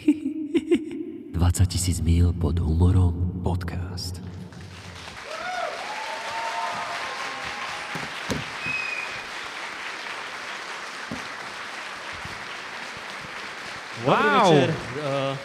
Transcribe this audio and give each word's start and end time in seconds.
20 0.00 1.66
tisíc 1.66 2.00
míl 2.00 2.32
pod 2.32 2.58
humorom 2.58 3.40
podcast. 3.42 4.22
Dobrý 14.04 14.10
Wow. 14.10 14.52
večer. 14.54 14.70
Uh, 14.70 15.38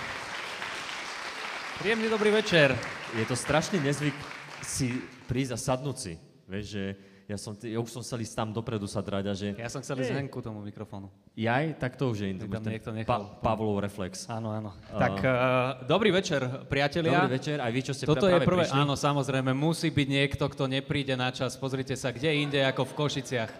Príjemný 1.79 2.09
dobrý 2.09 2.29
večer. 2.31 2.75
je 3.15 3.25
to 3.25 3.35
strašný 3.35 3.79
nezvyk 3.79 4.13
si 4.61 4.99
prísť 5.29 5.51
a 5.53 5.57
sadnúť 5.57 5.97
si. 5.97 6.13
Vieš, 6.49 6.65
že 6.65 6.83
ja, 7.29 7.37
som, 7.37 7.53
ja 7.61 7.77
už 7.77 7.93
som 7.93 8.01
chcel 8.01 8.25
ísť 8.25 8.33
tam 8.33 8.49
dopredu 8.49 8.89
sa 8.89 9.05
drať 9.05 9.23
a 9.29 9.33
že... 9.37 9.47
Ja 9.53 9.69
som 9.69 9.85
chcel 9.85 10.01
ísť 10.01 10.17
henku 10.17 10.41
tomu 10.41 10.65
mikrofónu. 10.65 11.13
Jaj, 11.37 11.77
tak 11.77 11.93
to 11.93 12.09
už 12.09 12.25
je 12.25 12.33
tam 12.41 12.49
ten 12.49 12.73
niekto 12.73 12.89
nechal. 12.89 13.37
Pavlov 13.45 13.85
reflex. 13.85 14.25
Áno, 14.25 14.49
áno. 14.49 14.73
Tak, 14.89 15.13
uh, 15.21 15.85
dobrý 15.85 16.09
večer, 16.09 16.65
priatelia. 16.65 17.29
Dobrý 17.29 17.37
večer, 17.37 17.61
aj 17.61 17.69
vy, 17.69 17.81
čo 17.85 17.93
ste 17.93 18.09
Toto 18.09 18.25
je 18.25 18.33
práve 18.33 18.49
prvé, 18.49 18.65
prišli. 18.65 18.81
áno, 18.81 18.97
samozrejme, 18.97 19.53
musí 19.53 19.93
byť 19.93 20.07
niekto, 20.09 20.41
kto 20.49 20.65
nepríde 20.65 21.13
na 21.13 21.29
čas. 21.29 21.53
Pozrite 21.53 21.93
sa, 21.93 22.09
kde 22.09 22.33
inde 22.33 22.65
ako 22.65 22.89
v 22.89 22.93
Košiciach. 22.97 23.51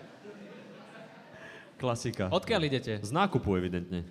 Klasika. 1.77 2.25
Odkiaľ 2.33 2.61
idete? 2.73 2.97
Z 3.05 3.13
nákupu, 3.13 3.53
evidentne. 3.53 4.01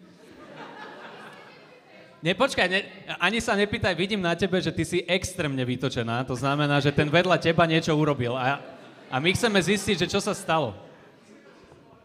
Nepočkaj, 2.23 2.67
ne, 2.71 2.83
ani 3.19 3.39
sa 3.43 3.55
nepýtaj, 3.59 3.95
vidím 3.95 4.23
na 4.23 4.35
tebe, 4.35 4.59
že 4.59 4.75
ty 4.75 4.83
si 4.87 5.03
extrémne 5.07 5.63
vytočená. 5.63 6.23
To 6.27 6.35
znamená, 6.35 6.79
že 6.79 6.91
ten 6.95 7.07
vedľa 7.07 7.39
teba 7.39 7.63
niečo 7.67 7.95
urobil. 7.95 8.35
A, 8.35 8.78
a 9.09 9.17
my 9.21 9.33
chceme 9.33 9.57
zistiť, 9.57 10.05
že 10.05 10.11
čo 10.13 10.21
sa 10.21 10.37
stalo. 10.37 10.77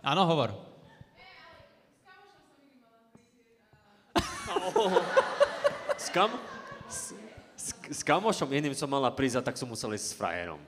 Áno, 0.03 0.23
hovor. 0.27 0.51
S, 5.99 6.07
kam? 6.11 6.31
S, 6.87 7.13
s, 7.55 7.71
s 7.71 8.01
kamošom 8.03 8.51
iným 8.51 8.75
som 8.75 8.87
mala 8.87 9.11
prísť 9.11 9.39
a 9.39 9.45
tak 9.45 9.59
som 9.59 9.67
musel 9.67 9.95
ísť 9.95 10.07
s 10.11 10.15
frajerom. 10.15 10.59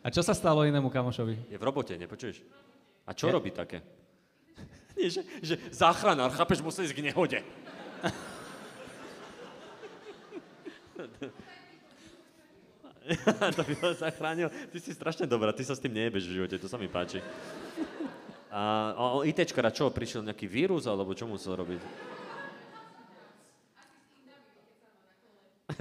A 0.00 0.08
čo 0.08 0.24
sa 0.24 0.32
stalo 0.32 0.64
inému 0.64 0.88
kamošovi? 0.88 1.52
Je 1.52 1.60
v 1.60 1.64
robote, 1.64 1.92
nepočuješ? 1.92 2.40
A 3.04 3.12
čo 3.12 3.28
robí 3.28 3.52
také? 3.52 3.84
Nie, 4.96 5.12
že, 5.12 5.20
že 5.44 5.60
záchranár, 5.68 6.32
chápeš, 6.32 6.64
musel 6.64 6.88
ísť 6.88 6.96
k 6.96 7.04
nehode. 7.04 7.40
to 13.56 13.62
by 13.66 13.74
ho 13.82 13.90
zachránil. 13.94 14.48
Ty 14.70 14.78
si 14.78 14.94
strašne 14.94 15.26
dobrá, 15.26 15.50
ty 15.50 15.66
sa 15.66 15.74
s 15.74 15.82
tým 15.82 15.94
nejebeš 15.94 16.30
v 16.30 16.34
živote, 16.42 16.56
to 16.58 16.70
sa 16.70 16.78
mi 16.78 16.86
páči. 16.86 17.18
A 18.50 18.94
a 18.98 19.22
ITčkara 19.26 19.70
čo, 19.70 19.90
prišiel 19.90 20.26
nejaký 20.26 20.46
vírus, 20.50 20.90
alebo 20.90 21.14
čo 21.14 21.26
musel 21.26 21.58
robiť? 21.58 21.82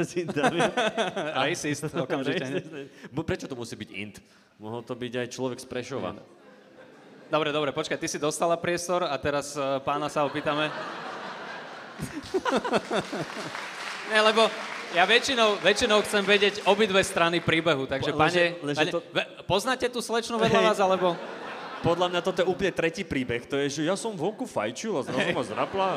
Racist, 1.39 1.89
okamžite. 1.91 2.61
Prečo 3.09 3.49
to 3.49 3.58
musí 3.58 3.73
byť 3.73 3.89
int? 3.97 4.21
Mohol 4.61 4.86
to 4.86 4.93
byť 4.93 5.14
aj 5.25 5.27
človek 5.33 5.59
z 5.59 5.66
Prešova. 5.66 6.14
Dobre, 7.30 7.53
dobre, 7.53 7.69
počkaj, 7.69 8.02
ty 8.02 8.09
si 8.09 8.17
dostala 8.17 8.58
priestor 8.58 9.05
a 9.05 9.14
teraz 9.21 9.53
uh, 9.53 9.77
pána 9.86 10.09
sa 10.09 10.25
opýtame. 10.25 10.73
ne, 14.09 14.19
lebo 14.23 14.47
ja 14.93 15.03
väčšinou, 15.05 15.61
väčšinou 15.61 15.99
chcem 16.05 16.23
vedieť 16.25 16.55
obidve 16.65 17.01
strany 17.05 17.37
príbehu, 17.43 17.85
takže 17.85 18.11
Po- 18.13 18.19
pane, 18.19 18.43
lenže 18.63 18.79
pane 18.79 18.91
to- 18.91 19.03
ve, 19.13 19.23
poznáte 19.45 19.85
tú 19.89 20.01
slečnu 20.01 20.37
vedľa 20.41 20.61
vás, 20.73 20.79
alebo... 20.81 21.13
Podľa 21.79 22.11
mňa 22.11 22.19
toto 22.19 22.43
je 22.43 22.47
úplne 22.51 22.75
tretí 22.75 23.07
príbeh. 23.07 23.47
To 23.47 23.55
je, 23.55 23.79
že 23.79 23.81
ja 23.87 23.95
som 23.95 24.11
vonku 24.11 24.43
fajčil 24.43 24.99
a 24.99 25.01
zrazu 25.07 25.31
ma 25.31 25.43
zrapla. 25.47 25.87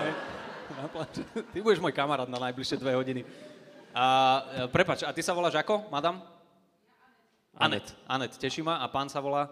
Ty 1.51 1.59
budeš 1.59 1.83
môj 1.83 1.91
kamarát 1.91 2.31
na 2.31 2.39
najbližšie 2.39 2.79
dve 2.79 2.95
hodiny. 2.95 3.27
A, 3.91 4.07
e, 4.63 4.71
prepač, 4.71 5.03
a 5.03 5.11
ty 5.11 5.27
sa 5.27 5.35
voláš 5.35 5.59
ako, 5.59 5.91
madam? 5.91 6.23
Anet. 7.59 7.83
Anet, 8.07 8.39
teší 8.39 8.63
ma. 8.63 8.79
A 8.79 8.87
pán 8.87 9.11
sa 9.11 9.19
volá? 9.19 9.51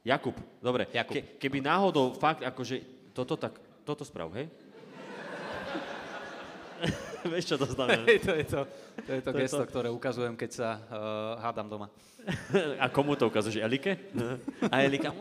Jakub, 0.00 0.32
dobre. 0.64 0.88
Jakub. 0.96 1.12
Ke, 1.12 1.36
keby 1.36 1.60
náhodou 1.60 2.16
fakt, 2.16 2.40
akože 2.40 2.80
toto 3.12 3.36
tak, 3.36 3.60
toto 3.84 4.00
sprav, 4.00 4.32
hej? 4.32 4.48
Vieš, 7.32 7.44
čo 7.46 7.56
to 7.56 7.66
znamená? 7.66 8.04
Hej, 8.04 8.18
to 8.20 8.32
je 8.32 8.44
to, 8.44 8.60
to, 9.00 9.10
je 9.10 9.20
to 9.20 9.30
To 9.30 9.36
je 9.36 9.42
gesto, 9.42 9.62
to. 9.62 9.68
ktoré 9.68 9.88
ukazujem, 9.88 10.34
keď 10.34 10.50
sa 10.50 10.68
uh, 10.76 10.88
hádam 11.40 11.66
doma. 11.66 11.86
A 12.82 12.88
komu 12.88 13.14
to 13.14 13.26
ukazuješ? 13.26 13.58
Elike? 13.58 13.96
A 14.72 14.80
Elika? 14.80 15.12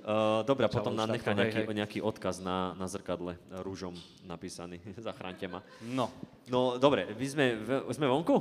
Uh, 0.00 0.40
dobre, 0.42 0.64
a 0.64 0.70
potom 0.70 0.96
Čau, 0.96 0.98
nám 0.98 1.12
nechá 1.12 1.30
nejaký, 1.30 1.60
hej. 1.60 1.76
nejaký 1.76 1.98
odkaz 2.00 2.40
na, 2.40 2.72
na 2.72 2.88
zrkadle 2.88 3.36
e, 3.36 3.40
rúžom 3.60 3.92
napísaný. 4.24 4.80
Zachránte 4.96 5.44
ma. 5.44 5.60
No, 5.84 6.08
No, 6.48 6.80
dobre, 6.80 7.04
my 7.12 7.26
sme, 7.28 7.46
v- 7.54 7.84
sme 7.92 8.08
vonku? 8.08 8.40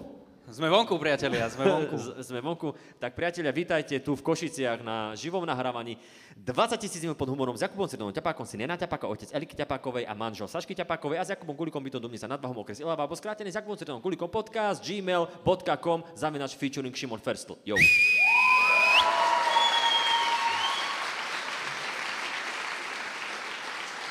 Sme 0.49 0.67
vonku, 0.69 0.97
priatelia, 0.97 1.45
sme 1.49 1.63
vonku. 1.65 1.95
Sme 2.27 2.39
vonku. 2.41 2.73
Tak 2.97 3.13
priatelia, 3.13 3.53
vítajte 3.53 4.01
tu 4.01 4.17
v 4.17 4.21
Košiciach 4.25 4.81
na 4.81 5.13
živom 5.13 5.45
nahrávaní 5.45 5.97
20 6.35 6.81
tisíc 6.81 7.01
minút 7.05 7.17
pod 7.17 7.29
humorom 7.29 7.53
s 7.53 7.61
Jakubom 7.61 7.85
Cirdonom 7.85 8.13
Ťapákom, 8.13 8.45
syn 8.49 8.65
Jana 8.65 8.73
Ťapáka, 8.73 9.05
otec 9.05 9.29
Eliky 9.29 9.53
Ťapákovej 9.53 10.09
a 10.09 10.13
manžel 10.17 10.49
Sašky 10.49 10.73
Ťapákovej 10.73 11.21
a 11.21 11.23
s 11.25 11.29
Jakubom 11.37 11.53
Gulikom 11.53 11.81
bytom 11.85 12.01
Dumne 12.01 12.17
sa 12.17 12.25
nad 12.25 12.41
Vahom 12.41 12.57
okres 12.65 12.81
Ilava, 12.81 13.05
alebo 13.05 13.13
skrátený 13.13 13.53
s 13.53 13.57
Jakubom 13.61 13.77
Cirdonom 13.77 14.01
Gulikom 14.01 14.29
podcast 14.31 14.81
gmail.com 14.81 15.99
zaminač 16.17 16.57
featuring 16.57 16.95
Šimon 16.97 17.21
Ferstl. 17.21 17.61
Jo. 17.61 17.77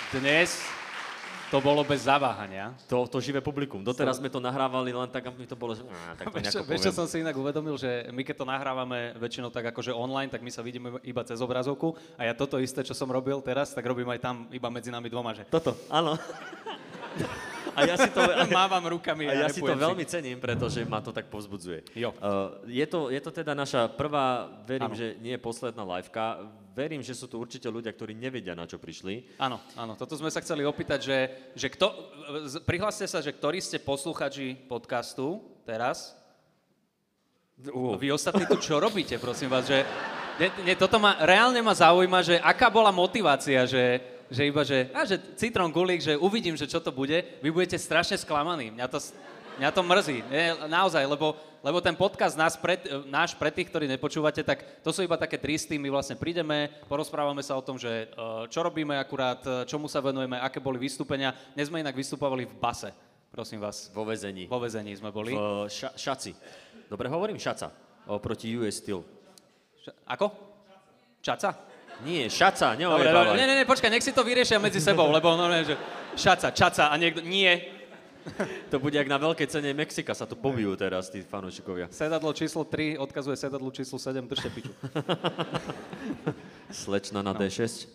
Dnes 0.09 0.78
to 1.49 1.59
bolo 1.65 1.81
bez 1.85 2.05
zaváhania. 2.05 2.77
To, 2.93 3.09
to 3.09 3.19
živé 3.25 3.41
publikum. 3.41 3.81
Doteraz 3.81 4.21
sme 4.21 4.29
to 4.29 4.37
nahrávali 4.41 4.93
len 4.93 5.09
tak, 5.09 5.29
aby 5.33 5.49
to 5.49 5.57
bolo, 5.57 5.73
že... 5.73 5.83
Á, 5.85 6.17
tak 6.17 6.29
to 6.29 6.65
Vieš, 6.69 6.93
čo- 6.93 6.97
som 6.97 7.07
si 7.09 7.25
inak 7.25 7.37
uvedomil, 7.37 7.81
že 7.81 8.09
my 8.13 8.21
keď 8.25 8.45
to 8.45 8.47
nahrávame 8.47 9.17
väčšinou 9.17 9.49
tak 9.49 9.73
akože 9.73 9.97
online, 9.97 10.29
tak 10.29 10.45
my 10.45 10.51
sa 10.53 10.61
vidíme 10.61 11.01
iba 11.01 11.23
cez 11.25 11.41
obrazovku 11.41 11.97
a 12.21 12.29
ja 12.29 12.37
toto 12.37 12.61
isté, 12.61 12.85
čo 12.85 12.93
som 12.93 13.09
robil 13.09 13.41
teraz, 13.41 13.73
tak 13.73 13.85
robím 13.89 14.09
aj 14.13 14.21
tam 14.21 14.37
iba 14.53 14.69
medzi 14.69 14.93
nami 14.93 15.09
dvoma, 15.09 15.33
že 15.33 15.49
Toto, 15.49 15.73
áno. 15.89 16.17
A 17.79 17.87
ja 17.87 17.95
si 17.95 18.11
to, 18.11 18.21
mávam 18.51 18.83
rukami 18.91 19.31
A 19.31 19.47
ja 19.47 19.47
a 19.47 19.55
si 19.55 19.63
to 19.63 19.71
veľmi 19.71 20.03
cením, 20.03 20.43
pretože 20.43 20.83
ma 20.83 20.99
to 20.99 21.15
tak 21.15 21.31
povzbudzuje. 21.31 21.95
Jo. 21.95 22.11
Uh, 22.19 22.59
je, 22.67 22.83
to, 22.91 23.15
je 23.15 23.21
to 23.23 23.31
teda 23.31 23.55
naša 23.55 23.87
prvá, 23.87 24.51
verím, 24.67 24.91
Áno. 24.91 24.99
že 24.99 25.15
nie 25.23 25.39
je 25.39 25.41
posledná 25.41 25.87
liveka. 25.87 26.43
Verím, 26.75 27.03
že 27.03 27.15
sú 27.15 27.27
tu 27.27 27.39
určite 27.43 27.67
ľudia, 27.67 27.91
ktorí 27.91 28.15
nevedia, 28.15 28.55
na 28.55 28.67
čo 28.67 28.79
prišli. 28.79 29.39
Áno, 29.39 29.59
áno, 29.75 29.99
toto 29.99 30.15
sme 30.15 30.31
sa 30.31 30.39
chceli 30.43 30.63
opýtať, 30.63 31.01
že, 31.03 31.19
že 31.55 31.67
kto, 31.71 31.91
prihláste 32.63 33.07
sa, 33.07 33.19
že 33.19 33.35
ktorí 33.35 33.59
ste 33.59 33.83
posluchači 33.83 34.55
podcastu 34.67 35.43
teraz, 35.67 36.19
Uh, 37.59 37.99
vy 37.99 38.15
ostatní 38.15 38.47
tu 38.47 38.55
čo 38.63 38.79
robíte, 38.79 39.19
prosím 39.19 39.51
vás, 39.51 39.67
že 39.67 39.83
nie, 40.39 40.71
nie, 40.71 40.75
toto 40.79 41.03
ma, 41.03 41.19
reálne 41.27 41.59
ma 41.59 41.75
zaujíma, 41.75 42.23
že 42.23 42.39
aká 42.39 42.71
bola 42.71 42.95
motivácia, 42.95 43.67
že, 43.67 43.99
že 44.29 44.43
iba, 44.45 44.63
že, 44.63 44.93
a, 44.93 45.05
že 45.05 45.17
citrón 45.35 45.73
gulík, 45.73 46.01
že 46.01 46.15
uvidím, 46.15 46.55
že 46.55 46.69
čo 46.69 46.79
to 46.79 46.93
bude, 46.93 47.17
vy 47.41 47.49
budete 47.49 47.77
strašne 47.77 48.15
sklamaní. 48.15 48.69
Mňa 48.71 48.87
to, 48.87 48.99
mňa 49.57 49.71
to 49.73 49.81
mrzí, 49.83 50.19
nie, 50.29 50.45
naozaj, 50.69 51.03
lebo, 51.03 51.33
lebo 51.59 51.81
ten 51.81 51.97
podcast 51.97 52.37
nás 52.37 52.55
pred, 52.55 52.79
náš 53.09 53.35
pre 53.35 53.49
tých, 53.51 53.67
ktorí 53.73 53.89
nepočúvate, 53.89 54.45
tak 54.45 54.85
to 54.85 54.93
sú 54.93 55.03
iba 55.03 55.17
také 55.17 55.41
tristy, 55.41 55.81
my 55.81 55.89
vlastne 55.89 56.15
prídeme, 56.15 56.69
porozprávame 56.87 57.41
sa 57.43 57.57
o 57.57 57.65
tom, 57.65 57.81
že 57.81 58.07
eh, 58.07 58.07
čo 58.47 58.61
robíme 58.63 58.95
akurát, 58.95 59.41
eh, 59.43 59.67
čomu 59.67 59.89
sa 59.89 59.99
venujeme, 59.99 60.39
aké 60.39 60.61
boli 60.61 60.79
vystúpenia. 60.79 61.33
Dnes 61.57 61.73
sme 61.73 61.81
inak 61.83 61.97
vystupovali 61.97 62.47
v 62.47 62.55
base, 62.55 62.93
prosím 63.33 63.59
vás. 63.59 63.89
vo 63.91 64.07
vezení. 64.07 64.47
Vo 64.47 64.61
vezení 64.63 64.95
sme 64.95 65.09
boli. 65.11 65.33
V 65.35 65.67
ša, 65.67 65.97
šaci. 65.97 66.37
Dobre 66.87 67.09
hovorím? 67.09 67.37
Šaca. 67.37 67.69
Oproti 68.09 68.53
US 68.57 68.81
Steel. 68.81 69.05
Ša- 69.85 69.97
Ako? 70.17 70.27
Čaca? 71.21 71.51
Nie, 71.99 72.31
šaca, 72.31 72.79
Dobre, 72.79 72.79
dobre, 72.79 73.11
neojebávaj. 73.11 73.35
ne, 73.35 73.45
ne, 73.45 73.55
ne, 73.59 73.65
počkaj, 73.67 73.91
nech 73.91 74.03
si 74.03 74.15
to 74.15 74.23
vyriešia 74.23 74.63
medzi 74.63 74.79
sebou, 74.79 75.11
lebo 75.11 75.35
no, 75.35 75.51
ne, 75.51 75.67
že 75.67 75.75
šaca, 76.15 76.55
čaca 76.55 76.89
a 76.89 76.95
niekto, 76.95 77.21
nie. 77.21 77.75
To 78.69 78.77
bude 78.77 78.93
jak 78.93 79.09
na 79.09 79.17
veľkej 79.17 79.49
cene 79.49 79.73
Mexika, 79.73 80.13
sa 80.13 80.29
tu 80.29 80.37
pobijú 80.37 80.77
teraz 80.77 81.09
tí 81.09 81.25
fanúšikovia. 81.25 81.89
Sedadlo 81.89 82.29
číslo 82.31 82.61
3 82.63 83.01
odkazuje 83.01 83.35
sedadlu 83.35 83.73
číslo 83.73 83.97
7, 83.97 84.21
držte 84.29 84.53
piču. 84.53 84.69
Slečna 86.71 87.25
No. 87.25 87.25
na 87.25 87.33
D6. 87.35 87.89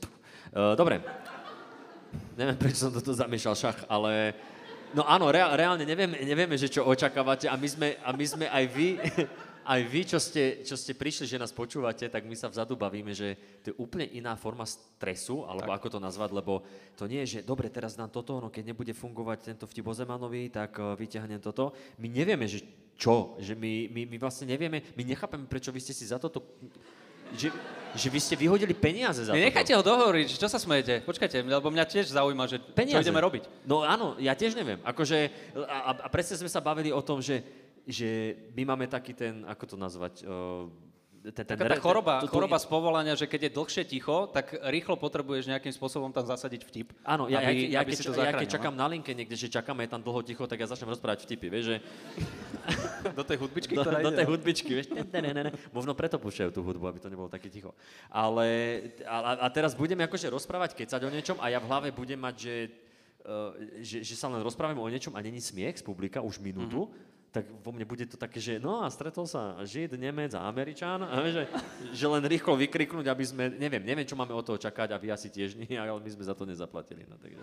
Uh, 0.52 0.74
dobre. 0.74 1.02
Neviem, 2.34 2.58
prečo 2.58 2.90
som 2.90 2.92
toto 2.94 3.14
zamiešal 3.14 3.54
šach, 3.54 3.80
ale... 3.86 4.34
No 4.94 5.06
áno, 5.06 5.30
reál, 5.34 5.54
reálne 5.58 5.86
nevieme, 5.86 6.22
nevieme, 6.22 6.54
že 6.54 6.70
čo 6.70 6.86
očakávate 6.86 7.50
a 7.50 7.58
my 7.58 7.66
sme, 7.66 7.98
a 7.98 8.10
my 8.14 8.26
sme 8.26 8.46
aj 8.46 8.64
vy, 8.70 8.90
aj 9.64 9.82
vy, 9.88 10.02
čo 10.06 10.20
ste, 10.20 10.64
čo 10.68 10.76
ste 10.76 10.92
prišli, 10.94 11.26
že 11.26 11.42
nás 11.42 11.56
počúvate, 11.56 12.06
tak 12.08 12.24
my 12.24 12.36
sa 12.36 12.52
vzadu 12.52 12.76
bavíme, 12.76 13.16
že 13.16 13.36
to 13.64 13.72
je 13.72 13.76
úplne 13.80 14.06
iná 14.12 14.36
forma 14.36 14.64
stresu, 14.64 15.48
alebo 15.48 15.72
tak. 15.72 15.78
ako 15.80 15.88
to 15.96 16.00
nazvať, 16.04 16.30
lebo 16.36 16.64
to 16.96 17.08
nie 17.08 17.24
je, 17.24 17.40
že 17.40 17.48
dobre, 17.48 17.72
teraz 17.72 17.96
dám 17.96 18.12
toto, 18.12 18.38
no 18.40 18.52
keď 18.52 18.76
nebude 18.76 18.92
fungovať 18.92 19.56
tento 19.56 19.66
vtip 19.66 19.88
o 19.88 19.94
Zemanovi, 19.96 20.52
tak 20.52 20.76
uh, 20.78 20.94
vyťahnem 20.94 21.40
toto. 21.40 21.72
My 21.98 22.08
nevieme, 22.08 22.44
že 22.46 22.62
čo, 23.00 23.40
že 23.42 23.56
my, 23.58 23.90
my, 23.90 24.02
my 24.06 24.18
vlastne 24.22 24.46
nevieme, 24.52 24.84
my 24.94 25.04
nechápeme, 25.08 25.50
prečo 25.50 25.74
vy 25.74 25.82
ste 25.82 25.96
si 25.96 26.06
za 26.06 26.20
toto 26.22 26.44
že, 27.34 27.50
že 27.98 28.08
vy 28.14 28.20
ste 28.22 28.38
vyhodili 28.38 28.78
peniaze 28.78 29.26
za 29.26 29.34
Ne, 29.34 29.42
to. 29.42 29.46
nechajte 29.50 29.74
ho 29.74 29.82
dohovoriť, 29.82 30.38
čo 30.38 30.46
sa 30.46 30.62
smejete? 30.62 31.02
Počkajte, 31.02 31.42
lebo 31.42 31.74
mňa 31.74 31.86
tiež 31.90 32.14
zaujíma, 32.14 32.46
že 32.46 32.62
Peniaze. 32.62 33.02
čo 33.02 33.06
ideme 33.10 33.18
robiť. 33.26 33.66
No 33.66 33.82
áno, 33.82 34.14
ja 34.22 34.38
tiež 34.38 34.54
neviem. 34.54 34.78
Akože, 34.86 35.34
a, 35.66 35.98
a- 35.98 36.02
a 36.06 36.08
presne 36.14 36.38
sme 36.38 36.50
sa 36.52 36.62
bavili 36.62 36.94
o 36.94 37.02
tom, 37.02 37.26
že, 37.26 37.42
že 37.84 38.40
my 38.56 38.64
máme 38.64 38.86
taký 38.88 39.12
ten, 39.12 39.44
ako 39.44 39.64
to 39.74 39.76
nazvať, 39.76 40.24
ten, 41.32 41.48
ten, 41.48 41.56
Taká 41.56 41.72
tá 41.72 41.80
choroba, 41.80 42.20
to- 42.20 42.28
to- 42.28 42.36
choroba 42.36 42.60
z 42.60 42.68
povolania, 42.68 43.16
že 43.16 43.32
keď 43.32 43.48
je 43.48 43.52
dlhšie 43.56 43.84
ticho, 43.88 44.28
tak 44.28 44.60
rýchlo 44.68 45.00
potrebuješ 45.00 45.48
nejakým 45.48 45.72
spôsobom 45.72 46.12
tam 46.12 46.28
zasadiť 46.28 46.68
vtip. 46.68 46.92
Áno, 47.08 47.32
ja, 47.32 47.40
aby, 47.40 47.72
ja, 47.72 47.80
ja, 47.80 47.88
aby 47.88 47.96
keď, 47.96 47.98
si 47.98 48.04
to 48.04 48.20
ja 48.20 48.36
keď 48.36 48.50
no. 48.52 48.54
čakám 48.60 48.76
na 48.76 48.88
linke 48.92 49.16
niekde, 49.16 49.40
že 49.40 49.48
čakáme, 49.48 49.88
je 49.88 49.96
tam 49.96 50.04
dlho 50.04 50.20
ticho, 50.20 50.44
tak 50.44 50.60
ja 50.60 50.68
začnem 50.68 50.92
rozprávať 50.92 51.24
vtipy, 51.24 51.48
vieš, 51.48 51.66
že. 51.72 51.78
Do 53.20 53.24
tej 53.28 53.36
hudbičky, 53.40 53.76
do, 53.76 53.84
ktorá 53.84 54.00
do 54.00 54.16
ide, 54.16 54.24
tej 54.24 54.26
no. 54.28 54.32
hudbičky, 54.32 54.72
vieš, 54.72 54.88
ne, 54.96 55.04
ne, 55.04 55.32
ne, 55.36 55.42
ne. 55.48 55.52
možno 55.76 55.92
preto 55.92 56.16
púšťajú 56.16 56.56
tú 56.56 56.64
hudbu, 56.64 56.88
aby 56.88 57.00
to 57.04 57.12
nebolo 57.12 57.28
také 57.28 57.52
ticho. 57.52 57.76
Ale, 58.08 58.48
a, 59.04 59.44
a 59.44 59.48
teraz 59.52 59.76
budeme 59.76 60.08
akože 60.08 60.32
rozprávať, 60.32 60.72
kecať 60.72 61.04
o 61.04 61.12
niečom 61.12 61.36
a 61.44 61.52
ja 61.52 61.60
v 61.60 61.68
hlave 61.68 61.92
budem 61.92 62.16
mať, 62.16 62.36
že, 62.40 62.56
uh, 63.28 63.52
že, 63.84 64.08
že 64.08 64.16
sa 64.16 64.32
len 64.32 64.40
rozprávame 64.40 64.80
o 64.80 64.88
niečom 64.88 65.12
a 65.12 65.20
není 65.20 65.44
smiech 65.44 65.76
z 65.76 65.84
publika 65.84 66.24
už 66.24 66.40
minútu, 66.40 66.88
tak 67.34 67.50
vo 67.66 67.74
mne 67.74 67.82
bude 67.90 68.06
to 68.06 68.14
také, 68.14 68.38
že 68.38 68.62
no 68.62 68.86
a 68.86 68.94
stretol 68.94 69.26
sa 69.26 69.58
Žid, 69.66 69.98
Nemec 69.98 70.38
a 70.38 70.46
Američan, 70.46 71.02
a 71.02 71.18
že, 71.26 71.50
že 71.90 72.06
len 72.06 72.22
rýchlo 72.22 72.54
vykriknúť, 72.54 73.10
aby 73.10 73.24
sme, 73.26 73.50
neviem, 73.58 73.82
neviem, 73.82 74.06
čo 74.06 74.14
máme 74.14 74.38
od 74.38 74.46
toho 74.46 74.62
čakať 74.62 74.94
a 74.94 75.02
vy 75.02 75.10
asi 75.10 75.34
tiež 75.34 75.58
nie, 75.58 75.74
ale 75.74 75.98
my 75.98 76.10
sme 76.14 76.30
za 76.30 76.38
to 76.38 76.46
nezaplatili. 76.46 77.10
No, 77.10 77.18
takže. 77.18 77.42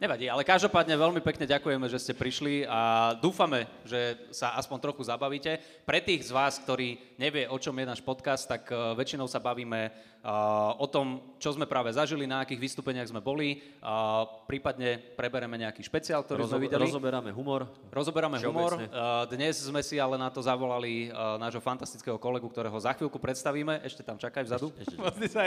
Nevadí, 0.00 0.32
ale 0.32 0.48
každopádne 0.48 0.96
veľmi 0.96 1.20
pekne 1.20 1.44
ďakujeme, 1.44 1.84
že 1.84 2.00
ste 2.00 2.16
prišli 2.16 2.64
a 2.64 3.12
dúfame, 3.20 3.68
že 3.84 4.16
sa 4.32 4.56
aspoň 4.56 4.88
trochu 4.88 5.04
zabavíte. 5.04 5.60
Pre 5.84 6.00
tých 6.00 6.24
z 6.24 6.32
vás, 6.32 6.56
ktorí 6.56 6.96
nevie, 7.20 7.44
o 7.44 7.60
čom 7.60 7.76
je 7.76 7.84
náš 7.84 8.00
podcast, 8.00 8.48
tak 8.48 8.64
uh, 8.72 8.96
väčšinou 8.96 9.28
sa 9.28 9.44
bavíme 9.44 9.92
uh, 9.92 10.72
o 10.80 10.88
tom, 10.88 11.36
čo 11.36 11.52
sme 11.52 11.68
práve 11.68 11.92
zažili, 11.92 12.24
na 12.24 12.40
akých 12.40 12.64
vystúpeniach 12.64 13.12
sme 13.12 13.20
boli. 13.20 13.60
Uh, 13.84 14.24
prípadne 14.48 14.96
prebereme 15.20 15.60
nejaký 15.60 15.84
špeciál, 15.84 16.24
ktorý 16.24 16.48
sme 16.48 16.56
Rozo- 16.56 16.64
videli. 16.64 16.84
rozoberáme 16.88 17.30
humor. 17.36 17.68
Rozoberáme 17.92 18.40
humor. 18.40 18.80
Dnes 19.28 19.60
sme 19.68 19.84
si 19.84 20.00
ale 20.00 20.16
na 20.16 20.32
to 20.32 20.40
zavolali 20.40 21.12
nášho 21.36 21.60
fantastického 21.60 22.16
kolegu, 22.16 22.48
ktorého 22.48 22.80
za 22.80 22.96
chvíľku 22.96 23.20
predstavíme. 23.20 23.84
Ešte 23.84 24.00
tam 24.00 24.16
čakaj 24.16 24.48
vzadu. 24.48 24.72
Ešte- 24.80 24.96
ešte. 24.96 24.96
Vlastne 25.04 25.28
sa 25.28 25.44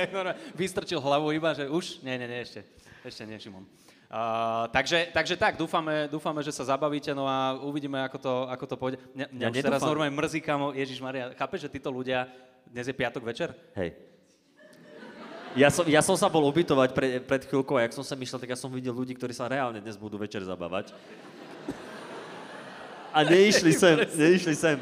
vystrčil 0.53 1.01
hlavu 1.01 1.33
iba, 1.33 1.57
že 1.57 1.65
už? 1.65 2.05
Nie, 2.05 2.21
nie, 2.21 2.29
nie, 2.29 2.45
ešte. 2.45 2.61
Ešte 3.01 3.25
nie, 3.25 3.41
Šimon. 3.41 3.65
Uh, 4.13 4.69
takže, 4.69 5.09
takže 5.09 5.33
tak, 5.33 5.57
dúfame, 5.57 6.05
dúfame, 6.05 6.45
že 6.45 6.53
sa 6.53 6.61
zabavíte, 6.69 7.09
no 7.17 7.25
a 7.25 7.57
uvidíme, 7.65 7.97
ako 7.97 8.17
to, 8.21 8.33
ako 8.45 8.65
to 8.69 8.75
pôjde. 8.77 8.97
Mňa, 9.17 9.25
mňa 9.25 9.41
Ja 9.41 9.49
už 9.49 9.65
teraz 9.65 9.81
normálne 9.81 10.13
mrzí, 10.13 10.37
kamo, 10.37 10.69
Ježiš 10.69 11.01
Maria, 11.01 11.33
chápeš, 11.33 11.65
že 11.65 11.73
títo 11.73 11.89
ľudia, 11.89 12.29
dnes 12.69 12.85
je 12.85 12.93
piatok 12.93 13.25
večer? 13.25 13.57
Hej. 13.73 13.97
Ja 15.57 15.73
som, 15.73 15.89
ja 15.89 16.05
som 16.05 16.13
sa 16.13 16.29
bol 16.29 16.45
ubytovať 16.45 16.93
pre, 16.93 17.25
pred 17.25 17.41
chvíľkou 17.49 17.73
a 17.73 17.89
jak 17.89 17.97
som 17.97 18.05
sem 18.05 18.21
išiel, 18.21 18.37
tak 18.37 18.53
ja 18.53 18.57
som 18.57 18.69
videl 18.69 18.93
ľudí, 18.93 19.17
ktorí 19.17 19.33
sa 19.33 19.49
reálne 19.49 19.81
dnes 19.81 19.97
budú 19.97 20.21
večer 20.21 20.45
zabávať. 20.45 20.93
A 23.09 23.25
neišli 23.25 23.73
sem, 23.81 23.97
neišli 24.13 24.53
sem. 24.53 24.77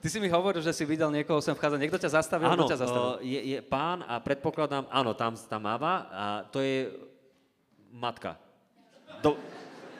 Ty 0.00 0.08
si 0.08 0.16
mi 0.24 0.32
hovoril, 0.32 0.64
že 0.64 0.72
si 0.72 0.88
videl 0.88 1.12
niekoho 1.12 1.44
sem 1.44 1.52
vchádzať. 1.52 1.80
Niekto 1.84 2.00
ťa 2.00 2.16
zastavil? 2.16 2.48
Áno, 2.48 2.64
ťa 2.64 2.80
zastavil? 2.80 3.20
je, 3.28 3.40
je 3.56 3.58
pán 3.60 4.04
a 4.08 4.16
predpokladám, 4.24 4.88
áno, 4.88 5.12
tam, 5.12 5.36
tam 5.36 5.60
máva 5.60 6.08
a 6.08 6.24
to 6.48 6.64
je 6.64 7.07
matka. 7.92 8.36
Do, 9.20 9.34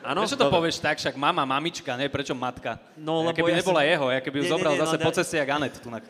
áno? 0.05 0.23
Prečo 0.25 0.39
to 0.39 0.47
Dobre. 0.47 0.57
povieš 0.61 0.77
tak, 0.79 0.97
však 1.01 1.15
mama, 1.19 1.43
mamička, 1.43 1.97
ne? 1.99 2.07
Prečo 2.07 2.37
matka? 2.37 2.79
No, 2.95 3.25
ja 3.25 3.33
lebo 3.33 3.37
keby 3.37 3.51
ja 3.53 3.59
nebola 3.61 3.83
som- 3.83 3.91
jeho, 3.91 4.07
ja 4.13 4.21
keby 4.23 4.37
ju 4.39 4.43
Nie, 4.43 4.49
nie, 4.49 4.55
zobral 4.55 4.73
nie, 4.77 4.81
zase 4.85 4.97
no, 4.97 5.05
po 5.05 5.13
ceste 5.15 5.37
jak 5.37 5.51
Anet. 5.51 5.75
Tunak. 5.81 6.05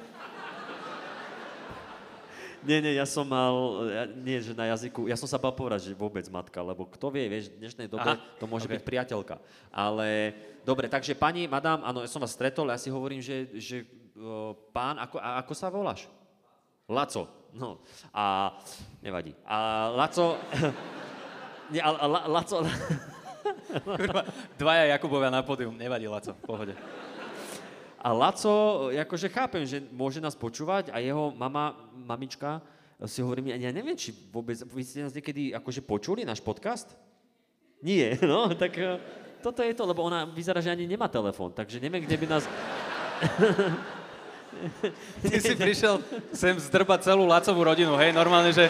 Nie, 2.59 2.83
nie, 2.83 2.99
ja 2.99 3.07
som 3.07 3.23
mal, 3.23 3.87
ja, 3.87 4.03
nie, 4.11 4.43
že 4.43 4.51
na 4.51 4.67
jazyku, 4.75 5.07
ja 5.07 5.15
som 5.15 5.31
sa 5.31 5.39
bal 5.39 5.55
povedať, 5.55 5.89
že 5.89 5.95
vôbec 5.95 6.27
matka, 6.27 6.59
lebo 6.59 6.91
kto 6.91 7.07
vie, 7.15 7.31
vieš, 7.31 7.55
v 7.55 7.63
dnešnej 7.63 7.87
dobe 7.87 8.19
Aha, 8.19 8.19
to 8.43 8.51
môže 8.51 8.67
ok. 8.67 8.75
byť 8.77 8.83
priateľka. 8.83 9.39
Ale, 9.71 10.35
dobre, 10.67 10.91
takže 10.91 11.15
pani, 11.15 11.47
madám, 11.47 11.87
áno, 11.87 12.03
ja 12.03 12.11
som 12.11 12.19
vás 12.19 12.35
stretol, 12.35 12.67
ja 12.67 12.77
si 12.77 12.91
hovorím, 12.91 13.23
že, 13.23 13.47
že 13.63 13.87
o, 14.19 14.59
pán, 14.75 14.99
ako, 14.99 15.23
a, 15.23 15.39
ako 15.39 15.53
sa 15.55 15.71
voláš? 15.71 16.11
Laco. 16.91 17.31
No, 17.55 17.81
a 18.11 18.53
nevadí. 19.01 19.33
A 19.47 19.89
Laco, 19.95 20.35
nie, 21.71 21.81
ale 21.81 21.97
La, 22.05 22.21
Laco, 22.27 22.65
Kurva, 23.99 24.23
Dvaja 24.57 24.85
Jakubovia 24.97 25.31
na 25.31 25.45
pódium, 25.45 25.77
nevadí, 25.77 26.09
Laco, 26.09 26.33
v 26.33 26.43
pohode. 26.45 26.75
A 27.99 28.15
Laco, 28.15 28.89
akože 28.95 29.29
chápem, 29.29 29.67
že 29.67 29.83
môže 29.91 30.23
nás 30.23 30.39
počúvať 30.39 30.95
a 30.95 31.03
jeho 31.03 31.35
mama, 31.35 31.75
mamička, 31.93 32.63
si 33.07 33.23
hovorím, 33.23 33.55
ja 33.55 33.71
neviem, 33.71 33.95
či 33.95 34.11
vôbec, 34.11 34.59
vy 34.59 34.83
ste 34.83 35.07
nás 35.07 35.15
niekedy 35.15 35.55
akože 35.55 35.87
počuli, 35.87 36.27
náš 36.27 36.43
podcast? 36.43 36.99
Nie, 37.79 38.19
no, 38.27 38.51
tak 38.59 38.75
eh, 38.75 38.99
toto 39.39 39.63
je 39.63 39.71
to, 39.71 39.87
lebo 39.87 40.03
ona 40.03 40.27
vyzerá, 40.27 40.59
že 40.59 40.75
ani 40.75 40.87
nemá 40.87 41.07
telefón, 41.07 41.55
takže 41.55 41.79
neviem, 41.79 42.03
kde 42.03 42.17
by 42.19 42.27
nás... 42.27 42.43
Ty 45.23 45.39
si 45.39 45.55
prišiel 45.55 46.03
sem 46.35 46.59
zdrbať 46.59 47.07
celú 47.07 47.31
Lacovú 47.31 47.63
rodinu, 47.63 47.95
hej, 47.95 48.11
normálne, 48.11 48.51
že... 48.51 48.67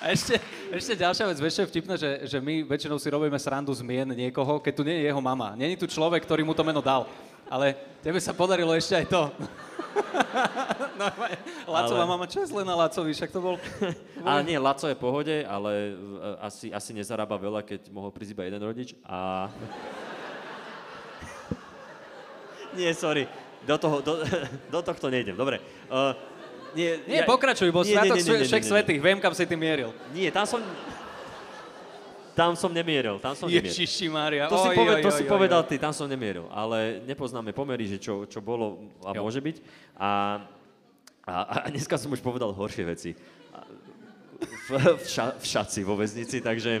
A 0.00 0.16
ešte, 0.16 0.40
ešte 0.72 0.96
ďalšia 0.96 1.28
vec, 1.28 1.36
vieš, 1.36 1.60
je 1.60 1.68
vtipné, 1.68 1.94
že, 2.00 2.10
že 2.24 2.38
my 2.40 2.64
väčšinou 2.64 2.96
si 2.96 3.12
robíme 3.12 3.36
srandu 3.36 3.68
z 3.76 3.84
mien 3.84 4.08
niekoho, 4.08 4.56
keď 4.56 4.72
tu 4.72 4.80
nie 4.80 4.96
je 4.96 5.12
jeho 5.12 5.20
mama. 5.20 5.52
Není 5.52 5.76
tu 5.76 5.84
človek, 5.84 6.24
ktorý 6.24 6.40
mu 6.40 6.56
to 6.56 6.64
meno 6.64 6.80
dal. 6.80 7.04
Ale 7.52 7.76
tebe 8.00 8.16
sa 8.16 8.32
podarilo 8.32 8.72
ešte 8.72 8.96
aj 8.96 9.06
to. 9.12 9.28
Normálne, 11.00 11.36
Lacová 11.68 12.04
Ale- 12.06 12.12
mama, 12.16 12.24
čo 12.24 12.40
je 12.40 12.48
zle 12.48 12.64
na 12.64 12.72
Lacovi? 12.72 13.12
Však 13.12 13.28
to 13.28 13.44
bol... 13.44 13.54
Ale 14.28 14.40
nie, 14.40 14.56
Laco 14.56 14.88
je 14.88 14.96
v 14.96 15.02
pohode, 15.04 15.36
ale 15.44 15.72
eh, 15.96 16.46
asi, 16.48 16.72
asi 16.72 16.92
nezarába 16.92 17.36
veľa, 17.40 17.60
keď 17.64 17.92
mohol 17.92 18.08
prísť 18.12 18.32
iba 18.36 18.44
jeden 18.48 18.60
rodič 18.60 18.92
a... 19.04 19.48
nie, 22.76 22.88
sorry, 22.92 23.28
do, 23.64 23.76
toho, 23.76 24.00
do, 24.00 24.12
do 24.68 24.80
tohto 24.80 25.08
nejdem, 25.08 25.36
dobre. 25.36 25.60
Uh, 25.88 26.12
nie, 26.74 26.90
Nie, 27.06 27.22
pokračuj, 27.26 27.68
bo 27.74 27.82
nie, 27.82 27.92
Sviatok 27.94 28.16
Všech. 28.20 28.64
Svetých, 28.64 29.00
viem, 29.00 29.18
kam 29.18 29.34
si 29.34 29.44
ty 29.46 29.56
mieril. 29.58 29.90
Nie, 30.14 30.30
tam 30.30 30.46
som... 30.46 30.60
Tam 32.30 32.54
som 32.56 32.70
nemieril, 32.72 33.18
tam 33.20 33.34
som 33.36 33.50
nemieril. 33.50 33.68
Ježiši 33.68 34.06
Mária. 34.08 34.48
To, 34.48 34.56
si, 34.64 34.72
oj, 34.72 34.76
poved, 34.78 34.96
oj, 34.96 35.02
to 35.02 35.10
oj, 35.12 35.18
si 35.18 35.24
povedal 35.26 35.60
oj. 35.60 35.68
ty, 35.68 35.76
tam 35.76 35.92
som 35.92 36.06
nemieril, 36.08 36.46
ale 36.48 37.02
nepoznáme 37.04 37.52
pomery, 37.52 37.84
že 37.90 37.98
čo, 38.00 38.24
čo 38.24 38.40
bolo 38.40 38.88
a 39.04 39.12
Jo. 39.12 39.20
môže 39.26 39.42
byť. 39.42 39.56
A, 39.98 40.40
a, 41.26 41.34
a 41.36 41.68
dneska 41.68 41.98
som 42.00 42.08
už 42.14 42.22
povedal 42.22 42.54
horšie 42.54 42.84
veci. 42.86 43.12
V, 44.40 44.72
v, 44.78 45.04
ša, 45.04 45.36
v 45.36 45.44
šaci 45.44 45.80
vo 45.84 45.98
väznici, 45.98 46.40
takže... 46.40 46.80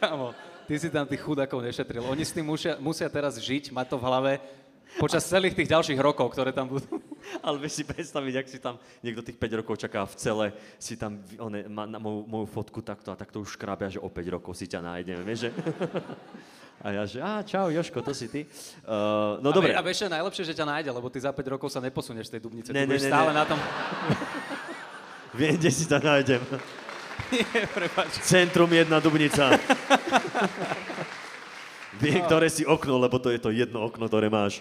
Kámo, 0.00 0.34
ty 0.66 0.74
si 0.80 0.90
tam 0.90 1.06
tých 1.06 1.22
chudákov 1.22 1.62
nešetril. 1.62 2.02
Oni 2.02 2.26
s 2.26 2.34
tým 2.34 2.48
musia, 2.48 2.74
musia 2.82 3.06
teraz 3.06 3.38
žiť, 3.38 3.70
mať 3.70 3.86
to 3.94 3.96
v 4.00 4.04
hlave 4.10 4.32
počas 4.96 5.28
celých 5.28 5.54
tých 5.54 5.70
ďalších 5.70 6.00
rokov, 6.00 6.32
ktoré 6.32 6.52
tam 6.52 6.72
budú. 6.72 7.00
Ale 7.46 7.56
vieš 7.60 7.82
si 7.82 7.84
predstaviť, 7.84 8.34
ak 8.38 8.46
si 8.46 8.58
tam 8.58 8.80
niekto 9.02 9.22
tých 9.22 9.38
5 9.38 9.58
rokov 9.60 9.74
čaká 9.80 10.06
v 10.06 10.14
cele, 10.16 10.46
si 10.80 10.94
tam 10.96 11.20
one, 11.38 11.66
má 11.68 11.84
na 11.84 11.98
moju, 11.98 12.24
moju 12.26 12.46
fotku 12.46 12.80
takto 12.80 13.12
a 13.12 13.18
takto 13.18 13.42
už 13.42 13.58
škrábia, 13.58 13.92
že 13.92 14.02
o 14.02 14.08
5 14.08 14.34
rokov 14.36 14.52
si 14.56 14.66
ťa 14.70 14.80
nájdeme, 14.82 15.22
vieš, 15.22 15.48
že? 15.48 15.50
A 16.76 16.92
ja, 16.92 17.08
že 17.08 17.24
á, 17.24 17.40
čau, 17.40 17.72
Joško, 17.72 18.04
to 18.04 18.12
si 18.12 18.28
ty. 18.28 18.44
Uh, 18.84 19.40
no 19.40 19.48
a, 19.48 19.54
dobre. 19.56 19.72
a 19.72 19.80
vieš, 19.80 20.12
najlepšie, 20.12 20.44
že 20.44 20.54
ťa 20.60 20.68
nájde, 20.68 20.92
lebo 20.92 21.08
ty 21.08 21.16
za 21.24 21.32
5 21.32 21.56
rokov 21.56 21.72
sa 21.72 21.80
neposunieš 21.80 22.28
z 22.28 22.32
tej 22.36 22.40
Dubnice. 22.44 22.68
Ne, 22.76 22.84
ty 22.84 22.92
ne, 22.92 23.00
ne, 23.00 23.08
stále 23.08 23.32
ne. 23.32 23.40
na 23.40 23.44
tom... 23.48 23.56
Viem, 25.40 25.56
kde 25.56 25.70
si 25.72 25.88
ťa 25.88 25.98
nájdem. 26.04 26.42
Nie, 27.32 27.64
prepáč. 27.72 28.20
Centrum 28.22 28.70
jedna 28.70 29.00
Dubnica. 29.00 29.56
Viem, 32.02 32.22
ktoré 32.28 32.48
si 32.52 32.62
okno, 32.68 33.00
lebo 33.00 33.16
to 33.16 33.32
je 33.32 33.40
to 33.40 33.48
jedno 33.48 33.86
okno, 33.88 34.04
ktoré 34.08 34.28
máš 34.28 34.60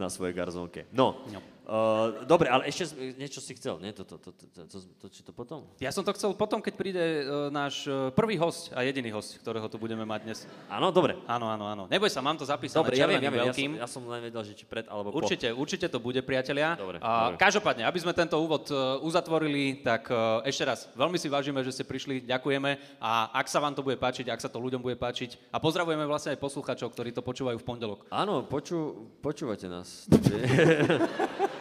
na 0.00 0.08
svojej 0.08 0.34
garzónke. 0.34 0.88
No, 0.90 1.22
No. 1.30 1.53
Uh, 1.66 2.24
dobre, 2.28 2.48
ale 2.48 2.68
ešte 2.68 2.94
niečo 3.18 3.40
si 3.42 3.56
chcel, 3.58 3.80
nie? 3.80 3.92
To, 3.96 4.04
to, 4.04 4.16
to, 4.20 4.30
to, 4.32 4.62
to, 4.68 4.78
to, 5.00 5.06
či 5.10 5.20
to 5.24 5.32
potom? 5.32 5.66
Ja 5.80 5.90
som 5.90 6.04
to 6.06 6.12
chcel 6.14 6.36
potom, 6.36 6.60
keď 6.60 6.74
príde 6.76 7.04
uh, 7.24 7.48
náš 7.50 7.88
uh, 7.88 8.12
prvý 8.12 8.38
host 8.38 8.70
a 8.76 8.84
jediný 8.84 9.12
host, 9.12 9.40
ktorého 9.40 9.66
tu 9.68 9.80
budeme 9.80 10.04
mať 10.04 10.20
dnes. 10.24 10.38
Áno, 10.68 10.92
dobre. 10.92 11.16
Áno, 11.24 11.48
áno, 11.48 11.64
áno. 11.64 11.82
Neboj 11.88 12.12
sa, 12.12 12.20
mám 12.20 12.36
to 12.36 12.46
zapísané 12.46 12.84
Dobre, 12.84 13.00
ja 13.00 13.06
viem, 13.08 13.22
ja. 13.22 13.32
Ja 13.48 13.54
som, 13.54 13.72
ja 13.80 13.88
som 13.88 14.02
len 14.08 14.20
vedel, 14.28 14.42
že 14.44 14.52
či 14.56 14.64
pred 14.68 14.84
alebo 14.88 15.10
po. 15.10 15.24
Určite, 15.24 15.50
určite 15.52 15.86
to 15.88 15.98
bude, 15.98 16.20
priatelia. 16.20 16.76
Dobre, 16.76 17.00
a 17.00 17.32
dobre. 17.32 17.40
každopádne, 17.40 17.82
aby 17.88 17.98
sme 18.00 18.12
tento 18.12 18.36
úvod 18.36 18.68
e, 18.68 18.74
uzatvorili, 19.00 19.80
tak 19.80 20.10
e, 20.10 20.48
ešte 20.50 20.64
raz, 20.64 20.86
veľmi 20.92 21.16
si 21.16 21.28
vážime, 21.32 21.60
že 21.64 21.72
ste 21.72 21.84
prišli, 21.86 22.26
ďakujeme 22.26 23.00
a 23.00 23.32
ak 23.32 23.46
sa 23.48 23.62
vám 23.62 23.72
to 23.72 23.80
bude 23.80 23.96
páčiť, 23.96 24.28
ak 24.28 24.42
sa 24.42 24.50
to 24.50 24.60
ľuďom 24.60 24.82
bude 24.82 24.98
páčiť 24.98 25.50
a 25.54 25.62
pozdravujeme 25.62 26.04
vlastne 26.04 26.36
aj 26.36 26.42
posluchačov, 26.42 26.92
ktorí 26.92 27.14
to 27.14 27.24
počúvajú 27.24 27.56
v 27.56 27.66
pondelok. 27.66 28.04
Áno, 28.10 28.44
poču, 28.44 29.08
počúvate 29.22 29.70
nás. 29.70 30.04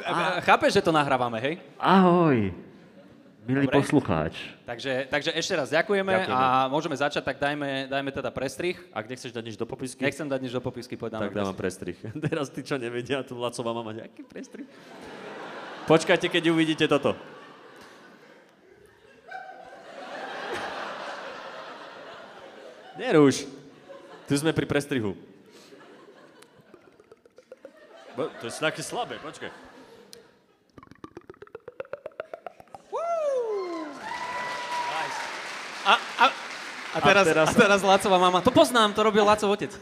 A... 0.00 0.40
Chápeš, 0.40 0.80
že 0.80 0.82
to 0.82 0.92
nahrávame, 0.92 1.36
hej? 1.36 1.54
Ahoj. 1.76 2.48
Milý 3.42 3.66
Dobre. 3.66 3.82
poslucháč. 3.82 4.38
Takže, 4.62 5.10
takže 5.10 5.34
ešte 5.34 5.52
raz 5.58 5.68
ďakujeme, 5.74 6.14
Ďakujeme. 6.14 6.30
a 6.30 6.70
môžeme 6.70 6.94
začať, 6.94 7.26
tak 7.26 7.42
dajme, 7.42 7.90
dajme 7.90 8.10
teda 8.14 8.30
prestrih. 8.30 8.78
Ak 8.94 9.10
nechceš 9.10 9.34
dať 9.34 9.42
nič 9.42 9.56
do 9.58 9.66
popisky, 9.66 9.98
Nechcem 9.98 10.30
dať 10.30 10.40
nič 10.46 10.54
do 10.54 10.62
popisky, 10.62 10.94
poď 10.94 11.18
dáme 11.18 11.22
tak 11.26 11.34
dávam 11.42 11.56
prestrih. 11.58 11.98
Teraz 12.30 12.54
tí, 12.54 12.62
čo 12.62 12.78
nevedia, 12.78 13.26
tu 13.26 13.34
Lacová 13.34 13.74
mama, 13.74 13.90
aký 13.98 14.22
prestrih? 14.22 14.64
Počkajte, 15.90 16.30
keď 16.30 16.54
uvidíte 16.54 16.86
toto. 16.86 17.18
Nerúš. 22.94 23.42
Tu 24.30 24.38
sme 24.38 24.54
pri 24.54 24.70
prestrihu. 24.70 25.18
To 28.14 28.44
je 28.46 28.54
také 28.54 28.86
slabé, 28.86 29.18
počkaj. 29.18 29.71
A, 35.82 35.92
a, 35.98 36.24
a, 36.94 36.98
teraz, 37.02 37.24
a, 37.26 37.30
teraz... 37.30 37.46
a 37.48 37.52
teraz 37.54 37.80
Lacová 37.82 38.18
mama. 38.18 38.38
To 38.40 38.54
poznám, 38.54 38.94
to 38.94 39.02
robil 39.02 39.26
Lacov 39.26 39.50
otec. 39.50 39.74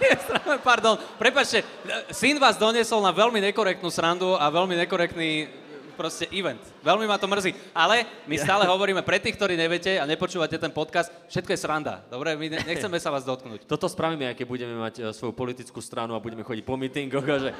Pardon, 0.66 0.96
prepačte, 1.20 1.66
syn 2.14 2.40
vás 2.40 2.56
doniesol 2.56 3.04
na 3.04 3.12
veľmi 3.12 3.42
nekorektnú 3.50 3.92
srandu 3.92 4.32
a 4.38 4.48
veľmi 4.48 4.78
nekorektný 4.86 5.60
proste 6.00 6.24
event. 6.32 6.64
Veľmi 6.80 7.04
ma 7.04 7.20
to 7.20 7.28
mrzí. 7.28 7.52
Ale 7.76 8.08
my 8.24 8.40
stále 8.40 8.64
hovoríme 8.64 9.04
pre 9.04 9.20
tých, 9.20 9.36
ktorí 9.36 9.52
neviete 9.52 10.00
a 10.00 10.08
nepočúvate 10.08 10.56
ten 10.56 10.72
podcast, 10.72 11.12
všetko 11.28 11.52
je 11.52 11.58
sranda. 11.60 12.00
Dobre, 12.08 12.32
my 12.40 12.46
ne- 12.48 12.64
nechceme 12.72 12.96
sa 12.96 13.12
vás 13.12 13.28
dotknúť. 13.28 13.68
Toto 13.68 13.84
spravíme, 13.84 14.32
keď 14.32 14.46
budeme 14.48 14.80
mať 14.80 14.94
e, 14.96 15.00
svoju 15.12 15.36
politickú 15.36 15.84
stranu 15.84 16.16
a 16.16 16.24
budeme 16.24 16.40
chodiť 16.40 16.64
po 16.64 16.80
mítingoch 16.80 17.26
a 17.28 17.36
že 17.36 17.50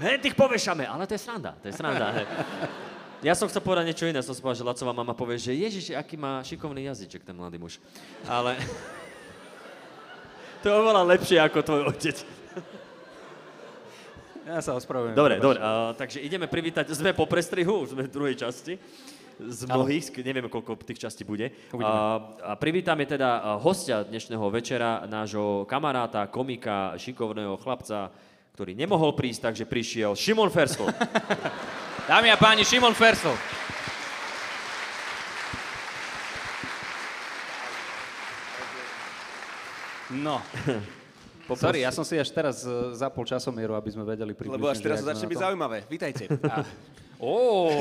hej, 0.00 0.16
tých 0.24 0.32
povešame, 0.32 0.88
ale 0.88 1.04
to 1.04 1.12
je 1.12 1.20
sranda, 1.20 1.52
to 1.60 1.68
je 1.68 1.74
sranda. 1.76 2.06
Ja 3.20 3.36
som 3.36 3.52
chcel 3.52 3.60
povedať 3.60 3.84
niečo 3.92 4.08
iné, 4.08 4.24
som 4.24 4.32
si 4.32 4.40
povedal, 4.40 4.64
že 4.64 4.68
Lacová 4.72 4.96
mama 4.96 5.12
povie, 5.12 5.36
že 5.36 5.52
Ježiš, 5.52 5.92
aký 5.92 6.16
má 6.16 6.40
šikovný 6.40 6.88
jazyček 6.88 7.20
ten 7.20 7.36
mladý 7.36 7.60
muž. 7.60 7.76
Ale 8.24 8.56
to 10.64 10.72
je 10.72 10.74
oveľa 10.74 11.04
lepšie 11.04 11.36
ako 11.36 11.60
tvoj 11.60 11.82
otec. 11.92 12.16
Ja 14.48 14.64
sa 14.64 14.72
ospravedlňujem. 14.72 15.20
Dobre, 15.20 15.34
dobre, 15.36 15.58
uh, 15.60 15.92
takže 15.94 16.24
ideme 16.24 16.48
privítať, 16.48 16.88
sme 16.96 17.12
po 17.12 17.28
prestrihu, 17.28 17.84
sme 17.84 18.08
v 18.08 18.10
druhej 18.10 18.40
časti. 18.40 18.80
Z 19.40 19.68
mnohých, 19.68 20.10
sk- 20.10 20.24
nevieme, 20.24 20.48
koľko 20.48 20.80
tých 20.80 21.04
častí 21.04 21.24
bude. 21.24 21.52
Uvidíme. 21.76 21.92
A, 22.40 22.56
privítame 22.56 23.04
teda 23.04 23.36
uh, 23.36 23.44
hostia 23.60 24.00
dnešného 24.00 24.48
večera, 24.48 25.04
nášho 25.04 25.68
kamaráta, 25.68 26.24
komika, 26.32 26.96
šikovného 26.96 27.60
chlapca, 27.60 28.08
ktorý 28.60 28.76
nemohol 28.76 29.16
prísť, 29.16 29.48
takže 29.48 29.64
prišiel 29.64 30.12
Šimon 30.12 30.52
Fersl. 30.52 30.84
Dámy 32.12 32.28
a 32.28 32.36
páni, 32.36 32.60
Šimon 32.60 32.92
Fersel. 32.92 33.32
No. 40.12 40.44
Sorry, 41.56 41.88
ja 41.88 41.90
som 41.90 42.04
si 42.04 42.20
až 42.20 42.28
teraz 42.28 42.60
e, 42.68 42.92
zapol 42.92 43.24
časomieru, 43.24 43.72
aby 43.80 43.96
sme 43.96 44.04
vedeli 44.04 44.36
približne. 44.36 44.60
Lebo 44.60 44.68
až 44.68 44.84
teraz 44.84 45.00
to 45.00 45.08
začne 45.08 45.24
byť 45.24 45.40
zaujímavé. 45.40 45.88
Vítajte. 45.88 46.28
Ó, 47.16 47.72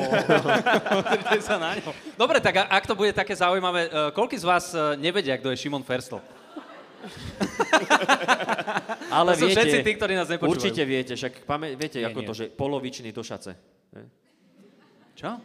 pozrite 0.95 1.43
sa 1.43 1.59
na 1.59 1.75
ňo. 1.75 1.91
Dobre, 2.15 2.39
tak 2.39 2.55
a- 2.55 2.71
ak 2.71 2.87
to 2.87 2.95
bude 2.95 3.11
také 3.11 3.35
zaujímavé, 3.35 3.91
e, 3.91 4.15
koľko 4.15 4.31
z 4.39 4.45
vás 4.47 4.71
e, 4.71 4.95
nevedia, 4.95 5.35
kto 5.35 5.51
je 5.51 5.59
Šimon 5.59 5.83
Fersel? 5.83 6.23
Ale 9.11 9.31
To 9.31 9.37
sú 9.37 9.45
viete, 9.45 9.57
všetci 9.57 9.77
tí, 9.81 9.91
ktorí 9.95 10.13
nás 10.13 10.27
nepočúvajú. 10.27 10.51
určite 10.51 10.81
viete, 10.83 11.13
však 11.13 11.43
pamä, 11.43 11.73
viete, 11.73 11.97
Nie, 11.97 12.05
ako 12.05 12.19
nie. 12.19 12.25
to, 12.25 12.33
že 12.33 12.43
polovičný 12.49 13.09
do 13.09 13.21
šace. 13.21 13.55
Ne? 13.91 14.01
Čo? 15.13 15.37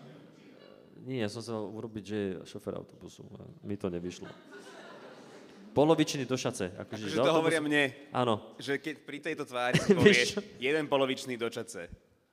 Nie, 1.02 1.20
ja 1.20 1.28
som 1.28 1.40
chcel 1.40 1.58
urobiť, 1.58 2.02
že 2.02 2.16
je 2.16 2.28
šofer 2.46 2.74
autobusu. 2.74 3.22
a 3.34 3.42
Mi 3.62 3.74
to 3.74 3.86
nevyšlo. 3.86 4.26
Polovičný 5.70 6.22
do 6.22 6.34
šace. 6.34 6.70
Akože, 6.76 7.04
Že 7.04 7.10
do 7.10 7.18
to 7.18 7.24
autobusu- 7.24 7.36
hovoria 7.36 7.60
mne, 7.60 7.82
Áno. 8.10 8.40
že 8.56 8.78
keď 8.78 8.94
pri 9.02 9.16
tejto 9.20 9.42
tvári 9.42 9.74
povieš 9.90 10.38
jeden 10.56 10.86
polovičný 10.86 11.34
do. 11.34 11.50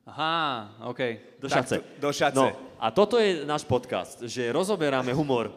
Aha, 0.01 0.73
OK. 0.89 1.01
Do 1.37 1.45
Tak 1.45 1.57
šace. 1.61 1.75
to- 1.77 1.85
do 2.01 2.09
šace. 2.09 2.35
No, 2.35 2.49
a 2.81 2.89
toto 2.89 3.21
je 3.21 3.45
náš 3.45 3.61
podcast, 3.61 4.17
že 4.25 4.49
rozoberáme 4.49 5.13
humor. 5.13 5.53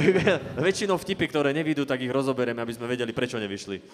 Väčšinou 0.64 0.96
vtipy, 0.96 1.28
ktoré 1.28 1.52
nevidú, 1.52 1.84
tak 1.84 2.00
ich 2.00 2.08
rozoberieme, 2.08 2.64
aby 2.64 2.72
sme 2.72 2.88
vedeli, 2.88 3.12
prečo 3.12 3.36
nevyšli. 3.36 3.84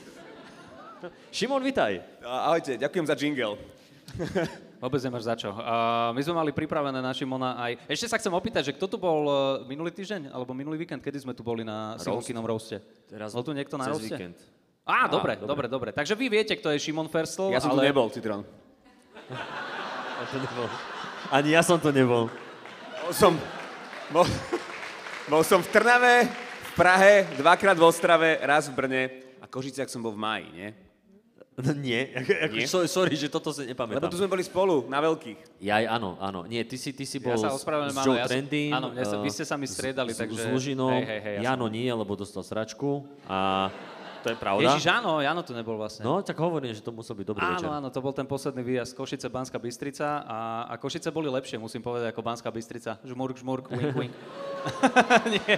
Šimon, 1.34 1.62
vitaj. 1.62 2.22
Ahojte, 2.22 2.78
ďakujem 2.78 3.06
za 3.06 3.14
jingle. 3.18 3.58
Vôbec 4.82 5.02
nemáš 5.02 5.26
za 5.26 5.34
čo. 5.34 5.50
Uh, 5.50 6.14
my 6.14 6.22
sme 6.22 6.34
mali 6.38 6.50
pripravené 6.54 7.02
na 7.02 7.10
Šimona 7.10 7.58
aj... 7.58 7.82
Ešte 7.90 8.06
sa 8.06 8.16
chcem 8.22 8.30
opýtať, 8.30 8.70
že 8.70 8.72
kto 8.78 8.86
tu 8.86 8.94
bol 8.94 9.26
uh, 9.26 9.34
minulý 9.66 9.90
týždeň, 9.90 10.30
alebo 10.30 10.54
minulý 10.54 10.78
víkend, 10.78 11.02
kedy 11.02 11.26
sme 11.26 11.34
tu 11.34 11.42
boli 11.42 11.66
na 11.66 11.98
Simonkinom 11.98 12.46
roaste? 12.46 12.78
Teraz 13.10 13.34
Bol 13.34 13.42
tu 13.42 13.50
niekto 13.50 13.74
na 13.74 13.90
roaste? 13.90 14.14
víkend. 14.14 14.38
Á, 14.86 15.10
dobre, 15.10 15.34
dobre. 15.34 15.50
dobre, 15.50 15.66
dobre. 15.66 15.90
Takže 15.90 16.14
vy 16.14 16.30
viete, 16.30 16.54
kto 16.54 16.70
je 16.70 16.78
Šimon 16.78 17.10
Fersl, 17.10 17.50
Ja 17.50 17.58
som 17.58 17.74
ale... 17.74 17.82
tu 17.82 17.86
nebol, 17.90 18.06
Citron. 18.14 18.46
Ja 20.28 20.34
to 20.34 20.38
nebol. 20.38 20.68
Ani 21.30 21.48
ja 21.52 21.62
som 21.64 21.80
to 21.80 21.88
nebol. 21.88 22.28
Bol 23.00 23.12
som, 23.12 23.32
bol, 24.10 24.28
bol 25.26 25.40
som 25.42 25.58
v 25.58 25.68
Trnave, 25.68 26.28
v 26.28 26.72
Prahe, 26.74 27.24
dvakrát 27.34 27.72
v 27.72 27.82
Ostrave, 27.82 28.36
raz 28.38 28.68
v 28.68 28.74
Brne 28.74 29.02
a 29.38 29.48
Košiciach 29.48 29.88
som 29.88 29.98
bol 29.98 30.12
v 30.12 30.20
máji, 30.20 30.46
nie? 30.52 30.68
No, 31.58 31.74
nie, 31.74 32.14
ako, 32.14 32.54
Nie? 32.54 32.70
so- 32.70 32.86
sorry, 32.86 33.16
že 33.16 33.26
toto 33.26 33.50
si 33.50 33.66
Lebo 33.66 33.72
nepamätám. 33.88 34.06
tu 34.06 34.14
sme 34.14 34.30
boli 34.30 34.46
spolu, 34.46 34.86
na 34.86 35.00
veľkých. 35.00 35.58
Jaj, 35.58 35.90
áno, 35.90 36.14
áno. 36.18 36.46
Nie, 36.46 36.62
ty 36.62 36.78
si, 36.78 36.94
ty 36.94 37.02
si 37.02 37.18
bol 37.18 37.34
Ja 37.34 37.40
sa 37.40 37.50
s- 37.50 37.66
Joe 37.98 38.14
ja 38.14 38.22
som- 38.22 38.30
Trendym. 38.30 38.70
áno, 38.70 38.94
mne 38.94 39.02
sa- 39.02 39.18
vy 39.18 39.26
eh, 39.26 39.34
ste 39.34 39.42
sa 39.42 39.56
mi 39.56 39.66
striedali, 39.66 40.14
s, 40.14 40.22
takže- 40.22 40.38
S 40.38 40.54
Lužinom. 40.54 40.92
Hej, 40.94 41.02
hej, 41.04 41.20
hej, 41.20 41.34
ja 41.42 41.50
Jano 41.50 41.66
som- 41.66 41.74
nie, 41.74 41.90
lebo 41.90 42.12
dostal 42.14 42.46
sračku. 42.46 43.02
A 43.26 43.72
to 44.28 44.30
je 44.30 44.38
pravda. 44.38 44.62
Ježiš, 44.68 44.84
áno, 44.86 45.18
Jano 45.18 45.40
tu 45.40 45.50
nebol 45.50 45.74
vlastne. 45.74 46.00
No, 46.00 46.20
tak 46.20 46.36
hovorím, 46.36 46.70
že 46.70 46.80
to 46.80 46.90
musel 46.90 47.14
byť 47.14 47.26
dobrý 47.26 47.42
večer. 47.42 47.66
Áno, 47.66 47.78
áno, 47.78 47.88
to 47.88 47.98
bol 47.98 48.12
ten 48.12 48.24
posledný 48.24 48.60
výjazd 48.60 48.92
Košice, 48.92 49.26
Banská 49.26 49.56
Bystrica 49.56 50.20
a, 50.20 50.38
a 50.66 50.74
Košice 50.74 51.08
boli 51.08 51.26
lepšie, 51.26 51.56
musím 51.56 51.80
povedať, 51.80 52.10
ako 52.10 52.20
Banská 52.20 52.48
Bystrica. 52.48 53.00
Žmurk, 53.02 53.36
žmurk, 53.36 53.64
wink, 53.68 53.94
wink. 54.02 54.14
Nie. 55.34 55.54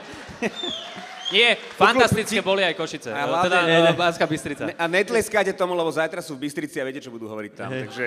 Nie, 1.31 1.50
fantastické 1.73 2.39
boli 2.41 2.61
aj 2.61 2.75
Košice. 2.75 3.07
A 3.09 3.23
hlavne- 3.23 3.47
teda 3.47 3.59
Ne, 3.62 3.77
ne. 3.81 3.89
eh, 3.89 3.95
Banská 3.95 4.27
Bystrica. 4.27 4.67
Ne- 4.67 4.75
A 4.75 4.85
netleskáte 4.87 5.53
tomu, 5.53 5.73
lebo 5.73 5.87
zajtra 5.89 6.19
sú 6.19 6.35
v 6.35 6.43
Bystrici 6.43 6.77
a 6.77 6.85
viete, 6.85 6.99
čo 6.99 7.09
budú 7.09 7.27
hovoriť 7.27 7.53
tam. 7.55 7.71
Takže 7.71 8.05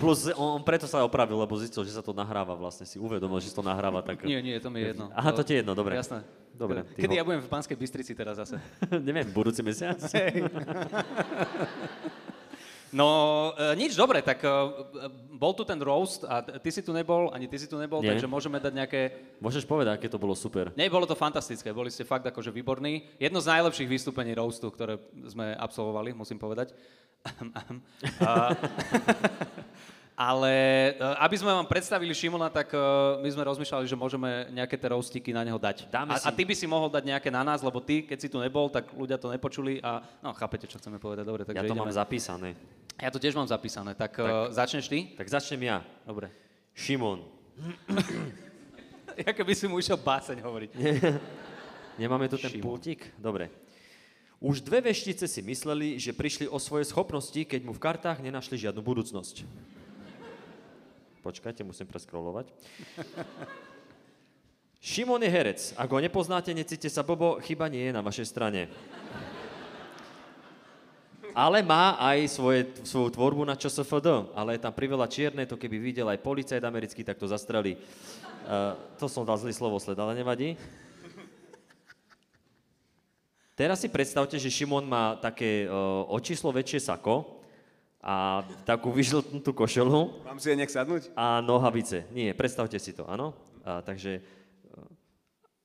Plus, 0.00 0.32
on, 0.32 0.56
on 0.56 0.62
preto 0.64 0.88
sa 0.88 1.04
opravil, 1.04 1.36
lebo 1.36 1.52
zistil, 1.60 1.84
že 1.84 1.92
sa 1.92 2.00
to 2.00 2.16
nahráva 2.16 2.56
vlastne. 2.56 2.88
Si 2.88 2.96
uvedomil, 2.96 3.40
že 3.44 3.52
to 3.52 3.60
nahráva. 3.60 4.00
Tak... 4.00 4.24
Nie, 4.24 4.40
nie, 4.40 4.56
to 4.56 4.72
mi 4.72 4.80
je 4.80 4.96
jedno. 4.96 5.12
Aha, 5.12 5.30
to 5.36 5.44
ti 5.44 5.52
je 5.56 5.58
jedno, 5.60 5.76
dobre. 5.76 5.96
Jasné. 5.98 6.24
Dobre, 6.52 6.84
Kedy 6.96 7.16
ho- 7.16 7.18
ja 7.18 7.24
budem 7.24 7.40
v 7.40 7.48
Banskej 7.48 7.76
Bystrici 7.80 8.12
teraz 8.12 8.36
zase? 8.36 8.60
Neviem, 9.08 9.24
budúci 9.32 9.64
mesiac? 9.64 9.96
No, 12.92 13.08
e, 13.56 13.72
nič, 13.72 13.96
dobre, 13.96 14.20
tak 14.20 14.44
e, 14.44 14.48
bol 15.32 15.56
tu 15.56 15.64
ten 15.64 15.80
roast 15.80 16.28
a 16.28 16.44
ty 16.44 16.68
si 16.68 16.84
tu 16.84 16.92
nebol, 16.92 17.32
ani 17.32 17.48
ty 17.48 17.56
si 17.56 17.64
tu 17.64 17.80
nebol, 17.80 18.04
Nie. 18.04 18.12
takže 18.12 18.28
môžeme 18.28 18.60
dať 18.60 18.72
nejaké... 18.76 19.00
Môžeš 19.40 19.64
povedať, 19.64 19.96
aké 19.96 20.12
to 20.12 20.20
bolo 20.20 20.36
super. 20.36 20.68
Nie, 20.76 20.92
bolo 20.92 21.08
to 21.08 21.16
fantastické, 21.16 21.72
boli 21.72 21.88
ste 21.88 22.04
fakt 22.04 22.28
akože 22.28 22.52
výborní. 22.52 23.08
Jedno 23.16 23.40
z 23.40 23.48
najlepších 23.48 23.88
vystúpení 23.88 24.36
roastu, 24.36 24.68
ktoré 24.68 25.00
sme 25.24 25.56
absolvovali, 25.56 26.12
musím 26.12 26.36
povedať. 26.36 26.76
A- 28.20 28.52
Ale 30.12 30.52
e, 30.92 31.16
aby 31.18 31.36
sme 31.40 31.48
vám 31.50 31.64
predstavili 31.64 32.12
Šimona, 32.12 32.52
tak 32.52 32.68
e, 32.70 32.78
my 33.24 33.28
sme 33.32 33.42
rozmýšľali, 33.48 33.88
že 33.88 33.96
môžeme 33.96 34.52
nejaké 34.52 34.76
tie 34.76 34.92
roastiky 34.92 35.32
na 35.32 35.40
neho 35.40 35.56
dať. 35.56 35.88
Dáme 35.88 36.12
A, 36.12 36.20
si. 36.20 36.28
a 36.28 36.30
ty 36.30 36.44
by 36.44 36.52
si 36.52 36.68
mohol 36.68 36.92
dať 36.92 37.08
nejaké 37.08 37.32
na 37.32 37.40
nás, 37.40 37.64
lebo 37.64 37.80
ty, 37.80 38.04
keď 38.04 38.18
si 38.20 38.28
tu 38.28 38.36
nebol, 38.36 38.68
tak 38.68 38.92
ľudia 38.92 39.16
to 39.16 39.32
nepočuli 39.32 39.80
a 39.80 40.04
no 40.20 40.36
chápete, 40.36 40.68
čo 40.68 40.76
chceme 40.76 41.00
povedať. 41.00 41.24
Dobre, 41.24 41.48
takže 41.48 41.58
Ja 41.58 41.64
to 41.64 41.72
ideme. 41.72 41.88
mám 41.88 41.96
zapísané. 41.96 42.54
Ja 43.00 43.08
to 43.08 43.16
tiež 43.16 43.32
mám 43.32 43.48
zapísané, 43.48 43.96
tak, 43.96 44.20
tak. 44.20 44.52
začneš 44.52 44.84
ty? 44.92 45.16
Tak 45.16 45.26
začnem 45.32 45.64
ja. 45.64 45.78
Dobre. 46.04 46.28
Šimon. 46.76 47.24
Ja 49.12 49.28
keby 49.36 49.52
si 49.52 49.68
mu 49.68 49.76
išiel 49.76 50.00
báseň 50.00 50.40
hovoriť. 50.40 50.70
Nemáme 52.00 52.32
tu 52.32 52.40
ten 52.40 52.48
Šimon. 52.48 52.64
pultík? 52.64 53.12
Dobre. 53.20 53.52
Už 54.40 54.64
dve 54.64 54.80
veštice 54.80 55.28
si 55.28 55.44
mysleli, 55.44 56.00
že 56.00 56.16
prišli 56.16 56.48
o 56.48 56.56
svoje 56.56 56.88
schopnosti, 56.88 57.36
keď 57.36 57.60
mu 57.60 57.76
v 57.76 57.82
kartách 57.82 58.24
nenašli 58.24 58.56
žiadnu 58.56 58.80
budúcnosť. 58.80 59.44
Počkajte, 61.22 61.62
musím 61.62 61.86
preskrolovať. 61.86 62.50
Šimon 64.82 65.22
je 65.22 65.30
herec. 65.30 65.70
Ak 65.78 65.86
ho 65.86 66.02
nepoznáte, 66.02 66.50
necíte 66.50 66.90
sa 66.90 67.06
bobo, 67.06 67.38
chyba 67.38 67.70
nie 67.70 67.86
je 67.86 67.94
na 67.94 68.02
vašej 68.02 68.26
strane. 68.26 68.66
Ale 71.30 71.62
má 71.62 71.94
aj 72.02 72.26
svoje, 72.26 72.66
svoju 72.82 73.14
tvorbu 73.14 73.46
na 73.46 73.54
ČSFD, 73.54 74.34
ale 74.34 74.58
je 74.58 74.64
tam 74.66 74.74
priveľa 74.74 75.06
čierne, 75.06 75.46
to 75.46 75.54
keby 75.54 75.78
videl 75.78 76.10
aj 76.10 76.18
policajt 76.18 76.60
americký, 76.66 77.06
tak 77.06 77.22
to 77.22 77.30
zastrelí. 77.30 77.78
Uh, 78.42 78.74
to 78.98 79.06
som 79.06 79.22
dal 79.22 79.38
zlý 79.38 79.54
slovosled, 79.54 79.94
ale 79.94 80.18
nevadí. 80.18 80.58
Teraz 83.54 83.78
si 83.78 83.86
predstavte, 83.86 84.34
že 84.42 84.50
Šimon 84.50 84.90
má 84.90 85.14
také 85.22 85.70
uh, 85.70 86.02
o 86.10 86.18
číslo 86.18 86.50
väčšie 86.50 86.82
sako 86.82 87.41
a 88.02 88.42
takú 88.66 88.90
vyžltnutú 88.90 89.54
košelu 89.54 90.26
mám 90.26 90.42
si 90.42 90.50
aj 90.50 90.58
nech 90.58 90.74
sadnúť? 90.74 91.14
a 91.14 91.38
nohavice. 91.38 92.10
Nie, 92.10 92.34
predstavte 92.34 92.74
si 92.82 92.90
to, 92.90 93.06
áno? 93.06 93.30
A, 93.62 93.78
takže 93.78 94.18
e, 94.18 94.22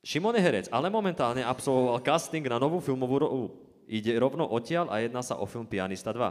Šimon 0.06 0.38
je 0.38 0.46
herec, 0.46 0.70
ale 0.70 0.94
momentálne 0.94 1.41
absolvoval 1.41 1.98
casting 2.06 2.46
na 2.46 2.62
novú 2.62 2.77
filmovú 2.77 3.25
rolu. 3.25 3.46
Ide 3.89 4.13
rovno 4.22 4.46
odtiaľ 4.46 4.94
a 4.94 5.01
jedná 5.01 5.25
sa 5.25 5.41
o 5.41 5.50
film 5.50 5.65
Pianista 5.65 6.13
2. 6.13 6.22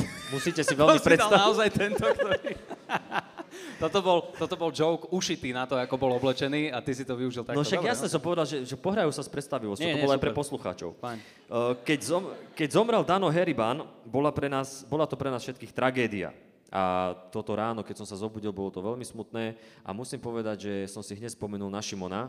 Musíte 0.34 0.64
si 0.64 0.72
veľmi 0.72 0.96
predstaviť. 0.96 1.36
naozaj 1.44 1.68
tento, 1.68 2.08
ktorý... 2.08 2.48
toto, 3.78 3.98
bol, 4.02 4.18
toto 4.34 4.54
bol 4.58 4.70
joke 4.74 5.08
ušitý 5.14 5.54
na 5.54 5.64
to, 5.64 5.78
ako 5.78 5.94
bol 5.94 6.12
oblečený 6.18 6.74
a 6.74 6.82
ty 6.82 6.92
si 6.92 7.06
to 7.06 7.14
využil 7.14 7.46
takto. 7.46 7.58
No 7.58 7.62
však 7.62 7.80
Dobre, 7.84 7.90
jasne 7.94 8.08
som 8.10 8.22
povedal, 8.22 8.46
že, 8.46 8.66
že 8.66 8.76
pohrajú 8.76 9.10
sa 9.14 9.22
s 9.22 9.30
predstavivosťou. 9.30 9.86
Nie, 9.86 9.94
To 9.94 9.98
nie, 9.98 10.04
bolo 10.04 10.14
aj 10.14 10.22
pre 10.22 10.32
super. 10.34 10.40
poslucháčov. 10.42 10.90
Fajn. 10.98 11.18
Uh, 11.46 11.74
Keď, 11.86 11.98
zom, 12.02 12.22
keď 12.58 12.68
zomrel 12.74 13.02
Dano 13.06 13.30
Heriban, 13.30 13.86
bola, 14.02 14.34
pre 14.34 14.50
nás, 14.50 14.82
bola 14.86 15.06
to 15.06 15.14
pre 15.14 15.30
nás 15.30 15.42
všetkých 15.46 15.70
tragédia. 15.70 16.34
A 16.68 17.16
toto 17.32 17.56
ráno, 17.56 17.80
keď 17.80 18.04
som 18.04 18.06
sa 18.08 18.20
zobudil, 18.20 18.52
bolo 18.52 18.68
to 18.68 18.84
veľmi 18.84 19.04
smutné. 19.06 19.56
A 19.80 19.96
musím 19.96 20.20
povedať, 20.20 20.68
že 20.68 20.74
som 20.92 21.00
si 21.00 21.16
hneď 21.16 21.32
spomenul 21.32 21.72
na 21.72 21.80
Šimona, 21.80 22.28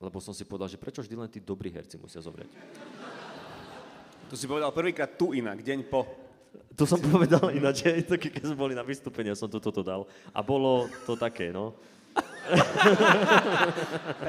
lebo 0.00 0.20
som 0.20 0.32
si 0.32 0.44
povedal, 0.44 0.72
že 0.72 0.80
prečo 0.80 1.04
vždy 1.04 1.14
len 1.16 1.28
tí 1.28 1.40
dobrí 1.40 1.68
herci 1.68 2.00
musia 2.00 2.20
zomrieť. 2.24 2.48
Tu 4.26 4.34
si 4.34 4.50
povedal 4.50 4.74
prvýkrát 4.74 5.14
tu 5.14 5.30
inak, 5.36 5.62
deň 5.62 5.86
po. 5.86 6.25
To 6.76 6.84
som 6.84 7.00
povedal 7.12 7.50
ináč, 7.52 7.84
to, 8.04 8.16
keď 8.20 8.42
sme 8.44 8.56
boli 8.56 8.74
na 8.76 8.84
vystúpení, 8.84 9.32
ja 9.32 9.38
som 9.38 9.48
to 9.48 9.60
toto 9.62 9.80
dal. 9.80 10.04
A 10.32 10.40
bolo 10.44 10.90
to 11.08 11.16
také, 11.16 11.50
no. 11.52 11.76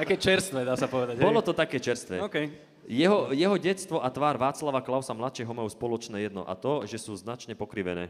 Také 0.04 0.20
čerstvé, 0.20 0.66
dá 0.66 0.76
sa 0.76 0.90
povedať. 0.90 1.16
hej? 1.16 1.24
Bolo 1.24 1.40
to 1.40 1.54
také 1.56 1.78
čerstvé. 1.80 2.20
OK. 2.20 2.36
Jeho, 2.88 3.32
jeho 3.36 3.56
detstvo 3.60 4.00
a 4.00 4.08
tvár 4.08 4.40
Václava 4.40 4.80
Klausa 4.80 5.12
mladšieho 5.12 5.52
majú 5.52 5.68
spoločné 5.68 6.28
jedno 6.28 6.44
a 6.44 6.56
to, 6.56 6.88
že 6.88 7.00
sú 7.00 7.12
značne 7.16 7.52
pokrivené. 7.52 8.08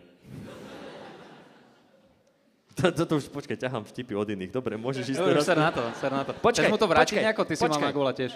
Toto 2.79 3.19
už, 3.19 3.27
počkaj, 3.35 3.59
ťahám 3.59 3.83
vtipy 3.91 4.15
od 4.15 4.29
iných. 4.31 4.55
Dobre, 4.55 4.79
môžeš 4.79 5.11
ísť 5.11 5.19
teraz. 5.19 5.43
ser 5.43 5.59
na 5.59 5.71
to, 5.75 5.83
ser 5.99 6.13
na 6.15 6.23
to. 6.23 6.31
Počkaj, 6.39 6.63
Chceš 6.63 6.71
mu 6.71 6.79
to 6.79 6.87
vrátiť 6.87 7.11
počkaj, 7.11 7.25
nejako? 7.27 7.43
Ty 7.43 7.55
si 7.55 7.59
mal 7.59 7.67
počkaj. 7.67 7.89
na 7.91 7.93
gula 7.95 8.13
tiež. 8.15 8.31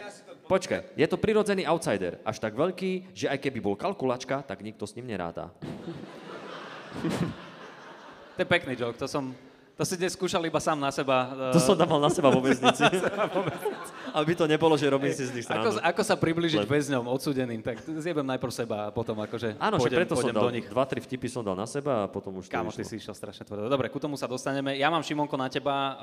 Počkaj, 0.50 0.80
je 0.98 1.06
to 1.06 1.16
prirodzený 1.16 1.62
outsider. 1.70 2.18
Až 2.26 2.36
tak 2.42 2.58
veľký, 2.58 3.14
že 3.14 3.30
aj 3.30 3.38
keby 3.38 3.58
bol 3.62 3.78
kalkulačka, 3.78 4.42
tak 4.42 4.66
nikto 4.66 4.82
s 4.82 4.98
ním 4.98 5.06
neráta. 5.06 5.54
To 8.34 8.38
je 8.42 8.48
pekný 8.48 8.74
joke, 8.74 8.98
to 8.98 9.06
som... 9.06 9.30
To 9.82 9.90
si 9.90 9.98
dnes 9.98 10.14
skúšal 10.14 10.46
iba 10.46 10.62
sám 10.62 10.78
na 10.78 10.94
seba. 10.94 11.50
To 11.50 11.58
eh, 11.58 11.66
som 11.66 11.74
dával 11.74 11.98
na 12.06 12.06
seba 12.06 12.30
vo 12.30 12.38
väznici. 12.38 12.86
Aby 14.14 14.38
to 14.38 14.46
nebolo, 14.46 14.78
že 14.78 14.86
robím 14.86 15.10
si 15.10 15.26
z 15.26 15.34
nich 15.34 15.42
Ako, 15.42 15.82
ako 15.82 16.02
sa 16.06 16.14
približiť 16.14 16.62
Lebo- 16.62 16.70
väzňom, 16.70 17.10
odsudeným, 17.10 17.58
tak 17.66 17.82
zjebem 17.82 18.22
najprv 18.22 18.52
seba 18.54 18.76
a 18.86 18.88
potom 18.94 19.18
akože 19.18 19.58
Áno, 19.58 19.82
pôjdem, 19.82 19.98
preto 19.98 20.14
som 20.14 20.30
pôjdem 20.30 20.38
dal, 20.38 20.46
do 20.46 20.54
nich. 20.54 20.66
dva, 20.70 20.86
tri 20.86 21.02
vtipy 21.02 21.26
som 21.26 21.42
dal 21.42 21.58
na 21.58 21.66
seba 21.66 22.06
a 22.06 22.06
potom 22.06 22.30
už 22.38 22.46
Kámo, 22.46 22.70
ty 22.70 22.86
si 22.86 22.94
išiel 23.02 23.10
strašne 23.10 23.42
tvrdo. 23.42 23.66
Dobre, 23.66 23.90
ku 23.90 23.98
tomu 23.98 24.14
sa 24.14 24.30
dostaneme. 24.30 24.78
Ja 24.78 24.86
mám, 24.86 25.02
Šimonko, 25.02 25.34
na 25.34 25.50
teba 25.50 25.74
uh, 25.74 25.96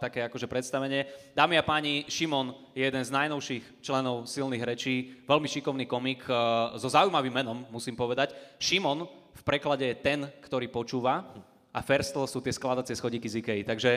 také 0.00 0.24
akože 0.32 0.48
predstavenie. 0.48 1.04
Dámy 1.36 1.60
a 1.60 1.66
páni, 1.68 2.08
Šimon 2.08 2.56
je 2.72 2.88
jeden 2.88 3.04
z 3.04 3.12
najnovších 3.12 3.84
členov 3.84 4.24
silných 4.24 4.64
rečí, 4.64 5.20
veľmi 5.28 5.52
šikovný 5.52 5.84
komik, 5.84 6.24
uh, 6.32 6.72
so 6.80 6.88
zaujímavým 6.88 7.44
menom, 7.44 7.68
musím 7.68 7.92
povedať. 7.92 8.32
Šimon 8.56 9.04
v 9.36 9.42
preklade 9.44 9.84
je 9.84 10.00
ten, 10.00 10.24
ktorý 10.40 10.72
počúva 10.72 11.28
a 11.72 11.80
Ferstl 11.80 12.28
sú 12.28 12.44
tie 12.44 12.52
skladacie 12.52 12.92
schodíky 12.92 13.28
z 13.32 13.40
Ikei. 13.40 13.64
Takže... 13.64 13.90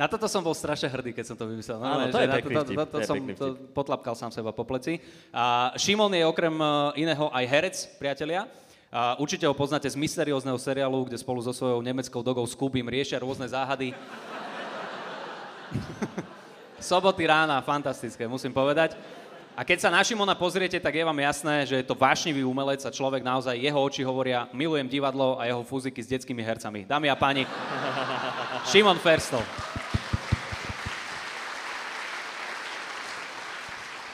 Na 0.00 0.10
toto 0.10 0.26
som 0.26 0.42
bol 0.42 0.50
strašne 0.50 0.90
hrdý, 0.90 1.14
keď 1.14 1.30
som 1.30 1.36
to 1.38 1.46
vymyslel. 1.46 1.78
Áno, 1.78 2.10
Normálne, 2.10 2.10
to 2.10 2.18
je 2.18 2.26
na 2.26 2.42
to, 2.42 2.50
to, 2.50 2.74
to, 2.74 2.84
to 2.90 2.98
som 3.06 3.22
to 3.38 3.54
potlapkal 3.70 4.18
sám 4.18 4.34
seba 4.34 4.50
po 4.50 4.66
pleci. 4.66 4.98
A 5.30 5.70
Šimon 5.78 6.10
je 6.10 6.26
okrem 6.26 6.50
e, 6.50 7.06
iného 7.06 7.30
aj 7.30 7.44
herec, 7.46 7.76
priatelia. 8.02 8.50
A 8.90 9.14
určite 9.22 9.46
ho 9.46 9.54
poznáte 9.54 9.86
z 9.86 9.94
mysteriózneho 9.94 10.58
seriálu, 10.58 11.06
kde 11.06 11.22
spolu 11.22 11.38
so 11.38 11.54
svojou 11.54 11.78
nemeckou 11.78 12.18
dogou 12.18 12.42
Scubim 12.50 12.90
riešia 12.90 13.22
rôzne 13.22 13.46
záhady. 13.46 13.94
Soboty 16.82 17.22
rána, 17.22 17.62
fantastické, 17.62 18.26
musím 18.26 18.50
povedať. 18.50 18.98
A 19.52 19.68
keď 19.68 19.84
sa 19.84 19.92
na 19.92 20.00
Šimona 20.00 20.32
pozriete, 20.32 20.80
tak 20.80 20.96
je 20.96 21.04
vám 21.04 21.20
jasné, 21.20 21.68
že 21.68 21.76
je 21.76 21.84
to 21.84 21.92
vášnivý 21.92 22.40
umelec 22.40 22.80
a 22.88 22.94
človek 22.94 23.20
naozaj, 23.20 23.60
jeho 23.60 23.76
oči 23.76 24.00
hovoria, 24.00 24.48
milujem 24.56 24.88
divadlo 24.88 25.36
a 25.36 25.44
jeho 25.44 25.60
fúziky 25.60 26.00
s 26.00 26.08
detskými 26.08 26.40
hercami. 26.40 26.88
Dámy 26.88 27.12
a 27.12 27.16
páni, 27.20 27.44
Šimon 28.72 28.96
Ferstl. 28.96 29.44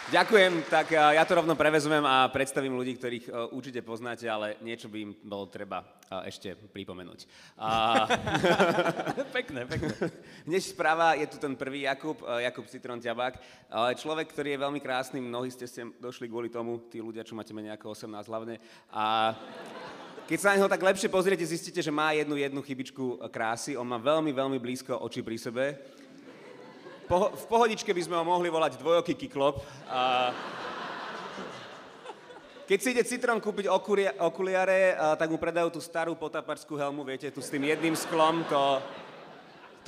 Ďakujem, 0.08 0.64
tak 0.72 0.96
a, 0.96 1.12
ja 1.12 1.24
to 1.28 1.36
rovno 1.36 1.52
prevezmem 1.52 2.00
a 2.00 2.32
predstavím 2.32 2.80
ľudí, 2.80 2.96
ktorých 2.96 3.26
a, 3.28 3.52
určite 3.52 3.84
poznáte, 3.84 4.24
ale 4.24 4.56
niečo 4.64 4.88
by 4.88 5.04
im 5.04 5.12
bolo 5.20 5.44
treba 5.52 5.84
a, 6.08 6.24
ešte 6.24 6.56
pripomenúť. 6.56 7.28
A, 7.60 8.08
Pekné, 9.36 9.68
pekné. 9.68 9.92
Hneď 10.48 10.64
správa 10.64 11.12
je 11.12 11.28
tu 11.28 11.36
ten 11.36 11.52
prvý 11.52 11.84
Jakub, 11.84 12.24
Jakub 12.24 12.64
Citron 12.72 12.96
Ťabák. 12.96 13.36
Človek, 14.00 14.32
ktorý 14.32 14.56
je 14.56 14.64
veľmi 14.64 14.80
krásny, 14.80 15.20
mnohí 15.20 15.52
ste 15.52 15.68
sem 15.68 15.92
došli 16.00 16.24
kvôli 16.24 16.48
tomu, 16.48 16.88
tí 16.88 17.04
ľudia, 17.04 17.20
čo 17.20 17.36
máte 17.36 17.52
menej 17.52 17.76
ako 17.76 17.92
18 17.92 18.32
hlavne. 18.32 18.56
A 18.88 19.36
keď 20.24 20.38
sa 20.40 20.48
na 20.56 20.56
neho 20.56 20.72
tak 20.72 20.88
lepšie 20.88 21.12
pozriete, 21.12 21.44
zistíte, 21.44 21.84
že 21.84 21.92
má 21.92 22.16
jednu, 22.16 22.40
jednu 22.40 22.64
chybičku 22.64 23.28
krásy. 23.28 23.76
On 23.76 23.84
má 23.84 24.00
veľmi, 24.00 24.32
veľmi 24.32 24.56
blízko 24.56 25.04
oči 25.04 25.20
pri 25.20 25.36
sebe. 25.36 25.64
Po, 27.08 27.32
v 27.32 27.44
pohodičke 27.48 27.96
by 27.96 28.02
sme 28.04 28.20
ho 28.20 28.24
mohli 28.28 28.52
volať 28.52 28.76
dvojoký 28.76 29.16
kiklop. 29.16 29.64
A... 29.88 30.28
Keď 32.68 32.78
si 32.84 32.92
ide 32.92 33.00
Citron 33.08 33.40
kúpiť 33.40 33.64
okuria, 33.64 34.12
okuliare, 34.28 34.92
a, 34.92 35.16
tak 35.16 35.32
mu 35.32 35.40
predajú 35.40 35.72
tú 35.72 35.80
starú 35.80 36.20
potaparskú 36.20 36.76
helmu, 36.76 37.00
viete, 37.08 37.32
tu 37.32 37.40
s 37.40 37.48
tým 37.48 37.64
jedným 37.64 37.96
sklom, 37.96 38.44
to, 38.44 38.84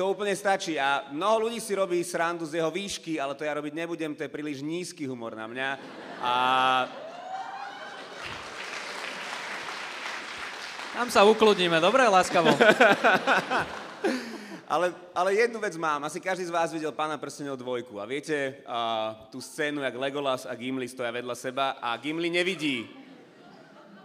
to 0.01 0.17
úplne 0.17 0.33
stačí. 0.33 0.81
A 0.81 1.13
mnoho 1.13 1.45
ľudí 1.45 1.61
si 1.61 1.77
robí 1.77 2.01
srandu 2.01 2.49
z 2.49 2.57
jeho 2.57 2.73
výšky, 2.73 3.21
ale 3.21 3.37
to 3.37 3.45
ja 3.45 3.53
robiť 3.53 3.77
nebudem, 3.77 4.17
to 4.17 4.25
je 4.25 4.33
príliš 4.33 4.65
nízky 4.65 5.05
humor 5.05 5.37
na 5.37 5.45
mňa. 5.45 5.69
A 6.25 6.33
Tam 10.97 11.09
sa 11.13 11.23
ukludníme, 11.29 11.85
dobre, 11.85 12.03
láskavo? 12.09 12.49
Ale, 14.71 14.95
ale 15.11 15.35
jednu 15.35 15.59
vec 15.59 15.75
mám. 15.75 16.07
Asi 16.07 16.23
každý 16.23 16.47
z 16.47 16.55
vás 16.55 16.71
videl 16.71 16.95
Pána 16.95 17.19
prstenov 17.19 17.59
dvojku. 17.59 17.99
A 17.99 18.07
viete 18.07 18.63
a, 18.63 19.19
tú 19.27 19.43
scénu, 19.43 19.83
jak 19.83 19.99
Legolas 19.99 20.47
a 20.47 20.55
Gimli 20.55 20.87
stoja 20.87 21.11
vedľa 21.11 21.35
seba 21.35 21.75
a 21.83 21.99
Gimli 21.99 22.31
nevidí. 22.31 22.87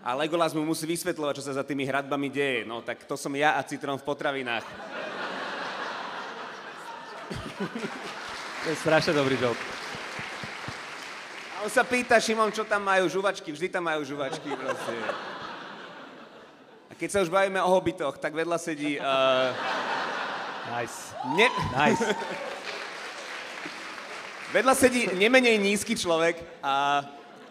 A 0.02 0.18
Legolas 0.18 0.58
mu 0.58 0.66
musí 0.66 0.90
vysvetľovať, 0.90 1.38
čo 1.38 1.46
sa 1.46 1.62
za 1.62 1.62
tými 1.62 1.86
hradbami 1.86 2.34
deje. 2.34 2.66
No 2.66 2.82
tak 2.82 3.06
to 3.06 3.14
som 3.14 3.38
ja 3.38 3.62
a 3.62 3.66
Citron 3.66 4.02
v 4.02 4.08
potravinách. 4.10 4.66
To 8.66 8.74
je 8.74 8.82
strašne 8.82 9.14
dobrý 9.14 9.38
joke. 9.38 9.62
A 11.54 11.62
on 11.62 11.70
sa 11.70 11.86
pýta, 11.86 12.18
Šimon, 12.18 12.50
čo 12.50 12.66
tam 12.66 12.82
majú 12.82 13.06
žuvačky. 13.06 13.54
Vždy 13.54 13.70
tam 13.70 13.86
majú 13.86 14.02
žuvačky, 14.02 14.50
proste. 14.58 14.98
A 16.90 16.98
keď 16.98 17.10
sa 17.14 17.22
už 17.22 17.30
bavíme 17.30 17.62
o 17.62 17.70
hobitoch, 17.70 18.18
tak 18.18 18.34
vedľa 18.34 18.58
sedí... 18.58 18.98
Uh, 18.98 19.54
Nice. 20.66 21.14
ne, 21.38 21.48
Nice. 21.78 22.02
Vedľa 24.56 24.74
sedí 24.74 25.12
nemenej 25.14 25.60
nízky 25.60 26.00
človek 26.00 26.40
a 26.64 27.04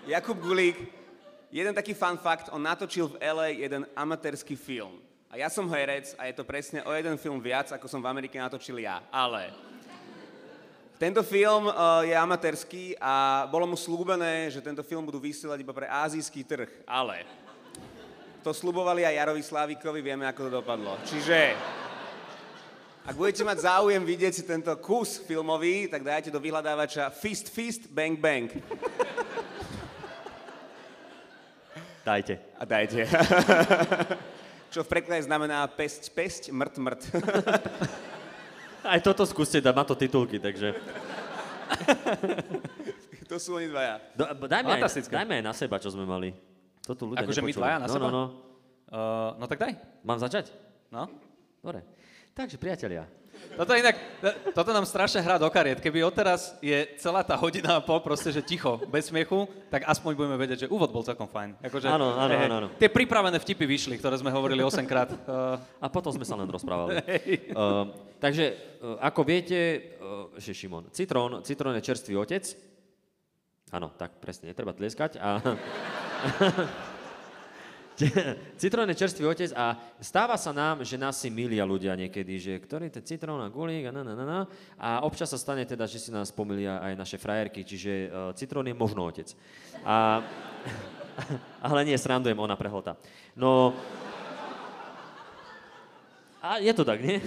Jakub 0.08 0.40
Gulík, 0.40 0.78
jeden 1.52 1.76
taký 1.76 1.92
fun 1.92 2.16
fact, 2.16 2.48
on 2.48 2.64
natočil 2.64 3.12
v 3.12 3.20
LA 3.20 3.48
jeden 3.60 3.84
amatérsky 3.92 4.56
film. 4.56 4.98
A 5.28 5.36
ja 5.36 5.52
som 5.52 5.68
herec 5.68 6.16
a 6.16 6.26
je 6.26 6.34
to 6.34 6.48
presne 6.48 6.80
o 6.82 6.90
jeden 6.96 7.20
film 7.20 7.38
viac, 7.44 7.70
ako 7.70 7.86
som 7.86 8.00
v 8.00 8.08
Amerike 8.08 8.40
natočil 8.40 8.80
ja. 8.80 9.04
Ale 9.12 9.52
tento 10.96 11.20
film 11.20 11.68
uh, 11.68 12.06
je 12.06 12.14
amatérský 12.16 12.96
a 12.96 13.44
bolo 13.52 13.68
mu 13.68 13.76
slúbené, 13.76 14.48
že 14.48 14.64
tento 14.64 14.80
film 14.80 15.04
budú 15.04 15.20
vysielať 15.20 15.58
iba 15.60 15.76
pre 15.76 15.90
azijský 15.90 16.40
trh. 16.40 16.70
Ale 16.88 17.26
to 18.40 18.54
slubovali 18.54 19.04
aj 19.04 19.18
Jarovi 19.18 19.42
Slávikovi, 19.42 20.00
vieme, 20.00 20.24
ako 20.24 20.48
to 20.48 20.50
dopadlo. 20.62 20.96
Čiže 21.04 21.52
ak 23.04 23.14
budete 23.20 23.44
mať 23.44 23.68
záujem 23.68 24.00
vidieť 24.00 24.32
si 24.32 24.42
tento 24.48 24.72
kus 24.80 25.20
filmový, 25.20 25.92
tak 25.92 26.00
dajte 26.00 26.32
do 26.32 26.40
vyhľadávača 26.40 27.12
Fist 27.12 27.52
Fist 27.52 27.84
Bang 27.92 28.16
Bang. 28.16 28.48
Dajte. 32.04 32.36
A 32.60 32.64
dajte. 32.68 33.08
Čo 34.72 34.84
v 34.84 34.88
preklade 34.88 35.24
znamená 35.24 35.64
pesť, 35.68 36.12
pesť, 36.12 36.52
mrt, 36.52 36.74
mrt. 36.80 37.02
Aj 38.92 39.00
toto 39.00 39.24
skúste 39.24 39.64
dať, 39.64 39.72
má 39.72 39.84
to 39.88 39.96
titulky, 39.96 40.36
takže... 40.36 40.76
to 43.30 43.36
sú 43.40 43.56
oni 43.56 43.72
dvaja. 43.72 43.96
Do, 44.12 44.28
dajme, 44.44 44.76
aj, 44.76 44.84
dajme 45.08 45.40
aj 45.40 45.44
na 45.48 45.56
seba, 45.56 45.80
čo 45.80 45.88
sme 45.88 46.04
mali. 46.04 46.36
To 46.84 46.92
tu 46.92 47.08
ľudia 47.08 47.24
Akože 47.24 47.40
my 47.40 47.52
dvaja 47.56 47.76
na 47.80 47.88
no, 47.88 47.94
seba? 47.96 48.08
No, 48.08 48.12
no, 48.12 48.24
Uh, 48.94 49.34
no 49.40 49.48
tak 49.50 49.58
daj. 49.58 49.74
Mám 50.06 50.20
začať? 50.22 50.52
No. 50.92 51.08
Dobre. 51.64 51.82
Takže, 52.34 52.58
priatelia, 52.58 53.06
Toto 53.54 53.70
inak, 53.78 53.94
toto 54.50 54.74
nám 54.74 54.82
strašne 54.82 55.22
hrá 55.22 55.38
do 55.38 55.46
kariet. 55.46 55.78
Keby 55.78 56.02
odteraz 56.02 56.58
je 56.58 56.74
celá 56.98 57.22
tá 57.22 57.38
hodina 57.38 57.78
a 57.78 57.84
pol 57.84 58.02
proste, 58.02 58.34
že 58.34 58.42
ticho, 58.42 58.82
bez 58.90 59.14
smiechu, 59.14 59.46
tak 59.70 59.86
aspoň 59.86 60.18
budeme 60.18 60.34
vedieť, 60.34 60.66
že 60.66 60.72
úvod 60.72 60.90
bol 60.90 61.06
celkom 61.06 61.30
fajn. 61.30 61.62
Akože, 61.62 61.86
Áno, 61.86 62.18
áno, 62.18 62.34
áno, 62.34 62.54
áno. 62.58 62.68
Tie 62.74 62.90
pripravené 62.90 63.38
vtipy 63.38 63.62
vyšli, 63.70 63.94
ktoré 64.02 64.18
sme 64.18 64.34
hovorili 64.34 64.66
8 64.66 64.82
krát. 64.90 65.14
Uh, 65.14 65.54
A 65.78 65.86
potom 65.86 66.10
sme 66.10 66.26
sa 66.26 66.34
len 66.34 66.50
rozprávali. 66.50 66.98
uh, 67.54 67.94
takže, 68.18 68.58
uh, 68.82 68.98
ako 68.98 69.20
viete, 69.22 69.94
uh, 70.02 70.34
že 70.34 70.50
Šimon, 70.50 70.90
citrón, 70.90 71.46
citrón 71.46 71.78
je 71.78 71.86
čerstvý 71.86 72.18
otec. 72.18 72.42
Áno, 73.70 73.94
tak 73.94 74.18
presne, 74.18 74.50
netreba 74.50 74.74
tlieskať. 74.74 75.22
A... 75.22 75.38
citrón 78.60 78.90
je 78.90 78.98
čerstvý 78.98 79.24
otec 79.30 79.50
a 79.54 79.78
stáva 80.02 80.34
sa 80.34 80.50
nám, 80.50 80.82
že 80.82 80.98
nás 80.98 81.14
si 81.14 81.30
milia 81.30 81.62
ľudia 81.62 81.94
niekedy, 81.94 82.34
že 82.42 82.52
ktorý 82.58 82.90
je 82.90 83.02
citrón 83.06 83.38
a 83.38 83.46
gulík 83.46 83.86
a 83.86 83.94
na, 83.94 84.02
na, 84.02 84.14
na, 84.18 84.24
na. 84.26 84.40
A 84.74 85.06
občas 85.06 85.30
sa 85.30 85.38
stane 85.38 85.62
teda, 85.62 85.86
že 85.86 86.02
si 86.02 86.10
nás 86.10 86.34
pomilia 86.34 86.82
aj 86.82 86.92
naše 86.98 87.16
frajerky, 87.22 87.62
čiže 87.62 87.92
uh, 88.10 88.34
citrón 88.34 88.66
je 88.66 88.74
možno 88.74 89.06
otec. 89.06 89.30
A... 89.86 90.22
Ale 91.70 91.86
nie, 91.86 91.94
srandujem, 91.94 92.34
ona 92.34 92.58
prehlta. 92.58 92.98
No, 93.38 93.70
a 96.44 96.60
je 96.60 96.72
to 96.76 96.84
tak, 96.84 97.00
nie? 97.00 97.24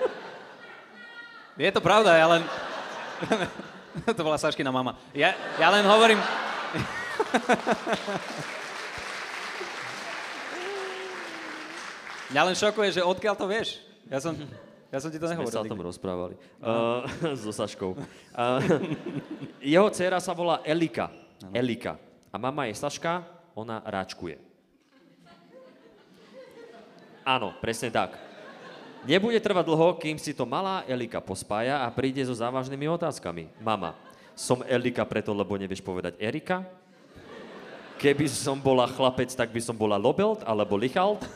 je 1.62 1.70
to 1.70 1.78
pravda, 1.78 2.18
ja 2.18 2.26
len... 2.26 2.42
to 4.18 4.26
bola 4.26 4.34
Saškina 4.34 4.74
mama. 4.74 4.98
Ja, 5.14 5.30
ja 5.62 5.70
len 5.70 5.86
hovorím... 5.86 6.18
Mňa 12.30 12.42
len 12.46 12.54
šokuje, 12.54 12.94
že 12.94 13.02
odkiaľ 13.02 13.34
to 13.34 13.46
vieš. 13.50 13.82
Ja 14.06 14.22
som, 14.22 14.38
ja 14.86 14.98
som 15.02 15.10
ti 15.10 15.18
to 15.18 15.26
Sme 15.26 15.34
nehovoril. 15.34 15.54
sa 15.58 15.66
o 15.66 15.70
tom 15.70 15.82
rozprávali. 15.82 16.34
Uh, 16.62 17.02
so 17.42 17.50
Saškou. 17.50 17.98
Uh, 17.98 18.62
jeho 19.74 19.90
dcéra 19.90 20.22
sa 20.22 20.30
volá 20.30 20.62
Elika. 20.62 21.10
Elika. 21.50 21.98
A 22.30 22.38
mama 22.38 22.70
je 22.70 22.78
Saška, 22.78 23.26
ona 23.50 23.82
ráčkuje. 23.82 24.38
Áno, 27.26 27.50
presne 27.58 27.90
tak. 27.90 28.14
Nebude 29.02 29.42
trvať 29.42 29.66
dlho, 29.66 29.98
kým 29.98 30.14
si 30.14 30.30
to 30.30 30.46
malá 30.46 30.86
Elika 30.86 31.18
pospája 31.18 31.82
a 31.82 31.90
príde 31.90 32.22
so 32.22 32.34
závažnými 32.36 32.86
otázkami. 32.94 33.50
Mama, 33.58 33.98
som 34.38 34.62
Elika 34.70 35.02
preto, 35.02 35.34
lebo 35.34 35.58
nevieš 35.58 35.82
povedať 35.82 36.14
Erika? 36.22 36.62
Keby 37.98 38.30
som 38.30 38.56
bola 38.56 38.86
chlapec, 38.86 39.34
tak 39.34 39.50
by 39.50 39.60
som 39.60 39.74
bola 39.74 39.98
Lobelt 39.98 40.46
alebo 40.46 40.78
Lichalt? 40.78 41.26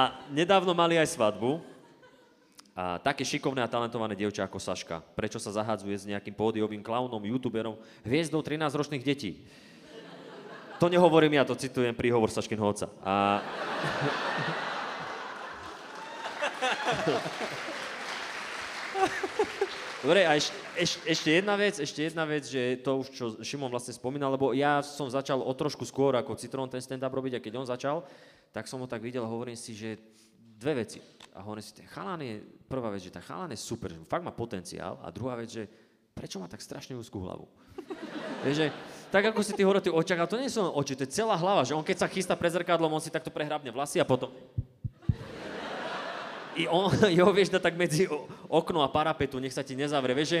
A 0.00 0.22
nedávno 0.30 0.72
mali 0.72 0.96
aj 0.96 1.12
svadbu. 1.12 1.60
A 2.72 2.96
také 3.02 3.26
šikovné 3.26 3.60
a 3.60 3.68
talentované 3.68 4.16
dievča 4.16 4.46
ako 4.46 4.56
Saška. 4.56 5.04
Prečo 5.12 5.36
sa 5.42 5.52
zahádzuje 5.52 5.96
s 6.00 6.08
nejakým 6.08 6.32
pódiovým 6.32 6.80
klaunom, 6.80 7.20
youtuberom, 7.20 7.76
hviezdou 8.06 8.40
13-ročných 8.40 9.04
detí? 9.04 9.44
To 10.80 10.88
nehovorím 10.88 11.36
ja, 11.36 11.44
to 11.44 11.52
citujem 11.58 11.92
príhovor 11.92 12.32
Saškinho 12.32 12.64
otca. 12.64 12.88
A... 13.04 13.44
Dobre, 20.00 20.24
a 20.24 20.32
eš, 20.32 20.48
eš, 20.80 20.92
ešte 21.04 21.28
jedna 21.28 21.60
vec, 21.60 21.76
ešte 21.76 22.00
jedna 22.08 22.24
vec, 22.24 22.48
že 22.48 22.80
to 22.80 23.04
už, 23.04 23.06
čo 23.12 23.24
Šimon 23.44 23.68
vlastne 23.68 23.92
spomínal, 23.92 24.32
lebo 24.32 24.56
ja 24.56 24.80
som 24.80 25.04
začal 25.12 25.44
o 25.44 25.52
trošku 25.52 25.84
skôr 25.84 26.16
ako 26.16 26.40
Citrón 26.40 26.72
ten 26.72 26.80
stand-up 26.80 27.12
robiť 27.12 27.36
a 27.36 27.42
keď 27.44 27.52
on 27.60 27.68
začal, 27.68 27.96
tak 28.48 28.64
som 28.64 28.80
ho 28.80 28.88
tak 28.88 29.04
videl 29.04 29.20
a 29.20 29.28
hovorím 29.28 29.60
si, 29.60 29.76
že 29.76 30.00
dve 30.56 30.88
veci. 30.88 31.04
A 31.36 31.44
hovorím 31.44 31.60
si, 31.60 31.76
ten 31.76 31.84
chalán 31.84 32.24
je, 32.24 32.40
prvá 32.64 32.88
vec, 32.88 33.04
že 33.04 33.12
ten 33.12 33.20
chalán 33.20 33.52
je 33.52 33.60
super, 33.60 33.92
že 33.92 34.00
fakt 34.08 34.24
má 34.24 34.32
potenciál 34.32 34.96
a 35.04 35.12
druhá 35.12 35.36
vec, 35.36 35.52
že 35.52 35.68
prečo 36.16 36.40
má 36.40 36.48
tak 36.48 36.64
strašne 36.64 36.96
úzkú 36.96 37.20
hlavu? 37.20 37.44
Vieš, 38.48 38.72
tak 39.12 39.28
ako 39.28 39.44
si 39.44 39.52
ty 39.52 39.68
hovoril, 39.68 39.84
ty 39.84 39.92
očak, 39.92 40.16
to 40.24 40.40
nie 40.40 40.48
sú 40.48 40.64
len 40.64 40.72
oči, 40.72 40.96
to 40.96 41.04
je 41.04 41.12
celá 41.12 41.36
hlava, 41.36 41.60
že 41.68 41.76
on 41.76 41.84
keď 41.84 41.96
sa 42.00 42.08
chystá 42.08 42.32
pred 42.40 42.56
zrkadlom, 42.56 42.88
on 42.88 43.04
si 43.04 43.12
takto 43.12 43.28
prehrabne 43.28 43.68
vlasy 43.68 44.00
a 44.00 44.08
potom... 44.08 44.32
I 46.60 46.68
on, 46.68 46.92
jeho 47.16 47.32
vieš 47.32 47.52
dať 47.56 47.62
tak 47.64 47.76
medzi 47.80 48.04
okno 48.48 48.84
a 48.84 48.92
parapetu, 48.92 49.40
nech 49.40 49.54
sa 49.54 49.64
ti 49.64 49.72
nezavre, 49.72 50.12
vieš, 50.12 50.40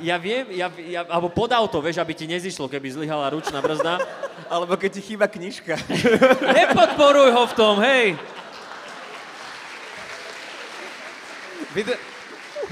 Ja 0.00 0.16
viem, 0.16 0.48
ja, 0.56 0.72
ja, 0.80 1.04
alebo 1.12 1.28
pod 1.28 1.52
auto, 1.52 1.76
vieš, 1.84 2.00
aby 2.00 2.16
ti 2.16 2.24
nezišlo, 2.24 2.72
keby 2.72 2.88
zlyhala 2.88 3.36
ručná 3.36 3.60
brzda. 3.60 4.00
Alebo 4.48 4.72
keď 4.80 4.96
ti 4.96 5.12
chýba 5.12 5.28
knižka. 5.28 5.76
Nepodporuj 6.56 7.28
ho 7.28 7.44
v 7.44 7.52
tom, 7.52 7.76
hej! 7.84 8.16
Vy, 11.76 11.84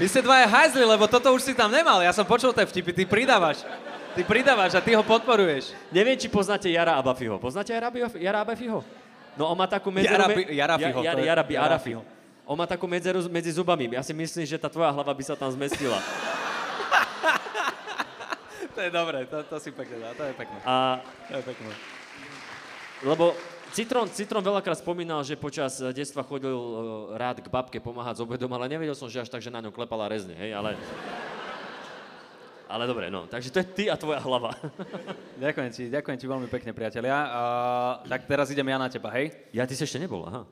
vy 0.01 0.05
ste 0.09 0.25
dvaja 0.25 0.49
hajzli, 0.49 0.81
lebo 0.81 1.05
toto 1.05 1.29
už 1.29 1.45
si 1.45 1.53
tam 1.53 1.69
nemal. 1.69 2.01
Ja 2.01 2.09
som 2.09 2.25
počul 2.25 2.49
tie 2.49 2.65
vtipy, 2.65 2.97
ty 2.97 3.03
pridávaš. 3.05 3.61
Ty 4.17 4.25
pridávaš 4.25 4.73
a 4.73 4.81
ty 4.81 4.97
ho 4.97 5.05
podporuješ. 5.05 5.77
Neviem, 5.93 6.17
či 6.17 6.33
poznáte 6.33 6.65
Jara 6.65 6.97
Abafiho. 6.97 7.37
Poznáte 7.37 7.77
Jara, 7.77 7.93
Jara 8.17 8.41
Abafiho? 8.41 8.81
No 9.39 9.47
on 9.47 9.55
má 9.55 9.65
takú 9.65 9.87
medzeru... 9.87 10.19
Jara 10.19 10.27
me- 10.27 10.35
Bi- 10.35 10.51
Jarafiho, 10.51 10.99
Ja, 10.99 11.15
to 11.15 11.23
je- 11.23 11.27
Jara, 11.31 11.43
Bi- 11.47 11.55
Jarafiho. 11.55 12.03
Arafiho. 12.03 12.19
On 12.43 12.57
má 12.57 12.67
takú 12.67 12.83
medzeru 12.85 13.23
medzi 13.31 13.55
zubami. 13.55 13.87
Ja 13.87 14.03
si 14.03 14.11
myslím, 14.11 14.43
že 14.43 14.59
tá 14.59 14.67
tvoja 14.67 14.91
hlava 14.91 15.15
by 15.15 15.23
sa 15.23 15.39
tam 15.39 15.47
zmestila. 15.49 15.95
To 18.69 18.79
je 18.79 18.91
dobré, 18.91 19.27
to, 19.27 19.43
to 19.43 19.59
si 19.59 19.75
pekne 19.75 19.99
dá, 19.99 20.15
to 20.15 20.23
je 20.23 20.31
pekné. 20.31 20.55
A 20.63 21.03
To 21.27 21.35
je 21.35 21.43
pekné. 21.43 21.71
Lebo 23.03 23.35
Citrón, 23.69 24.07
Citrón 24.07 24.39
veľakrát 24.39 24.79
spomínal, 24.79 25.19
že 25.21 25.35
počas 25.35 25.77
eh, 25.77 25.91
detstva 25.91 26.23
chodil 26.23 26.47
eh, 26.49 26.71
rád 27.19 27.43
k 27.43 27.51
babke 27.51 27.77
pomáhať 27.77 28.17
s 28.17 28.23
obedom, 28.23 28.47
ale 28.49 28.71
nevedel 28.71 28.95
som, 28.95 29.11
že 29.11 29.19
až 29.19 29.27
tak, 29.27 29.43
že 29.43 29.51
na 29.51 29.59
ňom 29.59 29.75
klepala 29.75 30.07
rezne, 30.07 30.31
hej, 30.33 30.55
ale... 30.55 30.79
Ale 32.69 32.85
dobre, 32.85 33.09
no, 33.09 33.25
takže 33.25 33.49
to 33.49 33.65
je 33.65 33.67
ty 33.73 33.83
a 33.89 33.97
tvoja 33.97 34.21
hlava. 34.21 34.53
Ďakujem 35.43 35.69
ti, 35.73 35.83
ďakujem 35.89 36.17
ti 36.21 36.25
veľmi 36.29 36.45
pekne, 36.53 36.69
priatelia. 36.69 37.17
A, 37.17 37.41
tak 38.05 38.29
teraz 38.29 38.53
idem 38.53 38.69
ja 38.69 38.77
na 38.77 38.85
teba, 38.85 39.09
hej? 39.17 39.33
Ja, 39.49 39.65
ty 39.65 39.73
si 39.73 39.81
ešte 39.81 39.97
nebol, 39.97 40.29
aha. 40.29 40.45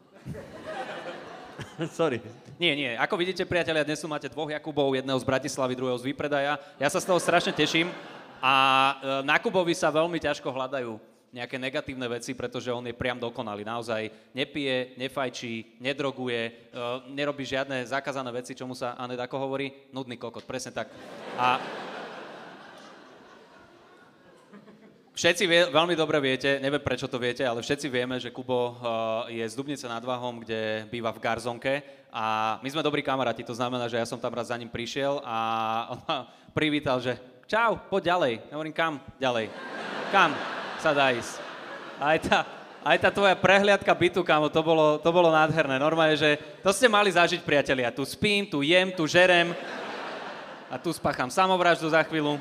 Sorry. 2.00 2.18
Nie, 2.58 2.74
nie. 2.74 2.98
Ako 2.98 3.22
vidíte, 3.22 3.46
priatelia, 3.46 3.86
dnes 3.86 4.02
tu 4.02 4.10
máte 4.10 4.26
dvoch 4.34 4.50
Jakubov, 4.50 4.98
jedného 4.98 5.14
z 5.22 5.30
Bratislavy, 5.30 5.78
druhého 5.78 6.02
z 6.02 6.10
Výpredaja. 6.10 6.58
Ja 6.82 6.90
sa 6.90 6.98
z 6.98 7.06
toho 7.06 7.22
strašne 7.22 7.54
teším. 7.54 7.94
A 8.42 8.54
e, 8.54 8.94
na 9.22 9.38
Kubovi 9.38 9.78
sa 9.78 9.94
veľmi 9.94 10.18
ťažko 10.18 10.50
hľadajú 10.50 10.98
nejaké 11.34 11.58
negatívne 11.62 12.08
veci, 12.10 12.34
pretože 12.34 12.74
on 12.74 12.86
je 12.86 12.98
priam 12.98 13.18
dokonalý. 13.18 13.62
Naozaj 13.62 14.34
nepije, 14.34 14.98
nefajčí, 14.98 15.78
nedroguje, 15.82 16.42
e, 16.50 16.52
nerobí 17.14 17.46
žiadne 17.46 17.86
zakázané 17.86 18.30
veci, 18.34 18.58
čomu 18.58 18.74
sa 18.74 18.98
Anet 18.98 19.22
ako 19.22 19.38
hovorí? 19.38 19.70
Nudný 19.94 20.18
kokot, 20.18 20.46
presne 20.46 20.74
tak. 20.74 20.90
A 21.38 21.62
Všetci 25.18 25.50
vie, 25.50 25.66
veľmi 25.74 25.98
dobre 25.98 26.22
viete, 26.22 26.62
neviem 26.62 26.78
prečo 26.78 27.10
to 27.10 27.18
viete, 27.18 27.42
ale 27.42 27.66
všetci 27.66 27.90
vieme, 27.90 28.22
že 28.22 28.30
Kubo 28.30 28.54
uh, 28.54 29.26
je 29.26 29.42
z 29.42 29.58
Dubnice 29.58 29.90
nad 29.90 30.06
Váhom, 30.06 30.46
kde 30.46 30.86
býva 30.94 31.10
v 31.10 31.18
Garzonke 31.18 31.82
a 32.14 32.58
my 32.62 32.70
sme 32.70 32.86
dobrí 32.86 33.02
kamaráti, 33.02 33.42
to 33.42 33.58
znamená, 33.58 33.90
že 33.90 33.98
ja 33.98 34.06
som 34.06 34.22
tam 34.22 34.38
raz 34.38 34.54
za 34.54 34.58
ním 34.62 34.70
prišiel 34.70 35.18
a 35.26 35.38
on 35.90 36.00
ma 36.06 36.18
privítal, 36.54 37.02
že 37.02 37.18
čau, 37.50 37.82
poď 37.90 38.14
ďalej. 38.14 38.34
Ja 38.46 38.54
hovorím, 38.62 38.76
kam 38.78 39.02
ďalej? 39.18 39.50
Kam 40.14 40.38
sa 40.78 40.94
dá 40.94 41.10
ísť? 41.10 41.42
Aj 41.98 42.18
tá, 42.22 42.38
aj 42.86 42.98
tá 43.02 43.10
tvoja 43.10 43.34
prehliadka 43.34 43.90
bytu, 43.90 44.22
kamo, 44.22 44.54
to 44.54 44.62
bolo, 44.62 45.02
to 45.02 45.10
bolo 45.10 45.34
nádherné. 45.34 45.82
Normálne, 45.82 46.14
že 46.14 46.38
to 46.62 46.70
ste 46.70 46.86
mali 46.86 47.10
zažiť, 47.10 47.42
priatelia. 47.42 47.90
Tu 47.90 48.06
spím, 48.06 48.46
tu 48.46 48.62
jem, 48.62 48.94
tu 48.94 49.10
žerem 49.10 49.50
a 50.70 50.78
tu 50.78 50.94
spácham 50.94 51.34
samovraždu 51.34 51.90
za 51.90 52.06
chvíľu. 52.06 52.38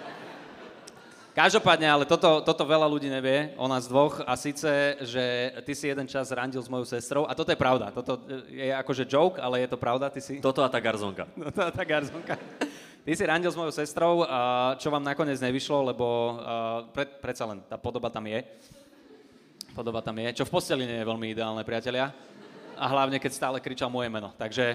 Každopádne, 1.36 1.84
ale 1.84 2.08
toto, 2.08 2.40
toto 2.40 2.64
veľa 2.64 2.88
ľudí 2.88 3.12
nevie 3.12 3.52
o 3.60 3.68
nás 3.68 3.84
dvoch 3.84 4.24
a 4.24 4.40
síce, 4.40 4.96
že 5.04 5.52
ty 5.68 5.76
si 5.76 5.84
jeden 5.84 6.08
čas 6.08 6.32
randil 6.32 6.64
s 6.64 6.72
mojou 6.72 6.88
sestrou 6.88 7.28
a 7.28 7.36
toto 7.36 7.52
je 7.52 7.60
pravda. 7.60 7.92
Toto 7.92 8.24
je 8.48 8.72
akože 8.72 9.04
joke, 9.04 9.36
ale 9.36 9.60
je 9.60 9.68
to 9.68 9.76
pravda, 9.76 10.08
ty 10.08 10.24
si... 10.24 10.40
Toto 10.40 10.64
a 10.64 10.72
tá 10.72 10.80
garzonka. 10.80 11.28
No 11.36 11.52
tá, 11.52 11.68
tá 11.68 11.84
garzonka. 11.84 12.40
Ty 13.04 13.12
si 13.12 13.20
randil 13.28 13.52
s 13.52 13.58
mojou 13.60 13.68
sestrou, 13.68 14.24
a 14.24 14.72
čo 14.80 14.88
vám 14.88 15.04
nakoniec 15.04 15.36
nevyšlo, 15.36 15.92
lebo 15.92 16.06
pred, 16.96 17.20
predsa 17.20 17.44
len 17.44 17.60
tá 17.68 17.76
podoba 17.76 18.08
tam 18.08 18.24
je. 18.24 18.40
Podoba 19.76 20.00
tam 20.00 20.16
je, 20.16 20.40
čo 20.40 20.48
v 20.48 20.56
posteli 20.56 20.88
nie 20.88 21.04
je 21.04 21.10
veľmi 21.12 21.36
ideálne, 21.36 21.60
priatelia. 21.68 22.16
A 22.80 22.88
hlavne, 22.88 23.20
keď 23.20 23.32
stále 23.36 23.60
kričal 23.60 23.92
moje 23.92 24.08
meno. 24.08 24.32
Takže... 24.40 24.72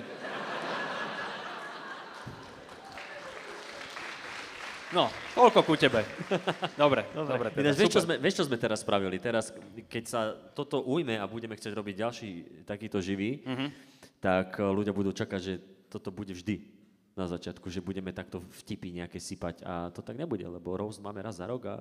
No, 4.91 5.07
toľko 5.33 5.59
ku 5.63 5.73
tebe. 5.73 6.03
Dobre, 6.75 7.07
dobre. 7.09 7.31
dobre 7.31 7.47
teda, 7.49 7.63
Ináč, 7.65 7.77
vieš, 7.77 7.91
čo 7.91 8.01
sme, 8.01 8.15
vieš, 8.17 8.35
čo 8.35 8.45
sme 8.45 8.55
teraz 8.55 8.81
spravili? 8.81 9.15
Teraz, 9.17 9.55
keď 9.81 10.03
sa 10.03 10.21
toto 10.51 10.81
ujme 10.81 11.15
a 11.15 11.25
budeme 11.25 11.53
chcieť 11.53 11.71
robiť 11.71 11.95
ďalší 11.97 12.29
takýto 12.63 12.99
živý, 12.99 13.39
Mhm. 13.41 13.67
tak 14.19 14.55
eh, 14.55 14.63
ľudia 14.63 14.91
budú 14.91 15.09
čakať, 15.09 15.39
že 15.39 15.53
toto 15.87 16.09
bude 16.09 16.31
vždy 16.31 16.59
na 17.13 17.23
začiatku, 17.25 17.67
že 17.67 17.79
budeme 17.79 18.09
takto 18.09 18.39
vtipy 18.53 18.91
nejaké 18.93 19.17
sypať 19.17 19.61
a 19.61 19.87
to 19.89 19.99
tak 19.99 20.15
nebude, 20.15 20.43
lebo 20.43 20.75
Rose 20.75 20.97
máme 20.97 21.19
raz 21.19 21.35
za 21.35 21.45
rok 21.45 21.67
a 21.69 21.75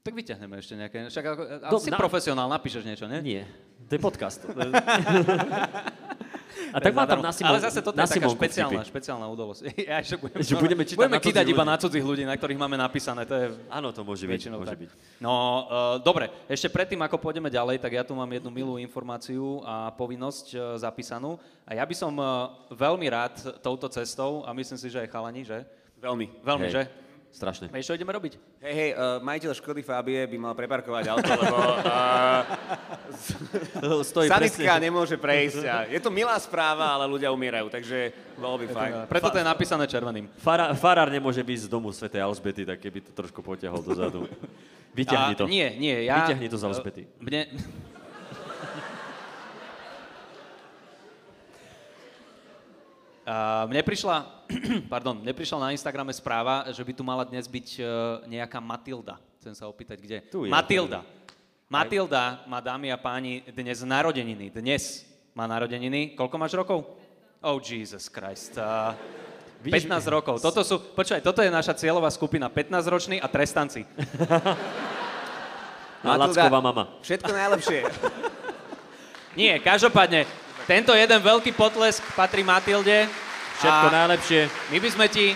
Tak 0.00 0.12
vyťahneme 0.14 0.56
ešte 0.56 0.74
nejaké. 0.74 0.98
Však 1.06 1.24
ako, 1.26 1.42
Do- 1.62 1.76
asi 1.76 1.88
na- 1.88 1.96
profesionál, 1.96 2.48
napíšeš 2.48 2.82
niečo, 2.82 3.04
nie? 3.06 3.20
Nie, 3.20 3.42
to 3.84 3.92
je 3.92 4.00
podcast. 4.00 4.40
A 6.70 6.78
tak 6.78 6.92
má 6.94 7.04
tam 7.06 7.22
na 7.22 7.32
Simon, 7.34 7.54
Ale 7.54 7.60
zase 7.62 7.82
toto 7.82 7.96
je 7.96 8.06
taká 8.06 8.28
špeciálna, 8.30 8.82
vtipy. 8.82 8.90
špeciálna 8.90 9.26
udalosť. 9.30 9.60
Ja, 9.90 9.98
že 10.04 10.16
budeme, 10.20 10.42
Že 10.44 10.54
budeme 10.60 10.82
čítať 10.86 10.98
budeme 10.98 11.18
kýdať 11.18 11.46
iba 11.50 11.64
na 11.66 11.76
cudzích 11.78 12.04
ľudí, 12.04 12.22
na 12.22 12.36
ktorých 12.38 12.60
máme 12.60 12.76
napísané. 12.78 13.26
To 13.26 13.34
je 13.34 13.46
Áno, 13.66 13.90
to 13.90 14.06
môže 14.06 14.26
byť. 14.26 14.40
Môže 14.54 14.74
tak. 14.74 14.80
byť. 14.86 14.90
No, 15.18 15.32
uh, 15.32 15.96
dobre, 15.98 16.30
ešte 16.46 16.70
predtým, 16.70 17.00
ako 17.02 17.18
pôjdeme 17.18 17.50
ďalej, 17.50 17.82
tak 17.82 17.92
ja 17.96 18.02
tu 18.06 18.14
mám 18.14 18.28
jednu 18.30 18.50
milú 18.54 18.74
informáciu 18.78 19.64
a 19.66 19.90
povinnosť 19.94 20.46
uh, 20.54 20.60
zapísanú. 20.78 21.38
A 21.66 21.74
ja 21.74 21.84
by 21.86 21.94
som 21.94 22.12
uh, 22.18 22.54
veľmi 22.70 23.06
rád 23.10 23.34
touto 23.64 23.90
cestou, 23.90 24.42
a 24.46 24.54
myslím 24.54 24.78
si, 24.78 24.86
že 24.90 25.02
aj 25.02 25.08
chalani, 25.10 25.42
že? 25.42 25.62
Veľmi. 26.00 26.26
Veľmi, 26.40 26.66
Hej. 26.70 26.74
že? 26.74 26.82
Strašné. 27.30 27.70
Vieš, 27.70 27.86
čo 27.86 27.94
ideme 27.94 28.10
robiť? 28.10 28.42
Hej, 28.58 28.74
hej, 28.74 28.90
uh, 28.98 29.22
majiteľ 29.22 29.54
Škody 29.54 29.86
Fábie 29.86 30.26
by 30.26 30.36
mal 30.36 30.54
preparkovať 30.58 31.04
auto, 31.14 31.30
lebo 31.46 31.58
uh, 31.78 32.42
Stojí 34.02 34.26
sanitka 34.26 34.58
presne. 34.58 34.82
nemôže 34.82 35.14
prejsť. 35.14 35.62
A 35.62 35.86
je 35.86 36.02
to 36.02 36.10
milá 36.10 36.34
správa, 36.42 36.90
ale 36.98 37.06
ľudia 37.06 37.30
umierajú, 37.30 37.70
takže 37.70 38.10
bolo 38.34 38.58
by 38.58 38.66
fajn. 38.66 38.92
Preto 39.06 39.30
to 39.30 39.38
je 39.38 39.46
napísané 39.46 39.86
červeným. 39.86 40.26
Fara, 40.42 40.74
farár 40.74 41.06
nemôže 41.06 41.38
byť 41.38 41.58
z 41.64 41.68
domu 41.70 41.94
svätej 41.94 42.18
Alžbety, 42.18 42.66
tak 42.66 42.82
keby 42.82 42.98
to 42.98 43.14
trošku 43.14 43.46
potiahol 43.46 43.78
dozadu. 43.78 44.26
Vyťahni 44.98 45.38
to. 45.38 45.46
Nie, 45.46 45.70
nie, 45.78 46.10
ja... 46.10 46.26
Vyťahni 46.26 46.50
to 46.50 46.58
z 46.58 46.64
Alžbety. 46.66 47.02
Mne... 47.22 47.46
A 53.22 53.62
mne 53.70 53.86
prišla, 53.86 54.39
pardon, 54.92 55.18
mne 55.18 55.32
prišla 55.34 55.58
na 55.58 55.68
Instagrame 55.74 56.12
správa, 56.14 56.66
že 56.70 56.82
by 56.82 56.92
tu 56.94 57.02
mala 57.06 57.22
dnes 57.26 57.46
byť 57.46 57.68
e, 57.78 57.82
nejaká 58.30 58.58
Matilda. 58.58 59.18
Chcem 59.40 59.54
sa 59.56 59.70
opýtať, 59.70 59.98
kde? 60.02 60.18
Tu 60.28 60.46
je. 60.46 60.50
Matilda. 60.52 61.00
Matilda 61.70 62.42
má, 62.50 62.58
dámy 62.58 62.90
a 62.90 62.98
páni, 62.98 63.46
dnes 63.46 63.80
narodeniny. 63.86 64.50
Dnes 64.50 65.06
má 65.32 65.46
narodeniny. 65.46 66.18
Koľko 66.18 66.36
máš 66.36 66.52
rokov? 66.58 66.82
Oh, 67.40 67.56
Jesus 67.62 68.10
Christ. 68.10 68.58
Uh, 68.58 68.92
Vidíš- 69.62 69.86
15 69.86 70.08
rokov. 70.10 70.42
Toto 70.42 70.60
sú, 70.66 70.82
počkaj, 70.92 71.22
toto 71.22 71.40
je 71.40 71.48
naša 71.48 71.78
cieľová 71.78 72.10
skupina. 72.10 72.50
15-roční 72.50 73.22
a 73.22 73.28
trestanci. 73.30 73.86
A 76.00 76.16
Lacková 76.16 76.64
mama. 76.64 76.96
Všetko 77.04 77.28
najlepšie. 77.28 77.84
Nie, 79.40 79.60
každopádne, 79.60 80.24
tento 80.64 80.96
jeden 80.96 81.20
veľký 81.20 81.52
potlesk 81.52 82.00
patrí 82.16 82.40
Matilde. 82.40 83.04
Všetko 83.60 83.86
a 83.86 83.92
najlepšie. 83.92 84.40
my 84.72 84.78
by 84.80 84.88
sme 84.88 85.06
ti... 85.12 85.26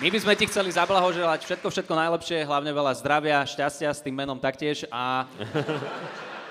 My 0.00 0.08
by 0.10 0.18
sme 0.18 0.34
ti 0.34 0.48
chceli 0.48 0.72
zablahoželať 0.72 1.46
všetko, 1.46 1.68
všetko 1.68 1.92
najlepšie, 1.94 2.48
hlavne 2.48 2.72
veľa 2.74 2.96
zdravia, 2.96 3.44
šťastia 3.46 3.92
s 3.92 4.02
tým 4.02 4.16
menom 4.18 4.40
taktiež 4.40 4.82
a, 4.90 5.28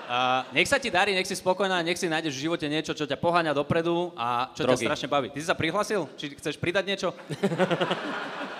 a 0.08 0.46
nech 0.56 0.70
sa 0.70 0.80
ti 0.80 0.88
darí, 0.88 1.12
nech 1.12 1.28
si 1.28 1.36
spokojná, 1.36 1.84
nech 1.84 2.00
si 2.00 2.08
nájdeš 2.08 2.38
v 2.38 2.48
živote 2.48 2.64
niečo, 2.70 2.96
čo 2.96 3.04
ťa 3.04 3.18
poháňa 3.20 3.52
dopredu 3.52 4.14
a 4.16 4.48
čo 4.56 4.64
ťa 4.64 4.78
Drogy. 4.78 4.86
strašne 4.88 5.08
baví. 5.10 5.28
Ty 5.34 5.38
si 5.42 5.46
sa 5.50 5.58
prihlasil? 5.58 6.08
Či 6.16 6.38
chceš 6.38 6.56
pridať 6.56 6.84
niečo? 6.86 7.08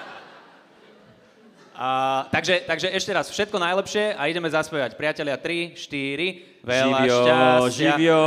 A, 1.83 2.31
takže, 2.31 2.63
takže 2.63 2.95
ešte 2.95 3.11
raz, 3.11 3.27
všetko 3.27 3.59
najlepšie 3.59 4.15
a 4.15 4.31
ideme 4.31 4.47
zaspievať. 4.47 4.95
Priatelia, 4.95 5.35
3, 5.35 5.75
4, 5.75 6.63
veľa 6.63 6.99
živio, 7.03 7.19
šťastia. 7.19 7.75
živio, 7.75 8.19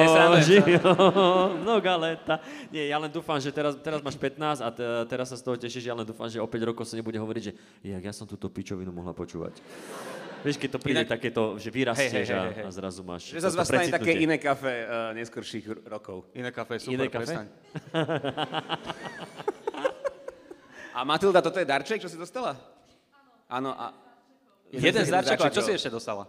živio, 0.44 0.92
mnoga 1.64 1.96
leta. 1.96 2.36
Nie, 2.68 2.92
ja 2.92 3.00
len 3.00 3.08
dúfam, 3.08 3.40
že 3.40 3.56
teraz, 3.56 3.80
teraz 3.80 4.04
máš 4.04 4.20
15 4.20 4.60
a 4.60 4.68
te, 4.76 4.84
teraz 5.08 5.32
sa 5.32 5.40
z 5.40 5.44
toho 5.48 5.56
tešíš, 5.56 5.88
ja 5.88 5.96
len 5.96 6.04
dúfam, 6.04 6.28
že 6.28 6.44
o 6.44 6.48
5 6.52 6.68
rokov 6.68 6.84
sa 6.84 7.00
nebude 7.00 7.16
hovoriť, 7.16 7.42
že 7.48 7.56
jak 7.80 8.04
ja 8.04 8.12
som 8.12 8.28
túto 8.28 8.52
pičovinu 8.52 8.92
mohla 8.92 9.16
počúvať. 9.16 9.56
Vieš, 10.44 10.60
keď 10.60 10.70
to 10.76 10.80
príde 10.84 11.08
Inak- 11.08 11.16
takéto, 11.16 11.56
že 11.56 11.72
vyrastieš 11.72 12.28
hej, 12.28 12.36
hej, 12.36 12.36
a, 12.36 12.52
hej. 12.60 12.66
a 12.68 12.70
zrazu 12.76 13.08
máš 13.08 13.32
Že 13.32 13.40
zase 13.40 13.56
vás 13.56 13.72
stane 13.72 13.88
také 13.88 14.20
iné 14.20 14.36
kafe 14.36 14.84
uh, 14.84 15.16
neskorších 15.16 15.88
rokov. 15.88 16.28
Iné 16.36 16.52
kafe, 16.52 16.76
super, 16.84 16.92
Iné 16.92 17.08
kafe? 17.08 17.24
prestaň. 17.24 17.46
A 20.96 21.04
Matilda, 21.04 21.44
toto 21.44 21.60
je 21.60 21.68
darček, 21.68 22.00
čo 22.00 22.08
si 22.08 22.16
dostala? 22.16 22.75
Áno. 23.56 23.72
a... 23.72 23.96
Jeden 24.68 25.04
z 25.08 25.12
darčekov, 25.16 25.48
a 25.48 25.56
čo 25.56 25.64
si 25.64 25.72
ešte 25.72 25.88
dostala? 25.88 26.28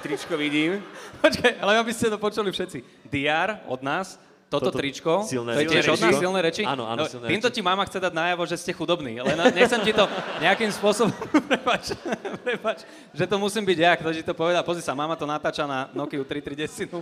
Tričko 0.00 0.38
vidím. 0.40 0.80
Počkaj, 1.20 1.58
ale 1.60 1.82
aby 1.82 1.92
ste 1.92 2.08
to 2.08 2.16
počuli 2.16 2.48
všetci. 2.48 2.80
DR 3.10 3.60
od 3.68 3.82
nás, 3.84 4.16
toto, 4.48 4.72
Toto 4.72 4.80
tričko, 4.80 5.28
silné 5.28 5.60
to 5.60 5.60
je 5.60 5.76
tiež 5.76 5.92
od 5.92 6.00
nás 6.00 6.16
Silné 6.16 6.40
reči? 6.40 6.64
Áno, 6.64 6.88
áno, 6.88 7.04
No, 7.04 7.10
silné 7.10 7.28
Týmto 7.28 7.52
reči. 7.52 7.60
ti 7.60 7.60
mama 7.60 7.84
chce 7.84 8.00
dať 8.00 8.16
najavo, 8.16 8.48
že 8.48 8.56
ste 8.56 8.72
chudobní, 8.72 9.20
ale 9.20 9.36
na, 9.36 9.52
nechcem 9.52 9.76
ti 9.84 9.92
to 9.92 10.08
nejakým 10.40 10.72
spôsobom, 10.72 11.12
prepač, 11.52 11.92
prepač, 12.40 12.88
že 13.12 13.28
to 13.28 13.36
musím 13.36 13.68
byť 13.68 13.76
ja, 13.76 13.92
kto 14.00 14.08
ti 14.08 14.24
to 14.24 14.32
povedal. 14.32 14.64
Pozri 14.64 14.80
sa, 14.80 14.96
mama 14.96 15.20
to 15.20 15.28
natáča 15.28 15.68
na 15.68 15.92
Nokia 15.92 16.24
3310. 16.24 16.96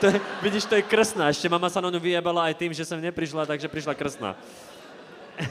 To 0.00 0.04
je, 0.08 0.16
vidíš, 0.40 0.64
to 0.64 0.80
je 0.80 0.84
krstná. 0.88 1.28
Ešte 1.28 1.44
mama 1.52 1.68
sa 1.68 1.84
na 1.84 1.92
ňu 1.92 2.00
vyjebala 2.00 2.48
aj 2.48 2.56
tým, 2.56 2.72
že 2.72 2.88
som 2.88 2.96
neprišla, 2.96 3.44
takže 3.44 3.68
prišla 3.68 3.92
krstná. 3.92 4.32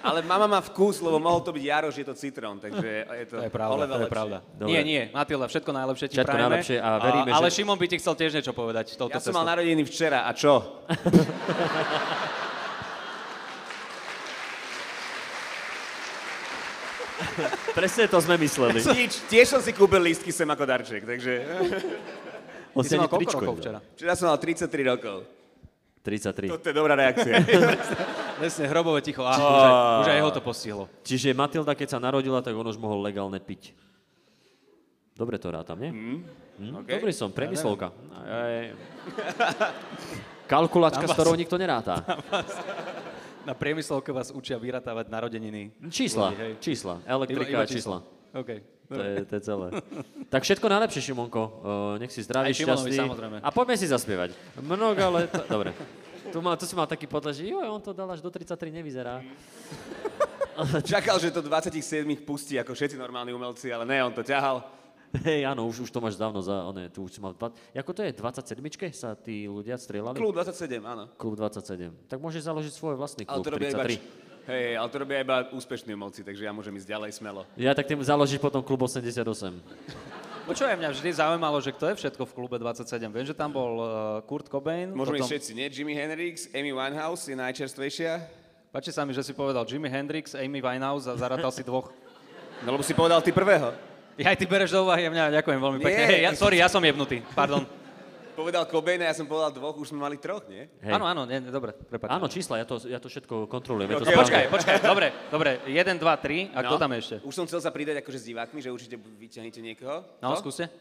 Ale 0.00 0.24
mama 0.24 0.48
má 0.48 0.58
vkus, 0.58 0.98
lebo 0.98 1.18
mohol 1.18 1.40
to 1.40 1.52
byť 1.52 1.60
Jaroš, 1.60 1.94
je 1.94 2.02
to 2.02 2.14
citrón, 2.16 2.56
takže 2.56 3.04
je 3.04 3.24
to, 3.28 3.36
To 3.36 3.44
je 3.44 3.52
pravda, 3.52 3.84
to 3.84 3.84
je 3.84 4.00
lepšie. 4.00 4.08
pravda. 4.08 4.36
Dobre. 4.56 4.72
Nie, 4.72 4.80
nie, 4.80 5.02
Matilda, 5.12 5.46
všetko 5.46 5.70
najlepšie 5.70 6.06
ti 6.08 6.14
Všetko 6.16 6.26
prajeme. 6.26 6.48
najlepšie 6.48 6.76
a 6.78 6.88
veríme, 6.96 7.30
Ale 7.30 7.46
že- 7.46 7.54
Šimon 7.54 7.76
by 7.76 7.86
ti 7.86 7.96
chcel 8.00 8.14
tiež 8.16 8.32
niečo 8.32 8.52
povedať 8.52 8.96
touto 8.96 9.12
Ja 9.12 9.18
som 9.18 9.28
cestou. 9.28 9.36
mal 9.36 9.46
narodeniny 9.46 9.84
včera, 9.84 10.24
a 10.24 10.32
čo? 10.32 10.80
Presne 17.72 18.04
to 18.06 18.18
sme 18.18 18.34
mysleli. 18.36 18.80
Nič, 18.82 19.12
tiež 19.28 19.46
som 19.48 19.60
si 19.60 19.70
kúpil 19.70 20.00
lístky 20.02 20.30
sem 20.30 20.44
ako 20.44 20.64
darček, 20.66 21.02
takže... 21.04 21.32
On 22.72 22.82
si 22.82 22.94
mal 22.94 23.06
koľko 23.06 23.30
rokov 23.34 23.54
včera? 23.58 23.78
Včera 23.94 24.12
som 24.14 24.30
mal 24.30 24.38
33 24.38 24.66
rokov. 24.86 25.26
33. 26.00 26.48
Toto 26.48 26.64
je 26.64 26.74
dobrá 26.74 26.96
reakcia. 26.96 27.44
Presne, 28.40 28.64
hrobové 28.72 29.04
ticho. 29.04 29.20
Aha, 29.20 29.36
už, 29.36 29.60
aj, 29.60 29.72
už 30.00 30.08
aj 30.08 30.16
jeho 30.16 30.30
to 30.32 30.40
postihlo. 30.40 30.84
Čiže 31.04 31.36
Matilda, 31.36 31.76
keď 31.76 31.88
sa 31.92 31.98
narodila, 32.00 32.40
tak 32.40 32.56
on 32.56 32.64
už 32.64 32.80
mohol 32.80 33.04
legálne 33.04 33.36
piť. 33.36 33.76
Dobre 35.12 35.36
to 35.36 35.52
rátam, 35.52 35.76
nie? 35.76 35.92
Mm. 35.92 36.20
Okay. 36.80 36.96
Dobrý 36.96 37.12
som, 37.12 37.28
premyslovka. 37.28 37.92
Aj. 38.24 38.72
Kalkulačka, 40.48 41.04
s 41.04 41.12
ktorou 41.12 41.36
nikto 41.36 41.60
neráta. 41.60 42.00
Na 43.48 43.52
priemyslovke 43.52 44.12
vás 44.12 44.32
učia 44.32 44.56
vyratávať 44.56 45.12
narodeniny. 45.12 45.72
Čísla, 45.92 46.32
Ľudí, 46.32 46.40
hej. 46.40 46.52
čísla, 46.60 47.00
elektrika 47.04 47.48
iba 47.48 47.64
a 47.64 47.68
čísla. 47.68 47.98
OK. 48.32 48.50
To 48.90 49.00
je, 49.00 49.14
to 49.22 49.32
je 49.38 49.42
celé. 49.46 49.66
Tak 50.28 50.40
všetko 50.42 50.66
najlepšie, 50.66 51.00
Šimonko. 51.12 51.42
Uh, 51.42 51.50
nech 52.02 52.10
si 52.10 52.26
zdravý, 52.26 52.50
Aj 52.50 52.56
šťastný. 52.56 52.96
samozrejme. 52.98 53.36
A 53.38 53.48
poďme 53.54 53.76
si 53.78 53.86
zaspievať. 53.86 54.34
Mnogo 54.60 55.04
leta... 55.14 55.46
Dobre. 55.46 55.72
Tu, 56.30 56.38
mal, 56.38 56.54
tu 56.56 56.64
si 56.66 56.74
mal 56.78 56.86
taký 56.86 57.10
potlež, 57.10 57.42
že 57.42 57.50
joj, 57.50 57.66
on 57.66 57.82
to 57.82 57.90
dal 57.90 58.06
až 58.10 58.22
do 58.22 58.30
33, 58.30 58.70
nevyzerá. 58.70 59.18
Čakal, 60.90 61.18
že 61.18 61.34
to 61.34 61.42
27 61.42 62.04
pustí 62.22 62.54
ako 62.60 62.76
všetci 62.76 62.94
normálni 62.94 63.34
umelci, 63.34 63.72
ale 63.72 63.82
ne, 63.88 63.98
on 64.04 64.14
to 64.14 64.22
ťahal. 64.22 64.62
Hej, 65.10 65.42
áno, 65.42 65.66
už, 65.66 65.82
už 65.82 65.90
to 65.90 65.98
máš 65.98 66.14
dávno 66.14 66.38
za... 66.38 66.70
One, 66.70 66.86
tu 66.86 67.02
už 67.02 67.10
si 67.10 67.18
mal... 67.18 67.34
dva- 67.34 67.50
Ako 67.74 67.90
to 67.90 68.06
je? 68.06 68.14
27 68.14 68.62
sa 68.94 69.18
tí 69.18 69.50
ľudia 69.50 69.74
strieľali? 69.74 70.14
Klub 70.14 70.30
27, 70.38 70.78
áno. 70.86 71.10
Klub 71.18 71.34
27. 71.34 72.06
Tak 72.06 72.22
môžeš 72.22 72.46
založiť 72.46 72.70
svoj 72.70 72.94
vlastný 72.94 73.26
Ale 73.26 73.42
klub 73.42 73.44
to 73.50 73.50
robia 73.58 73.74
iba, 73.74 73.82
33. 73.90 73.90
hej, 73.90 73.98
hej, 74.46 74.74
ale 74.78 74.86
to 74.86 74.96
robia 75.02 75.18
iba 75.26 75.36
úspešní 75.50 75.90
umelci, 75.98 76.22
takže 76.22 76.46
ja 76.46 76.54
môžem 76.54 76.70
ísť 76.78 76.86
ďalej 76.94 77.10
smelo. 77.10 77.42
Ja 77.58 77.74
tak 77.74 77.90
tým 77.90 77.98
založíš 78.06 78.38
potom 78.38 78.62
klub 78.62 78.86
88. 78.86 79.18
Počúvaj, 80.50 80.82
mňa 80.82 80.90
vždy 80.90 81.10
zaujímalo, 81.14 81.62
že 81.62 81.70
kto 81.70 81.94
je 81.94 82.02
všetko 82.02 82.26
v 82.26 82.32
klube 82.34 82.58
27. 82.58 82.98
Viem, 83.06 83.22
že 83.22 83.38
tam 83.38 83.54
bol 83.54 83.72
uh, 83.78 83.86
Kurt 84.26 84.50
Cobain. 84.50 84.90
Môžeme 84.90 85.22
potom... 85.22 85.30
všetci, 85.30 85.54
nie? 85.54 85.70
Jimi 85.70 85.94
Hendrix, 85.94 86.50
Amy 86.50 86.74
Winehouse 86.74 87.30
je 87.30 87.38
najčerstvejšia. 87.38 88.26
Páči 88.74 88.90
sa 88.90 89.06
mi, 89.06 89.14
že 89.14 89.22
si 89.22 89.30
povedal 89.30 89.62
Jimi 89.62 89.86
Hendrix, 89.86 90.34
Amy 90.34 90.58
Winehouse 90.58 91.06
a 91.06 91.14
zarátal 91.14 91.54
si 91.54 91.62
dvoch. 91.62 91.94
No 92.60 92.76
lebo 92.76 92.84
si 92.84 92.92
povedal 92.92 93.24
ty 93.24 93.32
prvého. 93.32 93.72
Ja 94.20 94.36
aj 94.36 94.36
ty 94.36 94.44
bereš 94.44 94.76
do 94.76 94.84
úvahy 94.84 95.08
mňa 95.08 95.40
ďakujem 95.40 95.56
veľmi 95.64 95.80
pekne. 95.80 96.04
Hej, 96.12 96.20
ja, 96.28 96.30
sorry, 96.36 96.60
ja 96.60 96.68
som 96.68 96.84
jebnutý, 96.84 97.24
pardon. 97.32 97.64
Povedal 98.40 98.64
Cobain 98.64 98.96
ja 98.96 99.12
som 99.12 99.28
povedal 99.28 99.52
dvoch, 99.52 99.76
už 99.76 99.92
sme 99.92 100.00
mali 100.00 100.16
troch, 100.16 100.48
nie? 100.48 100.64
Hej. 100.80 100.96
Áno, 100.96 101.04
áno, 101.04 101.28
nie, 101.28 101.44
dobre, 101.44 101.76
prepáč. 101.76 102.08
Áno, 102.08 102.24
čísla, 102.24 102.56
ja 102.56 102.64
to, 102.64 102.80
ja 102.88 102.96
to 102.96 103.12
všetko 103.12 103.44
kontrolujem. 103.44 103.92
Je 103.92 104.00
to 104.00 104.00
Ok, 104.00 104.08
správne. 104.08 104.24
Počkaj, 104.24 104.44
počkaj, 104.48 104.74
dobre, 104.80 105.06
dobre, 105.28 105.50
1, 105.68 106.00
2, 106.00 106.00
3, 106.00 106.56
a 106.56 106.58
kto 106.64 106.74
tam 106.80 106.90
je 106.90 106.98
ešte? 107.04 107.16
Už 107.20 107.34
som 107.36 107.44
chcel 107.44 107.60
sa 107.60 107.68
pridať 107.68 108.00
akože 108.00 108.16
s 108.16 108.24
divákmi, 108.24 108.64
že 108.64 108.72
určite 108.72 108.96
vyťahnete 108.96 109.60
niekoho. 109.60 110.08
No, 110.24 110.32
Kto? 110.32 110.48
skúste. 110.48 110.72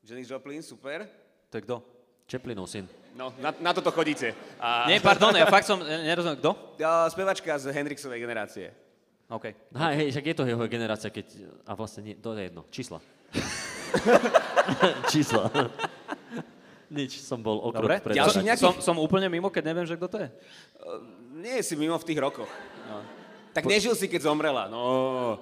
Janis 0.00 0.32
Joplin, 0.32 0.64
super. 0.64 1.04
To 1.52 1.60
je 1.60 1.62
kto? 1.62 1.76
Čeplinov 2.24 2.72
syn. 2.72 2.88
No, 3.12 3.36
na, 3.36 3.52
na 3.52 3.76
toto 3.76 3.92
chodíte. 3.92 4.32
A, 4.56 4.88
Nie, 4.88 4.96
pardon, 4.98 5.36
ja 5.36 5.44
fakt 5.44 5.68
som, 5.68 5.76
ne- 5.76 6.08
nerozumiem, 6.08 6.40
kto? 6.40 6.56
a, 6.80 7.04
spevačka 7.12 7.52
z 7.60 7.68
Hendrixovej 7.68 8.16
generácie. 8.16 8.72
OK. 9.28 9.52
Aha, 9.76 9.92
hej, 9.92 10.08
však 10.08 10.24
je 10.24 10.36
to 10.38 10.44
jeho 10.46 10.64
generácia, 10.64 11.12
keď... 11.12 11.26
A 11.68 11.76
vlastne 11.76 12.00
nie, 12.00 12.14
to 12.16 12.32
je 12.32 12.48
jedno. 12.48 12.62
Čísla. 12.72 12.98
Čísla. 15.12 15.50
Nič, 16.86 17.18
som 17.18 17.42
bol 17.42 17.58
o 17.58 17.74
krok 17.74 17.82
Dobre? 17.82 17.98
vpred. 17.98 18.14
Ďalších 18.14 18.46
Som- 18.56 18.78
Som, 18.78 18.94
som 18.94 18.96
úplne 18.96 19.26
mimo, 19.26 19.50
keď 19.50 19.74
neviem, 19.74 19.86
že 19.86 19.94
kto 19.94 20.06
to 20.06 20.16
je. 20.22 20.28
Nie 21.36 21.58
si 21.60 21.74
mimo 21.74 21.98
v 21.98 22.06
tých 22.06 22.18
rokoch. 22.18 22.48
No. 22.86 23.02
Tak 23.50 23.66
nežil 23.66 23.92
si, 23.92 24.06
keď 24.06 24.30
zomrela. 24.30 24.70
No, 24.70 25.40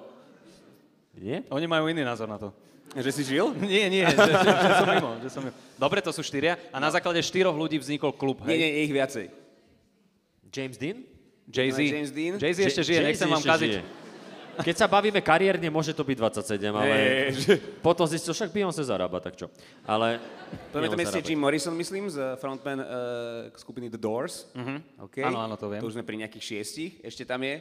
Nie? 1.15 1.47
Oni 1.47 1.63
majú 1.63 1.87
iný 1.87 2.03
názor 2.03 2.27
na 2.27 2.35
to. 2.35 2.51
že 2.91 3.11
si 3.11 3.23
žil? 3.25 3.55
Nie, 3.63 3.87
nie, 3.87 4.03
že, 4.03 4.15
že, 4.15 4.33
že, 4.35 4.71
som 4.75 4.87
mimo, 4.87 5.09
že 5.19 5.29
som 5.31 5.41
mimo. 5.43 5.55
Dobre, 5.75 5.99
to 5.99 6.11
sú 6.11 6.19
štyria 6.19 6.55
a 6.71 6.77
na 6.77 6.87
základe 6.87 7.19
štyroch 7.19 7.55
ľudí 7.55 7.75
vznikol 7.75 8.11
klub, 8.11 8.39
Nie, 8.43 8.51
hej? 8.51 8.57
nie, 8.57 8.69
je 8.69 8.79
ich 8.81 8.93
viacej. 8.93 9.25
James 10.49 10.75
Dean? 10.75 10.97
Jay-Z. 11.45 11.77
No, 11.77 11.91
James 11.91 12.11
Dean? 12.11 12.33
Jay-Z 12.35 12.59
ešte 12.65 12.81
žije, 12.83 12.99
Jay-Z 12.99 13.07
nechcem 13.11 13.29
vám 13.29 13.43
kaziť. 13.43 13.71
žije. 13.75 13.83
Keď 14.55 14.75
sa 14.75 14.87
bavíme 14.87 15.19
kariérne, 15.19 15.67
môže 15.67 15.91
to 15.91 16.07
byť 16.07 16.17
27, 16.17 16.71
ale 16.71 16.95
že- 17.35 17.59
potom 17.83 18.07
zistil, 18.07 18.31
však 18.31 18.55
Beyoncé 18.55 18.83
zarába, 18.87 19.19
tak 19.19 19.35
čo. 19.35 19.51
Ale... 19.83 20.19
Tam 20.71 20.79
on 20.79 20.95
ešte 20.95 21.19
zarába. 21.19 21.27
Jim 21.27 21.39
Morrison, 21.41 21.75
myslím, 21.75 22.07
z 22.07 22.39
frontman 22.39 22.79
uh, 22.79 22.87
skupiny 23.57 23.91
The 23.91 23.99
Doors. 23.99 24.47
Mhm. 24.55 25.03
Okay. 25.09 25.23
Áno, 25.25 25.39
áno, 25.43 25.55
to 25.59 25.67
viem. 25.67 25.81
To 25.83 25.87
už 25.89 25.99
sme 25.99 26.07
pri 26.07 26.21
nejakých 26.23 26.43
šiestich. 26.43 27.03
Ešte 27.03 27.27
tam 27.27 27.43
je. 27.43 27.59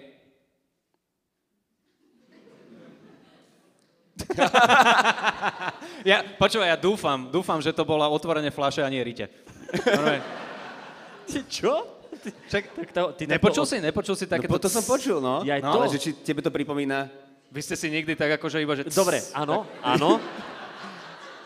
Ja, 6.05 6.21
počúvaj, 6.37 6.69
ja 6.69 6.77
dúfam, 6.77 7.33
dúfam, 7.33 7.57
že 7.65 7.73
to 7.73 7.81
bola 7.89 8.13
otvorenie 8.13 8.53
flaše 8.53 8.85
a 8.85 8.93
nie 8.93 9.01
rite. 9.01 9.25
Čo? 11.49 11.94
Však, 12.23 12.63
tak 12.71 12.89
to, 12.91 13.03
ty 13.15 13.23
nepočul 13.27 13.63
takto- 13.63 13.71
si, 13.71 13.77
nepočul 13.79 14.15
si 14.15 14.25
No, 14.25 14.31
takéto... 14.31 14.51
po 14.51 14.59
to 14.59 14.69
som 14.69 14.83
počul, 14.83 15.19
no. 15.21 15.43
Ja 15.43 15.59
no 15.59 15.71
to. 15.71 15.79
ale 15.83 15.87
že 15.91 15.99
či 15.99 16.11
tebe 16.15 16.41
to 16.41 16.49
pripomína... 16.49 17.07
Vy 17.49 17.61
ste 17.63 17.75
si 17.75 17.87
nikdy 17.87 18.15
tak 18.15 18.37
akože 18.37 18.59
iba, 18.59 18.75
že... 18.75 18.83
Dobre, 18.89 19.23
áno, 19.33 19.65
áno. 19.81 20.19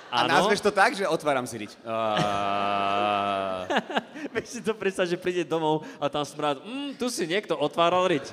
A 0.09 0.25
Áno. 0.25 0.41
nazveš 0.41 0.65
to 0.65 0.73
tak, 0.73 0.97
že 0.97 1.05
otváram 1.05 1.45
si 1.45 1.61
riť. 1.61 1.77
Vieš 4.33 4.49
si 4.49 4.61
to 4.65 4.73
predstav, 4.73 5.05
že 5.05 5.21
príde 5.21 5.45
domov 5.45 5.85
a 6.01 6.09
tam 6.09 6.25
smrad, 6.25 6.65
mm, 6.65 6.97
tu 6.97 7.13
si 7.13 7.29
niekto 7.29 7.53
otváral 7.53 8.09
riť. 8.09 8.25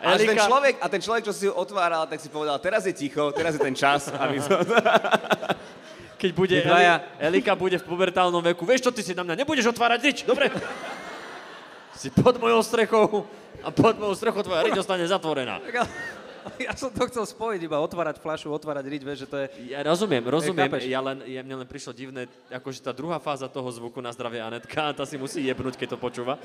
a, 0.00 0.16
ten 0.16 0.40
človek, 0.40 0.80
a 0.80 0.88
ten 0.88 1.04
človek, 1.04 1.20
čo 1.20 1.36
si 1.36 1.44
ju 1.44 1.52
otváral, 1.52 2.08
tak 2.08 2.16
si 2.16 2.32
povedal, 2.32 2.56
teraz 2.56 2.88
je 2.88 2.96
ticho, 2.96 3.28
teraz 3.28 3.56
je 3.56 3.60
ten 3.60 3.76
čas. 3.76 4.08
Aby 4.08 4.40
som... 4.40 4.56
Keď 6.16 6.30
bude 6.32 6.56
dvaja- 6.64 7.20
Eli, 7.20 7.40
Elika 7.40 7.52
bude 7.52 7.76
v 7.76 7.84
pubertálnom 7.84 8.40
veku, 8.40 8.64
vieš 8.64 8.88
čo, 8.88 8.90
ty 8.92 9.04
si 9.04 9.12
na 9.12 9.20
mňa 9.20 9.44
nebudeš 9.44 9.68
otvárať 9.68 10.00
rič, 10.00 10.18
dobre? 10.24 10.48
si 11.96 12.12
pod 12.12 12.36
mojou 12.36 12.60
strechou 12.60 13.24
a 13.64 13.68
pod 13.72 13.96
mojou 13.96 14.14
strechou 14.16 14.44
tvoja 14.44 14.68
riť 14.68 14.76
ostane 14.80 15.04
zatvorená. 15.08 15.60
Ja 16.62 16.78
som 16.78 16.94
to 16.94 17.10
chcel 17.10 17.26
spojiť, 17.26 17.66
iba 17.66 17.82
otvárať 17.82 18.22
flašu, 18.22 18.54
otvárať 18.54 18.86
riť, 18.86 19.02
vieš, 19.02 19.18
že 19.18 19.28
to 19.28 19.36
je... 19.42 19.46
Ja 19.66 19.82
rozumiem, 19.82 20.22
rozumiem, 20.22 20.70
chápeš? 20.70 20.86
ja 20.86 21.02
len, 21.02 21.18
ja, 21.26 21.42
mne 21.42 21.58
len 21.58 21.66
prišlo 21.66 21.90
divné, 21.90 22.30
akože 22.54 22.86
tá 22.86 22.94
druhá 22.94 23.18
fáza 23.18 23.50
toho 23.50 23.66
zvuku 23.66 23.98
na 23.98 24.14
zdravie 24.14 24.38
Anetka, 24.38 24.94
tá 24.94 25.02
si 25.02 25.18
musí 25.18 25.42
jebnúť, 25.42 25.74
keď 25.74 25.88
to 25.94 25.98
počúva. 25.98 26.38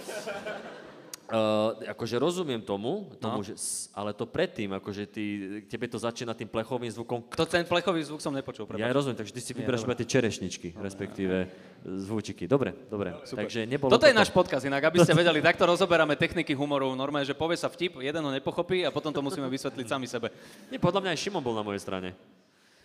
Uh, 1.31 1.79
akože 1.87 2.19
rozumiem 2.19 2.59
tomu, 2.59 3.07
tomu 3.15 3.39
No. 3.39 3.47
že, 3.47 3.55
ale 3.95 4.11
to 4.11 4.27
predtým, 4.27 4.75
akože 4.75 5.07
ty, 5.07 5.23
tebe 5.63 5.87
to 5.87 5.95
začína 5.95 6.35
tým 6.35 6.51
plechovým 6.51 6.91
zvukom. 6.91 7.23
To 7.23 7.47
ten 7.47 7.63
plechový 7.63 8.03
zvuk 8.03 8.19
som 8.19 8.35
nepočul, 8.35 8.67
Ja 8.67 8.75
prepáč. 8.75 8.91
rozumiem, 8.91 9.15
takže 9.15 9.31
ty 9.31 9.39
si 9.39 9.55
vyberáš 9.55 9.87
iba 9.87 9.95
tie 9.95 10.03
čerešničky, 10.03 10.75
respektíve 10.75 11.47
zvučiky. 11.87 12.51
Dobre, 12.51 12.75
dobre. 12.91 13.15
Takže 13.23 13.63
nebolo 13.63 13.87
Toto 13.89 14.03
je 14.03 14.11
toto. 14.11 14.19
náš 14.19 14.29
podcast, 14.29 14.67
inak 14.67 14.83
aby 14.83 14.99
ste 14.99 15.15
vedeli, 15.15 15.39
takto 15.39 15.63
rozoberáme 15.63 16.19
techniky 16.19 16.51
humoru. 16.51 16.91
Normálne, 16.91 17.23
že 17.23 17.31
povie 17.31 17.55
sa 17.55 17.71
vtip, 17.71 18.03
jeden 18.03 18.19
ho 18.19 18.29
nepochopí 18.29 18.83
a 18.83 18.91
potom 18.91 19.15
to 19.15 19.23
musíme 19.23 19.47
vysvetliť 19.47 19.87
sami 19.87 20.11
sebe. 20.11 20.35
Nie, 20.67 20.83
podľa 20.83 20.99
mňa 20.99 21.11
aj 21.15 21.19
Šimon 21.23 21.39
bol 21.39 21.55
na 21.55 21.63
mojej 21.63 21.79
strane. 21.79 22.11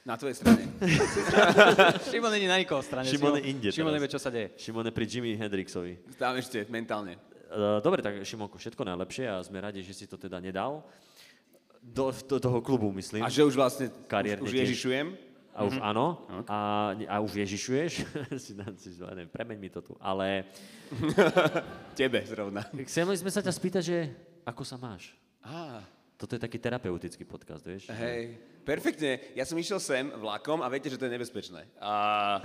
Na 0.07 0.15
tvojej 0.15 0.39
strane. 0.39 0.63
Šimon 2.11 2.31
není 2.31 2.47
na 2.47 2.57
nikoho 2.57 2.79
strane. 2.79 3.11
Šimon 3.11 3.37
je 3.37 3.43
inde 3.43 3.69
Šimon 3.75 3.91
nevie, 3.91 4.07
čo 4.07 4.23
sa 4.23 4.31
deje. 4.31 4.55
Šimon 4.55 4.87
je 4.87 4.95
pri 4.95 5.05
Jimi 5.05 5.35
Hendrixovi. 5.35 5.99
Tam 6.15 6.39
ešte, 6.39 6.63
mentálne. 6.71 7.19
Uh, 7.57 7.81
Dobre, 7.81 8.05
tak 8.05 8.21
Šimonko, 8.21 8.61
všetko 8.61 8.85
najlepšie 8.85 9.25
a 9.33 9.40
sme 9.40 9.64
radi, 9.64 9.81
že 9.81 9.97
si 9.97 10.05
to 10.05 10.21
teda 10.21 10.37
nedal. 10.45 10.85
Do, 11.81 12.12
do 12.12 12.37
toho 12.37 12.61
klubu, 12.61 12.92
myslím. 12.92 13.25
A 13.25 13.33
že 13.33 13.40
už 13.49 13.57
vlastne, 13.57 13.88
Kariérne 14.05 14.45
už, 14.45 14.53
už 14.53 14.61
ježišujem. 14.61 15.16
A 15.57 15.64
už 15.64 15.81
áno. 15.81 16.21
A, 16.45 16.92
a 17.09 17.16
už 17.25 17.40
Ježišuješ. 17.40 18.05
si, 18.45 18.53
si, 18.77 18.90
neviem, 19.01 19.25
premeň 19.33 19.57
mi 19.57 19.73
to 19.73 19.81
tu. 19.81 19.97
Ale 20.05 20.45
Tebe 21.99 22.21
zrovna. 22.29 22.61
chceli 22.85 23.16
sme 23.16 23.33
sa 23.33 23.40
ťa 23.40 23.57
spýtať, 23.57 23.83
že 23.83 23.99
ako 24.45 24.62
sa 24.69 24.77
máš? 24.77 25.16
Á, 25.40 25.81
Toto 26.21 26.37
je 26.37 26.45
taký 26.45 26.61
terapeutický 26.61 27.25
podcast, 27.25 27.64
vieš? 27.64 27.88
hej. 27.88 28.37
Perfektne. 28.69 29.33
Ja 29.33 29.49
som 29.49 29.57
išiel 29.57 29.81
sem 29.81 30.12
vlakom 30.12 30.61
a 30.61 30.69
viete, 30.69 30.92
že 30.92 31.01
to 31.01 31.09
je 31.09 31.14
nebezpečné. 31.16 31.64
A... 31.81 32.37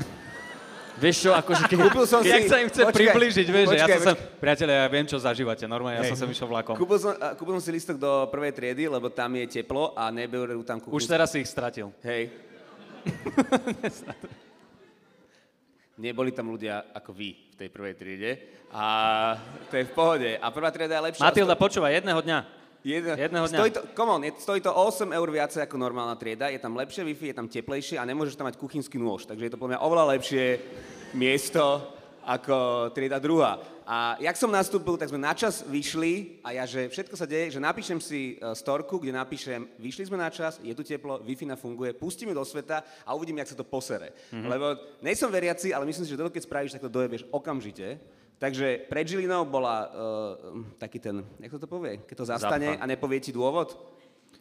Vieš 1.00 1.16
čo, 1.24 1.32
akože 1.32 1.64
keď... 1.72 1.78
Kúpil 1.88 2.06
som 2.10 2.20
si... 2.20 2.34
Jak 2.34 2.52
sa 2.52 2.58
im 2.60 2.68
chce 2.68 2.84
Počkaj, 2.84 3.00
priblížiť, 3.00 3.48
vieš, 3.48 3.68
že 3.72 3.78
ja 3.80 3.88
počkaj, 3.88 4.02
som 4.02 4.08
sem... 4.12 4.18
Priatelia, 4.44 4.76
ja 4.84 4.88
viem, 4.92 5.06
čo 5.08 5.18
zažívate. 5.22 5.64
Normálne, 5.70 6.04
ja 6.04 6.10
som 6.12 6.20
sem 6.20 6.30
išiel 6.34 6.52
vlakom. 6.52 6.76
Kúpil 6.76 7.00
som, 7.00 7.16
kúpil 7.40 7.54
som 7.60 7.64
si 7.64 7.72
listok 7.72 7.96
do 7.96 8.28
prvej 8.28 8.52
triedy, 8.52 8.92
lebo 8.92 9.08
tam 9.08 9.32
je 9.40 9.62
teplo 9.62 9.96
a 9.96 10.12
neberú 10.12 10.60
tam 10.68 10.84
kuchynsku. 10.84 11.00
Už 11.00 11.08
teraz 11.08 11.32
si 11.32 11.40
ich 11.40 11.48
stratil. 11.48 11.96
Hej. 12.04 12.28
Neboli 16.02 16.34
tam 16.34 16.50
ľudia 16.50 16.90
ako 16.98 17.14
vy 17.14 17.54
v 17.54 17.56
tej 17.56 17.70
prvej 17.70 17.94
triede. 17.94 18.32
A 18.74 18.86
to 19.70 19.78
je 19.78 19.86
v 19.86 19.94
pohode. 19.94 20.30
A 20.40 20.50
prvá 20.50 20.74
trieda 20.74 20.98
je 20.98 21.06
lepšia. 21.12 21.24
Matilda, 21.24 21.56
počúvaj, 21.60 22.02
jedného 22.02 22.22
dňa. 22.24 22.61
Jedno, 22.82 23.14
jedného 23.14 23.46
dňa. 23.46 23.58
Stojí 23.62 23.72
to, 23.72 23.82
come 23.94 24.12
on, 24.12 24.22
je, 24.26 24.32
stojí 24.42 24.60
to 24.62 24.74
8 24.74 25.14
eur 25.14 25.28
viacej 25.30 25.62
ako 25.70 25.78
normálna 25.78 26.18
trieda, 26.18 26.50
je 26.50 26.58
tam 26.58 26.74
lepšie 26.74 27.06
Wi-Fi, 27.06 27.30
je 27.30 27.38
tam 27.38 27.46
teplejšie 27.46 28.02
a 28.02 28.10
nemôžeš 28.10 28.34
tam 28.34 28.50
mať 28.50 28.58
kuchynský 28.58 28.98
nôž, 28.98 29.30
takže 29.30 29.46
je 29.46 29.52
to 29.54 29.62
podľa 29.62 29.78
mňa 29.78 29.86
oveľa 29.86 30.06
lepšie 30.18 30.44
miesto 31.14 31.86
ako 32.26 32.90
trieda 32.94 33.22
druhá. 33.22 33.62
A 33.86 34.18
jak 34.22 34.38
som 34.38 34.50
nastúpil, 34.50 34.98
tak 34.98 35.10
sme 35.10 35.22
načas 35.22 35.66
vyšli 35.66 36.42
a 36.46 36.58
ja, 36.58 36.66
že 36.66 36.90
všetko 36.90 37.14
sa 37.18 37.30
deje, 37.30 37.58
že 37.58 37.60
napíšem 37.62 37.98
si 38.02 38.38
uh, 38.38 38.54
storku, 38.58 38.98
kde 38.98 39.14
napíšem, 39.14 39.68
vyšli 39.78 40.10
sme 40.10 40.22
na 40.22 40.30
čas, 40.34 40.58
je 40.62 40.74
tu 40.74 40.82
teplo, 40.82 41.22
Wi-Fi 41.22 41.54
funguje, 41.58 41.94
pustím 41.94 42.34
ju 42.34 42.36
do 42.38 42.46
sveta 42.46 42.82
a 43.06 43.14
uvidím, 43.14 43.42
jak 43.42 43.54
sa 43.54 43.60
to 43.62 43.66
posere. 43.66 44.14
Mm-hmm. 44.34 44.50
Lebo 44.50 44.66
nejsom 45.06 45.30
veriaci, 45.30 45.70
ale 45.70 45.86
myslím 45.86 46.06
si, 46.06 46.14
že 46.14 46.20
toto 46.22 46.34
keď 46.34 46.44
spravíš, 46.46 46.74
tak 46.78 46.86
to 46.86 46.94
dojebieš 46.94 47.30
okamžite. 47.30 48.02
Takže 48.42 48.90
pred 48.90 49.06
Žilinou 49.06 49.46
bola 49.46 49.86
uh, 49.86 50.66
taký 50.82 50.98
ten, 50.98 51.22
jak 51.38 51.54
to 51.62 51.70
povie, 51.70 52.02
keď 52.10 52.16
to 52.18 52.26
zastane 52.26 52.74
Zapcha. 52.74 52.82
a 52.82 52.90
nepovie 52.90 53.22
ti 53.22 53.30
dôvod? 53.30 53.78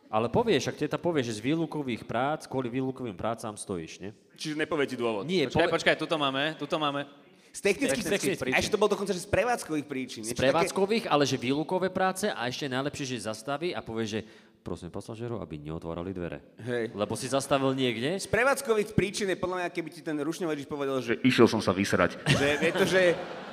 Ale 0.09 0.33
povieš, 0.33 0.73
ak 0.73 0.81
teta 0.81 0.97
povie, 0.97 1.21
že 1.21 1.37
z 1.37 1.45
výlukových 1.45 2.09
prác, 2.09 2.49
kvôli 2.49 2.73
výlukovým 2.73 3.13
prácam 3.13 3.53
stojíš, 3.53 4.01
nie? 4.01 4.11
Čiže 4.41 4.57
nepovie 4.57 4.89
ti 4.89 4.97
dôvod. 4.97 5.29
Nie, 5.29 5.53
Počkaj, 5.53 5.69
počkaj, 5.69 5.95
tuto 6.01 6.17
máme, 6.17 6.57
tuto 6.57 6.81
máme. 6.81 7.05
Z 7.53 7.61
technických, 7.61 8.07
Z 8.07 8.11
technických 8.11 8.41
príčin. 8.41 8.57
A 8.57 8.63
ešte 8.63 8.73
to 8.73 8.81
bol 8.81 8.89
dokonca 8.89 9.13
že 9.13 9.27
z 9.27 9.29
prevádzkových 9.29 9.87
príčin. 9.87 10.23
z 10.25 10.33
prevádzkových, 10.33 11.05
ale 11.11 11.29
že 11.29 11.37
výlukové 11.37 11.93
práce 11.93 12.31
a 12.31 12.47
ešte 12.49 12.73
najlepšie, 12.73 13.05
že 13.05 13.27
zastaví 13.29 13.75
a 13.77 13.85
povie, 13.85 14.07
že 14.07 14.21
prosím 14.61 14.93
pasažierov, 14.93 15.41
aby 15.41 15.57
neotvárali 15.57 16.13
dvere. 16.13 16.45
Hej. 16.61 16.93
Lebo 16.93 17.17
si 17.17 17.27
zastavil 17.27 17.73
niekde, 17.73 18.21
Z 18.21 18.29
prevádzkových 18.29 18.93
príčin 18.93 19.29
je 19.33 19.41
podľa 19.41 19.65
mňa, 19.65 19.69
keby 19.73 19.89
ti 19.89 20.05
ten 20.05 20.17
rušňovač 20.21 20.69
povedal, 20.69 21.01
že 21.01 21.17
išiel 21.25 21.49
som 21.49 21.65
sa 21.65 21.73
vysrať. 21.73 22.21
že 22.29 22.49
je 22.61 22.73
to, 22.77 22.85
že, 22.85 23.03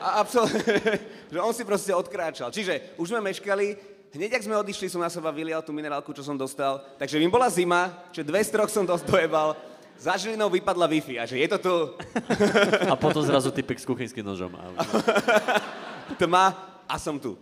a 0.03 0.19
absol- 0.19 0.51
že 1.33 1.39
on 1.39 1.55
si 1.55 1.63
proste 1.63 1.95
odkráčal. 1.95 2.51
Čiže 2.51 2.99
už 2.99 3.15
sme 3.15 3.23
meškali, 3.23 3.79
hneď 4.11 4.35
ak 4.35 4.45
sme 4.45 4.59
odišli, 4.59 4.91
som 4.91 4.99
na 4.99 5.07
seba 5.07 5.31
vylial 5.31 5.63
tú 5.63 5.71
minerálku, 5.71 6.11
čo 6.11 6.21
som 6.27 6.35
dostal. 6.35 6.83
Takže 6.99 7.23
im 7.23 7.31
bola 7.31 7.47
zima, 7.47 8.03
že 8.11 8.27
dve 8.27 8.43
z 8.43 8.51
troch 8.51 8.69
som 8.69 8.83
dosť 8.83 9.07
dojebal. 9.07 9.55
Za 9.97 10.13
Žilinou 10.13 10.53
vypadla 10.53 10.85
Wi-Fi 10.85 11.15
a 11.17 11.25
že 11.25 11.41
je 11.41 11.47
to 11.49 11.57
tu 11.57 11.75
a 12.91 12.93
potom 12.93 13.25
zrazu 13.25 13.49
typek 13.49 13.81
s 13.81 13.85
kuchynským 13.87 14.21
nožom. 14.21 14.53
A 14.53 14.69
tma 16.21 16.53
a 16.85 16.95
som 17.01 17.17
tu. 17.17 17.33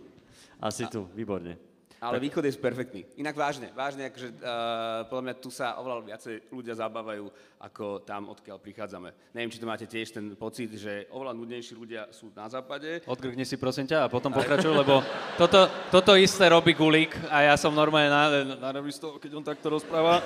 asi 0.56 0.88
tu, 0.88 1.04
výborne. 1.12 1.65
Ale 1.96 2.20
východ 2.20 2.44
je 2.44 2.60
perfektný. 2.60 3.08
Inak 3.16 3.32
vážne, 3.32 3.72
vážne, 3.72 4.12
akože 4.12 4.28
uh, 4.28 5.08
podľa 5.08 5.24
mňa 5.24 5.34
tu 5.40 5.48
sa 5.48 5.80
oveľa 5.80 6.04
viacej 6.12 6.34
ľudia 6.52 6.76
zabávajú, 6.76 7.24
ako 7.56 8.04
tam, 8.04 8.28
odkiaľ 8.28 8.60
prichádzame. 8.60 9.32
Neviem, 9.32 9.48
či 9.48 9.56
to 9.56 9.64
máte 9.64 9.88
tiež 9.88 10.12
ten 10.12 10.36
pocit, 10.36 10.76
že 10.76 11.08
oveľa 11.08 11.32
nudnejší 11.32 11.72
ľudia 11.72 12.12
sú 12.12 12.28
na 12.36 12.52
západe. 12.52 13.00
Odgrkni 13.08 13.48
si 13.48 13.56
prosím 13.56 13.88
ťa 13.88 14.04
a 14.04 14.12
potom 14.12 14.28
pokračuj, 14.28 14.76
lebo 14.76 15.00
toto, 15.40 15.72
toto 15.88 16.12
isté 16.20 16.52
robí 16.52 16.76
Gulík 16.76 17.16
a 17.32 17.48
ja 17.48 17.54
som 17.56 17.72
normálne 17.72 18.12
na, 18.12 18.22
na, 18.60 18.76
na 18.76 18.80
toho, 18.92 19.16
keď 19.16 19.30
on 19.32 19.44
takto 19.48 19.72
rozpráva. 19.72 20.20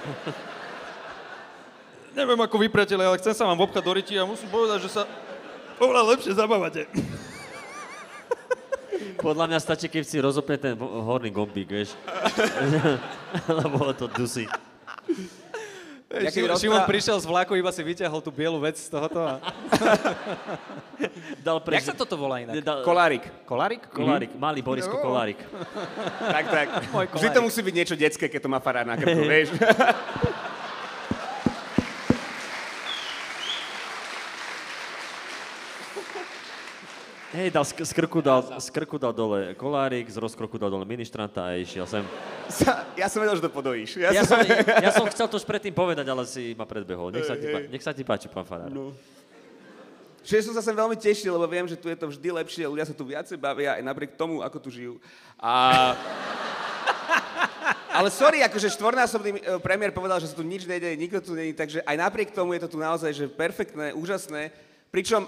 Neviem 2.10 2.42
ako 2.42 2.58
vy, 2.58 2.66
priatelia, 2.66 3.06
ale 3.06 3.22
chcem 3.22 3.30
sa 3.30 3.46
vám 3.46 3.62
obchať 3.62 3.82
do 3.86 3.92
ryti 3.94 4.18
a 4.18 4.26
musím 4.26 4.50
povedať, 4.50 4.90
že 4.90 4.90
sa 4.90 5.06
oveľa 5.78 6.18
lepšie 6.18 6.34
zabávate. 6.34 6.90
Podľa 9.20 9.44
mňa 9.50 9.58
stačí, 9.60 9.86
keď 9.88 10.04
si 10.04 10.16
rozopne 10.20 10.56
ten 10.60 10.74
horný 10.80 11.32
gombík, 11.32 11.68
vieš. 11.68 11.96
Lebo 13.60 13.92
to 13.96 14.08
dusí. 14.12 14.44
Ja 16.10 16.26
keď 16.34 16.58
Šimon, 16.58 16.82
prišiel 16.90 17.22
z 17.22 17.26
vlaku, 17.30 17.54
iba 17.54 17.70
si 17.70 17.86
vyťahol 17.86 18.18
tú 18.18 18.34
bielu 18.34 18.58
vec 18.58 18.74
z 18.74 18.90
tohoto 18.90 19.22
a... 19.22 19.38
Dal 21.46 21.62
pre... 21.62 21.78
Jak 21.78 21.94
sa 21.94 21.94
toto 21.94 22.18
volá 22.18 22.42
inak? 22.42 22.58
Dal... 22.66 22.82
Kolárik. 22.82 23.22
Kolárik? 23.46 23.86
Kolárik, 23.94 24.34
malý 24.34 24.58
Borisko 24.58 24.98
Kolárik. 24.98 25.38
Tak, 26.18 26.44
tak. 26.50 26.66
Vždy 27.14 27.28
to 27.30 27.40
musí 27.46 27.62
byť 27.62 27.74
niečo 27.78 27.94
detské, 27.94 28.26
keď 28.26 28.42
to 28.42 28.50
má 28.50 28.58
farár 28.58 28.90
na 28.90 28.98
krku, 28.98 29.22
vieš. 29.30 29.54
Hej, 37.30 37.54
dal, 37.54 37.62
z, 37.62 37.92
krku 37.94 38.18
dal, 38.18 38.42
z 38.58 38.68
krku 38.74 38.98
dal 38.98 39.14
dole 39.14 39.54
kolárik, 39.54 40.02
z 40.10 40.18
rozkroku 40.18 40.58
dal 40.58 40.66
dole 40.66 40.82
ministranta 40.82 41.46
a 41.46 41.54
išiel 41.54 41.86
sem. 41.86 42.02
Ja 42.98 43.06
som 43.06 43.22
vedel, 43.22 43.38
že 43.38 43.46
to 43.46 43.54
podojíš. 43.54 44.02
Ja, 44.02 44.10
Ja 44.10 44.26
som... 44.26 44.42
som, 44.42 44.50
ja 44.66 44.90
som 44.90 45.06
chcel 45.06 45.30
to 45.30 45.38
už 45.38 45.46
predtým 45.46 45.70
povedať, 45.70 46.10
ale 46.10 46.26
si 46.26 46.58
ma 46.58 46.66
predbehol. 46.66 47.14
Nech 47.14 47.22
sa 47.22 47.38
ti, 47.38 47.46
pá- 47.46 47.70
nech 47.70 47.84
sa 47.86 47.94
ti 47.94 48.02
páči, 48.02 48.26
pán 48.26 48.42
Farár. 48.42 48.66
No. 48.74 48.90
Čiže 50.26 50.50
som 50.50 50.58
sa 50.58 50.62
sem 50.66 50.74
veľmi 50.74 50.98
tešil, 50.98 51.30
lebo 51.30 51.46
viem, 51.46 51.70
že 51.70 51.78
tu 51.78 51.86
je 51.86 51.94
to 51.94 52.10
vždy 52.10 52.28
lepšie, 52.42 52.66
ľudia 52.66 52.90
sa 52.90 52.98
tu 52.98 53.06
viacej 53.06 53.38
bavia 53.38 53.78
aj 53.78 53.82
napriek 53.86 54.18
tomu, 54.18 54.42
ako 54.42 54.58
tu 54.58 54.74
žijú. 54.74 54.98
A... 55.38 55.94
Ale 57.94 58.10
sorry, 58.10 58.42
akože 58.42 58.74
štvornásobný 58.74 59.30
e, 59.38 59.42
premiér 59.62 59.94
povedal, 59.94 60.18
že 60.18 60.30
sa 60.30 60.34
tu 60.34 60.42
nič 60.42 60.66
nejde, 60.66 60.98
nikto 60.98 61.22
tu 61.22 61.38
není, 61.38 61.54
takže 61.54 61.78
aj 61.86 61.94
napriek 61.94 62.34
tomu 62.34 62.58
je 62.58 62.62
to 62.66 62.74
tu 62.74 62.78
naozaj 62.78 63.10
že 63.14 63.30
perfektné, 63.30 63.94
úžasné. 63.94 64.50
Pričom, 64.90 65.22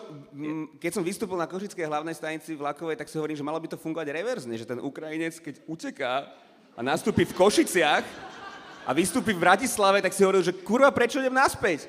keď 0.83 0.91
som 0.91 1.07
vystúpil 1.07 1.39
na 1.39 1.47
Košickej 1.47 1.87
hlavnej 1.87 2.19
stanici 2.19 2.59
vlakovej, 2.59 2.99
tak 2.99 3.07
si 3.07 3.15
hovorím, 3.15 3.39
že 3.39 3.47
malo 3.47 3.63
by 3.63 3.71
to 3.71 3.79
fungovať 3.79 4.11
reverzne, 4.11 4.59
že 4.59 4.67
ten 4.67 4.83
Ukrajinec, 4.83 5.39
keď 5.39 5.63
uteká 5.71 6.35
a 6.75 6.81
nastúpi 6.83 7.23
v 7.23 7.37
Košiciach 7.39 8.03
a 8.83 8.91
vystúpi 8.91 9.31
v 9.31 9.39
Bratislave, 9.39 10.03
tak 10.03 10.11
si 10.11 10.27
hovoril, 10.27 10.43
že 10.43 10.51
kurva, 10.67 10.91
prečo 10.91 11.23
idem 11.23 11.39
naspäť? 11.39 11.87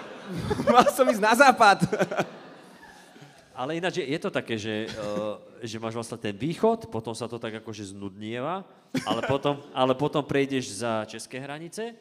Mal 0.72 0.88
som 0.88 1.04
ísť 1.04 1.20
na 1.20 1.36
západ. 1.36 1.84
Ale 3.60 3.76
ináč 3.76 4.00
je, 4.00 4.20
to 4.20 4.32
také, 4.32 4.60
že, 4.60 4.88
uh, 5.00 5.40
že 5.64 5.80
máš 5.80 5.96
vlastne 5.96 6.20
ten 6.20 6.36
východ, 6.36 6.92
potom 6.92 7.16
sa 7.16 7.24
to 7.24 7.40
tak 7.40 7.64
akože 7.64 7.88
znudnieva, 7.88 8.68
ale 9.08 9.24
potom, 9.24 9.56
ale 9.72 9.96
potom 9.96 10.20
prejdeš 10.20 10.84
za 10.84 11.08
české 11.08 11.40
hranice 11.40 11.96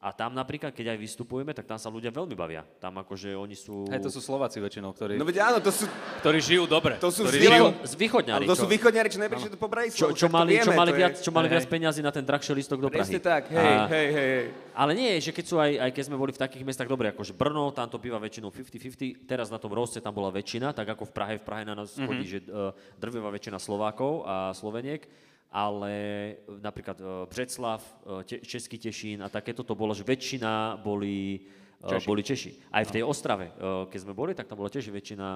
a 0.00 0.10
tam 0.10 0.32
napríklad, 0.32 0.72
keď 0.72 0.86
aj 0.90 0.98
vystupujeme, 0.98 1.52
tak 1.52 1.64
tam 1.64 1.76
sa 1.76 1.86
ľudia 1.86 2.08
veľmi 2.08 2.32
bavia. 2.32 2.64
Tam 2.78 2.96
akože 2.96 3.36
oni 3.36 3.52
sú... 3.52 3.84
Hej, 3.86 4.00
to 4.00 4.08
sú 4.08 4.18
Slováci 4.18 4.56
väčšinou, 4.56 4.90
ktorí, 4.90 5.14
No 5.14 5.22
veď 5.22 5.44
áno, 5.44 5.58
to 5.58 5.68
sú, 5.68 5.84
ktorí 6.18 6.40
žijú 6.40 6.64
dobre. 6.64 6.96
to 6.96 7.12
sú 7.12 7.20
ktorí 7.22 7.36
žijú... 7.38 7.68
z 7.78 7.94
východňári, 7.94 8.36
Ale 8.38 8.48
to 8.48 8.56
sú 8.56 8.64
čo- 8.64 8.72
východňari, 8.72 9.08
čo 9.08 9.18
neprišli 9.18 9.48
tu 9.50 9.56
po 9.56 9.68
Bratislavu. 9.68 10.00
čo, 10.10 10.16
čo, 10.16 10.26
to 10.26 10.32
mali, 10.32 10.56
čo 10.56 10.64
vieme, 10.64 10.72
mali 10.74 10.88
to 10.88 10.94
je- 10.94 11.00
viac, 11.04 11.14
čo 11.18 11.30
mali 11.30 11.46
Hej, 11.46 11.52
viac 11.52 11.64
peniazy 11.68 12.00
na 12.00 12.08
ten 12.08 12.24
drahší 12.24 12.52
listok 12.54 12.78
do 12.78 12.88
Prahy. 12.88 12.96
Presne 13.02 13.20
tak, 13.20 13.42
hej, 13.46 13.60
A- 13.76 13.86
hej, 13.86 14.08
hej, 14.08 14.28
hej. 14.32 14.44
Ale 14.72 14.92
nie, 14.94 15.12
že 15.16 15.30
keď 15.30 15.44
sú 15.44 15.56
aj, 15.58 15.72
aj 15.78 15.90
keď 15.92 16.02
sme 16.02 16.16
boli 16.16 16.32
v 16.32 16.40
takých 16.40 16.64
mestách, 16.64 16.88
dobre, 16.88 17.12
akože 17.12 17.32
Brno, 17.32 17.68
tam 17.68 17.84
to 17.86 17.96
býva 17.96 18.16
väčšinou 18.16 18.48
50-50, 18.48 19.28
teraz 19.28 19.46
na 19.46 19.60
tom 19.60 19.68
Roste 19.70 19.98
tam 19.98 20.12
bola 20.12 20.28
väčšina, 20.30 20.72
tak 20.72 20.88
ako 20.88 21.04
v 21.04 21.12
Prahe, 21.12 21.34
v 21.36 21.44
Prahe 21.44 21.62
na 21.62 21.76
nás 21.76 21.92
Mhm. 21.92 22.06
chodí, 22.06 22.24
že 22.26 22.38
uh, 22.42 22.72
drvivá 22.96 23.28
väčšina 23.28 23.60
Slovákov 23.60 24.24
a 24.24 24.48
Sloveniek, 24.50 25.04
ale 25.50 25.92
e, 25.92 26.62
napríklad 26.62 26.96
uh, 27.02 27.26
Břeclav, 27.26 27.82
te, 28.22 28.38
Český 28.38 28.78
Tešín 28.78 29.22
a 29.22 29.28
takéto 29.28 29.66
to 29.66 29.74
bolo, 29.74 29.90
že 29.90 30.06
väčšina 30.06 30.78
boli 30.78 31.42
Češi. 31.80 32.06
Boli 32.12 32.20
Češi. 32.20 32.52
Aj 32.76 32.84
v 32.84 32.92
tej 32.92 33.02
Ostrave, 33.08 33.56
keď 33.88 33.98
sme 34.04 34.12
boli, 34.12 34.36
tak 34.36 34.44
tam 34.44 34.60
bola 34.60 34.68
tiež 34.68 34.92
väčšina 34.92 35.28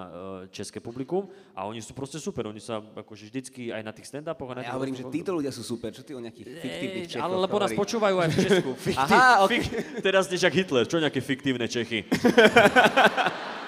české 0.52 0.76
publikum 0.76 1.24
a 1.56 1.64
oni 1.64 1.80
sú 1.80 1.96
proste 1.96 2.20
super. 2.20 2.44
Oni 2.44 2.60
sa 2.60 2.84
akože 2.84 3.32
vždycky 3.32 3.72
aj 3.72 3.80
na 3.80 3.96
tých 3.96 4.12
stand-upoch 4.12 4.52
a 4.52 4.60
na 4.60 4.68
Ja 4.68 4.76
hovorím, 4.76 4.92
že 4.92 5.08
títo 5.08 5.32
ľudia 5.32 5.48
sú 5.48 5.64
super, 5.64 5.88
čo 5.96 6.04
ty 6.04 6.12
o 6.12 6.20
nejakých 6.20 6.60
fiktívnych 6.60 7.06
Čechoch 7.08 7.24
ale 7.24 7.36
lebo 7.48 7.56
nás 7.56 7.72
počúvajú 7.72 8.16
aj 8.20 8.28
v 8.28 8.36
Česku. 8.44 8.70
Fiktív, 8.76 9.08
Aha, 9.16 9.48
ok. 9.48 9.50
fik, 9.56 9.64
teraz 10.04 10.28
jak 10.28 10.52
Hitler, 10.52 10.84
čo 10.84 11.00
nejaké 11.00 11.24
fiktívne 11.24 11.64
Čechy? 11.64 12.04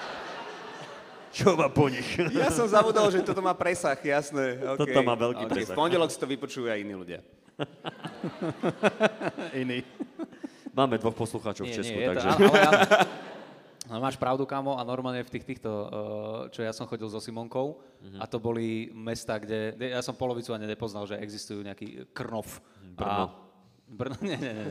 čo 1.33 1.57
má 1.57 1.67
po 1.67 1.91
nich? 1.91 2.07
Ja 2.33 2.49
som 2.49 2.67
zabudol, 2.67 3.11
že 3.11 3.23
toto 3.23 3.41
má 3.43 3.53
presah, 3.53 3.97
jasné. 3.97 4.57
Okay. 4.57 4.93
Toto 4.93 4.99
má 5.03 5.15
veľký 5.15 5.43
okay. 5.47 5.53
presah. 5.53 5.75
V 5.75 5.79
pondelok 5.79 6.09
si 6.11 6.19
to 6.19 6.27
vypočujú 6.27 6.67
aj 6.71 6.79
iní 6.81 6.95
ľudia. 6.95 7.19
Iný. 9.61 9.83
Máme 10.77 11.01
dvoch 11.01 11.17
poslucháčov 11.17 11.65
v 11.65 11.73
Nie, 11.73 11.77
Česku, 11.81 11.97
nie, 11.97 12.05
je 12.05 12.07
to, 12.07 12.13
takže... 12.13 12.29
ale, 12.29 12.37
ale, 12.37 12.59
ale, 12.61 12.77
ale 13.89 13.97
máš 13.97 14.13
pravdu, 14.21 14.45
kamo, 14.45 14.77
a 14.77 14.85
normálne 14.85 15.25
v 15.25 15.31
tých 15.33 15.41
týchto, 15.41 15.69
uh, 15.69 15.89
čo 16.53 16.61
ja 16.61 16.69
som 16.69 16.85
chodil 16.85 17.09
so 17.09 17.17
Simonkou, 17.17 17.81
Mhm. 17.97 18.21
a 18.21 18.29
to 18.29 18.37
boli 18.37 18.93
mesta, 18.93 19.41
kde, 19.41 19.73
kde 19.73 19.89
ja 19.89 20.05
som 20.05 20.13
polovicu 20.13 20.53
ani 20.53 20.69
nepoznal, 20.69 21.09
že 21.09 21.17
existujú 21.17 21.65
nejaký 21.65 22.05
Krnov. 22.13 22.45
Brno. 22.93 23.09
A, 23.09 23.33
Brno, 23.89 24.13
nie, 24.27 24.37
nie, 24.37 24.53
nie. 24.53 24.69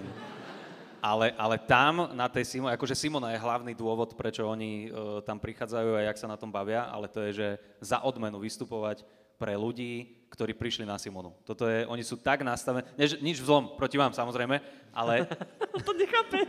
Ale, 1.07 1.30
ale 1.38 1.57
tam 1.62 2.11
na 2.18 2.26
tej 2.26 2.42
Simone, 2.42 2.74
akože 2.74 2.98
Simona 2.98 3.30
je 3.30 3.38
hlavný 3.38 3.78
dôvod, 3.78 4.18
prečo 4.18 4.42
oni 4.42 4.90
uh, 4.90 5.22
tam 5.22 5.38
prichádzajú 5.38 5.94
a 5.94 6.11
jak 6.11 6.18
sa 6.18 6.26
na 6.26 6.34
tom 6.34 6.50
bavia, 6.50 6.82
ale 6.90 7.07
to 7.07 7.22
je, 7.30 7.30
že 7.30 7.48
za 7.78 8.02
odmenu 8.02 8.42
vystupovať 8.42 9.07
pre 9.38 9.54
ľudí, 9.54 10.26
ktorí 10.34 10.59
prišli 10.59 10.82
na 10.82 10.98
Simonu. 10.98 11.30
Toto 11.46 11.70
je, 11.70 11.86
oni 11.86 12.02
sú 12.02 12.18
tak 12.18 12.42
nastavení, 12.42 12.90
nič 13.22 13.38
vzlom 13.38 13.78
proti 13.78 13.94
vám 13.94 14.11
samozrejme, 14.11 14.59
ale 14.90 15.30
to 15.86 15.94
nechápe. 15.94 16.42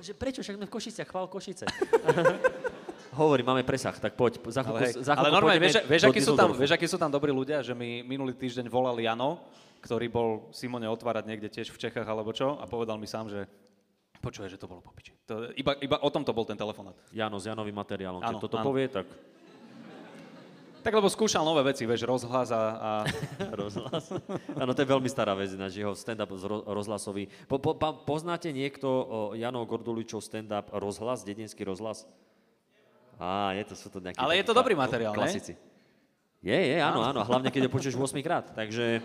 Že 0.00 0.12
prečo? 0.16 0.40
Však 0.40 0.56
sme 0.56 0.66
v 0.66 0.72
Košiciach, 0.72 1.08
chvál 1.12 1.28
Košice. 1.28 1.68
Hovorí, 3.20 3.46
máme 3.46 3.62
presah, 3.62 3.94
tak 3.94 4.18
poď, 4.18 4.42
za 4.50 4.64
chvíľku, 4.64 4.80
Ale, 4.80 4.90
hej, 4.90 4.94
za 5.04 5.14
ale 5.14 5.30
normálne, 5.30 5.60
vieš, 5.62 5.86
vieš, 5.86 6.02
akí 6.10 6.18
sú 6.18 6.34
tam, 6.34 6.50
vieš, 6.50 6.72
akí 6.74 6.86
sú 6.90 6.98
tam 6.98 7.12
dobrí 7.12 7.30
ľudia, 7.30 7.62
že 7.62 7.70
mi 7.70 8.02
minulý 8.02 8.34
týždeň 8.34 8.66
volal 8.66 8.98
Jano, 8.98 9.38
ktorý 9.84 10.08
bol 10.08 10.28
Simone 10.56 10.88
otvárať 10.88 11.28
niekde 11.28 11.52
tiež 11.52 11.68
v 11.68 11.76
Čechách 11.76 12.08
alebo 12.08 12.32
čo 12.32 12.56
a 12.56 12.64
povedal 12.64 12.96
mi 12.96 13.04
sám, 13.04 13.28
že 13.28 13.44
počuje, 14.24 14.48
že 14.48 14.56
to 14.56 14.64
bolo 14.64 14.80
po 14.80 14.88
piči. 14.96 15.12
To, 15.28 15.52
iba, 15.52 15.76
iba 15.84 16.00
o 16.00 16.08
tom 16.08 16.24
to 16.24 16.32
bol 16.32 16.48
ten 16.48 16.56
telefonát. 16.56 16.96
Jano 17.12 17.36
s 17.36 17.44
Janovým 17.44 17.76
materiálom. 17.76 18.24
Áno, 18.24 18.40
Keď 18.40 18.48
toto 18.48 18.56
áno. 18.56 18.64
povie, 18.64 18.88
tak 18.88 19.04
Tak 20.84 20.92
lebo 20.92 21.08
skúšal 21.08 21.44
nové 21.48 21.64
veci, 21.64 21.88
vieš, 21.88 22.04
rozhlas 22.04 22.52
a, 22.52 22.62
a 22.76 22.90
rozhlas. 23.60 24.04
Áno, 24.52 24.72
to 24.76 24.80
je 24.84 24.88
veľmi 24.88 25.08
stará 25.08 25.32
vec, 25.32 25.52
ináč 25.52 25.80
jeho 25.80 25.96
stand-up 25.96 26.28
ro- 26.28 26.64
rozhlasový. 26.64 27.28
Po, 27.48 27.56
po, 27.56 27.72
pa, 27.72 27.92
poznáte 27.92 28.52
niekto 28.52 28.88
o, 28.88 29.00
Janov 29.32 29.64
Gorduličov 29.64 30.20
stand-up 30.20 30.68
rozhlas, 30.76 31.24
dedinský 31.24 31.64
rozhlas? 31.64 32.04
Á, 33.16 33.56
je 33.56 33.64
to, 33.64 33.74
sú 33.80 33.88
to 33.88 34.00
nejaké... 34.00 34.20
Ale 34.20 34.36
je 34.36 34.44
to 34.44 34.52
dobrý 34.52 34.76
materiál, 34.76 35.16
ne? 35.16 35.24
klasici. 35.24 35.56
Je, 36.44 36.52
je, 36.52 36.76
áno, 36.76 37.00
áno, 37.00 37.24
hlavne 37.24 37.48
keď 37.48 37.68
ho 37.68 37.70
počuješ 37.72 37.96
8 37.96 38.20
krát, 38.20 38.52
takže... 38.52 39.00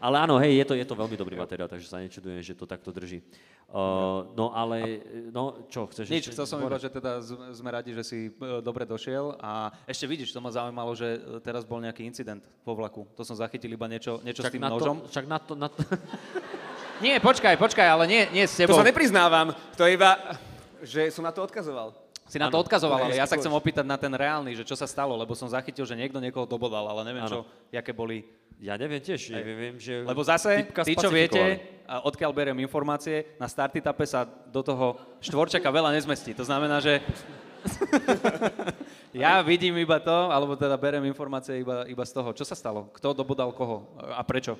Ale 0.00 0.16
áno, 0.20 0.36
hej, 0.40 0.60
je 0.60 0.64
to, 0.68 0.74
je 0.76 0.86
to 0.86 0.94
veľmi 0.94 1.16
dobrý 1.16 1.34
materiál, 1.36 1.68
takže 1.68 1.88
sa 1.88 2.00
nečudujem, 2.00 2.44
že 2.44 2.52
to 2.52 2.68
takto 2.68 2.92
drží. 2.92 3.24
Uh, 3.66 4.30
no 4.38 4.54
ale, 4.54 5.02
no 5.34 5.66
čo, 5.66 5.90
chceš 5.90 6.06
nič, 6.06 6.30
ešte? 6.30 6.38
chcel 6.38 6.46
som 6.46 6.62
iba, 6.62 6.78
že 6.78 6.86
teda 6.86 7.18
sme 7.50 7.66
radi, 7.74 7.90
že 7.98 8.06
si 8.06 8.18
e, 8.30 8.62
dobre 8.62 8.86
došiel 8.86 9.34
a 9.42 9.74
ešte 9.90 10.06
vidíš, 10.06 10.30
to 10.30 10.38
ma 10.38 10.54
zaujímalo, 10.54 10.94
že 10.94 11.18
e, 11.18 11.42
teraz 11.42 11.66
bol 11.66 11.82
nejaký 11.82 12.06
incident 12.06 12.46
vo 12.62 12.78
vlaku. 12.78 13.10
To 13.18 13.26
som 13.26 13.34
zachytil 13.34 13.74
iba 13.74 13.90
niečo, 13.90 14.22
niečo 14.22 14.46
s 14.46 14.46
Však 14.46 14.54
tým 14.54 14.62
na 14.62 14.70
nožom. 14.70 15.02
to, 15.02 15.10
však 15.10 15.26
na 15.26 15.38
to, 15.42 15.52
na 15.58 15.66
to, 15.66 15.82
Nie, 17.04 17.20
počkaj, 17.20 17.60
počkaj, 17.60 17.84
ale 17.84 18.04
nie, 18.08 18.22
nie 18.32 18.48
s 18.48 18.56
To 18.56 18.64
tebou. 18.64 18.78
sa 18.78 18.86
nepriznávam, 18.86 19.52
to 19.76 19.84
je 19.84 20.00
iba, 20.00 20.16
že 20.80 21.12
som 21.12 21.26
na 21.26 21.34
to 21.34 21.44
odkazoval. 21.44 21.92
Si 22.26 22.42
na 22.42 22.50
to 22.50 22.58
odkazoval, 22.58 22.98
to 22.98 23.02
je 23.06 23.06
ale 23.14 23.20
ja 23.22 23.26
sa 23.28 23.38
chcem 23.38 23.54
opýtať 23.54 23.86
na 23.86 23.94
ten 23.94 24.10
reálny, 24.10 24.50
že 24.58 24.66
čo 24.66 24.74
sa 24.74 24.88
stalo, 24.90 25.14
lebo 25.14 25.30
som 25.38 25.46
zachytil, 25.46 25.86
že 25.86 25.94
niekto 25.94 26.18
niekoho 26.18 26.42
dobodal, 26.42 26.82
ale 26.90 27.06
neviem, 27.06 27.22
čo, 27.30 27.46
Áno. 27.46 27.70
jaké 27.70 27.94
boli. 27.94 28.26
Ja 28.56 28.74
neviem 28.80 29.02
tiež, 29.04 29.36
ja 29.36 29.40
viem, 29.44 29.76
že... 29.76 30.00
Lebo 30.00 30.24
zase, 30.24 30.64
tí, 30.84 30.96
čo 30.96 31.12
viete, 31.12 31.60
a 31.84 32.00
odkiaľ 32.08 32.32
beriem 32.32 32.58
informácie, 32.64 33.36
na 33.36 33.46
starty 33.46 33.84
tape 33.84 34.08
sa 34.08 34.24
do 34.26 34.64
toho 34.64 34.96
štvorčaka 35.20 35.68
veľa 35.68 35.92
nezmestí. 35.92 36.32
To 36.32 36.44
znamená, 36.44 36.80
že 36.80 37.04
ja 39.26 39.42
vidím 39.44 39.76
iba 39.76 40.00
to, 40.00 40.32
alebo 40.32 40.56
teda 40.56 40.78
berem 40.80 41.04
informácie 41.04 41.60
iba, 41.60 41.84
iba 41.84 42.04
z 42.06 42.12
toho. 42.16 42.32
Čo 42.32 42.44
sa 42.48 42.56
stalo? 42.56 42.88
Kto 42.96 43.12
dobodal 43.12 43.52
koho? 43.52 43.92
A 44.00 44.22
prečo? 44.24 44.56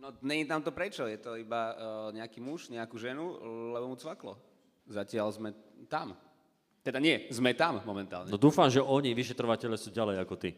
No, 0.00 0.14
není 0.22 0.46
tam 0.46 0.62
to 0.62 0.70
prečo, 0.70 1.04
je 1.10 1.18
to 1.18 1.34
iba 1.34 1.74
uh, 1.74 1.76
nejaký 2.14 2.38
muž, 2.38 2.70
nejakú 2.70 2.94
ženu, 2.96 3.36
lebo 3.74 3.90
mu 3.90 3.96
cvaklo. 3.98 4.38
Zatiaľ 4.86 5.34
sme 5.34 5.50
tam. 5.90 6.14
Teda 6.86 7.02
nie, 7.02 7.26
sme 7.34 7.50
tam 7.58 7.82
momentálne. 7.82 8.30
No 8.30 8.38
dúfam, 8.38 8.70
že 8.70 8.78
oni, 8.78 9.10
vyšetrovateľe, 9.10 9.74
sú 9.74 9.90
ďalej 9.90 10.22
ako 10.22 10.34
ty. 10.38 10.54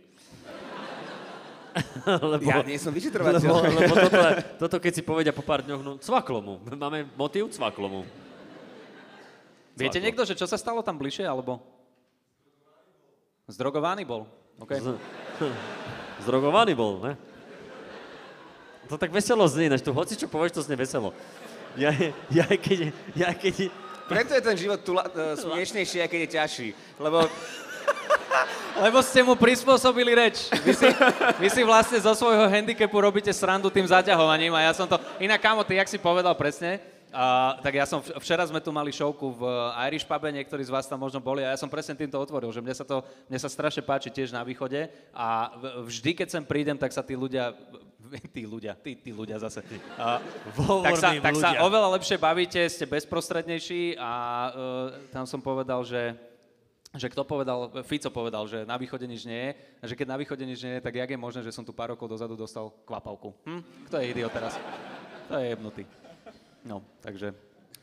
lebo, 2.34 2.42
ja 2.44 2.64
nie 2.64 2.78
som 2.80 2.90
vyšetrovateľ. 2.90 3.40
lebo, 3.40 3.70
lebo 3.82 3.94
toto, 3.94 4.18
toto, 4.66 4.76
keď 4.80 4.92
si 4.92 5.02
povedia 5.04 5.32
po 5.32 5.44
pár 5.44 5.62
dňoch, 5.62 5.82
no 5.84 5.92
cvaklo 6.00 6.40
mu. 6.40 6.54
Máme 6.64 7.06
motív 7.14 7.52
cvaklo 7.52 7.86
mu. 7.88 8.00
Viete 9.78 9.98
Cvaklo. 9.98 10.06
niekto, 10.10 10.22
že 10.26 10.34
čo 10.34 10.46
sa 10.50 10.58
stalo 10.58 10.82
tam 10.82 10.98
bližšie, 10.98 11.22
alebo? 11.22 11.62
Zdrogovaný 13.46 14.02
bol. 14.02 14.26
Okay. 14.58 14.82
Z- 14.82 14.98
Zdrogovaný 16.26 16.74
bol, 16.74 16.98
ne? 16.98 17.14
To 18.88 18.96
tak 18.96 19.12
veselo 19.12 19.44
znie, 19.46 19.68
ináč 19.68 19.84
tu 19.84 19.92
hoci 19.92 20.16
čo 20.16 20.26
povieš, 20.26 20.58
to 20.58 20.64
znie 20.64 20.74
veselo. 20.80 21.12
Ja, 21.76 21.92
ja, 22.32 22.48
keď, 22.48 22.90
ja 23.14 23.30
keď, 23.36 23.70
Preto 24.08 24.32
je 24.32 24.40
ten 24.40 24.56
život 24.56 24.80
tula, 24.80 25.04
uh, 25.04 25.36
smiešnejší, 25.36 26.00
aj 26.00 26.08
keď 26.08 26.20
je 26.24 26.30
ťažší. 26.32 26.68
Lebo 26.96 27.28
Lebo 28.84 28.98
ste 29.02 29.20
mu 29.24 29.34
prispôsobili 29.34 30.14
reč. 30.14 30.48
Vy 30.62 30.72
si, 30.74 30.88
vy 31.40 31.48
si 31.50 31.62
vlastne 31.64 31.98
zo 31.98 32.12
svojho 32.14 32.46
handicapu 32.46 32.96
robíte 33.00 33.32
srandu 33.32 33.72
tým 33.72 33.86
zaťahovaním 33.88 34.54
a 34.54 34.70
ja 34.70 34.72
som 34.76 34.86
to... 34.86 35.00
Inak, 35.18 35.40
kámo, 35.42 35.64
ty, 35.64 35.76
jak 35.80 35.88
si 35.90 35.98
povedal 35.98 36.32
presne, 36.36 36.78
a, 37.08 37.56
tak 37.64 37.72
ja 37.80 37.88
som, 37.88 38.04
včera 38.20 38.44
sme 38.44 38.60
tu 38.60 38.68
mali 38.68 38.92
showku 38.92 39.32
v 39.32 39.42
Irish 39.88 40.04
pube, 40.04 40.28
niektorí 40.28 40.60
z 40.60 40.72
vás 40.72 40.84
tam 40.84 41.00
možno 41.00 41.24
boli 41.24 41.40
a 41.40 41.56
ja 41.56 41.58
som 41.60 41.72
presne 41.72 41.96
týmto 41.96 42.20
otvoril, 42.20 42.52
že 42.52 42.60
mne 42.60 42.76
sa 42.76 42.84
to, 42.84 43.00
mne 43.32 43.38
sa 43.40 43.48
strašne 43.48 43.80
páči 43.80 44.12
tiež 44.12 44.28
na 44.28 44.44
východe 44.44 44.92
a 45.16 45.56
vždy, 45.88 46.12
keď 46.12 46.28
sem 46.28 46.44
prídem, 46.44 46.76
tak 46.76 46.92
sa 46.92 47.00
tí 47.00 47.16
ľudia, 47.16 47.56
tí 48.36 48.44
ľudia, 48.44 48.76
tí, 48.76 48.92
tí 48.92 49.08
ľudia 49.08 49.40
zase, 49.40 49.64
a, 49.96 50.20
tak, 50.84 50.96
sa, 51.00 51.16
tak 51.16 51.34
sa 51.40 51.56
ľudia. 51.56 51.64
oveľa 51.64 51.88
lepšie 51.96 52.16
bavíte, 52.20 52.60
ste 52.68 52.84
bezprostrednejší 52.84 53.96
a 53.96 54.12
uh, 54.12 54.52
tam 55.08 55.24
som 55.24 55.40
povedal, 55.40 55.80
že 55.88 56.12
že 56.96 57.12
kto 57.12 57.20
povedal, 57.20 57.68
Fico 57.84 58.08
povedal, 58.08 58.48
že 58.48 58.64
na 58.64 58.80
východe 58.80 59.04
nič 59.04 59.28
nie 59.28 59.36
je, 59.36 59.50
a 59.82 59.84
že 59.84 59.92
keď 59.92 60.08
na 60.08 60.16
východe 60.16 60.40
nič 60.40 60.64
nie 60.64 60.72
je, 60.78 60.80
tak 60.80 60.96
jak 60.96 61.10
je 61.10 61.20
možné, 61.20 61.44
že 61.44 61.52
som 61.52 61.60
tu 61.60 61.76
pár 61.76 61.92
rokov 61.92 62.08
dozadu 62.08 62.32
dostal 62.32 62.72
kvapavku? 62.88 63.36
Hm? 63.44 63.60
Kto 63.92 64.00
je 64.00 64.04
idiot 64.08 64.32
teraz? 64.32 64.56
To 65.28 65.36
je 65.36 65.52
jebnutý. 65.52 65.84
No, 66.64 66.80
takže, 67.04 67.36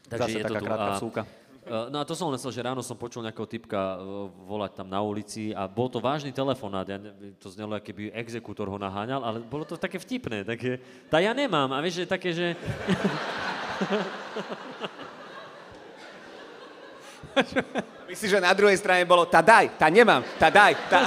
Takže 0.09 0.21
zase 0.25 0.37
je 0.41 0.45
to 0.45 0.49
taká 0.49 0.59
tu. 0.59 0.65
krátka 0.65 0.89
A- 0.89 0.97
vsúka. 0.97 1.21
Uh, 1.65 1.89
No 1.89 1.97
a 1.97 2.05
to 2.05 2.13
som 2.13 2.29
len 2.29 2.37
chcel, 2.37 2.53
že 2.53 2.61
ráno 2.61 2.85
som 2.85 2.93
počul 2.93 3.25
nejakého 3.25 3.49
typka 3.49 3.97
uh, 3.97 4.29
volať 4.45 4.77
tam 4.77 4.85
na 4.85 5.01
ulici 5.01 5.49
a 5.49 5.65
bol 5.65 5.89
to 5.89 5.97
vážny 5.97 6.29
telefonát. 6.29 6.85
Ja, 6.85 7.01
to 7.41 7.49
znelo, 7.49 7.73
keby 7.81 8.13
exekútor 8.13 8.69
ho 8.69 8.77
naháňal, 8.77 9.25
ale 9.25 9.41
bolo 9.41 9.65
to 9.65 9.73
také 9.73 9.97
vtipné. 9.97 10.45
Také, 10.45 10.77
tá 11.09 11.17
ja 11.17 11.33
nemám. 11.33 11.73
A 11.73 11.81
vieš, 11.81 12.01
že 12.01 12.05
také, 12.05 12.29
že... 12.37 12.53
Myslíš, 18.15 18.31
že 18.31 18.39
na 18.39 18.55
druhej 18.55 18.79
strane 18.79 19.03
bolo, 19.03 19.27
tá 19.27 19.43
daj, 19.43 19.75
tá 19.75 19.91
nemám, 19.91 20.23
tá 20.39 20.47
daj, 20.47 20.71
tá... 20.87 21.03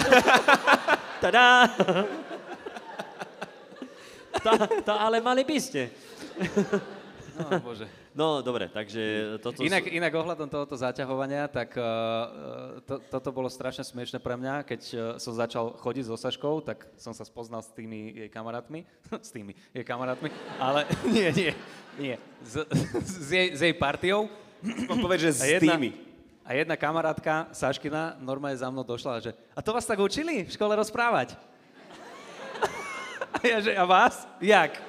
Tada! 1.24 1.72
tá, 4.44 4.52
tá, 4.84 4.94
ale 5.08 5.16
mali 5.16 5.40
by 5.40 5.56
ste. 5.56 5.88
No, 7.32 7.64
bože. 7.64 7.88
No, 8.12 8.44
dobre, 8.44 8.68
takže 8.68 9.40
toto... 9.40 9.64
Inak, 9.64 9.88
sú- 9.88 9.94
inak 9.96 10.12
ohľadom 10.12 10.52
tohoto 10.52 10.76
zaťahovania, 10.76 11.48
tak 11.48 11.80
uh, 11.80 12.76
to, 12.84 13.00
toto 13.08 13.32
bolo 13.32 13.48
strašne 13.48 13.88
smiešne 13.88 14.20
pre 14.20 14.36
mňa, 14.36 14.68
keď 14.68 14.80
uh, 14.92 15.00
som 15.16 15.32
začal 15.32 15.80
chodiť 15.80 16.12
so 16.12 16.16
Saškou, 16.20 16.60
tak 16.60 16.92
som 17.00 17.16
sa 17.16 17.24
spoznal 17.24 17.64
s 17.64 17.72
tými 17.72 18.20
jej 18.20 18.28
kamarátmi, 18.28 18.84
s 19.26 19.32
tými 19.32 19.56
jej 19.72 19.80
kamarátmi, 19.86 20.28
ale 20.60 20.84
nie, 21.14 21.32
nie, 21.32 21.52
nie, 21.96 22.14
s, 22.44 22.68
s, 23.00 23.32
jej, 23.32 23.48
s 23.56 23.60
jej 23.64 23.72
partiou. 23.72 24.28
Povedz, 24.90 25.24
že 25.24 25.32
s 25.32 25.42
jedna, 25.56 25.78
tými. 25.78 26.07
A 26.48 26.56
jedna 26.56 26.74
kamarátka, 26.74 27.52
Saškina, 27.52 28.16
normálne 28.18 28.56
za 28.56 28.66
mnou 28.66 28.80
došla, 28.80 29.20
že 29.20 29.36
a 29.52 29.60
to 29.60 29.70
vás 29.70 29.84
tak 29.84 30.00
učili 30.00 30.42
v 30.42 30.50
škole 30.50 30.72
rozprávať? 30.72 31.36
A 33.28 33.44
ja, 33.44 33.60
že 33.60 33.76
a 33.76 33.84
vás? 33.84 34.24
Jak? 34.40 34.72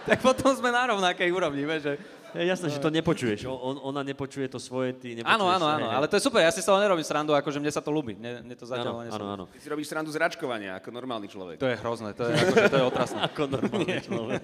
Tak 0.00 0.18
potom 0.18 0.50
sme 0.50 0.72
na 0.72 0.88
rovnakej 0.88 1.28
úrovni, 1.28 1.62
vieš, 1.62 1.82
že... 1.84 1.94
Je 2.32 2.46
jasné, 2.46 2.66
že 2.66 2.78
to 2.78 2.88
nepočuješ. 2.88 3.44
O- 3.44 3.52
On, 3.52 3.76
ona 3.84 4.00
nepočuje 4.00 4.48
to 4.48 4.56
svoje, 4.56 4.96
ty 4.96 5.12
nepočuješ. 5.12 5.28
Áno, 5.28 5.44
áno, 5.46 5.66
áno, 5.66 5.86
ale 5.86 6.06
to 6.06 6.16
je 6.16 6.24
super, 6.24 6.40
ja 6.40 6.48
si 6.48 6.58
z 6.58 6.66
toho 6.66 6.80
nerobím 6.80 7.04
srandu, 7.04 7.30
akože 7.30 7.58
mne 7.58 7.68
sa 7.68 7.78
to 7.78 7.92
ľúbi, 7.92 8.16
mne, 8.16 8.40
mne 8.42 8.54
to 8.54 8.64
Áno, 8.64 9.04
sa 9.04 9.12
áno, 9.12 9.20
ľúbi. 9.20 9.34
áno. 9.36 9.44
Ty 9.46 9.58
si 9.60 9.68
robíš 9.68 9.86
srandu 9.86 10.08
z 10.08 10.18
račkovania, 10.18 10.72
ako 10.74 10.88
normálny 10.88 11.26
človek. 11.26 11.58
To 11.58 11.68
je 11.68 11.76
hrozné, 11.76 12.10
to 12.14 12.22
je, 12.24 12.32
akože, 12.40 12.64
to 12.64 12.76
je 12.80 12.84
otrasné. 12.86 13.18
Ako 13.22 13.42
normálny 13.46 13.96
človek. 14.08 14.40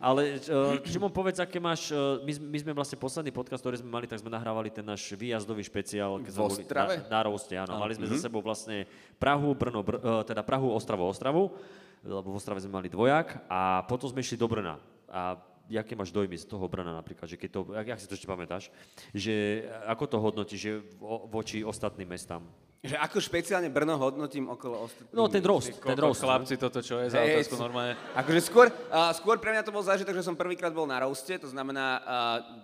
Ale 0.00 0.40
uh, 0.48 0.80
Šimon, 0.80 1.12
povedz, 1.12 1.44
aké 1.44 1.60
máš, 1.60 1.92
uh, 1.92 2.24
my, 2.24 2.32
my 2.48 2.58
sme 2.64 2.72
vlastne 2.72 2.96
posledný 2.96 3.28
podcast, 3.36 3.60
ktorý 3.60 3.84
sme 3.84 3.92
mali, 3.92 4.08
tak 4.08 4.16
sme 4.16 4.32
nahrávali 4.32 4.72
ten 4.72 4.80
náš 4.80 5.12
výjazdový 5.12 5.60
špeciál. 5.60 6.16
keď 6.24 6.32
V 6.32 6.40
boli? 6.40 6.64
Na, 6.64 6.88
na 7.04 7.20
Roste, 7.28 7.54
áno. 7.60 7.76
Mali 7.76 8.00
sme 8.00 8.08
za 8.08 8.16
sebou 8.16 8.40
vlastne 8.40 8.88
Prahu, 9.20 9.52
Brno, 9.52 9.84
Br, 9.84 10.00
uh, 10.00 10.24
teda 10.24 10.40
Prahu, 10.40 10.72
Ostravu, 10.72 11.04
Ostravu, 11.04 11.52
lebo 12.00 12.32
v 12.32 12.36
Ostrave 12.40 12.64
sme 12.64 12.80
mali 12.80 12.88
dvojak 12.88 13.44
a 13.44 13.84
potom 13.84 14.08
sme 14.08 14.24
išli 14.24 14.40
do 14.40 14.48
Brna. 14.48 14.80
A 15.12 15.36
aké 15.68 15.92
máš 15.92 16.10
dojmy 16.10 16.34
z 16.40 16.48
toho 16.48 16.64
Brna 16.64 16.96
napríklad, 16.96 17.28
že 17.28 17.36
keď 17.36 17.50
to, 17.52 17.60
jak, 17.76 17.86
jak 17.92 18.00
si 18.00 18.08
to 18.08 18.16
ešte 18.16 18.26
pamätáš, 18.26 18.72
že 19.12 19.68
ako 19.84 20.04
to 20.08 20.16
hodnotíš 20.16 20.60
že 20.60 20.72
vo, 20.96 21.28
voči 21.28 21.60
ostatným 21.60 22.08
mestám? 22.08 22.42
Že 22.80 22.96
ako 22.96 23.20
špeciálne 23.20 23.68
Brno 23.68 24.00
hodnotím 24.00 24.48
okolo 24.48 24.88
ostatných. 24.88 25.12
No 25.12 25.28
ten 25.28 25.44
roast, 25.44 25.68
ten 25.68 26.00
roast. 26.00 26.24
chlapci, 26.24 26.56
toto 26.56 26.80
čo 26.80 26.96
je 26.96 27.12
za 27.12 27.20
Hej, 27.20 27.44
otázku 27.44 27.60
normálne. 27.60 27.92
Akože 28.16 28.40
skôr, 28.40 28.72
uh, 28.72 29.12
skôr 29.12 29.36
pre 29.36 29.52
mňa 29.52 29.68
to 29.68 29.76
bol 29.76 29.84
zážitok, 29.84 30.16
že 30.16 30.24
som 30.24 30.32
prvýkrát 30.32 30.72
bol 30.72 30.88
na 30.88 30.96
roaste, 31.04 31.36
to 31.36 31.44
znamená 31.44 32.00
uh, 32.00 32.04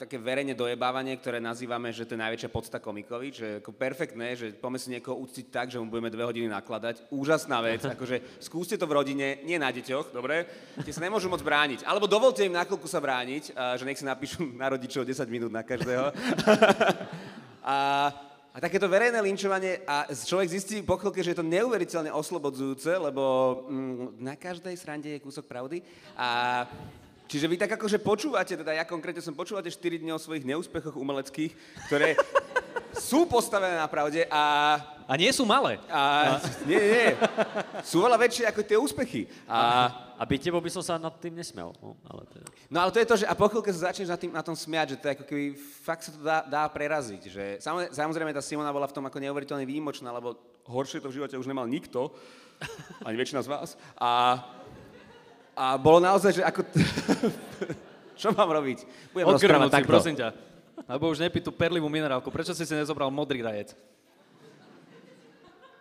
také 0.01 0.17
verejne 0.17 0.57
dojebávanie, 0.57 1.21
ktoré 1.21 1.37
nazývame, 1.37 1.93
že 1.93 2.09
to 2.09 2.17
je 2.17 2.25
najväčšia 2.25 2.49
podsta 2.49 2.81
komikovi, 2.81 3.29
že 3.29 3.49
ako 3.61 3.77
perfektné, 3.77 4.33
že 4.41 4.57
poďme 4.57 4.81
si 4.81 4.89
niekoho 4.89 5.21
uctiť 5.21 5.53
tak, 5.53 5.69
že 5.69 5.77
mu 5.77 5.93
budeme 5.93 6.09
dve 6.09 6.25
hodiny 6.25 6.49
nakladať. 6.49 7.13
Úžasná 7.13 7.61
vec, 7.61 7.85
akože 8.01 8.41
skúste 8.41 8.81
to 8.81 8.89
v 8.89 8.97
rodine, 8.97 9.45
nie 9.45 9.61
na 9.61 9.69
deťoch, 9.69 10.17
dobre? 10.17 10.49
Tie 10.81 10.97
sa 10.97 11.05
nemôžu 11.05 11.29
moc 11.29 11.45
brániť. 11.45 11.85
Alebo 11.85 12.09
dovolte 12.09 12.41
im 12.41 12.57
na 12.57 12.65
chvíľku 12.65 12.89
sa 12.89 13.05
brániť, 13.05 13.53
uh, 13.53 13.77
že 13.77 13.85
nech 13.85 14.01
si 14.01 14.09
napíšu 14.09 14.49
na 14.57 14.73
rodičov 14.73 15.05
10 15.05 15.29
minút 15.29 15.53
na 15.53 15.61
každého. 15.61 16.09
a, 17.61 17.77
a 18.57 18.61
takéto 18.61 18.89
verejné 18.89 19.21
linčovanie 19.21 19.85
a 19.85 20.09
človek 20.09 20.49
zistí 20.49 20.81
po 20.81 20.97
chvíľke, 20.97 21.21
že 21.21 21.37
je 21.37 21.45
to 21.45 21.45
neuveriteľne 21.45 22.09
oslobodzujúce, 22.09 22.89
lebo 22.89 23.25
mm, 23.69 24.17
na 24.17 24.33
každej 24.33 24.73
srande 24.81 25.13
je 25.13 25.21
kúsok 25.21 25.45
pravdy. 25.45 25.85
A 26.17 26.65
čiže 27.29 27.53
vy 27.53 27.61
tak 27.61 27.77
akože 27.77 28.01
počúvate, 28.01 28.57
teda 28.57 28.73
ja 28.73 28.89
konkrétne 28.89 29.21
som 29.21 29.37
počúvate 29.37 29.69
4 29.69 30.01
dní 30.01 30.09
o 30.09 30.17
svojich 30.17 30.49
neúspechoch 30.49 30.97
umeleckých, 30.97 31.53
ktoré 31.93 32.17
sú 33.01 33.29
postavené 33.29 33.77
na 33.77 33.89
pravde 33.89 34.25
a 34.31 34.43
A 35.07 35.15
nie 35.15 35.31
sú 35.31 35.47
malé. 35.47 35.79
a, 35.87 36.37
nie, 36.67 36.75
nie, 36.75 36.91
nie. 36.99 37.13
Sú 37.87 38.03
veľa 38.03 38.19
väčšie 38.19 38.43
ako 38.51 38.61
tie 38.67 38.75
úspechy. 38.75 39.31
A, 39.47 39.87
A 40.19 40.25
byť 40.27 40.51
tebou 40.51 40.59
by 40.59 40.71
som 40.73 40.83
sa 40.83 40.99
nad 40.99 41.15
tým 41.21 41.37
nesmiel. 41.37 41.71
No, 41.79 41.95
ale 42.09 42.27
to 42.27 42.41
je... 42.41 42.45
no 42.73 42.77
ale 42.83 42.91
to 42.91 42.99
je 42.99 43.07
to, 43.07 43.17
že 43.23 43.27
a 43.29 43.37
po 43.39 43.47
chvíľke 43.47 43.71
sa 43.71 43.93
začneš 43.93 44.09
na, 44.11 44.19
tým, 44.19 44.33
na 44.35 44.43
tom 44.43 44.57
smiať, 44.59 44.97
že 44.97 44.99
to 44.99 45.05
je 45.07 45.15
ako 45.15 45.25
keby 45.29 45.45
fakt 45.85 46.03
sa 46.09 46.11
to 46.11 46.21
dá, 46.25 46.43
dá 46.43 46.65
preraziť. 46.67 47.23
Že, 47.29 47.45
samozrejme, 47.95 48.35
tá 48.35 48.43
Simona 48.43 48.75
bola 48.75 48.89
v 48.91 48.97
tom 48.97 49.05
ako 49.07 49.21
neuveriteľne 49.23 49.69
výjimočná, 49.69 50.11
lebo 50.11 50.35
horšie 50.67 50.99
to 51.05 51.13
v 51.13 51.21
živote 51.23 51.39
už 51.39 51.47
nemal 51.47 51.69
nikto, 51.71 52.11
ani 53.07 53.15
väčšina 53.15 53.45
z 53.45 53.49
vás. 53.53 53.77
A, 54.01 54.43
a 55.55 55.77
bolo 55.79 56.01
naozaj, 56.03 56.41
že 56.41 56.43
ako... 56.43 56.67
Čo 58.21 58.33
mám 58.33 58.49
robiť? 58.49 58.89
Budem 59.13 59.29
rozprávať 59.29 59.37
Odgrnúť 59.37 59.69
si, 59.69 59.77
takto. 59.77 59.93
prosím 59.93 60.15
ťa. 60.17 60.29
Alebo 60.87 61.11
už 61.11 61.19
nepí 61.19 61.43
tú 61.43 61.51
perlivú 61.51 61.91
minerálku. 61.91 62.31
Prečo 62.31 62.55
si 62.55 62.63
si 62.63 62.75
nezobral 62.75 63.11
modrý 63.11 63.43
rajec? 63.43 63.75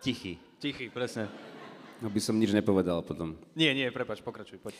Tichý. 0.02 0.38
Tichý, 0.58 0.90
presne. 0.90 1.30
No 1.98 2.10
by 2.10 2.20
som 2.20 2.36
nič 2.36 2.52
nepovedal 2.52 3.00
potom. 3.00 3.38
Nie, 3.54 3.72
nie, 3.72 3.88
prepač, 3.88 4.20
pokračuj, 4.20 4.60
poď. 4.60 4.74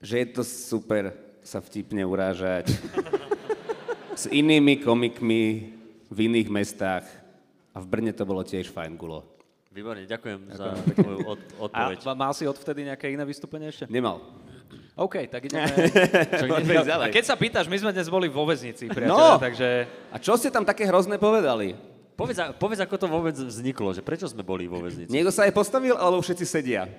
že 0.00 0.14
je 0.16 0.26
to 0.30 0.42
super 0.46 1.12
sa 1.42 1.58
vtipne 1.58 2.04
urážať 2.04 2.70
s 4.20 4.28
inými 4.28 4.78
komikmi 4.78 5.72
v 6.06 6.18
iných 6.20 6.48
mestách 6.48 7.04
a 7.72 7.80
v 7.80 7.86
Brne 7.88 8.12
to 8.12 8.22
bolo 8.22 8.44
tiež 8.44 8.68
fajn 8.68 8.94
gulo. 8.94 9.24
Výborne, 9.70 10.02
ďakujem 10.02 10.40
za 10.50 10.74
tvoju 10.98 11.18
od, 11.24 11.38
A 11.38 11.58
odpoveď. 11.64 11.98
ma- 12.02 12.18
mal 12.26 12.32
si 12.34 12.42
odvtedy 12.42 12.82
nejaké 12.84 13.06
iné 13.10 13.22
vystúpenie 13.22 13.70
ešte? 13.70 13.86
Nemal. 13.86 14.18
OK, 15.00 15.32
tak 15.32 15.48
ideme. 15.48 15.64
Ďalej. 16.84 17.08
A 17.08 17.14
keď 17.14 17.24
sa 17.24 17.32
pýtaš, 17.32 17.72
my 17.72 17.80
sme 17.80 17.88
dnes 17.96 18.12
boli 18.12 18.28
vo 18.28 18.44
väznici, 18.44 18.84
priateľe, 18.84 19.08
No. 19.08 19.40
takže... 19.40 19.88
A 20.12 20.20
čo 20.20 20.36
ste 20.36 20.52
tam 20.52 20.60
také 20.60 20.84
hrozné 20.84 21.16
povedali? 21.16 21.72
Povedz, 22.20 22.36
povedz, 22.60 22.84
ako 22.84 23.00
to 23.00 23.06
vôbec 23.08 23.32
vzniklo, 23.32 23.96
že 23.96 24.04
prečo 24.04 24.28
sme 24.28 24.44
boli 24.44 24.68
vo 24.68 24.76
väznici? 24.76 25.08
Niekto 25.08 25.32
sa 25.32 25.48
aj 25.48 25.56
postavil, 25.56 25.96
alebo 25.96 26.20
všetci 26.20 26.44
sedia? 26.44 26.84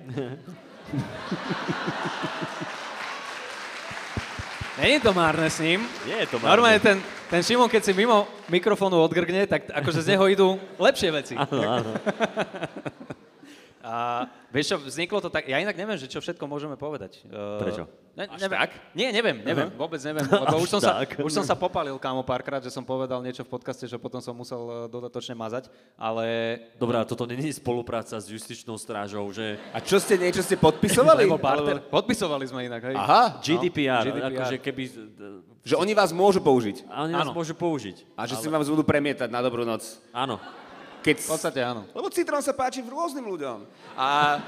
Není 4.82 4.98
to 4.98 5.14
márne 5.14 5.46
s 5.46 5.62
ním. 5.62 5.86
Nie 6.02 6.26
je 6.26 6.34
to 6.34 6.42
márne. 6.42 6.58
Normálne 6.58 6.82
ten, 6.82 6.98
ten 7.30 7.38
Šimon, 7.38 7.70
keď 7.70 7.86
si 7.86 7.92
mimo 7.94 8.26
mikrofónu 8.50 8.98
odgrgne, 8.98 9.46
tak 9.46 9.70
akože 9.70 10.02
z 10.02 10.18
neho 10.18 10.26
idú 10.26 10.48
lepšie 10.74 11.08
veci. 11.14 11.34
Áno, 11.38 11.60
áno. 11.70 11.92
A 13.82 14.30
vieš 14.54 14.72
čo, 14.72 14.76
vzniklo 14.78 15.18
to 15.18 15.26
tak, 15.26 15.50
ja 15.50 15.58
inak 15.58 15.74
neviem, 15.74 15.98
že 15.98 16.06
čo 16.06 16.22
všetko 16.22 16.46
môžeme 16.46 16.78
povedať. 16.78 17.26
Uh, 17.26 17.58
Prečo? 17.58 17.84
Ne, 18.12 18.28
Až 18.28 18.44
neviem. 18.44 18.58
tak? 18.60 18.70
Nie, 18.92 19.08
neviem, 19.08 19.36
neviem, 19.40 19.68
uh-huh. 19.72 19.80
vôbec 19.88 19.96
neviem, 20.04 20.22
lebo 20.44 20.60
už 20.60 20.68
som, 20.68 20.80
sa, 20.84 21.00
už 21.00 21.32
som 21.32 21.44
sa 21.48 21.56
popalil 21.56 21.96
kámo 21.96 22.20
párkrát, 22.20 22.60
že 22.60 22.68
som 22.68 22.84
povedal 22.84 23.24
niečo 23.24 23.40
v 23.40 23.50
podcaste, 23.56 23.88
že 23.88 23.96
potom 23.96 24.20
som 24.20 24.36
musel 24.36 24.60
eh, 24.60 24.74
dodatočne 24.92 25.32
mazať, 25.32 25.72
ale... 25.96 26.60
Dobrá, 26.76 27.08
toto 27.08 27.24
není 27.24 27.48
spolupráca 27.50 28.20
s 28.20 28.28
justičnou 28.28 28.76
strážou, 28.76 29.24
že 29.32 29.56
A 29.72 29.80
čo 29.80 29.96
ste, 29.96 30.20
niečo 30.20 30.44
ste 30.44 30.60
podpisovali? 30.60 31.24
Lebo 31.24 31.40
barter, 31.40 31.80
podpisovali 31.88 32.44
sme 32.44 32.68
inak, 32.68 32.84
hej. 32.92 32.96
Aha, 33.00 33.40
GDPR, 33.40 34.04
GDPR. 34.04 34.28
akože 34.28 34.56
keby... 34.60 34.82
že 35.64 35.74
oni 35.80 35.96
vás 35.96 36.12
môžu 36.12 36.44
použiť. 36.44 36.84
A 36.92 37.08
oni 37.08 37.16
nás 37.16 37.32
Áno. 37.32 37.34
môžu 37.34 37.56
použiť. 37.56 38.04
A 38.12 38.28
že 38.28 38.36
si 38.36 38.46
vás 38.52 38.68
budú 38.68 38.84
premietať 38.84 39.32
na 39.32 39.40
dobrú 39.40 39.64
noc. 39.64 39.82
Áno. 40.12 40.36
Keď... 41.02 41.16
V 41.18 41.30
podstate 41.34 41.58
áno. 41.58 41.82
Lebo 41.90 42.06
citrón 42.14 42.38
sa 42.46 42.54
páči 42.54 42.78
v 42.78 42.94
rôznym 42.94 43.26
ľuďom. 43.26 43.66
A... 43.98 44.38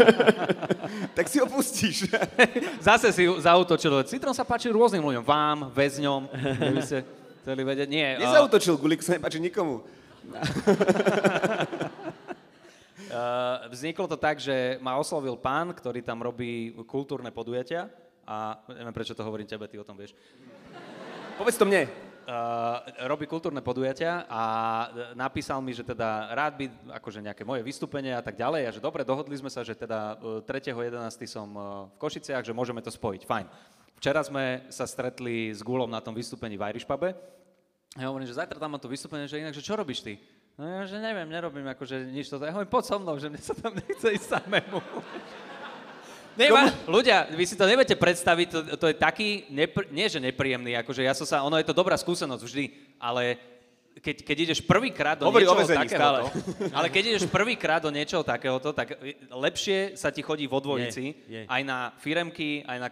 tak 1.16 1.28
si 1.28 1.36
ho 1.36 1.44
pustíš. 1.44 2.08
Zase 2.88 3.12
si 3.12 3.28
zautočil. 3.28 3.92
Citrón 4.08 4.32
sa 4.32 4.48
páči 4.48 4.72
rôznym 4.72 5.04
ľuďom. 5.04 5.20
Vám, 5.20 5.68
väzňom, 5.76 6.32
keby 6.32 6.80
ste 6.80 7.04
chceli 7.44 7.62
vedieť. 7.62 7.88
Nie, 7.92 8.16
Nezautočil, 8.24 8.80
Gulik 8.80 9.04
sa 9.04 9.20
nepáči 9.20 9.36
nikomu. 9.36 9.84
Uh, 13.10 13.66
vzniklo 13.74 14.06
to 14.06 14.14
tak, 14.14 14.38
že 14.38 14.78
ma 14.78 14.94
oslovil 14.94 15.34
pán, 15.34 15.74
ktorý 15.74 15.98
tam 15.98 16.22
robí 16.22 16.70
kultúrne 16.86 17.34
podujatia 17.34 17.90
a 18.22 18.62
neviem, 18.70 18.94
prečo 18.94 19.18
to 19.18 19.26
hovorím 19.26 19.50
tebe, 19.50 19.66
ty 19.66 19.74
o 19.74 19.82
tom 19.82 19.98
vieš. 19.98 20.14
Povedz 21.34 21.58
to 21.58 21.66
mne. 21.66 21.90
Uh, 22.28 23.08
robí 23.08 23.24
kultúrne 23.26 23.58
podujatia 23.64 24.28
a 24.28 24.42
e, 24.92 25.18
napísal 25.18 25.58
mi, 25.64 25.74
že 25.74 25.82
teda 25.82 26.30
rád 26.30 26.52
by 26.60 26.64
akože 27.00 27.24
nejaké 27.24 27.42
moje 27.42 27.64
vystúpenie 27.64 28.12
a 28.14 28.22
tak 28.22 28.36
ďalej 28.36 28.62
a 28.68 28.74
že 28.76 28.80
dobre, 28.80 29.02
dohodli 29.02 29.34
sme 29.34 29.48
sa, 29.48 29.64
že 29.64 29.74
teda 29.74 30.20
e, 30.44 30.46
3.11. 30.46 31.00
som 31.26 31.48
e, 31.50 31.60
v 31.90 31.96
Košiciach, 31.98 32.44
že 32.44 32.54
môžeme 32.54 32.84
to 32.84 32.92
spojiť, 32.92 33.24
fajn. 33.24 33.46
Včera 33.98 34.20
sme 34.22 34.68
sa 34.72 34.88
stretli 34.88 35.52
s 35.52 35.60
Gulom 35.64 35.88
na 35.88 36.00
tom 36.00 36.12
vystúpení 36.16 36.56
v 36.56 36.64
Irish 36.72 36.88
Pube 36.88 37.12
Ja 38.00 38.08
hovorím, 38.08 38.28
že 38.28 38.38
zajtra 38.38 38.56
tam 38.56 38.76
mám 38.76 38.80
to 38.80 38.88
vystúpenie, 38.88 39.26
že 39.26 39.40
inak, 39.40 39.56
že 39.56 39.64
čo 39.64 39.76
robíš 39.76 40.04
ty? 40.04 40.20
No 40.60 40.64
ja, 40.68 40.84
že 40.84 41.00
neviem, 41.00 41.28
nerobím 41.28 41.66
akože 41.72 42.08
nič 42.12 42.28
toto. 42.28 42.44
Ja 42.44 42.52
hovorím, 42.52 42.68
poď 42.68 42.84
so 42.84 42.96
mnou, 43.00 43.16
že 43.16 43.32
mne 43.32 43.40
sa 43.40 43.56
tam 43.56 43.72
nechce 43.72 44.08
ísť 44.12 44.38
samému. 44.38 44.78
Nemá, 46.38 46.70
ľudia, 46.86 47.26
vy 47.30 47.44
si 47.46 47.58
to 47.58 47.66
neviete 47.66 47.94
predstaviť, 47.98 48.46
to, 48.50 48.58
to 48.78 48.86
je 48.90 48.96
taký, 48.96 49.48
nepr- 49.50 49.88
nie 49.90 50.06
že 50.06 50.22
nepríjemný, 50.22 50.78
akože 50.78 51.02
ja 51.02 51.14
som 51.14 51.26
sa, 51.26 51.42
ono 51.42 51.58
je 51.58 51.66
to 51.66 51.74
dobrá 51.74 51.98
skúsenosť 51.98 52.42
vždy, 52.42 52.64
ale 53.02 53.38
keď, 54.00 54.16
keď 54.22 54.36
ideš 54.48 54.60
prvýkrát 54.64 55.18
do 55.18 55.28
Hovorí 55.28 55.44
niečoho 55.44 55.66
takéhoto, 55.66 56.30
ale 56.78 56.86
keď 56.88 57.02
ideš 57.14 57.26
prvýkrát 57.28 57.82
do 57.82 57.90
niečoho 57.90 58.22
takéhoto, 58.24 58.70
tak 58.72 58.96
lepšie 59.28 59.98
sa 59.98 60.08
ti 60.14 60.22
chodí 60.22 60.46
vo 60.46 60.62
dvojici, 60.62 61.04
Je, 61.26 61.42
je. 61.42 61.42
aj 61.44 61.62
na 61.66 61.92
firemky, 62.00 62.62
aj 62.64 62.78
na 62.80 62.88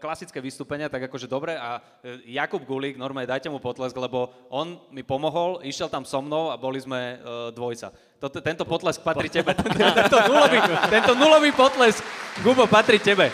klasické 0.00 0.40
vystúpenia, 0.40 0.90
tak 0.90 1.06
akože 1.06 1.30
dobre. 1.30 1.54
A 1.54 1.78
e, 2.02 2.32
Jakub 2.34 2.64
Gulík, 2.64 2.98
normálne 2.98 3.30
dajte 3.30 3.52
mu 3.52 3.62
potlesk, 3.62 3.94
lebo 3.94 4.34
on 4.50 4.80
mi 4.90 5.04
pomohol, 5.04 5.62
išiel 5.62 5.86
tam 5.92 6.02
so 6.02 6.18
mnou 6.24 6.50
a 6.50 6.58
boli 6.58 6.82
sme 6.82 7.20
uh, 7.20 7.52
dvojca. 7.54 7.92
Toto, 8.18 8.42
tento 8.42 8.66
potlesk 8.66 8.98
patrí 9.06 9.30
tebe. 9.30 9.54
tento, 9.98 10.18
nulový, 10.26 10.58
tento 10.90 11.12
nulový 11.14 11.50
potlesk, 11.54 12.02
Gubo, 12.42 12.66
patrí 12.66 12.98
tebe. 12.98 13.30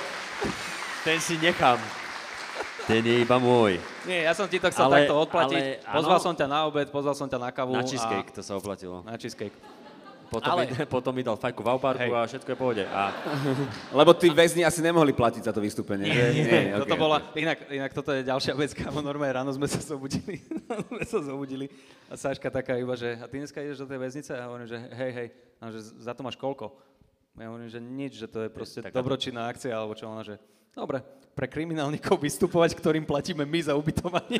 Ten 1.01 1.17
si 1.25 1.41
nechám. 1.41 1.81
Ten 2.85 3.01
je 3.01 3.25
iba 3.25 3.41
môj. 3.41 3.81
Nie, 4.05 4.29
ja 4.29 4.37
som 4.37 4.45
ti 4.45 4.61
to 4.61 4.69
chcel 4.69 4.93
Ale- 4.93 5.09
takto 5.09 5.17
odplatiť. 5.25 5.63
ale 5.89 5.89
pozval 5.89 6.19
som 6.21 6.37
ťa 6.37 6.47
na 6.49 6.69
obed, 6.69 6.93
pozval 6.93 7.17
som 7.17 7.25
ťa 7.25 7.39
na 7.41 7.49
kavu. 7.49 7.73
Na 7.73 7.81
cheesecake 7.81 8.29
A, 8.29 8.35
to 8.37 8.43
sa 8.45 8.61
oplatilo. 8.61 9.01
na 9.09 9.17
cheesecake. 9.17 9.57
Potom, 10.31 10.53
Ale- 10.57 10.67
mi, 10.67 10.75
potom 10.97 11.13
mi 11.13 11.23
dal 11.23 11.37
fajku 11.37 11.61
v 11.61 11.69
Auparku 11.71 12.11
a 12.11 12.25
všetko 12.27 12.49
je 12.51 12.57
v 12.57 12.61
pohode. 12.61 12.85
A 12.89 13.13
Lebo 14.01 14.13
tí 14.13 14.29
väzni 14.33 14.65
asi 14.65 14.81
nemohli 14.81 15.13
platiť 15.13 15.47
za 15.47 15.53
to 15.53 15.61
vystúpenie. 15.63 16.09
že? 16.11 16.25
Nie, 16.35 16.63
ok, 16.75 16.89
toto 16.89 16.97
ok. 16.97 17.01
bola, 17.01 17.19
inak, 17.37 17.59
inak 17.69 17.91
toto 17.93 18.11
je 18.11 18.23
ďalšia 18.25 18.53
vec, 18.57 18.73
kámo, 18.73 19.01
normálne 19.01 19.37
ráno 19.37 19.51
sme 19.53 19.69
sa 19.69 19.79
zobudili, 19.79 20.41
sme 20.91 21.03
sa 21.05 21.19
zobudili 21.23 21.67
a 22.09 22.17
Sáška 22.17 22.49
taká 22.49 22.77
iba, 22.77 22.95
že 22.97 23.17
a 23.19 23.29
ty 23.29 23.39
dneska 23.39 23.61
ideš 23.61 23.85
do 23.85 23.89
tej 23.89 23.99
väznice? 24.01 24.33
A 24.35 24.49
hovorím, 24.49 24.69
že 24.69 24.79
hej, 24.81 25.11
hej, 25.13 25.29
a 25.61 25.65
že 25.71 25.81
za 26.01 26.13
to 26.13 26.21
máš 26.25 26.37
koľko? 26.41 26.75
A 27.35 27.43
ja 27.43 27.49
hovorím, 27.51 27.67
že 27.67 27.83
nič, 27.83 28.13
že 28.21 28.29
to 28.31 28.47
je 28.47 28.51
proste 28.51 28.79
taká- 28.79 28.95
dobročinná 28.95 29.51
akcia, 29.51 29.75
alebo 29.75 29.99
čo 29.99 30.07
ona, 30.07 30.23
že 30.23 30.39
dobre, 30.71 31.03
pre 31.35 31.51
kriminálnikov 31.51 32.15
vystupovať, 32.23 32.79
ktorým 32.79 33.03
platíme 33.03 33.43
my 33.43 33.61
za 33.63 33.75
ubytovanie. 33.75 34.39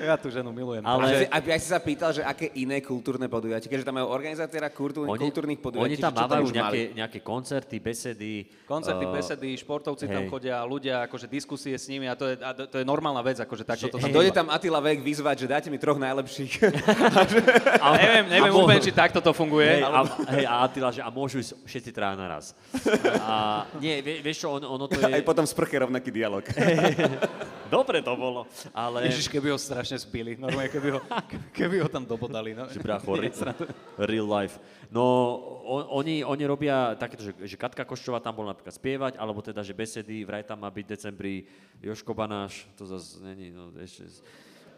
Ja 0.00 0.16
tú 0.16 0.28
ženu 0.32 0.50
milujem. 0.50 0.82
Ale- 0.82 1.02
Ale... 1.04 1.28
A 1.28 1.36
ja 1.38 1.58
si 1.60 1.68
sa 1.68 1.78
pýtal, 1.78 2.10
že 2.16 2.24
aké 2.24 2.48
iné 2.56 2.80
kultúrne 2.80 3.28
podujatie, 3.28 3.68
keďže 3.68 3.84
tam 3.84 4.00
majú 4.00 4.08
organizátora 4.08 4.72
kultúr, 4.72 5.04
kultúrnych 5.06 5.60
oni 5.60 5.64
podujatí, 5.64 6.00
tam 6.00 6.12
že 6.12 6.16
čo 6.16 6.24
mávajú 6.24 6.46
nejaké, 6.50 6.80
mali? 6.88 6.98
nejaké 6.98 7.18
koncerty, 7.20 7.76
besedy. 7.78 8.32
Koncerty, 8.64 9.04
eh, 9.04 9.12
besedy, 9.12 9.48
športovci 9.60 10.04
tam 10.08 10.24
hej. 10.24 10.30
chodia, 10.32 10.64
ľudia, 10.64 11.04
akože 11.06 11.26
diskusie 11.28 11.76
s 11.76 11.86
nimi 11.86 12.08
a 12.08 12.14
to 12.16 12.28
je, 12.30 12.34
a 12.40 12.50
to 12.56 12.76
je 12.80 12.84
normálna 12.86 13.20
vec, 13.20 13.36
akože 13.38 13.64
takto 13.68 13.86
to 13.92 13.98
Že- 14.00 14.04
sa 14.04 14.08
A 14.08 14.16
dojde 14.16 14.32
tam 14.32 14.46
Attila 14.48 14.80
Vek 14.80 15.04
vyzvať, 15.04 15.36
že 15.44 15.46
dajte 15.50 15.68
mi 15.68 15.78
troch 15.78 16.00
najlepších. 16.00 16.52
Ale 17.84 17.96
neviem, 18.00 18.26
neviem 18.30 18.52
A 18.52 18.56
úplne, 18.56 18.80
či 18.80 18.92
takto 18.94 19.20
to 19.20 19.30
funguje. 19.36 19.80
Hej, 19.80 19.82
a, 19.84 20.00
hej, 20.34 20.44
a 20.46 20.54
Attila, 20.64 20.88
že 20.94 21.00
a 21.04 21.10
môžu 21.12 21.40
ísť 21.42 21.52
všetci 21.66 21.90
traja 21.92 22.14
naraz. 22.16 22.52
A 23.20 23.66
nie, 23.82 24.00
vie, 24.00 24.20
vieš 24.22 24.46
čo, 24.46 24.56
on, 24.56 24.62
ono 24.64 24.84
to 24.88 24.96
je... 25.00 25.04
Aj 25.06 25.22
potom 25.26 25.44
sprche 25.46 25.76
rovnaký 25.78 26.10
dialog. 26.12 26.44
Dobre 27.70 28.02
to 28.02 28.18
bolo, 28.18 28.50
ale... 28.74 29.06
Ježiš, 29.06 29.30
keby 29.30 29.54
ho 29.54 29.58
strašne 29.58 29.89
spili. 29.98 30.38
Normálne, 30.38 30.68
keby 30.68 30.88
ho, 30.94 31.00
keby 31.56 31.82
ho 31.82 31.88
tam 31.88 32.06
dobodali. 32.06 32.54
No. 32.54 32.68
Že 32.68 32.84
brácho, 32.84 33.16
real 34.10 34.28
life. 34.28 34.60
No, 34.92 35.02
on, 35.64 36.04
oni, 36.04 36.22
oni 36.22 36.44
robia 36.44 36.94
takéto, 36.94 37.24
že, 37.24 37.32
že 37.34 37.56
Katka 37.56 37.82
Koščová 37.82 38.20
tam 38.20 38.36
bola 38.36 38.52
napríklad 38.52 38.74
spievať, 38.74 39.12
alebo 39.16 39.40
teda, 39.40 39.64
že 39.64 39.74
besedy, 39.74 40.22
vraj 40.22 40.46
tam 40.46 40.62
má 40.62 40.70
byť 40.70 40.84
v 40.84 40.92
decembri 40.92 41.34
Joško 41.80 42.12
Banáš, 42.12 42.68
to 42.76 42.84
zase 42.86 43.22
není, 43.22 43.50
no 43.54 43.70
ešte 43.78 44.06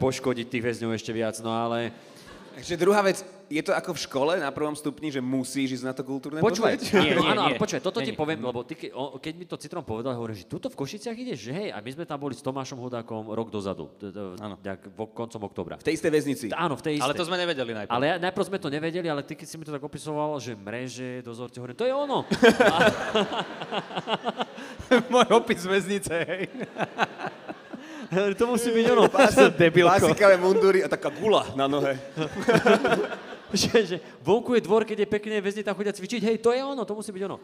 poškodiť 0.01 0.47
tých 0.51 0.65
väzňov 0.67 0.97
ešte 0.97 1.13
viac, 1.15 1.37
no 1.45 1.53
ale... 1.53 1.93
Takže 2.53 2.75
druhá 2.77 3.01
vec, 3.01 3.25
je 3.53 3.63
to 3.65 3.73
ako 3.73 3.93
v 3.93 4.01
škole 4.01 4.33
na 4.41 4.49
prvom 4.49 4.73
stupni, 4.73 5.13
že 5.13 5.21
musíš 5.21 5.81
ísť 5.81 5.85
na 5.85 5.93
to 5.93 6.05
kultúrne 6.05 6.41
Počúvaj? 6.41 6.81
Nie, 6.81 7.13
no, 7.17 7.23
nie, 7.25 7.33
áno, 7.33 7.43
ale 7.45 7.53
nie. 7.57 7.61
počúvaj, 7.61 7.83
toto 7.85 8.01
ti 8.01 8.13
Nie, 8.13 8.17
nie. 8.17 8.21
poviem, 8.21 8.41
lebo 8.41 8.61
ty, 8.65 8.75
ke- 8.77 8.93
o, 8.93 9.21
keď 9.21 9.35
mi 9.37 9.45
to 9.45 9.57
Citron 9.61 9.85
povedal, 9.85 10.17
hovorím, 10.17 10.37
že 10.41 10.49
tuto 10.49 10.73
v 10.73 10.77
Košiciach 10.77 11.17
ideš, 11.17 11.49
že 11.49 11.53
hej, 11.53 11.69
a 11.73 11.81
my 11.81 11.91
sme 11.93 12.05
tam 12.09 12.17
boli 12.21 12.33
s 12.33 12.41
Tomášom 12.45 12.81
Hudákom 12.81 13.29
rok 13.33 13.49
dozadu, 13.53 13.93
nejak 14.65 14.93
koncom 15.13 15.41
oktobra. 15.49 15.77
V 15.81 15.85
tej 15.85 16.01
istej 16.01 16.11
väznici. 16.13 16.45
Áno, 16.53 16.77
v 16.77 16.83
tej 16.85 16.93
istej. 17.01 17.05
Ale 17.09 17.17
to 17.17 17.25
sme 17.29 17.37
nevedeli 17.37 17.73
najprv. 17.77 17.93
Ale 17.93 18.05
najprv 18.21 18.45
sme 18.49 18.59
to 18.61 18.69
nevedeli, 18.73 19.07
ale 19.09 19.23
ty, 19.25 19.33
keď 19.37 19.47
si 19.49 19.57
mi 19.61 19.65
to 19.65 19.73
tak 19.73 19.85
opisoval, 19.85 20.37
že 20.41 20.53
mreže, 20.57 21.25
dozorte, 21.25 21.57
hovorím, 21.61 21.77
to 21.77 21.89
je 21.89 21.95
ono. 21.95 22.25
Môj 25.13 25.29
opis 25.33 25.65
väznice, 25.65 26.15
hej. 26.29 26.43
To 28.39 28.45
musí 28.47 28.69
byť 28.69 28.87
ono. 28.93 29.05
Debilko. 29.57 29.89
Klasikavé 29.89 30.37
mundúry 30.37 30.85
a 30.85 30.89
taká 30.89 31.09
gula 31.09 31.49
na 31.57 31.65
nohe. 31.65 31.97
že, 33.53 33.71
že 33.85 33.97
vonku 34.25 34.57
je 34.57 34.65
dvor, 34.65 34.85
keď 34.89 35.05
je 35.05 35.09
pekné, 35.09 35.41
väzni 35.41 35.61
tam 35.61 35.77
chodia 35.77 35.93
cvičiť, 35.93 36.21
hej, 36.25 36.37
to 36.41 36.57
je 36.57 36.61
ono, 36.65 36.85
to 36.85 36.97
musí 36.97 37.13
byť 37.13 37.23
ono. 37.29 37.37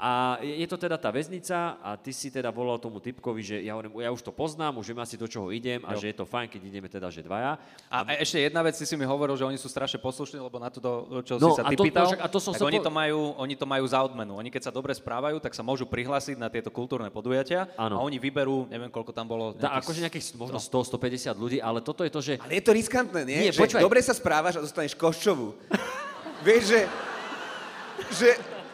A 0.00 0.10
je 0.40 0.64
to 0.64 0.80
teda 0.80 0.96
tá 0.96 1.12
väznica 1.12 1.76
a 1.76 1.92
ty 1.92 2.08
si 2.08 2.32
teda 2.32 2.48
volal 2.48 2.80
tomu 2.80 2.98
typkovi, 2.98 3.44
že 3.44 3.56
ja, 3.60 3.76
hovorím, 3.76 4.00
ja 4.00 4.08
už 4.08 4.24
to 4.24 4.32
poznám, 4.32 4.80
už 4.80 4.88
viem 4.88 4.98
asi 4.98 5.20
do 5.20 5.28
čoho 5.28 5.52
idem 5.52 5.84
a 5.84 5.92
Jo. 5.92 6.00
že 6.00 6.06
je 6.08 6.16
to 6.16 6.24
fajn, 6.24 6.48
keď 6.48 6.60
ideme 6.64 6.88
teda, 6.88 7.06
že 7.06 7.20
dvaja. 7.20 7.60
A 7.86 8.08
e- 8.08 8.24
ešte 8.24 8.40
jedna 8.40 8.64
vec, 8.64 8.72
si 8.74 8.82
si 8.82 8.96
mi 8.96 9.04
hovoril, 9.04 9.36
že 9.36 9.44
oni 9.44 9.54
sú 9.54 9.68
strašne 9.68 10.00
poslušní, 10.00 10.40
lebo 10.40 10.56
na 10.56 10.72
to, 10.72 10.80
do- 10.80 11.20
čo 11.20 11.36
No, 11.36 11.52
si 11.52 11.60
sa 11.60 11.62
a 11.62 11.70
ty 11.70 11.76
to- 11.76 11.84
pýtal, 11.84 12.16
a 12.16 12.28
to 12.32 12.40
som 12.40 12.50
tak 12.50 12.60
sa 12.60 12.64
oni, 12.64 12.80
po- 12.80 12.88
to 12.88 12.90
majú, 12.90 13.18
oni 13.36 13.54
to 13.54 13.66
majú 13.68 13.84
za 13.84 14.00
odmenu. 14.00 14.32
Oni 14.34 14.48
keď 14.48 14.62
sa 14.62 14.72
dobre 14.72 14.96
správajú, 14.96 15.36
tak 15.36 15.52
sa 15.52 15.60
môžu 15.60 15.84
prihlásiť 15.84 16.34
na 16.34 16.48
tieto 16.48 16.72
kultúrne 16.72 17.12
podujatia 17.12 17.68
Áno. 17.76 18.00
a 18.00 18.02
oni 18.02 18.16
vyberú, 18.16 18.66
neviem 18.66 18.88
koľko 18.88 19.12
tam 19.12 19.28
bolo. 19.28 19.52
Tá, 19.52 19.76
akože 19.76 20.00
nejakých 20.00 20.32
možno 20.34 20.56
100-150 20.56 20.96
ľudí, 21.34 21.60
ale 21.60 21.84
toto 21.84 22.00
je 22.00 22.10
to, 22.10 22.24
že... 22.24 22.40
Ale 22.40 22.56
je 22.56 22.64
to 22.64 22.72
riskantné, 22.72 23.20
Nie, 23.22 23.36
nie? 23.38 23.52
že 23.52 23.60
počúvaj. 23.60 23.84
dobre 23.84 24.00
sa 24.00 24.16
správaš 24.16 24.56
a 24.56 24.64
dostaneš 24.64 24.96
koščovú. 24.96 25.52
Vieš, 26.40 26.62
že, 26.66 26.80
že... 28.16 28.30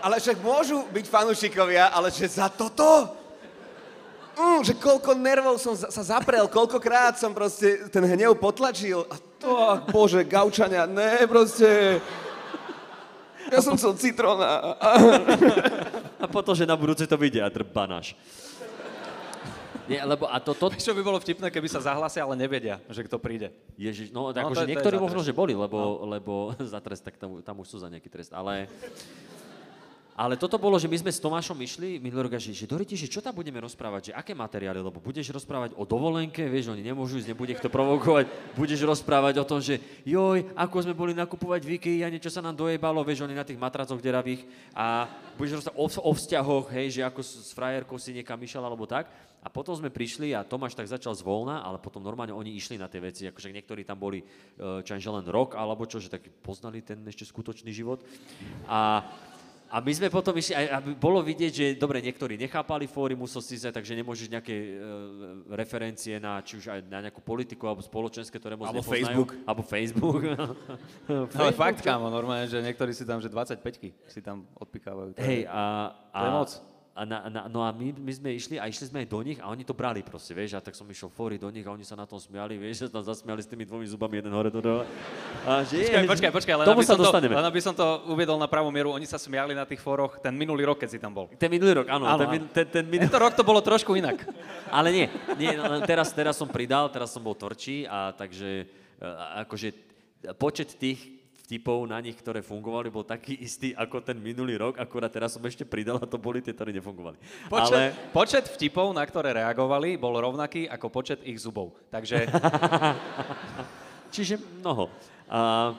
Ale 0.07 0.23
však 0.23 0.39
môžu 0.39 0.87
byť 0.95 1.07
fanúšikovia, 1.11 1.91
ale 1.91 2.15
že 2.15 2.31
za 2.31 2.47
toto? 2.47 3.11
Mm, 4.39 4.63
že 4.63 4.79
koľko 4.79 5.19
nervov 5.19 5.59
som 5.59 5.75
za- 5.75 5.91
sa 5.91 6.07
zaprel, 6.07 6.47
koľkokrát 6.47 7.19
som 7.19 7.35
proste 7.35 7.91
ten 7.91 8.07
hnev 8.07 8.39
potlačil. 8.39 9.03
A 9.11 9.19
to, 9.43 9.51
ach, 9.59 9.83
bože, 9.91 10.23
gaučania, 10.23 10.87
ne, 10.87 11.27
proste... 11.27 11.99
Ja 13.51 13.59
som 13.59 13.75
chcel 13.75 13.99
citrona. 13.99 14.47
A- 16.23 16.31
potom, 16.31 16.55
že 16.55 16.71
na 16.71 16.79
budúce 16.79 17.03
to 17.03 17.19
vyjde 17.19 17.43
a 17.43 17.51
drbanáš. 17.51 18.15
Nie, 19.91 20.03
lebo 20.07 20.27
a 20.31 20.39
to, 20.43 20.55
to, 20.55 20.71
Čo 20.75 20.95
by 20.95 21.03
bolo 21.03 21.19
vtipné, 21.19 21.51
keby 21.51 21.67
sa 21.71 21.79
zahlasia, 21.83 22.23
ale 22.27 22.35
nevedia, 22.35 22.83
že 22.91 23.07
kto 23.07 23.23
príde. 23.23 23.55
Ježiš, 23.79 24.11
no, 24.11 24.31
No, 24.31 24.35
no 24.35 24.39
akože 24.51 24.67
niektorí 24.71 24.99
možno, 24.99 25.23
že 25.23 25.35
boli, 25.35 25.55
lebo, 25.55 26.03
lebo 26.07 26.33
za 26.75 26.79
trest, 26.79 27.03
tak 27.03 27.19
tam, 27.19 27.43
tam 27.43 27.59
už 27.59 27.67
sú 27.75 27.77
za 27.83 27.91
nejaký 27.91 28.07
trest, 28.07 28.31
ale... 28.31 28.71
Ale 30.17 30.41
toto 30.41 30.57
bolo, 30.57 30.81
že 30.81 30.89
my 30.89 30.97
sme 30.97 31.13
s 31.13 31.21
Tomášom 31.21 31.61
išli 31.61 32.01
minulý 32.01 32.33
rok 32.33 32.41
že, 32.41 32.57
že 32.57 32.65
Doriti, 32.65 32.97
že 32.97 33.05
čo 33.05 33.21
tam 33.21 33.37
budeme 33.37 33.61
rozprávať, 33.61 34.11
že 34.11 34.13
aké 34.17 34.33
materiály, 34.33 34.81
lebo 34.81 34.97
budeš 34.97 35.29
rozprávať 35.29 35.77
o 35.77 35.85
dovolenke, 35.85 36.49
vieš, 36.49 36.73
oni 36.73 36.81
nemôžu 36.81 37.21
ísť, 37.21 37.37
nebude 37.37 37.53
to 37.61 37.69
provokovať, 37.69 38.25
budeš 38.57 38.81
rozprávať 38.81 39.45
o 39.45 39.45
tom, 39.45 39.61
že 39.61 39.77
joj, 40.09 40.49
ako 40.57 40.89
sme 40.89 40.97
boli 40.97 41.13
nakupovať 41.13 41.61
v 41.69 41.77
IKEA 41.77 42.09
a 42.09 42.13
niečo 42.13 42.33
sa 42.33 42.41
nám 42.41 42.57
dojebalo, 42.57 43.05
vieš, 43.05 43.29
oni 43.29 43.37
na 43.37 43.45
tých 43.45 43.61
matracoch 43.61 44.01
deravých 44.01 44.49
a 44.73 45.05
budeš 45.37 45.61
rozprávať 45.61 45.77
o, 45.77 45.87
o 46.09 46.13
vzťahoch, 46.17 46.67
hej, 46.73 46.87
že 46.97 47.01
ako 47.05 47.21
s, 47.21 47.53
frajerkou 47.53 48.01
si 48.01 48.17
niekam 48.17 48.41
išiel 48.41 48.65
alebo 48.65 48.89
tak. 48.89 49.13
A 49.45 49.53
potom 49.53 49.79
sme 49.79 49.95
prišli 49.95 50.35
a 50.35 50.43
Tomáš 50.43 50.75
tak 50.75 50.91
začal 50.91 51.15
zvolna, 51.15 51.63
ale 51.63 51.79
potom 51.79 52.03
normálne 52.03 52.35
oni 52.35 52.51
išli 52.59 52.81
na 52.81 52.91
tie 52.91 52.99
veci, 52.99 53.31
akože 53.31 53.55
niektorí 53.55 53.87
tam 53.87 53.95
boli, 53.95 54.19
e, 54.19 54.83
čo 54.83 54.99
len 55.15 55.23
rok 55.23 55.55
alebo 55.55 55.87
čo, 55.87 56.03
že 56.03 56.11
tak 56.11 56.27
poznali 56.43 56.83
ten 56.83 56.99
ešte 57.07 57.23
skutočný 57.31 57.71
život. 57.71 58.03
A 58.67 59.07
a 59.67 59.83
my 59.83 59.93
sme 59.93 60.07
potom 60.07 60.31
išli, 60.39 60.55
aby 60.55 60.95
bolo 60.95 61.19
vidieť, 61.19 61.53
že 61.53 61.67
dobre, 61.75 61.99
niektorí 61.99 62.39
nechápali 62.39 62.87
si 63.43 63.59
ísť, 63.59 63.75
takže 63.75 63.99
nemôžeš 63.99 64.31
nejaké 64.31 64.55
e, 64.55 64.71
referencie 65.59 66.23
na, 66.23 66.39
či 66.39 66.63
už 66.63 66.71
aj 66.71 66.81
na 66.87 67.03
nejakú 67.03 67.19
politiku 67.19 67.67
alebo 67.67 67.83
spoločenské, 67.83 68.39
ktoré 68.39 68.55
moc 68.55 68.71
Alebo 68.71 68.87
nepoznajú. 68.87 69.03
Facebook. 69.03 69.31
Alebo 69.43 69.63
Facebook. 69.67 70.23
Ale 71.43 71.51
fakt, 71.51 71.83
kámo, 71.83 72.07
normálne, 72.07 72.47
že 72.47 72.63
niektorí 72.63 72.95
si 72.95 73.03
tam, 73.03 73.19
že 73.19 73.27
25 73.27 73.59
si 74.07 74.21
tam 74.23 74.47
odpikávajú. 74.55 75.19
Hej, 75.19 75.51
a, 75.51 75.91
a, 76.15 76.21
To 76.23 76.25
je 76.25 76.31
moc. 76.31 76.51
A, 76.97 77.05
na, 77.05 77.29
na, 77.29 77.45
no 77.45 77.61
a 77.61 77.77
my, 77.77 77.93
my 77.93 78.09
sme 78.09 78.33
išli 78.33 78.57
a 78.57 78.65
išli 78.73 78.89
sme 78.89 79.05
aj 79.05 79.09
do 79.13 79.21
nich 79.21 79.37
a 79.37 79.53
oni 79.53 79.69
to 79.69 79.77
brali 79.77 80.01
proste, 80.01 80.33
vieš, 80.33 80.57
a 80.57 80.65
tak 80.65 80.73
som 80.73 80.89
išiel 80.89 81.13
fóry 81.13 81.37
do 81.37 81.45
nich 81.53 81.61
a 81.61 81.69
oni 81.69 81.85
sa 81.85 81.93
na 81.93 82.09
tom 82.09 82.17
smiali, 82.17 82.57
vieš, 82.57 82.89
sa 82.89 82.97
tam 82.97 83.05
zasmiali 83.05 83.45
s 83.45 83.49
tými 83.53 83.69
dvomi 83.69 83.85
zubami, 83.85 84.17
jeden 84.17 84.33
hore, 84.33 84.49
to 84.49 84.65
dole. 84.65 84.89
A 85.45 85.61
že 85.61 85.77
Počkaj, 85.77 86.01
je, 86.01 86.09
počkaj, 86.09 86.31
počkaj, 86.33 86.55
len 86.57 86.65
tomu 86.65 86.81
aby, 86.81 86.89
sa 86.89 86.97
som 86.97 87.05
to, 87.05 87.05
dostaneme. 87.05 87.37
len 87.37 87.45
aby 87.45 87.61
som 87.61 87.77
to 87.77 87.85
uviedol 88.09 88.41
na 88.41 88.49
pravú 88.49 88.73
mieru, 88.73 88.97
oni 88.97 89.05
sa 89.05 89.21
smiali 89.21 89.53
na 89.53 89.69
tých 89.69 89.85
fóroch 89.85 90.17
ten 90.25 90.33
minulý 90.33 90.65
rok, 90.65 90.81
keď 90.81 90.89
si 90.89 90.97
tam 90.97 91.13
bol. 91.13 91.29
Ten 91.37 91.53
minulý 91.53 91.85
rok, 91.85 91.87
áno, 91.93 92.09
Áno, 92.09 92.17
ten, 92.17 92.29
áno. 92.33 92.49
ten, 92.49 92.65
ten 92.65 92.85
minulý 92.89 93.13
Tento 93.13 93.21
rok 93.21 93.37
to 93.37 93.45
bolo 93.45 93.61
trošku 93.61 93.93
inak. 93.93 94.17
Ale 94.73 94.89
nie, 94.89 95.07
nie 95.37 95.53
no, 95.53 95.69
len 95.69 95.85
teraz, 95.85 96.17
teraz 96.17 96.41
som 96.41 96.49
pridal, 96.49 96.89
teraz 96.89 97.13
som 97.13 97.21
bol 97.21 97.37
tvrdší 97.37 97.85
a 97.93 98.17
takže 98.17 98.65
e, 98.97 99.09
akože 99.45 99.69
počet 100.41 100.81
tých 100.81 101.16
vtipov 101.47 101.87
na 101.87 102.03
nich, 102.03 102.19
ktoré 102.19 102.43
fungovali, 102.43 102.91
bol 102.91 103.07
taký 103.07 103.39
istý 103.39 103.71
ako 103.79 104.03
ten 104.03 104.19
minulý 104.19 104.59
rok, 104.59 104.83
akurát 104.83 105.07
teraz 105.07 105.39
som 105.39 105.43
ešte 105.47 105.63
pridal 105.63 106.03
a 106.03 106.11
to 106.11 106.19
boli 106.19 106.43
tie, 106.43 106.51
ktoré 106.51 106.75
nefungovali. 106.75 107.15
Počet, 107.47 107.71
Ale 107.71 107.95
počet 108.11 108.45
vtipov, 108.51 108.91
na 108.91 109.07
ktoré 109.07 109.31
reagovali, 109.31 109.95
bol 109.95 110.19
rovnaký 110.19 110.67
ako 110.67 110.91
počet 110.91 111.23
ich 111.23 111.39
zubov. 111.39 111.79
Takže 111.87 112.27
Čiže 114.15 114.43
mnoho. 114.59 114.91
A, 115.31 115.71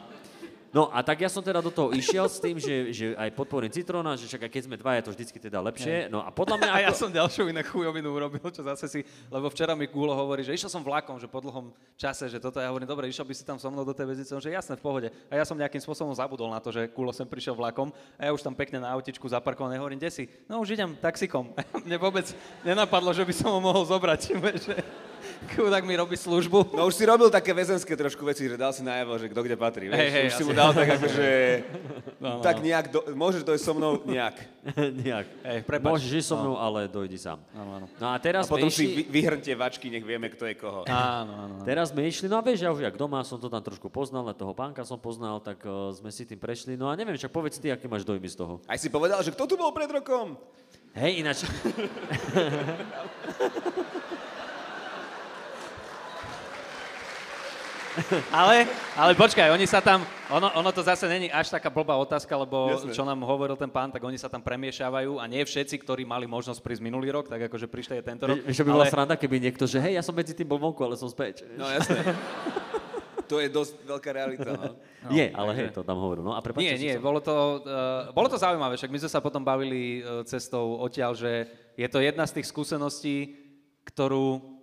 no 0.74 0.89
a 0.91 0.99
tak 1.03 1.24
ja 1.24 1.30
som 1.30 1.43
teda 1.43 1.59
do 1.63 1.72
toho 1.72 1.91
išiel 1.93 2.28
s 2.28 2.38
tým, 2.39 2.59
že, 2.59 2.91
že 2.91 3.05
aj 3.15 3.34
podporím 3.34 3.72
Citróna, 3.72 4.15
že 4.15 4.28
však 4.28 4.47
keď 4.47 4.63
sme 4.68 4.76
dvaja, 4.76 5.05
to 5.07 5.11
vždycky 5.15 5.38
teda 5.39 5.59
lepšie. 5.63 6.11
No 6.11 6.24
a 6.24 6.30
podľa 6.32 6.57
mňa... 6.59 6.70
A 6.78 6.86
ja 6.86 6.93
som 6.93 7.09
ďalšiu 7.09 7.49
inak 7.49 7.65
chujovinu 7.65 8.13
urobil, 8.13 8.43
čo 8.53 8.61
zase 8.61 8.86
si, 8.86 9.01
lebo 9.34 9.49
včera 9.49 9.74
mi 9.74 9.89
Gulo 9.89 10.13
hovorí, 10.13 10.45
že 10.45 10.53
išiel 10.53 10.70
som 10.70 10.86
vlakom, 10.86 11.18
že 11.18 11.26
po 11.26 11.41
dlhom 11.41 11.74
čase, 11.97 12.30
že 12.30 12.38
toto 12.38 12.61
ja 12.61 12.70
hovorím, 12.70 12.86
dobre, 12.86 13.09
išiel 13.09 13.26
by 13.26 13.34
si 13.34 13.41
tam 13.41 13.57
so 13.57 13.72
mnou 13.74 13.82
do 13.82 13.95
tej 13.97 14.13
väzice, 14.13 14.36
On 14.38 14.43
že 14.43 14.53
jasné, 14.53 14.78
v 14.78 14.84
pohode. 14.84 15.07
A 15.32 15.34
ja 15.34 15.43
som 15.47 15.57
nejakým 15.57 15.82
spôsobom 15.82 16.13
zabudol 16.13 16.53
na 16.53 16.61
to, 16.61 16.70
že 16.70 16.86
Gulo 16.93 17.09
sem 17.09 17.26
prišiel 17.26 17.57
vlakom 17.57 17.89
a 18.20 18.30
ja 18.30 18.32
už 18.36 18.45
tam 18.45 18.53
pekne 18.53 18.84
na 18.84 18.93
autičku 18.93 19.26
zaparkoval, 19.26 19.74
hovorím, 19.74 19.97
kde 19.97 20.11
si? 20.13 20.24
No 20.45 20.61
už 20.61 20.78
idem 20.78 20.93
taxikom. 20.99 21.49
Mne 21.88 21.97
vôbec 21.97 22.30
nenapadlo, 22.61 23.09
že 23.15 23.26
by 23.26 23.34
som 23.34 23.49
ho 23.55 23.59
mohol 23.63 23.82
zobrať, 23.88 24.22
že 24.68 24.76
chudák 25.55 25.83
mi 25.85 25.95
robí 25.95 26.17
službu. 26.17 26.73
No 26.73 26.89
už 26.89 26.95
si 26.95 27.03
robil 27.05 27.29
také 27.29 27.53
väzenské 27.53 27.93
trošku 27.93 28.25
veci, 28.25 28.49
že 28.49 28.57
dal 28.57 28.73
si 28.73 28.81
najavo, 28.81 29.17
že 29.21 29.29
kto 29.29 29.41
kde 29.45 29.55
patrí, 29.55 29.85
vieš? 29.89 29.99
Hej, 29.99 30.09
hej, 30.11 30.23
už 30.27 30.33
si 30.33 30.43
asi. 30.43 30.47
mu 30.49 30.53
dal 30.53 30.71
tak 30.73 30.88
akože... 30.97 31.27
No, 32.17 32.41
no, 32.41 32.41
tak 32.41 32.57
no. 32.59 32.65
nejak, 32.65 32.85
do, 32.89 32.99
môžeš 33.13 33.45
dojsť 33.45 33.61
so 33.61 33.73
mnou 33.77 34.01
nejak. 34.09 34.41
Nejak. 35.05 35.27
Prepáč. 35.69 35.85
Môžeš 35.85 36.11
ísť 36.25 36.29
so 36.33 36.38
mnou, 36.41 36.57
ale 36.57 36.89
dojdi 36.89 37.13
sám. 37.13 37.38
Áno, 37.53 37.77
áno. 37.77 37.85
No 38.01 38.05
a 38.09 38.17
A 38.17 38.19
teraz 38.19 38.49
potom 38.49 38.73
sme 38.73 38.73
si 38.73 38.89
išli... 38.89 39.05
vy, 39.05 39.21
vyhrnte 39.21 39.53
vačky, 39.53 39.93
nech 39.93 40.01
vieme, 40.01 40.25
kto 40.33 40.49
je 40.49 40.57
koho. 40.57 40.81
Áno, 40.89 41.33
áno. 41.45 41.55
Teraz 41.61 41.93
sme 41.93 42.09
išli, 42.09 42.25
no 42.25 42.41
a 42.41 42.43
vieš, 42.43 42.65
ja 42.65 42.73
už 42.73 42.81
jak 42.81 42.97
doma 42.97 43.21
som 43.21 43.38
to 43.38 43.53
tam 43.53 43.61
trošku 43.61 43.93
poznal, 43.93 44.25
a 44.25 44.33
toho 44.33 44.57
pánka 44.57 44.81
som 44.81 44.97
poznal, 44.97 45.38
tak 45.45 45.61
uh, 45.61 45.93
sme 45.93 46.09
si 46.09 46.25
tým 46.25 46.41
prešli. 46.41 46.73
No 46.73 46.89
a 46.89 46.97
neviem, 46.97 47.13
však 47.13 47.29
povedz 47.29 47.61
ty, 47.61 47.69
aké 47.69 47.85
máš 47.85 48.01
dojmy 48.01 48.25
z 48.33 48.41
toho. 48.41 48.65
Aj 48.65 48.81
si 48.81 48.89
povedal, 48.89 49.21
že 49.21 49.29
kto 49.29 49.45
tu 49.45 49.53
bol 49.53 49.69
pred 49.69 49.93
rokom? 49.93 50.41
Hej, 50.97 51.21
ináč... 51.21 51.45
Ale, 58.29 58.69
ale 58.93 59.11
počkaj, 59.17 59.49
oni 59.49 59.65
sa 59.65 59.81
tam, 59.81 60.05
ono, 60.29 60.53
ono 60.53 60.69
to 60.69 60.85
zase 60.85 61.09
není 61.09 61.27
až 61.33 61.49
taká 61.49 61.69
blbá 61.73 61.97
otázka, 61.97 62.29
lebo 62.37 62.69
Jasné. 62.69 62.93
čo 62.93 63.03
nám 63.03 63.21
hovoril 63.25 63.57
ten 63.57 63.69
pán, 63.69 63.89
tak 63.89 64.03
oni 64.03 64.17
sa 64.17 64.29
tam 64.29 64.41
premiešavajú 64.41 65.17
a 65.17 65.25
nie 65.25 65.41
všetci, 65.41 65.81
ktorí 65.81 66.05
mali 66.05 66.29
možnosť 66.29 66.61
prísť 66.61 66.81
minulý 66.85 67.09
rok, 67.09 67.25
tak 67.27 67.49
akože 67.49 67.65
prišli 67.65 67.99
aj 67.99 68.03
tento 68.05 68.23
rok. 68.29 68.37
Vieš, 68.45 68.61
by 68.63 68.71
bola 68.71 68.85
sranda, 68.85 69.17
keby 69.17 69.41
niekto, 69.41 69.65
že 69.65 69.81
hej, 69.81 69.97
ja 69.97 70.03
som 70.05 70.13
medzi 70.13 70.37
tým 70.37 70.45
bol 70.45 70.61
vonku, 70.61 70.81
ale 70.85 70.93
som 70.93 71.09
späť. 71.09 71.43
No 71.57 71.65
jasné. 71.67 72.01
to 73.29 73.43
je 73.43 73.49
dosť 73.51 73.73
veľká 73.83 74.09
realita, 74.15 74.49
no. 74.55 74.79
Nie, 75.11 75.35
ale 75.35 75.51
hej, 75.55 75.67
to 75.75 75.83
tam 75.83 75.99
hovoril. 75.99 76.23
No 76.23 76.33
a 76.33 76.39
prepáčte, 76.39 76.63
Nie, 76.63 76.79
nie, 76.79 76.95
som- 76.95 77.03
bolo 77.03 77.19
to, 77.19 77.63
uh, 77.67 78.11
bolo 78.15 78.27
to 78.31 78.39
zaujímavé, 78.39 78.79
však 78.79 78.91
my 78.91 78.99
sme 79.03 79.11
sa 79.11 79.19
potom 79.19 79.43
bavili 79.43 79.99
uh, 79.99 80.23
cestou 80.23 80.79
odtiaľ, 80.79 81.13
že 81.15 81.47
je 81.75 81.87
to 81.91 81.99
jedna 81.99 82.23
z 82.23 82.41
tých 82.41 82.47
skúseností, 82.49 83.35
ktorú 83.87 84.57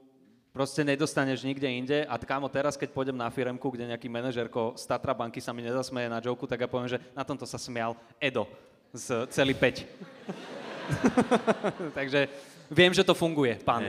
proste 0.55 0.87
nedostaneš 0.87 1.43
nikde 1.43 1.67
inde 1.67 1.99
a 2.07 2.15
kámo, 2.15 2.47
teraz 2.47 2.79
keď 2.79 2.95
pôjdem 2.95 3.19
na 3.19 3.27
firemku, 3.27 3.75
kde 3.75 3.91
nejaký 3.91 4.07
manažerko 4.07 4.79
z 4.79 4.87
Tatra 4.87 5.11
banky 5.11 5.43
sa 5.43 5.51
mi 5.51 5.67
nezasmeje 5.67 6.07
na 6.07 6.23
joku, 6.23 6.47
tak 6.47 6.63
ja 6.63 6.71
poviem, 6.71 6.87
že 6.87 7.03
na 7.11 7.27
tomto 7.27 7.43
sa 7.43 7.59
smial 7.59 7.99
Edo 8.23 8.47
z 8.95 9.27
celý 9.35 9.59
5. 9.59 9.83
Takže 11.99 12.31
viem, 12.71 12.95
že 12.95 13.03
to 13.03 13.19
funguje, 13.19 13.59
pán. 13.67 13.83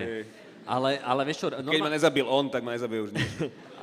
Ale, 0.66 0.98
ale 1.06 1.22
vieš 1.30 1.46
čo, 1.46 1.54
Keď 1.54 1.78
ma 1.86 1.94
nezabil 1.94 2.26
on, 2.26 2.50
tak 2.50 2.66
ma 2.66 2.74
nezabije 2.74 3.02
už 3.06 3.12
nič. 3.14 3.30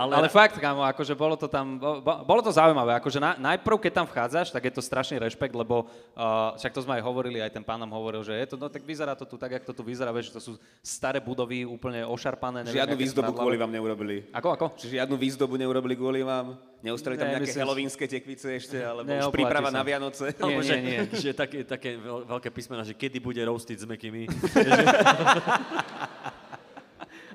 ale, 0.00 0.16
Ale 0.16 0.28
fakt, 0.28 0.56
kámo, 0.56 0.80
akože 0.82 1.12
bolo 1.12 1.34
to 1.34 1.44
tam, 1.44 1.76
bo- 1.76 1.98
bo- 1.98 2.22
bolo 2.22 2.40
to 2.40 2.48
zaujímavé, 2.48 2.94
akože 2.94 3.16
na, 3.16 3.34
najprv, 3.36 3.78
keď 3.78 3.94
tam 3.94 4.06
vchádzaš, 4.06 4.48
tak 4.48 4.62
je 4.62 4.70
to 4.70 4.80
strašný 4.80 5.18
rešpekt, 5.18 5.52
lebo 5.52 5.84
uh, 5.84 6.54
však 6.54 6.70
to 6.70 6.80
sme 6.80 6.96
aj 6.96 7.02
hovorili, 7.02 7.38
aj 7.38 7.50
ten 7.50 7.60
pán 7.60 7.76
nám 7.76 7.90
hovoril, 7.90 8.20
že 8.20 8.32
je 8.32 8.46
to, 8.46 8.56
no 8.56 8.66
tak 8.66 8.80
vyzerá 8.80 9.12
to 9.12 9.22
tu 9.22 9.34
tak, 9.34 9.52
jak 9.52 9.62
to 9.62 9.70
tu 9.70 9.80
vyzerá, 9.80 10.08
vieš, 10.08 10.30
to 10.30 10.38
sú 10.38 10.54
staré 10.80 11.18
budovy, 11.18 11.62
úplne 11.62 12.02
ošarpané. 12.02 12.62
neviem, 12.62 12.76
Žiadnu 12.76 12.96
výzdobu 12.96 13.30
kvôli 13.30 13.54
vám 13.54 13.68
neurobili. 13.68 14.26
Ako, 14.30 14.50
ako? 14.50 14.64
Čiže 14.74 14.96
žiadnu 14.96 15.14
výzdobu 15.14 15.54
neurobili 15.54 15.92
kvôli 15.92 16.20
vám? 16.20 16.56
Neustali 16.80 17.14
tam 17.14 17.26
Ne, 17.26 17.30
nejaké 17.36 17.46
myslím 17.46 17.60
halloweenské 17.60 18.06
tekvice 18.06 18.50
ešte, 18.50 18.80
alebo 18.80 19.04
Ne, 19.04 19.20
už 19.20 19.28
príprava 19.28 19.68
sa. 19.68 19.70
na 19.70 19.82
Vianoce? 19.82 20.30
Nie, 20.30 20.40
Alebo 20.40 20.60
že, 20.60 20.74
nie, 20.74 20.80
nie. 20.80 20.98
že 21.12 21.30
také, 21.30 21.60
také 21.60 21.94
veľ- 21.94 22.26
veľké 22.26 22.48
písmena, 22.48 22.80
že 22.80 22.92
kedy 22.92 23.18
bude 23.18 23.38
roastiť 23.38 23.76
s 23.76 23.84
mekými. 23.84 24.24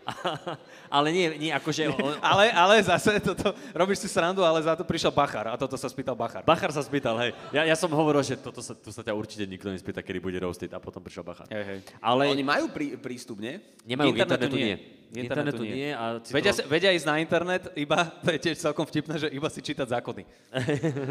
ale 0.95 1.08
nie, 1.10 1.26
nie 1.38 1.51
akože... 1.51 1.89
On, 1.97 2.14
Ale, 2.22 2.53
ale 2.53 2.78
zase 2.86 3.18
toto, 3.20 3.51
robíš 3.74 4.06
si 4.06 4.10
srandu, 4.10 4.45
ale 4.45 4.62
za 4.62 4.78
to 4.78 4.86
prišiel 4.86 5.10
Bachar 5.10 5.49
a 5.49 5.58
toto 5.58 5.74
sa 5.76 5.89
spýtal 5.89 6.14
Bachar. 6.14 6.45
Bachar 6.45 6.70
sa 6.70 6.86
spýtal, 6.86 7.18
hej. 7.26 7.32
Ja, 7.49 7.66
ja 7.66 7.76
som 7.76 7.89
hovoril, 7.89 8.22
že 8.22 8.38
toto 8.38 8.62
sa, 8.62 8.78
tu 8.78 8.93
sa 8.93 9.01
ťa 9.01 9.14
určite 9.18 9.45
nikto 9.45 9.74
nespýta, 9.74 10.06
kedy 10.06 10.22
bude 10.22 10.38
roastiť 10.38 10.72
a 10.74 10.80
potom 10.80 11.01
prišiel 11.01 11.26
Bachar. 11.26 11.49
Hej, 11.49 11.64
hej. 11.66 11.80
Ale 11.99 12.30
Oni 12.30 12.45
majú 12.45 12.70
prí, 12.70 12.93
prístup, 12.97 13.41
nie? 13.41 13.58
nemajú 13.84 14.14
Internetu 14.14 14.53
internetu, 14.53 14.58
nie. 14.58 14.76
nie. 15.14 15.22
Internetu 15.26 15.64
nie. 15.64 15.89
a 15.95 16.20
Citron- 16.22 16.36
Vedia, 16.38 16.51
vedia 16.68 16.91
ísť 16.93 17.08
na 17.08 17.16
internet, 17.18 17.64
iba, 17.74 17.97
to 18.24 18.30
je 18.30 18.39
tiež 18.41 18.58
celkom 18.62 18.86
vtipné, 18.86 19.16
že 19.18 19.28
iba 19.34 19.49
si 19.49 19.62
čítať 19.62 19.88
zákony. 19.89 20.24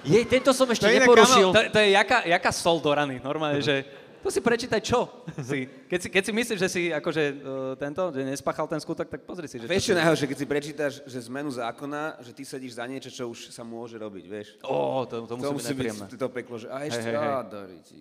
Jej, 0.00 0.24
tento 0.32 0.56
som 0.56 0.64
ešte 0.64 0.88
inak, 0.88 1.04
neporušil. 1.04 1.52
kámo, 1.52 1.56
To, 1.56 1.60
to 1.76 1.78
je 1.84 1.88
jaká, 1.92 2.24
jaká 2.24 2.50
sol 2.56 2.80
do 2.80 2.88
rany, 2.88 3.20
normálne, 3.20 3.60
že 3.60 3.84
to 4.20 4.28
si 4.28 4.40
prečítaj 4.44 4.80
čo. 4.84 5.08
Si, 5.40 5.64
keď, 5.88 5.98
si, 6.00 6.08
keď 6.12 6.22
si 6.28 6.32
myslíš, 6.36 6.58
že 6.60 6.68
si 6.68 6.82
akože 6.92 7.22
uh, 7.22 7.34
tento, 7.80 8.12
že 8.12 8.20
nespáchal 8.22 8.68
ten 8.68 8.80
skutok, 8.80 9.08
tak 9.08 9.24
pozri 9.24 9.48
si, 9.48 9.56
že 9.56 9.64
Vieš 9.64 9.92
čo 9.92 9.96
najhoršie, 9.96 10.26
keď 10.28 10.38
si 10.38 10.46
prečítaš, 10.46 10.92
že 11.08 11.18
zmenu 11.32 11.48
zákona, 11.48 12.20
že 12.20 12.36
ty 12.36 12.44
sedíš 12.44 12.76
za 12.76 12.84
niečo, 12.84 13.08
čo 13.08 13.32
už 13.32 13.48
sa 13.48 13.64
môže 13.64 13.96
robiť, 13.96 14.24
vieš? 14.28 14.48
Ó, 14.68 15.08
to, 15.08 15.24
to 15.24 15.34
musí 15.40 15.44
To 15.44 15.50
byť 15.50 15.56
musí 15.56 15.72
nepríjemné. 15.72 16.06
byť 16.06 16.20
to 16.20 16.28
peklo, 16.28 16.54
že 16.60 16.68
a 16.68 16.76
ešte, 16.84 17.08
hej. 17.08 17.16
á, 17.16 17.40
Doriti. 17.42 18.00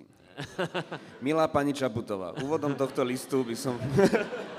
Milá 1.26 1.48
pani 1.48 1.72
Čaputová, 1.72 2.36
úvodom 2.40 2.76
tohto 2.76 3.04
listu 3.04 3.44
by 3.44 3.56
som... 3.56 3.76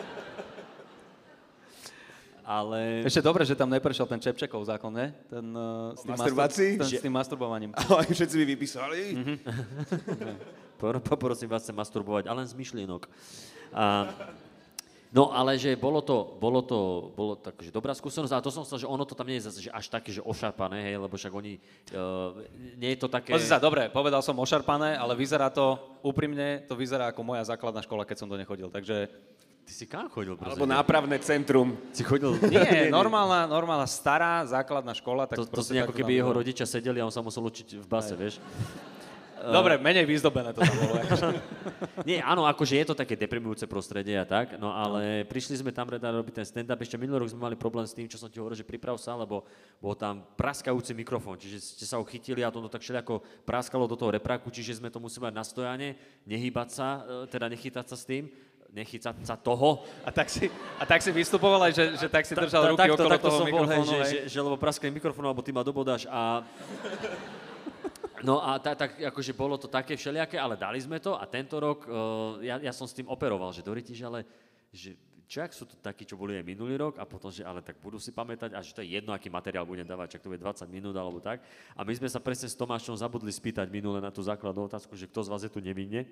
Ale... 2.51 3.07
Ešte 3.07 3.23
dobre, 3.23 3.47
že 3.47 3.55
tam 3.55 3.71
neprešiel 3.71 4.11
ten 4.11 4.19
Čepčekov 4.19 4.67
zákon, 4.67 4.91
ne? 4.91 5.15
Ten, 5.31 5.55
uh, 5.55 5.95
s, 5.95 6.03
tým 6.03 6.19
masturbácii? 6.19 6.71
Mastur- 6.75 6.83
ten, 6.83 6.99
s 6.99 7.05
tým 7.07 7.15
masturbovaním. 7.15 7.71
Ale 7.87 8.11
všetci 8.11 8.35
by 8.43 8.45
vypísali. 8.59 9.01
Por- 10.83 10.99
Poprosím 10.99 11.47
vás 11.47 11.63
sa 11.63 11.71
masturbovať, 11.71 12.27
ale 12.27 12.43
len 12.43 12.49
z 12.49 12.57
myšlienok. 12.57 13.05
A, 13.77 14.09
no 15.13 15.29
ale 15.29 15.61
že 15.61 15.77
bolo 15.77 16.01
to, 16.01 16.41
bolo 16.41 16.65
to, 16.65 17.13
bolo 17.13 17.37
tak, 17.37 17.61
že 17.61 17.69
dobrá 17.69 17.93
skúsenosť, 17.93 18.33
ale 18.33 18.41
to 18.41 18.49
som 18.49 18.65
chcel, 18.65 18.81
že 18.81 18.89
ono 18.89 19.05
to 19.05 19.13
tam 19.13 19.29
nie 19.29 19.37
je 19.37 19.53
zase 19.53 19.69
že 19.69 19.71
až 19.77 19.93
také, 19.93 20.09
že 20.09 20.25
ošarpané, 20.25 20.81
hej, 20.89 20.97
lebo 20.97 21.21
však 21.21 21.37
oni, 21.37 21.61
uh, 21.93 22.33
nie 22.81 22.97
je 22.97 22.99
to 23.05 23.13
také... 23.13 23.37
Pozri 23.37 23.45
sa, 23.45 23.61
dobre, 23.61 23.93
povedal 23.93 24.25
som 24.25 24.41
ošarpané, 24.41 24.97
ale 24.97 25.13
vyzerá 25.21 25.53
to, 25.53 25.77
úprimne, 26.01 26.65
to 26.65 26.73
vyzerá 26.73 27.13
ako 27.13 27.29
moja 27.29 27.45
základná 27.45 27.85
škola, 27.85 28.09
keď 28.09 28.25
som 28.25 28.31
do 28.33 28.41
nej 28.41 28.49
chodil. 28.49 28.73
Takže 28.73 29.13
Ty 29.71 29.79
si 29.79 29.87
kam 29.87 30.11
chodil, 30.11 30.35
prosím? 30.35 30.51
Alebo 30.51 30.67
nápravné 30.67 31.15
centrum. 31.23 31.79
Si 31.95 32.03
chodil... 32.03 32.35
nie, 32.51 32.91
normálna, 32.91 33.47
normálna 33.47 33.87
stará 33.87 34.43
základná 34.43 34.91
škola. 34.99 35.31
Tak 35.31 35.39
To, 35.39 35.47
to 35.47 35.55
proste 35.55 35.79
znie 35.79 35.87
ako 35.87 35.95
tak 35.95 36.03
keby 36.03 36.19
jeho 36.19 36.35
bolo. 36.35 36.43
rodičia 36.43 36.67
sedeli 36.67 36.99
a 36.99 37.07
on 37.07 37.15
sa 37.15 37.23
musel 37.23 37.47
učiť 37.47 37.79
v 37.79 37.87
base, 37.87 38.19
vieš? 38.19 38.43
Dobre, 39.41 39.81
menej 39.81 40.05
vyzdobené 40.05 40.53
to 40.53 40.61
tam 40.61 40.77
bolo. 40.77 40.99
akože. 41.07 41.27
Nie, 42.05 42.21
áno, 42.21 42.45
akože 42.45 42.77
je 42.77 42.87
to 42.93 42.99
také 42.99 43.17
deprimujúce 43.17 43.65
prostredie 43.65 44.13
a 44.21 44.29
tak, 44.29 44.61
no 44.61 44.69
ale 44.69 45.25
prišli 45.25 45.57
sme 45.57 45.73
tam 45.73 45.89
rada 45.89 46.13
robiť 46.13 46.43
ten 46.43 46.47
stand-up, 46.47 46.77
ešte 46.77 47.01
minulý 47.01 47.25
rok 47.25 47.33
sme 47.33 47.49
mali 47.49 47.57
problém 47.57 47.89
s 47.89 47.97
tým, 47.97 48.05
čo 48.05 48.21
som 48.21 48.29
ti 48.29 48.37
hovoril, 48.37 48.61
že 48.61 48.69
priprav 48.69 49.01
sa, 49.01 49.17
lebo 49.17 49.49
bol 49.81 49.97
tam 49.97 50.21
praskajúci 50.37 50.93
mikrofón, 50.93 51.41
čiže 51.41 51.57
ste 51.57 51.89
sa 51.89 51.97
ho 51.97 52.05
chytili 52.05 52.45
a 52.45 52.53
to 52.53 52.61
tak 52.69 52.85
všelijako 52.85 53.25
praskalo 53.49 53.89
do 53.89 53.97
toho 53.97 54.13
repráku, 54.13 54.53
čiže 54.53 54.77
sme 54.77 54.93
to 54.93 55.01
museli 55.01 55.33
mať 55.33 55.35
na 55.41 55.45
stojane, 55.47 55.89
nehýbať 56.29 56.69
sa, 56.77 56.89
e, 57.01 57.33
teda 57.33 57.49
nechytať 57.49 57.87
sa 57.89 57.97
s 57.97 58.05
tým, 58.05 58.29
nechytať 58.71 59.27
sa 59.27 59.35
toho. 59.37 59.83
A 60.07 60.11
tak 60.15 60.31
si, 60.31 60.47
a 60.79 60.85
tak 60.87 61.03
si 61.03 61.11
vystupoval 61.11 61.71
aj, 61.71 61.73
že, 61.75 61.85
že 62.01 62.07
tak 62.07 62.25
si 62.27 62.35
držal 62.35 62.75
ruky 62.75 62.87
takto, 62.87 62.95
okolo 62.97 63.11
takto 63.11 63.29
toho 63.29 63.39
som 63.43 63.47
bol, 63.51 63.65
hej, 63.67 63.83
že, 63.83 63.99
že, 63.99 64.19
že, 64.31 64.39
lebo 64.39 64.57
praskne 64.57 64.89
mikrofón, 64.91 65.27
alebo 65.27 65.43
ty 65.43 65.51
ma 65.51 65.67
dobodáš 65.67 66.07
a... 66.11 66.43
No 68.21 68.37
a 68.45 68.61
tak, 68.61 68.77
tak 68.77 68.91
akože 69.01 69.33
bolo 69.33 69.57
to 69.57 69.65
také 69.65 69.97
všelijaké, 69.97 70.37
ale 70.37 70.53
dali 70.53 70.77
sme 70.77 71.01
to 71.01 71.17
a 71.17 71.25
tento 71.25 71.57
rok 71.57 71.89
uh, 71.89 72.37
ja, 72.45 72.61
ja 72.61 72.69
som 72.69 72.85
s 72.85 72.93
tým 72.93 73.09
operoval, 73.09 73.49
že 73.49 73.65
Doriti, 73.65 73.97
že 73.97 74.05
ale 74.05 74.29
že 74.69 74.93
čo 75.31 75.47
ak 75.47 75.55
sú 75.55 75.63
to 75.63 75.79
takí, 75.79 76.03
čo 76.03 76.19
boli 76.19 76.35
aj 76.35 76.43
minulý 76.43 76.75
rok 76.75 76.99
a 76.99 77.07
potom, 77.07 77.31
že 77.31 77.47
ale 77.47 77.63
tak 77.63 77.79
budú 77.79 78.03
si 78.03 78.11
pamätať 78.11 78.51
a 78.51 78.59
že 78.67 78.75
to 78.75 78.83
je 78.83 78.99
jedno, 78.99 79.15
aký 79.15 79.31
materiál 79.31 79.63
budem 79.63 79.87
dávať, 79.87 80.19
čak 80.19 80.27
to 80.27 80.31
bude 80.35 80.43
20 80.43 80.67
minút 80.67 80.91
alebo 80.99 81.23
tak. 81.23 81.39
A 81.79 81.87
my 81.87 81.95
sme 81.95 82.11
sa 82.11 82.19
presne 82.19 82.51
s 82.51 82.59
Tomášom 82.59 82.99
zabudli 82.99 83.31
spýtať 83.31 83.71
minule 83.71 84.03
na 84.03 84.11
tú 84.11 84.27
základnú 84.27 84.67
otázku, 84.67 84.99
že 84.99 85.07
kto 85.07 85.23
z 85.23 85.31
vás 85.31 85.47
je 85.47 85.53
tu 85.55 85.63
nevinne. 85.63 86.03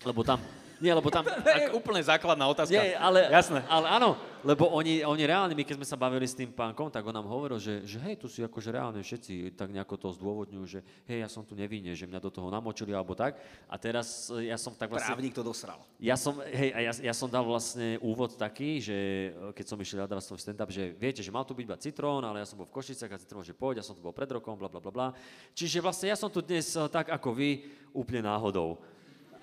Lebo 0.00 0.24
tam, 0.24 0.40
nie, 0.80 0.92
lebo 0.96 1.12
tam... 1.12 1.28
To 1.44 1.60
je 1.60 1.68
úplne 1.76 2.00
základná 2.00 2.48
otázka. 2.48 2.72
Nie, 2.72 2.96
ale, 2.96 3.28
Jasné. 3.28 3.60
ale 3.68 3.86
áno, 3.92 4.16
lebo 4.40 4.64
oni, 4.72 5.04
oni 5.04 5.28
reálne, 5.28 5.52
my 5.52 5.60
keď 5.60 5.76
sme 5.76 5.84
sa 5.84 6.00
bavili 6.00 6.24
s 6.24 6.32
tým 6.32 6.48
pánkom, 6.48 6.88
tak 6.88 7.04
on 7.04 7.12
nám 7.12 7.28
hovoril, 7.28 7.60
že, 7.60 7.84
že 7.84 8.00
hej, 8.00 8.16
tu 8.16 8.32
si 8.32 8.40
akože 8.40 8.72
reálne 8.72 9.04
všetci 9.04 9.52
tak 9.52 9.68
nejako 9.68 10.00
to 10.00 10.08
zdôvodňujú, 10.16 10.64
že 10.64 10.80
hej, 11.04 11.20
ja 11.20 11.28
som 11.28 11.44
tu 11.44 11.52
nevinne, 11.52 11.92
že 11.92 12.08
mňa 12.08 12.20
do 12.24 12.32
toho 12.32 12.48
namočili 12.48 12.96
alebo 12.96 13.12
tak. 13.12 13.36
A 13.68 13.76
teraz 13.76 14.32
e, 14.32 14.48
ja 14.48 14.56
som 14.56 14.72
tak 14.72 14.88
vlastne... 14.88 15.12
Právnik 15.12 15.36
to 15.36 15.44
dosral. 15.44 15.84
Ja 16.00 16.16
som, 16.16 16.40
hej, 16.40 16.72
a 16.72 16.80
ja, 16.80 16.92
ja 17.12 17.14
som 17.14 17.28
dal 17.28 17.44
vlastne 17.44 18.00
úvod 18.00 18.40
taký, 18.40 18.80
že 18.80 18.96
e, 19.36 19.52
keď 19.52 19.64
som 19.68 19.76
išiel 19.76 20.00
hľadať 20.00 20.24
svoj 20.24 20.40
stand-up, 20.40 20.72
že 20.72 20.96
viete, 20.96 21.20
že 21.20 21.28
mal 21.28 21.44
tu 21.44 21.52
byť 21.52 21.64
iba 21.68 21.76
Citrón, 21.76 22.24
ale 22.24 22.40
ja 22.40 22.48
som 22.48 22.56
bol 22.56 22.64
v 22.64 22.80
Košicách 22.80 23.12
a 23.12 23.20
Citrón, 23.20 23.44
že 23.44 23.52
poď, 23.52 23.84
ja 23.84 23.84
som 23.84 23.92
tu 23.92 24.00
bol 24.00 24.16
pred 24.16 24.32
rokom, 24.32 24.56
bla 24.56 24.72
bla 24.72 24.80
bla 24.80 24.92
bla. 24.92 25.08
Čiže 25.52 25.84
vlastne 25.84 26.08
ja 26.08 26.16
som 26.16 26.32
tu 26.32 26.40
dnes 26.40 26.72
e, 26.72 26.80
tak 26.88 27.12
ako 27.12 27.36
vy, 27.36 27.68
úplne 27.92 28.24
náhodou. 28.24 28.80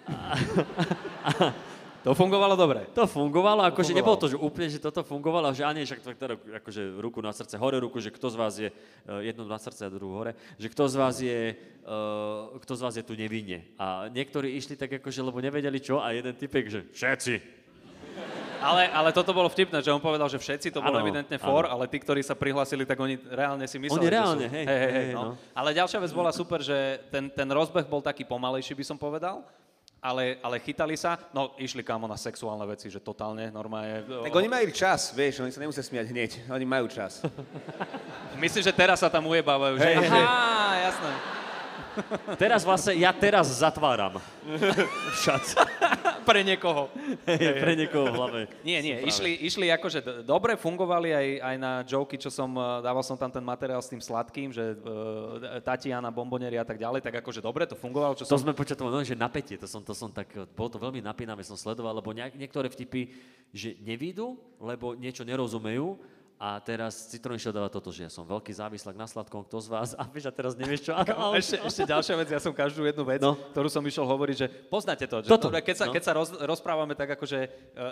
To 2.08 2.16
fungovalo 2.16 2.55
dobre. 2.55 2.88
To 2.95 3.03
fungovalo, 3.03 3.68
akože 3.68 3.91
nebolo 3.91 4.16
to, 4.16 4.32
že 4.32 4.39
úplne, 4.39 4.72
že 4.72 4.80
toto 4.80 5.03
fungovalo, 5.03 5.51
že 5.51 5.68
ani 5.68 5.84
však 5.84 5.99
teda, 6.16 6.39
akože 6.64 7.03
ruku 7.03 7.20
na 7.20 7.36
srdce, 7.36 7.60
hore 7.60 7.84
ruku, 7.84 7.99
že 7.99 8.16
kto 8.16 8.32
z 8.32 8.36
vás 8.39 8.53
je, 8.55 8.72
uh, 8.72 9.20
jedno 9.20 9.43
na 9.43 9.60
srdce 9.60 9.84
a 9.84 9.91
druhú 9.91 10.16
hore, 10.16 10.32
že 10.55 10.72
kto 10.72 10.88
z 10.88 10.95
vás 10.95 11.20
je, 11.20 11.60
uh, 11.84 12.55
kto 12.64 12.80
z 12.80 12.82
vás 12.88 12.95
je 12.95 13.03
tu 13.03 13.12
nevinne. 13.12 13.68
A 13.76 14.08
niektorí 14.08 14.55
išli 14.55 14.80
tak 14.80 15.03
akože, 15.03 15.20
lebo 15.20 15.43
nevedeli 15.43 15.84
čo 15.84 15.99
a 15.99 16.16
jeden 16.16 16.32
typek, 16.32 16.72
že 16.72 16.88
všetci. 16.95 17.60
Ale, 18.64 18.88
ale 18.88 19.12
toto 19.12 19.36
bolo 19.36 19.51
vtipné, 19.51 19.84
že 19.84 19.91
on 19.91 19.99
povedal, 19.99 20.32
že 20.32 20.39
všetci 20.39 20.72
to 20.72 20.80
bolo 20.80 20.97
Áno, 20.97 21.05
evidentne 21.05 21.36
for, 21.38 21.68
ale 21.68 21.91
tí, 21.91 21.99
ktorí 21.99 22.24
sa 22.24 22.39
prihlásili, 22.39 22.88
tak 22.88 22.97
oni 22.97 23.20
reálne 23.30 23.68
si 23.68 23.78
mysleli, 23.84 23.99
Oni 23.99 24.08
že 24.08 24.16
reálne, 24.16 24.45
sú. 24.47 24.55
hej, 24.55 24.66
hej, 24.66 24.80
hej, 24.80 24.93
hej, 24.95 25.08
no. 25.12 25.22
no. 25.22 25.32
Ale 25.53 25.76
ďalšia 25.76 25.99
vec 25.99 26.12
bola 26.16 26.32
super, 26.32 26.64
že 26.64 27.03
ten, 27.12 27.28
ten 27.30 27.45
rozbeh 27.51 27.84
bol 27.86 27.99
taký 27.99 28.24
pomalejší, 28.24 28.74
by 28.74 28.86
som 28.88 28.97
povedal. 28.97 29.43
Ale, 29.98 30.38
ale 30.45 30.62
chytali 30.62 30.93
sa, 30.93 31.18
no 31.34 31.58
išli 31.58 31.82
kamo 31.82 32.06
na 32.06 32.14
sexuálne 32.14 32.62
veci, 32.70 32.86
že 32.88 33.02
totálne, 33.02 33.50
normálne. 33.50 34.06
Tak 34.06 34.30
oni 34.30 34.45
majú 34.45 34.70
čas, 34.70 35.10
vieš, 35.10 35.41
oni 35.41 35.50
sa 35.50 35.58
nemusia 35.58 35.82
smiať 35.82 36.06
hneď, 36.14 36.32
oni 36.54 36.66
majú 36.70 36.86
čas. 36.86 37.26
Myslím, 38.43 38.62
že 38.62 38.70
teraz 38.70 39.02
sa 39.02 39.10
tam 39.10 39.26
ujebávajú, 39.26 39.82
že? 39.82 39.89
Hej, 39.89 39.95
hej. 40.06 40.26
Aha, 40.26 40.93
jasné. 40.93 41.12
Teraz 42.38 42.62
vlastne, 42.64 42.93
ja 42.98 43.12
teraz 43.12 43.50
zatváram. 43.60 44.22
Šac. 45.24 45.58
Pre 46.28 46.41
niekoho. 46.43 46.91
Hej, 47.30 47.64
pre 47.64 47.74
niekoho 47.80 48.12
v 48.12 48.16
hlave. 48.20 48.39
Nie, 48.60 48.84
nie, 48.84 49.00
išli, 49.08 49.32
išli 49.48 49.72
akože 49.72 50.00
d- 50.04 50.16
dobre, 50.28 50.60
fungovali 50.60 51.16
aj, 51.16 51.28
aj 51.39 51.56
na 51.56 51.72
joky, 51.88 52.20
čo 52.20 52.28
som, 52.28 52.52
eh, 52.52 52.84
dával 52.84 53.00
som 53.00 53.16
tam 53.16 53.32
ten 53.32 53.39
materiál 53.39 53.80
s 53.80 53.88
tým 53.88 54.04
sladkým, 54.04 54.52
že 54.52 54.76
uh, 54.76 55.64
Tatiana, 55.64 56.12
bombonieri 56.12 56.60
a 56.60 56.68
tak 56.68 56.84
ďalej, 56.84 57.00
tak 57.00 57.24
akože 57.24 57.39
dobre, 57.39 57.64
to 57.64 57.80
fungovalo, 57.80 58.12
čo 58.20 58.28
To 58.28 58.36
som... 58.36 58.43
sme 58.43 58.52
počatovali, 58.52 58.91
no, 58.91 59.08
že 59.08 59.16
napätie, 59.16 59.56
to 59.56 59.72
som, 59.72 59.80
to 59.80 59.95
som 59.95 60.12
tak, 60.12 60.28
bolo 60.52 60.68
to 60.68 60.80
veľmi 60.84 61.00
napínavé, 61.00 61.48
som 61.48 61.56
sledoval, 61.56 61.95
lebo 61.95 62.12
nejak, 62.12 62.36
niektoré 62.36 62.68
vtipy, 62.68 63.08
že 63.56 63.80
nevídu, 63.80 64.36
lebo 64.60 65.00
niečo 65.00 65.24
nerozumejú, 65.24 65.95
a 66.38 66.62
teraz 66.62 67.10
Citroen 67.10 67.34
išiel 67.34 67.50
dávať 67.50 67.72
toto, 67.74 67.90
že 67.90 68.06
ja 68.06 68.12
som 68.14 68.22
veľký 68.22 68.54
závislak 68.54 68.94
na 68.94 69.04
sladkom, 69.04 69.42
kto 69.42 69.58
z 69.58 69.68
vás, 69.68 69.90
a 69.92 70.06
vieš, 70.06 70.30
a 70.30 70.32
teraz 70.32 70.54
nevieš 70.54 70.86
čo. 70.86 70.94
A, 70.94 71.02
a, 71.02 71.34
Ešte, 71.34 71.58
ešte 71.60 71.82
ďalšia 71.84 72.14
vec, 72.14 72.30
ja 72.30 72.38
som 72.38 72.54
každú 72.54 72.86
jednu 72.86 73.02
vec, 73.04 73.18
No. 73.18 73.34
ktorú 73.34 73.66
som 73.68 73.82
išiel 73.82 74.06
hovoriť, 74.06 74.36
že 74.38 74.48
poznáte 74.70 75.04
to, 75.04 75.22
že 75.22 75.28
Toto, 75.28 75.50
dobre, 75.50 75.66
keď 75.66 75.76
sa, 75.76 75.86
no. 75.90 75.94
keď 75.98 76.04
sa 76.04 76.14
roz, 76.14 76.30
rozprávame 76.38 76.94
tak 76.94 77.10
akože 77.12 77.40
uh, 77.42 77.50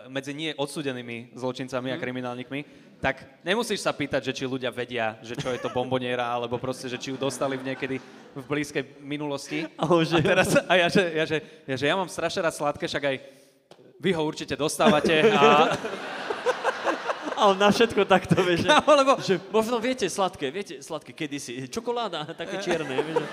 medzi 0.07 0.31
nie 0.31 0.53
odsudenými 0.53 1.33
zločincami 1.33 1.89
Mhm. 1.89 1.95
a 1.97 1.99
kriminálnikmi, 1.99 2.59
tak 2.97 3.15
nemusíš 3.41 3.81
sa 3.81 3.89
pýtať, 3.89 4.29
že 4.29 4.35
či 4.35 4.45
ľudia 4.45 4.69
vedia, 4.69 5.17
že 5.19 5.33
čo 5.33 5.49
je 5.49 5.57
to 5.57 5.67
bomboniera, 5.67 6.29
alebo 6.29 6.55
proste, 6.55 6.85
že 6.85 7.01
či 7.01 7.09
ju 7.09 7.17
dostali 7.17 7.57
v 7.57 7.65
niekedy 7.65 7.97
v 8.31 8.43
blízkej 8.43 9.01
minulosti. 9.01 9.65
Že- 10.05 10.17
a, 10.17 10.21
teraz, 10.21 10.49
a 10.53 10.73
ja, 10.75 10.85
že, 10.85 11.01
ja, 11.09 11.25
že, 11.25 11.37
ja, 11.65 11.75
že 11.75 11.85
ja 11.87 11.95
mám 11.95 12.05
strašne 12.05 12.45
rád 12.45 12.53
sladké, 12.53 12.85
však 12.85 13.03
aj 13.05 13.15
vy 13.95 14.11
ho 14.11 14.21
určite 14.21 14.53
dostávate 14.53 15.33
a, 15.33 15.73
a 17.45 17.53
on 17.53 17.57
na 17.61 17.69
všetko 17.69 18.01
takto, 18.09 18.33
vieš, 18.41 18.65
že, 18.65 18.69
Kámo, 18.73 18.91
lebo- 18.97 19.15
že 19.21 19.37
možno 19.53 19.77
viete 19.77 20.09
sladké, 20.09 20.49
viete 20.49 20.81
sladké 20.81 21.13
kedysi, 21.13 21.69
čokoláda, 21.69 22.25
také 22.41 22.57
čierne, 22.57 22.97
vieš. 23.05 23.21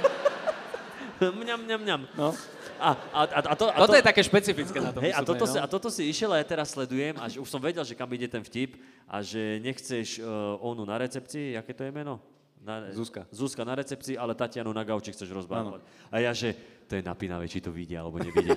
Mňam, 1.22 1.62
mňam, 1.64 1.80
mňam. 1.86 2.02
no. 2.18 2.34
A, 2.82 2.98
a, 3.14 3.20
a, 3.30 3.40
a, 3.46 3.54
to, 3.54 3.70
a 3.70 3.78
Toto 3.78 3.94
to, 3.94 3.98
je 4.02 4.02
také 4.02 4.26
špecifické 4.26 4.82
na 4.82 4.90
tom 4.90 5.06
Hej, 5.06 5.14
a 5.14 5.22
toto, 5.22 5.46
si, 5.46 5.54
no. 5.54 5.62
a 5.62 5.66
toto 5.70 5.86
si 5.86 6.02
išiel 6.10 6.34
a 6.34 6.42
ja 6.42 6.46
teraz 6.46 6.74
sledujem 6.74 7.14
a 7.14 7.30
že 7.30 7.38
už 7.38 7.46
som 7.46 7.62
vedel, 7.62 7.86
že 7.86 7.94
kam 7.94 8.10
ide 8.10 8.26
ten 8.26 8.42
vtip 8.42 8.74
a 9.06 9.22
že 9.22 9.62
nechceš 9.62 10.18
uh, 10.18 10.58
onu 10.58 10.82
na 10.82 10.98
recepcii, 10.98 11.54
aké 11.54 11.78
to 11.78 11.86
je 11.86 11.94
meno? 11.94 12.18
Na, 12.62 12.94
Zuzka. 12.94 13.26
Zuzka 13.34 13.66
na 13.66 13.74
recepcii, 13.74 14.14
ale 14.14 14.38
Tatianu 14.38 14.70
na 14.70 14.86
gauči 14.86 15.10
chceš 15.10 15.34
rozbávať. 15.34 15.82
A 16.14 16.22
ja, 16.22 16.30
že 16.30 16.54
to 16.86 16.94
je 16.94 17.02
napínavé, 17.02 17.50
či 17.50 17.58
to 17.58 17.74
vidia 17.74 17.98
alebo 17.98 18.22
nevidia. 18.22 18.54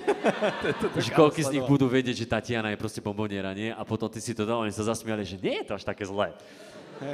že 1.02 1.10
koľko 1.10 1.42
z 1.42 1.58
nich 1.58 1.66
budú 1.66 1.90
vedieť, 1.90 2.22
že 2.22 2.26
Tatiana 2.30 2.70
je 2.70 2.78
proste 2.78 3.02
bomboniera, 3.02 3.50
nie? 3.50 3.74
A 3.74 3.82
potom 3.82 4.06
ty 4.06 4.22
si 4.22 4.30
to 4.30 4.46
dal, 4.46 4.62
oni 4.62 4.70
sa 4.70 4.86
zasmiali, 4.86 5.26
že 5.26 5.42
nie 5.42 5.58
je 5.58 5.66
to 5.66 5.74
až 5.74 5.82
také 5.82 6.06
zlé. 6.06 6.30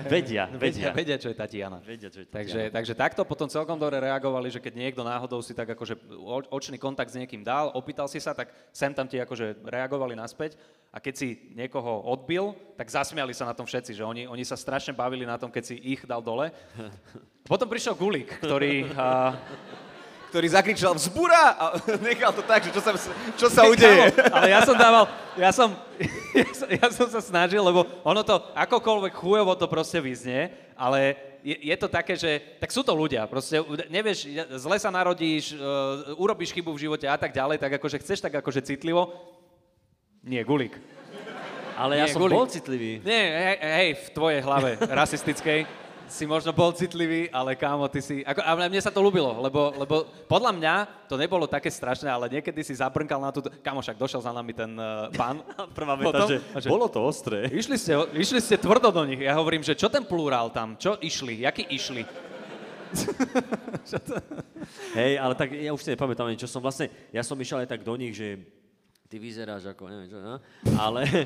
Vedia, 0.06 0.46
Vedia, 0.52 0.94
vedia. 0.94 1.16
čo 1.18 1.28
je 1.30 1.36
Tatiana. 1.36 1.82
Vedia, 1.82 2.08
čo 2.08 2.22
je 2.22 2.28
Takže, 2.30 2.70
Tatiana. 2.70 2.74
takže 2.74 2.92
takto 2.94 3.22
potom 3.26 3.50
celkom 3.50 3.74
dobre 3.76 3.98
reagovali, 3.98 4.48
že 4.50 4.62
keď 4.62 4.74
niekto 4.78 5.02
náhodou 5.02 5.42
si 5.42 5.52
tak 5.52 5.74
akože 5.74 5.98
očný 6.50 6.78
kontakt 6.78 7.10
s 7.10 7.18
niekým 7.18 7.42
dal, 7.42 7.74
opýtal 7.74 8.06
si 8.06 8.22
sa, 8.22 8.32
tak 8.32 8.50
sem 8.70 8.94
tam 8.94 9.10
ti 9.10 9.18
akože 9.18 9.66
reagovali 9.66 10.14
naspäť 10.14 10.54
a 10.92 11.00
keď 11.00 11.14
si 11.16 11.28
niekoho 11.56 12.04
odbil, 12.04 12.52
tak 12.76 12.92
zasmiali 12.92 13.32
sa 13.32 13.48
na 13.48 13.56
tom 13.56 13.64
všetci, 13.64 13.96
že 13.96 14.04
oni, 14.04 14.28
oni 14.28 14.44
sa 14.44 14.54
strašne 14.54 14.92
bavili 14.92 15.24
na 15.24 15.40
tom, 15.40 15.48
keď 15.48 15.64
si 15.64 15.76
ich 15.80 16.04
dal 16.04 16.20
dole. 16.20 16.52
Potom 17.48 17.66
prišiel 17.66 17.98
Gulík, 17.98 18.38
ktorý... 18.38 18.86
A, 18.94 19.34
Ktorý 20.32 20.48
zakričal 20.48 20.96
vzbura 20.96 21.60
a 21.60 21.64
nechal 22.08 22.32
to 22.32 22.40
tak, 22.40 22.64
že 22.64 22.72
čo 22.72 22.80
sa, 22.80 22.96
čo 23.36 23.52
sa 23.52 23.68
udeje. 23.68 24.16
Kámo, 24.16 24.32
ale 24.32 24.46
ja 24.48 24.64
som 24.64 24.72
dával, 24.72 25.04
ja 25.44 25.52
som, 25.52 25.76
ja 26.40 26.48
som, 26.56 26.68
ja 26.72 26.86
som 26.88 27.06
sa 27.12 27.20
snažil, 27.20 27.60
lebo 27.60 27.84
ono 28.00 28.24
to, 28.24 28.40
akokoľvek 28.56 29.12
chujovo 29.12 29.52
to 29.52 29.68
proste 29.68 30.00
vyznie, 30.00 30.48
ale 30.72 31.20
je, 31.44 31.68
je 31.68 31.76
to 31.76 31.84
také, 31.84 32.16
že, 32.16 32.40
tak 32.56 32.72
sú 32.72 32.80
to 32.80 32.96
ľudia, 32.96 33.28
proste 33.28 33.60
nevieš, 33.92 34.24
zle 34.56 34.76
sa 34.80 34.88
narodíš, 34.88 35.52
uh, 35.52 36.16
urobíš 36.16 36.56
chybu 36.56 36.72
v 36.72 36.88
živote 36.88 37.04
a 37.04 37.20
tak 37.20 37.36
ďalej, 37.36 37.60
tak 37.60 37.76
akože 37.76 38.00
chceš 38.00 38.24
tak 38.24 38.32
akože 38.32 38.64
citlivo, 38.64 39.12
nie, 40.24 40.40
gulík. 40.48 40.80
Ale 41.76 41.98
ja 41.98 42.06
Nie, 42.06 42.14
som 42.14 42.22
Guli. 42.22 42.36
bol 42.36 42.46
citlivý. 42.46 43.00
Nie, 43.02 43.24
hej, 43.32 43.56
hej, 43.58 43.90
v 43.96 44.08
tvojej 44.12 44.40
hlave 44.44 44.76
rasistickej 44.80 45.81
si 46.12 46.28
možno 46.28 46.52
bol 46.52 46.76
citlivý, 46.76 47.32
ale 47.32 47.56
kámo, 47.56 47.88
ty 47.88 48.04
si... 48.04 48.20
Ako, 48.20 48.44
a 48.44 48.52
mne 48.68 48.84
sa 48.84 48.92
to 48.92 49.00
ľúbilo, 49.00 49.40
lebo, 49.40 49.72
lebo 49.80 50.04
podľa 50.28 50.52
mňa 50.52 50.74
to 51.08 51.16
nebolo 51.16 51.48
také 51.48 51.72
strašné, 51.72 52.12
ale 52.12 52.28
niekedy 52.28 52.60
si 52.60 52.76
zabrnkal 52.76 53.16
na 53.16 53.32
túto... 53.32 53.48
Kámo, 53.64 53.80
však 53.80 53.96
došiel 53.96 54.20
za 54.20 54.28
nami 54.28 54.52
ten 54.52 54.76
uh, 54.76 55.08
pán. 55.16 55.40
Prvá 55.78 55.96
veta, 55.96 56.28
že, 56.28 56.44
že- 56.60 56.68
bolo 56.68 56.84
to 56.92 57.00
ostré. 57.00 57.48
Išli 57.48 57.80
ste, 57.80 57.96
išli 58.12 58.44
ste 58.44 58.60
tvrdo 58.60 58.92
do 58.92 59.08
nich. 59.08 59.24
Ja 59.24 59.40
hovorím, 59.40 59.64
že 59.64 59.72
čo 59.72 59.88
ten 59.88 60.04
plurál 60.04 60.52
tam? 60.52 60.76
Čo 60.76 61.00
išli? 61.00 61.40
Jaký 61.40 61.64
išli? 61.72 62.04
Hej, 65.00 65.16
ale 65.16 65.32
tak 65.32 65.56
ja 65.56 65.72
už 65.72 65.80
si 65.80 65.96
nepamätám 65.96 66.28
ani, 66.28 66.36
čo 66.36 66.44
som 66.44 66.60
vlastne, 66.60 66.92
ja 67.08 67.24
som 67.24 67.40
išiel 67.40 67.64
aj 67.64 67.72
tak 67.72 67.80
do 67.80 67.96
nich, 67.96 68.12
že 68.12 68.36
ty 69.08 69.16
vyzeráš 69.16 69.72
ako, 69.72 69.88
neviem 69.88 70.12
čo, 70.12 70.20
no? 70.20 70.36
ale 70.76 71.08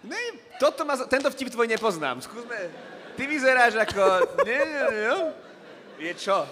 Ne, 0.00 0.40
toto 0.56 0.84
ma, 0.88 0.96
tento 0.96 1.28
vtip 1.28 1.52
tvoj 1.52 1.68
nepoznám. 1.68 2.24
Skúsme. 2.24 2.72
Ty 3.16 3.22
vyzeráš 3.28 3.76
ako... 3.76 4.02
Nie, 4.48 4.60
nie, 4.64 4.84
nie. 4.96 5.16
Je 6.00 6.12
čo? 6.16 6.48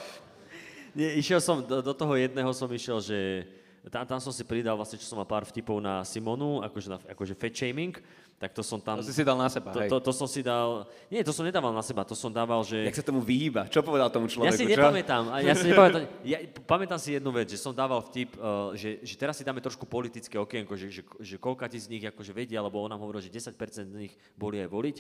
nie, 0.99 1.23
išiel 1.23 1.39
som, 1.39 1.63
do, 1.63 1.79
do 1.79 1.95
toho 1.95 2.19
jedného 2.19 2.51
som 2.51 2.67
išiel, 2.67 2.99
že 2.99 3.47
tam, 3.87 4.03
tam 4.03 4.19
som 4.19 4.35
si 4.35 4.43
pridal 4.43 4.75
vlastne, 4.75 4.99
čo 4.99 5.07
som 5.07 5.17
mal 5.17 5.29
pár 5.29 5.47
vtipov 5.47 5.79
na 5.79 6.03
Simonu, 6.03 6.61
akože, 6.67 6.89
na, 6.91 6.99
akože 7.15 7.39
fat 7.39 7.55
shaming, 7.55 7.95
tak 8.39 8.55
to 8.55 8.63
som 8.63 8.79
tam... 8.79 9.03
To 9.03 9.05
si 9.05 9.11
si 9.11 9.27
dal 9.27 9.35
na 9.35 9.51
seba, 9.51 9.75
to, 9.75 9.83
hej. 9.83 9.91
to, 9.91 9.99
to 9.99 10.13
som 10.15 10.31
si 10.31 10.47
dal, 10.47 10.87
nie, 11.11 11.27
to 11.27 11.35
som 11.35 11.43
nedával 11.43 11.75
na 11.75 11.83
seba, 11.83 12.07
to 12.07 12.15
som 12.15 12.31
dával, 12.31 12.63
že... 12.63 12.87
Jak 12.87 13.03
sa 13.03 13.05
tomu 13.05 13.19
vyhýba? 13.19 13.67
Čo 13.67 13.83
povedal 13.83 14.15
tomu 14.15 14.31
človeku? 14.31 14.47
Ja 14.47 14.55
si 14.55 14.63
čo? 14.63 14.79
nepamätám, 14.79 15.23
ja 15.43 15.55
si 15.59 15.67
nepamätám, 15.75 16.03
ja 16.23 16.39
pamätám 16.63 16.99
si 17.03 17.19
jednu 17.19 17.35
vec, 17.35 17.51
že 17.51 17.59
som 17.59 17.75
dával 17.75 17.99
vtip, 18.07 18.39
uh, 18.39 18.71
že, 18.79 19.03
že 19.03 19.15
teraz 19.19 19.35
si 19.35 19.43
dáme 19.43 19.59
trošku 19.59 19.91
politické 19.91 20.39
okienko, 20.39 20.79
že, 20.79 20.87
že, 20.87 21.03
že 21.03 21.35
koľka 21.35 21.67
z 21.67 21.91
nich 21.91 22.07
akože 22.07 22.31
vedia, 22.31 22.63
lebo 22.63 22.79
on 22.79 22.95
nám 22.95 23.03
hovoril, 23.03 23.19
že 23.19 23.35
10% 23.35 23.59
z 23.91 23.99
nich 24.07 24.15
boli 24.39 24.63
aj 24.63 24.71
voliť 24.71 24.97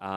a 0.00 0.12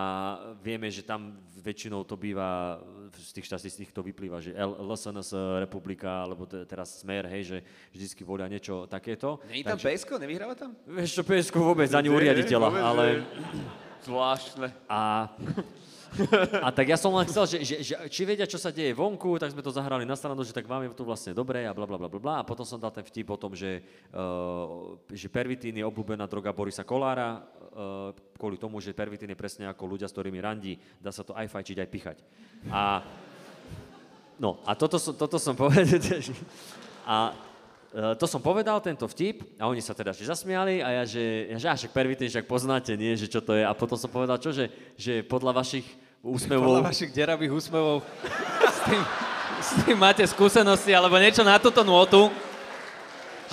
vieme, 0.63 0.87
že 0.87 1.03
tam 1.03 1.35
väčšinou 1.59 2.07
to 2.07 2.15
býva, 2.15 2.79
z 3.19 3.31
tých 3.35 3.51
štatistík 3.51 3.91
to 3.91 3.99
vyplýva, 3.99 4.39
že 4.39 4.55
LSNS 4.55 5.59
republika, 5.59 6.23
alebo 6.23 6.47
te, 6.47 6.63
teraz 6.63 7.03
Smer, 7.03 7.27
hej, 7.27 7.43
že 7.43 7.57
vždycky 7.91 8.23
volia 8.23 8.47
niečo 8.47 8.87
takéto. 8.87 9.43
Není 9.51 9.67
tam 9.67 9.75
Takže- 9.75 9.91
PSK? 9.91 10.09
Nevyhráva 10.23 10.55
tam? 10.55 10.71
Vieš 10.87 11.19
čo, 11.19 11.23
PSK 11.27 11.55
vôbec, 11.59 11.91
ani 11.91 12.07
u 12.07 12.15
Nie, 12.15 12.31
riaditeľa, 12.31 12.67
vôbec 12.71 12.79
ale... 12.79 13.05
Zvláštne. 14.07 14.67
A, 14.87 15.27
a 16.61 16.69
tak 16.69 16.89
ja 16.89 16.97
som 16.97 17.13
len 17.13 17.25
chcel, 17.25 17.45
že, 17.49 17.57
že, 17.65 17.75
že 17.81 17.93
či 18.09 18.21
vedia, 18.23 18.45
čo 18.45 18.61
sa 18.61 18.69
deje 18.69 18.93
vonku, 18.93 19.41
tak 19.41 19.49
sme 19.49 19.65
to 19.65 19.73
zahrali 19.73 20.05
na 20.05 20.13
stranu, 20.13 20.45
že 20.45 20.53
tak 20.53 20.69
vám 20.69 20.85
je 20.85 20.93
tu 20.93 21.05
vlastne 21.05 21.33
dobre 21.33 21.65
a 21.65 21.73
bla 21.73 21.89
bla 21.89 21.97
bla 21.97 22.09
bla. 22.09 22.35
A 22.41 22.47
potom 22.47 22.63
som 22.65 22.77
dal 22.77 22.93
ten 22.93 23.05
vtip 23.05 23.29
o 23.33 23.37
tom, 23.37 23.57
že, 23.57 23.81
uh, 24.13 24.97
že 25.09 25.27
pervitín 25.27 25.77
je 25.77 25.85
obľúbená 25.85 26.29
droga 26.29 26.53
Borisa 26.53 26.85
Kolára, 26.85 27.41
uh, 27.41 28.13
kvôli 28.37 28.61
tomu, 28.61 28.77
že 28.77 28.93
pervitín 28.93 29.33
je 29.33 29.37
presne 29.37 29.65
ako 29.69 29.83
ľudia, 29.85 30.05
s 30.09 30.13
ktorými 30.13 30.37
randí, 30.41 30.77
dá 31.01 31.09
sa 31.09 31.25
to 31.25 31.33
aj 31.33 31.49
fajčiť, 31.49 31.77
aj 31.81 31.89
pichať. 31.89 32.17
A 32.69 32.81
No 34.33 34.57
a 34.65 34.73
toto 34.73 34.97
som, 34.97 35.13
toto 35.13 35.37
som 35.37 35.53
povedal. 35.53 36.01
A, 37.05 37.35
Uh, 37.93 38.17
to 38.17 38.25
som 38.25 38.41
povedal, 38.41 38.81
tento 38.81 39.05
vtip, 39.05 39.45
a 39.61 39.69
oni 39.69 39.77
sa 39.77 39.93
teda 39.93 40.17
že 40.17 40.25
zasmiali 40.25 40.81
a 40.81 40.97
ja, 40.97 41.03
že, 41.05 41.45
ja, 41.53 41.57
že 41.61 41.67
a 41.69 41.77
však 41.77 41.93
prvý 41.93 42.17
však 42.17 42.49
poznáte, 42.49 42.97
nie, 42.97 43.13
že 43.13 43.29
čo 43.29 43.37
to 43.37 43.53
je. 43.53 43.61
A 43.61 43.69
potom 43.77 43.93
som 44.01 44.09
povedal, 44.09 44.41
čo, 44.41 44.49
že, 44.49 44.65
že 44.97 45.21
podľa 45.21 45.61
vašich 45.61 45.85
úsmevov... 46.23 46.79
Podľa 46.79 46.87
vašich 46.87 47.11
deravých 47.11 47.51
úsmevov 47.51 47.99
s 48.63 48.79
tým, 48.87 49.01
s 49.59 49.69
tým 49.83 49.97
máte 49.99 50.23
skúsenosti, 50.23 50.95
alebo 50.95 51.19
niečo 51.19 51.43
na 51.43 51.59
túto 51.59 51.83
nôtu. 51.83 52.31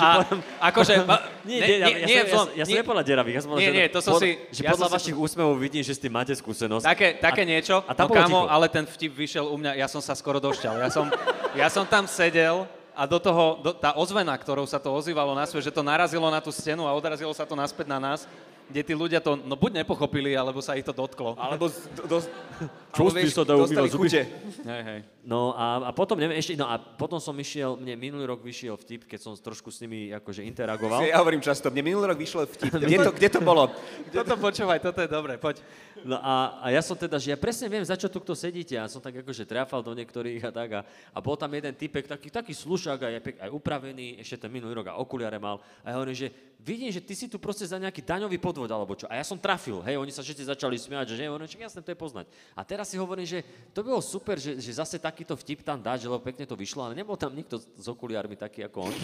A 0.00 0.24
akože... 0.70 1.02
ba- 1.04 1.26
Nie, 1.44 1.82
ja, 1.82 1.88
nie- 1.90 2.04
ja, 2.04 2.06
nie, 2.06 2.20
som, 2.30 2.46
ja, 2.54 2.62
ja 2.62 2.64
som 2.64 2.76
nepovedal 2.78 3.04
deravých, 3.04 3.34
ja 3.36 3.42
som 3.42 3.50
Nie, 3.58 3.72
nie, 3.74 3.86
to 3.90 4.00
som 4.00 4.16
pod, 4.16 4.22
si- 4.22 4.38
že 4.54 4.60
ja 4.64 4.70
podľa 4.72 4.86
som 4.86 4.92
si- 4.92 4.96
vašich 5.02 5.16
úsmevov 5.18 5.54
vidím, 5.58 5.82
že 5.82 5.92
s 5.96 6.00
tým 6.00 6.12
máte 6.14 6.32
skúsenosť. 6.32 6.84
Také, 6.86 7.08
také 7.18 7.42
niečo, 7.42 7.82
a 7.84 7.92
tam 7.92 8.06
no 8.08 8.14
kámo, 8.14 8.38
ticho. 8.46 8.52
ale 8.54 8.66
ten 8.70 8.84
vtip 8.86 9.12
vyšiel 9.12 9.44
u 9.50 9.56
mňa, 9.58 9.76
ja 9.76 9.88
som 9.90 10.00
sa 10.00 10.14
skoro 10.14 10.38
došťal. 10.38 10.78
Ja 10.78 10.88
som, 10.92 11.10
ja 11.58 11.68
som 11.72 11.84
tam 11.88 12.04
sedel 12.06 12.64
a 12.92 13.02
do 13.08 13.18
toho, 13.18 13.60
do, 13.64 13.70
tá 13.72 13.96
ozvena, 13.96 14.36
ktorou 14.36 14.64
sa 14.68 14.76
to 14.76 14.92
ozývalo 14.92 15.32
na 15.32 15.48
svet, 15.48 15.64
že 15.64 15.72
to 15.74 15.80
narazilo 15.80 16.28
na 16.28 16.40
tú 16.44 16.52
stenu 16.52 16.84
a 16.84 16.92
odrazilo 16.92 17.32
sa 17.32 17.48
to 17.48 17.56
naspäť 17.56 17.88
na 17.88 17.98
nás, 17.98 18.28
kde 18.70 18.80
tí 18.86 18.94
ľudia 18.94 19.18
to, 19.18 19.34
no 19.34 19.58
buď 19.58 19.82
nepochopili, 19.82 20.38
alebo 20.38 20.62
sa 20.62 20.78
ich 20.78 20.86
to 20.86 20.94
dotklo. 20.94 21.34
Alebo 21.34 21.66
do, 21.68 22.02
do, 22.06 22.16
Čo 22.94 23.10
vieš, 23.10 23.34
sa 23.34 23.42
dajú 23.42 23.66
umývať 23.66 23.90
zuby? 23.90 24.08
Hej, 24.10 24.82
hej. 24.86 25.00
No 25.26 25.54
a, 25.54 25.86
a 25.86 25.90
potom, 25.94 26.18
neviem, 26.18 26.38
ešte, 26.38 26.58
no 26.58 26.66
a 26.66 26.78
potom 26.78 27.18
som 27.18 27.34
išiel, 27.36 27.78
mne 27.78 27.94
minulý 27.98 28.24
rok 28.30 28.40
vyšiel 28.40 28.74
vtip, 28.78 29.06
keď 29.06 29.18
som 29.20 29.32
trošku 29.34 29.70
s 29.70 29.82
nimi 29.82 30.14
akože 30.14 30.46
interagoval. 30.46 31.02
Ja 31.06 31.22
hovorím 31.22 31.42
často, 31.42 31.68
mne 31.68 31.82
minulý 31.86 32.10
rok 32.10 32.18
vyšlo 32.18 32.46
vtip. 32.46 32.72
Kde 32.86 32.98
to, 33.04 33.10
kde 33.14 33.28
to 33.28 33.40
bolo? 33.42 33.70
Toto 34.10 34.34
počúvaj, 34.38 34.78
toto 34.82 35.02
je 35.02 35.08
dobre, 35.10 35.36
poď. 35.36 35.62
No 36.04 36.16
a, 36.16 36.60
a 36.64 36.66
ja 36.72 36.80
som 36.80 36.96
teda, 36.96 37.20
že 37.20 37.32
ja 37.32 37.38
presne 37.38 37.68
viem, 37.68 37.84
za 37.84 37.96
čo 37.96 38.08
tu 38.08 38.20
kto 38.20 38.32
sedíte. 38.32 38.76
A 38.80 38.88
som 38.88 39.00
tak 39.00 39.20
akože 39.20 39.44
trafal 39.44 39.84
do 39.84 39.92
niektorých 39.92 40.42
a 40.48 40.50
tak. 40.52 40.70
A, 40.72 40.80
a 41.12 41.18
bol 41.20 41.36
tam 41.36 41.52
jeden 41.52 41.76
typek, 41.76 42.08
taký, 42.08 42.28
taký 42.32 42.52
slušák, 42.56 42.98
aj, 43.00 43.14
pek- 43.20 43.40
aj 43.40 43.50
upravený, 43.52 44.20
ešte 44.20 44.46
ten 44.46 44.50
minulý 44.52 44.80
rok 44.80 44.92
a 44.92 44.98
okuliare 44.98 45.36
mal. 45.36 45.60
A 45.84 45.92
ja 45.92 46.00
hovorím, 46.00 46.16
že 46.16 46.28
vidím, 46.60 46.92
že 46.92 47.00
ty 47.00 47.16
si 47.16 47.28
tu 47.28 47.40
proste 47.40 47.64
za 47.64 47.80
nejaký 47.80 48.04
daňový 48.04 48.36
podvod 48.36 48.68
alebo 48.68 48.92
čo. 48.96 49.08
A 49.08 49.16
ja 49.16 49.24
som 49.24 49.40
trafil, 49.40 49.80
hej, 49.84 49.96
oni 49.96 50.12
sa 50.12 50.20
všetci 50.20 50.44
začali 50.48 50.76
smiať, 50.76 51.12
že 51.12 51.16
že 51.20 51.28
hovorím, 51.28 51.48
že 51.48 51.60
jasne, 51.60 51.80
to 51.84 51.92
je 51.92 51.98
poznať. 51.98 52.26
A 52.56 52.60
teraz 52.64 52.88
si 52.88 52.96
hovorím, 53.00 53.28
že 53.28 53.44
to 53.72 53.80
bolo 53.84 54.00
super, 54.00 54.36
že, 54.36 54.56
že 54.60 54.72
zase 54.76 55.00
takýto 55.00 55.36
vtip 55.36 55.64
tam 55.64 55.80
dať, 55.80 56.04
že 56.04 56.08
lebo 56.08 56.20
pekne 56.20 56.44
to 56.48 56.56
vyšlo, 56.56 56.84
ale 56.88 56.96
nebol 56.96 57.16
tam 57.16 57.32
nikto 57.32 57.60
s 57.60 57.86
okuliármi 57.88 58.36
taký 58.36 58.64
ako 58.68 58.88
on. 58.88 58.94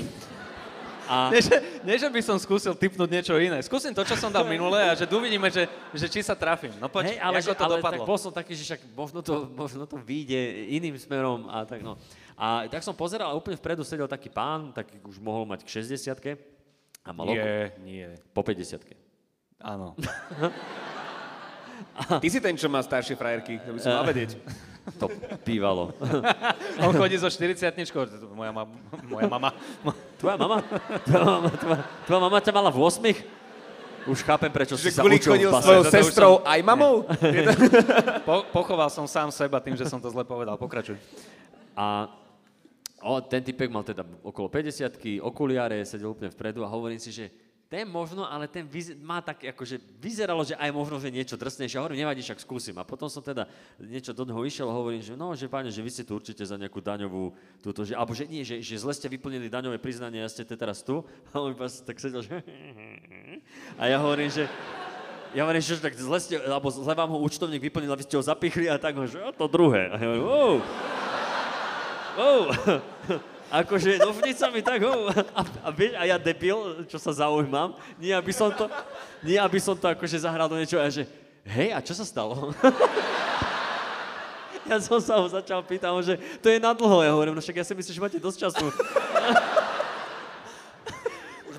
A, 1.06 1.28
Nie 1.34 1.40
že, 1.42 1.56
nie, 1.86 1.96
že 1.96 2.08
by 2.10 2.20
som 2.22 2.36
skúsil 2.38 2.74
typnúť 2.74 3.08
niečo 3.08 3.34
iné. 3.38 3.58
Skúsim 3.62 3.94
to, 3.94 4.02
čo 4.02 4.18
som 4.18 4.30
dal 4.30 4.44
minule 4.44 4.78
a 4.78 4.92
že 4.98 5.06
uvidíme, 5.08 5.48
že, 5.48 5.70
že 5.94 6.06
či 6.10 6.20
sa 6.22 6.34
trafím. 6.34 6.74
No 6.82 6.90
poď, 6.90 7.14
Hej, 7.14 7.18
ale, 7.22 7.36
ako 7.40 7.46
že, 7.46 7.56
to 7.56 7.64
ale 7.64 7.76
dopadlo. 7.78 7.94
tak 7.96 8.08
bol 8.10 8.18
som 8.18 8.32
taký, 8.34 8.52
že 8.58 8.62
však 8.66 8.80
možno 8.92 9.22
to, 9.22 9.46
možno 9.54 9.86
to 9.86 9.96
vyjde 9.96 10.68
iným 10.74 10.98
smerom 10.98 11.46
a 11.48 11.64
tak 11.64 11.80
no. 11.80 11.96
A 12.36 12.68
tak 12.68 12.84
som 12.84 12.92
pozeral 12.92 13.32
a 13.32 13.38
úplne 13.38 13.56
vpredu 13.56 13.80
sedel 13.80 14.04
taký 14.04 14.28
pán, 14.28 14.74
taký 14.76 15.00
už 15.06 15.16
mohol 15.22 15.48
mať 15.48 15.64
k 15.64 15.80
60 15.80 16.36
a 17.06 17.14
mal 17.14 17.30
Nie, 17.30 17.72
nie. 17.80 18.06
po 18.34 18.42
50 18.42 18.82
Áno. 19.62 19.96
Ty 21.96 22.28
si 22.28 22.40
ten, 22.44 22.52
čo 22.60 22.68
má 22.68 22.84
staršie 22.84 23.16
frajerky, 23.16 23.56
to 23.64 23.72
by 23.72 23.80
som 23.80 23.96
mal 23.96 24.04
vedieť. 24.04 24.36
To 24.98 25.10
bývalo. 25.42 25.90
On 26.86 26.94
chodí 26.94 27.18
so 27.18 27.26
40 27.26 27.74
moja, 28.30 28.52
ma, 28.54 28.62
moja 29.10 29.26
mama. 29.26 29.50
Tvoja 30.20 30.36
mama? 30.38 30.62
Tvoja 31.02 31.24
mama, 31.26 31.50
tvoja, 31.50 31.78
tvoja 32.06 32.20
mama 32.22 32.38
ťa 32.38 32.52
mala 32.54 32.70
v 32.70 32.78
8? 32.78 34.06
Už 34.06 34.22
chápem, 34.22 34.50
prečo 34.54 34.78
si 34.78 34.86
Že 34.86 34.94
sa 34.94 35.02
Gulík 35.02 35.26
učil 35.26 35.32
chodil 35.34 35.50
v 35.50 35.52
s 35.52 35.54
base. 35.58 35.66
tvojou 35.66 35.82
Toto 35.82 35.90
už 35.90 35.98
sestrou 35.98 36.32
aj 36.46 36.60
mamou? 36.62 36.94
Po, 38.22 38.46
pochoval 38.54 38.86
som 38.86 39.10
sám 39.10 39.34
seba 39.34 39.58
tým, 39.58 39.74
že 39.74 39.90
som 39.90 39.98
to 39.98 40.06
zle 40.06 40.22
povedal. 40.22 40.54
Pokračuj. 40.54 40.94
A 41.74 42.06
o, 43.02 43.18
ten 43.18 43.42
typek 43.42 43.66
mal 43.66 43.82
teda 43.82 44.06
okolo 44.22 44.46
50 44.46 45.18
okuliare, 45.18 45.82
sedel 45.82 46.14
úplne 46.14 46.30
vpredu 46.30 46.62
a 46.62 46.70
hovorím 46.70 47.02
si, 47.02 47.10
že 47.10 47.34
ten 47.66 47.82
možno, 47.82 48.22
ale 48.22 48.46
ten 48.46 48.62
vyz- 48.62 48.94
má 49.02 49.18
tak, 49.18 49.42
akože 49.42 49.82
vyzeralo, 49.98 50.46
že 50.46 50.54
aj 50.54 50.70
možno, 50.70 51.02
že 51.02 51.10
niečo 51.10 51.34
drsnejšie. 51.34 51.82
Hovorím, 51.82 51.98
nevadí, 52.06 52.22
však 52.22 52.38
skúsim. 52.38 52.78
A 52.78 52.86
potom 52.86 53.10
som 53.10 53.18
teda 53.18 53.50
niečo 53.82 54.14
do 54.14 54.22
neho 54.22 54.38
išiel 54.46 54.70
a 54.70 54.74
hovorím, 54.74 55.02
že 55.02 55.18
no, 55.18 55.34
že 55.34 55.50
páne, 55.50 55.74
že 55.74 55.82
vy 55.82 55.90
ste 55.90 56.06
tu 56.06 56.14
určite 56.14 56.46
za 56.46 56.54
nejakú 56.54 56.78
daňovú, 56.78 57.34
túto, 57.58 57.82
že, 57.82 57.98
alebo 57.98 58.14
že 58.14 58.30
nie, 58.30 58.46
že, 58.46 58.62
že 58.62 58.78
zle 58.78 58.94
ste 58.94 59.10
vyplnili 59.10 59.50
daňové 59.50 59.82
priznanie 59.82 60.22
a 60.22 60.30
ste 60.30 60.46
te 60.46 60.54
teraz 60.54 60.86
tu. 60.86 61.02
A 61.34 61.42
on 61.42 61.50
iba 61.52 61.66
tak 61.66 61.98
sedel, 61.98 62.22
že... 62.22 62.38
A 63.82 63.90
ja 63.90 63.98
hovorím, 63.98 64.30
že... 64.30 64.46
Ja 65.34 65.42
hovorím, 65.42 65.60
že 65.60 65.82
tak 65.82 65.98
zle 65.98 66.16
ste, 66.22 66.38
alebo 66.38 66.70
zle 66.70 66.94
vám 66.94 67.10
ho 67.12 67.18
účtovník 67.20 67.60
vyplnil 67.60 67.92
a 67.92 67.98
vy 67.98 68.06
ste 68.08 68.16
ho 68.16 68.24
zapichli 68.24 68.70
a 68.70 68.78
tak, 68.78 68.96
že 69.04 69.20
a 69.20 69.34
to 69.34 69.50
druhé. 69.50 69.90
A 69.90 69.98
ja 69.98 70.06
hovorím, 70.06 70.24
wow. 70.24 70.54
Wow. 72.16 72.42
Akože 73.56 73.96
novnica 73.96 74.44
mi 74.52 74.60
tak, 74.60 74.84
oh. 74.84 75.08
a, 75.08 75.40
a, 75.64 75.68
vieš, 75.72 75.96
a 75.96 76.04
ja 76.04 76.20
debil, 76.20 76.84
čo 76.92 77.00
sa 77.00 77.16
zaujímam, 77.16 77.72
nie 77.96 78.12
aby 78.12 78.28
som 78.28 78.52
to, 78.52 78.68
nie 79.24 79.40
aby 79.40 79.56
som 79.56 79.72
to 79.72 79.88
akože 79.88 80.20
zahral 80.20 80.44
do 80.44 80.60
niečo 80.60 80.76
a 80.76 80.92
že, 80.92 81.08
hej, 81.48 81.72
a 81.72 81.80
čo 81.80 81.96
sa 81.96 82.04
stalo? 82.04 82.52
ja 84.68 84.76
som 84.76 85.00
sa 85.00 85.16
ho 85.16 85.26
začal 85.32 85.64
pýtať, 85.64 85.88
že 86.04 86.14
to 86.44 86.52
je 86.52 86.60
na 86.60 86.76
dlho, 86.76 87.00
ja 87.00 87.16
hovorím, 87.16 87.32
no 87.32 87.40
však 87.40 87.56
ja 87.56 87.64
si 87.64 87.72
myslím, 87.72 87.94
že 87.96 88.04
máte 88.04 88.20
dosť 88.20 88.38
času. 88.44 88.66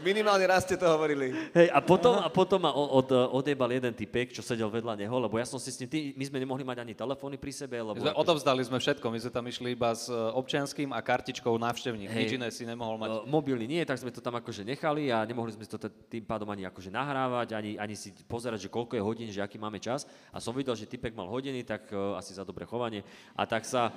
Minimálne 0.07 0.47
raz 0.47 0.63
ste 0.63 0.79
to 0.79 0.87
hovorili. 0.87 1.35
Hej, 1.51 1.67
a 1.67 1.83
potom, 1.83 2.15
a 2.15 2.31
potom 2.31 2.63
ma 2.63 2.71
od, 2.71 3.11
odjebal 3.11 3.67
jeden 3.75 3.91
typek, 3.91 4.31
čo 4.31 4.39
sedel 4.39 4.71
vedľa 4.71 4.95
neho, 4.95 5.15
lebo 5.19 5.35
ja 5.35 5.43
som 5.43 5.59
si 5.59 5.67
s 5.67 5.75
ním, 5.83 5.91
ty, 5.91 6.15
my 6.15 6.23
sme 6.23 6.37
nemohli 6.39 6.63
mať 6.63 6.79
ani 6.79 6.95
telefóny 6.95 7.35
pri 7.35 7.51
sebe, 7.51 7.75
lebo... 7.75 7.99
My 7.99 8.07
sme, 8.07 8.15
akože- 8.15 8.23
odovzdali 8.23 8.61
sme 8.63 8.79
všetko, 8.79 9.03
my 9.11 9.19
sme 9.19 9.31
tam 9.35 9.45
išli 9.51 9.75
iba 9.75 9.91
s 9.91 10.07
e, 10.07 10.15
občianským 10.15 10.95
a 10.95 11.03
kartičkou 11.03 11.51
návštevník. 11.59 12.07
Hej. 12.07 12.23
Nič 12.23 12.31
iné 12.39 12.47
si 12.55 12.63
nemohol 12.63 12.95
mať. 12.95 13.09
Uh, 13.11 13.27
mobilný 13.27 13.67
nie, 13.67 13.83
tak 13.83 13.99
sme 13.99 14.07
to 14.15 14.23
tam 14.23 14.39
akože 14.39 14.63
nechali 14.63 15.11
a 15.11 15.27
nemohli 15.27 15.51
sme 15.51 15.67
to 15.67 15.75
tým 16.07 16.23
pádom 16.23 16.47
ani 16.55 16.63
akože 16.63 16.87
nahrávať, 16.87 17.51
ani, 17.51 17.75
ani 17.75 17.99
si 17.99 18.15
pozerať, 18.31 18.63
že 18.63 18.69
koľko 18.71 18.95
je 18.95 19.03
hodín, 19.03 19.27
že 19.27 19.43
aký 19.43 19.59
máme 19.59 19.83
čas. 19.83 20.07
A 20.31 20.39
som 20.39 20.55
videl, 20.55 20.71
že 20.79 20.87
typek 20.87 21.11
mal 21.11 21.27
hodiny, 21.27 21.67
tak 21.67 21.91
uh, 21.91 22.15
asi 22.15 22.31
za 22.31 22.47
dobré 22.47 22.63
chovanie. 22.63 23.03
A 23.35 23.43
tak 23.43 23.67
sa, 23.67 23.91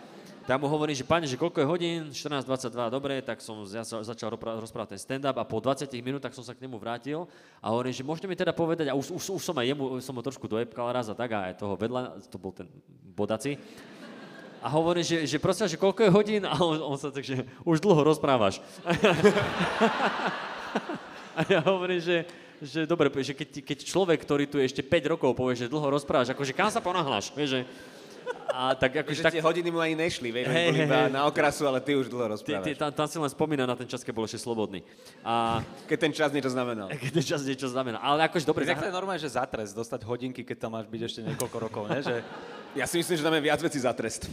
tak 0.50 0.58
mu 0.58 0.66
hovorím, 0.66 0.98
že 0.98 1.06
pane, 1.06 1.30
že 1.30 1.38
koľko 1.38 1.62
je 1.62 1.66
hodín, 1.70 2.00
14.22, 2.10 2.90
dobre, 2.90 3.22
tak 3.22 3.38
som 3.38 3.62
ja 3.70 3.86
začal 3.86 4.34
rozprávať 4.34 4.98
ten 4.98 5.00
stand-up 5.00 5.38
a 5.38 5.46
po 5.46 5.62
20 5.62 5.99
minútach 6.04 6.34
som 6.34 6.44
sa 6.44 6.56
k 6.56 6.62
nemu 6.64 6.76
vrátil 6.80 7.28
a 7.62 7.72
hovorím, 7.72 7.94
že 7.94 8.06
môžete 8.06 8.26
mi 8.28 8.36
teda 8.36 8.52
povedať, 8.52 8.88
a 8.90 8.98
už, 8.98 9.12
už, 9.14 9.24
už 9.36 9.42
som 9.42 9.56
aj 9.56 9.66
jemu, 9.70 9.84
som 10.00 10.16
ho 10.16 10.22
trošku 10.22 10.46
dojebkal 10.48 10.92
raz 10.92 11.08
a 11.08 11.14
tak, 11.16 11.30
a 11.32 11.52
aj 11.52 11.60
toho 11.60 11.74
vedľa, 11.76 12.20
to 12.28 12.36
bol 12.40 12.52
ten 12.52 12.68
bodaci. 13.14 13.60
A 14.60 14.68
hovorím, 14.68 15.00
že, 15.00 15.24
že 15.24 15.40
prosím, 15.40 15.72
že 15.72 15.80
koľko 15.80 16.04
je 16.04 16.10
hodín? 16.12 16.42
A 16.44 16.52
on, 16.60 16.76
on 16.84 16.98
sa 17.00 17.08
tak, 17.08 17.24
že 17.24 17.48
už 17.64 17.80
dlho 17.80 18.04
rozprávaš. 18.04 18.60
A 21.40 21.40
ja 21.48 21.64
hovorím, 21.64 22.04
že, 22.04 22.28
že 22.60 22.84
dobre, 22.84 23.08
že 23.24 23.32
keď, 23.32 23.64
keď 23.64 23.78
človek, 23.88 24.20
ktorý 24.20 24.44
tu 24.44 24.60
je 24.60 24.68
ešte 24.68 24.84
5 24.84 25.16
rokov, 25.16 25.32
povie, 25.32 25.56
že 25.56 25.72
dlho 25.72 25.88
rozprávaš, 25.88 26.36
akože 26.36 26.52
kam 26.52 26.68
sa 26.68 26.84
ponáhľaš? 26.84 27.32
Vieš, 27.32 27.50
že... 27.56 27.60
A 28.50 28.74
tak 28.74 28.92
akože 29.06 29.22
Že 29.22 29.24
tak... 29.24 29.32
tie 29.38 29.42
hodiny 29.46 29.70
mu 29.70 29.78
ani 29.78 29.94
nešli, 29.94 30.28
vieš, 30.34 30.50
hey, 30.50 30.68
boli 30.68 30.78
hej, 30.82 30.86
iba 30.90 31.00
hej. 31.06 31.14
na 31.14 31.22
okrasu, 31.24 31.64
ale 31.70 31.78
ty 31.80 31.94
už 31.94 32.10
dlho 32.10 32.26
Ty, 32.26 32.28
ty, 32.28 32.32
rozprávaš. 32.34 32.76
tam, 32.76 32.90
tam 32.92 33.06
si 33.06 33.16
len 33.16 33.30
spomína 33.30 33.64
na 33.64 33.72
ten 33.78 33.86
čas, 33.86 34.02
keď 34.02 34.12
bol 34.12 34.26
ešte 34.26 34.42
slobodný. 34.42 34.82
A 35.22 35.62
Keď 35.86 35.98
ten 35.98 36.12
čas 36.12 36.28
niečo 36.34 36.50
znamenal. 36.50 36.90
keď 37.02 37.10
ten 37.14 37.24
čas 37.24 37.40
niečo 37.46 37.70
znamená. 37.70 38.02
Ale 38.02 38.26
akože 38.26 38.44
dobre, 38.44 38.66
Tak 38.66 38.82
to 38.82 38.86
je 38.86 38.90
zahra... 38.90 38.98
normálne, 38.98 39.22
že 39.22 39.30
za 39.32 39.46
trest, 39.46 39.72
dostať 39.72 40.02
hodinky, 40.02 40.42
keď 40.42 40.56
tam 40.66 40.74
máš 40.76 40.90
byť 40.90 41.02
ešte 41.06 41.20
niekoľko 41.24 41.56
rokov, 41.62 41.82
ne? 41.88 42.02
Že, 42.02 42.16
Ja 42.78 42.86
si 42.86 43.02
myslím, 43.02 43.18
že 43.18 43.24
tam 43.26 43.34
je 43.34 43.42
viac 43.42 43.58
vecí 43.58 43.82
za 43.82 43.90
trest. 43.90 44.30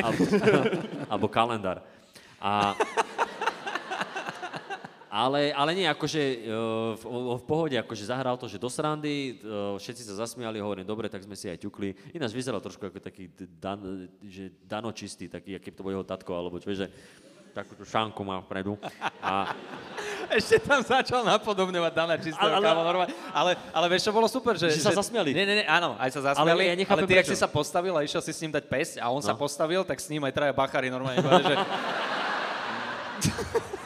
alebo, 0.00 0.22
alebo 1.12 1.26
kalendár. 1.28 1.84
A, 2.40 2.72
ale, 5.08 5.50
ale 5.50 5.72
nie, 5.72 5.84
akože 5.84 6.20
e, 6.20 6.36
v, 6.94 7.02
v 7.34 7.42
pohode, 7.42 7.74
akože 7.74 8.04
zahral 8.04 8.34
to, 8.34 8.44
že 8.44 8.56
do 8.56 8.66
srandy, 8.66 9.34
e, 9.34 9.76
všetci 9.76 10.04
sa 10.04 10.22
zasmiali, 10.22 10.56
hovorím, 10.56 10.82
dobre, 10.82 11.06
tak 11.06 11.20
sme 11.20 11.32
si 11.32 11.46
aj 11.46 11.58
ťukli. 11.58 12.12
Ináč 12.12 12.30
vyzeral 12.30 12.58
trošku 12.58 12.82
ako 12.82 12.98
taký 12.98 13.26
dan, 13.56 14.06
že 14.20 14.48
danočistý, 14.62 15.26
taký, 15.26 15.54
aký 15.54 15.70
to 15.70 15.80
bol 15.80 15.90
jeho 15.90 16.02
tatko, 16.02 16.30
alebo 16.30 16.56
čo, 16.56 16.70
že 16.70 16.86
takúto 17.48 17.82
šánku 17.82 18.22
má 18.22 18.38
vpredu. 18.40 18.76
A, 19.18 19.50
ešte 20.38 20.60
tam 20.60 20.78
začal 20.78 21.24
napodobňovať 21.24 21.90
Dana 21.90 22.14
Čistého, 22.20 22.54
Ale- 22.54 22.68
ale. 22.68 23.06
Ale, 23.32 23.50
ale 23.72 23.84
vieš, 23.88 24.06
čo 24.06 24.12
bolo 24.12 24.28
super? 24.28 24.54
Že, 24.54 24.70
Že 24.70 24.84
sa 24.84 24.92
zasmiali. 24.94 25.32
Nie, 25.32 25.42
nie, 25.42 25.54
nie, 25.60 25.66
áno, 25.66 25.96
aj 25.96 26.08
sa 26.12 26.20
zasmiali. 26.30 26.48
Ale 26.54 26.62
ja 26.70 26.74
nechápem, 26.76 27.02
ale 27.02 27.08
ty, 27.08 27.14
ak 27.16 27.24
prečo. 27.26 27.34
si 27.34 27.36
sa 27.36 27.48
postavil 27.48 27.92
a 27.92 28.00
išiel 28.00 28.20
si 28.20 28.30
s 28.30 28.38
ním 28.40 28.52
dať 28.52 28.62
pesť 28.64 28.94
a 28.98 29.08
on 29.08 29.20
sa 29.20 29.32
No. 29.34 29.40
postavil, 29.40 29.82
tak 29.82 29.98
s 29.98 30.06
ním 30.06 30.22
aj 30.22 30.32
traja 30.32 30.52
bachary 30.52 30.86
normálne 30.86 31.18
povedali, 31.18 31.44
že... 31.48 31.56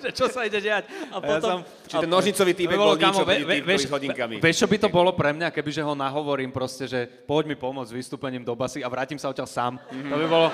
že 0.04 0.10
čo 0.10 0.26
sa 0.26 0.42
ide 0.42 0.58
diať? 0.58 0.88
A 1.10 1.20
potom- 1.20 1.62
Či 1.84 1.96
ten 2.00 2.10
nožnicový 2.10 2.52
týpek 2.52 2.76
bol 2.76 2.96
niečo 2.96 3.24
ve- 3.24 3.44
ve- 3.44 3.62
vieš- 3.62 3.86
s 3.86 3.92
hodinkami. 3.92 4.40
Vieš, 4.40 4.56
čo 4.62 4.68
by 4.68 4.76
to 4.80 4.88
bolo 4.88 5.12
pre 5.12 5.30
mňa, 5.30 5.48
kebyže 5.50 5.82
ho 5.82 5.92
nahovorím 5.92 6.50
proste, 6.50 6.86
že 6.86 7.04
poď 7.26 7.52
mi 7.52 7.56
pomôcť 7.56 7.90
s 7.90 7.96
vystúpením 7.96 8.42
do 8.42 8.54
basy 8.54 8.80
a 8.80 8.88
vrátim 8.88 9.20
sa 9.20 9.28
odtiaľ 9.28 9.48
sám. 9.48 9.72
To 9.90 10.16
by 10.16 10.26
bolo... 10.26 10.48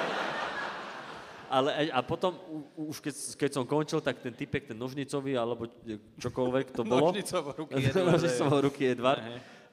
ale 1.46 1.88
a 1.94 2.02
potom, 2.02 2.34
už 2.74 2.98
keď, 2.98 3.14
keď 3.38 3.50
som 3.54 3.62
končil, 3.62 4.02
tak 4.02 4.18
ten 4.18 4.34
typek, 4.34 4.66
ten 4.66 4.74
nožnicový, 4.74 5.38
alebo 5.38 5.70
čokoľvek 6.18 6.66
to 6.74 6.82
bolo. 6.82 7.14
Nožnicovo 7.14 7.54
ruky 7.54 7.74
Edvard, 7.86 8.06
Nožnicovo 8.10 8.56
ruky 8.60 8.82
Edvard. 8.90 9.20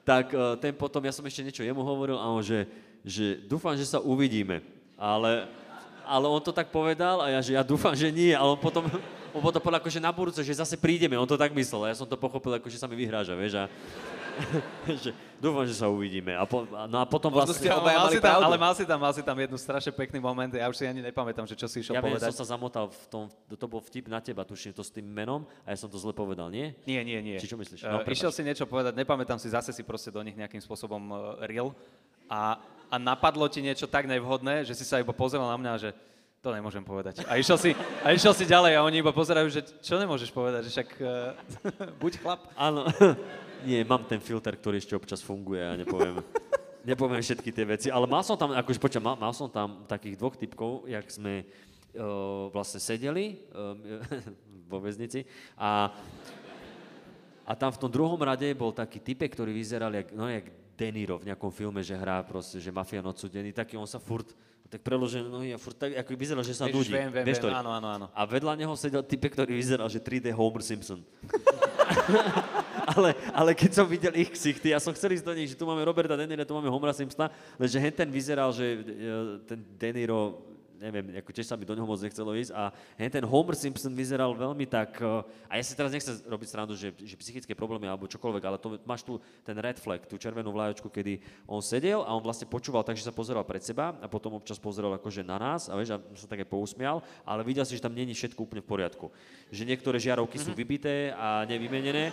Tak 0.04 0.26
eh, 0.30 0.54
ten 0.60 0.72
potom, 0.76 1.02
ja 1.02 1.10
som 1.10 1.24
ešte 1.26 1.42
niečo 1.42 1.64
jemu 1.64 1.82
hovoril 1.82 2.14
a 2.14 2.30
on, 2.30 2.44
že, 2.44 2.68
že 3.02 3.40
dúfam, 3.42 3.74
že 3.74 3.88
sa 3.88 3.98
uvidíme. 3.98 4.62
Ale, 4.94 5.50
ale 6.06 6.26
on 6.30 6.38
to 6.38 6.54
tak 6.54 6.70
povedal 6.70 7.24
a 7.24 7.32
ja, 7.34 7.40
že 7.42 7.58
ja 7.58 7.64
dúfam, 7.66 7.96
že 7.96 8.12
nie. 8.14 8.30
Ale 8.30 8.54
on 8.54 8.60
potom, 8.60 8.86
on 9.34 9.52
to 9.52 9.58
povedal 9.58 9.82
akože 9.82 9.98
na 9.98 10.14
budúce, 10.14 10.40
že 10.40 10.54
zase 10.54 10.78
prídeme, 10.78 11.18
on 11.18 11.26
to 11.26 11.34
tak 11.34 11.50
myslel. 11.50 11.90
Ja 11.90 11.98
som 11.98 12.06
to 12.06 12.14
pochopil, 12.14 12.54
ako 12.54 12.70
že 12.70 12.78
sa 12.78 12.86
mi 12.86 12.94
vyhráža, 12.94 13.34
vieš. 13.34 13.58
A, 13.58 13.64
že 15.02 15.14
dúfam, 15.38 15.62
že 15.62 15.78
sa 15.78 15.86
uvidíme. 15.86 16.34
A 16.34 16.42
po, 16.42 16.66
no 16.66 16.98
a 16.98 17.06
potom 17.06 17.30
Možno 17.30 17.54
vlastne... 17.54 17.66
ste 17.66 17.70
obaja 17.70 17.98
mal 17.98 18.06
mali 18.10 18.14
si 18.14 18.20
tam, 18.22 18.38
ale 18.42 18.56
mal 18.58 18.74
si 18.74 18.84
tam, 18.86 18.98
mal 18.98 19.12
si 19.14 19.22
tam 19.22 19.36
jednu 19.38 19.54
strašne 19.54 19.92
pekný 19.94 20.18
moment, 20.18 20.50
ja 20.50 20.66
už 20.66 20.74
si 20.74 20.84
ani 20.86 20.98
nepamätám, 21.02 21.46
že 21.46 21.54
čo 21.54 21.70
si 21.70 21.86
išiel 21.86 21.94
Ja 21.98 22.02
povedať. 22.02 22.34
som 22.34 22.42
sa 22.42 22.58
zamotal 22.58 22.90
v 22.90 23.04
tom, 23.06 23.22
to 23.30 23.66
bol 23.70 23.78
vtip 23.78 24.10
na 24.10 24.18
teba, 24.18 24.42
tuším 24.42 24.74
to 24.74 24.82
s 24.82 24.90
tým 24.90 25.06
menom 25.06 25.46
a 25.62 25.70
ja 25.70 25.78
som 25.78 25.86
to 25.86 25.94
zle 25.98 26.10
povedal, 26.10 26.50
nie? 26.50 26.74
Nie, 26.82 27.06
nie, 27.06 27.22
nie. 27.22 27.38
Či 27.38 27.46
čo 27.46 27.58
myslíš? 27.58 27.86
No, 27.86 28.02
No, 28.02 28.10
išiel 28.10 28.34
prepáč. 28.34 28.38
si 28.38 28.42
niečo 28.42 28.64
povedať, 28.66 28.92
nepamätám 28.98 29.38
si, 29.38 29.46
zase 29.54 29.70
si 29.70 29.86
proste 29.86 30.10
do 30.10 30.18
nich 30.18 30.34
nejakým 30.34 30.58
spôsobom 30.58 31.02
uh, 31.14 31.18
ril 31.46 31.70
a, 32.26 32.58
a 32.90 32.96
napadlo 32.98 33.46
ti 33.46 33.62
niečo 33.62 33.86
tak 33.86 34.10
nevhodné, 34.10 34.66
že 34.66 34.74
si 34.74 34.82
sa 34.82 34.98
iba 34.98 35.14
pozeral 35.14 35.46
na 35.46 35.58
mňa, 35.62 35.72
že 35.78 35.90
to 36.44 36.52
nemôžem 36.52 36.84
povedať. 36.84 37.24
A 37.24 37.40
išiel 37.40 37.56
si, 37.56 37.72
a 38.04 38.12
išiel 38.12 38.36
si 38.36 38.44
ďalej 38.44 38.76
a 38.76 38.84
oni 38.84 39.00
iba 39.00 39.16
pozerajú, 39.16 39.48
že 39.48 39.64
čo 39.80 39.96
nemôžeš 39.96 40.28
povedať, 40.28 40.68
že 40.68 40.76
však 40.76 40.88
uh, 41.00 41.32
buď 42.04 42.20
chlap. 42.20 42.52
Áno. 42.52 42.84
Nie, 43.68 43.80
mám 43.88 44.04
ten 44.04 44.20
filter, 44.20 44.52
ktorý 44.52 44.76
ešte 44.76 44.92
občas 44.92 45.24
funguje 45.24 45.64
a 45.64 45.72
nepoviem, 45.72 46.20
nepoviem 46.92 47.24
všetky 47.24 47.48
tie 47.48 47.64
veci. 47.64 47.88
Ale 47.88 48.04
mal 48.04 48.20
som 48.20 48.36
tam, 48.36 48.52
akože 48.52 48.76
počuť, 48.76 49.00
mal, 49.00 49.16
mal 49.16 49.32
som 49.32 49.48
tam 49.48 49.88
takých 49.88 50.20
dvoch 50.20 50.36
typkov, 50.36 50.84
jak 50.84 51.08
sme 51.08 51.48
uh, 51.96 52.52
vlastne 52.52 52.76
sedeli 52.76 53.40
um, 53.56 54.04
vo 54.68 54.84
väznici 54.84 55.24
a, 55.56 55.96
a 57.48 57.52
tam 57.56 57.72
v 57.72 57.80
tom 57.80 57.88
druhom 57.88 58.20
rade 58.20 58.52
bol 58.52 58.76
taký 58.76 59.00
typek, 59.00 59.32
ktorý 59.32 59.56
vyzeral 59.56 59.96
jak, 59.96 60.12
no, 60.12 60.28
jak 60.28 60.44
De 60.76 60.88
Niro 60.92 61.16
v 61.16 61.32
nejakom 61.32 61.48
filme, 61.48 61.80
že 61.80 61.96
hrá 61.96 62.20
proste, 62.20 62.60
že 62.60 62.68
mafián 62.68 63.08
odsudený, 63.08 63.56
taký 63.56 63.80
on 63.80 63.88
sa 63.88 63.96
furt 63.96 64.28
tak 64.74 64.82
preložený 64.82 65.30
nohy 65.30 65.54
a 65.54 65.58
furt 65.62 65.78
tak, 65.78 65.94
ako 65.94 66.18
vyzeral, 66.18 66.42
že 66.42 66.58
sa 66.58 66.66
nudí. 66.66 66.90
viem, 66.90 67.06
viem, 67.06 67.22
Vieš 67.22 67.46
viem, 67.46 67.54
áno, 67.54 67.70
áno, 67.70 67.86
áno. 67.86 68.06
A 68.10 68.26
vedľa 68.26 68.58
neho 68.58 68.74
sedel 68.74 69.06
typek, 69.06 69.30
ktorý 69.38 69.54
vyzeral, 69.54 69.86
že 69.86 70.02
3D 70.02 70.34
Homer 70.34 70.66
Simpson. 70.66 70.98
ale, 72.98 73.14
ale 73.30 73.50
keď 73.54 73.70
som 73.70 73.86
videl 73.86 74.10
ich 74.18 74.34
ksichty, 74.34 74.74
ja 74.74 74.82
som 74.82 74.90
chcel 74.90 75.14
ísť 75.14 75.26
do 75.30 75.34
nich, 75.38 75.54
že 75.54 75.58
tu 75.58 75.62
máme 75.62 75.78
Roberta 75.86 76.18
De 76.18 76.26
Niro, 76.26 76.42
tu 76.42 76.58
máme 76.58 76.66
Homera 76.66 76.90
Simpsona, 76.90 77.30
lenže 77.54 77.78
ten 77.94 78.10
vyzeral, 78.10 78.50
že 78.50 78.66
e, 78.66 78.76
ten 79.46 79.62
De 79.78 79.90
Niro, 79.94 80.42
neviem, 80.84 81.16
ako 81.16 81.32
tiež 81.32 81.48
sa 81.48 81.56
mi 81.56 81.64
do 81.64 81.72
neho 81.72 81.88
moc 81.88 81.96
nechcelo 81.96 82.36
ísť 82.36 82.52
a 82.52 82.68
hen 83.00 83.08
ten 83.08 83.24
Homer 83.24 83.56
Simpson 83.56 83.96
vyzeral 83.96 84.36
veľmi 84.36 84.68
tak, 84.68 85.00
e, 85.00 85.24
a 85.48 85.52
ja 85.56 85.62
si 85.64 85.72
teraz 85.72 85.96
nechcem 85.96 86.20
robiť 86.28 86.48
srandu, 86.52 86.76
že, 86.76 86.92
že 86.92 87.16
psychické 87.16 87.56
problémy 87.56 87.88
alebo 87.88 88.04
čokoľvek, 88.04 88.42
ale 88.44 88.60
to 88.60 88.76
máš 88.84 89.00
tu 89.00 89.16
ten 89.40 89.56
red 89.56 89.80
flag, 89.80 90.04
tú 90.04 90.20
červenú 90.20 90.52
vlajočku, 90.52 90.92
kedy 90.92 91.24
on 91.48 91.64
sedel 91.64 92.04
a 92.04 92.12
on 92.12 92.20
vlastne 92.20 92.44
počúval 92.44 92.84
tak, 92.84 93.00
že 93.00 93.08
sa 93.08 93.16
pozeral 93.16 93.48
pred 93.48 93.64
seba 93.64 93.96
a 94.04 94.06
potom 94.06 94.36
občas 94.36 94.60
pozeral 94.60 94.92
akože 95.00 95.24
na 95.24 95.40
nás 95.40 95.72
a 95.72 95.74
vieš, 95.80 95.96
a 95.96 95.98
sa 96.12 96.28
tak 96.28 96.44
aj 96.44 96.52
pousmial, 96.52 97.00
ale 97.24 97.40
videl 97.40 97.64
si, 97.64 97.80
že 97.80 97.84
tam 97.84 97.96
není 97.96 98.12
všetko 98.12 98.44
úplne 98.44 98.60
v 98.60 98.68
poriadku. 98.68 99.08
Že 99.48 99.72
niektoré 99.72 99.96
žiarovky 99.96 100.36
sú 100.36 100.52
vybité 100.52 101.16
a 101.16 101.48
nevymenené 101.48 102.12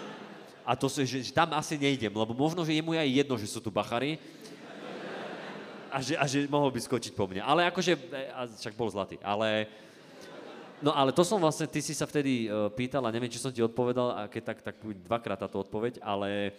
a 0.66 0.78
to 0.78 0.88
že, 0.88 1.26
že 1.26 1.34
tam 1.34 1.52
asi 1.58 1.76
nejdem, 1.76 2.14
lebo 2.14 2.32
možno, 2.38 2.62
že 2.62 2.78
jemu 2.78 2.94
je 2.94 3.00
aj 3.02 3.12
jedno, 3.12 3.36
že 3.38 3.50
sú 3.50 3.60
tu 3.60 3.74
bachary 3.74 4.22
a 5.92 6.00
že, 6.00 6.16
a 6.16 6.26
že 6.26 6.48
mohol 6.48 6.72
by 6.72 6.80
skočiť 6.80 7.12
po 7.12 7.28
mne. 7.28 7.44
Ale 7.44 7.68
akože, 7.68 7.94
e, 7.94 8.32
a 8.32 8.48
však 8.48 8.80
bol 8.80 8.88
zlatý, 8.88 9.20
ale... 9.22 9.68
No 10.82 10.98
ale 10.98 11.14
to 11.14 11.22
som 11.22 11.38
vlastne, 11.38 11.70
ty 11.70 11.78
si 11.78 11.94
sa 11.94 12.10
vtedy 12.10 12.50
uh, 12.50 12.66
pýtal 12.74 13.06
a 13.06 13.14
neviem, 13.14 13.30
či 13.30 13.38
som 13.38 13.54
ti 13.54 13.62
odpovedal, 13.62 14.18
a 14.18 14.22
keď 14.26 14.44
tak, 14.50 14.58
tak 14.66 14.76
dvakrát 14.82 15.38
táto 15.38 15.62
odpoveď, 15.62 16.02
ale 16.02 16.58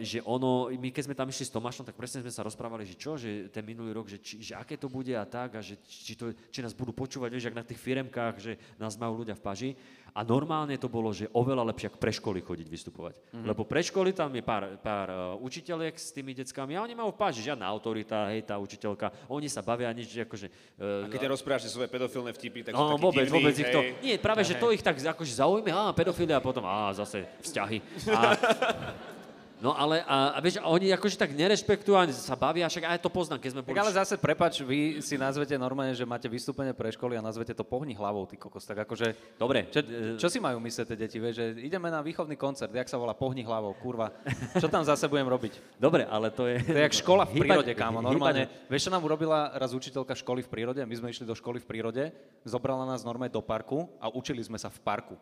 že 0.00 0.24
ono, 0.24 0.72
my 0.72 0.88
keď 0.88 1.04
sme 1.04 1.12
tam 1.12 1.28
išli 1.28 1.44
s 1.44 1.52
Tomášom, 1.52 1.84
tak 1.84 1.92
presne 1.92 2.24
sme 2.24 2.32
sa 2.32 2.40
rozprávali, 2.40 2.88
že 2.88 2.96
čo, 2.96 3.20
že 3.20 3.52
ten 3.52 3.60
minulý 3.60 3.92
rok, 3.92 4.08
že, 4.08 4.16
či, 4.16 4.40
že 4.40 4.56
aké 4.56 4.80
to 4.80 4.88
bude 4.88 5.12
a 5.12 5.28
tak, 5.28 5.52
a 5.52 5.60
že 5.60 5.76
či, 5.84 6.16
to, 6.16 6.32
či 6.48 6.64
nás 6.64 6.72
budú 6.72 6.96
počúvať, 6.96 7.28
vieš, 7.28 7.52
ak 7.52 7.60
na 7.60 7.66
tých 7.68 7.76
firemkách, 7.76 8.34
že 8.40 8.56
nás 8.80 8.96
majú 8.96 9.20
ľudia 9.20 9.36
v 9.36 9.44
paži. 9.44 9.70
A 10.10 10.26
normálne 10.26 10.74
to 10.74 10.90
bolo, 10.90 11.14
že 11.14 11.30
oveľa 11.30 11.70
lepšie, 11.70 11.86
ako 11.86 12.02
pre 12.02 12.10
školy 12.10 12.40
chodiť 12.42 12.66
vystupovať. 12.66 13.14
Mm-hmm. 13.14 13.46
Lebo 13.46 13.62
pre 13.62 13.78
školy 13.78 14.10
tam 14.10 14.34
je 14.34 14.42
pár, 14.42 14.74
pár 14.82 15.06
uh, 15.06 15.18
učiteľiek 15.38 15.94
s 15.94 16.10
tými 16.10 16.34
deckami 16.34 16.74
a 16.74 16.82
oni 16.82 16.98
majú 16.98 17.14
v 17.14 17.20
páži, 17.20 17.46
žiadna 17.46 17.62
autorita, 17.68 18.26
hej, 18.34 18.42
tá 18.42 18.58
učiteľka, 18.58 19.12
oni 19.30 19.46
sa 19.46 19.62
bavia 19.62 19.86
nič, 19.94 20.10
že 20.10 20.26
akože... 20.26 20.46
Uh, 20.82 21.06
A 21.06 21.12
keď 21.12 21.30
rozprávaš 21.30 21.70
svoje 21.70 21.86
pedofilné 21.86 22.34
vtipy, 22.34 22.66
tak 22.66 22.74
No 22.74 22.96
sú 22.96 23.06
vôbec, 23.06 23.28
divní, 23.28 23.36
vôbec 23.38 23.54
ich 23.54 23.70
to... 23.70 23.80
hej. 23.86 23.90
Nie, 24.02 24.16
práve, 24.18 24.42
že 24.42 24.58
to 24.58 24.74
ich 24.74 24.82
tak 24.82 24.98
akože 24.98 25.30
zaujíma, 25.30 25.70
á, 25.70 25.82
pedofilia 25.94 26.40
a 26.40 26.42
potom, 26.42 26.66
á, 26.66 26.90
zase 26.90 27.22
vzťahy. 27.46 27.78
A, 28.10 28.20
no 29.60 29.70
ale, 29.70 30.00
a, 30.02 30.34
a 30.34 30.38
vieš, 30.40 30.58
oni 30.58 30.90
akože 30.90 31.14
tak 31.14 31.30
nerešpektujú 31.30 31.92
a 31.92 32.08
sa 32.08 32.34
bavia, 32.34 32.64
však 32.64 32.84
aj 32.86 32.98
to 32.98 33.08
poznám, 33.08 33.38
keď 33.38 33.50
sme 33.52 33.62
Tak 33.62 33.68
boli... 33.68 33.78
ale 33.78 33.92
zase, 33.92 34.14
prepač, 34.16 34.60
vy 34.60 34.98
si 34.98 35.14
nazvete 35.14 35.52
normálne, 35.54 35.92
že 35.92 36.02
máte 36.02 36.26
vystúpenie 36.26 36.72
pre 36.72 36.88
školy 36.88 37.14
a 37.14 37.22
nazvete 37.22 37.52
to 37.52 37.60
pohni 37.60 37.92
hlavou, 37.92 38.24
ty 38.24 38.34
kokos. 38.34 38.64
Tak 38.64 38.88
akože, 38.88 39.36
Dobre, 39.36 39.68
čo, 39.68 39.84
čo 40.16 40.26
si 40.26 40.40
majú 40.40 40.58
myslieť 40.58 40.86
tie 40.88 40.98
deti, 40.98 41.20
vieš, 41.20 41.34
že 41.36 41.46
ideme 41.60 41.86
na 41.86 42.00
výchovný 42.00 42.34
koncert, 42.34 42.72
jak 42.72 42.88
sa 42.88 42.96
volá 42.96 43.12
pohni 43.12 43.44
hlavou, 43.44 43.76
kurva. 43.76 44.10
Čo 44.56 44.66
tam 44.66 44.82
zase 44.82 45.06
budem 45.06 45.28
robiť? 45.28 45.76
dobre, 45.76 46.08
ale 46.08 46.32
to 46.32 46.48
je... 46.48 46.58
To 46.64 46.74
je 46.74 46.84
jak 46.88 46.96
škola 46.96 47.28
v 47.28 47.32
prírode, 47.44 47.72
kámo, 47.76 48.00
normálne. 48.00 48.48
hýbať- 48.48 48.68
Vieš, 48.72 48.82
čo 48.88 48.90
nám 48.90 49.04
urobila 49.04 49.52
raz 49.54 49.76
učiteľka 49.76 50.16
školy 50.16 50.40
v 50.40 50.48
prírode? 50.48 50.80
My 50.82 50.94
sme 50.96 51.12
išli 51.12 51.28
do 51.28 51.36
školy 51.36 51.60
v 51.60 51.66
prírode, 51.68 52.02
zobrala 52.42 52.88
nás 52.88 53.04
normálne 53.04 53.30
do 53.30 53.44
parku 53.44 53.86
a 54.00 54.08
učili 54.08 54.40
sme 54.40 54.56
sa 54.56 54.72
v 54.72 54.78
parku. 54.80 55.14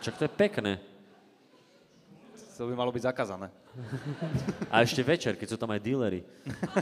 Čak 0.00 0.16
to 0.16 0.24
je 0.24 0.32
pekné. 0.32 0.72
To 2.60 2.68
by 2.68 2.76
malo 2.76 2.92
byť 2.92 3.08
zakázané. 3.08 3.48
A 4.68 4.84
ešte 4.84 5.00
večer, 5.00 5.32
keď 5.32 5.48
sú 5.48 5.56
tam 5.56 5.72
aj 5.72 5.80
dílery. 5.80 6.20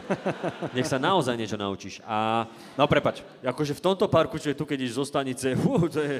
Nech 0.74 0.90
sa 0.90 0.98
naozaj 0.98 1.38
niečo 1.38 1.54
naučíš. 1.54 2.02
A 2.02 2.50
No 2.74 2.90
prepač. 2.90 3.22
akože 3.46 3.78
v 3.78 3.84
tomto 3.86 4.10
parku, 4.10 4.42
čo 4.42 4.50
je 4.50 4.58
tu, 4.58 4.66
keď 4.66 4.74
ideš 4.82 4.98
zo 4.98 5.06
stanice, 5.06 5.54
fú, 5.62 5.86
to 5.86 6.02
je, 6.02 6.18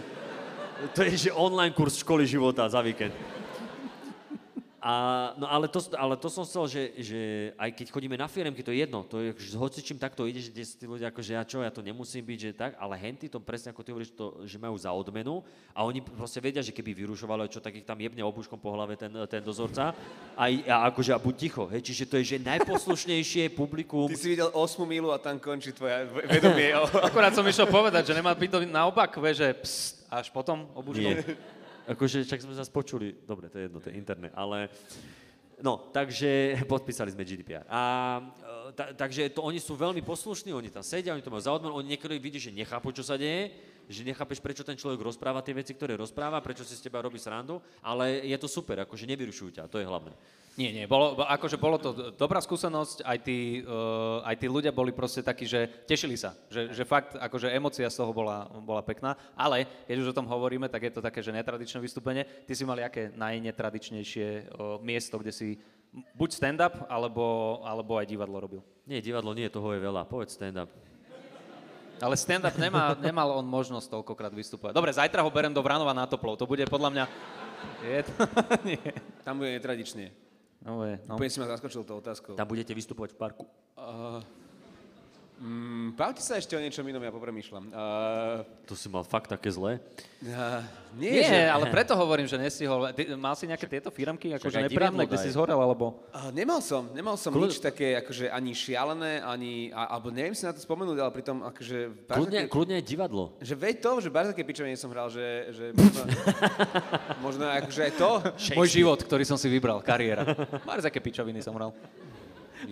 to 0.95 1.03
je 1.03 1.27
že 1.27 1.31
online 1.35 1.75
kurz 1.75 1.99
školy 1.99 2.23
života 2.23 2.71
za 2.71 2.79
víkend. 2.79 3.11
A, 4.79 5.35
no 5.35 5.51
ale 5.51 5.67
to, 5.67 5.83
ale 5.99 6.15
to 6.15 6.31
som 6.31 6.47
chcel, 6.47 6.71
že, 6.71 6.83
že 7.03 7.21
aj 7.59 7.75
keď 7.75 7.87
chodíme 7.91 8.15
na 8.15 8.31
firemky, 8.31 8.63
to 8.63 8.71
je 8.71 8.87
jedno, 8.87 9.03
to 9.03 9.19
je, 9.19 9.35
že 9.35 9.51
s 9.51 9.59
hocičím 9.59 9.99
takto 9.99 10.23
ideš, 10.23 10.55
kde 10.55 10.63
tí 10.63 10.87
ľudia 10.87 11.11
akože 11.11 11.35
ja 11.35 11.43
čo, 11.43 11.67
ja 11.67 11.75
to 11.75 11.83
nemusím 11.83 12.23
byť, 12.23 12.39
že 12.39 12.51
tak, 12.55 12.73
ale 12.79 12.95
henty 12.95 13.27
to 13.27 13.43
presne 13.43 13.75
ako 13.75 13.83
ty 13.83 13.91
hovoríš, 13.91 14.15
to, 14.15 14.47
že 14.47 14.55
majú 14.55 14.79
za 14.79 14.95
odmenu 14.95 15.43
a 15.75 15.83
oni 15.83 15.99
proste 15.99 16.39
vedia, 16.39 16.63
že 16.63 16.71
keby 16.71 16.95
vyrušovali, 16.95 17.51
čo, 17.51 17.59
tak 17.59 17.75
ich 17.75 17.83
tam 17.83 17.99
jebne 17.99 18.23
obuškom 18.23 18.55
po 18.55 18.71
hlave 18.71 18.95
ten, 18.95 19.11
ten 19.27 19.43
dozorca 19.43 19.99
a, 20.39 20.45
a 20.47 20.77
akože 20.95 21.11
a 21.11 21.19
buď 21.19 21.35
ticho, 21.35 21.67
hej, 21.75 21.83
čiže 21.83 22.07
to 22.07 22.15
je 22.23 22.39
že 22.39 22.39
najposlušnejšie 22.39 23.51
publikum. 23.59 24.07
Ty 24.07 24.15
si 24.15 24.31
videl 24.31 24.47
8 24.55 24.79
milu 24.87 25.11
a 25.11 25.19
tam 25.19 25.43
končí 25.43 25.75
tvoja 25.75 26.07
ve- 26.07 26.39
vedomie. 26.39 26.71
Akurát 27.03 27.35
som 27.35 27.43
išiel 27.43 27.67
povedať, 27.67 28.15
že 28.15 28.15
nemá 28.15 28.31
byť 28.31 28.51
to 28.55 28.59
naopak, 28.63 29.11
že 29.35 29.59
pst, 29.59 30.07
až 30.07 30.31
potom 30.31 30.71
obučkom. 30.79 31.19
Nie. 31.19 31.58
Akože, 31.89 32.29
však 32.29 32.45
sme 32.45 32.53
zase 32.53 32.69
počuli, 32.69 33.17
dobre, 33.25 33.49
to 33.49 33.57
je 33.57 33.65
jedno, 33.65 33.79
to 33.81 33.89
je 33.89 33.97
internet, 33.97 34.33
ale... 34.37 34.69
No, 35.59 35.91
takže 35.91 36.55
podpísali 36.71 37.11
sme 37.11 37.27
GDPR. 37.27 37.67
A, 37.67 37.81
e, 38.69 38.77
ta, 38.79 38.95
takže 38.95 39.33
to, 39.35 39.43
oni 39.43 39.59
sú 39.59 39.75
veľmi 39.75 40.05
poslušní, 40.07 40.55
oni 40.55 40.71
tam 40.71 40.87
sedia, 40.87 41.17
oni 41.17 41.25
to 41.25 41.33
majú 41.33 41.43
za 41.43 41.51
odmenu, 41.51 41.75
oni 41.75 41.97
niektorí 41.97 42.21
vidí, 42.23 42.39
že 42.39 42.55
nechápu, 42.55 42.95
čo 42.95 43.03
sa 43.03 43.19
deje, 43.19 43.51
že 43.89 44.05
nechápeš, 44.05 44.39
prečo 44.45 44.61
ten 44.63 44.77
človek 44.77 45.01
rozpráva 45.01 45.41
tie 45.41 45.57
veci, 45.57 45.73
ktoré 45.73 45.97
rozpráva, 45.97 46.45
prečo 46.45 46.63
si 46.63 46.77
z 46.77 46.85
teba 46.85 47.01
robí 47.01 47.17
srandu, 47.17 47.59
ale 47.81 48.21
je 48.29 48.37
to 48.37 48.45
super, 48.45 48.85
akože 48.85 49.09
nevyrušujú 49.09 49.51
ťa, 49.57 49.73
to 49.73 49.81
je 49.81 49.89
hlavné. 49.89 50.13
Nie, 50.59 50.75
nie, 50.75 50.91
bolo, 50.91 51.15
bo- 51.15 51.23
akože 51.23 51.55
bolo 51.55 51.79
to 51.79 52.13
dobrá 52.19 52.43
skúsenosť, 52.43 53.07
aj 53.07 53.19
tí, 53.23 53.63
uh, 53.63 54.27
aj 54.27 54.37
tí 54.43 54.47
ľudia 54.51 54.75
boli 54.75 54.91
proste 54.91 55.23
takí, 55.23 55.47
že 55.47 55.71
tešili 55.87 56.19
sa, 56.19 56.35
že, 56.51 56.75
že 56.75 56.83
fakt, 56.83 57.15
akože 57.15 57.49
emocia 57.55 57.87
z 57.87 57.95
toho 57.95 58.11
bola, 58.11 58.51
bola 58.61 58.83
pekná, 58.83 59.15
ale 59.39 59.71
keď 59.87 59.97
už 60.03 60.11
o 60.11 60.19
tom 60.19 60.27
hovoríme, 60.27 60.67
tak 60.67 60.91
je 60.91 60.93
to 60.99 61.01
také, 61.01 61.23
že 61.23 61.31
netradičné 61.31 61.79
vystúpenie. 61.79 62.27
Ty 62.43 62.53
si 62.59 62.67
mali 62.67 62.83
aké 62.83 63.15
najnetradičnejšie 63.15 64.27
uh, 64.51 64.83
miesto, 64.83 65.23
kde 65.23 65.31
si 65.31 65.63
buď 66.19 66.31
stand-up, 66.35 66.75
alebo, 66.91 67.63
alebo 67.63 67.95
aj 67.95 68.11
divadlo 68.11 68.43
robil? 68.43 68.61
Nie, 68.83 68.99
divadlo 68.99 69.31
nie, 69.39 69.47
toho 69.47 69.73
je 69.73 69.81
veľa, 69.81 70.11
povedz 70.11 70.35
stand-up. 70.35 70.88
Ale 71.99 72.15
stand-up 72.15 72.55
nemá, 72.55 72.95
nemal 72.99 73.35
on 73.35 73.47
možnosť 73.47 73.91
toľkokrát 73.91 74.31
vystúpať. 74.31 74.73
Dobre, 74.73 74.95
zajtra 74.95 75.23
ho 75.23 75.31
berem 75.31 75.51
do 75.51 75.63
Vranova 75.63 75.91
na 75.95 76.07
toplov, 76.07 76.39
to 76.39 76.47
bude 76.47 76.63
podľa 76.71 76.91
mňa... 76.95 77.05
Je 77.83 78.01
to... 78.07 78.13
nie. 78.69 78.91
Tam 79.27 79.39
bude 79.39 79.51
netradične. 79.59 80.15
No, 80.63 80.83
je, 80.83 80.99
no. 81.07 81.15
Úplne 81.19 81.31
si 81.31 81.39
ma 81.39 81.47
zaskočil 81.47 81.87
tou 81.87 82.03
otázkou. 82.03 82.35
Tam 82.35 82.47
budete 82.47 82.75
vystupovať 82.75 83.15
v 83.15 83.19
parku. 83.19 83.45
Mm, 85.39 85.95
bavte 85.95 86.19
sa 86.19 86.35
ešte 86.35 86.59
o 86.59 86.61
niečom 86.61 86.83
inom, 86.83 86.99
ja 86.99 87.15
popremýšľam. 87.15 87.71
Uh, 87.71 88.43
To 88.67 88.75
si 88.75 88.91
mal 88.91 89.07
fakt 89.07 89.31
také 89.31 89.47
zlé. 89.55 89.79
uh, 90.27 90.67
nie, 90.99 91.23
Nie, 91.23 91.31
že... 91.31 91.39
ale 91.47 91.71
preto 91.71 91.95
hovorím, 91.95 92.27
že 92.27 92.35
nestihol. 92.35 92.91
Ty, 92.91 93.15
mal 93.15 93.39
si 93.39 93.47
nejaké 93.47 93.71
tieto 93.71 93.95
firmky, 93.95 94.35
akože 94.35 94.67
divadlo 94.67 95.07
kde 95.07 95.15
si 95.23 95.31
zhorel, 95.31 95.55
alebo... 95.55 96.03
Uh, 96.11 96.35
nemal 96.35 96.59
som, 96.59 96.91
nemal 96.91 97.15
som 97.15 97.31
Kľud- 97.31 97.55
nič 97.55 97.63
také, 97.63 97.95
akože 98.03 98.35
ani 98.35 98.51
šialené, 98.51 99.23
ani, 99.23 99.71
a, 99.71 99.95
alebo 99.95 100.11
neviem 100.11 100.35
si 100.35 100.43
na 100.43 100.51
to 100.51 100.59
spomenúť, 100.59 100.99
ale 100.99 101.11
pritom 101.15 101.47
akože... 101.55 102.11
Kľudne, 102.11 102.41
kľudne 102.51 102.75
aj 102.83 102.85
divadlo. 102.91 103.39
Že 103.39 103.55
veď 103.63 103.75
to, 103.79 103.91
že 104.03 104.09
Barzake 104.11 104.43
pičovine 104.43 104.75
som 104.75 104.91
hral, 104.91 105.07
že, 105.07 105.55
že 105.55 105.65
možno, 105.79 106.03
možno 107.23 107.45
akože 107.47 107.81
aj 107.87 107.93
to. 107.95 108.11
Môj 108.59 108.69
život, 108.75 108.99
ktorý 108.99 109.23
som 109.23 109.39
si 109.39 109.47
vybral, 109.47 109.79
kariéra. 109.87 110.27
Máš 110.67 110.83
aké 110.83 110.99
pičoviny 110.99 111.39
som 111.47 111.55
hral. 111.55 111.71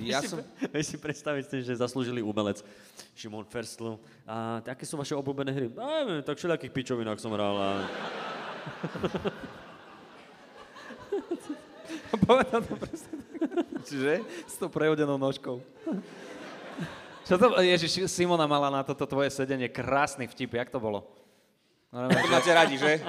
Ja 0.03 0.19
som... 0.25 0.43
Vieš 0.75 0.87
si 0.95 0.97
predstaviť 0.99 1.63
že 1.63 1.79
zaslúžili 1.79 2.19
umelec 2.25 2.65
Šimon 3.15 3.47
Ferstl. 3.47 4.01
A 4.27 4.59
aké 4.67 4.83
sú 4.83 4.99
vaše 4.99 5.15
obľúbené 5.15 5.55
hry? 5.55 5.71
A 5.79 6.03
neviem, 6.03 6.27
tak 6.27 6.41
všelijakých 6.41 6.75
pičovinách 6.75 7.23
som 7.23 7.31
hral. 7.31 7.55
A... 7.55 7.71
Povedal 12.27 12.63
to 12.67 12.75
presne 12.75 13.19
Čiže? 13.87 14.27
s 14.47 14.55
tou 14.59 14.67
prehodenou 14.67 15.15
nožkou. 15.15 15.63
Čo 17.27 17.35
to, 17.39 17.59
Ježiš, 17.59 18.07
Simona 18.11 18.47
mala 18.47 18.71
na 18.71 18.83
toto 18.87 19.07
tvoje 19.07 19.31
sedenie 19.35 19.67
krásny 19.67 20.31
vtip, 20.31 20.55
jak 20.55 20.71
to 20.71 20.79
bolo? 20.79 21.07
No, 21.91 22.07
máte 22.11 22.51
radi, 22.51 22.79
že? 22.79 23.03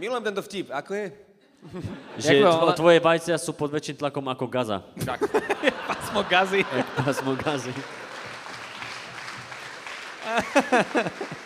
Milujem 0.00 0.24
tento 0.24 0.42
vtip. 0.44 0.68
Ako 0.72 0.92
je? 0.96 1.06
Že 2.22 2.44
tvo, 2.44 2.72
tvoje 2.76 2.98
vajcia 3.00 3.36
sú 3.40 3.52
pod 3.56 3.72
väčším 3.72 3.96
tlakom 4.00 4.24
ako 4.28 4.46
gaza. 4.46 4.84
Pasmo 5.88 6.22
gazy. 6.28 6.60
Pásmo 6.96 7.32
gazy. 7.36 7.72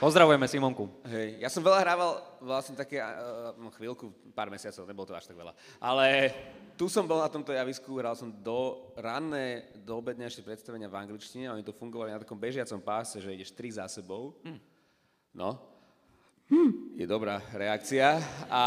Pozdravujeme 0.00 0.48
Simonku. 0.48 0.88
Hej, 1.12 1.44
ja 1.44 1.52
som 1.52 1.60
veľa 1.60 1.84
hrával 1.84 2.24
vlastne 2.40 2.72
také, 2.72 3.04
uh, 3.04 3.52
chvíľku, 3.76 4.08
pár 4.32 4.48
mesiacov, 4.48 4.88
nebolo 4.88 5.04
to 5.04 5.12
až 5.12 5.28
tak 5.28 5.36
veľa. 5.36 5.52
Ale 5.76 6.32
tu 6.72 6.88
som 6.88 7.04
bol 7.04 7.20
na 7.20 7.28
tomto 7.28 7.52
javisku, 7.52 8.00
hral 8.00 8.16
som 8.16 8.32
do 8.32 8.88
ranné, 8.96 9.68
do 9.84 10.00
obednejšie 10.00 10.40
predstavenia 10.40 10.88
v 10.88 11.04
angličtine, 11.04 11.52
oni 11.52 11.60
to 11.60 11.76
fungovali 11.76 12.16
na 12.16 12.22
takom 12.24 12.40
bežiacom 12.40 12.80
páse, 12.80 13.20
že 13.20 13.28
ideš 13.28 13.52
tri 13.52 13.68
za 13.68 13.84
sebou. 13.92 14.40
No, 15.36 15.69
je 16.98 17.06
dobrá 17.06 17.38
reakcia. 17.54 18.18
A 18.50 18.62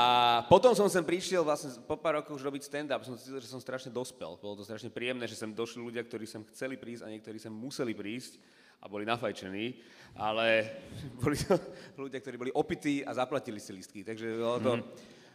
potom 0.48 0.72
som 0.72 0.88
sem 0.88 1.04
prišiel 1.04 1.44
vlastne 1.44 1.76
po 1.84 2.00
pár 2.00 2.24
rokoch 2.24 2.40
už 2.40 2.48
robiť 2.48 2.64
stand-up. 2.64 3.04
Som 3.04 3.20
cítil, 3.20 3.44
že 3.44 3.52
som 3.52 3.60
strašne 3.60 3.92
dospel. 3.92 4.40
Bolo 4.40 4.58
to 4.58 4.64
strašne 4.64 4.90
príjemné, 4.90 5.28
že 5.28 5.36
sem 5.36 5.52
došli 5.52 5.84
ľudia, 5.84 6.02
ktorí 6.02 6.24
sem 6.24 6.42
chceli 6.56 6.80
prísť 6.80 7.04
a 7.06 7.12
niektorí 7.12 7.38
sem 7.38 7.52
museli 7.52 7.92
prísť 7.92 8.40
a 8.80 8.88
boli 8.88 9.04
nafajčení. 9.04 9.78
Ale 10.16 10.66
boli 11.22 11.36
to 11.38 11.60
ľudia, 12.00 12.24
ktorí 12.24 12.36
boli 12.40 12.52
opití 12.56 13.04
a 13.04 13.12
zaplatili 13.12 13.60
si 13.60 13.76
listky. 13.76 14.02
Takže 14.08 14.26
bolo 14.40 14.58
to, 14.64 14.72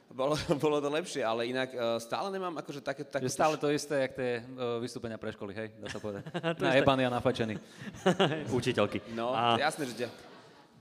bolo, 0.08 0.34
bolo 0.64 0.76
to 0.80 0.88
lepšie, 0.88 1.20
ale 1.20 1.52
inak 1.52 1.68
uh, 1.76 2.00
stále 2.00 2.32
nemám 2.32 2.56
akože 2.64 2.80
také... 2.80 3.04
také 3.04 3.28
stále 3.28 3.60
to 3.60 3.68
isté, 3.68 4.08
jak 4.08 4.12
tie 4.16 4.40
uh, 4.40 4.80
vystúpenia 4.80 5.20
pre 5.20 5.36
školy, 5.36 5.52
hej, 5.52 5.68
dá 5.76 5.86
sa 5.92 6.00
povedať. 6.00 6.24
Na 6.64 6.74
ebany 6.80 7.04
a 7.04 7.12
nafačený. 7.12 7.60
Učiteľky. 8.48 9.12
No, 9.12 9.36
A, 9.36 9.60
jasné, 9.60 9.84
že 9.92 10.08
ťa... 10.08 10.27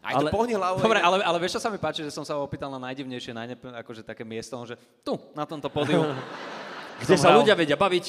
Aj 0.08 0.14
to 0.24 0.32
pohni 0.32 0.56
hlavou. 0.56 0.80
Dobre, 0.80 1.04
ale, 1.04 1.20
ale 1.20 1.38
vieš, 1.44 1.60
čo 1.60 1.62
sa 1.62 1.68
mi 1.68 1.76
páči, 1.76 2.00
že 2.08 2.16
som 2.16 2.24
sa 2.24 2.40
opýtal 2.40 2.72
na 2.72 2.80
najdivnejšie, 2.80 3.36
najnep- 3.36 3.76
akože 3.84 4.08
také 4.08 4.24
miesto, 4.24 4.56
že 4.64 4.80
tu, 5.04 5.20
na 5.36 5.44
tomto 5.44 5.68
pódiu. 5.68 6.08
kde 7.04 7.14
sa 7.14 7.30
hral. 7.30 7.46
ľudia 7.46 7.54
vedia 7.54 7.78
baviť. 7.78 8.06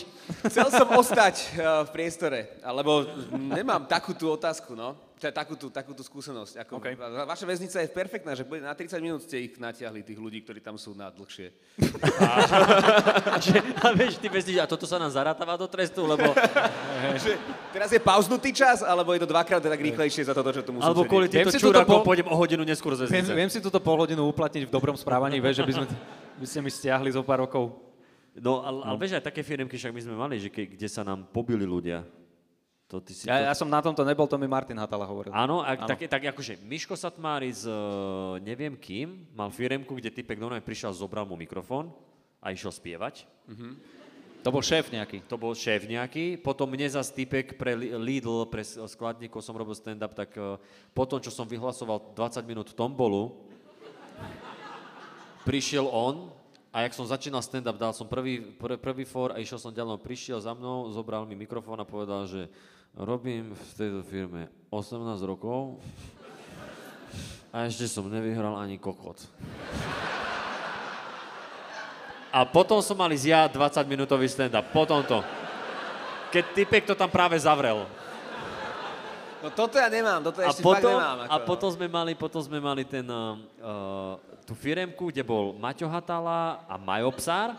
Chcel 0.48 0.68
som 0.72 0.88
ostať 0.96 1.34
uh, 1.60 1.84
v 1.84 1.90
priestore, 1.92 2.56
alebo 2.64 3.04
nemám 3.36 3.84
takú 3.84 4.16
tú 4.16 4.32
otázku, 4.32 4.72
no. 4.72 4.96
Teda 5.18 5.34
takú 5.34 5.58
tú, 5.58 5.66
takú 5.66 5.90
tú 5.92 6.00
skúsenosť. 6.00 6.62
Ako, 6.62 6.78
OK. 6.78 6.94
va- 6.94 7.26
Vaša 7.26 7.42
väznica 7.42 7.82
je 7.82 7.90
perfektná, 7.90 8.32
že 8.32 8.46
na 8.46 8.70
30 8.70 9.02
minút 9.02 9.26
ste 9.26 9.42
ich 9.42 9.58
natiahli, 9.58 10.06
tých 10.06 10.14
ľudí, 10.14 10.40
ktorí 10.40 10.62
tam 10.62 10.78
sú 10.78 10.94
na 10.94 11.10
dlhšie. 11.10 11.50
A, 13.28 13.36
že, 13.38 13.58
a 13.58 13.90
vieš, 13.92 14.16
ty 14.16 14.26
vezdíš, 14.26 14.58
a 14.58 14.66
toto 14.66 14.84
sa 14.84 14.96
nám 14.96 15.10
zarátava 15.10 15.54
do 15.54 15.66
trestu, 15.66 16.06
lebo... 16.06 16.30
Že 17.18 17.34
teraz 17.70 17.90
je 17.90 17.98
pauznutý 17.98 18.50
čas, 18.50 18.80
alebo 18.80 19.10
je 19.10 19.22
to 19.22 19.28
dvakrát 19.28 19.58
tak 19.58 19.78
rýchlejšie 19.80 20.22
za 20.22 20.34
toto, 20.34 20.50
čo 20.50 20.62
tu 20.62 20.70
musím 20.70 20.86
Alebo 20.86 21.02
kvôli 21.02 21.26
týmto 21.26 21.50
čurákom 21.52 22.02
po- 22.02 22.06
pôjdem 22.06 22.26
o 22.26 22.34
hodinu 22.34 22.62
neskôr 22.62 22.94
z 22.94 23.06
Viem, 23.06 23.22
väznice. 23.22 23.34
viem 23.34 23.50
si 23.50 23.58
túto 23.58 23.78
pol 23.78 23.98
hodinu 23.98 24.22
uplatniť 24.24 24.66
v 24.66 24.70
dobrom 24.70 24.94
správaní, 24.94 25.38
vieš, 25.38 25.62
že 25.62 25.64
by, 25.64 25.72
sme, 25.74 25.86
by 26.36 26.46
ste 26.46 26.58
mi 26.58 26.70
stiahli 26.70 27.10
zo 27.10 27.22
pár 27.22 27.42
rokov. 27.42 27.74
No, 28.34 28.62
ale, 28.62 28.78
ale 28.84 28.96
vieš, 28.98 29.18
aj 29.18 29.24
také 29.24 29.42
firmky 29.42 29.74
však 29.74 29.90
my 29.90 30.00
sme 30.00 30.14
mali, 30.14 30.38
že 30.38 30.46
ke, 30.46 30.66
kde 30.68 30.86
sa 30.86 31.02
nám 31.02 31.26
pobili 31.26 31.62
ľudia. 31.62 32.06
To 32.88 32.98
ty 32.98 33.12
si 33.12 33.24
to... 33.24 33.28
Ja, 33.28 33.52
ja 33.52 33.54
som 33.54 33.68
na 33.68 33.78
tomto 33.78 34.00
nebol, 34.00 34.24
to 34.24 34.40
mi 34.40 34.48
Martin 34.48 34.80
Hatala 34.80 35.04
hovoril. 35.04 35.28
Áno, 35.30 35.60
a 35.60 35.76
Áno. 35.76 35.84
tak, 35.84 36.00
tak 36.08 36.24
akože 36.26 36.56
Miško 36.58 36.96
Satmári 36.96 37.52
z 37.52 37.68
uh, 37.68 38.40
neviem 38.40 38.72
kým 38.72 39.28
mal 39.36 39.52
firemku, 39.52 39.92
kde 39.92 40.08
typek 40.08 40.40
normálne 40.40 40.64
prišiel, 40.64 40.90
zobral 40.90 41.28
mu 41.28 41.36
mikrofón 41.36 41.92
a 42.40 42.48
išiel 42.48 42.72
spievať. 42.72 43.28
To 44.40 44.48
bol 44.48 44.64
šéf 44.64 44.88
nejaký. 44.88 45.20
To 45.28 45.36
bol 45.36 45.52
šéf 45.52 45.84
nejaký. 45.84 46.40
Potom 46.40 46.64
mne 46.64 46.88
zas 46.88 47.12
typek 47.12 47.60
pre 47.60 47.76
Li- 47.76 47.92
Lidl, 47.92 48.48
pre 48.48 48.64
s- 48.64 48.80
skladníkov 48.88 49.44
som 49.44 49.52
robil 49.52 49.76
stand-up, 49.76 50.16
tak 50.16 50.32
uh, 50.34 50.56
potom, 50.90 51.20
čo 51.20 51.28
som 51.28 51.44
vyhlasoval 51.44 52.16
20 52.16 52.40
minút 52.42 52.72
tombolu, 52.72 53.36
prišiel 55.44 55.84
on 55.84 56.32
a 56.70 56.84
jak 56.84 56.92
som 56.92 57.04
začínal 57.04 57.40
stand-up, 57.40 57.76
dal 57.76 57.92
som 57.92 58.04
prvý, 58.04 58.40
pr- 58.54 58.76
prvý 58.76 59.04
for 59.04 59.32
a 59.32 59.40
išiel 59.40 59.58
som 59.58 59.68
ďalej, 59.68 60.00
prišiel 60.00 60.38
za 60.38 60.52
mnou, 60.52 60.88
zobral 60.88 61.24
mi 61.24 61.34
mikrofón 61.34 61.76
a 61.76 61.84
povedal, 61.84 62.24
že 62.24 62.48
robím 62.98 63.54
v 63.54 63.70
tejto 63.78 64.02
firme 64.02 64.50
18 64.74 65.22
rokov 65.22 65.78
a 67.54 67.70
ešte 67.70 67.86
som 67.86 68.10
nevyhral 68.10 68.58
ani 68.58 68.74
kokot. 68.76 69.22
A 72.28 72.44
potom 72.44 72.82
som 72.84 72.98
mal 72.98 73.08
ísť 73.08 73.26
ja 73.30 73.48
20-minútový 73.48 74.28
stand-up. 74.28 74.68
Potom 74.74 75.00
to. 75.06 75.24
Keď 76.28 76.44
typek 76.52 76.84
to 76.84 76.92
tam 76.92 77.08
práve 77.08 77.40
zavrel. 77.40 77.88
No 79.38 79.48
toto 79.54 79.78
ja 79.78 79.88
nemám, 79.88 80.20
toto 80.20 80.42
A 80.42 80.50
ešte 80.50 80.60
fakt 80.60 80.82
potom, 80.82 80.98
nemám. 80.98 81.16
Ako, 81.24 81.30
a 81.30 81.36
potom 81.46 81.68
sme 81.72 81.86
mali, 81.86 82.12
potom 82.18 82.40
sme 82.42 82.58
mali 82.58 82.82
ten, 82.84 83.06
uh, 83.06 84.18
tú 84.44 84.52
firemku, 84.52 85.08
kde 85.08 85.22
bol 85.22 85.54
Maťo 85.56 85.86
Hatala 85.88 86.66
a 86.66 86.74
Majo 86.76 87.14
Psár. 87.16 87.54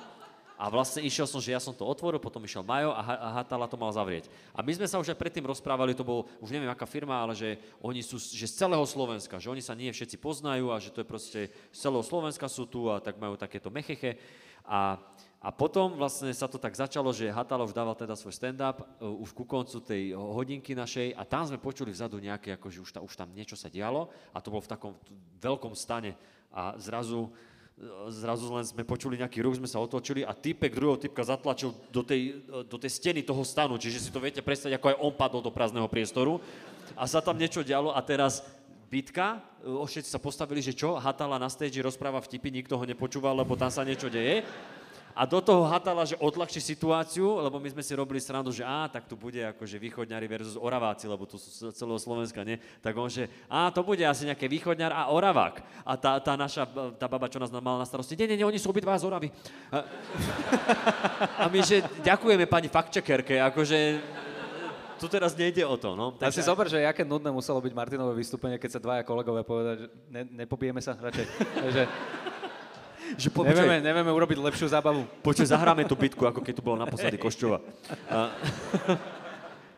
A 0.60 0.68
vlastne 0.68 0.99
išiel 0.99 1.23
som, 1.23 1.40
že 1.40 1.56
ja 1.56 1.61
som 1.64 1.72
to 1.72 1.88
otvoril, 1.88 2.19
potom 2.19 2.44
išiel 2.44 2.68
Majo 2.68 2.91
a, 2.91 2.99
Ha- 2.99 3.22
a 3.23 3.27
Hatala 3.40 3.64
to 3.64 3.80
mal 3.80 3.95
zavrieť. 3.95 4.27
A 4.52 4.60
my 4.60 4.76
sme 4.76 4.91
sa 4.91 4.99
už 4.99 5.15
aj 5.15 5.15
predtým 5.15 5.48
rozprávali, 5.48 5.95
to 5.95 6.03
bol, 6.03 6.27
už 6.44 6.52
neviem 6.52 6.68
aká 6.68 6.84
firma, 6.84 7.23
ale 7.23 7.31
že 7.31 7.56
oni 7.80 8.03
sú 8.03 8.19
že 8.19 8.44
z 8.44 8.68
celého 8.68 8.84
Slovenska, 8.84 9.40
že 9.40 9.48
oni 9.48 9.64
sa 9.64 9.72
nie 9.72 9.88
všetci 9.88 10.19
poznajú 10.19 10.76
a 10.76 10.84
že 10.84 10.91
to 10.91 10.99
je 10.99 11.07
proste 11.07 11.41
z 11.72 11.80
celého 11.80 12.03
Slovenska 12.03 12.52
sú 12.52 12.68
tu 12.68 12.91
a 12.91 12.99
tak 12.99 13.15
majú 13.15 13.40
takéto 13.40 13.72
mecheche. 13.72 14.19
A, 14.68 14.99
a 15.40 15.48
potom 15.56 15.95
vlastne 15.95 16.36
sa 16.36 16.52
to 16.52 16.60
tak 16.60 16.76
začalo, 16.76 17.15
že 17.15 17.31
Hatala 17.31 17.64
už 17.64 17.72
dával 17.72 17.95
teda 17.95 18.19
svoj 18.19 18.36
stand-up 18.36 18.84
uh, 18.84 19.07
už 19.15 19.31
ku 19.31 19.48
koncu 19.48 19.80
tej 19.80 20.11
hodinky 20.11 20.76
našej 20.76 21.15
a 21.15 21.23
tam 21.23 21.48
sme 21.48 21.56
počuli 21.56 21.95
vzadu 21.95 22.19
nejaké, 22.19 22.60
ako, 22.60 22.68
že 22.68 22.84
už, 22.84 22.91
ta, 22.91 22.99
už 22.99 23.15
tam 23.15 23.31
niečo 23.31 23.56
sa 23.56 23.72
dialo 23.72 24.11
a 24.36 24.44
to 24.44 24.52
bolo 24.52 24.60
v 24.60 24.72
takom 24.76 24.91
veľkom 25.40 25.72
stane 25.72 26.19
a 26.52 26.76
zrazu 26.76 27.31
zrazu 28.11 28.51
len 28.51 28.65
sme 28.68 28.84
počuli 28.84 29.15
nejaký 29.15 29.39
ruch, 29.39 29.56
sme 29.56 29.69
sa 29.69 29.80
otočili 29.80 30.27
a 30.27 30.35
typek 30.35 30.76
druhého 30.76 30.99
typka 30.99 31.23
zatlačil 31.23 31.72
do 31.95 32.03
tej, 32.03 32.43
do 32.68 32.76
tej 32.76 32.91
steny 32.91 33.23
toho 33.23 33.43
stanu, 33.47 33.80
čiže 33.80 34.03
si 34.03 34.10
to 34.11 34.19
viete 34.19 34.43
predstaviť, 34.43 34.76
ako 34.76 34.88
aj 34.91 34.99
on 34.99 35.14
padol 35.15 35.39
do 35.39 35.51
prázdneho 35.53 35.88
priestoru. 35.88 36.43
A 36.99 37.07
sa 37.07 37.23
tam 37.23 37.39
niečo 37.39 37.64
dialo 37.64 37.95
a 37.95 38.01
teraz 38.03 38.43
bitka, 38.91 39.39
všetci 39.64 40.10
sa 40.11 40.19
postavili, 40.19 40.60
že 40.60 40.76
čo, 40.76 40.99
Hatala 40.99 41.39
na 41.39 41.47
stage 41.47 41.80
rozpráva 41.80 42.19
vtipy, 42.19 42.51
nikto 42.51 42.76
ho 42.76 42.84
nepočúval, 42.84 43.38
lebo 43.38 43.56
tam 43.56 43.72
sa 43.72 43.88
niečo 43.88 44.11
deje. 44.11 44.43
A 45.20 45.28
do 45.28 45.44
toho 45.44 45.68
Hatala, 45.68 46.08
že 46.08 46.16
odľahčí 46.16 46.64
situáciu, 46.64 47.44
lebo 47.44 47.60
my 47.60 47.68
sme 47.76 47.84
si 47.84 47.91
robili 47.91 48.24
srandu, 48.24 48.56
že 48.56 48.64
á, 48.64 48.88
tak 48.88 49.04
tu 49.04 49.20
bude 49.20 49.44
akože 49.52 49.76
východňari 49.76 50.24
versus 50.32 50.56
Oraváci, 50.56 51.12
lebo 51.12 51.28
tu 51.28 51.36
sú 51.36 51.52
z 51.52 51.76
celého 51.76 52.00
Slovenska, 52.00 52.40
nie? 52.48 52.56
Tak 52.80 52.96
on, 52.96 53.12
že 53.12 53.28
á, 53.52 53.68
to 53.68 53.84
bude 53.84 54.00
asi 54.08 54.24
nejaké 54.24 54.48
východňar 54.48 54.96
a 54.96 55.12
Oravák. 55.12 55.60
A 55.84 56.00
tá, 56.00 56.24
tá 56.24 56.40
naša, 56.40 56.64
tá 56.96 57.12
baba, 57.12 57.28
čo 57.28 57.36
nás 57.36 57.52
mala 57.52 57.84
na 57.84 57.88
starosti, 57.88 58.16
nie, 58.16 58.32
nie, 58.32 58.40
nie, 58.40 58.48
oni 58.48 58.56
sú 58.56 58.72
obidva 58.72 58.96
z 58.96 59.12
Oravy. 59.12 59.28
A, 59.76 59.84
a 61.36 61.46
my, 61.52 61.60
že 61.68 61.84
ďakujeme 62.00 62.48
pani 62.48 62.72
faktčekerke, 62.72 63.44
akože 63.44 64.00
tu 65.00 65.12
teraz 65.12 65.36
nejde 65.36 65.68
o 65.68 65.76
to, 65.76 66.00
no. 66.00 66.16
Tak 66.16 66.32
si 66.32 66.44
zober, 66.44 66.68
že 66.72 66.84
aké 66.84 67.08
nudné 67.08 67.28
muselo 67.32 67.64
byť 67.64 67.72
Martinové 67.76 68.16
vystúpenie, 68.16 68.56
keď 68.56 68.80
sa 68.80 68.84
dvaja 68.84 69.04
kolegovia 69.08 69.44
povedali, 69.44 69.84
že 69.84 69.88
ne, 70.12 70.22
nepobijeme 70.44 70.84
sa 70.84 70.96
radšej. 70.96 71.26
že 71.76 71.84
že 73.15 73.30
po, 73.31 73.41
nevieme, 73.48 73.81
nevieme 73.81 74.11
urobiť 74.11 74.38
lepšiu 74.38 74.68
zábavu. 74.69 75.07
Počuj, 75.23 75.49
zahráme 75.49 75.88
tú 75.88 75.95
bitku, 75.95 76.27
ako 76.27 76.44
keď 76.44 76.53
tu 76.53 76.61
bolo 76.61 76.77
naposledy 76.77 77.18
Košťova. 77.18 77.57
Uh, 78.11 78.30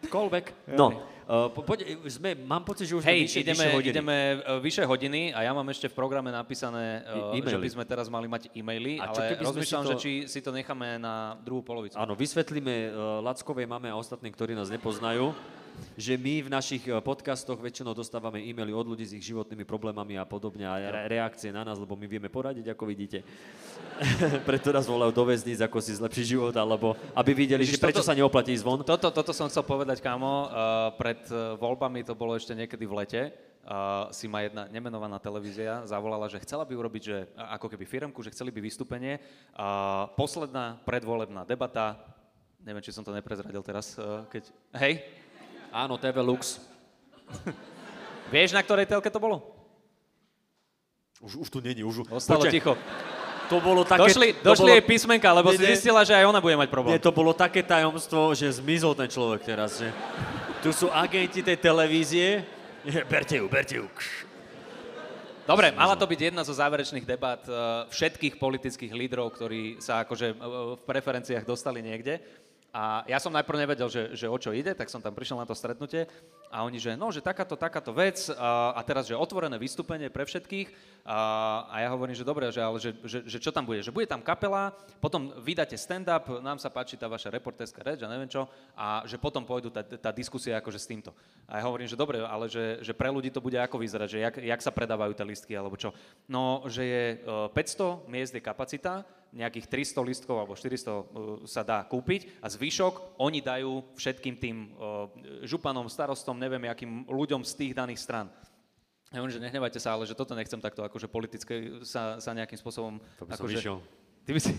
callback. 0.14 0.52
No, 0.68 1.06
uh, 1.28 1.48
po, 1.54 1.64
poď, 1.64 1.86
sme, 2.10 2.36
mám 2.36 2.66
pocit, 2.68 2.90
že 2.90 2.98
už 2.98 3.04
Hej, 3.08 3.30
vyššie, 3.30 3.42
ideme, 3.46 3.56
vyššie 3.56 3.72
hodiny. 3.78 3.94
ideme 3.96 4.18
uh, 4.44 4.60
vyššie 4.60 4.86
hodiny 4.86 5.22
a 5.32 5.40
ja 5.46 5.52
mám 5.56 5.68
ešte 5.72 5.88
v 5.88 5.96
programe 5.96 6.30
napísané, 6.34 7.06
uh, 7.08 7.38
že 7.40 7.58
by 7.58 7.70
sme 7.70 7.84
teraz 7.88 8.12
mali 8.12 8.28
mať 8.28 8.52
e-maily, 8.52 9.00
A 9.00 9.14
ale 9.14 9.40
rozmýšľam, 9.40 9.84
to- 9.86 9.90
že 9.94 9.96
či 10.02 10.12
si 10.28 10.40
to 10.44 10.52
necháme 10.52 11.00
na 11.00 11.40
druhú 11.40 11.64
polovicu. 11.64 11.96
Áno, 11.96 12.18
vysvetlíme 12.18 12.92
uh, 12.92 13.24
Lackovej 13.24 13.70
máme 13.70 13.88
a 13.88 13.96
ostatným, 13.96 14.34
ktorí 14.34 14.58
nás 14.58 14.68
nepoznajú, 14.68 15.32
že 15.96 16.18
my 16.18 16.46
v 16.46 16.50
našich 16.50 16.84
uh, 16.88 17.00
podcastoch 17.00 17.60
väčšinou 17.60 17.94
dostávame 17.96 18.42
e-maily 18.42 18.74
od 18.74 18.88
ľudí 18.88 19.06
s 19.06 19.16
ich 19.16 19.26
životnými 19.28 19.64
problémami 19.68 20.18
a 20.18 20.26
podobne 20.26 20.66
a 20.66 20.78
re- 20.78 21.20
reakcie 21.20 21.52
na 21.54 21.62
nás, 21.62 21.78
lebo 21.78 21.94
my 21.94 22.08
vieme 22.08 22.30
poradiť, 22.32 22.74
ako 22.74 22.84
vidíte. 22.90 23.22
Preto 24.50 24.74
nás 24.74 24.88
volajú 24.90 25.12
do 25.14 25.24
väzníc, 25.28 25.62
ako 25.62 25.78
si 25.84 25.98
zlepšiť 25.98 26.26
život, 26.26 26.56
alebo 26.58 26.98
aby 27.14 27.32
videli, 27.34 27.64
Ježiš, 27.66 27.78
že 27.78 27.84
prečo 27.84 28.02
toto- 28.02 28.10
sa 28.10 28.18
neoplatí 28.18 28.56
ísť 28.56 28.66
von. 28.66 28.82
Toto, 28.82 29.08
toto 29.14 29.32
som 29.32 29.50
chcel 29.52 29.62
povedať, 29.66 30.02
kámo. 30.02 30.50
Uh, 30.50 30.50
pred 30.98 31.22
uh, 31.30 31.58
voľbami, 31.60 32.02
to 32.02 32.18
bolo 32.18 32.34
ešte 32.34 32.58
niekedy 32.58 32.84
v 32.88 32.94
lete, 32.98 33.22
uh, 33.66 34.10
si 34.10 34.26
ma 34.26 34.42
jedna 34.42 34.66
nemenovaná 34.70 35.22
televízia 35.22 35.86
zavolala, 35.86 36.26
že 36.32 36.42
chcela 36.42 36.66
by 36.66 36.74
urobiť, 36.74 37.04
že 37.04 37.18
ako 37.38 37.68
keby 37.70 37.86
firmku, 37.86 38.20
že 38.26 38.34
chceli 38.34 38.50
by 38.50 38.60
vystúpenie. 38.62 39.22
Uh, 39.54 40.10
posledná 40.18 40.82
predvolebná 40.86 41.46
debata, 41.46 41.98
Neviem, 42.62 42.86
či 42.86 42.94
som 42.94 43.02
to 43.02 43.10
neprezradil 43.10 43.66
teraz, 43.66 43.98
uh, 43.98 44.22
keď... 44.30 44.54
Hej, 44.78 45.02
Áno, 45.72 45.96
TV 45.96 46.20
Lux. 46.20 46.60
vieš, 48.28 48.52
na 48.52 48.60
ktorej 48.60 48.84
telke 48.84 49.08
to 49.08 49.24
bolo? 49.24 49.40
Už, 51.24 51.48
už 51.48 51.48
tu 51.48 51.64
není, 51.64 51.80
už... 51.80 52.04
Ostalo 52.12 52.44
Počkaj, 52.44 52.52
ticho. 52.52 52.74
To 53.48 53.64
bolo 53.64 53.88
také... 53.88 54.04
Došli, 54.04 54.28
došli 54.44 54.68
bolo, 54.68 54.76
jej 54.76 54.84
písmenka, 54.84 55.28
lebo 55.32 55.52
Nie, 55.52 55.60
si 55.60 55.64
zistila, 55.76 56.04
že 56.04 56.16
aj 56.16 56.28
ona 56.28 56.40
bude 56.44 56.56
mať 56.60 56.68
problém. 56.72 56.96
Nie, 56.96 57.04
to 57.04 57.16
bolo 57.16 57.32
také 57.32 57.64
tajomstvo, 57.64 58.36
že 58.36 58.48
zmizol 58.52 58.96
ten 58.96 59.08
človek 59.08 59.44
teraz, 59.48 59.80
že... 59.80 59.92
Tu 60.60 60.76
sú 60.76 60.92
agenti 60.92 61.40
tej 61.40 61.58
televízie. 61.58 62.44
Berte 63.12 63.40
ju, 63.40 63.46
berte 63.48 63.76
ju. 63.80 63.88
Dobre, 65.42 65.74
mala 65.74 65.98
to 65.98 66.06
byť 66.06 66.32
jedna 66.32 66.46
zo 66.46 66.54
záverečných 66.54 67.04
debat 67.04 67.42
eh, 67.44 67.54
všetkých 67.90 68.38
politických 68.38 68.94
lídrov, 68.94 69.34
ktorí 69.36 69.82
sa 69.82 70.06
akože 70.06 70.28
eh, 70.32 70.36
v 70.78 70.82
preferenciách 70.86 71.44
dostali 71.44 71.82
niekde. 71.82 72.22
A 72.72 73.04
ja 73.04 73.20
som 73.20 73.36
najprv 73.36 73.68
nevedel, 73.68 73.92
že, 73.92 74.16
že 74.16 74.32
o 74.32 74.38
čo 74.40 74.56
ide, 74.56 74.72
tak 74.72 74.88
som 74.88 75.04
tam 75.04 75.12
prišiel 75.12 75.36
na 75.36 75.44
to 75.44 75.52
stretnutie 75.52 76.08
a 76.48 76.64
oni, 76.64 76.80
že 76.80 76.96
no, 76.96 77.12
že 77.12 77.20
takáto, 77.20 77.60
takáto 77.60 77.92
vec 77.92 78.32
a, 78.32 78.72
a 78.72 78.82
teraz, 78.88 79.12
že 79.12 79.16
otvorené 79.16 79.60
vystúpenie 79.60 80.08
pre 80.08 80.24
všetkých 80.24 80.72
a, 81.04 81.20
a 81.68 81.76
ja 81.84 81.92
hovorím, 81.92 82.16
že 82.16 82.24
dobre, 82.24 82.48
že, 82.48 82.64
ale 82.64 82.80
že, 82.80 82.96
že, 83.04 83.20
že 83.28 83.38
čo 83.44 83.52
tam 83.52 83.68
bude? 83.68 83.84
Že 83.84 83.92
bude 83.92 84.08
tam 84.08 84.24
kapela, 84.24 84.72
potom 85.04 85.36
vydáte 85.44 85.76
stand-up, 85.76 86.40
nám 86.40 86.64
sa 86.64 86.72
páči 86.72 86.96
tá 86.96 87.12
vaša 87.12 87.28
reportérska 87.36 87.84
reč 87.84 88.00
a 88.04 88.12
neviem 88.12 88.32
čo 88.32 88.48
a 88.72 89.04
že 89.04 89.20
potom 89.20 89.44
pôjdu 89.44 89.68
tá, 89.68 89.84
tá 89.84 90.16
diskusia 90.16 90.56
akože 90.64 90.80
s 90.80 90.88
týmto. 90.88 91.12
A 91.52 91.60
ja 91.60 91.68
hovorím, 91.68 91.92
že 91.92 92.00
dobre, 92.00 92.24
ale 92.24 92.48
že, 92.48 92.80
že 92.80 92.96
pre 92.96 93.12
ľudí 93.12 93.36
to 93.36 93.44
bude 93.44 93.60
ako 93.60 93.84
vyzerať, 93.84 94.08
že 94.08 94.20
jak, 94.24 94.36
jak 94.40 94.62
sa 94.64 94.72
predávajú 94.72 95.12
tie 95.12 95.28
listky 95.28 95.54
alebo 95.60 95.76
čo. 95.76 95.92
No, 96.32 96.64
že 96.72 96.88
je 96.88 97.04
e, 97.20 97.52
500 97.52 98.08
miest 98.08 98.32
je 98.32 98.40
kapacita, 98.40 99.04
nejakých 99.32 99.68
300 99.72 100.04
listkov 100.04 100.36
alebo 100.36 100.54
400 100.54 100.92
uh, 100.92 101.04
sa 101.48 101.64
dá 101.64 101.84
kúpiť 101.88 102.44
a 102.44 102.52
zvyšok 102.52 103.20
oni 103.20 103.40
dajú 103.40 103.96
všetkým 103.96 104.36
tým 104.36 104.76
uh, 104.76 105.08
županom, 105.48 105.88
starostom, 105.88 106.36
neviem, 106.36 106.68
akým 106.68 107.08
ľuďom 107.08 107.48
z 107.48 107.54
tých 107.56 107.74
daných 107.74 108.04
stran. 108.04 108.28
Ja 109.12 109.20
hovorím, 109.20 109.36
že 109.36 109.44
nehnevajte 109.44 109.80
sa, 109.80 109.96
ale 109.96 110.08
že 110.08 110.16
toto 110.16 110.32
nechcem 110.32 110.60
takto 110.60 110.88
akože 110.88 111.12
politické 111.12 111.84
sa, 111.84 112.16
sa 112.24 112.32
nejakým 112.32 112.56
spôsobom... 112.56 113.04
To 113.20 113.28
by 113.28 113.36
som 113.36 113.44
akože, 113.44 113.60
vyšiel. 113.60 113.78
Ty 114.24 114.32
by 114.32 114.40
si... 114.46 114.52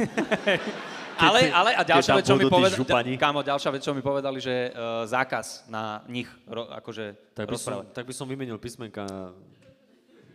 ale, 1.16 1.40
ale 1.49 1.70
a 1.73 1.82
ďalšia 1.86 2.20
vec, 2.20 2.27
čo 2.28 2.36
mi 2.36 2.44
povedali, 2.44 3.16
kámo, 3.16 3.40
ďalšia 3.40 3.70
vec, 3.73 3.81
čo 3.81 3.97
mi 3.97 4.05
povedali, 4.05 4.44
že 4.44 4.69
uh, 4.69 5.09
zákaz 5.09 5.73
na 5.73 6.05
nich 6.05 6.28
ro, 6.44 6.69
akože 6.69 7.32
Tak 7.32 7.49
by, 7.49 7.57
som, 7.57 7.81
tak 7.97 8.05
by 8.05 8.12
som 8.12 8.28
vymenil 8.28 8.61
písmenka. 8.61 9.32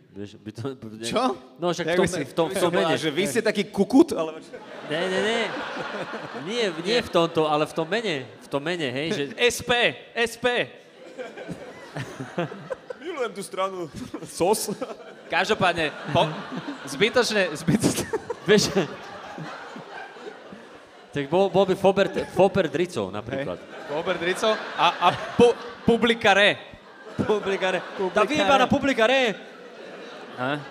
Vieš, 0.08 0.40
by 0.40 0.50
to, 0.50 0.62
by, 0.74 0.86
Čo? 1.04 1.22
No 1.60 1.70
však 1.70 1.84
v 1.84 1.90
Jak 1.92 1.98
tom, 2.00 2.06
si- 2.08 2.24
v 2.24 2.34
tom, 2.34 2.46
v 2.48 2.56
tom 2.58 2.72
mene. 2.80 2.94
že 2.96 3.10
vy 3.12 3.24
ste 3.28 3.40
taký 3.44 3.68
kukut, 3.68 4.16
alebo 4.16 4.40
čo? 4.40 4.56
Nie, 4.88 5.04
nie, 5.04 5.20
nie. 5.20 5.42
Nie, 6.48 6.64
nie 6.80 6.98
v 7.04 7.10
tomto, 7.12 7.44
ale 7.44 7.68
v 7.68 7.74
tom 7.76 7.86
mene. 7.86 8.24
V 8.40 8.48
tom 8.48 8.62
mene, 8.64 8.88
hej, 8.88 9.08
že... 9.12 9.22
SP, 9.36 9.70
SP. 10.16 10.46
Milujem 13.04 13.32
tú 13.32 13.42
stranu. 13.44 13.92
Sos. 14.24 14.72
Každopádne, 15.28 15.92
po, 16.10 16.24
zbytočne, 16.88 17.52
zbytočne, 17.52 18.08
Vieš, 18.48 18.72
tak 21.12 21.28
bol, 21.28 21.52
bol 21.52 21.68
by 21.68 21.76
Fober, 21.76 22.08
Foper 22.32 22.64
Dricov 22.68 23.12
napríklad. 23.12 23.60
Robert 23.88 24.20
Rico 24.20 24.52
a, 24.76 24.86
a 25.04 25.08
pu, 25.36 25.52
publikare. 25.84 26.56
Publikare. 27.16 27.80
Tá 28.12 28.22
vyjebaná 28.22 28.68
publikare. 28.68 29.32
A? 30.38 30.62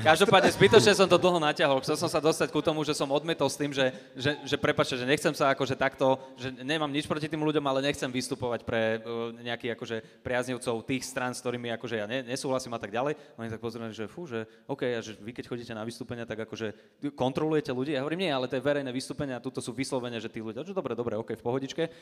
Každopádne 0.00 0.48
zbytočne 0.48 0.96
som 0.96 1.04
to 1.04 1.20
dlho 1.20 1.36
natiahol. 1.36 1.84
Chcel 1.84 2.00
som 2.00 2.08
sa 2.08 2.24
dostať 2.24 2.48
ku 2.48 2.64
tomu, 2.64 2.80
že 2.80 2.96
som 2.96 3.04
odmetol 3.12 3.44
s 3.52 3.60
tým, 3.60 3.68
že, 3.68 3.92
že, 4.16 4.40
že 4.48 4.56
prepačte, 4.56 4.96
že 4.96 5.04
nechcem 5.04 5.36
sa 5.36 5.52
akože 5.52 5.76
takto, 5.76 6.16
že 6.40 6.48
nemám 6.64 6.88
nič 6.88 7.04
proti 7.04 7.28
tým 7.28 7.44
ľuďom, 7.44 7.60
ale 7.68 7.84
nechcem 7.84 8.08
vystupovať 8.08 8.64
pre 8.64 9.04
uh, 9.04 9.28
nejakých 9.44 9.76
akože 9.76 9.96
priaznivcov 10.24 10.88
tých 10.88 11.04
strán, 11.04 11.36
s 11.36 11.44
ktorými 11.44 11.68
akože 11.76 12.00
ja 12.00 12.08
ne, 12.08 12.24
nesúhlasím 12.24 12.72
a 12.72 12.80
tak 12.80 12.96
ďalej. 12.96 13.20
Oni 13.36 13.52
tak 13.52 13.60
pozreli, 13.60 13.92
že 13.92 14.08
fú, 14.08 14.24
že 14.24 14.48
OK, 14.64 14.80
a 14.88 15.04
že 15.04 15.12
vy 15.20 15.36
keď 15.36 15.52
chodíte 15.52 15.76
na 15.76 15.84
vystúpenia, 15.84 16.24
tak 16.24 16.48
akože 16.48 16.72
kontrolujete 17.12 17.76
ľudí. 17.76 17.92
Ja 17.92 18.00
hovorím, 18.00 18.24
nie, 18.24 18.32
ale 18.32 18.48
to 18.48 18.56
je 18.56 18.64
verejné 18.64 18.88
vystúpenie 18.88 19.36
a 19.36 19.44
tuto 19.44 19.60
sú 19.60 19.76
vyslovene, 19.76 20.16
že 20.16 20.32
tí 20.32 20.40
ľudia, 20.40 20.64
že 20.64 20.72
dobre, 20.72 20.96
dobre, 20.96 21.20
OK, 21.20 21.36
v 21.36 21.44
pohodičke. 21.44 21.92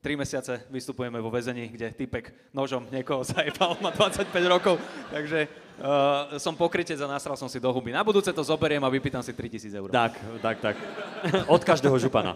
Tri 0.00 0.16
mesiace 0.16 0.64
vystupujeme 0.72 1.20
vo 1.20 1.28
väzení, 1.28 1.68
kde 1.68 1.92
typek 1.92 2.32
nožom 2.56 2.88
niekoho 2.88 3.20
zajebal, 3.28 3.76
má 3.84 3.92
25 3.92 4.32
rokov, 4.48 4.80
takže 5.12 5.65
uh, 5.80 6.38
som 6.40 6.56
pokrytec 6.56 6.96
a 7.00 7.08
nasral 7.08 7.36
som 7.36 7.48
si 7.48 7.60
do 7.60 7.68
huby. 7.72 7.92
Na 7.92 8.04
budúce 8.04 8.32
to 8.32 8.42
zoberiem 8.44 8.82
a 8.84 8.88
vypýtam 8.88 9.22
si 9.22 9.32
3000 9.32 9.72
eur. 9.76 9.88
Tak, 9.92 10.12
tak, 10.40 10.56
tak. 10.60 10.76
Od 11.48 11.62
každého 11.62 11.96
župana. 11.98 12.32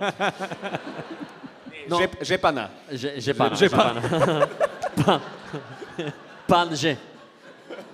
No. 1.91 1.99
Žep, 1.99 2.12
žepana. 2.23 2.71
Že, 2.87 3.09
že 3.19 3.33
pán, 3.35 3.51
Že 3.59 3.67
že 3.67 3.69
pán. 6.47 6.71
že. 6.71 6.93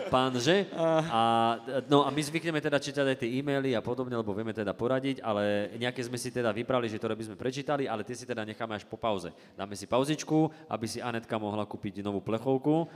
Pán, 0.07 0.33
že. 0.39 0.71
A, 1.11 1.57
no 1.91 2.07
a 2.07 2.13
my 2.13 2.21
zvykneme 2.23 2.61
teda 2.63 2.79
čítať 2.79 3.03
aj 3.03 3.17
tie 3.19 3.41
e-maily 3.41 3.75
a 3.75 3.83
podobne, 3.83 4.15
lebo 4.15 4.37
vieme 4.37 4.55
teda 4.55 4.71
poradiť, 4.77 5.19
ale 5.25 5.75
nejaké 5.81 5.99
sme 6.05 6.15
si 6.21 6.31
teda 6.31 6.55
vybrali, 6.55 6.87
že 6.87 7.01
ktoré 7.01 7.19
by 7.19 7.25
sme 7.27 7.37
prečítali, 7.41 7.91
ale 7.91 8.07
tie 8.07 8.15
si 8.15 8.29
teda 8.29 8.47
necháme 8.47 8.77
až 8.79 8.87
po 8.87 8.95
pauze. 9.01 9.35
Dáme 9.59 9.75
si 9.75 9.89
pauzičku, 9.89 10.53
aby 10.71 10.87
si 10.87 11.03
Anetka 11.03 11.41
mohla 11.41 11.67
kúpiť 11.67 12.05
novú 12.07 12.23
plechovku 12.23 12.87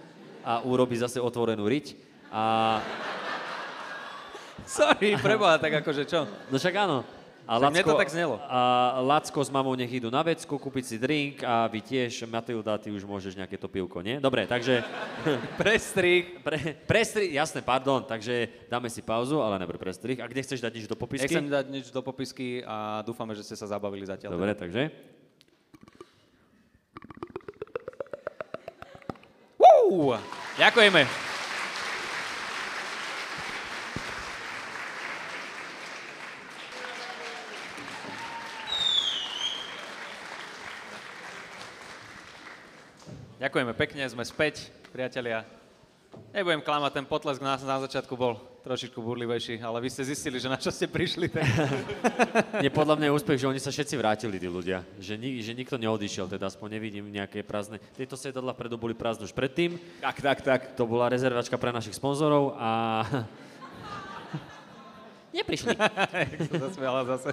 a 0.46 0.62
urobiť 0.62 1.08
zase 1.08 1.18
otvorenú 1.18 1.66
riť. 1.66 2.09
A, 2.30 2.78
Sorry, 4.70 5.18
preboha, 5.18 5.58
tak 5.58 5.82
akože 5.82 6.06
čo? 6.06 6.30
no 6.46 6.56
však 6.56 6.74
áno. 6.78 7.02
A 7.50 7.58
Však 7.58 7.72
mne 7.74 7.82
to 7.82 7.98
tak 7.98 8.10
znelo. 8.14 8.38
A 8.46 8.60
Lacko 9.02 9.42
s 9.42 9.50
mamou 9.50 9.74
nech 9.74 9.90
idú 9.90 10.06
na 10.06 10.22
vecku, 10.22 10.54
kúpiť 10.54 10.84
si 10.86 10.96
drink 11.02 11.42
a 11.42 11.66
vy 11.66 11.82
tiež, 11.82 12.22
Matilda, 12.30 12.78
ty 12.78 12.94
už 12.94 13.02
môžeš 13.02 13.34
nejaké 13.34 13.58
to 13.58 13.66
pivko, 13.66 13.98
nie? 14.06 14.22
Dobre, 14.22 14.46
takže... 14.46 14.86
Prestrih. 15.60 16.38
Pre, 16.46 16.78
prestrih, 16.86 17.34
jasné, 17.34 17.58
pardon, 17.58 18.06
takže 18.06 18.46
dáme 18.70 18.86
si 18.86 19.02
pauzu, 19.02 19.42
ale 19.42 19.58
neber 19.58 19.82
prestrih. 19.82 20.22
A 20.22 20.30
kde 20.30 20.46
chceš 20.46 20.62
dať 20.62 20.72
nič 20.78 20.86
do 20.86 20.94
popisky? 20.94 21.26
Nechcem 21.26 21.50
dať 21.50 21.66
nič 21.74 21.86
do 21.90 21.98
popisky 22.06 22.62
a 22.62 23.02
dúfame, 23.02 23.34
že 23.34 23.42
ste 23.42 23.58
sa 23.58 23.66
zabavili 23.66 24.06
zatiaľ. 24.06 24.38
Dobre, 24.38 24.54
takže... 24.54 24.94
Woo! 29.58 30.14
Ďakujeme. 30.54 31.29
Ďakujeme 43.40 43.72
pekne, 43.72 44.04
sme 44.04 44.20
späť, 44.20 44.68
priatelia. 44.92 45.48
Nebudem 46.36 46.60
klamať, 46.60 46.92
ten 46.92 47.08
potlesk 47.08 47.40
na, 47.40 47.56
na 47.56 47.80
začiatku 47.80 48.12
bol 48.12 48.36
trošičku 48.60 49.00
burlivejší, 49.00 49.64
ale 49.64 49.80
vy 49.80 49.88
ste 49.88 50.12
zistili, 50.12 50.36
že 50.36 50.44
na 50.44 50.60
čo 50.60 50.68
ste 50.68 50.84
prišli. 50.84 51.32
Tak... 51.40 52.60
Nie, 52.60 52.68
podľa 52.68 53.00
mňa 53.00 53.06
je 53.08 53.16
úspech, 53.16 53.40
že 53.40 53.48
oni 53.48 53.56
sa 53.56 53.72
všetci 53.72 53.96
vrátili, 53.96 54.36
tí 54.36 54.44
ľudia. 54.44 54.84
Že, 55.00 55.16
ni, 55.16 55.40
že 55.40 55.56
nikto 55.56 55.80
neodišiel, 55.80 56.28
teda 56.28 56.52
aspoň 56.52 56.76
nevidím 56.76 57.08
nejaké 57.08 57.40
prázdne. 57.40 57.80
Tieto 57.96 58.12
sedadla 58.12 58.52
predu 58.52 58.76
boli 58.76 58.92
prázdne 58.92 59.24
už 59.24 59.32
predtým. 59.32 59.80
Tak, 60.04 60.20
tak, 60.20 60.38
tak. 60.44 60.60
To 60.76 60.84
bola 60.84 61.08
rezervačka 61.08 61.56
pre 61.56 61.72
našich 61.72 61.96
sponzorov 61.96 62.60
a... 62.60 62.68
Neprišli. 65.40 65.80
Jak 66.28 66.44
sa 66.44 66.56
zasmiala 66.68 67.08
zase. 67.16 67.32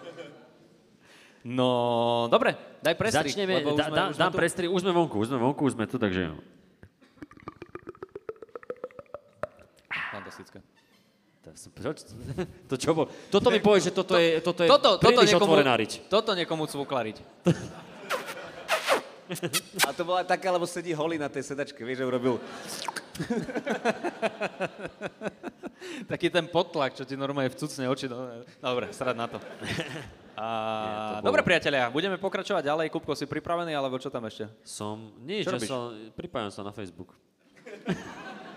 No, 1.48 2.28
dobre, 2.28 2.60
daj 2.84 3.00
prestri. 3.00 3.32
Začneme, 3.32 3.64
lebo 3.64 3.72
už 3.72 3.80
da, 3.80 3.88
sme- 3.88 3.96
dá, 3.96 4.04
už 4.12 4.18
dám 4.20 4.32
tu. 4.36 4.36
prestri, 4.36 4.68
už 4.68 4.84
sme 4.84 4.92
vonku, 4.92 5.16
už 5.16 5.32
sme 5.32 5.40
vonku, 5.40 5.62
už 5.64 5.74
sme 5.80 5.88
tu, 5.88 5.96
takže... 5.96 6.36
Fantastické. 10.12 10.60
To, 11.48 11.56
čo, 11.56 11.72
to 12.68 12.76
čo 12.76 12.92
bol? 12.92 13.08
Toto 13.32 13.48
mi 13.48 13.64
povie, 13.64 13.80
že 13.80 13.96
toto 13.96 14.20
je, 14.20 14.44
toto 14.44 14.60
je 14.60 14.68
Toto, 14.68 15.00
toto, 15.00 15.08
príliš 15.08 15.32
niekomu, 15.32 15.56
otvorená 15.56 15.80
riť. 15.80 16.12
toto 16.12 16.36
niekomu 16.36 16.68
cvuklariť. 16.68 17.18
A 19.88 19.96
to 19.96 20.04
bola 20.04 20.28
taká, 20.28 20.52
lebo 20.52 20.68
sedí 20.68 20.92
holý 20.92 21.16
na 21.16 21.32
tej 21.32 21.48
sedačke, 21.48 21.80
vieš, 21.88 22.04
že 22.04 22.08
urobil... 22.08 22.44
Taký 26.12 26.28
ten 26.28 26.44
potlak, 26.52 27.00
čo 27.00 27.08
ti 27.08 27.16
normálne 27.16 27.48
vcucne 27.52 27.88
oči. 27.88 28.12
No, 28.12 28.44
dobre, 28.60 28.92
srad 28.92 29.16
na 29.16 29.32
to. 29.32 29.40
A, 30.38 30.48
bolo- 31.18 31.34
dobre, 31.34 31.42
priatelia, 31.44 31.90
budeme 31.90 32.16
pokračovať 32.16 32.62
ďalej. 32.64 32.88
Kupko, 32.90 33.12
si 33.12 33.26
pripravený, 33.26 33.74
alebo 33.74 33.98
čo 33.98 34.08
tam 34.08 34.22
ešte? 34.24 34.46
Som, 34.62 35.18
nie, 35.20 35.42
Čo 35.42 35.58
že 35.58 35.66
sa, 35.66 35.78
pripájam 36.14 36.50
sa 36.50 36.62
na 36.62 36.70
Facebook. 36.70 37.18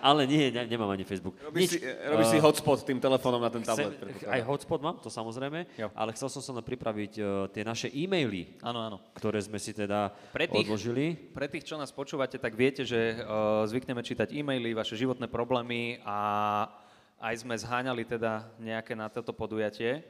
Ale 0.01 0.25
nie, 0.25 0.49
ne, 0.49 0.65
nemám 0.67 0.89
ani 0.89 1.05
Facebook. 1.05 1.37
Robíš, 1.39 1.77
si, 1.77 1.79
robíš 1.85 2.27
Eh, 2.27 2.33
si 2.33 2.39
hotspot 2.39 2.81
tým 2.83 2.97
telefónom 2.97 3.37
na 3.37 3.49
ten 3.49 3.61
Chcem, 3.61 3.93
tablet. 3.93 4.25
aj 4.25 4.41
hotspot 4.43 4.81
mám, 4.81 4.97
to 4.97 5.09
samozrejme, 5.09 5.69
Jo. 5.77 5.93
ale 5.93 6.17
chcel 6.17 6.29
som 6.31 6.41
sa 6.41 6.57
pripraviť 6.57 7.13
uh, 7.15 7.25
tie 7.49 7.61
naše 7.61 7.89
e-maily, 7.91 8.49
Áno, 8.61 8.81
áno. 8.81 8.97
ktoré 9.13 9.37
sme 9.39 9.57
si 9.57 9.73
teda 9.73 10.09
Pre 10.33 10.49
tých- 10.49 10.65
odložili. 10.65 11.21
Pre 11.31 11.45
tých, 11.47 11.65
čo 11.65 11.77
nás 11.77 11.93
počúvate, 11.93 12.37
tak 12.37 12.53
viete, 12.55 12.81
že 12.83 12.97
uh, 13.19 13.65
zvykneme 13.67 14.01
čítať 14.01 14.33
e-maily, 14.33 14.73
vaše 14.73 14.97
životné 14.97 15.29
problémy 15.29 16.01
a 16.01 16.17
aj 17.21 17.37
sme 17.39 17.53
zháňali 17.53 18.01
teda 18.03 18.49
nejaké 18.57 18.97
na 18.97 19.05
toto 19.07 19.37
podujatie. 19.37 20.01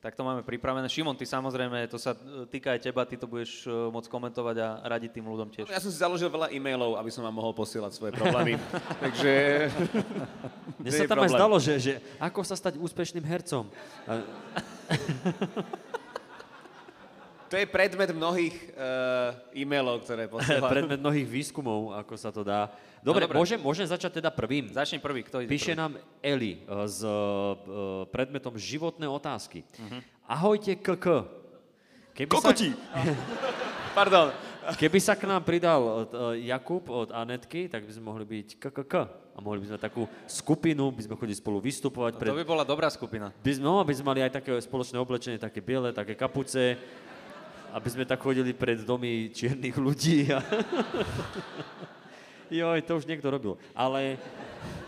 Tak 0.00 0.16
to 0.16 0.24
máme 0.24 0.40
pripravené. 0.40 0.88
Šimon, 0.88 1.12
ty 1.12 1.28
samozrejme, 1.28 1.84
to 1.92 2.00
sa 2.00 2.16
e, 2.16 2.48
týka 2.48 2.72
aj 2.72 2.88
teba, 2.88 3.04
ty 3.04 3.20
to 3.20 3.28
budeš 3.28 3.68
e, 3.68 3.70
môcť 3.92 4.08
komentovať 4.08 4.56
a 4.56 4.80
radiť 4.88 5.20
tým 5.20 5.28
ľuďom 5.28 5.52
tiež. 5.52 5.68
Ja 5.68 5.76
som 5.76 5.92
si 5.92 6.00
založil 6.00 6.32
veľa 6.32 6.48
e-mailov, 6.56 6.96
aby 6.96 7.12
som 7.12 7.20
vám 7.20 7.36
mohol 7.36 7.52
posielať 7.52 7.92
svoje 7.92 8.16
problémy. 8.16 8.56
Takže... 9.04 9.32
Mne 10.80 10.90
sa 10.96 11.04
tam 11.04 11.20
aj 11.20 11.28
problém. 11.28 11.36
zdalo, 11.36 11.56
že, 11.60 11.76
že 11.76 11.92
ako 12.16 12.40
sa 12.48 12.56
stať 12.56 12.80
úspešným 12.80 13.28
hercom. 13.28 13.68
To 17.50 17.58
je 17.58 17.66
predmet 17.66 18.14
mnohých 18.14 18.54
uh, 18.78 19.34
e-mailov, 19.50 20.06
ktoré 20.06 20.28
posielam. 20.32 20.70
Predmet 20.70 21.02
mnohých 21.02 21.26
výskumov, 21.26 21.98
ako 21.98 22.14
sa 22.14 22.30
to 22.30 22.46
dá. 22.46 22.70
Dobre, 23.02 23.26
dobre. 23.26 23.34
môžem, 23.34 23.58
môžem 23.58 23.90
začať 23.90 24.22
teda 24.22 24.30
prvým. 24.30 24.70
Začni 24.70 25.02
prvý, 25.02 25.26
kto 25.26 25.42
ide 25.42 25.50
Píše 25.50 25.74
prvý? 25.74 25.80
nám 25.82 25.92
Eli 26.22 26.62
eh, 26.62 26.86
s 26.86 27.02
eh, 27.02 27.10
predmetom 28.12 28.54
životné 28.54 29.10
otázky. 29.10 29.66
Ahojte 30.30 30.78
KK. 30.78 31.26
Keby 32.14 32.30
sa, 32.38 32.52
Pardon. 33.98 34.30
keby 34.76 34.98
sa 35.00 35.16
k 35.16 35.26
nám 35.26 35.42
pridal 35.42 36.06
eh, 36.38 36.46
Jakub 36.52 36.86
od 36.86 37.10
Anetky, 37.10 37.66
tak 37.66 37.82
by 37.82 37.90
sme 37.90 38.04
mohli 38.14 38.24
byť 38.28 38.62
KKK. 38.62 38.94
A 39.34 39.38
mohli 39.40 39.64
by 39.64 39.74
sme 39.74 39.78
takú 39.80 40.04
skupinu, 40.28 40.92
by 40.92 41.02
sme 41.08 41.14
chodili 41.16 41.34
spolu 41.34 41.58
vystupovať. 41.64 42.20
To 42.20 42.36
by 42.36 42.46
bola 42.46 42.62
dobrá 42.62 42.92
skupina. 42.92 43.32
By 43.40 43.52
sme, 43.56 43.64
no, 43.64 43.80
by 43.80 43.94
sme 43.96 44.06
mali 44.12 44.20
aj 44.20 44.38
také 44.38 44.52
spoločné 44.60 45.00
oblečenie, 45.00 45.40
také 45.40 45.64
biele, 45.64 45.96
také 45.96 46.12
kapuce, 46.12 46.76
aby 47.74 47.88
sme 47.90 48.04
tak 48.04 48.22
chodili 48.22 48.52
pred 48.54 48.82
domy 48.82 49.30
čiernych 49.30 49.76
ľudí. 49.78 50.30
A... 50.34 50.42
Joj, 52.50 52.82
to 52.82 52.98
už 52.98 53.06
niekto 53.06 53.30
robil. 53.30 53.54
Ale, 53.78 54.18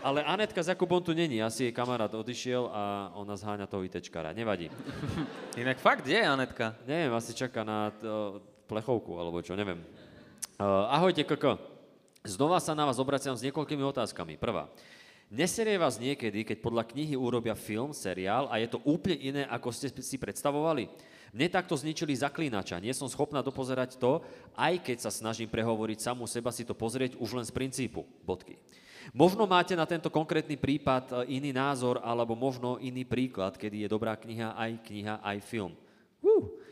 ale 0.03 0.19
Anetka 0.27 0.59
s 0.59 0.67
Jakubom 0.67 0.99
tu 0.99 1.15
není, 1.15 1.39
asi 1.39 1.71
jej 1.71 1.73
kamarát 1.73 2.11
odišiel 2.11 2.67
a 2.67 3.15
ona 3.15 3.39
zháňa 3.39 3.71
toho 3.71 3.87
ITčkara. 3.87 4.35
Nevadí. 4.35 4.67
Inak 5.63 5.79
fakt, 5.79 6.03
kde 6.03 6.19
je 6.19 6.27
Anetka? 6.27 6.75
Neviem, 6.83 7.15
asi 7.15 7.31
čaká 7.31 7.63
na 7.63 7.95
to, 7.95 8.43
plechovku, 8.67 9.15
alebo 9.15 9.39
čo, 9.39 9.55
neviem. 9.55 9.79
Uh, 10.59 10.91
ahojte, 10.91 11.23
Koko. 11.23 11.55
Znova 12.23 12.59
sa 12.59 12.75
na 12.75 12.87
vás 12.87 12.99
obraciam 12.99 13.35
s 13.35 13.43
niekoľkými 13.43 13.83
otázkami. 13.83 14.39
Prvá. 14.39 14.67
Neserie 15.33 15.79
vás 15.79 15.97
niekedy, 15.97 16.45
keď 16.45 16.61
podľa 16.61 16.83
knihy 16.93 17.15
urobia 17.15 17.57
film, 17.57 17.95
seriál 17.95 18.51
a 18.51 18.59
je 18.59 18.69
to 18.69 18.83
úplne 18.85 19.17
iné, 19.17 19.41
ako 19.47 19.71
ste 19.71 19.89
si 20.03 20.19
predstavovali? 20.19 20.91
Mne 21.33 21.49
takto 21.49 21.73
zničili 21.73 22.13
zaklínača. 22.13 22.77
Nie 22.77 22.93
som 22.93 23.09
schopná 23.09 23.41
dopozerať 23.41 23.97
to, 23.97 24.21
aj 24.53 24.77
keď 24.85 24.97
sa 25.01 25.09
snažím 25.09 25.49
prehovoriť 25.49 25.97
samú 25.97 26.29
seba 26.29 26.53
si 26.53 26.61
to 26.61 26.77
pozrieť 26.77 27.17
už 27.17 27.41
len 27.41 27.45
z 27.45 27.49
princípu. 27.49 28.05
Bodky. 28.21 28.61
Možno 29.11 29.49
máte 29.49 29.73
na 29.73 29.83
tento 29.83 30.07
konkrétny 30.13 30.55
prípad 30.55 31.25
e, 31.25 31.41
iný 31.41 31.51
názor, 31.51 31.99
alebo 31.99 32.37
možno 32.37 32.79
iný 32.79 33.03
príklad, 33.03 33.57
kedy 33.59 33.83
je 33.83 33.91
dobrá 33.91 34.15
kniha 34.15 34.55
aj 34.55 34.71
kniha, 34.85 35.19
aj 35.19 35.37
film. 35.43 35.73
Uh. 36.23 36.63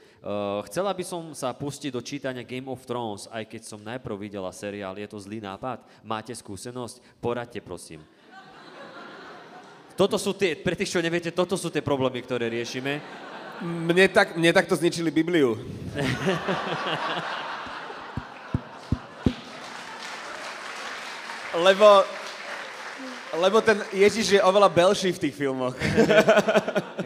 Chcela 0.69 0.93
by 0.93 1.01
som 1.01 1.33
sa 1.33 1.49
pustiť 1.49 1.89
do 1.89 1.97
čítania 1.97 2.45
Game 2.45 2.69
of 2.69 2.85
Thrones, 2.85 3.25
aj 3.33 3.41
keď 3.49 3.61
som 3.65 3.81
najprv 3.81 4.29
videla 4.29 4.53
seriál. 4.53 4.93
Je 4.93 5.09
to 5.09 5.17
zlý 5.17 5.41
nápad? 5.41 5.81
Máte 6.05 6.29
skúsenosť? 6.37 7.17
Poradte, 7.17 7.57
prosím. 7.57 8.05
Toto 9.97 10.21
sú 10.21 10.37
tie, 10.37 10.53
pre 10.53 10.77
tých, 10.77 10.93
čo 10.93 11.01
neviete, 11.01 11.33
toto 11.33 11.57
sú 11.57 11.73
tie 11.73 11.81
problémy, 11.81 12.21
ktoré 12.21 12.53
riešime. 12.53 13.01
Mne, 13.61 14.09
tak, 14.09 14.33
mne 14.33 14.49
takto 14.57 14.73
zničili 14.73 15.13
Bibliu. 15.13 15.53
lebo, 21.61 22.01
lebo 23.37 23.61
ten 23.61 23.77
Ježiš 23.93 24.33
je 24.33 24.41
oveľa 24.41 24.65
belší 24.65 25.13
v 25.13 25.21
tých 25.21 25.37
filmoch. 25.37 25.77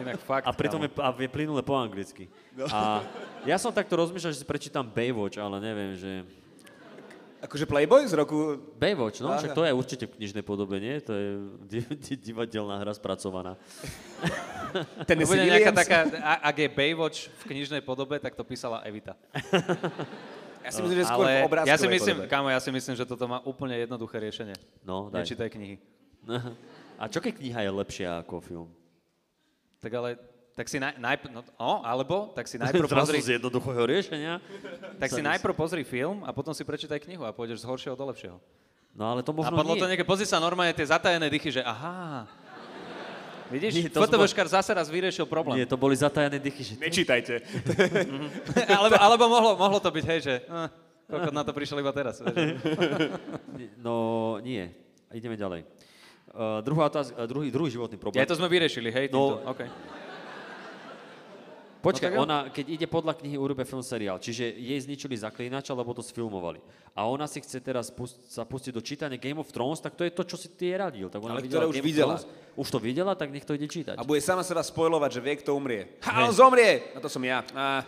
Inak 0.00 0.16
fakt. 0.24 0.48
A 0.48 0.52
pritom 0.56 0.80
je, 0.80 0.90
a 0.96 1.12
je 1.12 1.28
plynule 1.28 1.60
po 1.60 1.76
anglicky. 1.76 2.24
A 2.72 3.04
ja 3.44 3.60
som 3.60 3.68
takto 3.68 3.92
rozmýšľal, 4.00 4.32
že 4.32 4.40
si 4.40 4.48
prečítam 4.48 4.88
Baywatch, 4.88 5.36
ale 5.36 5.60
neviem, 5.60 5.92
že... 5.92 6.24
Akože 7.36 7.68
Playboy 7.68 8.08
z 8.08 8.16
roku... 8.16 8.56
Baywatch, 8.80 9.20
no, 9.20 9.28
Aha. 9.32 9.38
však 9.44 9.52
to 9.52 9.62
je 9.62 9.72
určite 9.72 10.04
v 10.08 10.12
knižnej 10.16 10.40
podobe, 10.40 10.80
nie? 10.80 10.96
To 11.04 11.12
je 11.12 11.28
di- 11.68 11.96
di- 12.08 12.20
divadelná 12.32 12.80
hra 12.80 12.96
spracovaná. 12.96 13.60
Ten 15.08 15.20
Williams. 15.20 15.52
nejaká 15.52 15.72
taká, 15.72 15.98
a- 16.16 16.42
ak 16.48 16.56
je 16.56 16.68
Baywatch 16.72 17.18
v 17.28 17.42
knižnej 17.52 17.84
podobe, 17.84 18.16
tak 18.16 18.32
to 18.32 18.42
písala 18.42 18.80
Evita. 18.84 19.14
Ja 20.66 20.74
si 20.74 20.82
myslím, 20.82 20.98
že 20.98 21.06
skôr 21.06 21.22
v 21.22 21.30
Ale 21.30 21.46
obrázkovej 21.46 21.70
ja 21.70 21.76
si 21.78 21.86
myslím, 21.86 22.16
podobe. 22.18 22.32
kámo, 22.34 22.48
ja 22.50 22.58
si 22.58 22.70
myslím, 22.74 22.94
že 22.98 23.06
toto 23.06 23.22
má 23.30 23.38
úplne 23.46 23.78
jednoduché 23.78 24.18
riešenie. 24.18 24.58
No, 24.82 25.06
daj. 25.14 25.22
Nečítaj 25.22 25.54
knihy. 25.54 25.78
A 26.98 27.06
čo 27.06 27.22
keď 27.22 27.38
kniha 27.38 27.60
je 27.62 27.70
lepšia 27.70 28.10
ako 28.18 28.42
film? 28.42 28.66
Tak 29.78 29.94
ale, 29.94 30.18
tak 30.56 30.72
si 30.72 30.80
naj, 30.80 30.96
najp, 30.96 31.28
no, 31.28 31.44
no, 31.44 31.84
alebo, 31.84 32.32
tak 32.32 32.48
si 32.48 32.56
najprv 32.64 32.88
pozri, 32.88 33.20
z 33.20 33.36
jednoduchého 33.36 33.84
riešenia? 33.84 34.40
tak 34.96 35.12
si 35.12 35.20
najprv 35.20 35.52
pozri 35.52 35.84
film 35.84 36.24
a 36.24 36.32
potom 36.32 36.56
si 36.56 36.64
prečítaj 36.64 36.96
knihu 37.04 37.28
a 37.28 37.30
pôjdeš 37.30 37.60
z 37.60 37.68
horšieho 37.68 37.92
do 37.92 38.08
lepšieho. 38.08 38.40
No 38.96 39.12
ale 39.12 39.20
to 39.20 39.36
A 39.36 39.36
možno 39.36 39.52
padlo 39.52 39.76
nie. 39.76 39.80
to 39.84 39.86
nejaké, 39.92 40.08
pozri 40.08 40.24
sa 40.24 40.40
normálne 40.40 40.72
tie 40.72 40.88
zatajené 40.88 41.28
dychy, 41.28 41.52
že 41.52 41.60
aha. 41.60 42.24
Vidíš, 43.46 43.78
Nie, 43.78 43.92
to 43.92 44.02
FTVškar 44.02 44.48
zase 44.50 44.74
raz 44.74 44.90
vyriešil 44.90 45.22
problém. 45.28 45.62
Nie, 45.62 45.70
to 45.70 45.78
boli 45.78 45.94
zatajené 45.94 46.40
dychy. 46.42 46.66
Že. 46.66 46.74
Nečítajte. 46.82 47.34
alebo, 48.80 48.96
alebo 48.98 49.24
mohlo, 49.30 49.50
mohlo 49.54 49.78
to 49.78 49.92
byť, 49.94 50.04
hej, 50.08 50.20
že 50.24 50.34
uh, 50.50 50.66
koľko 51.06 51.30
na 51.30 51.46
to 51.46 51.52
prišiel 51.54 51.78
iba 51.78 51.92
teraz. 51.94 52.24
No 53.78 54.36
nie. 54.42 54.66
Ideme 55.14 55.38
ďalej. 55.38 55.62
Uh, 56.34 56.60
druhá 56.66 56.90
otázka, 56.90 57.14
uh, 57.14 57.24
druhý, 57.30 57.54
druhý 57.54 57.70
životný 57.70 57.96
problém. 57.96 58.18
Ja 58.18 58.26
to 58.26 58.34
sme 58.34 58.50
vyriešili, 58.50 58.90
hej, 58.90 59.06
No. 59.14 59.38
Okay. 59.54 59.70
Počkaj, 61.86 62.10
No 62.10 62.26
ona, 62.26 62.50
keď 62.50 62.66
ide 62.66 62.86
podľa 62.90 63.14
knihy, 63.22 63.38
urobia 63.38 63.62
film 63.62 63.80
seriál. 63.86 64.18
Čiže 64.18 64.42
jej 64.58 64.78
zničili 64.82 65.14
zaklínača, 65.14 65.70
lebo 65.70 65.94
to 65.94 66.02
sfilmovali. 66.02 66.58
A 66.98 67.06
ona 67.06 67.30
si 67.30 67.38
chce 67.38 67.62
teraz 67.62 67.94
pust- 67.94 68.18
sa 68.26 68.42
pustiť 68.42 68.74
do 68.74 68.82
čítania 68.82 69.14
Game 69.14 69.38
of 69.38 69.46
Thrones, 69.54 69.78
tak 69.78 69.94
to 69.94 70.02
je 70.02 70.10
to, 70.10 70.26
čo 70.26 70.34
si 70.34 70.50
ty 70.58 70.74
radil. 70.74 71.06
Tak 71.06 71.22
ona 71.22 71.38
Ale 71.38 71.46
videla 71.46 71.62
ktoré 71.62 71.70
už 71.70 71.76
Game 71.78 71.86
videla. 71.86 72.14
Thrones. 72.18 72.58
Už 72.58 72.68
to 72.72 72.78
videla, 72.82 73.12
tak 73.14 73.30
nech 73.30 73.46
to 73.46 73.54
ide 73.54 73.68
čítať. 73.70 73.94
A 73.94 74.02
bude 74.02 74.18
sama 74.18 74.42
seba 74.42 74.66
spojovať, 74.66 75.10
že 75.14 75.20
vie, 75.22 75.34
kto 75.38 75.54
umrie. 75.54 75.94
Ha, 76.02 76.26
on 76.26 76.34
zomrie! 76.34 76.90
A 76.92 76.98
to 76.98 77.06
som 77.06 77.22
ja. 77.22 77.46
A, 77.54 77.84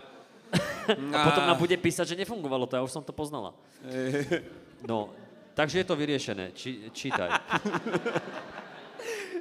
A 1.13 1.19
potom 1.29 1.45
nám 1.45 1.61
bude 1.61 1.77
písať, 1.77 2.17
že 2.17 2.21
nefungovalo 2.21 2.65
to, 2.65 2.77
ja 2.79 2.85
už 2.85 2.93
som 2.93 3.05
to 3.05 3.13
poznala. 3.13 3.53
No, 4.79 5.11
takže 5.59 5.83
je 5.83 5.87
to 5.91 5.99
vyriešené. 5.99 6.55
Či, 6.55 6.95
čítaj. 6.95 7.35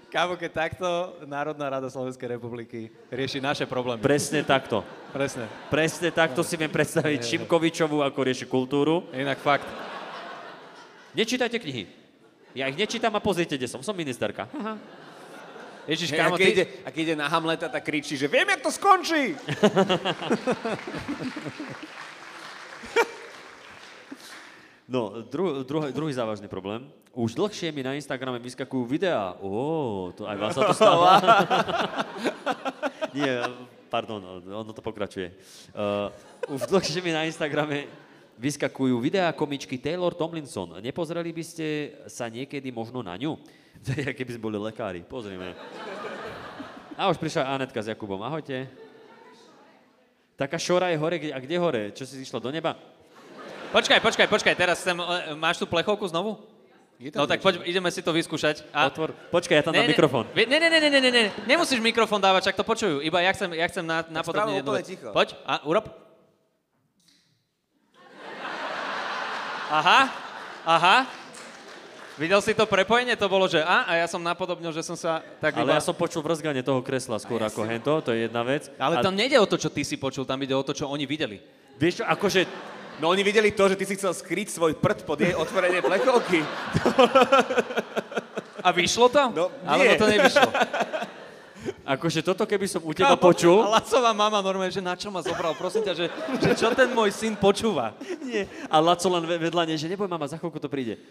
Kámo, 0.08 0.40
keď 0.40 0.52
takto 0.56 0.88
Národná 1.28 1.68
rada 1.68 1.92
Slovenskej 1.92 2.40
republiky 2.40 2.88
rieši 3.12 3.44
naše 3.44 3.68
problémy. 3.68 4.00
Presne 4.00 4.40
takto. 4.40 4.80
Presne. 5.12 5.52
Presne 5.68 6.16
takto 6.16 6.48
si 6.48 6.56
viem 6.56 6.72
predstaviť 6.72 7.28
Šimkovičovu, 7.28 8.00
ako 8.00 8.20
rieši 8.24 8.48
kultúru. 8.48 9.04
Inak 9.12 9.44
fakt. 9.44 9.68
Nečítajte 11.12 11.60
knihy. 11.60 11.92
Ja 12.56 12.72
ich 12.72 12.80
nečítam 12.80 13.12
a 13.14 13.20
pozrite, 13.20 13.60
kde 13.60 13.68
som. 13.68 13.84
Som 13.84 14.00
ministerka. 14.00 14.48
Ježiš, 15.92 16.16
Hej, 16.16 16.20
a, 16.20 16.24
kámo, 16.24 16.40
keď 16.40 16.48
ty... 16.48 16.56
ide, 16.56 16.64
a 16.84 16.88
keď 16.88 17.02
ide 17.04 17.16
na 17.20 17.28
Hamleta, 17.28 17.68
tak 17.68 17.84
kričí, 17.84 18.16
že 18.16 18.32
viem, 18.32 18.48
jak 18.48 18.64
to 18.64 18.72
skončí. 18.72 19.36
No, 24.88 25.20
dru, 25.28 25.68
druhý, 25.68 25.92
druhý 25.92 26.14
závažný 26.16 26.48
problém. 26.48 26.88
Už 27.12 27.36
dlhšie 27.36 27.76
mi 27.76 27.84
na 27.84 27.92
Instagrame 28.00 28.40
vyskakujú 28.40 28.88
videá. 28.88 29.36
Ó, 29.44 30.16
to 30.16 30.24
aj 30.24 30.38
vás 30.40 30.56
sa 30.56 30.64
to 30.64 30.72
stáva. 30.72 31.20
Nie, 33.18 33.44
pardon, 33.92 34.24
ono 34.48 34.72
to 34.72 34.80
pokračuje. 34.80 35.36
Uh, 35.76 36.56
už 36.56 36.72
dlhšie 36.72 37.04
mi 37.04 37.12
na 37.12 37.28
Instagrame 37.28 37.92
vyskakujú 38.40 38.96
videá 39.04 39.28
komičky 39.36 39.76
Taylor 39.76 40.16
Tomlinson. 40.16 40.80
Nepozreli 40.80 41.36
by 41.36 41.44
ste 41.44 41.68
sa 42.08 42.32
niekedy 42.32 42.72
možno 42.72 43.04
na 43.04 43.20
ňu? 43.20 43.36
Je, 43.92 44.08
keby 44.16 44.40
sme 44.40 44.46
boli 44.48 44.58
lekári. 44.62 45.04
Pozrime. 45.04 45.52
A 46.96 47.12
už 47.12 47.20
prišla 47.20 47.60
Anetka 47.60 47.84
s 47.84 47.92
Jakubom. 47.92 48.24
Ahojte. 48.24 48.72
Taká 50.40 50.56
šora 50.56 50.94
je 50.94 51.02
hore. 51.02 51.18
A 51.34 51.44
kde 51.44 51.58
hore? 51.60 51.84
Čo 51.92 52.08
si 52.08 52.24
išla 52.24 52.40
do 52.40 52.54
neba? 52.54 52.78
Počkaj, 53.68 54.00
počkaj, 54.00 54.28
počkaj, 54.32 54.56
teraz 54.56 54.80
sem, 54.80 54.96
e, 54.96 55.36
máš 55.36 55.60
tu 55.60 55.68
plechovku 55.68 56.08
znovu? 56.08 56.40
no 56.98 57.30
tak 57.30 57.44
poď, 57.44 57.62
ideme 57.68 57.92
si 57.94 58.02
to 58.02 58.16
vyskúšať. 58.16 58.64
A... 58.74 58.88
Otvor. 58.90 59.14
Počkaj, 59.30 59.56
ja 59.60 59.64
tam 59.64 59.76
ne, 59.76 59.84
dám 59.84 59.86
ne, 59.86 59.92
mikrofón. 59.94 60.26
Ne, 60.34 60.46
ne, 60.48 60.58
ne, 60.58 60.80
ne, 60.82 60.90
ne, 60.90 61.12
ne, 61.12 61.24
nemusíš 61.46 61.78
mikrofón 61.84 62.24
dávať, 62.24 62.50
čak 62.50 62.58
to 62.58 62.66
počujú. 62.66 63.04
Iba 63.04 63.22
ja 63.22 63.36
chcem, 63.36 63.54
ja 63.54 63.68
chcem 63.70 63.86
na, 63.86 64.02
na 64.08 64.24
podobne 64.24 64.58
jednu 64.64 64.72
vec. 64.72 64.88
Ticho. 64.88 65.12
Poď, 65.14 65.36
a 65.46 65.62
urob. 65.68 65.86
Aha, 69.68 70.00
aha. 70.64 70.98
Videl 72.18 72.42
si 72.42 72.58
to 72.58 72.66
prepojenie? 72.66 73.14
To 73.14 73.30
bolo, 73.30 73.46
že 73.46 73.62
a, 73.62 73.86
a 73.86 73.92
ja 74.02 74.08
som 74.10 74.24
napodobnil, 74.24 74.74
že 74.74 74.82
som 74.82 74.98
sa 74.98 75.22
tak 75.38 75.54
Ale 75.54 75.70
iba... 75.70 75.78
ja 75.78 75.84
som 75.86 75.94
počul 75.94 76.26
vrzganie 76.26 76.66
toho 76.66 76.82
kresla 76.82 77.22
skôr 77.22 77.38
ako 77.46 77.62
si... 77.62 77.70
hento, 77.70 77.94
to 78.02 78.10
je 78.10 78.26
jedna 78.26 78.42
vec. 78.42 78.74
Ale 78.82 78.98
a... 78.98 79.06
tam 79.06 79.14
nejde 79.14 79.38
o 79.38 79.46
to, 79.46 79.60
čo 79.60 79.70
ty 79.70 79.86
si 79.86 80.02
počul, 80.02 80.26
tam 80.26 80.42
ide 80.42 80.56
o 80.56 80.66
to, 80.66 80.74
čo 80.74 80.90
oni 80.90 81.06
videli. 81.06 81.38
Vieš 81.78 82.02
čo, 82.02 82.04
akože 82.10 82.42
No 82.98 83.14
oni 83.14 83.22
videli 83.22 83.54
to, 83.54 83.70
že 83.70 83.78
ty 83.78 83.86
si 83.86 83.94
chcel 83.94 84.10
skryť 84.10 84.50
svoj 84.50 84.74
prd 84.78 85.06
pod 85.06 85.22
jej 85.22 85.38
otvorenie 85.38 85.86
plechovky. 85.86 86.42
A 88.66 88.70
vyšlo 88.74 89.06
to? 89.08 89.22
No, 89.38 89.54
Alebo 89.64 89.92
nie. 89.94 90.02
to 90.02 90.06
nevyšlo? 90.10 90.50
Akože 91.88 92.20
toto, 92.24 92.44
keby 92.48 92.68
som 92.68 92.80
u 92.84 92.92
teba 92.92 93.16
počul... 93.16 93.60
A 93.64 93.80
Lacová 93.80 94.12
mama 94.12 94.40
normálne, 94.40 94.72
že 94.72 94.84
na 94.84 94.96
čo 94.96 95.12
ma 95.12 95.20
zobral, 95.24 95.56
prosím 95.56 95.84
ťa, 95.84 95.94
že, 95.96 96.06
že 96.40 96.52
čo 96.56 96.72
ten 96.72 96.92
môj 96.92 97.12
syn 97.12 97.36
počúva. 97.36 97.96
Nie. 98.24 98.48
A 98.72 98.80
Laco 98.80 99.08
len 99.08 99.24
ve- 99.24 99.40
vedľa 99.48 99.64
nej, 99.68 99.78
že 99.80 99.88
neboj 99.88 100.08
mama, 100.08 100.28
za 100.28 100.40
chvíľku 100.40 100.60
to 100.60 100.68
príde. 100.72 101.00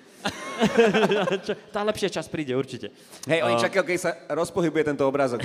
Tá 1.75 1.85
lepšia 1.85 2.09
čas 2.09 2.25
príde, 2.29 2.57
určite. 2.57 2.89
Hej, 3.29 3.45
oni 3.45 3.61
čakajú, 3.61 3.85
keď 3.85 3.99
sa 4.01 4.11
rozpohybuje 4.33 4.97
tento 4.97 5.05
obrázok. 5.05 5.45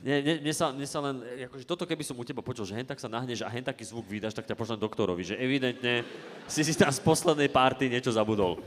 Nie, 0.00 0.24
nie, 0.24 0.40
mne, 0.40 0.54
sa, 0.56 0.72
mne 0.72 0.88
sa 0.88 0.98
len, 1.04 1.20
akože 1.52 1.68
toto 1.68 1.84
keby 1.84 2.00
som 2.00 2.16
u 2.16 2.24
teba 2.24 2.40
počul, 2.40 2.64
že 2.64 2.72
hen 2.72 2.88
tak 2.88 2.96
sa 2.96 3.04
nahneš 3.04 3.44
a 3.44 3.52
hen 3.52 3.60
taký 3.60 3.84
zvuk 3.84 4.08
vydáš, 4.08 4.32
tak 4.32 4.48
ťa 4.48 4.56
pošlem 4.56 4.80
doktorovi, 4.80 5.20
že 5.20 5.36
evidentne 5.36 6.08
si 6.48 6.64
si 6.64 6.72
tam 6.72 6.88
z 6.88 7.04
poslednej 7.04 7.52
párty 7.52 7.92
niečo 7.92 8.08
zabudol. 8.08 8.56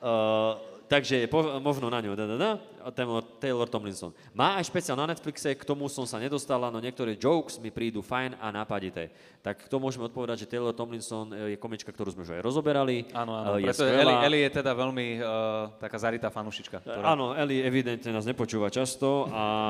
uh, 0.00 0.56
takže 0.86 1.26
po, 1.26 1.58
možno 1.58 1.90
na 1.90 1.98
ňu. 2.00 2.14
Da, 2.14 2.24
da, 2.24 2.36
da, 2.36 2.50
Taylor, 2.94 3.22
Taylor 3.42 3.68
Tomlinson. 3.68 4.14
Má 4.30 4.56
aj 4.62 4.70
špeciál 4.70 4.94
na 4.94 5.10
Netflixe, 5.10 5.58
k 5.58 5.66
tomu 5.66 5.90
som 5.90 6.06
sa 6.06 6.22
nedostala, 6.22 6.70
no 6.70 6.78
niektoré 6.78 7.18
jokes 7.18 7.58
mi 7.58 7.74
prídu 7.74 7.98
fajn 8.02 8.38
a 8.38 8.54
nápadité. 8.54 9.10
Tak 9.42 9.66
to 9.66 9.82
môžeme 9.82 10.06
odpovedať, 10.06 10.46
že 10.46 10.50
Taylor 10.54 10.74
Tomlinson 10.74 11.34
e, 11.34 11.54
je 11.54 11.56
komička, 11.58 11.90
ktorú 11.90 12.14
sme 12.14 12.22
už 12.22 12.38
aj 12.38 12.42
rozoberali. 12.46 13.10
Áno, 13.10 13.34
áno, 13.34 13.58
E, 13.58 13.66
je 13.66 13.74
preto 13.74 13.82
skvelá. 13.82 14.02
Eli, 14.02 14.14
Eli 14.30 14.38
je 14.46 14.50
teda 14.62 14.72
veľmi 14.74 15.06
uh, 15.18 15.26
taká 15.82 15.98
zaritá 15.98 16.28
fanušička. 16.30 16.76
Ktorá... 16.86 17.04
Áno, 17.14 17.34
Eli 17.34 17.62
evidentne 17.62 18.10
nás 18.14 18.26
nepočúva 18.26 18.70
často 18.70 19.26
a 19.34 19.66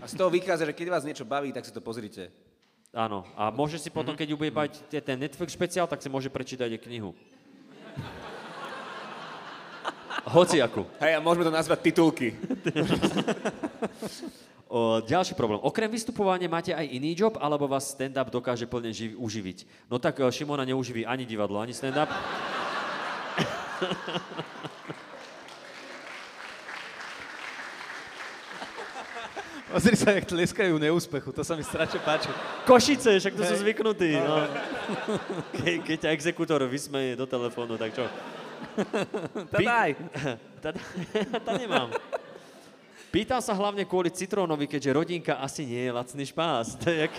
A 0.00 0.06
z 0.06 0.14
toho 0.14 0.30
vychádza, 0.30 0.68
že 0.68 0.76
keď 0.76 0.86
vás 0.92 1.04
niečo 1.06 1.24
baví, 1.26 1.52
tak 1.52 1.66
si 1.66 1.72
to 1.72 1.82
pozrite. 1.82 2.30
Áno, 2.90 3.22
a 3.38 3.54
môže 3.54 3.78
si 3.78 3.86
potom, 3.86 4.18
keď 4.18 4.34
ju 4.34 4.36
bude 4.36 4.50
bať 4.50 4.82
ten 4.90 5.14
Netflix 5.14 5.54
špeciál, 5.54 5.86
tak 5.86 6.02
si 6.02 6.10
môže 6.10 6.26
prečítať 6.26 6.74
aj 6.74 6.82
knihu. 6.90 7.14
Hociaku. 10.30 10.86
Hej, 11.00 11.16
a 11.16 11.20
môžeme 11.22 11.46
to 11.46 11.54
nazvať 11.54 11.78
titulky. 11.90 12.34
O, 14.70 15.02
ďalší 15.02 15.34
problém. 15.34 15.58
Okrem 15.66 15.90
vystupovania 15.90 16.46
máte 16.46 16.70
aj 16.70 16.86
iný 16.86 17.10
job, 17.18 17.34
alebo 17.42 17.66
vás 17.66 17.90
stand-up 17.90 18.30
dokáže 18.30 18.70
plne 18.70 18.94
živ- 18.94 19.18
uživiť? 19.18 19.66
No 19.90 19.98
tak 19.98 20.22
e, 20.22 20.30
Šimona 20.30 20.62
neuživí 20.62 21.02
ani 21.02 21.26
divadlo, 21.26 21.58
ani 21.58 21.74
stand-up. 21.74 22.06
Pozri 29.74 29.98
sa, 29.98 30.14
jak 30.14 30.30
tleskajú 30.30 30.78
neúspechu, 30.78 31.34
to 31.34 31.42
sa 31.42 31.58
mi 31.58 31.66
strašne 31.66 31.98
páči. 32.06 32.30
Košice, 32.62 33.18
však 33.18 33.34
to 33.34 33.42
sú 33.42 33.54
zvyknutí. 33.66 34.22
No. 34.22 34.46
Ke, 35.58 35.82
keď 35.82 35.98
ťa 36.06 36.14
exekútor 36.14 36.62
vysmeje 36.70 37.18
do 37.18 37.26
telefónu, 37.26 37.74
tak 37.74 37.90
čo? 37.90 38.06
Tadaj! 39.50 39.90
Tá, 40.60 41.56
nemám. 41.56 41.88
Pýtal 43.08 43.40
sa 43.40 43.56
hlavne 43.56 43.88
kvôli 43.88 44.12
citrónovi, 44.12 44.68
keďže 44.68 44.92
rodinka 44.92 45.40
asi 45.40 45.64
nie 45.64 45.88
je 45.88 45.92
lacný 45.92 46.24
špás. 46.28 46.76
To 46.84 46.86
je 46.92 47.08
jak... 47.08 47.14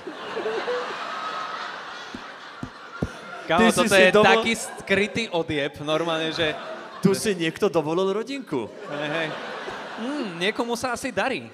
Kámo, 3.49 3.67
Ty 3.67 3.73
si 3.73 3.77
toto 3.81 3.91
si 3.91 3.99
je 3.99 4.11
dovol- 4.13 4.29
taký 4.29 4.51
skrytý 4.55 5.23
odjeb, 5.33 5.73
normálne, 5.81 6.29
že... 6.31 6.53
Tu 7.01 7.17
si 7.17 7.33
niekto 7.33 7.65
dovolil 7.65 8.13
rodinku. 8.13 8.69
Hej, 8.69 9.09
hej. 9.09 9.27
Mm, 10.05 10.29
niekomu 10.37 10.77
sa 10.77 10.93
asi 10.93 11.09
darí. 11.09 11.49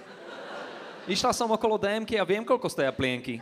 Išla 1.07 1.31
som 1.31 1.47
okolo 1.47 1.79
DMky 1.79 2.19
a 2.19 2.27
viem, 2.27 2.43
koľko 2.43 2.67
stoja 2.67 2.91
plienky. 2.91 3.39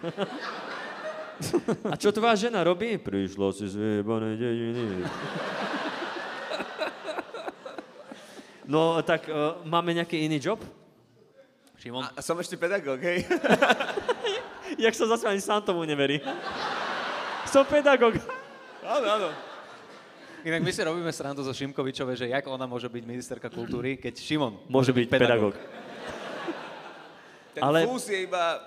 A 1.90 1.98
čo 1.98 2.14
tvoja 2.14 2.38
žena 2.38 2.61
robí? 2.61 3.02
Prišla 3.02 3.49
si 3.57 3.65
z 3.65 3.76
vyjebanej 3.76 4.38
dediny. 4.38 5.02
No, 8.66 8.98
tak 9.06 9.30
uh, 9.30 9.62
máme 9.62 9.94
nejaký 9.94 10.26
iný 10.26 10.42
job? 10.42 10.58
Šimon, 11.78 12.02
A 12.02 12.20
som 12.24 12.34
ešte 12.42 12.58
pedagóg, 12.58 12.98
hej? 12.98 13.22
Jak 14.84 14.94
sa 14.98 15.06
zase 15.06 15.30
ani 15.30 15.38
sám 15.38 15.62
tomu 15.62 15.86
neverí. 15.86 16.18
Som 17.46 17.62
pedagóg. 17.70 18.18
áno, 18.82 19.06
áno. 19.06 19.30
inak 20.42 20.62
my 20.66 20.72
si 20.74 20.82
robíme 20.82 21.12
srandu 21.14 21.46
zo 21.46 21.54
Šimkovičove, 21.54 22.18
že 22.18 22.26
jak 22.34 22.46
ona 22.50 22.66
môže 22.66 22.90
byť 22.90 23.04
ministerka 23.06 23.48
kultúry, 23.54 24.02
keď 24.02 24.18
Šimon 24.18 24.58
Môže 24.66 24.94
byť 24.94 25.06
pedagóg. 25.06 25.54
Ten 27.54 27.62
Ale- 27.62 27.86
Ale... 27.86 27.90
fús 27.90 28.10
je 28.10 28.26
iba 28.26 28.58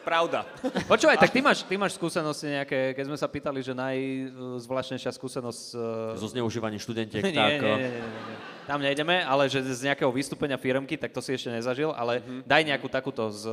pravda. 0.00 0.48
Počúvaj, 0.88 1.20
tak 1.20 1.28
ty 1.28 1.44
máš, 1.44 1.68
ty 1.68 1.76
máš 1.76 2.00
skúsenosti 2.00 2.48
nejaké, 2.48 2.96
keď 2.96 3.04
sme 3.04 3.18
sa 3.20 3.28
pýtali, 3.28 3.60
že 3.60 3.76
najzvláštnejšia 3.76 5.12
skúsenosť... 5.12 5.76
Zo 6.16 6.28
zneužívaním 6.32 6.80
študentiek, 6.80 7.20
Nie, 7.28 7.36
tak... 7.36 7.60
nie, 7.60 7.68
nie, 7.76 7.90
nie, 7.92 8.00
nie, 8.00 8.24
nie. 8.32 8.57
Tam 8.68 8.84
nejdeme, 8.84 9.24
ale 9.24 9.48
že 9.48 9.64
z 9.64 9.88
nejakého 9.88 10.12
vystúpenia 10.12 10.60
firmky, 10.60 11.00
tak 11.00 11.08
to 11.08 11.24
si 11.24 11.32
ešte 11.32 11.48
nezažil, 11.48 11.88
ale 11.96 12.20
daj 12.44 12.68
nejakú 12.68 12.92
takúto 12.92 13.32
z 13.32 13.48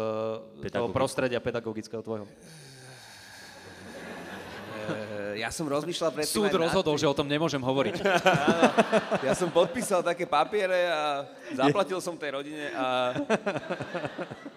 eh, 0.59 0.67
toho 0.67 0.91
prostredia 0.91 1.39
pedagogického 1.39 2.03
tvojho. 2.03 2.27
E, 4.85 5.39
ja 5.39 5.47
som 5.55 5.71
rozmýšľal 5.71 6.11
predtým 6.11 6.35
Súd 6.35 6.51
rozhodol, 6.51 6.99
že 6.99 7.07
o 7.07 7.15
tom 7.15 7.31
nemôžem 7.31 7.63
hovoriť. 7.63 7.95
Ja 9.25 9.33
som 9.33 9.49
podpísal 9.49 10.03
také 10.03 10.27
papiere 10.27 10.91
a 10.91 11.25
zaplatil 11.55 11.97
som 12.03 12.19
tej 12.19 12.35
rodine 12.35 12.69
a... 12.75 13.15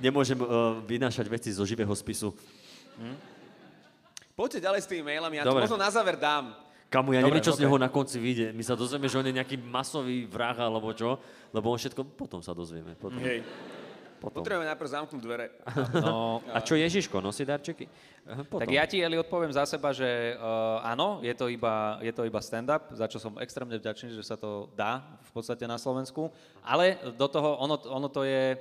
Nemôžem 0.02 0.36
uh, 0.36 0.76
vynášať 0.85 1.24
veci 1.30 1.48
zo 1.55 1.64
živého 1.64 1.90
spisu. 1.97 2.36
Poďte 4.36 4.59
ďalej 4.60 4.80
s 4.85 4.90
tými 4.90 5.02
mailami, 5.06 5.40
ja 5.40 5.47
Dobre. 5.47 5.64
to 5.64 5.70
možno 5.70 5.78
na 5.80 5.89
záver 5.89 6.20
dám. 6.20 6.52
Kamu, 6.89 7.12
ja 7.12 7.20
Dobre, 7.20 7.36
neviem, 7.36 7.44
čo 7.44 7.52
z 7.52 7.60
ok. 7.60 7.65
neho 7.69 7.77
na 7.77 7.93
konci 7.93 8.16
vyjde. 8.16 8.56
My 8.56 8.65
sa 8.65 8.73
dozvieme, 8.73 9.12
že 9.12 9.20
on 9.20 9.28
je 9.28 9.36
nejaký 9.36 9.60
masový 9.60 10.24
vrah 10.24 10.56
alebo 10.56 10.89
čo, 10.97 11.20
lebo 11.52 11.69
on 11.69 11.77
všetko 11.77 12.16
potom 12.16 12.40
sa 12.40 12.56
dozvieme. 12.56 12.97
Potom. 12.97 13.20
Hej. 13.20 13.44
potom. 14.16 14.40
Potrebujeme 14.40 14.73
najprv 14.73 14.89
zamknúť 14.97 15.20
dvere. 15.20 15.52
No, 16.01 16.40
A 16.48 16.65
čo 16.65 16.81
Ježiško, 16.81 17.20
nosí 17.20 17.44
darčeky? 17.44 17.85
Potom. 18.48 18.65
tak 18.65 18.73
ja 18.73 18.89
ti, 18.89 19.05
Eli, 19.05 19.20
odpoviem 19.20 19.52
za 19.52 19.69
seba, 19.69 19.93
že 19.93 20.36
uh, 20.40 20.81
áno, 20.81 21.20
je 21.20 21.32
to, 21.36 21.52
iba, 21.52 22.01
je 22.01 22.12
to 22.12 22.24
iba 22.24 22.40
stand-up, 22.40 22.89
za 22.97 23.05
čo 23.05 23.20
som 23.20 23.36
extrémne 23.36 23.77
vďačný, 23.77 24.16
že 24.16 24.24
sa 24.24 24.40
to 24.40 24.73
dá 24.73 25.05
v 25.28 25.31
podstate 25.36 25.69
na 25.69 25.77
Slovensku. 25.77 26.32
Ale 26.65 26.97
do 27.20 27.28
toho, 27.28 27.60
ono, 27.60 27.77
ono 27.85 28.09
to 28.09 28.24
je... 28.24 28.56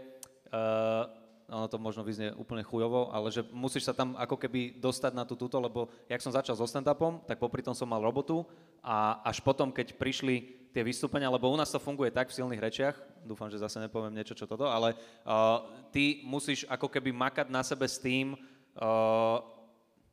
Uh, 0.52 1.17
ono 1.48 1.68
to 1.72 1.80
možno 1.80 2.04
vyznie 2.04 2.36
úplne 2.36 2.60
chujovo, 2.60 3.08
ale 3.08 3.32
že 3.32 3.40
musíš 3.56 3.88
sa 3.88 3.96
tam 3.96 4.20
ako 4.20 4.36
keby 4.36 4.84
dostať 4.84 5.16
na 5.16 5.24
tú 5.24 5.40
túto, 5.40 5.56
lebo 5.64 5.88
jak 6.12 6.20
som 6.20 6.36
začal 6.36 6.60
so 6.60 6.68
stand-upom, 6.68 7.24
tak 7.24 7.40
popri 7.40 7.64
tom 7.64 7.72
som 7.72 7.88
mal 7.88 8.04
robotu 8.04 8.44
a 8.84 9.24
až 9.24 9.40
potom, 9.40 9.72
keď 9.72 9.96
prišli 9.96 10.68
tie 10.76 10.84
vystúpenia, 10.84 11.32
lebo 11.32 11.48
u 11.48 11.56
nás 11.56 11.72
to 11.72 11.80
funguje 11.80 12.12
tak 12.12 12.28
v 12.28 12.36
silných 12.36 12.60
rečiach, 12.60 12.96
dúfam, 13.24 13.48
že 13.48 13.64
zase 13.64 13.80
nepoviem 13.80 14.12
niečo, 14.12 14.36
čo 14.36 14.44
toto, 14.44 14.68
ale 14.68 14.92
uh, 15.24 15.64
ty 15.96 16.20
musíš 16.28 16.68
ako 16.68 16.92
keby 16.92 17.16
makať 17.16 17.48
na 17.48 17.64
sebe 17.64 17.88
s 17.88 17.96
tým, 17.96 18.36
uh, 18.76 19.40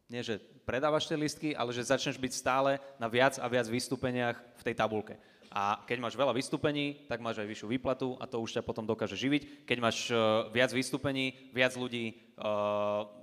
nie 0.06 0.23
že 0.23 0.39
predávaš 0.62 1.11
tie 1.11 1.19
listky, 1.19 1.51
ale 1.52 1.74
že 1.74 1.85
začneš 1.85 2.15
byť 2.15 2.32
stále 2.32 2.78
na 2.97 3.11
viac 3.11 3.36
a 3.43 3.47
viac 3.51 3.66
vystúpeniach 3.66 4.39
v 4.39 4.62
tej 4.65 4.74
tabulke. 4.78 5.19
A 5.55 5.87
keď 5.87 6.03
máš 6.03 6.19
veľa 6.19 6.35
vystúpení, 6.35 7.07
tak 7.07 7.23
máš 7.23 7.39
aj 7.39 7.47
vyššiu 7.47 7.69
výplatu 7.71 8.19
a 8.19 8.27
to 8.27 8.43
už 8.43 8.59
ťa 8.59 8.67
potom 8.67 8.83
dokáže 8.83 9.15
živiť. 9.15 9.63
Keď 9.63 9.79
máš 9.79 10.11
uh, 10.11 10.51
viac 10.51 10.75
vystúpení, 10.75 11.39
viac 11.55 11.79
ľudí 11.79 12.24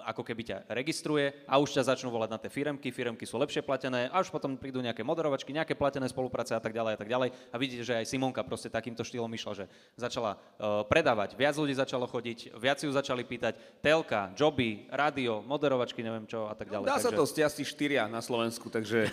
ako 0.01 0.23
keby 0.23 0.41
ťa 0.47 0.57
registruje 0.71 1.43
a 1.43 1.59
už 1.59 1.75
ťa 1.75 1.91
začnú 1.91 2.07
volať 2.07 2.29
na 2.31 2.39
tie 2.39 2.47
firemky, 2.47 2.95
firemky 2.95 3.27
sú 3.27 3.35
lepšie 3.35 3.59
platené 3.59 4.07
a 4.07 4.23
už 4.23 4.31
potom 4.31 4.55
prídu 4.55 4.79
nejaké 4.79 5.03
moderovačky, 5.03 5.51
nejaké 5.51 5.75
platené 5.75 6.07
spolupráce 6.07 6.55
a 6.55 6.61
tak 6.63 6.71
ďalej 6.71 6.95
a 6.95 6.99
tak 6.99 7.09
ďalej. 7.11 7.29
A 7.51 7.55
vidíte, 7.59 7.83
že 7.83 7.99
aj 7.99 8.07
Simonka 8.07 8.39
proste 8.47 8.71
takýmto 8.71 9.03
štýlom 9.03 9.27
išla, 9.35 9.51
že 9.51 9.65
začala 9.99 10.39
uh, 10.39 10.87
predávať, 10.87 11.35
viac 11.35 11.59
ľudí 11.59 11.75
začalo 11.75 12.07
chodiť, 12.07 12.55
viac 12.55 12.79
ju 12.79 12.87
začali 12.87 13.27
pýtať 13.27 13.83
telka, 13.83 14.31
joby, 14.31 14.87
rádio, 14.87 15.43
moderovačky, 15.43 15.99
neviem 15.99 16.23
čo 16.23 16.47
a 16.47 16.55
tak 16.55 16.71
ďalej. 16.71 16.87
Dá 16.87 16.95
sa 16.95 17.11
Takže- 17.11 17.19
to 17.19 17.23
ste 17.27 17.41
asi 17.43 17.61
štyria 17.67 18.07
na 18.07 18.23
Slovensku, 18.23 18.71
takže 18.71 19.11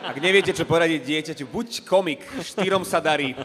ak 0.00 0.16
neviete, 0.16 0.56
čo 0.56 0.64
poradiť 0.64 1.00
dieťaťu, 1.04 1.44
buď 1.44 1.68
komik, 1.84 2.24
štyrom 2.40 2.88
sa 2.88 3.04
darí. 3.04 3.36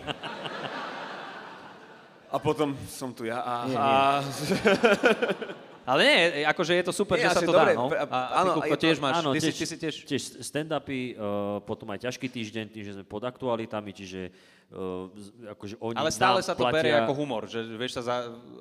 A 2.30 2.38
potom 2.38 2.78
som 2.86 3.10
tu 3.10 3.26
ja 3.26 3.42
a... 3.42 3.56
a... 3.66 3.86
Ale 5.90 6.06
nie, 6.06 6.46
akože 6.46 6.78
je 6.78 6.84
to 6.86 6.94
super, 6.94 7.18
Nie, 7.18 7.26
že 7.26 7.42
sa 7.42 7.42
to 7.42 7.50
dobre, 7.50 7.74
dá, 7.74 7.82
no. 7.82 7.90
A, 7.90 8.46
áno, 8.46 8.62
ty, 8.62 8.70
Kupko, 8.70 8.78
tiež 8.78 8.98
máš, 9.02 9.26
Áno, 9.26 9.34
ty, 9.34 9.42
tiež, 9.42 9.54
si, 9.58 9.58
ty 9.58 9.66
si 9.66 9.78
tiež... 9.82 9.96
tiež 10.06 10.22
stand-upy, 10.46 11.18
uh, 11.18 11.58
potom 11.66 11.90
aj 11.90 12.06
ťažký 12.06 12.30
týždeň, 12.30 12.66
tým, 12.70 12.84
že 12.86 12.94
sme 12.94 13.02
pod 13.02 13.26
aktualitami, 13.26 13.90
čiže 13.90 14.30
uh, 14.70 15.10
akože 15.58 15.82
oni 15.82 15.98
Ale 15.98 16.14
stále 16.14 16.46
sa 16.46 16.54
to 16.54 16.62
platia... 16.62 16.78
berie 16.78 16.94
ako 16.94 17.14
humor, 17.18 17.50
že 17.50 17.66
vieš 17.66 17.98
sa 17.98 18.02
za, 18.06 18.16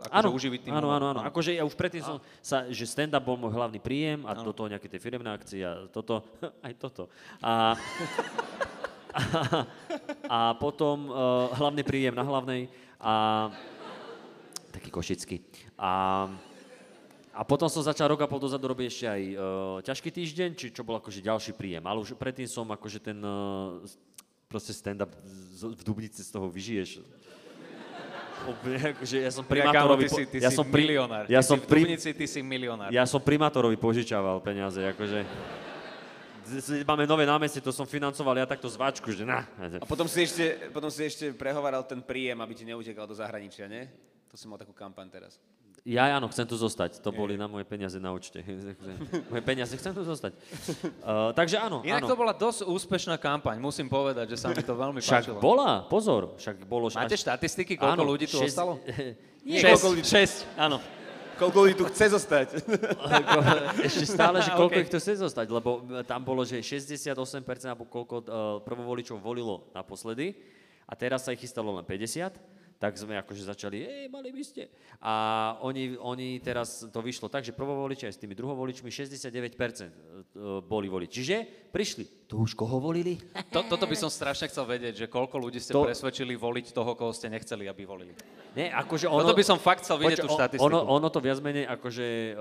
akože 0.08 0.32
uživiť 0.40 0.60
tým 0.72 0.72
áno, 0.72 0.88
áno, 0.88 1.06
áno. 1.12 1.20
Akože 1.28 1.52
ja 1.52 1.68
už 1.68 1.76
predtým 1.76 2.00
som 2.00 2.16
sa, 2.40 2.64
že 2.72 2.88
stand-up 2.88 3.20
bol 3.20 3.36
môj 3.36 3.52
hlavný 3.52 3.76
príjem 3.76 4.24
a 4.24 4.32
do 4.32 4.56
toho 4.56 4.72
nejaké 4.72 4.88
tie 4.88 4.96
firemné 4.96 5.28
akcie 5.28 5.60
a 5.68 5.84
toto, 5.92 6.24
aj 6.64 6.72
toto. 6.80 7.12
A, 7.44 7.76
a, 9.14 9.20
a 10.36 10.38
potom 10.56 11.08
uh, 11.08 11.48
hlavný 11.56 11.82
príjem 11.84 12.14
na 12.14 12.24
hlavnej 12.24 12.68
a 12.98 13.48
taký 14.74 14.90
košický. 14.90 15.36
A, 15.78 16.26
a 17.32 17.40
potom 17.46 17.70
som 17.70 17.82
začal 17.82 18.10
rok 18.10 18.22
a 18.22 18.30
pol 18.30 18.42
dozadu 18.42 18.68
robiť 18.68 18.86
ešte 18.86 19.06
aj 19.06 19.22
uh, 19.22 19.38
ťažký 19.86 20.10
týždeň, 20.10 20.50
či 20.58 20.66
čo 20.74 20.82
bol 20.82 20.98
akože 20.98 21.22
ďalší 21.22 21.54
príjem. 21.54 21.84
Ale 21.86 22.02
už 22.02 22.18
predtým 22.18 22.50
som 22.50 22.66
akože 22.68 22.98
ten 22.98 23.18
uh, 23.22 23.78
proste 24.50 24.74
stand-up 24.74 25.12
v 25.58 25.82
Dubnici 25.84 26.24
z 26.24 26.30
toho 26.32 26.48
vyžiješ. 26.48 27.04
Akože 28.48 29.18
ja 29.20 29.30
som 29.34 29.44
Ja, 29.50 29.68
kámo, 29.68 29.98
primátorovi... 29.98 30.04
ty 30.06 30.08
si, 30.08 30.22
ty 30.24 30.36
ja 30.40 30.50
si 30.50 30.56
som 30.56 30.64
pri- 30.64 30.86
milionár. 30.88 31.24
Ja 31.26 31.40
ty 31.42 31.48
som 31.52 31.58
si 31.58 31.62
v 31.62 31.66
Dubnici, 31.68 32.08
ty 32.14 32.24
si 32.24 32.40
milionár. 32.40 32.88
ja 32.88 33.04
som 33.04 33.20
primátorovi 33.20 33.76
požičaval 33.76 34.40
peniaze, 34.40 34.80
akože... 34.88 35.20
Máme 36.84 37.04
nové 37.04 37.24
námestie, 37.24 37.60
to 37.60 37.70
som 37.70 37.84
financoval 37.84 38.36
ja 38.36 38.46
takto 38.48 38.68
z 38.68 38.76
váčku, 38.76 39.12
že 39.12 39.24
na. 39.24 39.44
A 39.80 39.84
potom 39.84 40.08
si, 40.08 40.24
ešte, 40.24 40.70
potom 40.72 40.88
si 40.88 41.04
ešte 41.04 41.30
prehovaral 41.32 41.84
ten 41.84 42.00
príjem, 42.00 42.38
aby 42.40 42.52
ti 42.56 42.64
neutekal 42.64 43.04
do 43.04 43.16
zahraničia, 43.16 43.68
nie? 43.68 43.88
To 44.28 44.36
si 44.36 44.44
mal 44.48 44.56
takú 44.56 44.72
kampaň 44.72 45.08
teraz. 45.08 45.36
Ja 45.88 46.04
áno, 46.12 46.28
chcem 46.28 46.44
tu 46.44 46.52
zostať. 46.52 47.00
To 47.00 47.08
boli 47.08 47.40
na 47.40 47.48
moje 47.48 47.64
peniaze 47.64 47.96
na 47.96 48.12
účte. 48.12 48.44
moje 49.32 49.42
peniaze, 49.46 49.72
chcem 49.72 49.94
tu 49.96 50.04
zostať. 50.04 50.36
Uh, 51.00 51.32
takže 51.32 51.56
áno, 51.56 51.80
Inak 51.80 52.04
áno. 52.04 52.10
to 52.12 52.16
bola 52.18 52.36
dosť 52.36 52.68
úspešná 52.68 53.16
kampaň, 53.16 53.56
musím 53.56 53.88
povedať, 53.88 54.36
že 54.36 54.36
sa 54.36 54.52
mi 54.52 54.60
to 54.60 54.74
veľmi 54.76 55.00
Však 55.00 55.32
páčilo. 55.32 55.40
bola, 55.40 55.88
pozor, 55.88 56.36
však 56.36 56.68
bolo... 56.68 56.92
Máte 56.92 57.16
štatistiky, 57.16 57.80
koľko 57.80 58.04
ľudí 58.04 58.26
tu 58.28 58.36
šesť- 58.36 58.52
ostalo? 58.52 58.76
Nie, 59.48 59.64
Šesť, 59.64 59.72
koľko 59.80 59.88
ľudí- 59.96 60.04
šesť, 60.04 60.36
áno. 60.60 60.76
Koľko 61.38 61.58
ľudí 61.62 61.74
tu 61.78 61.86
chce 61.86 62.10
zostať? 62.18 62.66
Ešte 63.88 64.04
stále, 64.10 64.42
že 64.42 64.50
koľko 64.58 64.74
OK. 64.74 64.82
ich 64.82 64.90
to 64.90 64.98
chce 64.98 65.22
zostať, 65.22 65.46
lebo 65.46 65.86
tam 66.02 66.26
bolo, 66.26 66.42
že 66.42 66.58
68% 66.58 67.14
alebo 67.70 67.86
koľko 67.86 68.16
uh, 68.18 68.26
prvovoličov 68.66 69.22
volilo 69.22 69.70
naposledy 69.70 70.34
a 70.82 70.98
teraz 70.98 71.24
sa 71.24 71.30
ich 71.30 71.38
chystalo 71.38 71.70
len 71.78 71.86
50, 71.86 72.58
tak 72.78 72.94
sme 72.94 73.18
akože 73.18 73.42
začali, 73.42 73.82
ej, 73.82 74.04
mali 74.06 74.30
by 74.30 74.42
ste. 74.42 74.70
A 75.02 75.54
oni, 75.66 75.98
oni 75.98 76.38
teraz 76.38 76.86
to 76.86 76.98
vyšlo 77.02 77.26
tak, 77.26 77.42
že 77.42 77.54
prvovoliči 77.54 78.06
aj 78.06 78.14
s 78.14 78.22
tými 78.22 78.34
druhovoličmi 78.34 78.90
69% 78.90 79.18
uh, 79.22 80.58
boli 80.62 80.90
voliť. 80.90 81.10
Čiže 81.10 81.36
prišli. 81.68 82.04
Tu 82.24 82.36
už 82.36 82.52
koho 82.52 82.76
volili? 82.78 83.16
To, 83.48 83.64
toto 83.64 83.84
by 83.84 83.96
som 83.96 84.06
strašne 84.06 84.46
chcel 84.46 84.62
vedieť, 84.62 84.94
že 84.94 85.06
koľko 85.06 85.36
ľudí 85.38 85.56
ste 85.56 85.72
To- 85.72 85.82
presvedčili 85.82 86.34
voliť 86.34 86.70
toho, 86.70 86.92
koho 86.92 87.08
ste 87.08 87.26
nechceli, 87.26 87.64
aby 87.64 87.82
volili. 87.82 88.12
Nie, 88.50 88.68
akože 88.70 89.06
ono... 89.06 89.22
Toto 89.22 89.32
by 89.32 89.46
som 89.46 89.56
fakt 89.56 89.80
chcel 89.80 89.96
vidieť 89.96 90.18
tú 90.18 90.26
Počkaj, 90.26 90.28
o- 90.28 90.38
štatistiku. 90.38 90.66
Ono, 90.66 90.78
ono 90.90 91.08
to 91.08 91.18
viac 91.18 91.38
menej 91.38 91.64
akože 91.64 92.06
uh, 92.30 92.40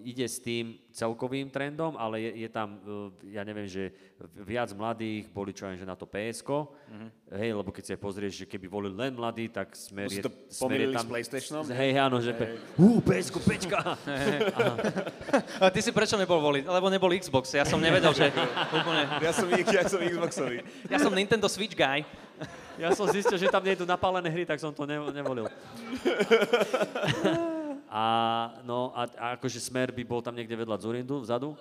ide 0.00 0.24
s 0.24 0.38
tým 0.38 0.74
celkovým 0.90 1.46
trendom, 1.46 1.94
ale 1.94 2.22
je, 2.22 2.42
je 2.42 2.48
tam, 2.48 2.74
uh, 2.76 3.06
ja 3.24 3.42
neviem, 3.42 3.66
že 3.66 3.94
viac 4.36 4.70
mladých 4.72 5.26
boli 5.28 5.50
čo 5.50 5.68
aj, 5.68 5.76
že 5.76 5.86
na 5.86 5.94
to 5.94 6.04
PSK, 6.04 6.50
Mhm. 6.84 7.06
hej, 7.34 7.50
lebo 7.52 7.70
keď 7.70 7.84
si 7.84 7.94
pozrieš, 7.96 8.34
že 8.36 8.46
keby 8.46 8.66
volili 8.66 8.94
len 8.96 9.12
mladí, 9.12 9.46
tak 9.46 9.74
smer 9.74 10.06
To 10.06 10.10
si 10.10 10.18
je, 10.18 10.24
to 10.24 10.30
smer 10.48 10.78
je 10.80 10.86
tam... 10.90 11.02
s 11.02 11.08
PlayStationom? 11.08 11.62
Hej, 11.66 11.90
áno, 11.96 12.18
že... 12.18 12.30
Pe, 12.32 12.46
hú, 12.74 12.98
PSK, 13.00 13.34
pečka! 13.40 13.78
A 15.58 15.68
ty 15.68 15.80
si 15.80 15.90
prečo 15.90 16.14
nebol 16.14 16.38
voliť? 16.40 16.64
Lebo 16.64 16.86
nebol 16.88 17.10
Xbox, 17.12 17.50
ja 17.52 17.64
som 17.64 17.78
nevedel, 17.78 18.12
že 18.12 18.30
úplne... 18.72 19.02
Ja 19.20 19.32
som, 19.34 19.46
ja 19.50 19.82
som 19.86 19.98
Xboxový. 20.00 20.58
Ja 20.88 20.98
som 21.02 21.12
Nintendo 21.12 21.46
Switch 21.50 21.74
guy. 21.74 22.06
Ja 22.74 22.90
som 22.90 23.06
zistil, 23.06 23.38
že 23.38 23.46
tam 23.46 23.62
nie 23.62 23.78
je 23.78 23.86
napálené 23.86 24.26
hry, 24.26 24.42
tak 24.42 24.58
som 24.58 24.74
to 24.74 24.82
ne, 24.82 24.98
nevolil. 25.14 25.46
A, 27.94 28.04
no, 28.66 28.90
a, 28.90 29.06
a 29.14 29.26
akože 29.38 29.62
smer 29.62 29.94
by 29.94 30.02
bol 30.02 30.18
tam 30.18 30.34
niekde 30.34 30.58
vedľa 30.58 30.82
Zurindu, 30.82 31.22
vzadu. 31.22 31.54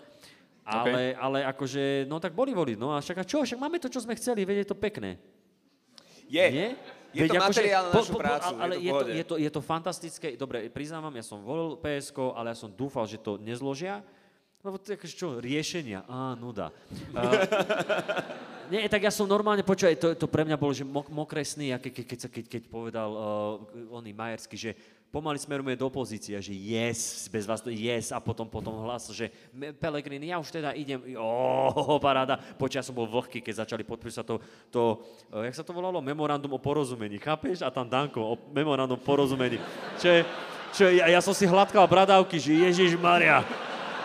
Ale, 0.65 1.14
ale 1.14 1.45
akože, 1.45 2.10
no 2.10 2.18
tak 2.18 2.34
boli 2.34 2.57
voliť, 2.57 2.80
no 2.80 2.95
a 2.95 3.03
však 3.03 3.22
a 3.22 3.28
čo, 3.28 3.45
však 3.45 3.60
máme 3.61 3.78
to, 3.78 3.91
čo 3.91 4.02
sme 4.02 4.18
chceli, 4.18 4.41
veď 4.41 4.65
je 4.65 4.68
to 4.74 4.78
pekné. 4.80 5.22
Je. 6.26 6.45
Nie? 6.49 6.74
Je 7.14 7.30
to 7.30 7.38
materiál 7.38 7.94
na 7.94 7.94
našu 7.94 8.18
prácu, 8.18 8.53
ale 8.57 8.74
je 8.82 8.90
je, 8.90 8.90
to 8.90 8.98
v 8.98 9.06
to, 9.06 9.14
je, 9.14 9.24
to, 9.24 9.36
je 9.38 9.49
to 9.53 9.61
fantastické. 9.61 10.28
Dobre, 10.34 10.65
priznávam, 10.74 11.14
ja 11.14 11.22
som 11.22 11.38
volil 11.45 11.78
PSK, 11.78 12.34
ale 12.34 12.49
ja 12.49 12.57
som 12.57 12.74
dúfal, 12.74 13.06
že 13.06 13.22
to 13.22 13.38
nezložia. 13.38 14.02
Lebo 14.64 14.80
to 14.80 14.95
je 14.95 14.98
akože 14.98 15.15
čo, 15.19 15.27
riešenia. 15.44 16.07
Á, 16.07 16.40
nuda. 16.40 16.72
Uh, 17.14 18.72
nie, 18.72 18.88
tak 18.88 19.03
ja 19.03 19.11
som 19.11 19.27
normálne, 19.27 19.61
počúvaj, 19.61 19.99
to, 19.99 20.07
to 20.15 20.26
pre 20.26 20.48
mňa 20.48 20.56
bolo, 20.56 20.72
že 20.72 20.88
mok, 20.88 21.11
mokré 21.11 21.44
sny, 21.44 21.76
ke, 21.77 21.91
ke, 21.91 22.02
keď, 22.07 22.19
keď, 22.31 22.45
keď 22.48 22.61
povedal 22.72 23.10
uh, 23.11 23.22
oný 23.91 24.15
Majersky, 24.15 24.56
že 24.56 24.72
pomaly 25.11 25.38
smerujeme 25.38 25.76
do 25.76 25.91
opozície, 25.91 26.34
že 26.40 26.56
yes, 26.56 27.27
bez 27.27 27.44
vás 27.45 27.60
to 27.61 27.69
yes, 27.69 28.15
a 28.15 28.23
potom 28.23 28.48
potom 28.48 28.73
hlas, 28.88 29.11
že 29.11 29.30
"Me- 29.52 29.76
Pelegrini, 29.76 30.31
ja 30.31 30.40
už 30.40 30.49
teda 30.49 30.72
idem, 30.73 30.98
oh, 31.19 31.99
paráda. 32.07 32.40
Počuj, 32.56 32.80
ja 32.80 32.88
som 32.88 32.95
bol 32.95 33.06
vlhký, 33.06 33.44
keď 33.44 33.68
začali 33.68 33.84
podpísať 33.84 34.26
to, 34.26 34.35
to 34.72 34.81
uh, 35.35 35.44
jak 35.44 35.60
sa 35.60 35.68
to 35.68 35.76
volalo, 35.76 35.99
memorandum 35.99 36.56
o 36.56 36.60
porozumení, 36.64 37.19
chápeš? 37.19 37.61
A 37.61 37.69
tam 37.69 37.85
Danko, 37.85 38.23
o 38.23 38.34
memorandum 38.56 38.95
o 38.95 39.03
porozumení. 39.06 39.60
Čo 39.99 40.07
je, 40.07 40.19
čo 40.72 40.81
je, 40.88 41.03
ja, 41.03 41.11
ja 41.11 41.22
som 41.22 41.35
si 41.35 41.44
hladkal 41.45 41.84
bradavky, 41.85 42.40
že 42.40 42.57
Ježiš 42.57 42.95
Maria. 42.95 43.44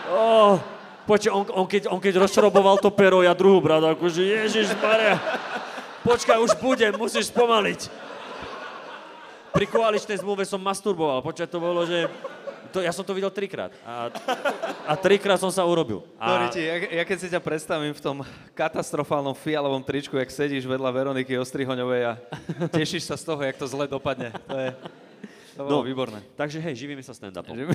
Oh, 0.09 0.57
počkaj, 1.05 1.29
on, 1.29 1.45
on, 1.53 1.65
keď, 1.69 1.85
on 1.93 2.01
keď 2.01 2.25
rozšroboval 2.25 2.81
to 2.81 2.89
pero, 2.89 3.21
ja 3.21 3.37
druhú 3.37 3.61
bradavku, 3.61 4.09
že 4.09 4.25
Ježiš 4.25 4.73
Maria. 4.81 5.21
Počkaj, 6.01 6.41
už 6.41 6.57
budem, 6.57 6.97
musíš 6.97 7.29
spomaliť. 7.29 8.09
Pri 9.53 9.65
koaličnej 9.69 10.17
zmluve 10.17 10.45
som 10.49 10.57
masturboval, 10.57 11.21
počkaj, 11.21 11.49
to 11.49 11.61
bolo, 11.61 11.85
že... 11.85 12.09
To, 12.69 12.85
ja 12.85 12.93
som 12.93 13.01
to 13.01 13.17
videl 13.17 13.33
trikrát. 13.33 13.73
A, 13.81 14.13
a 14.85 14.93
trikrát 14.93 15.41
som 15.41 15.49
sa 15.49 15.65
urobil. 15.65 16.05
A, 16.21 16.53
ti, 16.53 16.61
ja, 16.61 17.01
ja 17.01 17.03
keď 17.05 17.17
si 17.17 17.27
ťa 17.33 17.41
predstavím 17.41 17.97
v 17.97 17.97
tom 17.97 18.21
katastrofálnom 18.53 19.33
fialovom 19.33 19.81
tričku, 19.81 20.13
jak 20.21 20.29
sedíš 20.29 20.69
vedľa 20.69 20.93
Veroniky 20.93 21.33
Ostrihoňovej 21.41 22.01
a 22.05 22.13
tešíš 22.69 23.09
sa 23.09 23.17
z 23.17 23.25
toho, 23.25 23.41
jak 23.41 23.57
to 23.57 23.65
zle 23.65 23.89
dopadne. 23.89 24.29
To 24.45 24.53
je... 24.53 24.69
To 25.59 25.67
bolo 25.67 25.83
No. 25.83 25.87
výborné. 25.91 26.23
takže 26.39 26.63
hej, 26.63 26.71
živíme 26.79 27.03
sa 27.03 27.11
stand-upom. 27.11 27.51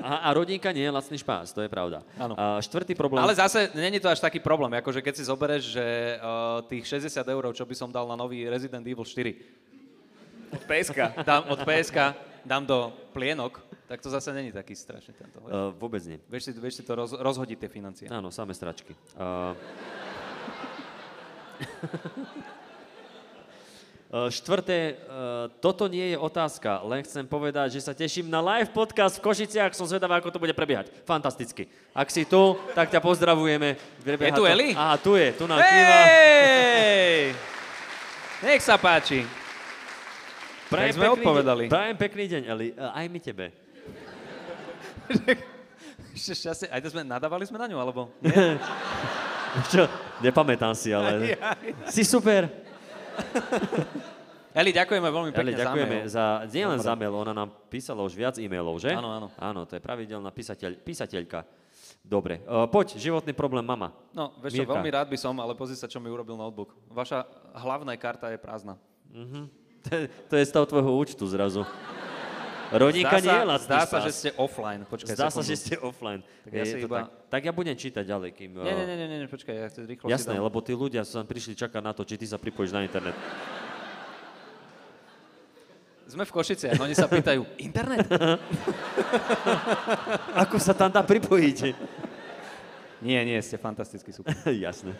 A, 0.00 0.32
a 0.32 0.32
rodinka 0.32 0.72
nie 0.72 0.80
je 0.82 0.90
lacný 0.90 1.20
špás, 1.20 1.52
to 1.52 1.60
je 1.60 1.68
pravda. 1.68 2.00
Áno. 2.16 2.32
A 2.40 2.56
štvrtý 2.64 2.96
problém... 2.96 3.20
Ale 3.20 3.36
zase 3.36 3.68
není 3.76 4.00
to 4.00 4.08
až 4.08 4.20
taký 4.24 4.40
problém, 4.40 4.72
akože 4.80 5.04
keď 5.04 5.14
si 5.20 5.28
zoberieš, 5.28 5.64
že 5.76 5.84
uh, 6.18 6.64
tých 6.66 6.88
60 6.88 7.20
eur, 7.28 7.44
čo 7.52 7.68
by 7.68 7.74
som 7.76 7.92
dal 7.92 8.08
na 8.08 8.16
nový 8.16 8.48
Resident 8.48 8.80
Evil 8.88 9.04
4, 9.04 10.56
Od 10.56 10.62
PSK. 10.64 10.98
dám 11.20 11.42
od 11.52 11.60
PSK, 11.68 11.98
dám 12.48 12.64
do 12.64 12.88
plienok, 13.12 13.60
tak 13.86 14.00
to 14.00 14.08
zase 14.08 14.32
není 14.32 14.52
taký 14.52 14.72
strašný 14.72 15.12
tento. 15.14 15.36
Uh, 15.44 15.68
vôbec 15.76 16.00
nie. 16.08 16.16
vieš, 16.32 16.48
si, 16.48 16.52
vieš 16.56 16.80
si 16.80 16.82
to 16.82 16.96
roz, 16.96 17.12
rozhodiť 17.12 17.58
tie 17.60 17.68
financie. 17.68 18.06
Áno, 18.08 18.32
samé 18.32 18.56
stračky. 18.56 18.96
Uh... 19.20 19.52
Uh, 24.12 24.28
Štvrté, 24.28 25.00
uh, 25.08 25.48
toto 25.64 25.88
nie 25.88 26.12
je 26.12 26.20
otázka, 26.20 26.84
len 26.84 27.00
chcem 27.00 27.24
povedať, 27.24 27.72
že 27.72 27.80
sa 27.80 27.96
teším 27.96 28.28
na 28.28 28.44
live 28.44 28.68
podcast 28.68 29.16
v 29.16 29.24
Košiciach, 29.24 29.72
som 29.72 29.88
zvedavá, 29.88 30.20
ako 30.20 30.28
to 30.28 30.36
bude 30.36 30.52
prebiehať. 30.52 30.92
Fantasticky. 31.08 31.64
Ak 31.96 32.12
si 32.12 32.28
tu, 32.28 32.60
tak 32.76 32.92
ťa 32.92 33.00
pozdravujeme. 33.00 33.72
Prebieha 34.04 34.28
Je 34.28 34.36
tu 34.36 34.44
to- 34.44 34.52
Eli? 34.52 34.76
Aha, 34.76 35.00
tu 35.00 35.16
je, 35.16 35.32
tu 35.32 35.48
nám. 35.48 35.64
Hej! 35.64 37.32
Nech 38.44 38.60
sa 38.60 38.76
páči. 38.76 39.24
Prajem 40.68 40.92
Tak 40.92 40.96
sme 41.00 41.04
pekný 41.08 41.16
odpovedali. 41.16 41.64
Deň, 41.64 41.72
prajem 41.72 41.96
pekný 41.96 42.24
deň, 42.28 42.42
Eli. 42.52 42.68
Uh, 42.76 42.92
aj 42.92 43.06
my 43.08 43.16
tebe. 43.24 43.46
Ešte 46.12 46.32
šťastie. 46.36 46.68
Aj 46.68 46.84
to 46.84 46.92
sme, 46.92 47.00
nadávali 47.00 47.48
sme 47.48 47.56
na 47.56 47.64
ňu, 47.64 47.80
alebo? 47.80 48.12
Čo? 49.72 49.88
Nepamätám 50.20 50.76
si, 50.76 50.92
ale... 50.92 51.32
Si 51.88 52.04
super. 52.04 52.61
Eli, 54.60 54.68
ďakujeme 54.68 55.08
veľmi 55.08 55.30
pekne 55.32 55.56
Eli, 55.56 55.60
ďakujeme 55.64 55.96
za 56.04 56.04
mail. 56.04 56.12
za, 56.12 56.24
nielen 56.52 56.78
za 56.80 56.92
mail, 56.92 57.14
ona 57.16 57.32
nám 57.32 57.48
písala 57.72 58.04
už 58.04 58.12
viac 58.12 58.36
e-mailov, 58.36 58.76
že? 58.76 58.92
Áno, 58.92 59.08
áno. 59.08 59.28
Áno, 59.40 59.60
to 59.64 59.80
je 59.80 59.80
pravidelná 59.80 60.28
písateľ, 60.28 60.76
písateľka. 60.84 61.48
Dobre, 62.04 62.44
uh, 62.44 62.68
poď, 62.68 63.00
životný 63.00 63.32
problém 63.32 63.64
mama. 63.64 63.96
No, 64.12 64.36
vieš 64.44 64.60
čo, 64.60 64.62
Mirka. 64.66 64.76
veľmi 64.76 64.90
rád 64.92 65.08
by 65.08 65.16
som, 65.16 65.32
ale 65.40 65.56
pozri 65.56 65.78
sa, 65.78 65.88
čo 65.88 66.02
mi 66.02 66.12
urobil 66.12 66.36
notebook. 66.36 66.76
Vaša 66.92 67.24
hlavná 67.56 67.96
karta 67.96 68.28
je 68.28 68.36
prázdna. 68.36 68.76
To, 69.88 69.92
to 70.28 70.34
je 70.36 70.44
stav 70.44 70.68
tvojho 70.68 70.90
účtu 71.00 71.24
zrazu. 71.24 71.64
Rodinka 72.72 73.12
Zdá 73.12 73.20
nie 73.20 73.28
sa, 73.28 73.36
je 73.36 73.44
lacný 73.44 73.66
zdá 73.68 73.80
sa, 73.84 73.98
že 74.00 74.10
ste 74.10 74.28
offline. 74.40 74.82
Počkaj, 74.88 75.12
Zdá 75.12 75.28
sa, 75.28 75.44
sekundu. 75.44 75.48
že 75.48 75.54
ste 75.60 75.74
offline. 75.76 76.20
Tak 76.42 76.52
ja 76.52 76.64
iba- 76.64 77.00
tak. 77.04 77.08
tak 77.28 77.40
ja 77.44 77.52
budem 77.52 77.76
čítať 77.76 78.04
ďalej, 78.04 78.30
kým... 78.32 78.50
Nie, 78.58 78.72
nie, 78.72 78.86
nie, 78.88 78.96
nie, 78.96 79.18
nie, 79.20 79.28
počkaj, 79.28 79.52
ja 79.52 79.66
chcem 79.68 79.84
rýchlo 79.84 80.08
Jasné, 80.08 80.40
lebo 80.40 80.58
tí 80.64 80.72
ľudia 80.72 81.04
sa 81.04 81.20
prišli 81.20 81.52
čakať 81.52 81.82
na 81.84 81.92
to, 81.92 82.02
či 82.02 82.16
ty 82.16 82.24
sa 82.24 82.40
pripojíš 82.40 82.72
na 82.72 82.80
internet. 82.80 83.12
Sme 86.08 86.24
v 86.24 86.32
Košiciach, 86.32 86.76
oni 86.76 86.92
sa 86.92 87.08
pýtajú, 87.08 87.40
internet? 87.68 88.08
Ako 90.44 90.56
sa 90.56 90.72
tam 90.72 90.92
dá 90.92 91.00
pripojiť? 91.00 91.58
nie, 93.00 93.20
nie, 93.24 93.38
ste 93.40 93.56
fantasticky 93.56 94.12
super. 94.12 94.32
Jasné. 94.48 94.92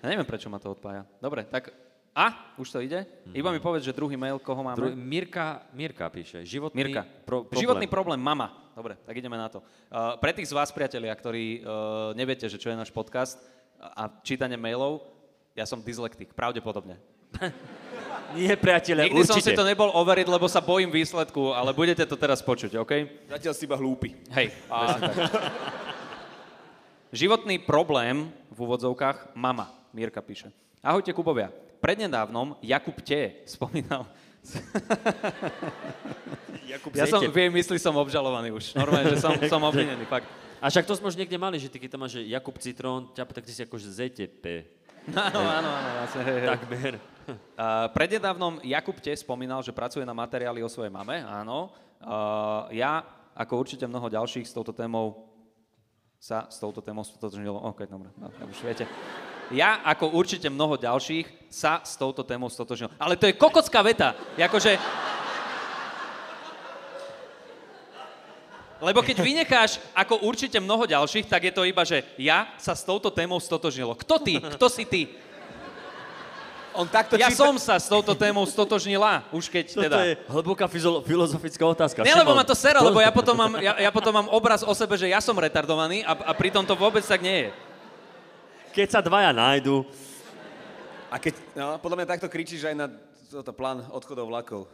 Ja 0.00 0.06
neviem, 0.08 0.26
prečo 0.26 0.48
ma 0.48 0.56
to 0.56 0.72
odpája. 0.72 1.04
Dobre, 1.20 1.44
tak... 1.44 1.91
A, 2.12 2.52
už 2.60 2.68
to 2.68 2.78
ide? 2.84 3.08
Iba 3.32 3.48
mi 3.48 3.56
povedz, 3.56 3.88
že 3.88 3.96
druhý 3.96 4.20
mail, 4.20 4.36
koho 4.36 4.60
máme? 4.60 4.76
Dru- 4.76 4.92
Mirka, 4.92 5.64
Mirka 5.72 6.12
píše. 6.12 6.44
Životný, 6.44 6.76
Mirka. 6.76 7.08
Pro, 7.24 7.48
problém. 7.48 7.60
Životný 7.64 7.86
problém 7.88 8.20
mama. 8.20 8.52
Dobre, 8.76 9.00
tak 9.00 9.16
ideme 9.16 9.40
na 9.40 9.48
to. 9.48 9.64
Uh, 9.88 10.20
pre 10.20 10.36
tých 10.36 10.48
z 10.48 10.56
vás, 10.56 10.68
priatelia, 10.68 11.12
ktorí 11.16 11.64
uh, 11.64 12.12
neviete, 12.12 12.44
že 12.52 12.60
čo 12.60 12.68
je 12.68 12.76
náš 12.76 12.92
podcast 12.92 13.40
a 13.80 14.12
čítanie 14.20 14.60
mailov, 14.60 15.08
ja 15.56 15.64
som 15.64 15.80
dyslektik, 15.80 16.36
pravdepodobne. 16.36 17.00
Nie, 18.36 18.56
priateľe, 18.56 19.12
Nikdy 19.12 19.28
som 19.28 19.36
určite. 19.36 19.52
si 19.52 19.58
to 19.58 19.64
nebol 19.64 19.92
overiť, 19.92 20.24
lebo 20.28 20.48
sa 20.48 20.64
bojím 20.64 20.88
výsledku, 20.88 21.52
ale 21.52 21.76
budete 21.76 22.04
to 22.08 22.16
teraz 22.16 22.40
počuť, 22.40 22.80
OK? 22.80 22.92
Zatiaľ 23.28 23.52
si 23.52 23.64
iba 23.68 23.76
hlúpy. 23.76 24.16
Hej, 24.32 24.56
tak. 24.68 25.00
Životný 27.12 27.60
problém 27.60 28.32
v 28.48 28.58
úvodzovkách 28.64 29.36
mama, 29.36 29.68
Mírka 29.92 30.24
píše. 30.24 30.48
Ahojte 30.80 31.12
Kubovia. 31.12 31.52
Prednedávnom 31.82 32.54
Jakub 32.62 32.94
Te 33.02 33.42
spomínal, 33.42 34.06
Jakub 36.72 36.90
ja 36.94 37.06
som, 37.06 37.22
Zajtep. 37.22 37.34
v 37.34 37.38
jej 37.46 37.50
mysli 37.50 37.78
som 37.78 37.94
obžalovaný 37.94 38.50
už. 38.54 38.74
Normálne, 38.74 39.14
že 39.14 39.22
som, 39.22 39.34
som 39.38 39.62
obvinený, 39.62 40.06
fakt. 40.06 40.26
A 40.62 40.70
však 40.70 40.86
to 40.86 40.94
sme 40.94 41.10
už 41.10 41.18
niekde 41.18 41.38
mali, 41.38 41.58
že 41.58 41.66
ty 41.66 41.82
keď 41.82 41.98
tam 41.98 42.06
máš 42.06 42.18
že 42.18 42.30
Jakub 42.30 42.54
Citrón, 42.58 43.10
ťa, 43.14 43.26
tak 43.26 43.44
ty 43.46 43.52
si 43.54 43.62
akože 43.66 43.88
ZTP. 43.90 44.44
Áno, 45.18 45.42
áno, 45.42 45.66
áno. 45.66 45.88
Vlastne. 45.98 46.22
Takmer. 46.46 46.94
Uh, 47.26 47.90
prednedávnom 47.90 48.62
Jakub 48.62 48.94
Te 49.02 49.10
spomínal, 49.18 49.58
že 49.58 49.74
pracuje 49.74 50.06
na 50.06 50.14
materiály 50.14 50.62
o 50.62 50.70
svojej 50.70 50.94
mame, 50.94 51.26
áno. 51.26 51.74
Uh, 51.98 52.70
ja, 52.70 53.02
ako 53.34 53.66
určite 53.66 53.82
mnoho 53.90 54.06
ďalších 54.06 54.46
s 54.46 54.54
touto 54.54 54.70
témou 54.70 55.26
sa 56.22 56.46
s 56.46 56.62
touto 56.62 56.78
témou 56.78 57.02
stotožnilo. 57.02 57.58
OK, 57.66 57.82
dobre, 57.90 58.14
no, 58.14 58.30
už 58.30 58.62
viete. 58.62 58.86
Ja, 59.52 59.84
ako 59.84 60.16
určite 60.16 60.48
mnoho 60.48 60.80
ďalších, 60.80 61.28
sa 61.52 61.84
s 61.84 62.00
touto 62.00 62.24
témou 62.24 62.48
stotožnil. 62.48 62.88
Ale 62.96 63.20
to 63.20 63.28
je 63.28 63.36
kokocká 63.36 63.84
veta. 63.84 64.16
Jakože... 64.40 64.80
Lebo 68.82 68.98
keď 68.98 69.22
vynecháš 69.22 69.78
ako 69.94 70.26
určite 70.26 70.58
mnoho 70.58 70.90
ďalších, 70.90 71.30
tak 71.30 71.46
je 71.46 71.52
to 71.54 71.62
iba, 71.62 71.86
že 71.86 72.02
ja 72.18 72.50
sa 72.58 72.74
s 72.74 72.82
touto 72.82 73.14
témou 73.14 73.38
stotožnilo. 73.38 73.94
Kto 73.94 74.18
ty? 74.18 74.42
Kto 74.42 74.66
si 74.66 74.82
ty? 74.82 75.02
On 76.72 76.88
takto 76.88 77.20
Ja 77.20 77.28
číta... 77.28 77.46
som 77.46 77.54
sa 77.60 77.76
s 77.76 77.86
touto 77.86 78.16
témou 78.16 78.48
stotožnila, 78.48 79.28
už 79.28 79.52
keď 79.52 79.64
Toto 79.76 79.84
teda... 79.86 79.98
je 80.08 80.12
hlboká 80.24 80.64
fyzolo- 80.66 81.04
filozofická 81.04 81.62
otázka. 81.68 82.00
Nie, 82.00 82.16
lebo 82.16 82.32
ma 82.32 82.48
to 82.48 82.56
sera, 82.56 82.80
lebo 82.80 82.96
ja 82.96 83.12
potom, 83.12 83.36
mám, 83.36 83.60
ja, 83.60 83.76
ja 83.76 83.90
potom 83.92 84.10
mám 84.16 84.28
obraz 84.32 84.64
o 84.64 84.72
sebe, 84.72 84.96
že 84.96 85.12
ja 85.12 85.20
som 85.20 85.36
retardovaný 85.36 86.00
a, 86.02 86.16
a 86.16 86.32
pritom 86.32 86.64
to 86.64 86.72
vôbec 86.72 87.04
tak 87.04 87.20
nie 87.20 87.46
je. 87.46 87.48
Keď 88.72 88.88
sa 88.88 89.00
dvaja 89.04 89.36
nájdu, 89.36 89.84
A 91.12 91.20
keď, 91.20 91.36
no, 91.52 91.76
podľa 91.76 91.96
mňa 92.00 92.08
takto 92.16 92.28
kričíš 92.32 92.64
aj 92.64 92.76
na 92.76 92.88
toto 93.28 93.52
plán 93.52 93.84
odchodov 93.92 94.32
vlakov. 94.32 94.64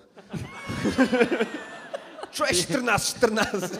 Čo 2.34 2.46
je 2.46 2.54
14, 2.78 3.18
14? 3.18 3.74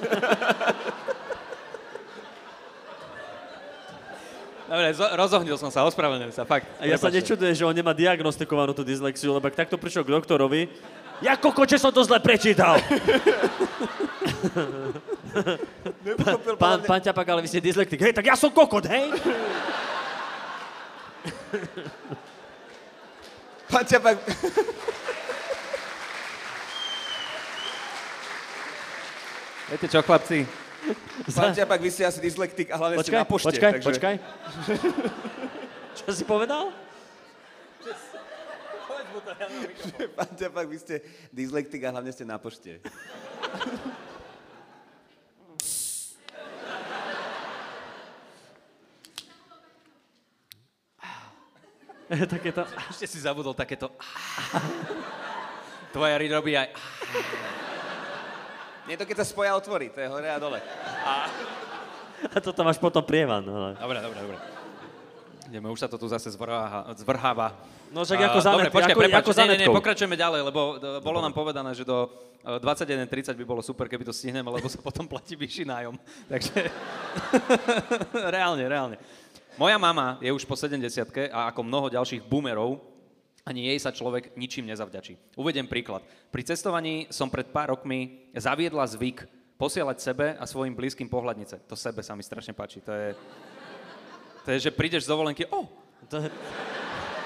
Dobre, 4.69 4.90
zo, 4.93 5.07
rozohnil 5.16 5.57
som 5.57 5.70
sa, 5.70 5.86
ospravedlňujem 5.86 6.35
sa, 6.35 6.43
fakt. 6.45 6.66
a 6.77 6.85
ja 6.85 6.99
sa 6.99 7.09
Prepáčte. 7.09 7.16
nečudujem, 7.23 7.55
že 7.55 7.65
on 7.65 7.73
nemá 7.73 7.95
diagnostikovanú 7.95 8.74
tú 8.74 8.82
dyslexiu, 8.82 9.32
lebo 9.32 9.47
ak 9.47 9.55
takto 9.55 9.78
prišiel 9.78 10.05
k 10.05 10.12
doktorovi, 10.12 10.69
ja 11.24 11.39
kokoče 11.39 11.78
som 11.78 11.95
to 11.95 12.03
zle 12.05 12.19
prečítal. 12.19 12.77
pán, 16.61 16.78
pán 16.85 17.01
Ťapak, 17.01 17.27
ale 17.27 17.43
vy 17.43 17.49
ste 17.49 17.65
dyslektik. 17.65 18.03
Hej, 18.03 18.15
tak 18.15 18.28
ja 18.28 18.36
som 18.36 18.53
kokot, 18.53 18.86
hej? 18.86 19.09
Pán 23.73 23.85
Ťapak, 23.85 24.16
Viete 29.69 29.85
čo, 29.93 30.01
chlapci? 30.01 30.49
pán 31.37 31.53
Ťapak, 31.53 31.77
vy 31.85 31.93
ste 31.93 32.09
asi 32.09 32.25
dyslektik 32.25 32.73
a 32.73 32.81
hlavne 32.81 32.97
ste 32.97 33.12
Počkaj, 33.12 33.20
na 33.20 33.29
pošte. 33.29 33.53
počkaj, 33.53 33.73
takže... 33.77 33.85
počkaj. 33.85 34.15
Čo 36.01 36.16
si 36.16 36.25
povedal? 36.25 36.73
Pán 40.16 40.33
Ťapak, 40.33 40.65
vy 40.65 40.81
ste 40.81 41.05
dyslektik 41.29 41.85
a 41.85 41.93
hlavne 41.93 42.16
ste 42.16 42.25
na 42.25 42.41
pošte. 42.41 42.81
Takéto... 52.35 52.64
Ešte 52.93 53.06
si 53.06 53.18
zabudol 53.20 53.52
takéto... 53.52 53.93
Tvoja 55.94 56.20
rid 56.20 56.32
robí 56.32 56.52
aj... 56.52 56.68
Nie 58.85 58.97
je 58.97 59.01
to, 59.05 59.09
keď 59.09 59.16
sa 59.20 59.26
spoja 59.28 59.52
otvorí, 59.52 59.93
to 59.93 60.01
je 60.01 60.09
hore 60.09 60.28
a 60.28 60.40
dole. 60.40 60.60
A 62.24 62.39
toto 62.40 62.64
máš 62.64 62.80
potom 62.80 63.05
prievan. 63.05 63.44
Ale... 63.44 63.76
Dobre, 63.76 63.98
dobre, 64.01 64.18
dobre. 64.20 64.36
Ideme, 65.48 65.72
už 65.72 65.80
sa 65.80 65.89
to 65.89 65.97
tu 65.97 66.05
zase 66.09 66.28
zvrháva. 66.28 66.93
zvrháva. 66.93 67.56
No 67.89 68.05
však 68.05 68.20
ako 68.20 68.39
A, 68.39 68.44
zanet, 68.44 68.56
Dobre, 68.68 68.68
počkaj, 68.68 68.93
ako, 68.93 69.01
prepáč, 69.01 69.24
ako 69.24 69.32
nie, 69.32 69.48
nie, 69.48 69.59
nie, 69.64 69.68
pokračujeme 69.72 70.16
ďalej, 70.16 70.40
lebo 70.44 70.60
e, 70.76 71.01
bolo 71.01 71.24
nám 71.24 71.32
povedané, 71.32 71.72
že 71.72 71.89
do 71.89 72.05
e, 72.44 72.60
21.30 72.60 73.32
by 73.32 73.44
bolo 73.48 73.64
super, 73.64 73.89
keby 73.89 74.05
to 74.05 74.12
stihneme, 74.12 74.44
lebo 74.44 74.68
sa 74.68 74.76
potom 74.76 75.09
platí 75.09 75.40
vyšší 75.40 75.64
nájom. 75.64 75.97
Takže 76.28 76.68
reálne, 78.28 78.60
reálne. 78.68 78.97
Moja 79.59 79.74
mama 79.74 80.22
je 80.22 80.30
už 80.30 80.47
po 80.47 80.55
70 80.55 80.78
a 81.35 81.51
ako 81.51 81.66
mnoho 81.66 81.90
ďalších 81.90 82.22
boomerov, 82.30 82.78
ani 83.43 83.66
jej 83.66 83.78
sa 83.82 83.90
človek 83.90 84.39
ničím 84.39 84.70
nezavďačí. 84.70 85.35
Uvediem 85.35 85.66
príklad. 85.66 86.06
Pri 86.30 86.47
cestovaní 86.47 87.10
som 87.10 87.26
pred 87.26 87.51
pár 87.51 87.74
rokmi 87.74 88.30
zaviedla 88.39 88.86
zvyk 88.86 89.26
posielať 89.59 89.98
sebe 89.98 90.26
a 90.39 90.47
svojim 90.47 90.78
blízkym 90.78 91.10
pohľadnice. 91.10 91.59
To 91.66 91.74
sebe 91.74 92.06
sa 92.06 92.14
mi 92.14 92.22
strašne 92.22 92.55
páči. 92.55 92.78
To 92.86 92.94
je, 92.94 93.18
to 94.47 94.48
je 94.55 94.59
že 94.62 94.70
prídeš 94.70 95.10
z 95.10 95.10
dovolenky, 95.10 95.43
o, 95.51 95.66
To 96.06 96.22
je... 96.22 96.30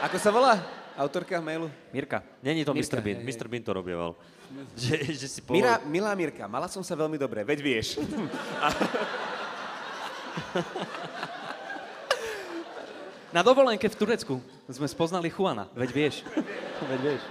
Ako 0.00 0.16
sa 0.16 0.32
volá 0.32 0.56
autorka 0.96 1.36
mailu? 1.44 1.68
Mirka. 1.92 2.24
Není 2.40 2.64
to 2.64 2.72
Mirka, 2.72 2.96
Mr. 2.96 3.00
Bean. 3.04 3.20
hej, 3.20 3.28
hej. 3.28 3.36
Mr. 3.36 3.46
Bean 3.52 3.60
to 3.60 3.76
robieval. 3.76 4.16
Že, 4.80 4.96
že 5.16 5.28
si 5.28 5.40
povedal... 5.44 5.84
Mira, 5.84 5.84
milá 5.84 6.12
Mirka, 6.16 6.48
mala 6.48 6.64
som 6.68 6.80
sa 6.80 6.96
veľmi 6.96 7.20
dobre, 7.20 7.44
veď 7.44 7.58
vieš. 7.60 7.96
Na 13.32 13.40
dovolenke 13.40 13.88
v 13.88 13.96
Turecku 13.96 14.44
sme 14.68 14.84
spoznali 14.84 15.32
Juana. 15.32 15.64
Veď 15.72 15.90
vieš. 15.90 16.20
Veď 16.92 17.00
vieš. 17.00 17.22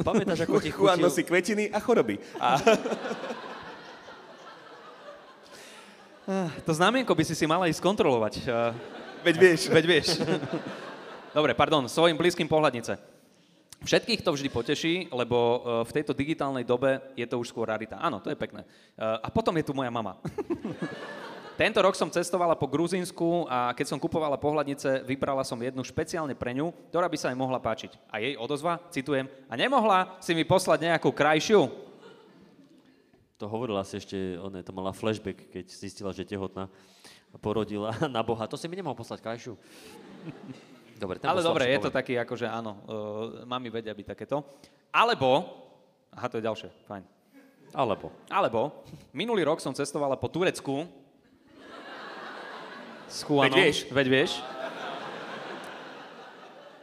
Pamätáš, 0.00 0.48
ako 0.48 0.56
ti 0.56 0.72
Juan 0.72 0.96
nosí 0.96 1.20
kvetiny 1.20 1.68
a 1.68 1.78
choroby. 1.84 2.16
A 2.40 2.56
To 6.66 6.72
znamienko 6.72 7.10
by 7.10 7.24
si 7.26 7.34
si 7.34 7.42
mala 7.42 7.66
ísť 7.66 7.82
kontrolovať. 7.82 8.46
Uh, 8.46 8.70
veď 9.26 9.36
vieš. 9.36 9.60
veď 9.66 9.84
vieš. 9.84 10.08
Dobre, 11.36 11.58
pardon, 11.58 11.90
svojim 11.90 12.14
blízkym 12.14 12.46
pohľadnice. 12.46 12.94
Všetkých 13.80 14.22
to 14.22 14.36
vždy 14.36 14.48
poteší, 14.52 14.94
lebo 15.10 15.36
uh, 15.36 15.58
v 15.82 15.90
tejto 15.90 16.14
digitálnej 16.14 16.62
dobe 16.62 17.02
je 17.18 17.26
to 17.26 17.40
už 17.40 17.50
skôr 17.50 17.66
rarita. 17.66 17.98
Áno, 17.98 18.22
to 18.22 18.30
je 18.30 18.38
pekné. 18.38 18.62
Uh, 18.94 19.18
a 19.24 19.28
potom 19.32 19.56
je 19.58 19.66
tu 19.66 19.74
moja 19.74 19.90
mama. 19.90 20.22
Tento 21.60 21.76
rok 21.84 21.92
som 21.92 22.08
cestovala 22.08 22.56
po 22.56 22.64
Gruzínsku 22.64 23.44
a 23.44 23.76
keď 23.76 23.92
som 23.92 24.00
kupovala 24.00 24.40
pohľadnice, 24.40 25.04
vybrala 25.04 25.44
som 25.44 25.60
jednu 25.60 25.84
špeciálne 25.84 26.32
pre 26.32 26.56
ňu, 26.56 26.72
ktorá 26.88 27.04
by 27.04 27.20
sa 27.20 27.28
jej 27.28 27.36
mohla 27.36 27.60
páčiť. 27.60 28.00
A 28.08 28.16
jej 28.16 28.32
odozva, 28.40 28.80
citujem, 28.88 29.28
a 29.44 29.60
nemohla 29.60 30.16
si 30.24 30.32
mi 30.32 30.40
poslať 30.40 30.88
nejakú 30.88 31.12
krajšiu? 31.12 31.68
To 33.36 33.44
hovorila 33.44 33.84
si 33.84 34.00
ešte, 34.00 34.40
ona 34.40 34.64
to 34.64 34.72
mala 34.72 34.96
flashback, 34.96 35.52
keď 35.52 35.68
zistila, 35.68 36.16
že 36.16 36.24
je 36.24 36.32
tehotná 36.32 36.72
a 37.28 37.36
porodila 37.36 37.92
na 38.08 38.24
Boha. 38.24 38.48
To 38.48 38.56
si 38.56 38.64
mi 38.64 38.80
nemohol 38.80 38.96
poslať 38.96 39.20
krajšiu. 39.20 39.52
Dobre, 40.96 41.20
ten 41.20 41.28
Ale 41.28 41.44
dobre, 41.44 41.68
je 41.68 41.76
to 41.76 41.92
moment. 41.92 41.98
taký, 42.00 42.16
akože 42.24 42.48
áno, 42.48 42.72
uh, 42.88 43.44
mami 43.44 43.68
vedia 43.68 43.92
byť 43.92 44.16
takéto. 44.16 44.64
Alebo, 44.88 45.44
aha, 46.08 46.24
to 46.24 46.40
je 46.40 46.44
ďalšie, 46.48 46.72
fajn. 46.88 47.04
Alebo. 47.76 48.08
Alebo, 48.32 48.80
minulý 49.12 49.44
rok 49.44 49.60
som 49.60 49.76
cestovala 49.76 50.16
po 50.16 50.32
Turecku 50.32 50.99
s 53.10 53.26
Juanom. 53.26 53.50
Veď 53.50 53.58
vieš. 53.58 53.90
Veď 53.90 54.06
vieš. 54.06 54.38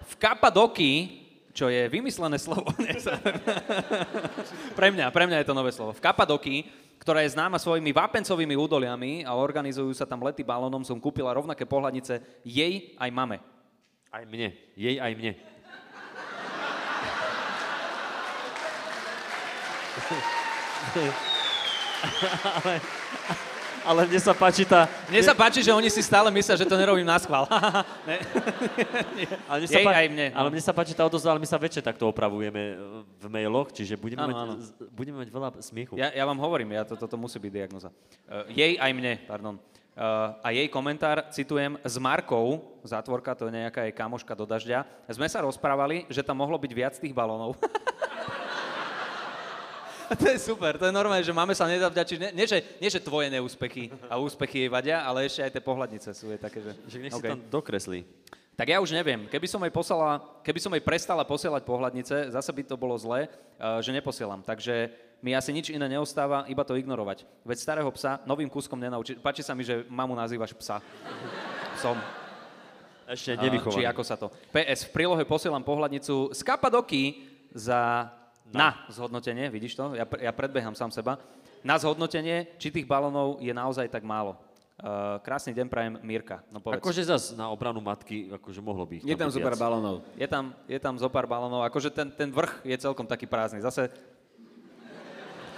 V 0.04 0.14
Kapadokii, 0.20 1.24
čo 1.56 1.72
je 1.72 1.88
vymyslené 1.88 2.36
slovo. 2.36 2.68
Pre 4.78 4.88
mňa, 4.92 5.10
pre 5.10 5.26
mňa 5.26 5.42
je 5.42 5.48
to 5.48 5.58
nové 5.58 5.72
slovo. 5.72 5.96
V 5.96 6.04
Kapadokii, 6.04 6.68
ktorá 7.00 7.24
je 7.24 7.34
známa 7.34 7.58
svojimi 7.58 7.96
vápencovými 7.96 8.60
údoliami 8.60 9.24
a 9.24 9.32
organizujú 9.34 9.96
sa 9.96 10.06
tam 10.06 10.22
lety 10.22 10.44
balónom, 10.44 10.84
som 10.84 11.00
kúpila 11.00 11.34
rovnaké 11.34 11.64
pohľadnice 11.64 12.20
jej 12.44 12.94
aj 13.00 13.10
mame. 13.10 13.40
Aj 14.12 14.28
mne. 14.28 14.52
Jej 14.76 15.00
aj 15.00 15.16
mne. 15.16 15.32
ale, 22.62 22.78
ale 23.88 24.04
mne 24.04 24.20
sa 24.20 24.36
páči 24.36 24.68
tá... 24.68 24.86
Mne 25.08 25.24
sa 25.24 25.32
páči, 25.32 25.64
že 25.64 25.72
oni 25.72 25.88
si 25.88 26.04
stále 26.04 26.28
myslia, 26.30 26.54
že 26.54 26.68
to 26.68 26.76
nerobím 26.76 27.08
na 27.08 27.16
schvál. 27.18 27.48
Ne? 28.04 28.20
Ale 29.50 29.58
mne 29.60 29.68
sa 29.68 29.80
Jej 29.80 29.86
pá- 29.88 29.96
aj 29.96 30.08
mne. 30.08 30.28
Ale 30.32 30.48
mne 30.52 30.62
sa 30.62 30.72
páči 30.72 30.92
tá 30.92 31.04
odozva, 31.04 31.32
ale 31.32 31.40
my 31.40 31.48
sa 31.48 31.56
väčšie 31.56 31.82
takto 31.82 32.08
opravujeme 32.08 32.80
v 33.16 33.26
mailoch, 33.28 33.72
čiže 33.72 33.96
budeme, 33.96 34.24
Áno, 34.24 34.32
mať, 34.32 34.38
áno. 34.38 34.54
z- 34.60 34.74
budeme 34.92 35.18
mať 35.20 35.30
veľa 35.30 35.50
smiechu. 35.60 35.94
Ja, 35.96 36.12
ja 36.12 36.24
vám 36.24 36.38
hovorím, 36.38 36.72
ja 36.72 36.84
to, 36.84 36.96
toto 36.96 37.16
musí 37.16 37.36
byť 37.36 37.52
diagnoza. 37.52 37.90
Uh, 38.28 38.48
jej 38.48 38.76
aj 38.76 38.92
mne, 38.92 39.14
pardon. 39.24 39.56
Uh, 39.98 40.38
a 40.40 40.54
jej 40.54 40.68
komentár, 40.70 41.26
citujem, 41.34 41.76
s 41.82 41.96
Markou, 41.98 42.78
zátvorka, 42.86 43.34
to 43.34 43.50
je 43.50 43.58
nejaká 43.58 43.84
jej 43.84 43.94
kamoška 43.94 44.32
do 44.32 44.46
dažďa, 44.46 44.86
sme 45.10 45.28
sa 45.28 45.42
rozprávali, 45.42 46.06
že 46.08 46.22
tam 46.22 46.38
mohlo 46.40 46.56
byť 46.56 46.72
viac 46.72 46.94
tých 46.96 47.12
balónov. 47.12 47.58
to 50.22 50.26
je 50.32 50.40
super, 50.40 50.80
to 50.80 50.88
je 50.88 50.94
normálne, 50.96 51.24
že 51.24 51.36
máme 51.36 51.52
sa 51.52 51.68
nezavďačiť, 51.68 52.18
nie, 52.20 52.32
nie, 52.32 52.46
že, 52.48 52.64
nie 52.80 52.88
že 52.88 53.04
tvoje 53.04 53.28
neúspechy 53.28 53.92
a 54.08 54.16
úspechy 54.16 54.66
jej 54.66 54.72
vadia, 54.72 55.04
ale 55.04 55.28
ešte 55.28 55.44
aj 55.44 55.52
tie 55.52 55.64
pohľadnice 55.64 56.10
sú 56.16 56.32
je 56.32 56.40
také, 56.40 56.64
že... 56.64 56.72
Že 56.88 56.98
nech 57.04 57.14
si 57.14 57.20
OK. 57.20 57.28
tam 57.28 57.42
dokreslí. 57.52 58.08
Tak 58.58 58.74
ja 58.74 58.82
už 58.82 58.90
neviem, 58.90 59.30
keby 59.30 59.46
som 59.46 59.62
jej, 59.62 59.70
poslala, 59.70 60.18
keby 60.42 60.58
som 60.58 60.74
jej 60.74 60.82
prestala 60.82 61.22
posielať 61.22 61.62
pohľadnice, 61.62 62.34
zase 62.34 62.50
by 62.50 62.66
to 62.66 62.74
bolo 62.74 62.98
zlé, 62.98 63.30
uh, 63.62 63.78
že 63.86 63.94
neposielam. 63.94 64.42
Takže 64.42 64.90
mi 65.22 65.38
asi 65.38 65.54
nič 65.54 65.70
iné 65.70 65.86
neostáva, 65.86 66.42
iba 66.50 66.66
to 66.66 66.74
ignorovať. 66.74 67.22
Veď 67.46 67.58
starého 67.62 67.90
psa 67.94 68.18
novým 68.26 68.50
kúskom 68.50 68.82
nenaučí. 68.82 69.14
Páči 69.22 69.46
sa 69.46 69.54
mi, 69.54 69.62
že 69.62 69.86
mamu 69.86 70.18
nazývaš 70.18 70.58
psa. 70.58 70.82
Som. 71.78 72.02
Ešte 73.06 73.38
Uh, 73.38 73.46
nevychovaný. 73.46 73.78
či 73.78 73.86
ako 73.86 74.02
sa 74.02 74.18
to. 74.18 74.34
PS, 74.50 74.90
v 74.90 74.92
prílohe 74.92 75.22
posielam 75.22 75.62
pohľadnicu 75.62 76.34
z 76.34 76.42
Kapadoky 76.42 77.30
za 77.54 78.10
na 78.54 78.88
zhodnotenie, 78.88 79.52
vidíš 79.52 79.76
to? 79.76 79.96
Ja, 79.96 80.06
ja 80.08 80.32
predbehám 80.32 80.76
sám 80.76 80.92
seba. 80.92 81.20
Na 81.66 81.76
zhodnotenie, 81.76 82.56
či 82.62 82.72
tých 82.72 82.88
balónov 82.88 83.44
je 83.44 83.52
naozaj 83.52 83.92
tak 83.92 84.06
málo. 84.08 84.40
Uh, 84.78 85.18
krásny 85.26 85.58
deň 85.58 85.68
prajem, 85.74 85.94
Mirka. 86.06 86.46
No 86.54 86.62
povedz. 86.62 86.86
Akože 86.86 87.02
zas 87.02 87.34
na 87.34 87.50
obranu 87.50 87.82
matky, 87.82 88.30
akože 88.30 88.62
mohlo 88.62 88.86
by 88.86 89.02
ich 89.02 89.04
Je 89.10 89.18
tam 89.18 89.34
zo 89.34 89.42
pár 89.42 89.58
balónov. 89.58 90.06
Je 90.14 90.28
tam, 90.30 90.54
je 90.70 90.78
tam 90.78 90.94
zo 91.02 91.10
pár 91.10 91.26
balónov, 91.26 91.66
akože 91.66 91.90
ten, 91.90 92.14
ten 92.14 92.30
vrch 92.30 92.62
je 92.62 92.78
celkom 92.78 93.10
taký 93.10 93.26
prázdny. 93.26 93.66
Zase, 93.66 93.90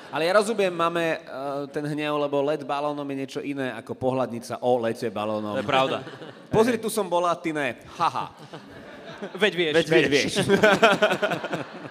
Ale 0.10 0.26
ja 0.26 0.34
rozumiem, 0.34 0.74
máme 0.74 1.22
uh, 1.22 1.68
ten 1.70 1.86
hnev, 1.86 2.16
lebo 2.16 2.42
let 2.42 2.64
balónom 2.64 3.06
je 3.06 3.16
niečo 3.20 3.42
iné 3.44 3.76
ako 3.76 3.94
pohľadnica 3.94 4.64
o 4.64 4.80
lete 4.82 5.12
balónom. 5.12 5.54
to 5.60 5.62
je 5.62 5.70
pravda. 5.70 6.02
Pozri, 6.56 6.80
tu 6.82 6.88
som 6.88 7.06
bola, 7.06 7.36
ty 7.36 7.52
ne. 7.52 7.78
Haha. 8.00 8.34
Veď 9.36 9.54
vieš. 9.54 9.74
Veď, 9.76 9.88
veď 9.92 10.06
vieš. 10.08 10.34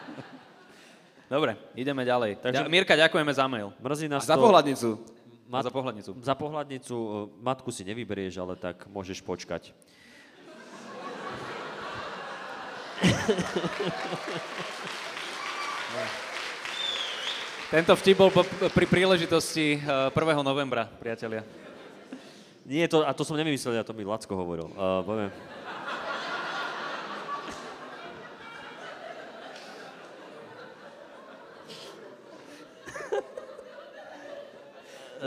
Dobre, 1.28 1.60
ideme 1.76 2.08
ďalej. 2.08 2.40
Takže- 2.40 2.64
Takže... 2.64 2.72
Mirka, 2.72 2.96
ďakujeme 2.96 3.32
za 3.36 3.44
mail. 3.44 3.68
Mrzí 3.84 4.08
A 4.08 4.16
nás 4.16 4.24
za 4.24 4.36
to... 4.36 4.42
pohľadnicu. 4.48 4.96
A 5.52 5.62
za 5.64 5.72
pohľadnicu. 5.72 6.10
Za 6.20 6.34
pohľadnicu 6.36 6.96
e, 6.96 7.08
matku 7.40 7.72
si 7.72 7.84
nevyberieš, 7.84 8.36
ale 8.40 8.56
tak 8.56 8.84
môžeš 8.88 9.20
počkať. 9.24 9.72
Tento 17.68 17.92
vtip 18.00 18.16
bol 18.16 18.32
pri 18.72 18.86
príležitosti 18.88 19.76
eh, 19.76 20.08
1. 20.08 20.40
novembra, 20.40 20.88
priatelia. 20.88 21.44
Nie, 22.64 22.88
to, 22.88 23.04
a 23.04 23.12
to 23.12 23.28
som 23.28 23.36
nevymyslel, 23.36 23.76
ja 23.76 23.84
to 23.84 23.92
mi 23.92 24.04
Lacko 24.08 24.32
hovoril. 24.36 24.68
Uh, 24.72 25.00
poviem. 25.04 25.28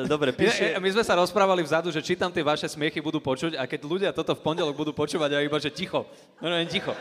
Dobre, 0.07 0.31
Píše... 0.31 0.79
My 0.79 0.89
sme 0.91 1.03
sa 1.03 1.19
rozprávali 1.19 1.61
vzadu, 1.61 1.91
že 1.91 1.99
či 1.99 2.15
tam 2.15 2.31
tie 2.31 2.43
vaše 2.43 2.67
smiechy 2.67 3.03
budú 3.03 3.19
počuť 3.19 3.59
a 3.59 3.67
keď 3.67 3.79
ľudia 3.83 4.09
toto 4.15 4.31
v 4.31 4.41
pondelok 4.41 4.75
budú 4.75 4.91
počúvať 4.95 5.35
a 5.35 5.43
iba, 5.43 5.59
že 5.59 5.67
ticho. 5.67 6.07
No, 6.39 6.47
no, 6.47 6.55
ticho. 6.63 6.95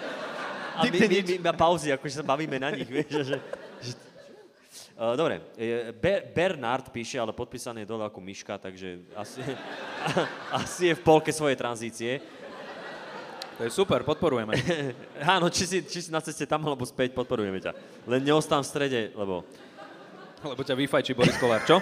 A 0.74 0.86
my, 0.86 0.90
my, 0.90 1.06
my, 1.06 1.34
na 1.44 1.52
pauzy, 1.52 1.92
akože 1.92 2.20
sa 2.20 2.24
bavíme 2.26 2.56
na 2.58 2.72
nich, 2.74 2.88
vieš, 2.94 3.26
že... 3.26 3.36
že 3.82 3.92
Uh, 5.00 5.16
dobre, 5.16 5.40
je- 5.56 5.96
Ber- 5.96 6.28
Bernard 6.28 6.92
píše, 6.92 7.16
ale 7.16 7.32
podpísaný 7.32 7.82
je 7.82 7.88
dole 7.88 8.04
ako 8.04 8.20
myška, 8.20 8.60
takže 8.60 9.00
asi, 9.16 9.40
asi 10.60 10.92
je 10.92 10.94
v 10.94 11.00
polke 11.00 11.32
svojej 11.32 11.56
tranzície. 11.56 12.20
To 13.56 13.64
je 13.64 13.72
super, 13.72 14.04
podporujeme. 14.04 14.52
Áno, 15.40 15.48
či 15.48 15.64
si, 15.64 15.78
či 15.88 16.04
si 16.04 16.12
na 16.12 16.20
ceste 16.20 16.44
tam 16.44 16.68
alebo 16.68 16.84
späť, 16.84 17.16
podporujeme 17.16 17.64
ťa. 17.64 17.72
Len 18.12 18.20
neostám 18.20 18.60
v 18.60 18.68
strede, 18.68 19.00
lebo... 19.16 19.40
Lebo 20.44 20.60
ťa 20.60 20.76
vyfajčí 20.76 21.12
Boris 21.16 21.36
Kolár, 21.40 21.64
čo? 21.64 21.80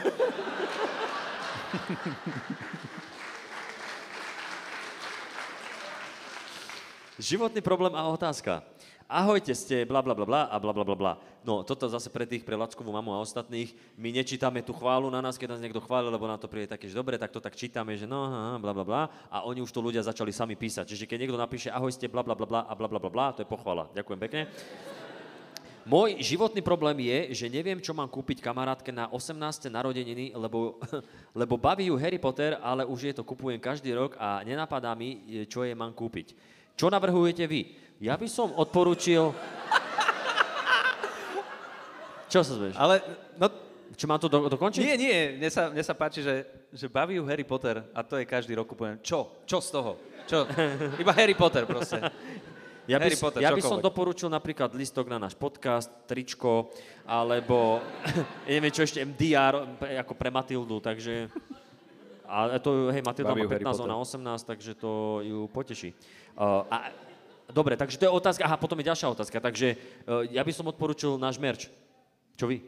Životný 7.18 7.60
problém 7.64 7.98
a 7.98 8.06
otázka. 8.06 8.62
Ahojte, 9.08 9.56
ste 9.56 9.88
bla 9.88 10.04
bla 10.04 10.12
bla 10.12 10.28
bla 10.28 10.52
a 10.52 10.56
bla 10.60 10.68
bla 10.70 10.84
bla 10.84 10.92
bla. 10.92 11.16
No, 11.40 11.64
toto 11.64 11.88
zase 11.88 12.12
pre 12.12 12.28
tých, 12.28 12.44
pre 12.44 12.52
Lackovú 12.60 12.92
mamu 12.92 13.16
a 13.16 13.24
ostatných. 13.24 13.72
My 13.96 14.12
nečítame 14.12 14.60
tú 14.60 14.76
chválu 14.76 15.08
na 15.08 15.24
nás, 15.24 15.40
keď 15.40 15.56
nás 15.56 15.64
niekto 15.64 15.80
chváli, 15.80 16.12
lebo 16.12 16.28
nám 16.28 16.36
to 16.36 16.44
príde 16.44 16.68
také, 16.68 16.92
že 16.92 16.94
dobre, 16.94 17.16
tak 17.16 17.32
to 17.32 17.40
tak 17.40 17.56
čítame, 17.56 17.96
že 17.96 18.04
no, 18.04 18.28
bla 18.60 18.76
bla 18.76 18.84
bla. 18.84 19.08
A 19.32 19.48
oni 19.48 19.64
už 19.64 19.72
to 19.72 19.80
ľudia 19.80 20.04
začali 20.04 20.28
sami 20.28 20.60
písať. 20.60 20.84
Čiže 20.92 21.08
keď 21.08 21.24
niekto 21.24 21.40
napíše 21.40 21.72
ahoj, 21.72 21.88
ste 21.88 22.04
bla 22.04 22.20
bla 22.20 22.36
bla 22.36 22.44
bla 22.44 22.60
a 22.68 22.72
bla 22.76 22.84
bla 22.84 23.00
bla 23.00 23.08
bla, 23.08 23.32
to 23.32 23.40
je 23.40 23.48
pochvala. 23.48 23.88
Ďakujem 23.96 24.20
pekne. 24.28 24.44
Môj 25.88 26.20
životný 26.20 26.60
problém 26.60 27.00
je, 27.00 27.32
že 27.32 27.46
neviem, 27.48 27.80
čo 27.80 27.96
mám 27.96 28.12
kúpiť 28.12 28.44
kamarátke 28.44 28.92
na 28.92 29.08
18. 29.08 29.72
narodeniny, 29.72 30.36
lebo, 30.36 30.76
lebo 31.40 31.56
baví 31.56 31.88
ju 31.88 31.96
Harry 31.96 32.20
Potter, 32.20 32.60
ale 32.60 32.84
už 32.84 33.08
je 33.08 33.14
to 33.16 33.24
kupujem 33.24 33.56
každý 33.56 33.96
rok 33.96 34.12
a 34.20 34.44
nenapadá 34.44 34.92
mi, 34.92 35.24
čo 35.48 35.64
jej 35.64 35.72
mám 35.72 35.96
kúpiť. 35.96 36.36
Čo 36.76 36.92
navrhujete 36.92 37.48
vy? 37.48 37.72
Ja 38.04 38.20
by 38.20 38.28
som 38.28 38.52
odporúčil... 38.52 39.32
Čo 42.28 42.44
sa 42.44 42.60
zbeš? 42.60 42.76
Ale, 42.76 43.00
no, 43.40 43.48
Čo 43.96 44.04
mám 44.04 44.20
to 44.20 44.28
do, 44.28 44.52
dokončiť? 44.52 44.84
nie, 44.84 44.96
nie, 45.00 45.40
mne 45.40 45.48
sa, 45.48 45.72
mne 45.72 45.80
sa 45.80 45.96
páči, 45.96 46.20
že, 46.20 46.44
že 46.68 46.84
baví 46.92 47.16
ju 47.16 47.24
Harry 47.24 47.48
Potter 47.48 47.80
a 47.96 48.04
to 48.04 48.20
je 48.20 48.28
každý 48.28 48.52
rok 48.52 48.68
kupujem. 48.68 49.00
Čo? 49.00 49.40
Čo 49.48 49.64
z 49.64 49.72
toho? 49.72 49.96
Čo? 50.28 50.44
Iba 51.02 51.16
Harry 51.16 51.32
Potter 51.32 51.64
proste. 51.64 51.96
Ja 52.88 52.96
by, 52.96 53.04
Harry 53.04 53.20
Potter, 53.20 53.44
ja 53.44 53.52
by 53.52 53.60
som 53.60 53.84
doporučil 53.84 54.32
napríklad 54.32 54.72
listok 54.72 55.12
na 55.12 55.20
náš 55.20 55.36
podcast, 55.36 55.92
tričko, 56.08 56.72
alebo 57.04 57.84
neviem 58.48 58.72
čo 58.72 58.80
ešte, 58.80 59.04
MDR 59.04 59.76
ako 60.00 60.16
pre 60.16 60.32
Matildu, 60.32 60.80
takže... 60.80 61.28
A 62.28 62.60
to, 62.60 62.92
hej, 62.92 63.00
Matilda 63.04 63.32
Baví 63.32 63.40
má 63.40 63.48
ju 63.48 63.52
Harry 63.52 63.64
15, 63.64 63.72
Potter. 63.72 63.88
ona 63.88 63.96
18, 64.00 64.52
takže 64.52 64.72
to 64.76 65.20
ju 65.24 65.48
poteší. 65.48 65.96
Uh, 66.36 66.64
a, 66.68 66.92
dobre, 67.52 67.76
takže 67.76 68.00
to 68.00 68.04
je 68.08 68.12
otázka, 68.12 68.44
aha, 68.44 68.56
potom 68.60 68.76
je 68.80 68.88
ďalšia 68.88 69.08
otázka, 69.12 69.36
takže 69.40 69.76
uh, 70.08 70.24
ja 70.28 70.40
by 70.40 70.52
som 70.52 70.68
odporučil 70.68 71.16
náš 71.20 71.36
merch. 71.40 71.68
Čo 72.40 72.48
vy? 72.48 72.64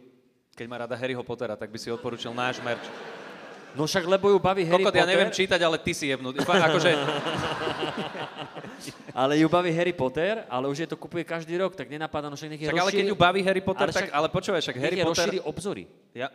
Keď 0.53 0.67
má 0.69 0.81
rada 0.81 0.97
Harryho 0.97 1.25
Pottera, 1.25 1.57
tak 1.57 1.73
by 1.73 1.81
si 1.81 1.89
odporúčil 1.89 2.33
náš 2.37 2.61
merch. 2.61 2.85
No 3.73 3.89
však 3.89 4.05
lebo 4.05 4.33
ju 4.33 4.39
baví 4.41 4.69
Harry 4.69 4.85
Kokot, 4.85 4.97
Potter, 4.97 5.05
ja 5.05 5.09
neviem 5.09 5.33
čítať, 5.33 5.61
ale 5.61 5.77
ty 5.81 5.93
si 5.97 6.09
jebnutý. 6.13 6.43
Akože, 6.43 6.91
ale 9.15 9.39
ju 9.39 9.49
baví 9.49 9.71
Harry 9.73 9.93
Potter, 9.93 10.45
ale 10.49 10.69
už 10.69 10.79
je 10.85 10.89
to 10.89 10.97
kupuje 10.97 11.25
každý 11.25 11.57
rok, 11.59 11.77
tak 11.77 11.91
nenapadá, 11.91 12.31
no 12.31 12.37
však 12.37 12.51
nech 12.51 12.61
je 12.61 12.69
však 12.69 12.81
ale 12.81 12.93
keď 12.93 13.07
ju 13.11 13.17
baví 13.17 13.41
Harry 13.43 13.63
Potter, 13.63 13.89
Ale 13.89 13.95
tak, 13.95 14.05
však- 14.07 14.15
ale 14.15 14.27
počúvaj, 14.29 14.61
však 14.61 14.77
Harry 14.77 14.97
je 14.99 15.05
Potter... 15.05 15.27
rozšíri 15.27 15.39
obzory. 15.43 15.85
Ja, 16.15 16.29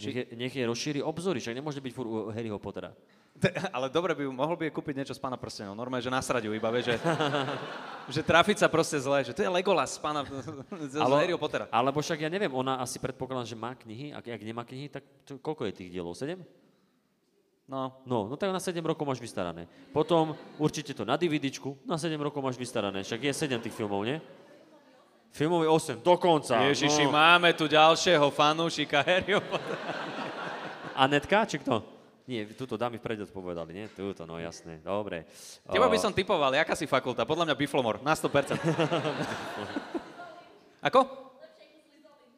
Nech 0.00 0.16
je, 0.16 0.24
nech 0.32 0.54
je 0.56 0.64
rozšíri 0.64 1.00
obzory, 1.04 1.44
však 1.44 1.60
nemôže 1.60 1.76
byť 1.76 1.92
furt 1.92 2.08
u 2.08 2.32
Harryho 2.32 2.56
Pottera. 2.56 2.96
ale 3.76 3.88
dobre 3.92 4.12
by, 4.16 4.24
mohol 4.28 4.56
by 4.56 4.68
jej 4.68 4.74
kúpiť 4.74 4.94
niečo 4.96 5.14
z 5.16 5.20
pána 5.20 5.36
prstenov. 5.36 5.76
Normálne, 5.76 6.04
že 6.04 6.12
nasraďujú 6.12 6.52
iba, 6.56 6.68
vieš, 6.72 6.92
že, 6.92 6.96
že 8.16 8.20
trafiť 8.24 8.64
sa 8.64 8.68
proste 8.72 8.96
zle, 9.00 9.24
že 9.24 9.32
to 9.36 9.44
je 9.44 9.48
Legolas 9.48 9.96
z 9.96 10.00
pána, 10.00 10.24
z, 10.24 10.96
z 10.96 11.00
Harryho 11.00 11.40
Pottera. 11.40 11.68
Alebo 11.68 12.00
však 12.00 12.20
ja 12.20 12.30
neviem, 12.32 12.52
ona 12.52 12.80
asi 12.80 12.96
predpokladá, 12.96 13.44
že 13.44 13.56
má 13.56 13.76
knihy, 13.76 14.12
ak, 14.12 14.24
ak 14.24 14.42
nemá 14.44 14.62
knihy, 14.64 14.88
tak 14.88 15.04
to, 15.24 15.36
koľko 15.40 15.68
je 15.68 15.72
tých 15.84 15.90
dielov? 15.92 16.16
7? 16.16 16.40
No, 17.70 17.94
No, 18.02 18.26
no 18.26 18.34
tak 18.34 18.50
na 18.50 18.58
7 18.58 18.82
rokov 18.82 19.06
máš 19.06 19.22
vystarané. 19.22 19.70
Potom 19.94 20.34
určite 20.58 20.90
to 20.90 21.06
na 21.06 21.14
DVDčku, 21.14 21.78
na 21.86 21.94
7 21.94 22.18
rokov 22.18 22.42
máš 22.42 22.58
vystarané. 22.58 23.06
Však 23.06 23.22
je 23.22 23.30
7 23.30 23.62
tých 23.62 23.70
filmov, 23.78 24.02
nie? 24.02 24.18
Filmov 25.30 25.62
je 25.62 25.70
8, 25.94 26.02
dokonca. 26.02 26.66
Ježiši, 26.66 27.06
no. 27.06 27.14
máme 27.14 27.54
tu 27.54 27.70
ďalšieho 27.70 28.26
fanúšika 28.34 29.06
Harryho. 29.06 29.38
Anetka, 30.98 31.46
či 31.46 31.62
kto? 31.62 31.86
Nie, 32.26 32.50
túto 32.50 32.74
dámy 32.74 32.98
vpred 32.98 33.22
povedali, 33.30 33.70
nie? 33.70 33.86
Túto, 33.94 34.26
no 34.26 34.42
jasné, 34.42 34.82
dobre. 34.82 35.30
Teba 35.70 35.86
by 35.86 35.98
som 35.98 36.10
typoval, 36.10 36.50
jaká 36.50 36.74
si 36.74 36.90
fakulta? 36.90 37.22
Podľa 37.22 37.46
mňa 37.46 37.54
Biflomor, 37.54 38.02
na 38.02 38.18
100%. 38.18 38.58
Ako? 40.90 41.06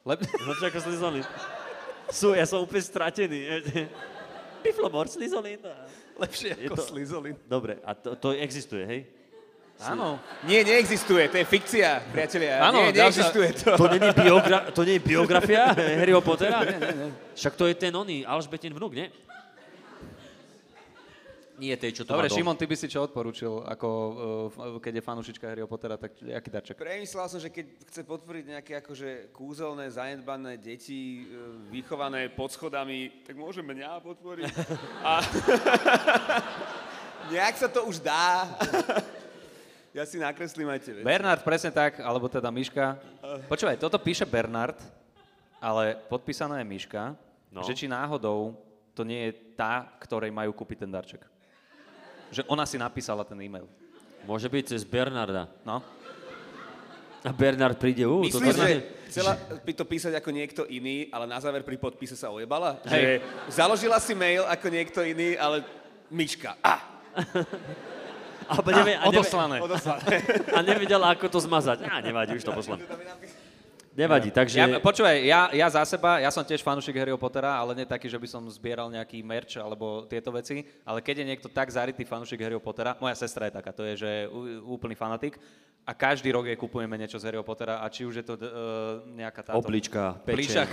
Lep... 0.05 0.21
Lepšie 0.21 0.67
ako 0.69 0.79
slizolín. 0.85 1.25
Sú, 2.13 2.37
ja 2.37 2.45
som 2.45 2.61
úplne 2.61 2.85
stratený. 2.85 3.41
Piflomor, 4.63 5.07
slizolín. 5.09 5.59
Lepšie 6.19 6.55
Je 6.55 6.71
ako 6.71 6.77
to- 6.79 6.87
Slizolin. 6.87 7.35
Dobre, 7.45 7.83
a 7.83 7.95
to, 7.95 8.15
to 8.17 8.29
existuje, 8.33 8.87
hej? 8.87 9.01
Áno. 9.83 10.23
Nie, 10.47 10.63
neexistuje, 10.63 11.27
to 11.27 11.43
je 11.43 11.47
fikcia, 11.49 12.07
priatelia. 12.15 12.63
Áno, 12.63 12.87
nie, 12.87 12.95
neexistuje 12.95 13.51
to. 13.51 13.75
To 13.75 13.91
není, 13.91 14.15
biogra- 14.15 14.71
to 14.71 14.87
nie 14.87 14.95
je 14.95 15.03
biografia 15.03 15.75
Harryho 16.01 16.23
Pottera? 16.23 16.63
Však 17.35 17.59
to 17.59 17.67
je 17.67 17.75
ten 17.75 17.91
oný, 17.91 18.23
Alžbetin 18.23 18.71
vnúk, 18.71 18.95
nie? 18.95 19.11
Nie 21.63 21.79
tej, 21.79 21.95
čo 21.95 22.03
to 22.03 22.19
Dobre, 22.19 22.27
má. 22.27 22.35
Šimon, 22.35 22.59
ty 22.59 22.67
by 22.67 22.75
si 22.75 22.91
čo 22.91 23.07
odporúčil, 23.07 23.63
ako, 23.63 23.89
uh, 24.51 24.83
keď 24.83 24.99
je 24.99 25.07
fanúšička 25.07 25.47
Harryho 25.47 25.71
Pottera, 25.71 25.95
tak 25.95 26.19
aký 26.19 26.51
darček? 26.51 26.75
Premyslel 26.75 27.31
som, 27.31 27.39
že 27.39 27.55
keď 27.55 27.87
chce 27.87 28.03
podporiť 28.03 28.45
nejaké 28.59 28.73
akože 28.83 29.31
kúzelné, 29.31 29.87
zanedbané 29.87 30.59
deti, 30.59 31.23
e, 31.23 31.71
vychované 31.71 32.27
pod 32.35 32.51
schodami, 32.51 33.23
tak 33.23 33.39
môže 33.39 33.63
mňa 33.63 34.03
podporiť. 34.03 34.51
A 35.07 35.23
nejak 37.33 37.55
sa 37.55 37.71
to 37.71 37.87
už 37.87 38.03
dá. 38.03 38.51
ja 39.95 40.03
si 40.03 40.19
nakreslím 40.19 40.67
aj 40.67 40.83
veci. 40.83 40.91
Bernard, 41.07 41.47
presne 41.47 41.71
tak, 41.71 42.03
alebo 42.03 42.27
teda 42.27 42.51
Miška. 42.51 42.99
Počúvaj, 43.47 43.79
toto 43.79 44.03
píše 44.03 44.27
Bernard, 44.27 44.83
ale 45.63 45.95
podpísaná 46.11 46.59
je 46.59 46.67
Miška, 46.67 47.15
No. 47.53 47.61
že 47.61 47.77
či 47.77 47.85
náhodou 47.85 48.57
to 48.97 49.05
nie 49.05 49.29
je 49.29 49.33
tá, 49.53 49.85
ktorej 50.01 50.33
majú 50.33 50.57
kúpiť 50.57 50.89
ten 50.89 50.91
darček. 50.91 51.21
Že 52.33 52.43
ona 52.49 52.65
si 52.65 52.81
napísala 52.81 53.23
ten 53.29 53.37
e-mail. 53.45 53.69
Môže 54.25 54.49
byť 54.49 54.65
cez 54.73 54.83
Bernarda. 54.89 55.53
No. 55.69 55.85
A 57.23 57.31
Bernard 57.31 57.79
príde, 57.79 58.03
ú, 58.03 58.27
to 58.27 58.43
Myslíš, 58.43 58.57
to 58.59 58.67
že 58.67 58.77
chcela 59.13 59.33
by 59.39 59.73
to 59.79 59.85
písať 59.87 60.19
ako 60.19 60.31
niekto 60.35 60.63
iný, 60.67 61.07
ale 61.15 61.31
na 61.31 61.39
záver 61.39 61.63
pri 61.63 61.79
podpise 61.79 62.19
sa 62.19 62.35
ojebala? 62.35 62.83
Hej. 62.91 63.23
Že 63.47 63.63
založila 63.63 64.03
si 64.03 64.11
mail 64.17 64.43
ako 64.43 64.67
niekto 64.67 65.07
iný, 65.07 65.39
ale 65.39 65.63
myška. 66.11 66.59
A, 66.65 66.83
Alebo 68.51 68.69
nevie, 68.75 68.99
a, 68.99 69.07
nevie, 69.07 69.23
Odoslané. 69.23 69.57
odoslané. 69.63 70.03
a 70.51 70.59
nevedela, 70.67 71.15
ako 71.15 71.31
to 71.31 71.39
zmazať. 71.47 71.87
Á, 71.87 72.03
nevadí, 72.03 72.35
už 72.35 72.43
to 72.43 72.51
pošlem. 72.51 72.83
Nevadí, 73.93 74.33
takže... 74.33 74.57
Ja, 74.57 74.81
počúvaj, 74.81 75.17
ja, 75.21 75.53
ja 75.53 75.69
za 75.69 75.85
seba, 75.85 76.17
ja 76.17 76.33
som 76.33 76.41
tiež 76.41 76.65
fanúšik 76.65 76.97
Harryho 76.97 77.21
Pottera, 77.21 77.61
ale 77.61 77.77
nie 77.77 77.85
taký, 77.85 78.09
že 78.09 78.17
by 78.17 78.25
som 78.25 78.43
zbieral 78.49 78.89
nejaký 78.89 79.21
merch 79.21 79.61
alebo 79.61 80.09
tieto 80.09 80.33
veci, 80.33 80.65
ale 80.81 81.05
keď 81.05 81.21
je 81.21 81.29
niekto 81.29 81.49
tak 81.53 81.69
zarytý 81.69 82.09
fanúšik 82.09 82.41
Harryho 82.41 82.63
Pottera, 82.65 82.97
moja 82.97 83.13
sestra 83.13 83.53
je 83.53 83.57
taká, 83.61 83.71
to 83.77 83.85
je, 83.93 83.95
že 84.01 84.11
úplný 84.65 84.97
fanatik, 84.97 85.37
a 85.83 85.93
každý 85.93 86.31
rok 86.33 86.47
jej 86.47 86.57
kupujeme 86.57 86.95
niečo 86.95 87.19
z 87.21 87.27
Harryho 87.29 87.45
Pottera 87.45 87.83
a 87.83 87.87
či 87.93 88.07
už 88.07 88.23
je 88.23 88.25
to 88.25 88.35
uh, 88.39 88.49
nejaká 89.13 89.45
táto... 89.45 89.61
Oblička. 89.61 90.17
Plíšak, 90.25 90.71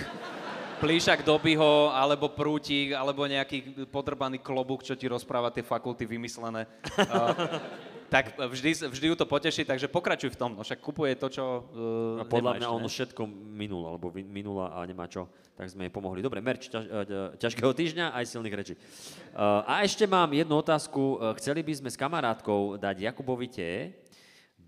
plíšak 0.79 1.25
Dobyho, 1.25 1.91
alebo 1.91 2.31
prútik, 2.31 2.95
alebo 2.95 3.27
nejaký 3.27 3.89
podrbaný 3.89 4.39
klobúk, 4.39 4.85
čo 4.85 4.95
ti 4.95 5.09
rozpráva 5.09 5.51
tie 5.51 5.65
fakulty 5.65 6.05
vymyslené. 6.05 6.69
Uh, 6.95 7.98
tak 8.09 8.33
vždy, 8.35 8.89
vždy 8.89 9.05
ju 9.13 9.15
to 9.15 9.29
poteší, 9.29 9.63
takže 9.63 9.85
pokračuj 9.85 10.33
v 10.33 10.39
tom. 10.39 10.51
No 10.57 10.65
však 10.65 10.81
kupuje 10.81 11.13
to, 11.15 11.29
čo 11.29 11.45
uh, 11.45 12.21
A 12.21 12.25
podľa 12.25 12.57
mňa 12.57 12.67
ono 12.73 12.89
všetko 12.89 13.29
minul, 13.29 13.85
alebo 13.85 14.09
minula 14.11 14.73
a 14.73 14.81
nemá 14.89 15.05
čo, 15.05 15.29
tak 15.53 15.69
sme 15.69 15.87
jej 15.87 15.93
pomohli. 15.93 16.25
Dobre, 16.25 16.41
merč 16.41 16.73
ťaž, 16.73 16.85
e, 16.87 16.93
e, 17.05 17.25
ťažkého 17.37 17.71
týždňa 17.75 18.17
aj 18.17 18.23
silných 18.25 18.55
rečí. 18.57 18.73
Uh, 18.73 19.61
a 19.69 19.85
ešte 19.85 20.09
mám 20.09 20.33
jednu 20.33 20.57
otázku. 20.57 21.21
Chceli 21.37 21.61
by 21.61 21.73
sme 21.77 21.89
s 21.93 21.97
kamarátkou 21.99 22.81
dať 22.81 23.05
Jakubovi 23.05 23.47
tie 23.51 23.93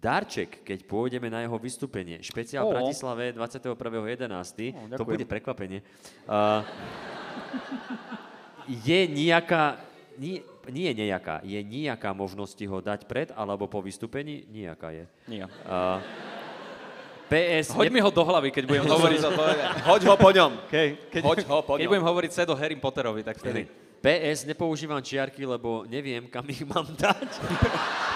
darček, 0.02 0.66
keď 0.66 0.90
pôjdeme 0.90 1.30
na 1.30 1.46
jeho 1.46 1.58
vystúpenie. 1.62 2.20
Špeciál 2.26 2.66
v. 2.66 2.74
Bratislave 2.74 3.26
21.11. 3.38 3.78
Ó, 4.74 4.98
to 4.98 5.06
bude 5.06 5.26
prekvapenie. 5.30 5.86
Uh, 6.26 6.66
je 8.68 9.00
nejaká, 9.06 9.78
nie, 10.18 10.42
nie 10.70 10.92
je 10.92 10.96
nejaká, 11.08 11.42
je 11.42 11.60
nejaká 11.64 12.14
možnosť 12.14 12.58
ho 12.68 12.78
dať 12.84 13.10
pred 13.10 13.34
alebo 13.34 13.66
po 13.66 13.82
vystúpení? 13.82 14.46
Nejaká 14.52 14.94
je. 14.94 15.06
Nie. 15.26 15.50
Uh, 15.66 15.98
PS... 17.32 17.72
Hoď 17.72 17.88
mi 17.88 18.04
ho 18.04 18.12
do 18.12 18.24
hlavy, 18.28 18.52
keď 18.52 18.64
budem 18.68 18.86
hovoriť. 18.94 19.20
Hoď 19.88 20.02
ho 20.04 20.16
po 20.20 20.30
ňom. 20.36 20.52
Keď, 20.68 20.88
keď, 21.08 21.22
Hoď 21.24 21.38
ho 21.48 21.58
po 21.64 21.74
keď 21.80 21.88
ňom. 21.88 21.92
budem 21.96 22.06
hovoriť 22.12 22.32
set 22.36 22.48
o 22.52 22.56
Harry 22.60 22.76
Potterovi, 22.76 23.24
tak 23.24 23.40
vtedy. 23.40 23.72
PS, 24.02 24.50
nepoužívam 24.50 25.00
čiarky, 25.00 25.46
lebo 25.48 25.88
neviem, 25.88 26.28
kam 26.28 26.44
ich 26.52 26.66
mám 26.68 26.84
dať. 26.92 27.30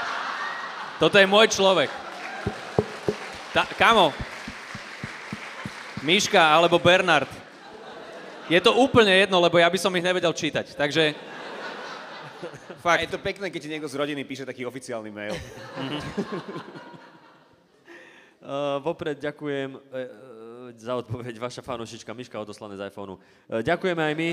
Toto 1.02 1.16
je 1.16 1.28
môj 1.30 1.48
človek. 1.54 1.88
Ta, 3.56 3.64
kamo, 3.80 4.12
Miška 6.04 6.42
alebo 6.42 6.76
Bernard. 6.76 7.30
Je 8.52 8.60
to 8.62 8.76
úplne 8.78 9.10
jedno, 9.10 9.40
lebo 9.42 9.58
ja 9.58 9.66
by 9.72 9.80
som 9.80 9.96
ich 9.96 10.06
nevedel 10.06 10.30
čítať. 10.30 10.76
Takže 10.78 11.16
A 12.86 13.02
je 13.02 13.10
to 13.10 13.18
pekné, 13.18 13.50
keď 13.50 13.62
ti 13.66 13.70
niekto 13.74 13.90
z 13.90 13.98
rodiny 13.98 14.22
píše 14.22 14.46
taký 14.46 14.62
oficiálny 14.70 15.10
mail. 15.10 15.34
Uh, 18.46 18.78
vopred 18.78 19.18
ďakujem 19.18 19.74
uh, 19.74 20.70
za 20.78 20.94
odpoveď 21.02 21.34
vaša 21.42 21.66
fanúšička 21.66 22.14
Miška 22.14 22.38
odoslané 22.38 22.78
z 22.78 22.94
iPhoneu. 22.94 23.18
Uh, 23.18 23.66
ďakujeme 23.66 23.98
aj 23.98 24.14
my. 24.14 24.30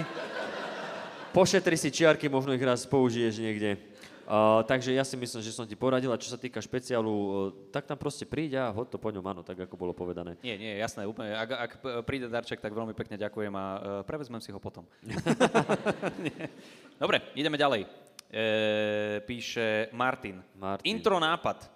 Pošetri 1.33 1.81
si 1.81 1.89
čiarky, 1.89 2.29
možno 2.29 2.53
ich 2.53 2.61
raz 2.61 2.85
použiješ 2.85 3.41
niekde. 3.41 3.81
Uh, 4.29 4.61
takže 4.69 4.93
ja 4.93 5.01
si 5.01 5.17
myslím, 5.17 5.41
že 5.41 5.57
som 5.57 5.65
ti 5.65 5.73
poradila, 5.81 6.21
čo 6.21 6.29
sa 6.29 6.37
týka 6.37 6.61
špeciálu, 6.61 7.09
uh, 7.09 7.33
tak 7.73 7.89
tam 7.89 7.97
proste 7.97 8.29
príď 8.29 8.61
a 8.61 8.65
hoď 8.69 8.93
to 8.93 8.99
po 9.01 9.09
ňom, 9.09 9.25
áno, 9.25 9.41
tak 9.41 9.65
ako 9.65 9.81
bolo 9.81 9.97
povedané. 9.97 10.37
nie, 10.45 10.61
nie, 10.61 10.77
jasné, 10.77 11.09
úplne. 11.09 11.33
Ak, 11.33 11.49
ak 11.49 11.71
príde 12.05 12.29
darček, 12.29 12.61
tak 12.61 12.77
veľmi 12.77 12.93
pekne 12.93 13.17
ďakujem 13.17 13.53
a 13.57 13.65
uh, 13.65 13.81
prevezmem 14.05 14.45
si 14.45 14.53
ho 14.53 14.61
potom. 14.61 14.85
Dobre, 17.01 17.25
ideme 17.33 17.57
ďalej. 17.57 18.02
E, 18.33 19.21
píše 19.29 19.93
Martin. 19.93 20.41
Martin. 20.57 20.89
Intro 20.89 21.21
nápad. 21.21 21.69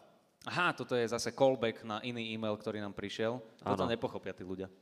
Aha, 0.49 0.73
toto 0.73 0.97
je 0.97 1.05
zase 1.05 1.35
callback 1.37 1.85
na 1.85 2.01
iný 2.01 2.33
e-mail, 2.33 2.57
ktorý 2.57 2.81
nám 2.81 2.97
prišiel. 2.97 3.43
Toto 3.61 3.85
Áno. 3.85 3.93
nepochopia 3.93 4.33
tí 4.33 4.41
ľudia. 4.41 4.73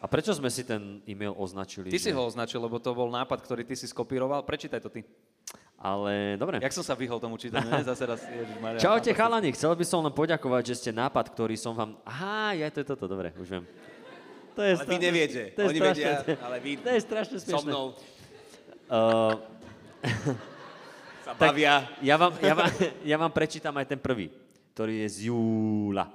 A 0.00 0.08
prečo 0.08 0.32
sme 0.32 0.48
si 0.48 0.64
ten 0.64 1.04
e-mail 1.04 1.36
označili? 1.36 1.92
Ty 1.92 2.00
že- 2.00 2.08
si 2.08 2.10
ho 2.16 2.24
označil, 2.24 2.56
lebo 2.64 2.80
to 2.80 2.96
bol 2.96 3.12
nápad, 3.12 3.36
ktorý 3.44 3.68
ty 3.68 3.76
si 3.76 3.84
skopíroval. 3.84 4.48
Prečítaj 4.48 4.80
to 4.80 4.88
ty. 4.88 5.04
Ale 5.76 6.40
dobre. 6.40 6.56
Jak 6.60 6.72
som 6.72 6.84
sa 6.84 6.96
vyhol 6.96 7.20
tomu 7.20 7.36
čítaniu, 7.36 7.68
ne? 7.68 7.84
Zase 7.84 8.04
raz, 8.08 8.20
ježišmaria. 8.24 8.80
Čaute 8.80 9.12
chalani, 9.12 9.52
chcel 9.52 9.76
by 9.76 9.84
som 9.84 10.00
len 10.04 10.12
poďakovať, 10.12 10.62
že 10.72 10.74
ste 10.76 10.90
nápad, 10.92 11.36
ktorý 11.36 11.56
som 11.56 11.72
vám... 11.76 12.00
Aha, 12.04 12.52
ja 12.56 12.68
to 12.72 12.80
je 12.80 12.86
toto, 12.88 13.04
dobre, 13.08 13.32
už 13.36 13.60
viem. 13.60 13.64
To 14.56 14.60
je 14.64 14.72
Ale 14.76 14.84
vy 14.88 14.96
neviete. 15.00 15.40
To 15.56 15.60
je 15.64 15.68
Oni 15.72 15.80
strašne, 15.80 16.04
vedia, 16.04 16.36
ale 16.44 16.56
vy 16.60 16.70
To 16.80 16.88
je 16.92 17.00
strašne 17.00 17.36
so 17.36 17.44
smiešné. 17.44 17.70
mnou 17.72 17.84
Uh, 18.90 19.38
sa 21.24 21.32
bavia. 21.36 21.88
ja, 22.00 22.14
vám, 22.16 22.32
ja, 22.40 22.54
vám, 22.54 22.70
ja 23.10 23.16
vám 23.16 23.32
prečítam 23.32 23.74
aj 23.76 23.86
ten 23.86 24.00
prvý, 24.00 24.32
ktorý 24.72 25.04
je 25.04 25.08
z 25.08 25.18
júla. 25.32 26.08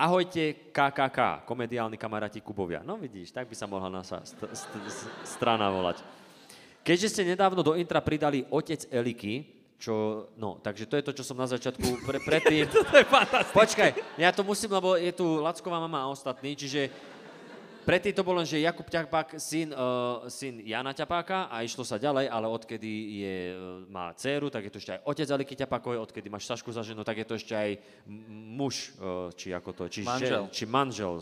Ahojte 0.00 0.72
KKK, 0.72 1.44
komediálni 1.44 2.00
kamaráti 2.00 2.40
Kubovia. 2.40 2.80
No 2.80 2.96
vidíš, 2.96 3.36
tak 3.36 3.52
by 3.52 3.54
sa 3.54 3.68
mohla 3.68 3.92
naša 3.92 4.24
st- 4.24 4.48
st- 4.48 4.88
st- 4.88 5.12
strana 5.28 5.68
volať. 5.68 6.00
Keďže 6.80 7.12
ste 7.12 7.22
nedávno 7.28 7.60
do 7.60 7.76
intra 7.76 8.00
pridali 8.00 8.48
Otec 8.48 8.88
Eliky, 8.88 9.44
čo, 9.76 10.28
no, 10.40 10.56
takže 10.60 10.88
to 10.88 10.96
je 10.96 11.04
to, 11.04 11.12
čo 11.16 11.24
som 11.24 11.36
na 11.36 11.44
začiatku 11.48 12.04
pre, 12.04 12.16
predtým... 12.28 12.64
Počkaj, 13.52 14.16
ja 14.16 14.32
to 14.32 14.40
musím, 14.40 14.72
lebo 14.72 14.96
je 14.96 15.12
tu 15.12 15.40
Lacková 15.40 15.80
mama 15.80 16.04
a 16.04 16.12
ostatní, 16.12 16.56
čiže 16.56 16.88
Predtým 17.80 18.12
to 18.12 18.22
bolo 18.22 18.44
len, 18.44 18.46
že 18.46 18.60
Jakub 18.60 18.84
Ťapák, 18.84 19.40
syn, 19.40 19.72
uh, 19.72 20.28
syn 20.28 20.60
Jana 20.62 20.92
Ťapáka 20.92 21.48
a 21.48 21.64
išlo 21.64 21.80
sa 21.80 21.96
ďalej, 21.96 22.28
ale 22.28 22.46
odkedy 22.46 22.92
je, 23.24 23.36
uh, 23.50 23.82
má 23.88 24.12
dceru, 24.12 24.52
tak 24.52 24.68
je 24.68 24.72
to 24.72 24.78
ešte 24.78 24.92
aj 24.94 25.00
otec 25.08 25.28
Aliky 25.32 25.54
Ťapákovej, 25.56 25.98
odkedy 26.04 26.28
máš 26.28 26.44
Sašku 26.44 26.68
za 26.70 26.84
ženu, 26.84 27.02
tak 27.08 27.18
je 27.18 27.26
to 27.26 27.34
ešte 27.40 27.56
aj 27.56 27.70
muž, 28.30 28.92
uh, 29.00 29.32
či 29.32 29.56
ako 29.56 29.70
to 29.72 29.82
je, 29.88 30.00
či, 30.00 30.02
Manžel. 30.04 30.44
Žen, 30.44 30.52
či 30.52 30.64
manžel 30.68 31.14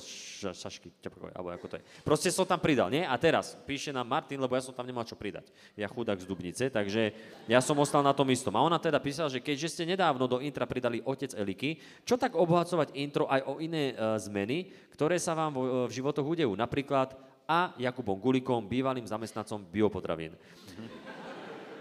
Sašky 0.50 0.88
Ťapákovej, 0.98 1.34
alebo 1.38 1.48
ako 1.54 1.66
to 1.70 1.74
je. 1.78 1.82
Proste 2.02 2.28
som 2.34 2.42
tam 2.42 2.58
pridal, 2.58 2.90
nie? 2.90 3.06
A 3.06 3.14
teraz 3.16 3.54
píše 3.62 3.94
nám 3.94 4.10
Martin, 4.10 4.42
lebo 4.42 4.58
ja 4.58 4.62
som 4.62 4.74
tam 4.74 4.84
nemal 4.84 5.06
čo 5.06 5.14
pridať. 5.14 5.48
Ja 5.78 5.86
chudák 5.86 6.18
z 6.18 6.26
Dubnice, 6.26 6.68
takže 6.74 7.14
ja 7.46 7.62
som 7.62 7.78
ostal 7.78 8.02
na 8.02 8.10
tom 8.10 8.26
istom. 8.34 8.54
A 8.58 8.66
ona 8.66 8.82
teda 8.82 8.98
písala, 8.98 9.30
že 9.30 9.38
keďže 9.38 9.78
ste 9.78 9.84
nedávno 9.86 10.26
do 10.26 10.42
intra 10.42 10.66
pridali 10.66 11.02
otec 11.06 11.32
Eliky, 11.38 11.78
čo 12.02 12.18
tak 12.18 12.34
obohacovať 12.34 12.98
intro 12.98 13.30
aj 13.30 13.40
o 13.46 13.62
iné 13.62 13.94
uh, 13.94 14.18
zmeny, 14.18 14.70
ktoré 14.94 15.18
sa 15.22 15.38
vám 15.38 15.54
vo, 15.54 15.62
v 15.86 15.92
životoch 15.94 16.26
udejú. 16.26 16.47
Napríklad 16.54 17.16
a 17.48 17.72
Jakubom 17.80 18.20
Gulikom, 18.20 18.68
bývalým 18.68 19.08
zamestnancom 19.08 19.64
biopotravín. 19.72 20.36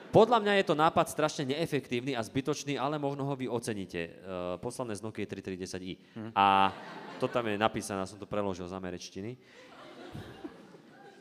Podľa 0.07 0.39
mňa 0.39 0.53
je 0.64 0.65
to 0.72 0.80
nápad 0.80 1.11
strašne 1.11 1.44
neefektívny 1.52 2.15
a 2.15 2.23
zbytočný, 2.23 2.80
ale 2.80 2.95
možno 2.95 3.27
ho 3.27 3.35
vy 3.35 3.52
oceníte. 3.52 4.15
Uh, 4.23 4.56
posledné 4.64 4.95
z 4.95 5.03
Nokia 5.03 5.27
3310i. 5.27 5.99
A 6.31 6.72
to 7.19 7.27
tam 7.27 7.52
je 7.52 7.60
napísané, 7.60 8.07
som 8.07 8.15
to 8.15 8.23
preložil 8.23 8.64
z 8.72 8.73
američtiny. 8.80 9.35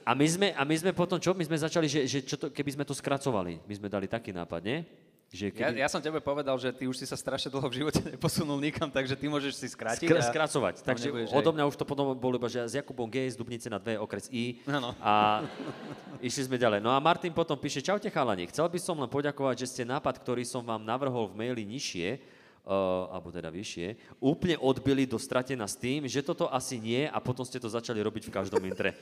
A 0.06 0.14
my 0.14 0.26
sme, 0.30 0.48
a 0.54 0.62
my 0.62 0.76
sme 0.78 0.94
potom, 0.94 1.18
čo? 1.18 1.34
My 1.34 1.42
sme 1.42 1.58
začali, 1.58 1.90
že, 1.90 2.06
že 2.06 2.22
čo 2.22 2.38
to, 2.38 2.54
keby 2.54 2.78
sme 2.78 2.84
to 2.86 2.94
skracovali. 2.94 3.58
My 3.66 3.74
sme 3.74 3.90
dali 3.90 4.06
taký 4.06 4.30
nápad, 4.30 4.62
nie? 4.62 4.86
Že 5.34 5.50
Ja, 5.58 5.74
keby, 5.74 5.78
ja 5.82 5.88
som 5.90 5.98
tebe 5.98 6.22
povedal, 6.22 6.54
že 6.54 6.70
ty 6.70 6.86
už 6.86 7.02
si 7.02 7.06
sa 7.06 7.18
strašne 7.18 7.50
dlho 7.50 7.66
v 7.66 7.82
živote 7.82 7.98
neposunul 8.14 8.62
nikam, 8.62 8.86
takže 8.86 9.18
ty 9.18 9.26
môžeš 9.26 9.58
si 9.58 9.66
skrátiť. 9.66 10.06
A- 10.06 10.22
skracovať. 10.22 10.86
Takže 10.86 11.10
nebudeš, 11.10 11.34
odo 11.34 11.50
mňa 11.50 11.66
už 11.66 11.74
to 11.74 11.82
potom 11.82 12.14
bolo 12.14 12.38
iba, 12.38 12.46
že 12.46 12.62
s 12.62 12.78
Jakubom 12.78 13.10
G 13.10 13.26
z 13.26 13.34
Dubnice 13.34 13.66
na 13.66 13.82
2 13.82 13.98
okres 13.98 14.30
I. 14.30 14.62
Áno. 14.70 14.94
A 15.02 15.42
išli 16.26 16.46
sme 16.46 16.54
ďalej. 16.62 16.78
No 16.78 16.94
a 16.94 17.02
Martin 17.02 17.34
potom 17.34 17.58
píše, 17.58 17.82
čaute 17.82 18.06
chalani, 18.06 18.46
chcel 18.46 18.70
by 18.70 18.78
som 18.78 18.94
len 19.02 19.10
poďakovať, 19.10 19.66
že 19.66 19.70
ste 19.74 19.82
nápad, 19.82 20.22
ktorý 20.22 20.46
som 20.46 20.62
vám 20.62 20.86
navrhol 20.86 21.26
v 21.26 21.42
maili 21.42 21.66
nižšie, 21.66 22.22
uh, 22.62 23.10
alebo 23.10 23.34
teda 23.34 23.50
vyššie, 23.50 24.18
úplne 24.22 24.54
odbili 24.62 25.10
do 25.10 25.18
stratená 25.18 25.66
s 25.66 25.74
tým, 25.74 26.06
že 26.06 26.22
toto 26.22 26.46
asi 26.46 26.78
nie 26.78 27.02
a 27.10 27.18
potom 27.18 27.42
ste 27.42 27.58
to 27.58 27.66
začali 27.66 27.98
robiť 27.98 28.30
v 28.30 28.34
každom 28.34 28.62
intre. 28.62 28.94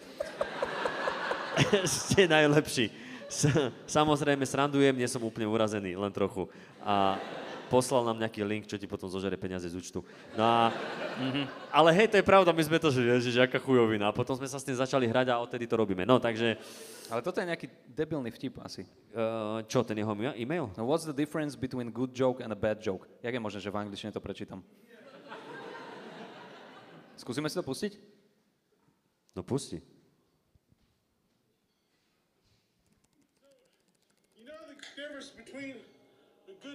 ste 1.84 2.24
najlepší. 2.24 3.03
Samozrejme, 3.98 4.44
srandujem, 4.47 4.94
nie 4.94 5.09
som 5.11 5.23
úplne 5.23 5.48
urazený, 5.48 5.97
len 5.98 6.12
trochu. 6.12 6.47
A 6.85 7.19
poslal 7.73 8.06
nám 8.06 8.20
nejaký 8.20 8.44
link, 8.44 8.65
čo 8.70 8.78
ti 8.78 8.86
potom 8.86 9.11
zožere 9.11 9.35
peniaze 9.35 9.66
z 9.66 9.74
účtu. 9.74 10.05
No 10.39 10.44
a, 10.44 10.70
ale 11.73 11.90
hej, 11.97 12.06
to 12.12 12.16
je 12.20 12.27
pravda, 12.27 12.55
my 12.55 12.62
sme 12.62 12.78
to, 12.78 12.93
že 12.93 13.02
ježiš, 13.02 13.43
aká 13.43 13.59
chujovina. 13.59 14.12
A 14.12 14.16
potom 14.16 14.36
sme 14.36 14.47
sa 14.47 14.61
s 14.61 14.66
tým 14.66 14.77
začali 14.78 15.09
hrať 15.11 15.35
a 15.35 15.40
odtedy 15.43 15.66
to 15.66 15.74
robíme. 15.74 16.06
No, 16.06 16.23
takže, 16.23 16.55
Ale 17.11 17.20
toto 17.24 17.40
je 17.43 17.51
nejaký 17.51 17.66
debilný 17.90 18.31
vtip 18.31 18.61
asi. 18.62 18.86
uh, 19.16 19.61
čo, 19.66 19.82
ten 19.82 19.98
jeho 19.98 20.15
e-mail? 20.15 20.70
No, 20.78 20.86
what's 20.86 21.09
the 21.09 21.16
difference 21.16 21.59
between 21.59 21.90
good 21.90 22.15
joke 22.15 22.44
and 22.44 22.52
a 22.52 22.59
bad 22.59 22.78
joke? 22.78 23.09
Jak 23.24 23.35
je 23.35 23.40
možné, 23.40 23.61
že 23.61 23.73
v 23.73 23.81
angličtine 23.81 24.12
to 24.12 24.23
prečítam? 24.23 24.62
Skúsime 27.15 27.47
si 27.48 27.56
to 27.56 27.65
pustiť? 27.65 27.93
No 29.35 29.43
pusti. 29.43 29.93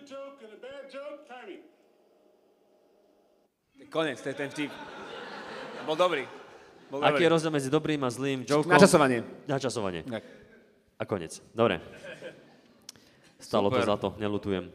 joke 0.09 0.41
and 0.41 0.53
a 0.53 0.57
bad 0.57 0.89
joke, 0.89 1.21
timing. 1.29 1.61
Konec, 3.93 4.17
to 4.21 4.27
je 4.33 4.35
ten 4.35 4.49
vtip. 4.49 4.71
Bol 5.85 5.95
dobrý. 5.95 6.25
Bol 6.89 7.05
Aký 7.05 7.21
je 7.21 7.29
rozdiel 7.29 7.53
medzi 7.53 7.69
dobrým 7.69 8.01
a 8.01 8.09
zlým 8.09 8.41
jokom? 8.41 8.73
Načasovanie. 8.73 9.21
Načasovanie. 9.45 10.01
Tak. 10.09 10.23
A 10.97 11.03
konec. 11.05 11.37
Dobre. 11.53 11.77
Stalo 13.39 13.69
to 13.69 13.79
za 13.85 13.95
to, 13.95 14.17
nelutujem. 14.17 14.73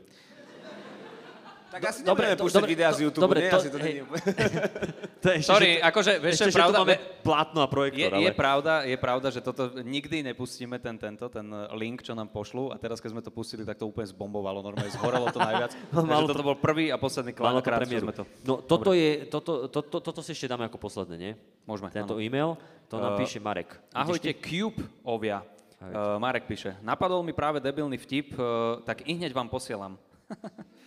Tak 1.75 1.83
asi 1.85 2.01
dobre, 2.07 2.31
nebudeme 2.31 2.39
to- 2.39 2.45
púšťať 2.47 2.63
dobre, 2.63 2.71
videá 2.71 2.91
z 2.91 2.95
to- 2.95 3.03
YouTube, 3.03 3.25
dobre, 3.27 3.39
nie? 3.43 3.51
to- 3.51 3.59
Asi 3.59 3.69
to 3.69 3.79
hej. 3.83 3.95
je. 3.95 4.03
To 5.25 5.33
je 5.33 5.41
Sorry, 5.41 5.81
že, 5.81 5.89
akože, 5.89 6.13
vieš, 6.21 6.33
ešte, 6.37 6.45
je 6.45 6.53
že 6.53 6.55
tu 6.55 6.61
pravda? 6.61 6.79
máme 6.85 6.95
plátno 7.25 7.59
a 7.59 7.67
Je, 7.67 7.73
projektor, 7.73 8.11
ale... 8.13 8.21
je, 8.21 8.31
pravda, 8.37 8.73
je 8.85 8.97
pravda, 9.01 9.29
že 9.33 9.41
toto 9.41 9.63
nikdy 9.81 10.21
nepustíme 10.21 10.77
ten, 10.77 11.01
tento, 11.01 11.33
ten 11.33 11.49
eh, 11.49 11.73
link, 11.75 12.05
čo 12.05 12.13
nám 12.13 12.29
pošlu 12.29 12.69
a 12.69 12.77
teraz, 12.77 13.01
keď 13.01 13.11
sme 13.17 13.23
to 13.25 13.33
pustili, 13.33 13.65
tak 13.65 13.81
to 13.81 13.89
úplne 13.89 14.05
zbombovalo, 14.05 14.61
normálne 14.61 14.93
zhorelo 14.93 15.33
to 15.33 15.41
najviac. 15.41 15.73
Takže 15.97 16.05
Malo 16.05 16.29
to- 16.29 16.37
toto 16.37 16.45
bol 16.45 16.61
prvý 16.61 16.93
a 16.93 17.01
posledný 17.01 17.33
to 17.33 17.41
krát, 17.41 17.81
čo 17.83 18.05
sme 18.05 18.13
to... 18.13 18.29
No 18.45 18.61
toto 18.61 18.93
je, 18.93 19.25
toto, 19.27 19.67
toto, 19.67 19.97
toto 19.99 20.21
si 20.21 20.37
ešte 20.37 20.45
dáme 20.45 20.69
ako 20.69 20.77
posledné, 20.77 21.17
nie? 21.17 21.33
Môžeme, 21.65 21.89
Tento 21.89 22.15
áno. 22.15 22.23
e-mail, 22.23 22.61
to 22.87 23.01
nám 23.01 23.17
Eh, 23.17 23.25
píše 23.25 23.41
Marek. 23.41 23.73
Ahojte, 23.91 24.29
Cube 24.37 24.79
ovia. 25.03 25.41
Uh, 25.81 26.17
Marek 26.17 26.45
píše, 26.45 26.77
napadol 26.81 27.21
mi 27.21 27.33
práve 27.33 27.61
debilný 27.61 27.97
vtip, 27.97 28.33
uh, 28.37 28.81
tak 28.85 29.05
i 29.05 29.17
hneď 29.17 29.33
vám 29.33 29.49
posielam. 29.49 29.97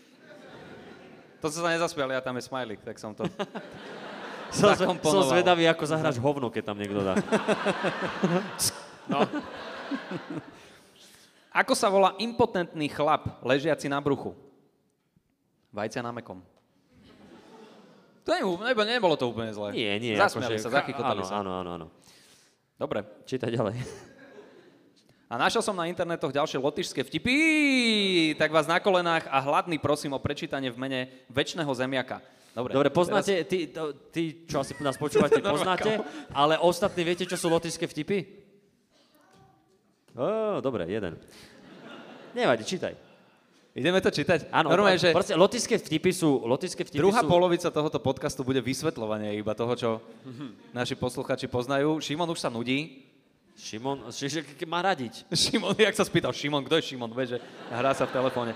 to 1.41 1.47
sa 1.53 1.69
nezasmiali, 1.69 2.13
a 2.17 2.21
tam 2.21 2.35
je 2.37 2.43
smajlik, 2.45 2.81
tak 2.81 2.97
som 2.97 3.13
to... 3.13 3.25
Som, 4.47 4.95
som 5.03 5.27
zvedavý, 5.27 5.67
ako 5.67 5.83
zahráš 5.83 6.15
hovno, 6.23 6.47
keď 6.47 6.71
tam 6.71 6.79
niekto 6.79 7.03
dá. 7.03 7.19
Ako 11.51 11.75
sa 11.75 11.91
volá 11.91 12.15
impotentný 12.15 12.87
chlap, 12.87 13.43
ležiaci 13.43 13.91
na 13.91 13.99
bruchu? 13.99 14.31
Vajcia 15.75 15.99
na 15.99 16.15
mekom. 16.15 16.39
To 18.23 18.29
je, 18.31 18.43
nebo, 18.43 18.81
nebolo 18.87 19.15
to 19.19 19.27
úplne 19.27 19.51
zlé. 19.51 19.75
Nie, 19.75 19.99
nie. 19.99 20.15
Zasmiali 20.15 20.59
akože- 20.59 20.63
sa, 20.63 20.71
zachychotali 20.79 21.21
áno, 21.23 21.27
sa. 21.27 21.33
Áno, 21.43 21.51
áno, 21.63 21.69
áno. 21.75 21.87
Dobre. 22.79 23.03
Čítaj 23.27 23.51
ďalej. 23.51 23.75
A 25.27 25.35
našiel 25.35 25.59
som 25.59 25.75
na 25.75 25.91
internetoch 25.91 26.31
ďalšie 26.31 26.55
lotyšské 26.55 27.03
vtipy, 27.03 27.35
tak 28.39 28.47
vás 28.47 28.63
na 28.63 28.79
kolenách 28.79 29.27
a 29.27 29.43
hladný 29.43 29.75
prosím 29.75 30.15
o 30.15 30.23
prečítanie 30.23 30.71
v 30.71 30.79
mene 30.79 30.99
väčšného 31.27 31.67
zemiaka. 31.75 32.23
Dobre, 32.55 32.71
Dobre, 32.71 32.89
poznáte, 32.89 33.43
ty, 33.43 33.67
to, 33.67 33.91
ty, 34.09 34.47
čo 34.47 34.63
asi 34.63 34.71
nás 34.79 34.95
počúvate, 34.95 35.43
poznáte, 35.53 35.99
ale 36.31 36.55
ostatní 36.55 37.03
viete, 37.03 37.27
čo 37.27 37.35
sú 37.35 37.51
lotyšské 37.51 37.85
vtipy? 37.91 38.23
Ó, 40.15 40.63
dobre, 40.63 40.87
jeden. 40.87 41.19
Nevadí, 42.31 42.63
čítaj. 42.63 42.95
Ideme 43.77 44.01
to 44.01 44.09
čítať? 44.09 44.49
Áno, 44.49 44.73
Normálne, 44.73 44.97
že 44.97 45.13
proste, 45.13 45.37
lotyšské 45.37 45.77
vtipy 45.77 46.09
sú, 46.09 46.41
lotyšské 46.49 46.81
vtipy 46.81 46.97
druhá 46.97 47.21
sú... 47.21 47.29
polovica 47.29 47.69
tohoto 47.69 48.01
podcastu 48.01 48.41
bude 48.41 48.57
vysvetľovanie 48.63 49.37
iba 49.37 49.53
toho, 49.53 49.73
čo 49.77 49.89
naši 50.73 50.97
posluchači 50.97 51.45
poznajú. 51.45 52.01
Šimon 52.01 52.25
už 52.31 52.41
sa 52.41 52.49
nudí. 52.49 53.06
Šimon, 53.57 54.05
že, 54.13 54.29
že 54.29 54.39
ke- 54.45 54.69
má 54.69 54.85
radiť. 54.85 55.25
Šimon, 55.33 55.73
jak 55.73 55.97
sa 55.97 56.05
spýtal, 56.05 56.29
Šimon, 56.29 56.61
kto 56.69 56.77
je 56.77 56.93
Šimon? 56.93 57.09
Vieš, 57.09 57.29
že 57.35 57.39
hrá 57.73 57.91
sa 57.97 58.05
v 58.05 58.13
telefóne. 58.13 58.53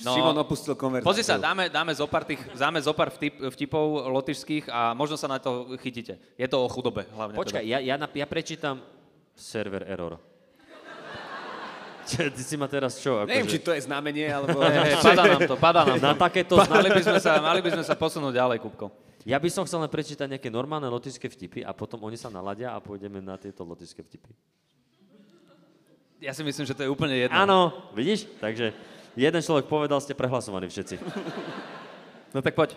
No. 0.00 0.14
Šimon 0.14 0.36
opustil 0.38 0.78
konverzáciu. 0.78 1.10
Pozri 1.10 1.26
sa, 1.26 1.36
dáme, 1.36 1.66
dáme 1.68 1.90
zo 1.90 2.06
pár, 2.06 2.22
tých, 2.22 2.38
dáme 2.54 2.78
zo 2.78 2.94
pár 2.94 3.10
vtip, 3.10 3.50
vtipov 3.50 4.06
lotyšských 4.06 4.70
a 4.70 4.94
možno 4.94 5.18
sa 5.18 5.26
na 5.26 5.42
to 5.42 5.74
chytíte. 5.82 6.16
Je 6.38 6.46
to 6.46 6.62
o 6.62 6.70
chudobe 6.70 7.02
hlavne. 7.12 7.34
Počkaj, 7.34 7.66
Teda. 7.66 7.82
ja, 7.82 7.82
ja, 7.82 7.96
ja 7.98 8.26
prečítam 8.30 8.78
server 9.34 9.84
error. 9.90 10.22
Čo, 12.08 12.30
ty 12.32 12.40
si 12.40 12.56
ma 12.56 12.64
teraz 12.70 12.96
čo? 13.04 13.20
Ako, 13.20 13.28
Neviem, 13.28 13.50
či 13.52 13.60
že... 13.60 13.64
to 13.68 13.72
je 13.76 13.84
znamenie, 13.84 14.32
alebo... 14.32 14.64
Hej, 14.64 14.80
hej, 14.86 14.96
padá 15.04 15.22
nám 15.28 15.40
to, 15.44 15.54
padá 15.60 15.80
nám 15.84 15.98
Na 16.00 16.12
to. 16.16 16.20
takéto 16.24 16.54
Mali 16.56 16.88
by, 16.88 17.02
sme 17.04 17.20
sa, 17.20 17.32
mali 17.36 17.60
by 17.60 17.70
sme 17.76 17.84
sa 17.84 17.94
posunúť 17.98 18.32
ďalej, 18.32 18.58
Kupko. 18.64 19.07
Ja 19.26 19.38
by 19.42 19.48
som 19.50 19.66
chcel 19.66 19.82
len 19.82 19.90
prečítať 19.90 20.30
nejaké 20.30 20.50
normálne 20.50 20.86
lotické 20.86 21.26
vtipy 21.26 21.66
a 21.66 21.74
potom 21.74 21.98
oni 22.06 22.14
sa 22.14 22.30
naladia 22.30 22.74
a 22.74 22.78
pôjdeme 22.78 23.18
na 23.18 23.34
tieto 23.34 23.66
lotické 23.66 24.02
vtipy. 24.02 24.30
Ja 26.18 26.34
si 26.34 26.42
myslím, 26.42 26.66
že 26.66 26.74
to 26.74 26.82
je 26.82 26.90
úplne 26.90 27.14
jedno. 27.14 27.34
Áno, 27.34 27.58
vidíš? 27.94 28.26
Takže 28.42 28.74
jeden 29.14 29.42
človek 29.42 29.70
povedal, 29.70 30.02
ste 30.02 30.18
prehlasovaní 30.18 30.66
všetci. 30.66 30.98
No 32.34 32.42
tak 32.42 32.58
poď. 32.58 32.74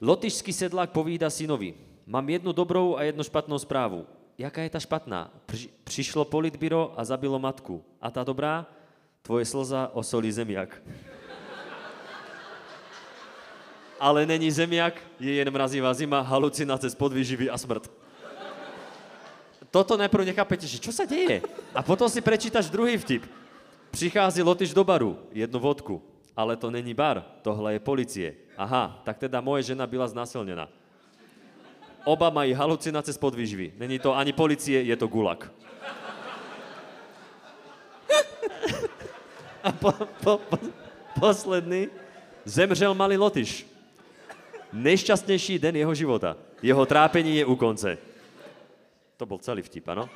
Lotyšský 0.00 0.50
sedlák 0.50 0.90
povída 0.90 1.30
synovi. 1.30 1.76
Mám 2.04 2.28
jednu 2.28 2.52
dobrou 2.52 2.96
a 2.98 3.06
jednu 3.08 3.22
špatnou 3.24 3.56
správu. 3.56 4.04
Jaká 4.34 4.66
je 4.66 4.74
tá 4.74 4.80
špatná? 4.82 5.30
Pri, 5.46 5.70
prišlo 5.86 6.26
politbyro 6.26 6.92
a 6.98 7.06
zabilo 7.06 7.38
matku. 7.38 7.80
A 8.02 8.10
tá 8.10 8.26
dobrá? 8.26 8.66
Tvoje 9.22 9.46
slza 9.48 9.88
osolí 9.94 10.28
zemiak. 10.28 10.82
Ale 14.00 14.26
není 14.26 14.50
zemiak, 14.50 15.00
je 15.20 15.34
jen 15.34 15.50
mrazivá 15.50 15.94
zima, 15.94 16.20
halucinácie 16.20 16.90
z 16.90 16.94
podvýživy 16.94 17.50
a 17.50 17.58
smrt. 17.58 17.90
Toto 19.74 19.98
najprv 19.98 20.30
nechápete, 20.30 20.70
že 20.70 20.78
čo 20.78 20.94
sa 20.94 21.02
deje? 21.02 21.42
A 21.74 21.82
potom 21.82 22.06
si 22.06 22.22
prečítaš 22.22 22.70
druhý 22.70 22.94
vtip. 22.94 23.26
Prichází 23.90 24.38
Lotyš 24.38 24.70
do 24.70 24.86
baru, 24.86 25.18
jednu 25.34 25.58
vodku. 25.58 25.98
Ale 26.36 26.54
to 26.54 26.70
není 26.70 26.94
bar, 26.94 27.26
tohle 27.42 27.74
je 27.74 27.80
policie. 27.82 28.28
Aha, 28.54 29.02
tak 29.02 29.18
teda 29.18 29.42
moje 29.42 29.74
žena 29.74 29.86
byla 29.86 30.06
znásilnená. 30.06 30.70
Oba 32.06 32.30
mají 32.30 32.52
halucinácie 32.54 33.14
z 33.14 33.18
podvýživy. 33.18 33.74
Není 33.78 33.98
to 33.98 34.14
ani 34.14 34.30
policie, 34.30 34.82
je 34.82 34.96
to 34.96 35.10
gulag. 35.10 35.50
A 39.64 39.72
po, 39.72 39.90
po, 40.22 40.38
po, 40.38 40.58
posledný. 41.18 41.88
Zemřel 42.44 42.94
malý 42.94 43.16
Lotyš. 43.16 43.73
Nejšťastnejší 44.74 45.62
den 45.62 45.78
jeho 45.78 45.94
života. 45.94 46.34
Jeho 46.58 46.82
trápení 46.82 47.38
je 47.38 47.46
u 47.46 47.54
konce. 47.54 47.94
To 49.14 49.22
bol 49.22 49.38
celý 49.38 49.62
vtip, 49.62 49.86
áno? 49.86 50.10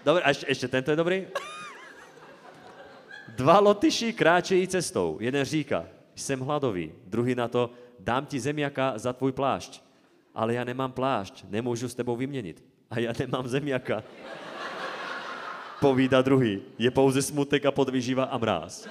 Dobre, 0.00 0.24
a 0.24 0.32
ešte, 0.32 0.48
ešte 0.48 0.66
tento 0.72 0.88
je 0.88 0.96
dobrý. 0.96 1.28
Dva 3.36 3.60
lotyši 3.60 4.16
kráčejí 4.16 4.64
cestou. 4.68 5.20
Jeden 5.20 5.44
říká, 5.44 5.84
jsem 6.14 6.40
hladový. 6.40 6.96
Druhý 7.04 7.34
na 7.34 7.48
to, 7.48 7.68
dám 8.00 8.24
ti 8.26 8.40
zemiaka 8.40 8.96
za 8.96 9.12
tvůj 9.12 9.36
plášť. 9.36 9.84
Ale 10.32 10.56
ja 10.56 10.64
nemám 10.64 10.92
plášť, 10.92 11.44
nemôžu 11.48 11.88
s 11.88 11.96
tebou 11.96 12.16
vyměnit. 12.16 12.64
A 12.88 13.00
ja 13.00 13.12
nemám 13.12 13.44
zemiaka. 13.48 14.00
Povída 15.80 16.24
druhý, 16.24 16.64
je 16.80 16.88
pouze 16.88 17.20
smutek 17.20 17.68
a 17.68 17.72
podvyživa 17.72 18.24
a 18.24 18.36
mráz. 18.40 18.88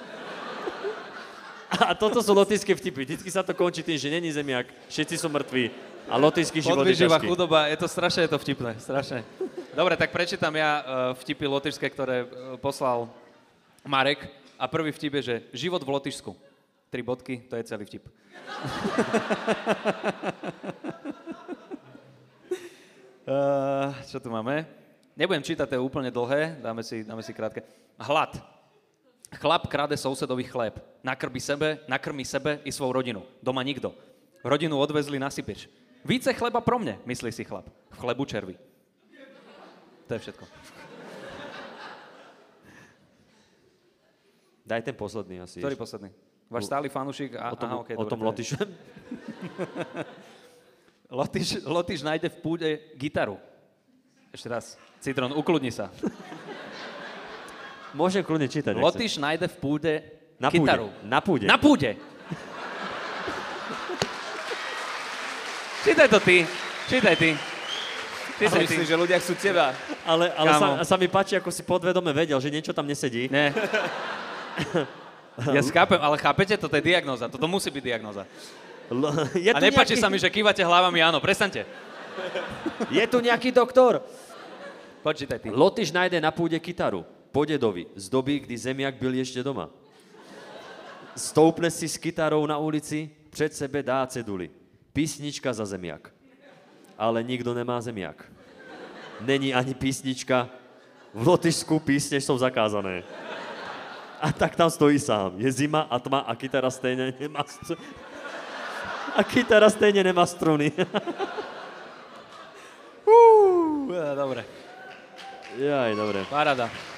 A 1.70 1.94
toto 1.98 2.22
sú 2.22 2.30
lotyšské 2.30 2.72
vtipy. 2.78 3.02
Vždycky 3.02 3.30
sa 3.30 3.42
to 3.42 3.50
končí 3.50 3.82
tým, 3.82 3.98
že 3.98 4.08
není 4.10 4.30
zemiak, 4.30 4.70
všetci 4.86 5.18
sú 5.18 5.26
mŕtvi 5.26 5.74
a 6.06 6.14
lotyšský 6.14 6.62
život 6.62 6.86
je 6.86 7.02
ťažký. 7.02 7.26
chudoba, 7.26 7.66
je 7.66 7.78
to 7.78 7.88
strašne, 7.90 8.22
je 8.22 8.30
to 8.30 8.38
vtipné, 8.38 8.78
strašne. 8.78 9.26
Dobre, 9.74 9.98
tak 9.98 10.14
prečítam 10.14 10.54
ja 10.54 10.80
uh, 10.80 10.84
vtipy 11.18 11.50
lotyšské, 11.50 11.90
ktoré 11.90 12.24
uh, 12.24 12.54
poslal 12.62 13.10
Marek. 13.82 14.30
A 14.56 14.64
prvý 14.70 14.88
vtip 14.88 15.20
je, 15.20 15.22
že 15.22 15.36
život 15.52 15.84
v 15.84 15.92
Lotyšsku. 15.92 16.32
Tri 16.88 17.04
bodky, 17.04 17.44
to 17.44 17.60
je 17.60 17.66
celý 17.68 17.84
vtip. 17.84 18.08
uh, 23.28 23.92
čo 24.10 24.16
tu 24.16 24.32
máme? 24.32 24.64
Nebudem 25.12 25.44
čítať, 25.44 25.68
to 25.68 25.76
je 25.76 25.82
úplne 25.82 26.08
dlhé, 26.08 26.56
dáme 26.64 26.80
si, 26.80 27.04
dáme 27.04 27.20
si 27.20 27.36
krátke. 27.36 27.60
Hlad. 28.00 28.55
Chlap 29.34 29.66
krade 29.66 29.96
sousedovi 29.96 30.44
chléb. 30.44 30.78
Nakrmi 31.02 31.40
sebe, 31.40 31.78
nakrmi 31.88 32.24
sebe 32.24 32.60
i 32.64 32.72
svou 32.72 32.92
rodinu. 32.92 33.26
Doma 33.42 33.62
nikto. 33.62 33.94
Rodinu 34.44 34.78
odvezli 34.78 35.18
na 35.18 35.30
Sibiř. 35.30 35.68
Více 36.04 36.32
chleba 36.34 36.60
pro 36.60 36.78
mne, 36.78 36.98
myslí 37.02 37.32
si 37.32 37.42
chlap. 37.44 37.66
V 37.90 37.98
chlebu 37.98 38.24
červy. 38.24 38.54
To 40.06 40.14
je 40.14 40.20
všetko. 40.22 40.44
Daj 44.66 44.82
ten 44.82 44.94
posledný 44.94 45.42
asi. 45.42 45.58
Ktorý 45.58 45.74
posledný? 45.78 46.10
Váš 46.46 46.70
stály 46.70 46.86
fanúšik? 46.86 47.34
A, 47.34 47.50
O 47.54 47.58
tom, 47.58 47.70
aha, 47.70 47.78
okay, 47.82 47.94
o 47.98 48.04
tom. 48.06 48.22
Lotyš, 51.10 51.62
Lotyš 51.66 52.02
nájde 52.02 52.30
v 52.30 52.38
púde 52.42 52.70
gitaru. 52.98 53.38
Ešte 54.30 54.46
raz. 54.50 54.74
Citron, 54.98 55.34
ukludni 55.34 55.70
sa. 55.70 55.90
Môžem 57.96 58.20
kľudne 58.20 58.44
čítať. 58.44 58.76
Lotyš 58.76 59.16
nájde 59.16 59.48
v 59.48 59.56
púde 59.56 59.92
Na 60.36 60.52
púde. 60.52 60.60
gitaru. 60.60 60.86
Na 61.02 61.18
púde. 61.18 61.46
Na 61.46 61.56
púde. 61.56 61.90
Čítaj 65.80 66.08
to 66.08 66.18
ty. 66.20 66.44
Čítaj 66.86 67.14
ty. 67.16 67.30
A 67.32 68.38
Čítaj 68.38 68.60
ty. 68.60 68.64
myslíš, 68.68 68.88
že 68.90 68.96
ľudia 68.98 69.16
chcú 69.16 69.32
teba. 69.34 69.72
Ale, 70.04 70.28
ale 70.30 70.50
sa, 70.50 70.58
Kámo. 70.60 70.84
sa 70.84 70.96
mi 70.98 71.08
páči, 71.08 71.34
ako 71.34 71.48
si 71.48 71.64
podvedome 71.64 72.12
vedel, 72.12 72.36
že 72.36 72.52
niečo 72.52 72.76
tam 72.76 72.84
nesedí. 72.84 73.26
Ne. 73.26 73.50
Ja 75.36 75.60
skápem, 75.60 76.00
ale 76.00 76.16
chápete, 76.16 76.56
toto 76.56 76.72
je 76.72 76.80
diagnóza. 76.80 77.28
Toto 77.28 77.44
musí 77.44 77.68
byť 77.68 77.84
diagnóza. 77.84 78.24
L- 78.88 79.12
je, 79.36 79.52
A 79.52 79.60
nepáči 79.60 79.92
nejaký, 79.92 80.00
sa 80.00 80.08
mi, 80.08 80.16
že 80.16 80.32
kývate 80.32 80.64
hlavami 80.64 81.04
áno. 81.04 81.20
Prestaňte. 81.20 81.68
je 82.88 83.04
tu 83.04 83.20
nejaký 83.20 83.52
doktor. 83.52 84.00
Počítaj 85.04 85.36
ty. 85.36 85.52
Lotyš 85.52 85.92
nájde 85.92 86.24
na 86.24 86.32
púde 86.32 86.56
kytaru. 86.56 87.04
Po 87.36 87.44
dedovi, 87.44 87.86
z 87.92 88.08
doby, 88.08 88.38
kdy 88.48 88.56
zemiak 88.58 88.94
byl 88.96 89.20
ešte 89.20 89.44
doma. 89.44 89.68
stoupne 91.12 91.68
si 91.68 91.84
s 91.84 92.00
kytarou 92.00 92.40
na 92.48 92.56
ulici, 92.56 93.12
před 93.28 93.52
sebe 93.52 93.84
dá 93.84 94.08
ceduly. 94.08 94.48
Písnička 94.96 95.52
za 95.52 95.68
zemiak. 95.68 96.08
Ale 96.96 97.20
nikdo 97.20 97.52
nemá 97.52 97.76
zemiak. 97.84 98.24
Není 99.20 99.52
ani 99.52 99.76
písnička. 99.76 100.48
V 101.12 101.28
Lotyšsku 101.28 101.78
písne 101.84 102.16
jsou 102.16 102.40
zakázané. 102.40 103.04
A 104.20 104.32
tak 104.32 104.56
tam 104.56 104.72
stojí 104.72 104.96
sám. 104.96 105.36
Je 105.36 105.52
zima 105.52 105.80
a 105.92 106.00
tma 106.00 106.18
a 106.24 106.32
kytara 106.34 106.72
stejně 106.72 107.12
nemá 107.20 107.44
str- 107.44 107.76
A 109.16 109.24
kytara 109.24 109.68
stejně 109.70 110.04
nemá 110.04 110.24
struny. 110.26 110.72
Uh, 113.04 113.92
dobre, 114.16 114.44
Jaj, 115.56 115.96
dobre. 115.96 116.24
parada. 116.24 116.95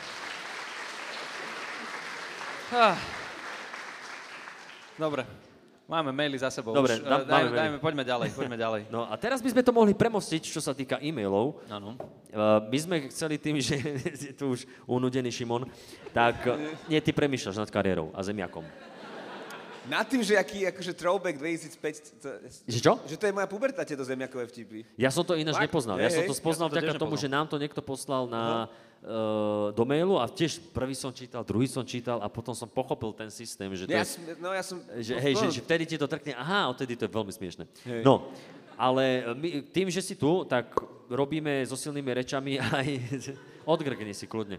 Ah. 2.68 3.00
Dobre, 4.98 5.24
máme 5.88 6.12
maily 6.12 6.36
za 6.36 6.50
sebou. 6.52 6.74
Dobre, 6.74 6.98
Už, 6.98 7.06
dá- 7.06 7.22
eh, 7.22 7.24
máme 7.24 7.48
dajme, 7.48 7.50
dajme, 7.56 7.76
poďme 7.80 8.04
ďalej, 8.04 8.28
poďme 8.36 8.56
ďalej. 8.60 8.82
No 8.92 9.08
a 9.08 9.14
teraz 9.16 9.40
by 9.40 9.48
sme 9.54 9.62
to 9.64 9.72
mohli 9.72 9.94
premostiť, 9.96 10.42
čo 10.44 10.60
sa 10.60 10.76
týka 10.76 11.00
e-mailov. 11.00 11.64
Áno. 11.70 11.96
Uh, 12.28 12.60
my 12.68 12.78
sme 12.78 12.96
chceli 13.08 13.40
tým, 13.40 13.56
že 13.56 13.80
je 14.28 14.36
tu 14.36 14.52
už 14.52 14.68
unudený 14.84 15.32
Šimon, 15.32 15.64
tak 16.12 16.44
nie, 16.92 17.00
ty 17.00 17.14
premýšľaš 17.14 17.56
nad 17.56 17.70
kariérou 17.72 18.12
a 18.12 18.20
zemiakom. 18.20 18.66
Nad 19.88 20.04
tým, 20.04 20.20
že 20.20 20.36
aký 20.36 20.68
akože 20.68 20.92
throwback 20.92 21.40
2005, 21.40 22.20
to, 22.20 22.28
Že 22.68 22.78
čo? 22.84 22.92
že 23.08 23.16
to 23.16 23.24
je 23.24 23.32
moja 23.32 23.48
puberta, 23.48 23.80
tieto 23.88 24.04
zemiakové 24.04 24.44
vtipy. 24.44 24.84
Ja 25.00 25.08
som 25.08 25.24
to 25.24 25.32
ináč 25.32 25.56
Fakt? 25.56 25.64
nepoznal. 25.72 25.96
Hej, 25.96 26.04
Ja 26.04 26.10
som 26.20 26.24
to 26.28 26.36
spoznal 26.36 26.68
ja 26.68 26.76
to 26.76 26.76
vďaka 26.76 27.00
tomu, 27.00 27.16
že 27.16 27.24
nám 27.24 27.48
to 27.48 27.56
niekto 27.56 27.80
poslal 27.80 28.28
na, 28.28 28.68
uh, 28.68 28.87
do 29.72 29.84
mailu 29.86 30.18
a 30.18 30.26
tiež 30.26 30.58
prvý 30.74 30.90
som 30.92 31.14
čítal, 31.14 31.46
druhý 31.46 31.70
som 31.70 31.86
čítal 31.86 32.18
a 32.18 32.26
potom 32.26 32.50
som 32.50 32.66
pochopil 32.66 33.14
ten 33.14 33.30
systém, 33.30 33.70
že 33.72 33.86
to 33.86 33.94
Ja, 33.94 34.02
je, 34.02 34.18
som, 34.18 34.20
no 34.42 34.50
ja 34.50 34.62
som... 34.66 34.76
že, 34.98 35.14
no, 35.14 35.22
hej, 35.22 35.32
no, 35.38 35.40
že, 35.46 35.46
že 35.54 35.60
vtedy 35.62 35.84
ti 35.86 35.96
to 35.96 36.10
trkne, 36.10 36.34
aha, 36.34 36.74
odtedy 36.74 36.98
to 36.98 37.06
je 37.06 37.10
veľmi 37.14 37.32
smiešne. 37.32 37.64
Hej. 37.86 38.02
No, 38.02 38.26
ale 38.74 39.22
my, 39.38 39.48
tým, 39.70 39.86
že 39.86 40.02
si 40.02 40.18
tu, 40.18 40.42
tak 40.44 40.74
robíme 41.08 41.62
so 41.66 41.78
silnými 41.78 42.10
rečami 42.22 42.58
aj... 42.58 42.86
Odgrgni 43.68 44.16
si 44.16 44.24
kľudne. 44.24 44.58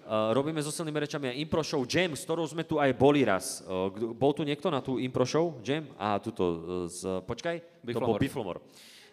Uh, 0.00 0.32
robíme 0.34 0.58
so 0.64 0.72
silnými 0.72 1.06
rečami 1.06 1.30
aj 1.30 1.36
impro 1.38 1.62
show 1.62 1.84
Jam, 1.86 2.16
s 2.16 2.24
ktorou 2.24 2.42
sme 2.48 2.64
tu 2.64 2.80
aj 2.80 2.90
boli 2.96 3.22
raz. 3.22 3.62
Uh, 3.62 3.92
kdo- 3.92 4.10
bol 4.16 4.32
tu 4.32 4.42
niekto 4.42 4.66
na 4.72 4.80
tú 4.82 4.96
impro 4.98 5.22
show 5.28 5.60
Jam? 5.62 5.86
A 6.00 6.18
tuto, 6.18 6.42
uh, 6.42 6.58
z, 6.88 7.20
počkaj, 7.28 7.60
to 7.86 8.00
bol 8.00 8.16
Biflomor. 8.16 8.18
Biflomor. 8.18 8.56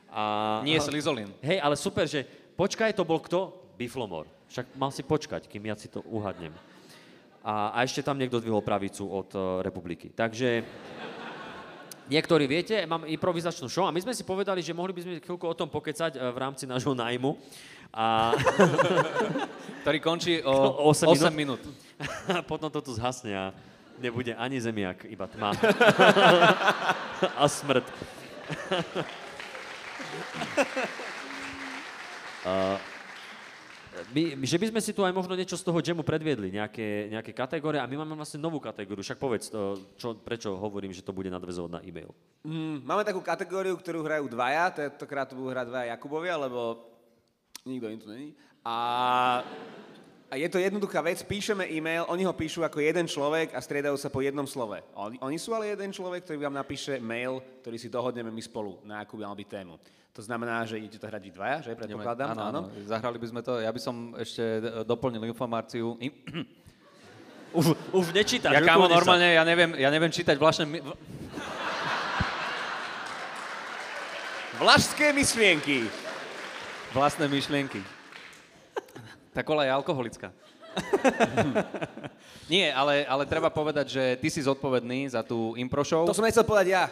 A, 0.09 0.63
Nie 0.63 0.79
Slizolin. 0.79 1.29
Hej, 1.43 1.59
ale 1.59 1.75
super, 1.75 2.07
že 2.07 2.23
počkaj, 2.55 2.95
to 2.95 3.03
bol 3.03 3.19
kto? 3.19 3.66
Biflomor. 3.77 4.25
Však 4.49 4.73
mal 4.73 4.89
si 4.89 5.05
počkať, 5.05 5.45
kým 5.45 5.69
ja 5.69 5.77
si 5.77 5.87
to 5.87 6.01
uhadnem. 6.09 6.51
A, 7.45 7.77
a 7.77 7.77
ešte 7.85 8.01
tam 8.01 8.17
niekto 8.17 8.41
dvihol 8.41 8.65
pravicu 8.65 9.05
od 9.07 9.29
uh, 9.37 9.41
republiky. 9.61 10.11
Takže 10.11 10.65
niektorí 12.09 12.49
viete, 12.49 12.83
mám 12.89 13.05
improvizačnú 13.05 13.69
show 13.69 13.85
a 13.85 13.93
my 13.93 14.01
sme 14.01 14.17
si 14.17 14.25
povedali, 14.25 14.59
že 14.65 14.75
mohli 14.75 14.91
by 14.91 15.01
sme 15.05 15.13
chvíľku 15.21 15.45
o 15.45 15.55
tom 15.55 15.69
pokecať 15.69 16.17
uh, 16.17 16.33
v 16.33 16.37
rámci 16.41 16.65
nášho 16.65 16.91
nájmu. 16.97 17.37
A 17.93 18.35
Ktorý 19.87 20.03
končí 20.03 20.43
o 20.43 20.51
8 20.91 21.07
8, 21.07 21.31
minút. 21.31 21.63
potom 22.51 22.67
to 22.67 22.83
tu 22.83 22.91
zhasne 22.91 23.31
a 23.31 23.55
nebude 24.03 24.35
ani 24.35 24.59
zemiak, 24.59 25.07
iba 25.07 25.31
tma. 25.31 25.55
a 27.39 27.47
smrť. 27.47 27.87
Uh, 32.43 32.75
my, 34.13 34.45
že 34.45 34.57
by 34.57 34.65
sme 34.69 34.81
si 34.81 34.91
tu 34.93 35.01
aj 35.01 35.13
možno 35.13 35.33
niečo 35.33 35.57
z 35.57 35.65
toho 35.65 35.79
jamu 35.81 36.03
predviedli, 36.05 36.53
nejaké, 36.53 37.09
nejaké 37.11 37.31
kategórie 37.33 37.81
a 37.81 37.89
my 37.89 38.03
máme 38.03 38.17
vlastne 38.17 38.41
novú 38.41 38.61
kategóriu, 38.61 39.01
však 39.01 39.19
povedz, 39.19 39.49
to, 39.49 39.77
čo, 39.97 40.17
prečo 40.17 40.53
hovorím, 40.57 40.93
že 40.93 41.05
to 41.05 41.15
bude 41.15 41.31
nadväzovať 41.31 41.71
na 41.71 41.81
e-mail. 41.85 42.11
Mm, 42.45 42.85
máme 42.85 43.03
takú 43.07 43.21
kategóriu, 43.23 43.73
ktorú 43.77 44.05
hrajú 44.05 44.25
dvaja, 44.29 44.73
tentokrát 44.73 45.27
to 45.29 45.37
budú 45.37 45.49
hrať 45.51 45.67
dvaja 45.69 45.85
Jakubovia, 45.97 46.35
lebo 46.37 46.87
nikto 47.65 47.87
im 47.89 47.99
tu 47.99 48.07
není. 48.09 48.29
A, 48.67 48.75
a 50.27 50.33
je 50.35 50.47
to 50.51 50.59
jednoduchá 50.59 50.99
vec, 50.99 51.23
píšeme 51.23 51.67
e-mail, 51.71 52.03
oni 52.11 52.27
ho 52.27 52.35
píšu 52.35 52.63
ako 52.63 52.83
jeden 52.83 53.07
človek 53.07 53.55
a 53.55 53.63
striedajú 53.63 53.95
sa 53.95 54.11
po 54.11 54.19
jednom 54.19 54.45
slove. 54.45 54.83
Oni, 54.95 55.15
oni 55.23 55.37
sú 55.39 55.55
ale 55.55 55.71
jeden 55.71 55.95
človek, 55.95 56.27
ktorý 56.27 56.47
vám 56.47 56.59
napíše 56.59 56.99
mail, 56.99 57.39
ktorý 57.63 57.77
si 57.79 57.87
dohodneme 57.87 58.31
my 58.33 58.43
spolu, 58.43 58.83
na 58.83 59.03
akú 59.03 59.15
by 59.15 59.23
mal 59.27 59.37
byť 59.39 59.49
tému. 59.49 59.75
To 60.17 60.25
znamená, 60.25 60.65
že 60.65 60.81
idete 60.81 60.97
to 60.97 61.05
hrať 61.05 61.21
vy 61.21 61.31
dvaja, 61.31 61.57
že? 61.61 61.77
Predpokladám, 61.77 62.33
áno, 62.33 62.41
áno. 62.43 62.61
Zahrali 62.83 63.21
by 63.21 63.27
sme 63.29 63.41
to. 63.41 63.61
Ja 63.61 63.69
by 63.69 63.77
som 63.77 64.17
ešte 64.17 64.41
doplnil 64.81 65.21
informáciu. 65.23 65.93
Už, 67.53 67.63
už 67.95 68.05
nečítaš, 68.11 68.51
Ja 68.51 68.59
kámo, 68.59 68.85
sa. 68.85 68.99
normálne, 68.99 69.31
ja 69.31 69.41
neviem, 69.41 69.71
ja 69.77 69.87
neviem 69.87 70.11
čítať 70.11 70.35
vlastné... 70.35 70.67
mi- 70.67 70.83
v- 70.83 70.93
Vlašské 74.57 75.13
myšlienky. 75.13 75.87
vlastné 76.89 77.25
myšlienky. 77.25 77.79
Tá 79.31 79.41
kola 79.41 79.63
je 79.63 79.71
alkoholická. 79.71 80.33
Nie, 82.51 82.69
ale, 82.69 83.05
ale 83.05 83.23
treba 83.23 83.47
povedať, 83.47 83.85
že 83.89 84.03
ty 84.17 84.27
si 84.27 84.41
zodpovedný 84.41 85.07
za 85.07 85.23
tú 85.23 85.55
impro 85.55 85.81
show. 85.81 86.03
To 86.03 86.13
som 86.13 86.25
nechcel 86.25 86.43
povedať 86.43 86.73
ja 86.73 86.83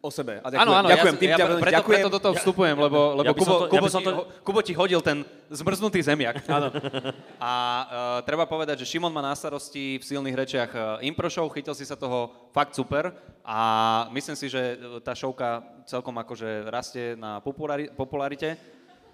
o 0.00 0.08
sebe. 0.08 0.40
A 0.40 0.48
ďakujem, 0.48 0.64
Áno, 0.64 0.72
áno, 0.74 0.88
ďakujem, 0.88 1.14
ja, 1.14 1.20
tým 1.20 1.28
ja, 1.28 1.36
preto, 1.36 1.60
ďakujem. 1.60 2.00
preto 2.00 2.08
do 2.08 2.18
toho 2.18 2.34
vstupujem, 2.34 2.72
lebo, 2.72 3.20
lebo 3.20 3.28
ja 3.28 3.36
Kubo, 3.36 3.52
to- 3.52 3.66
ja 3.68 3.70
Kubo, 3.70 3.88
som 3.92 4.00
ti, 4.00 4.08
to- 4.08 4.26
Kubo 4.40 4.60
ti 4.64 4.72
hodil 4.72 5.00
ten 5.04 5.28
zmrznutý 5.52 6.00
zemiak. 6.00 6.40
Áno. 6.48 6.72
A 7.36 7.52
uh, 7.52 7.84
treba 8.24 8.48
povedať, 8.48 8.80
že 8.80 8.88
Šimon 8.88 9.12
má 9.12 9.20
na 9.20 9.36
starosti 9.36 10.00
v 10.00 10.04
silných 10.04 10.36
rečiach 10.36 10.70
uh, 10.72 10.82
impro 11.04 11.28
show, 11.28 11.44
chytil 11.52 11.76
si 11.76 11.84
sa 11.84 12.00
toho 12.00 12.32
fakt 12.48 12.72
super 12.72 13.12
a 13.44 13.58
myslím 14.10 14.40
si, 14.40 14.48
že 14.48 14.80
uh, 14.80 15.04
tá 15.04 15.12
showka 15.12 15.60
celkom 15.84 16.16
akože 16.16 16.64
rastie 16.66 17.12
na 17.12 17.44
populari- 17.44 17.92
popularite. 17.92 18.56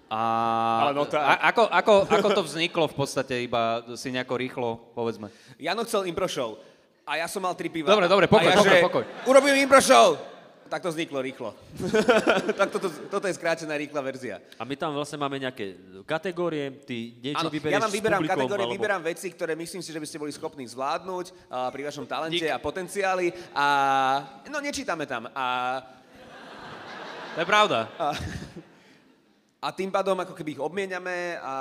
A, 0.07 0.87
Ale 0.87 0.93
no 0.95 1.03
tá- 1.03 1.19
a 1.19 1.51
ako, 1.51 1.67
ako, 1.67 1.93
ako 2.07 2.27
to 2.31 2.41
vzniklo 2.47 2.87
v 2.87 2.95
podstate, 2.95 3.43
iba 3.43 3.83
si 3.99 4.07
nejako 4.07 4.39
rýchlo, 4.39 4.69
povedzme. 4.95 5.27
Jano 5.59 5.83
chcel 5.83 6.07
impro 6.07 6.31
show. 6.31 6.55
A 7.03 7.19
ja 7.19 7.27
som 7.27 7.43
mal 7.43 7.51
tri 7.59 7.67
piva. 7.67 7.91
Dobre, 7.91 8.07
dobre, 8.07 8.27
pokoj, 8.27 8.47
a 8.47 8.55
ja, 8.55 8.59
pokoj, 8.59 8.71
že, 8.71 8.83
pokoj. 8.83 9.03
Urobím 9.27 9.59
impro 9.59 9.83
show. 9.83 10.15
Tak 10.67 10.83
to 10.83 10.91
vzniklo 10.91 11.23
rýchlo. 11.23 11.55
tak 12.59 12.67
toto, 12.71 12.91
toto 13.07 13.25
je 13.27 13.33
skrátená 13.33 13.79
rýchla 13.79 14.01
verzia. 14.03 14.43
A 14.59 14.67
my 14.67 14.75
tam 14.75 14.91
vlastne 14.91 15.15
máme 15.15 15.39
nejaké 15.39 15.79
kategórie, 16.03 16.83
ty 16.83 17.15
niečo 17.23 17.47
Áno, 17.47 17.51
vyberieš 17.51 17.75
ja 17.75 17.83
vám 17.83 17.95
vyberám 17.95 18.19
publikom, 18.19 18.35
kategórie, 18.35 18.65
alebo... 18.67 18.75
vyberám 18.75 19.01
veci, 19.07 19.27
ktoré 19.31 19.53
myslím 19.55 19.81
si, 19.81 19.89
že 19.95 19.99
by 19.99 20.07
ste 20.07 20.19
boli 20.19 20.31
schopní 20.35 20.67
zvládnuť 20.67 21.25
a 21.47 21.71
pri 21.71 21.81
vašom 21.87 22.05
talente 22.05 22.47
a 22.51 22.59
potenciáli. 22.59 23.31
A 23.55 23.65
no, 24.51 24.59
nečítame 24.59 25.07
tam. 25.07 25.31
A, 25.31 25.79
To 27.37 27.41
je 27.41 27.47
pravda. 27.47 27.85
a 28.01 28.17
tým 29.67 29.89
pádom 29.89 30.13
ako 30.15 30.33
keby 30.33 30.53
ich 30.53 30.61
obmieniame 30.61 31.41
a 31.41 31.53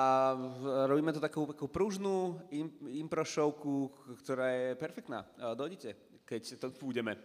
robíme 0.85 1.11
to 1.11 1.19
takú, 1.19 1.49
takú 1.49 1.65
pružnú 1.65 2.37
im, 2.51 2.69
impro 2.93 3.25
showku, 3.25 3.89
ktorá 4.21 4.47
je 4.49 4.67
perfektná. 4.75 5.25
A 5.37 5.53
Dojdite, 5.53 5.97
keď 6.23 6.41
to 6.59 6.67
pôjdeme. 6.71 7.17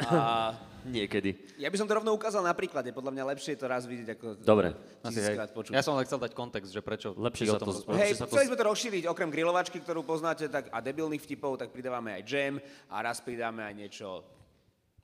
A 0.00 0.54
Niekedy. 0.86 1.58
ja 1.58 1.66
by 1.66 1.76
som 1.76 1.84
to 1.84 1.94
rovno 1.94 2.10
ukázal 2.10 2.40
na 2.40 2.50
príklade. 2.50 2.90
Podľa 2.90 3.12
mňa 3.12 3.24
lepšie 3.28 3.54
je 3.54 3.60
to 3.60 3.68
raz 3.68 3.84
vidieť, 3.84 4.08
ako 4.12 4.26
Dobre. 4.40 4.72
tisíckrát 5.02 5.50
počuť. 5.50 5.70
Ja 5.70 5.82
som 5.82 5.94
len 5.94 6.06
chcel 6.06 6.18
dať 6.18 6.32
kontext, 6.32 6.70
že 6.70 6.80
prečo 6.80 7.12
Lepšie 7.12 7.46
sa 7.46 7.54
o 7.54 7.60
tom 7.60 7.68
to- 7.68 7.74
rozprávaš. 7.76 8.00
Hej, 8.00 8.12
sa 8.16 8.24
to- 8.24 8.32
chceli 8.32 8.48
sme 8.48 8.56
to 8.56 8.64
rozšíriť, 8.66 9.02
okrem 9.06 9.28
grilovačky, 9.28 9.78
ktorú 9.78 10.02
poznáte, 10.02 10.46
tak 10.46 10.70
a 10.70 10.78
debilných 10.78 11.20
vtipov, 11.20 11.54
tak 11.54 11.70
pridávame 11.70 12.16
aj 12.16 12.22
jam 12.24 12.54
a 12.88 12.96
raz 12.98 13.20
pridáme 13.20 13.62
aj 13.62 13.74
niečo 13.76 14.24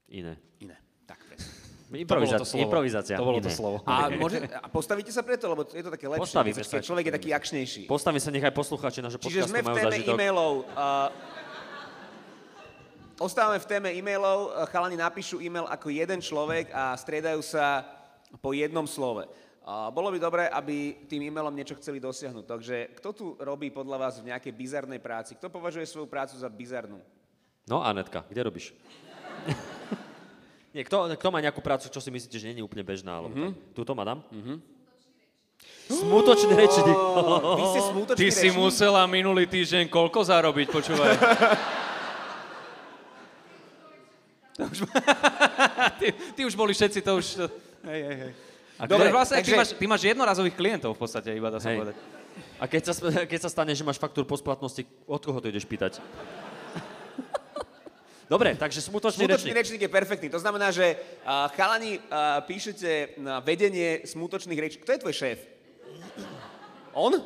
Iné. 0.08 0.38
iné. 0.58 0.74
Tak, 1.04 1.18
presne. 1.24 1.55
Improvizácia. 1.86 2.58
improvizácia. 2.58 3.14
To 3.14 3.22
bolo 3.22 3.38
to 3.38 3.46
iné. 3.46 3.54
slovo. 3.54 3.78
A, 3.86 4.10
môže, 4.10 4.42
a 4.42 4.66
postavíte 4.66 5.14
sa 5.14 5.22
preto, 5.22 5.46
lebo 5.46 5.62
je 5.70 5.86
to 5.86 5.90
také 5.94 6.10
lepšie, 6.10 6.26
Postavíme 6.26 6.58
sa. 6.58 6.82
človek 6.82 7.04
je 7.06 7.12
taký 7.14 7.30
akčnejší. 7.30 7.82
Postavím 7.86 8.18
sa, 8.18 8.34
nechaj 8.34 8.50
poslucháči 8.50 9.06
nášho 9.06 9.22
Čiže 9.22 9.46
podcastu 9.46 9.52
sme 9.54 9.60
v 9.62 9.68
téme 9.70 9.94
zažitok. 9.94 10.14
e-mailov. 10.18 10.52
Uh, 10.74 11.14
ostávame 13.22 13.62
v 13.62 13.66
téme 13.70 13.88
e-mailov, 13.94 14.38
uh, 14.50 14.66
chalani 14.66 14.98
napíšu 14.98 15.38
e-mail 15.38 15.70
ako 15.70 15.86
jeden 15.94 16.18
človek 16.18 16.74
a 16.74 16.98
striedajú 16.98 17.38
sa 17.46 17.86
po 18.42 18.50
jednom 18.50 18.90
slove. 18.90 19.22
Uh, 19.62 19.86
bolo 19.94 20.10
by 20.10 20.18
dobré, 20.18 20.44
aby 20.50 21.06
tým 21.06 21.30
e-mailom 21.30 21.54
niečo 21.54 21.78
chceli 21.78 22.02
dosiahnuť. 22.02 22.44
Takže 22.50 22.76
kto 22.98 23.08
tu 23.14 23.26
robí 23.38 23.70
podľa 23.70 24.10
vás 24.10 24.14
v 24.18 24.34
nejakej 24.34 24.50
bizarnej 24.50 24.98
práci? 24.98 25.38
Kto 25.38 25.54
považuje 25.54 25.86
svoju 25.86 26.10
prácu 26.10 26.34
za 26.34 26.50
bizarnú? 26.50 26.98
No, 27.66 27.82
Anetka, 27.82 28.26
kde 28.26 28.42
robíš? 28.42 28.74
Nie, 30.76 30.84
kto, 30.84 31.08
kto 31.08 31.28
má 31.30 31.40
nejakú 31.40 31.64
prácu, 31.64 31.88
čo 31.88 31.98
si 31.98 32.12
myslíte, 32.12 32.36
že 32.36 32.52
nie 32.52 32.60
je 32.60 32.66
úplne 32.66 32.84
bežná? 32.84 33.16
Alebo 33.16 33.32
Mhm. 33.32 33.40
mm-hmm. 33.40 33.52
tak? 33.64 33.74
Tuto, 33.74 33.92
madam? 33.96 34.20
Mm-hmm. 34.28 34.56
Smutočný 35.88 36.52
rečník. 36.52 36.98
Vy 37.56 37.64
ste 37.64 37.80
smútočný 37.80 38.18
Ty 38.18 38.26
si 38.28 38.38
rečník? 38.44 38.60
musela 38.60 39.02
minulý 39.06 39.48
týždeň 39.48 39.88
koľko 39.88 40.20
zarobiť, 40.20 40.66
počúvaj. 40.68 41.14
To 44.56 44.62
už... 44.66 44.78
ty, 46.00 46.06
ty 46.34 46.40
už 46.44 46.52
boli 46.52 46.72
všetci, 46.72 47.00
to 47.00 47.12
už... 47.16 47.26
Hej, 47.84 48.00
hej, 48.02 48.16
hej. 48.18 48.32
A 48.76 48.84
Dobre, 48.84 49.08
vlastne, 49.08 49.40
ty, 49.40 49.48
takže- 49.48 49.56
máš, 49.56 49.68
ty 49.72 49.84
máš 49.86 50.02
jednorazových 50.04 50.52
klientov 50.52 50.92
v 50.92 51.00
podstate, 51.00 51.32
iba 51.32 51.48
dá 51.48 51.56
sa 51.56 51.72
Hej. 51.72 51.78
povedať. 51.78 51.96
A 52.60 52.64
keď 52.66 52.82
sa, 52.82 52.92
keď 53.24 53.40
sa 53.40 53.48
stane, 53.48 53.72
že 53.72 53.80
máš 53.80 53.96
faktúru 53.96 54.28
po 54.28 54.36
splatnosti, 54.36 54.84
od 55.06 55.22
koho 55.22 55.40
to 55.40 55.48
ideš 55.48 55.64
pýtať? 55.64 56.04
Dobre, 58.26 58.58
takže 58.58 58.82
smutočný, 58.82 59.22
Smutočný 59.22 59.54
rečník. 59.54 59.78
rečník 59.78 59.82
je 59.86 59.90
perfektný. 59.92 60.28
To 60.34 60.42
znamená, 60.42 60.74
že 60.74 60.98
uh, 60.98 61.46
chalani 61.54 62.02
uh, 62.02 62.42
píšete 62.42 63.22
na 63.22 63.38
vedenie 63.38 64.02
smutočných 64.02 64.58
rečníkov. 64.58 64.82
Kto 64.82 64.92
je 64.98 65.02
tvoj 65.06 65.14
šéf? 65.14 65.38
On? 66.90 67.14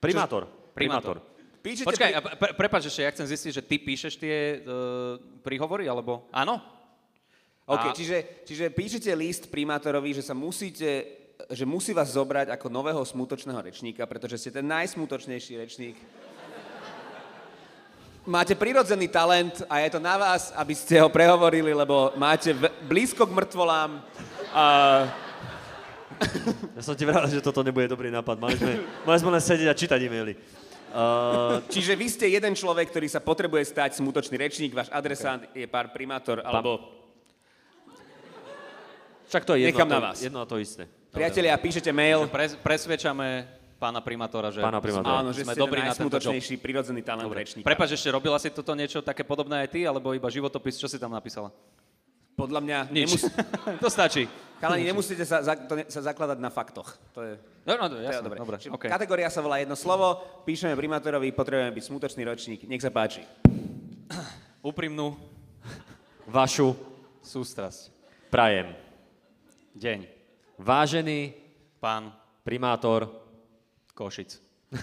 Primátor. 0.00 0.46
Primátor. 0.74 1.18
Píšete 1.64 1.88
Počkaj, 1.88 2.10
pri- 2.12 2.36
pre, 2.36 2.50
prepáč 2.54 2.92
ešte, 2.92 3.02
ja 3.02 3.10
chcem 3.10 3.24
zistiť, 3.24 3.50
že 3.56 3.62
ty 3.64 3.76
píšeš 3.80 4.14
tie 4.20 4.60
uh, 4.60 5.16
príhovory, 5.40 5.88
alebo... 5.88 6.28
Áno? 6.28 6.60
OK, 7.64 7.84
A- 7.88 7.96
čiže, 7.96 8.44
čiže 8.44 8.68
píšete 8.68 9.08
list 9.16 9.48
primátorovi, 9.48 10.12
že 10.12 10.20
sa 10.20 10.36
musíte, 10.36 11.08
že 11.48 11.64
musí 11.64 11.96
vás 11.96 12.12
zobrať 12.12 12.52
ako 12.52 12.68
nového 12.68 13.00
smutočného 13.00 13.56
rečníka, 13.64 14.04
pretože 14.04 14.36
ste 14.36 14.52
ten 14.52 14.68
najsmutočnejší 14.68 15.56
rečník. 15.56 15.96
Máte 18.24 18.56
prirodzený 18.56 19.12
talent 19.12 19.60
a 19.68 19.84
je 19.84 19.92
to 19.92 20.00
na 20.00 20.16
vás, 20.16 20.48
aby 20.56 20.72
ste 20.72 20.96
ho 20.96 21.12
prehovorili, 21.12 21.76
lebo 21.76 22.08
máte 22.16 22.56
v, 22.56 22.72
blízko 22.88 23.28
k 23.28 23.36
mŕtvolám. 23.36 24.00
A, 24.48 24.64
Ja 26.72 26.80
som 26.80 26.96
ti 26.96 27.04
vral, 27.04 27.28
že 27.28 27.44
toto 27.44 27.60
nebude 27.60 27.84
dobrý 27.84 28.08
nápad. 28.08 28.40
Mali 28.40 28.56
sme, 28.56 28.80
mali 29.04 29.18
sme 29.20 29.28
len 29.28 29.44
sedieť 29.44 29.68
a 29.68 29.76
čítať 29.76 30.00
e-maily. 30.00 30.40
Uh, 30.94 31.60
čiže 31.68 31.92
vy 31.92 32.06
ste 32.08 32.32
jeden 32.32 32.56
človek, 32.56 32.88
ktorý 32.88 33.12
sa 33.12 33.20
potrebuje 33.20 33.68
stať 33.68 34.00
smutočný 34.00 34.40
rečník, 34.40 34.72
váš 34.72 34.88
adresát 34.88 35.44
okay. 35.44 35.60
je 35.60 35.66
pár 35.68 35.92
primátor, 35.92 36.40
alebo 36.40 36.80
však 39.28 39.44
to 39.44 39.52
je 39.52 39.68
jedno, 39.68 39.74
Nechám 39.74 39.88
to, 39.90 39.96
na 39.98 40.00
vás. 40.00 40.18
jedno 40.22 40.38
a 40.40 40.46
to 40.48 40.56
isté. 40.56 40.88
priatelia, 41.12 41.60
píšete 41.60 41.92
mail. 41.92 42.24
Pres, 42.32 42.56
presvedčame 42.56 43.63
pána 43.84 44.00
primátora, 44.00 44.48
že... 44.48 44.64
Pána 44.64 44.80
primátora. 44.80 45.20
Áno, 45.20 45.36
že 45.36 45.44
sme 45.44 45.52
dobrí 45.52 45.84
na 45.84 45.92
tento 45.92 46.16
job. 46.16 46.32
prirodzený 46.56 47.04
talent 47.04 47.28
rečníka. 47.28 47.68
Prepač, 47.68 47.92
ešte 47.92 48.08
robila 48.08 48.40
si 48.40 48.48
toto 48.48 48.72
niečo 48.72 49.04
také 49.04 49.20
podobné 49.28 49.60
aj 49.60 49.68
ty, 49.76 49.84
alebo 49.84 50.16
iba 50.16 50.24
životopis, 50.32 50.80
čo 50.80 50.88
si 50.88 50.96
tam 50.96 51.12
napísala? 51.12 51.52
Podľa 52.34 52.60
mňa 52.64 52.78
Nič. 52.88 53.12
nemus- 53.12 53.28
to 53.84 53.88
stačí. 53.92 54.24
Chalani, 54.58 54.88
nemusíte 54.88 55.22
sa, 55.28 55.44
za, 55.44 55.52
to 55.54 55.76
ne, 55.76 55.84
sa 55.86 56.00
zakladať 56.00 56.40
na 56.40 56.48
faktoch. 56.48 56.96
To 57.12 57.20
je, 57.20 57.36
No, 57.68 57.76
no, 57.76 57.84
to 57.92 57.96
je 58.00 58.04
jasné, 58.08 58.24
dobre. 58.24 58.38
dobre. 58.40 58.56
Čiže 58.60 58.72
okay. 58.72 58.88
Kategória 58.88 59.28
sa 59.28 59.40
volá 59.44 59.60
jedno 59.60 59.76
slovo, 59.76 60.20
píšeme 60.48 60.72
primátorovi, 60.76 61.32
potrebujeme 61.32 61.72
byť 61.72 61.84
smutočný 61.84 62.22
ročník. 62.24 62.60
Nech 62.64 62.80
sa 62.80 62.88
páči. 62.88 63.24
Úprimnú 64.64 65.16
Vašu 66.24 66.72
sústrasť. 67.20 67.92
prajem. 68.32 68.72
Deň. 69.76 70.08
Vážený 70.56 71.34
Pán 71.80 72.12
primátor, 72.40 73.23
Košic. 73.94 74.42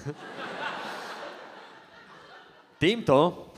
týmto 2.82 3.52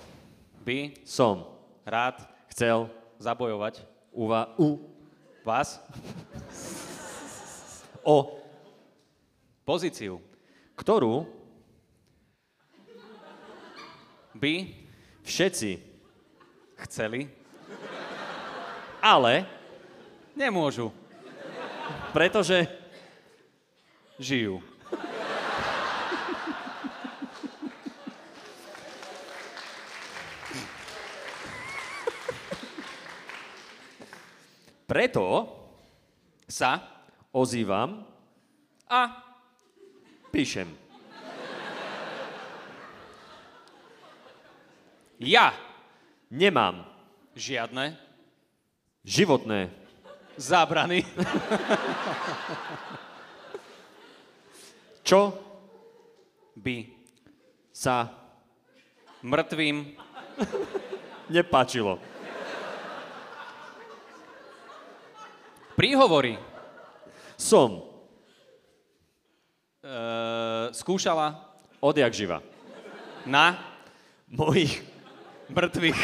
By 0.64 0.98
som 1.06 1.46
rád 1.86 2.24
chcel 2.50 2.90
zabojovať 3.20 3.84
uva- 4.16 4.52
u 4.58 4.80
vás 5.46 5.78
o 8.04 8.40
pozíciu, 9.68 10.24
ktorú 10.76 11.28
by 14.36 14.54
všetci, 15.24 15.72
chceli, 16.88 17.32
ale 19.04 19.48
nemôžu, 20.36 20.92
pretože 22.12 22.68
žijú. 24.20 24.73
Preto 34.94 35.50
Sa 36.46 36.78
ozývam, 37.34 38.06
a 38.86 39.10
píšem. 40.30 40.70
ja 45.18 45.50
Nemám 46.30 46.86
žiadne 47.34 47.98
životné 49.02 49.74
zábrany, 50.38 51.02
čo 55.08 55.34
by 56.54 56.90
sa 57.74 58.14
mŕtvým 59.26 59.94
nepáčilo. 61.34 62.13
Príhovory. 65.76 66.40
Som. 67.38 67.84
E, 69.84 69.96
skúšala. 70.74 71.38
Odjak 71.84 72.14
živa. 72.14 72.40
na. 73.26 73.60
Mojich. 74.30 74.82
Mŕtvych. 75.52 76.02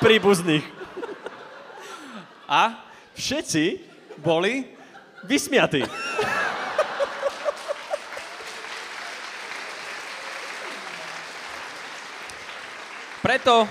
Príbuzných. 0.00 0.64
a? 2.48 2.80
Všetci 3.14 3.84
boli? 4.24 4.80
vysmiatí. 5.24 5.84
preto 13.20 13.68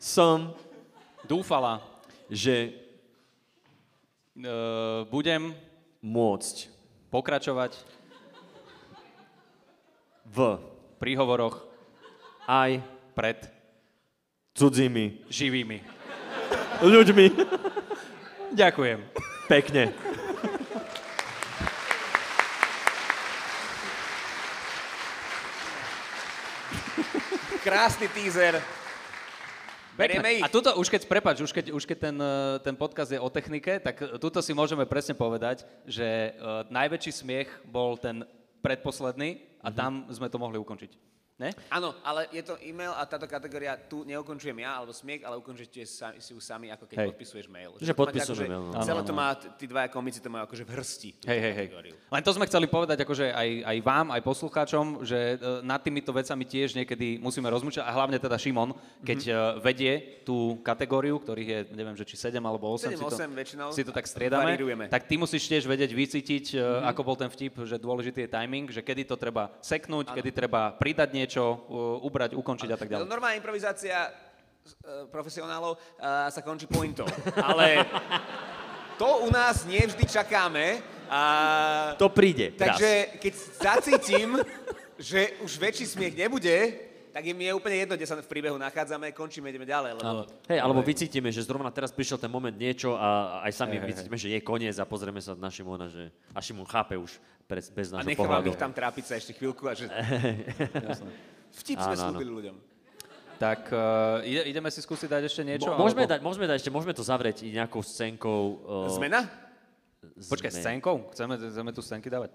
Som, 0.00 0.56
dúfala, 1.28 1.84
že 2.32 2.72
e, 4.40 5.04
budem 5.06 5.52
môcť 6.00 6.72
pokračovať 7.12 7.76
v 7.76 7.98
v 10.30 10.58
príhovoroch 11.02 11.66
aj 12.46 12.78
pred 13.18 13.50
cudzími 14.54 15.26
živými. 15.26 15.82
ľuďmi. 16.82 17.26
Ďakujem. 18.54 18.98
Pekne. 19.50 19.90
Krásny 27.60 28.08
teaser. 28.08 28.79
Ich. 30.00 30.44
A 30.44 30.48
tuto, 30.48 30.72
už 30.80 30.88
keď, 30.88 31.04
prepač, 31.04 31.44
už 31.44 31.52
keď, 31.52 31.76
už 31.76 31.84
keď 31.84 31.98
ten, 32.08 32.16
eh, 32.16 32.56
ten 32.64 32.72
podcast 32.72 33.12
je 33.12 33.20
o 33.20 33.28
technike, 33.28 33.76
tak 33.84 34.00
eh, 34.00 34.16
tuto 34.16 34.40
si 34.40 34.56
môžeme 34.56 34.88
presne 34.88 35.12
povedať, 35.12 35.68
že 35.84 36.32
uh, 36.40 36.64
najväčší 36.72 37.12
smiech 37.12 37.48
bol 37.68 38.00
ten 38.00 38.24
predposledný 38.64 39.44
a 39.60 39.68
tam 39.68 40.08
sme 40.08 40.32
to 40.32 40.40
mohli 40.40 40.56
ukončiť. 40.56 40.96
Ne? 41.40 41.56
Áno, 41.66 41.96
ale 42.04 42.28
je 42.30 42.44
to 42.44 42.60
e-mail 42.60 42.92
a 42.92 43.00
táto 43.02 43.24
kategória 43.24 43.72
tu 43.80 44.04
neukončujem 44.04 44.60
ja, 44.60 44.76
alebo 44.76 44.92
smiech, 44.92 45.24
ale 45.24 45.34
ukončíte 45.34 45.80
sa, 45.82 46.12
si 46.14 46.30
ju 46.30 46.38
sami, 46.38 46.68
ako 46.68 46.84
keď 46.84 46.96
Hej. 46.98 47.08
podpisuješ 47.08 47.46
mail. 47.48 47.72
Že 47.74 47.88
máte 47.88 47.96
podpisujeme 47.96 48.44
akože 48.44 48.44
mail, 48.46 48.64
no. 48.68 48.84
Celé 48.84 49.00
to 49.00 49.12
má, 49.12 49.28
tí 49.56 49.64
dvaja 49.64 49.88
komici 49.88 50.20
to 50.20 50.28
majú 50.28 50.44
akože 50.44 50.62
v 50.62 50.70
hrsti. 50.70 51.10
Hej, 51.24 51.40
hej, 51.40 51.54
hej. 51.56 51.66
Len 51.96 52.20
to 52.20 52.30
sme 52.30 52.44
chceli 52.44 52.66
povedať 52.66 53.00
akože 53.00 53.32
aj, 53.32 53.48
aj 53.64 53.76
vám, 53.80 54.06
aj 54.10 54.20
poslucháčom, 54.20 54.84
že 55.00 55.16
e, 55.16 55.34
nad 55.62 55.80
týmito 55.80 56.10
vecami 56.10 56.44
tiež 56.44 56.76
niekedy 56.76 57.16
musíme 57.16 57.48
rozmýšľať 57.48 57.82
a 57.82 57.90
hlavne 57.90 58.18
teda 58.18 58.36
Šimon, 58.36 58.76
keď 59.00 59.18
Mhm. 59.18 59.28
mm-hmm. 59.30 59.56
vedie 59.60 59.92
tú 60.20 60.36
kategóriu, 60.60 61.16
ktorých 61.16 61.48
je, 61.48 61.60
neviem, 61.72 61.94
že 61.94 62.04
či 62.04 62.16
7 62.18 62.36
alebo 62.36 62.68
8, 62.68 62.90
7, 62.90 62.92
si, 62.92 63.00
to, 63.00 63.16
8 63.16 63.32
väčšinou. 63.32 63.68
si 63.72 63.80
to 63.80 63.92
tak 63.92 64.04
striedame, 64.04 64.52
Varírujeme. 64.52 64.84
tak 64.86 65.06
ty 65.06 65.16
musíš 65.16 65.46
tiež 65.46 65.64
vedieť 65.64 65.88
vycítiť, 65.88 66.44
Mhm. 66.50 66.60
mm-hmm. 66.60 66.88
ako 66.90 67.00
bol 67.02 67.16
ten 67.16 67.30
vtip, 67.30 67.54
že 67.64 67.76
dôležitý 67.76 68.20
je 68.20 68.30
timing, 68.30 68.66
že 68.68 68.82
kedy 68.82 69.06
to 69.06 69.14
treba 69.14 69.54
seknúť, 69.60 70.10
ano. 70.10 70.16
kedy 70.18 70.30
treba 70.30 70.74
pridať 70.74 71.08
niečo, 71.10 71.29
uh, 71.38 72.06
ubrať, 72.06 72.34
ukončiť 72.34 72.70
a 72.74 72.78
tak 72.80 72.90
ďalej. 72.90 73.06
Normálna 73.06 73.38
improvizácia 73.38 74.10
uh, 74.10 75.06
profesionálov 75.06 75.78
uh, 75.78 76.26
sa 76.32 76.42
končí 76.42 76.66
pointou. 76.66 77.06
Ale 77.48 77.86
to 78.98 79.24
u 79.24 79.28
nás 79.30 79.62
nie 79.64 79.80
vždy 79.86 80.04
čakáme. 80.10 80.82
A... 81.10 81.20
To 81.98 82.10
príde. 82.10 82.54
Takže 82.54 83.18
keď 83.22 83.32
zacítim, 83.58 84.38
že 85.00 85.34
už 85.42 85.58
väčší 85.58 85.86
smiech 85.88 86.14
nebude, 86.14 86.86
tak 87.10 87.26
im 87.26 87.38
je 87.42 87.50
úplne 87.50 87.76
jedno, 87.82 87.94
kde 87.98 88.06
sa 88.06 88.14
v 88.14 88.30
príbehu 88.30 88.54
nachádzame, 88.54 89.10
končíme, 89.10 89.50
ideme 89.50 89.66
ďalej. 89.66 89.98
Lebo... 89.98 90.30
Hej, 90.46 90.58
alebo 90.62 90.80
vycítime, 90.86 91.34
že 91.34 91.42
zrovna 91.42 91.74
teraz 91.74 91.90
prišiel 91.90 92.22
ten 92.22 92.30
moment 92.30 92.54
niečo 92.54 92.94
a 92.94 93.40
aj 93.42 93.52
sami 93.52 93.82
hej, 93.82 93.90
vycítime, 93.90 94.16
že 94.16 94.30
je 94.30 94.38
koniec 94.38 94.78
a 94.78 94.86
pozrieme 94.86 95.18
sa 95.18 95.34
na 95.34 95.50
Šimona, 95.50 95.90
že 95.90 96.14
a 96.30 96.38
Šimon 96.38 96.68
chápe 96.70 96.94
už 96.94 97.18
bez, 97.50 97.66
bez 97.74 97.86
A 97.90 97.98
nášho 97.98 98.14
nechávam 98.14 98.38
pohľadu. 98.38 98.54
ich 98.54 98.60
tam 98.60 98.70
trápiť 98.70 99.04
sa 99.10 99.14
ešte 99.18 99.34
chvíľku 99.34 99.66
a 99.66 99.74
že... 99.74 99.90
Vtip 101.58 101.82
sme 101.82 101.94
Áno, 101.98 102.14
slúbili 102.14 102.30
ľuďom. 102.30 102.56
Tak 103.40 103.72
uh, 103.74 104.22
ide, 104.22 104.52
ideme 104.54 104.70
si 104.70 104.78
skúsiť 104.84 105.08
dať 105.10 105.22
ešte 105.26 105.42
niečo? 105.42 105.72
Mo- 105.72 105.82
môžeme, 105.82 106.06
alebo... 106.06 106.12
dať, 106.14 106.20
môžeme 106.22 106.44
dať 106.46 106.56
ešte, 106.62 106.70
môžeme 106.70 106.94
to 106.94 107.02
zavrieť 107.02 107.42
i 107.42 107.50
nejakou 107.56 107.82
scénkou. 107.82 108.40
Uh, 108.62 108.92
Zmena? 108.94 109.26
Počkaj, 110.20 110.52
scénkou? 110.60 111.10
Chceme, 111.10 111.34
chceme 111.40 111.70
tu 111.74 111.80
scénky 111.82 112.06
dávať? 112.06 112.30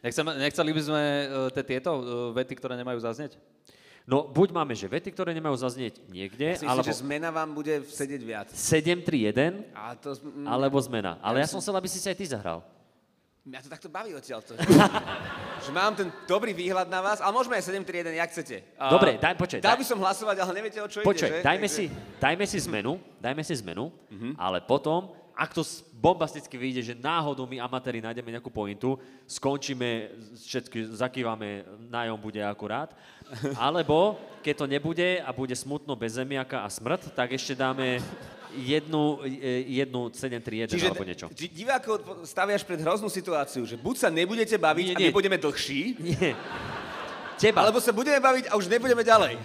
Nechceme, 0.00 0.30
nechceli 0.40 0.70
by 0.72 0.82
sme 0.86 1.02
uh, 1.02 1.52
tie 1.52 1.64
tieto 1.76 1.90
uh, 1.92 2.02
vety, 2.32 2.56
ktoré 2.56 2.78
nemajú 2.80 3.02
zaznieť? 3.04 3.36
No, 4.08 4.24
buď 4.24 4.48
máme, 4.56 4.72
že 4.72 4.88
vety, 4.88 5.12
ktoré 5.12 5.36
nemajú 5.36 5.60
zaznieť 5.60 6.00
niekde, 6.08 6.56
Myslím, 6.56 6.70
alebo 6.72 6.88
že 6.88 6.98
zmena 6.98 7.28
vám 7.28 7.52
bude 7.52 7.84
sedieť 7.84 8.22
viac. 8.24 8.48
7-3-1, 8.48 9.70
A 9.76 9.92
to, 9.94 10.16
mm, 10.16 10.48
alebo 10.48 10.80
zmena. 10.80 11.20
Ale 11.20 11.44
ja 11.44 11.46
som 11.46 11.60
chcel, 11.60 11.76
aby 11.76 11.86
si 11.86 12.00
sa 12.00 12.10
aj 12.10 12.18
ty 12.18 12.26
zahral. 12.26 12.64
Mňa 13.40 13.64
to 13.64 13.72
takto 13.72 13.88
baví 13.88 14.12
odtiaľ 14.12 14.44
to. 14.44 14.52
že 15.64 15.70
mám 15.72 15.96
ten 15.96 16.12
dobrý 16.28 16.52
výhľad 16.52 16.92
na 16.92 17.00
vás, 17.00 17.24
ale 17.24 17.32
môžeme 17.32 17.56
aj 17.56 17.72
7-3-1, 17.72 18.12
jak 18.12 18.30
chcete. 18.36 18.56
A 18.76 18.92
Dobre, 18.92 19.16
daj, 19.16 19.32
počkaj, 19.32 19.60
Dal 19.64 19.72
daj- 19.72 19.80
by 19.80 19.86
som 19.88 19.98
hlasovať, 20.00 20.36
ale 20.44 20.50
neviete, 20.52 20.78
o 20.84 20.88
čo 20.88 21.00
Počkaj, 21.00 21.28
ide, 21.28 21.40
že? 21.40 21.44
dajme, 21.44 21.64
Takže- 21.64 21.76
si, 21.76 21.84
dajme 22.20 22.44
si 22.44 22.58
zmenu, 22.68 22.92
dajme 23.16 23.42
si 23.44 23.54
zmenu, 23.64 23.88
ale 24.36 24.60
potom, 24.60 25.08
ak 25.32 25.56
to 25.56 25.64
bombasticky 25.96 26.52
vyjde, 26.60 26.92
že 26.92 26.94
náhodou 27.00 27.48
my 27.48 27.64
amatéri 27.64 28.04
nájdeme 28.04 28.28
nejakú 28.28 28.52
pointu, 28.52 29.00
skončíme, 29.24 30.12
všetky 30.36 30.92
zakývame, 30.92 31.64
nájom 31.88 32.20
bude 32.20 32.44
akurát, 32.44 32.92
alebo 33.56 34.20
keď 34.44 34.54
to 34.56 34.66
nebude 34.68 35.08
a 35.16 35.32
bude 35.32 35.56
smutno 35.56 35.96
bez 35.96 36.20
zemiaka 36.20 36.60
a 36.60 36.68
smrť, 36.68 37.16
tak 37.16 37.32
ešte 37.32 37.56
dáme 37.56 38.04
jednu, 38.56 39.20
e, 39.24 39.64
jednu 39.82 40.10
7-3-1 40.10 40.70
Čiže 40.74 40.86
alebo 40.90 41.04
niečo. 41.06 41.26
či 41.34 41.46
divákov 41.50 42.26
staviaš 42.26 42.62
pred 42.66 42.80
hroznú 42.82 43.08
situáciu, 43.08 43.62
že 43.66 43.78
buď 43.78 43.94
sa 43.96 44.08
nebudete 44.10 44.58
baviť 44.58 44.86
Nie, 44.86 44.94
a 44.94 44.98
nie. 44.98 45.08
my 45.10 45.14
budeme 45.14 45.38
dlhší, 45.38 45.80
Nie. 45.98 46.34
Teba, 47.40 47.64
alebo 47.64 47.80
sa 47.80 47.88
budeme 47.96 48.20
baviť 48.20 48.52
a 48.52 48.60
už 48.60 48.68
nebudeme 48.68 49.00
ďalej. 49.00 49.40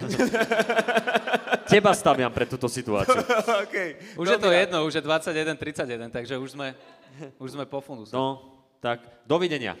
teba 1.72 1.96
staviam 1.96 2.28
pre 2.28 2.44
túto 2.44 2.68
situáciu. 2.68 3.16
okay. 3.64 3.96
Už 4.20 4.36
je 4.36 4.38
to 4.38 4.52
jedno, 4.52 4.84
už 4.84 5.00
je 5.00 5.02
21-31, 5.02 6.12
takže 6.12 6.36
už 6.36 6.60
sme, 6.60 6.76
už 7.40 7.56
sme 7.56 7.64
po 7.64 7.80
funduse. 7.80 8.12
No, 8.12 8.52
tak 8.84 9.00
dovidenia. 9.24 9.80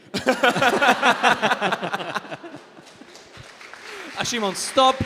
A 4.16 4.24
Šimon, 4.24 4.56
stop! 4.56 4.96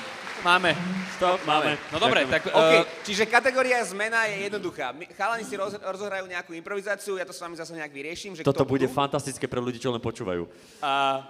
Máme. 0.40 0.72
Stop, 1.20 1.44
máme. 1.44 1.76
No 1.92 2.00
dobre, 2.00 2.24
tak... 2.24 2.48
OK, 2.48 2.72
Uh, 2.80 2.84
čiže 3.04 3.28
kategória 3.28 3.76
zmena 3.84 4.24
je 4.24 4.48
jednoduchá. 4.48 4.96
My, 4.96 5.04
chalani 5.12 5.44
si 5.44 5.52
roz, 5.52 5.76
rozohrajú 5.76 6.24
nejakú 6.24 6.56
improvizáciu, 6.56 7.20
ja 7.20 7.28
to 7.28 7.36
s 7.36 7.40
vami 7.44 7.60
zase 7.60 7.76
nejak 7.76 7.92
vyriešim. 7.92 8.32
Že 8.40 8.48
Toto 8.48 8.64
bude 8.64 8.88
budú. 8.88 8.96
fantastické 8.96 9.44
pre 9.44 9.60
ľudí, 9.60 9.76
čo 9.76 9.92
len 9.92 10.00
počúvajú. 10.00 10.48
A, 10.80 11.24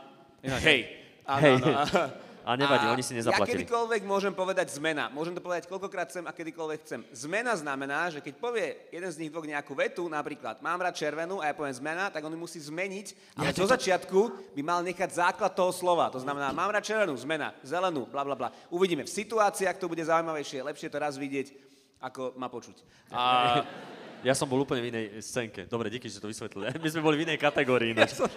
hej. 0.62 0.86
Áno, 1.26 1.42
Hej. 1.42 1.54
áno. 1.58 2.02
A 2.40 2.56
nevadí, 2.56 2.88
oni 2.88 3.04
si 3.04 3.12
Ja 3.12 3.20
nezaplatili. 3.20 3.62
kedykoľvek 3.62 4.02
môžem 4.08 4.32
povedať 4.32 4.72
zmena. 4.72 5.12
Môžem 5.12 5.36
to 5.36 5.44
povedať 5.44 5.68
koľkokrát 5.68 6.08
chcem 6.08 6.24
a 6.24 6.32
kedykoľvek 6.32 6.78
chcem. 6.88 7.00
Zmena 7.12 7.52
znamená, 7.52 8.08
že 8.08 8.24
keď 8.24 8.34
povie 8.40 8.80
jeden 8.88 9.10
z 9.12 9.20
nich 9.20 9.30
dvoch 9.30 9.44
nejakú 9.44 9.76
vetu, 9.76 10.08
napríklad 10.08 10.64
mám 10.64 10.80
rád 10.80 10.96
červenú 10.96 11.44
a 11.44 11.52
ja 11.52 11.54
poviem 11.54 11.76
zmena, 11.76 12.08
tak 12.08 12.24
on 12.24 12.32
musí 12.34 12.56
zmeniť, 12.56 13.36
ale 13.36 13.52
do 13.52 13.66
začiatku 13.68 14.52
by 14.56 14.62
mal 14.64 14.80
nechať 14.80 15.20
základ 15.20 15.52
toho 15.52 15.68
slova. 15.70 16.08
To 16.08 16.18
znamená, 16.18 16.48
mám 16.56 16.72
rád 16.72 16.82
červenú, 16.82 17.12
zmena, 17.20 17.52
zelenú, 17.60 18.08
bla 18.08 18.24
bla 18.24 18.32
bla. 18.34 18.48
Uvidíme. 18.72 19.04
V 19.04 19.12
situáciách 19.12 19.76
to 19.76 19.92
bude 19.92 20.00
zaujímavejšie, 20.00 20.64
lepšie 20.64 20.88
to 20.88 20.96
raz 20.96 21.20
vidieť, 21.20 21.52
ako 22.00 22.34
ma 22.40 22.48
počuť. 22.48 22.80
A, 23.12 23.20
Ja 24.20 24.36
som 24.36 24.44
bol 24.44 24.60
úplne 24.60 24.84
v 24.84 24.88
inej 24.92 25.04
scénke. 25.24 25.64
Dobre, 25.64 25.88
díky, 25.88 26.04
že 26.08 26.20
to 26.20 26.28
vysvetlili. 26.28 26.76
My 26.82 26.88
sme 26.92 27.00
boli 27.00 27.16
v 27.20 27.24
inej 27.24 27.38
kategórii. 27.40 27.96
Ja 27.96 28.04
som 28.08 28.28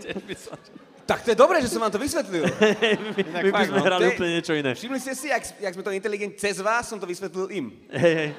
tak 1.03 1.19
to 1.19 1.35
je 1.35 1.37
dobré, 1.37 1.59
že 1.59 1.67
som 1.67 1.83
vám 1.83 1.91
to 1.91 1.99
vysvetlil. 1.99 2.47
my 3.43 3.51
by 3.51 3.67
sme 3.67 3.75
no. 3.75 3.83
hrali 3.83 4.07
úplne 4.07 4.39
niečo 4.39 4.55
iné. 4.55 4.71
Všimli 4.71 4.99
ste 5.03 5.11
si, 5.19 5.27
jak, 5.27 5.43
jak 5.59 5.75
sme 5.75 5.83
to 5.83 5.91
inteligent 5.91 6.39
cez 6.39 6.63
vás 6.63 6.87
som 6.87 6.95
to 6.95 7.03
vysvetlil 7.03 7.51
im. 7.51 7.75
Hej, 7.91 8.13
hej. 8.15 8.29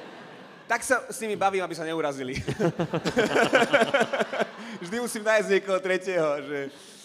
Tak 0.65 0.81
sa 0.81 1.05
s 1.05 1.21
nimi 1.21 1.37
bavím, 1.37 1.61
aby 1.61 1.77
sa 1.77 1.85
neurazili. 1.85 2.41
Vždy 4.81 4.97
musím 4.97 5.21
nájsť 5.21 5.49
niekoho 5.53 5.77
tretieho, 5.77 6.41
že 6.41 6.57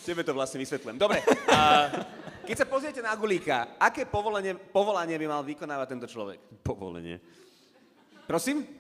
tebe 0.09 0.25
to 0.25 0.33
vlastne 0.33 0.57
vysvetlím. 0.65 0.97
Dobre, 0.97 1.21
a 1.53 1.93
keď 2.49 2.57
sa 2.57 2.65
pozriete 2.65 3.05
na 3.05 3.13
Gulíka, 3.13 3.77
aké 3.77 4.09
povolenie, 4.09 4.57
povolanie 4.57 5.21
by 5.21 5.27
mal 5.29 5.45
vykonávať 5.45 5.87
tento 5.93 6.09
človek? 6.09 6.41
Povolenie. 6.65 7.21
Prosím? 8.25 8.80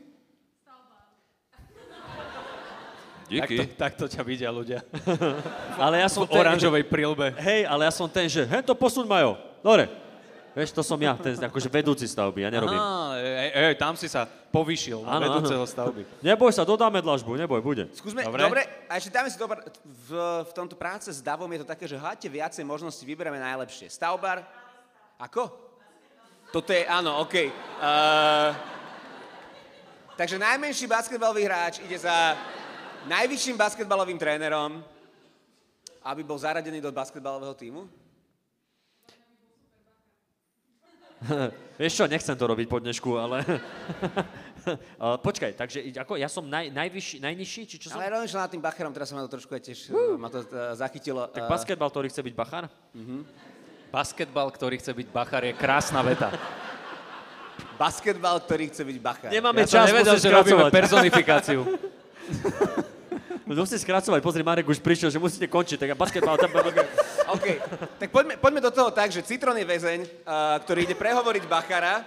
Takto, 3.38 3.62
takto 3.78 4.04
ťa 4.10 4.22
vidia 4.26 4.50
ľudia. 4.50 4.82
Ale 5.84 6.02
ja 6.02 6.08
som 6.10 6.26
V 6.26 6.34
oranžovej 6.34 6.82
prilbe. 6.90 7.30
Hej, 7.38 7.70
ale 7.70 7.86
ja 7.86 7.92
som 7.94 8.10
ten, 8.10 8.26
že 8.26 8.42
hen 8.42 8.66
to 8.66 8.74
posuň 8.74 9.06
majo. 9.06 9.38
Dobre. 9.62 9.86
Vieš, 10.50 10.74
to 10.74 10.82
som 10.82 10.98
ja, 10.98 11.14
ten 11.14 11.38
akože 11.38 11.70
vedúci 11.70 12.10
stavby, 12.10 12.42
ja 12.42 12.50
nerobím. 12.50 12.74
Á, 12.74 13.14
ej, 13.22 13.70
ej, 13.70 13.74
tam 13.78 13.94
si 13.94 14.10
sa 14.10 14.26
povyšil 14.26 14.98
Áno, 15.06 15.22
áno, 15.22 15.22
vedúceho 15.30 15.62
stavby. 15.62 16.02
Neboj 16.26 16.50
sa, 16.50 16.66
dodáme 16.66 16.98
dlažbu, 16.98 17.38
neboj, 17.38 17.62
bude. 17.62 17.86
Skúsme, 17.94 18.26
Dobre. 18.26 18.42
dobre. 18.42 18.62
a 18.90 18.98
ešte 18.98 19.14
dáme 19.14 19.30
si 19.30 19.38
to, 19.38 19.46
v, 19.46 20.10
v 20.42 20.50
tomto 20.50 20.74
práce 20.74 21.06
s 21.14 21.22
Davom 21.22 21.46
je 21.54 21.62
to 21.62 21.68
také, 21.70 21.86
že 21.86 21.94
háte 21.94 22.26
viacej 22.26 22.66
možností, 22.66 23.06
vyberieme 23.06 23.38
najlepšie. 23.38 23.94
Stavbar, 23.94 24.42
ako? 25.22 25.54
Toto 26.50 26.74
je, 26.74 26.82
áno, 26.82 27.22
OK. 27.22 27.46
Uh, 27.78 28.50
takže 30.18 30.34
najmenší 30.34 30.90
basketbalový 30.90 31.46
hráč 31.46 31.78
ide 31.86 31.94
za 31.94 32.34
najvyšším 33.08 33.56
basketbalovým 33.56 34.18
trénerom, 34.18 34.84
aby 36.04 36.20
bol 36.24 36.36
zaradený 36.40 36.80
do 36.80 36.92
basketbalového 36.92 37.54
týmu. 37.54 37.88
Vieš 41.80 41.92
čo, 42.00 42.04
nechcem 42.08 42.32
to 42.32 42.44
robiť 42.48 42.66
po 42.68 42.80
dnešku, 42.80 43.10
ale... 43.20 43.44
Počkaj, 45.28 45.56
takže 45.56 45.92
ako, 45.96 46.20
ja 46.20 46.28
som 46.28 46.44
naj, 46.44 46.68
najvyšší, 46.72 47.20
najnižší, 47.24 47.62
či 47.64 47.76
čo 47.80 47.88
som? 47.88 47.96
Ale 48.00 48.12
rozmýšľam 48.12 48.44
nad 48.44 48.52
tým 48.52 48.60
Bacherom, 48.64 48.92
teraz 48.92 49.08
sa 49.08 49.16
ma 49.16 49.24
to 49.24 49.32
trošku 49.36 49.52
aj 49.56 49.62
tiež, 49.64 49.78
uh, 49.88 50.20
ma 50.20 50.28
to 50.28 50.44
uh, 50.44 50.76
zachytilo. 50.76 51.28
Tak 51.32 51.44
Uh, 51.44 51.52
basketbal, 51.52 51.88
ktorý 51.88 52.08
chce 52.12 52.20
byť 52.24 52.34
bachár? 52.36 52.64
Basketbal, 53.88 54.48
ktorý 54.52 54.76
chce 54.80 54.92
byť 54.92 55.08
bachar, 55.12 55.42
je 55.44 55.52
krásna 55.56 56.00
veta. 56.04 56.28
basketbal, 57.80 58.36
ktorý 58.44 58.68
chce 58.68 58.84
byť 58.84 58.98
Bachar. 59.00 59.32
Nemáme 59.32 59.64
Ja 59.64 59.80
čas, 59.80 59.88
nevedel, 59.88 60.16
že 60.20 60.28
robíme 60.28 60.68
personifikáciu. 60.68 61.64
Musím 63.50 63.82
skracovať, 63.82 64.22
pozri, 64.22 64.46
Marek 64.46 64.70
už 64.70 64.78
prišiel, 64.78 65.10
že 65.10 65.18
musíte 65.18 65.50
končiť, 65.50 65.74
tak 65.82 65.88
ja 65.90 65.96
basketbal... 65.98 66.38
Tam, 66.38 66.54
OK, 67.34 67.46
tak 67.98 68.08
poďme, 68.14 68.38
poďme 68.38 68.60
do 68.62 68.70
toho 68.70 68.94
tak, 68.94 69.10
že 69.10 69.26
Citron 69.26 69.58
je 69.58 69.66
väzeň, 69.66 70.00
uh, 70.06 70.54
ktorý 70.62 70.86
ide 70.86 70.94
prehovoriť 70.94 71.44
Bachara, 71.50 72.06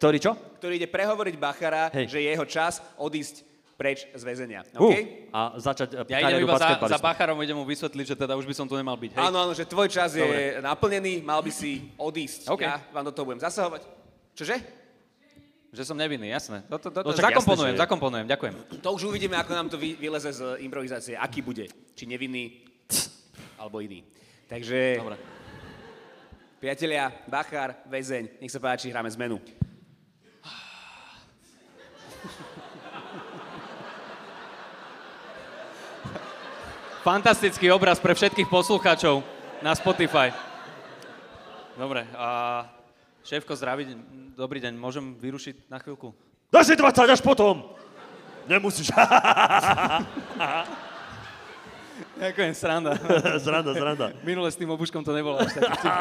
ktorý 0.00 0.16
čo? 0.16 0.32
ktorý 0.56 0.80
ide 0.80 0.88
prehovoriť 0.88 1.34
Bachara, 1.36 1.92
Hej. 1.92 2.08
že 2.08 2.18
je 2.24 2.28
jeho 2.32 2.46
čas 2.48 2.80
odísť 2.96 3.44
preč 3.76 4.08
z 4.16 4.22
väzenia. 4.24 4.64
Uh, 4.72 4.88
OK? 4.88 4.96
a 5.28 5.40
začať 5.60 5.88
uh, 5.92 6.08
Ja 6.08 6.24
idem 6.24 6.48
iba 6.48 6.56
za, 6.56 6.80
za 6.80 6.98
bacharom, 6.98 7.36
idem 7.44 7.60
mu 7.60 7.68
vysvetliť, 7.68 8.06
že 8.08 8.16
teda 8.16 8.32
už 8.40 8.48
by 8.48 8.54
som 8.56 8.64
tu 8.64 8.72
nemal 8.72 8.96
byť. 8.96 9.12
Hej? 9.12 9.20
Áno, 9.28 9.44
áno, 9.44 9.52
že 9.52 9.68
tvoj 9.68 9.92
čas 9.92 10.16
je 10.16 10.24
Dobre. 10.24 10.64
naplnený, 10.64 11.20
mal 11.20 11.44
by 11.44 11.52
si 11.52 11.92
odísť. 12.00 12.48
OK. 12.48 12.64
Ja 12.64 12.80
vám 12.96 13.04
do 13.04 13.12
toho 13.12 13.28
budem 13.28 13.44
zasahovať. 13.44 13.84
Čože? 14.32 14.77
Že 15.68 15.84
som 15.84 15.96
nevinný, 16.00 16.32
jasné. 16.32 16.64
To, 16.72 16.80
to, 16.80 16.88
to, 16.88 17.00
No 17.04 17.12
zakomponujem, 17.12 17.76
jasné, 17.76 17.84
zakomponujem, 17.84 18.26
ďakujem. 18.26 18.54
To 18.80 18.88
už 18.96 19.12
uvidíme, 19.12 19.36
ako 19.36 19.52
nám 19.52 19.68
to 19.68 19.76
vy, 19.76 20.00
vyleze 20.00 20.32
z 20.32 20.64
improvizácie. 20.64 21.12
Aký 21.12 21.44
bude. 21.44 21.68
Či 21.92 22.08
nevinný, 22.08 22.64
alebo 23.60 23.84
iný. 23.84 24.00
Takže, 24.48 24.96
Dobre. 24.96 25.20
priatelia, 26.56 27.12
Bachar, 27.28 27.84
väzeň, 27.84 28.40
nech 28.40 28.48
sa 28.48 28.56
páči, 28.64 28.88
hráme 28.88 29.12
zmenu. 29.12 29.36
Fantastický 37.04 37.68
obraz 37.68 38.00
pre 38.00 38.16
všetkých 38.16 38.48
poslucháčov 38.48 39.20
na 39.60 39.76
Spotify. 39.76 40.32
Dobre, 41.76 42.08
a 42.16 42.64
šéfko, 43.28 43.52
zdraví, 43.52 43.84
dobrý 44.32 44.56
deň, 44.56 44.72
môžem 44.80 45.12
vyrušiť 45.20 45.68
na 45.68 45.76
chvíľku? 45.76 46.16
Dáš 46.48 46.72
si 46.72 46.74
20 46.80 47.12
až 47.12 47.20
potom! 47.20 47.76
Nemusíš. 48.48 48.88
Ďakujem, 52.16 52.52
sranda. 52.56 52.96
zranda, 53.44 53.76
zranda. 53.76 54.06
Minule 54.24 54.48
s 54.48 54.56
tým 54.56 54.72
obuškom 54.72 55.04
to 55.04 55.12
nebolo 55.12 55.36
až 55.44 55.60
taký. 55.60 55.92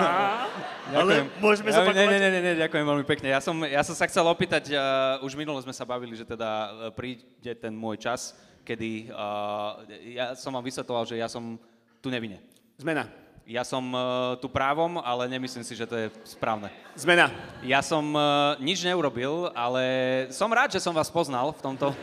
Ale 0.95 1.27
môžeme 1.43 1.67
Ja, 1.67 1.83
zopakovať? 1.83 1.99
ne, 1.99 2.05
ne, 2.07 2.17
ne, 2.17 2.29
ne, 2.31 2.39
ne, 2.39 2.53
ďakujem 2.63 2.85
veľmi 2.87 3.03
pekne. 3.03 3.27
Ja 3.27 3.43
som, 3.43 3.59
ja 3.67 3.83
som 3.83 3.91
sa 3.91 4.07
chcel 4.07 4.23
opýtať, 4.23 4.71
uh, 4.71 5.19
už 5.19 5.35
minule 5.35 5.59
sme 5.59 5.75
sa 5.75 5.83
bavili, 5.83 6.15
že 6.15 6.23
teda 6.23 6.47
uh, 6.47 6.95
príde 6.95 7.51
ten 7.59 7.75
môj 7.75 7.99
čas, 7.99 8.39
kedy 8.63 9.11
uh, 9.11 9.83
ja 10.15 10.31
som 10.39 10.55
vám 10.55 10.63
vysvetloval, 10.63 11.03
že 11.03 11.19
ja 11.19 11.27
som 11.27 11.59
tu 11.99 12.07
nevine. 12.07 12.39
Zmena. 12.79 13.26
Ja 13.47 13.63
som 13.63 13.79
uh, 13.95 14.35
tu 14.43 14.51
právom, 14.51 14.99
ale 14.99 15.23
nemyslím 15.31 15.63
si, 15.63 15.71
že 15.71 15.87
to 15.87 15.95
je 15.95 16.11
správne. 16.27 16.67
Zmena. 16.99 17.31
Ja 17.63 17.79
som 17.79 18.11
uh, 18.11 18.59
nič 18.59 18.83
neurobil, 18.83 19.47
ale 19.55 20.27
som 20.35 20.51
rád, 20.51 20.75
že 20.75 20.83
som 20.83 20.91
vás 20.91 21.07
poznal 21.07 21.55
v 21.55 21.63
tomto 21.63 21.95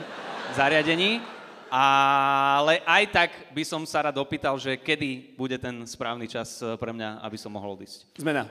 zariadení, 0.56 1.20
ale 1.68 2.80
aj 2.88 3.04
tak 3.12 3.30
by 3.52 3.60
som 3.60 3.84
sa 3.84 4.08
rád 4.08 4.16
opýtal, 4.24 4.56
že 4.56 4.80
kedy 4.80 5.36
bude 5.36 5.60
ten 5.60 5.84
správny 5.84 6.32
čas 6.32 6.64
uh, 6.64 6.80
pre 6.80 6.96
mňa, 6.96 7.20
aby 7.20 7.36
som 7.36 7.52
mohol 7.52 7.76
odísť. 7.76 8.08
Zmena. 8.16 8.48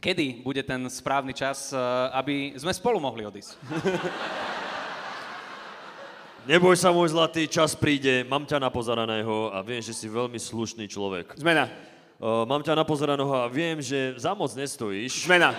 Kedy 0.00 0.40
bude 0.40 0.64
ten 0.64 0.88
správny 0.88 1.36
čas, 1.36 1.68
aby 2.16 2.56
sme 2.56 2.72
spolu 2.72 2.96
mohli 2.96 3.28
odísť? 3.28 3.60
Neboj 6.48 6.80
sa, 6.80 6.96
môj 6.96 7.12
zlatý, 7.12 7.44
čas 7.44 7.76
príde, 7.76 8.24
mám 8.24 8.48
ťa 8.48 8.56
napozeraného 8.56 9.52
a 9.52 9.60
viem, 9.60 9.84
že 9.84 9.92
si 9.92 10.08
veľmi 10.08 10.40
slušný 10.40 10.88
človek. 10.88 11.36
Zmena. 11.36 11.68
Uh, 12.16 12.48
mám 12.48 12.64
ťa 12.64 12.72
napozeraného 12.72 13.28
a 13.28 13.44
viem, 13.44 13.76
že 13.76 14.16
za 14.16 14.32
moc 14.32 14.48
nestojíš. 14.56 15.28
Zmena. 15.28 15.52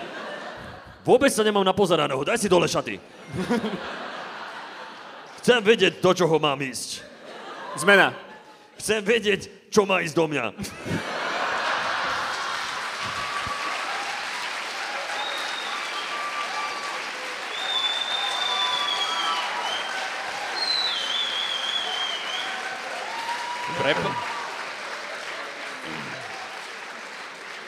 Vôbec 1.06 1.30
sa 1.30 1.46
nemám 1.46 1.62
napozeraného, 1.62 2.26
daj 2.26 2.34
si 2.34 2.50
dole 2.50 2.66
šaty. 2.66 2.98
Chcem 5.38 5.62
vedieť, 5.62 6.02
do 6.02 6.10
čoho 6.10 6.34
mám 6.42 6.58
ísť. 6.58 7.06
Zmena. 7.78 8.10
Chcem 8.74 8.98
vedieť, 9.06 9.70
čo 9.70 9.86
má 9.86 10.02
ísť 10.02 10.18
do 10.18 10.26
mňa. 10.26 10.44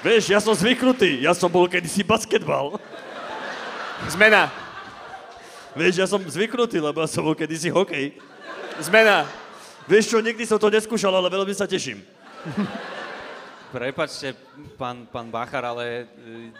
Vieš, 0.00 0.32
ja 0.32 0.40
som 0.40 0.56
zvyknutý, 0.56 1.20
ja 1.20 1.36
som 1.36 1.52
bol 1.52 1.68
kedysi 1.68 2.00
basketbal. 2.00 2.80
Zmena. 4.08 4.48
Vieš, 5.76 5.94
ja 6.00 6.06
som 6.08 6.24
zvyknutý, 6.24 6.80
lebo 6.80 7.04
ja 7.04 7.08
som 7.08 7.20
bol 7.20 7.36
kedysi 7.36 7.68
hokej. 7.68 8.16
Zmena. 8.80 9.28
Vieš 9.84 10.16
čo, 10.16 10.24
nikdy 10.24 10.48
som 10.48 10.56
to 10.56 10.72
neskúšal, 10.72 11.12
ale 11.12 11.28
veľmi 11.28 11.52
sa 11.52 11.68
teším. 11.68 12.00
Prepačte, 13.76 14.32
pán, 14.80 15.04
pán 15.04 15.28
Bachar, 15.28 15.68
ale 15.68 16.08
e, 16.16 16.50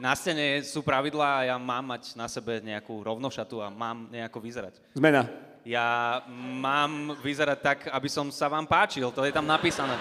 na 0.00 0.16
stene 0.16 0.64
sú 0.64 0.80
pravidlá 0.80 1.44
a 1.44 1.46
ja 1.52 1.56
mám 1.60 1.92
mať 1.92 2.16
na 2.16 2.32
sebe 2.32 2.64
nejakú 2.64 3.04
rovnošatu 3.04 3.60
a 3.60 3.68
mám 3.68 4.08
nejako 4.08 4.40
vyzerať. 4.40 4.74
Zmena. 4.96 5.28
Ja 5.68 6.24
mám 6.32 7.12
vyzerať 7.20 7.58
tak, 7.60 7.78
aby 7.92 8.08
som 8.08 8.32
sa 8.32 8.48
vám 8.48 8.64
páčil, 8.64 9.04
to 9.12 9.20
je 9.20 9.36
tam 9.36 9.44
napísané. 9.44 10.00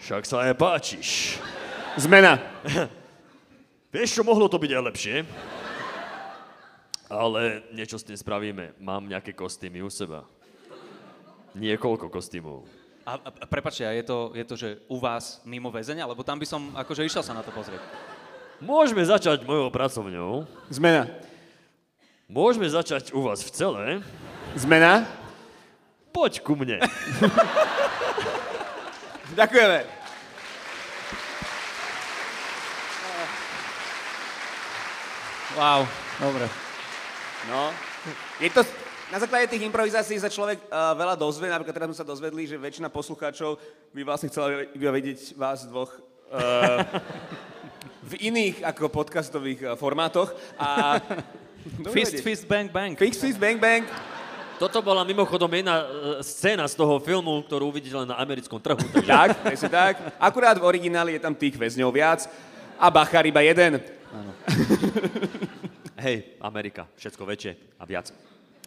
Však 0.00 0.22
sa 0.28 0.48
aj 0.48 0.58
páčiš. 0.58 1.40
Zmena. 1.96 2.36
Vieš 3.94 4.20
čo, 4.20 4.22
mohlo 4.26 4.50
to 4.50 4.60
byť 4.60 4.70
aj 4.76 4.82
lepšie. 4.92 5.16
Ale 7.06 7.62
niečo 7.72 7.96
s 7.96 8.04
tým 8.04 8.18
spravíme. 8.18 8.76
Mám 8.82 9.08
nejaké 9.08 9.32
kostýmy 9.32 9.80
u 9.80 9.88
seba. 9.88 10.26
Niekoľko 11.56 12.12
kostýmov. 12.12 12.68
A, 13.06 13.22
a 13.22 13.46
prepačte, 13.46 13.86
a 13.86 13.94
je 13.94 14.02
to, 14.02 14.34
je 14.34 14.44
to, 14.44 14.54
že 14.58 14.68
u 14.90 14.98
vás 14.98 15.38
mimo 15.46 15.70
väzenia? 15.70 16.10
Lebo 16.10 16.26
tam 16.26 16.42
by 16.42 16.46
som 16.46 16.74
akože 16.74 17.06
išiel 17.06 17.22
sa 17.22 17.32
na 17.32 17.46
to 17.46 17.54
pozrieť. 17.54 17.78
Môžeme 18.58 19.06
začať 19.06 19.46
mojou 19.46 19.70
pracovňou. 19.70 20.44
Zmena. 20.68 21.06
Môžeme 22.26 22.66
začať 22.66 23.14
u 23.14 23.22
vás 23.22 23.46
v 23.46 23.50
celé. 23.54 23.86
Zmena. 24.58 25.06
Poď 26.10 26.42
ku 26.42 26.58
mne. 26.58 26.82
Ďakujeme. 29.36 29.78
Wow, 35.56 35.84
dobre. 36.20 36.48
No. 37.48 37.68
Je 38.40 38.48
to, 38.48 38.64
na 39.12 39.20
základe 39.20 39.52
tých 39.52 39.68
improvizácií 39.68 40.16
sa 40.16 40.32
človek 40.32 40.64
uh, 40.72 40.96
veľa 40.96 41.20
dozvie. 41.20 41.52
Napríklad 41.52 41.76
teraz 41.76 41.88
sme 41.92 42.00
sa 42.00 42.08
dozvedli, 42.08 42.48
že 42.48 42.56
väčšina 42.56 42.88
poslucháčov 42.88 43.60
by 43.92 44.00
vlastne 44.08 44.32
chcela 44.32 44.64
iba 44.72 44.92
vidieť 44.92 45.36
vás 45.36 45.68
dvoch 45.68 45.92
uh, 46.32 46.80
v 48.10 48.12
iných 48.32 48.64
ako 48.64 48.88
podcastových 48.88 49.60
uh, 49.64 49.68
formátoch. 49.76 50.32
A, 50.56 50.96
Fist, 51.92 52.22
fist, 52.22 52.46
bang, 52.46 52.70
bang. 52.70 52.94
Fist, 52.94 53.18
fist, 53.18 53.42
bang, 53.42 53.58
bang. 53.58 53.82
Toto 54.56 54.80
bola 54.80 55.04
mimochodom 55.04 55.52
jedna 55.52 55.84
e, 55.84 55.86
scéna 56.24 56.64
z 56.64 56.80
toho 56.80 56.96
filmu, 56.96 57.44
ktorú 57.44 57.68
uvidíte 57.68 57.92
len 57.92 58.08
na 58.08 58.16
americkom 58.16 58.56
trhu. 58.56 58.80
Takže... 58.80 59.12
Tak, 59.16 59.28
presne 59.44 59.68
tak. 59.68 59.94
Akurát 60.16 60.56
v 60.56 60.64
origináli 60.64 61.16
je 61.16 61.20
tam 61.20 61.36
tých 61.36 61.60
väzňov 61.60 61.92
viac 61.92 62.24
a 62.80 62.88
Bachar 62.88 63.28
iba 63.28 63.44
jeden. 63.44 63.80
Hej, 66.04 66.36
Amerika, 66.40 66.88
všetko 66.96 67.22
väčšie 67.24 67.52
a 67.76 67.84
viac. 67.84 68.12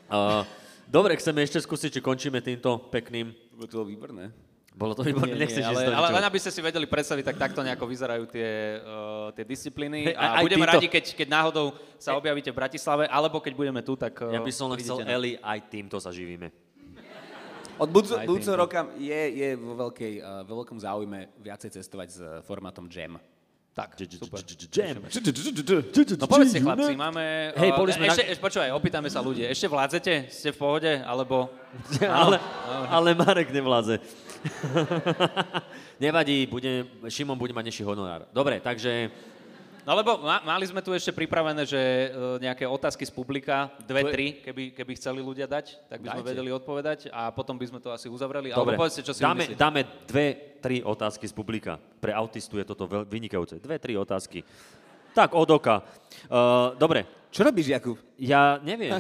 Uh, 0.10 0.42
dobre, 0.86 1.18
chceme 1.18 1.42
ešte 1.46 1.62
skúsiť, 1.62 1.98
či 1.98 2.06
končíme 2.06 2.42
týmto 2.42 2.90
pekným. 2.90 3.34
Bolo 3.54 3.70
to 3.70 3.86
výborné. 3.86 4.49
Bolo 4.70 4.94
to 4.94 5.02
výborné, 5.02 5.34
nechceš 5.34 5.66
ale, 5.66 5.90
ale 5.90 6.08
len 6.14 6.24
aby 6.30 6.38
ste 6.38 6.54
si 6.54 6.62
vedeli 6.62 6.86
predstaviť, 6.86 7.24
tak 7.34 7.38
takto 7.42 7.66
nejako 7.66 7.90
vyzerajú 7.90 8.24
tie, 8.30 8.80
uh, 8.80 9.28
tie 9.34 9.44
disciplíny. 9.44 10.14
A 10.14 10.40
aj 10.40 10.44
budeme 10.46 10.66
títo- 10.66 10.74
radi, 10.78 10.88
keď, 10.88 11.06
keď 11.18 11.28
náhodou 11.28 11.74
sa 11.98 12.14
objavíte 12.14 12.54
v 12.54 12.58
Bratislave, 12.58 13.04
alebo 13.10 13.42
keď 13.42 13.54
budeme 13.58 13.82
tu, 13.82 13.98
tak 13.98 14.14
uh, 14.22 14.30
Ja 14.30 14.40
by 14.46 14.52
som 14.54 14.70
len 14.70 14.78
chcel, 14.80 15.02
na- 15.02 15.10
Eli, 15.10 15.42
aj 15.42 15.60
týmto 15.68 15.98
sa 15.98 16.14
živíme. 16.14 16.54
Od 17.80 17.90
budúceho 17.92 18.60
roka 18.60 18.92
je, 19.00 19.22
je 19.40 19.50
vo, 19.56 19.88
veľkej, 19.88 20.14
uh, 20.20 20.44
vo 20.44 20.64
veľkom 20.64 20.78
záujme 20.78 21.32
viacej 21.40 21.80
cestovať 21.80 22.08
s 22.12 22.20
formátom 22.44 22.92
Jam. 22.92 23.18
Tak, 23.74 23.96
super. 23.96 24.44
Jam. 24.76 25.00
No 26.20 26.28
povedzte, 26.28 26.60
chlapci, 26.60 26.94
máme... 27.00 27.56
Hej, 27.56 27.70
boli 27.80 27.96
sme 27.96 28.12
ešte, 28.12 28.36
počúvaj, 28.36 28.76
opýtame 28.76 29.08
sa 29.08 29.24
ľudí. 29.24 29.48
Ešte 29.48 29.72
vládzete? 29.72 30.28
Ste 30.28 30.52
v 30.52 30.58
pohode? 30.60 30.92
Alebo... 31.00 31.48
ale, 32.04 32.44
ale 32.92 33.16
Marek 33.16 33.56
nevládze. 33.56 34.04
Nevadí, 36.04 36.48
bude, 36.48 36.88
Šimon 37.08 37.38
bude 37.38 37.52
mať 37.52 37.66
nižší 37.68 37.84
honorár. 37.84 38.28
Dobre, 38.32 38.64
takže 38.64 39.12
No 39.90 39.98
lebo 39.98 40.22
ma, 40.22 40.38
mali 40.46 40.70
sme 40.70 40.86
tu 40.86 40.94
ešte 40.94 41.10
pripravené, 41.10 41.66
že 41.66 41.80
uh, 41.80 42.38
nejaké 42.38 42.68
otázky 42.68 43.08
z 43.08 43.10
publika, 43.10 43.74
dve, 43.90 44.06
tri, 44.14 44.38
keby, 44.38 44.70
keby 44.76 44.92
chceli 44.94 45.18
ľudia 45.18 45.50
dať, 45.50 45.82
tak 45.90 46.06
by 46.06 46.14
sme 46.14 46.22
Dajte. 46.22 46.30
vedeli 46.30 46.50
odpovedať 46.54 47.00
a 47.10 47.34
potom 47.34 47.58
by 47.58 47.66
sme 47.66 47.80
to 47.82 47.90
asi 47.90 48.06
uzavreli. 48.06 48.54
Dobre, 48.54 48.78
Alebo 48.78 48.86
povedzte, 48.86 49.02
čo 49.02 49.18
si 49.18 49.26
dáme, 49.26 49.50
dáme 49.58 49.82
dve, 50.06 50.60
tri 50.62 50.86
otázky 50.86 51.26
z 51.26 51.34
publika. 51.34 51.80
Pre 51.80 52.14
autistu 52.14 52.62
je 52.62 52.70
toto 52.70 52.86
veľ, 52.86 53.08
vynikajúce. 53.10 53.58
Dve, 53.58 53.82
tri 53.82 53.98
otázky. 53.98 54.46
Tak, 55.10 55.34
od 55.34 55.50
oka. 55.58 55.82
Uh, 56.30 56.78
dobre, 56.78 57.10
Čo 57.34 57.50
robíš, 57.50 57.74
Jakub? 57.74 57.98
ja 58.22 58.62
neviem. 58.62 58.94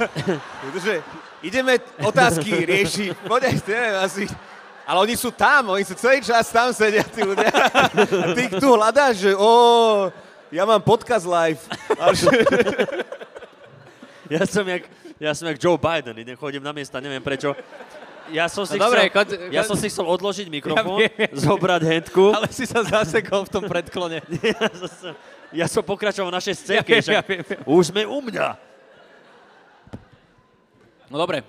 Pretože 0.64 1.04
ideme 1.44 1.76
otázky 2.00 2.56
riešiť. 2.64 3.28
Poď, 3.28 3.60
neviem, 3.68 3.96
asi... 4.00 4.24
Ale 4.92 5.08
oni 5.08 5.16
sú 5.16 5.32
tam, 5.32 5.72
oni 5.72 5.88
sú 5.88 5.96
celý 5.96 6.20
čas 6.20 6.52
tam 6.52 6.68
sedia, 6.68 7.00
tí 7.00 7.24
ľudia. 7.24 7.48
A 7.48 8.36
ty 8.36 8.44
ich 8.44 8.60
tu 8.60 8.68
hľadáš, 8.68 9.24
že 9.24 9.32
ó, 9.32 9.52
ja 10.52 10.68
mám 10.68 10.84
podcast 10.84 11.24
live. 11.24 11.64
A 11.96 12.12
že, 12.12 12.28
Ja 14.28 14.44
som 14.44 14.64
jak, 14.64 14.84
ja 15.16 15.32
som 15.32 15.48
jak 15.48 15.56
Joe 15.56 15.76
Biden, 15.76 16.12
idem, 16.14 16.36
chodím 16.36 16.60
na 16.60 16.76
miesta, 16.76 17.00
neviem 17.00 17.20
prečo. 17.20 17.56
Ja 18.32 18.48
som 18.48 18.68
si, 18.68 18.76
No 18.76 18.84
dobre, 18.84 19.08
chcel, 19.08 19.16
kont- 19.16 19.36
ja 19.48 19.64
som 19.64 19.76
si 19.76 19.88
chcel 19.88 20.04
odložiť 20.04 20.46
mikrofón, 20.48 21.00
Ja 21.00 21.08
viem. 21.08 21.28
zobrať 21.36 21.82
hendku. 21.88 22.32
Ale 22.32 22.48
si 22.48 22.64
sa 22.64 22.84
zasekol 22.84 23.44
v 23.44 23.50
tom 23.50 23.64
predklone. 23.64 24.20
Ja 24.44 24.68
som, 24.72 25.12
ja 25.52 25.66
som 25.68 25.82
pokračoval 25.82 26.32
v 26.32 26.36
našej 26.36 26.54
scénke, 26.54 26.92
Ja 26.96 27.00
viem, 27.00 27.16
ja 27.16 27.22
viem, 27.24 27.40
ja 27.48 27.56
už 27.64 27.82
sme 27.92 28.04
u 28.04 28.20
mňa. 28.20 28.48
No 31.08 31.16
dobre. 31.16 31.44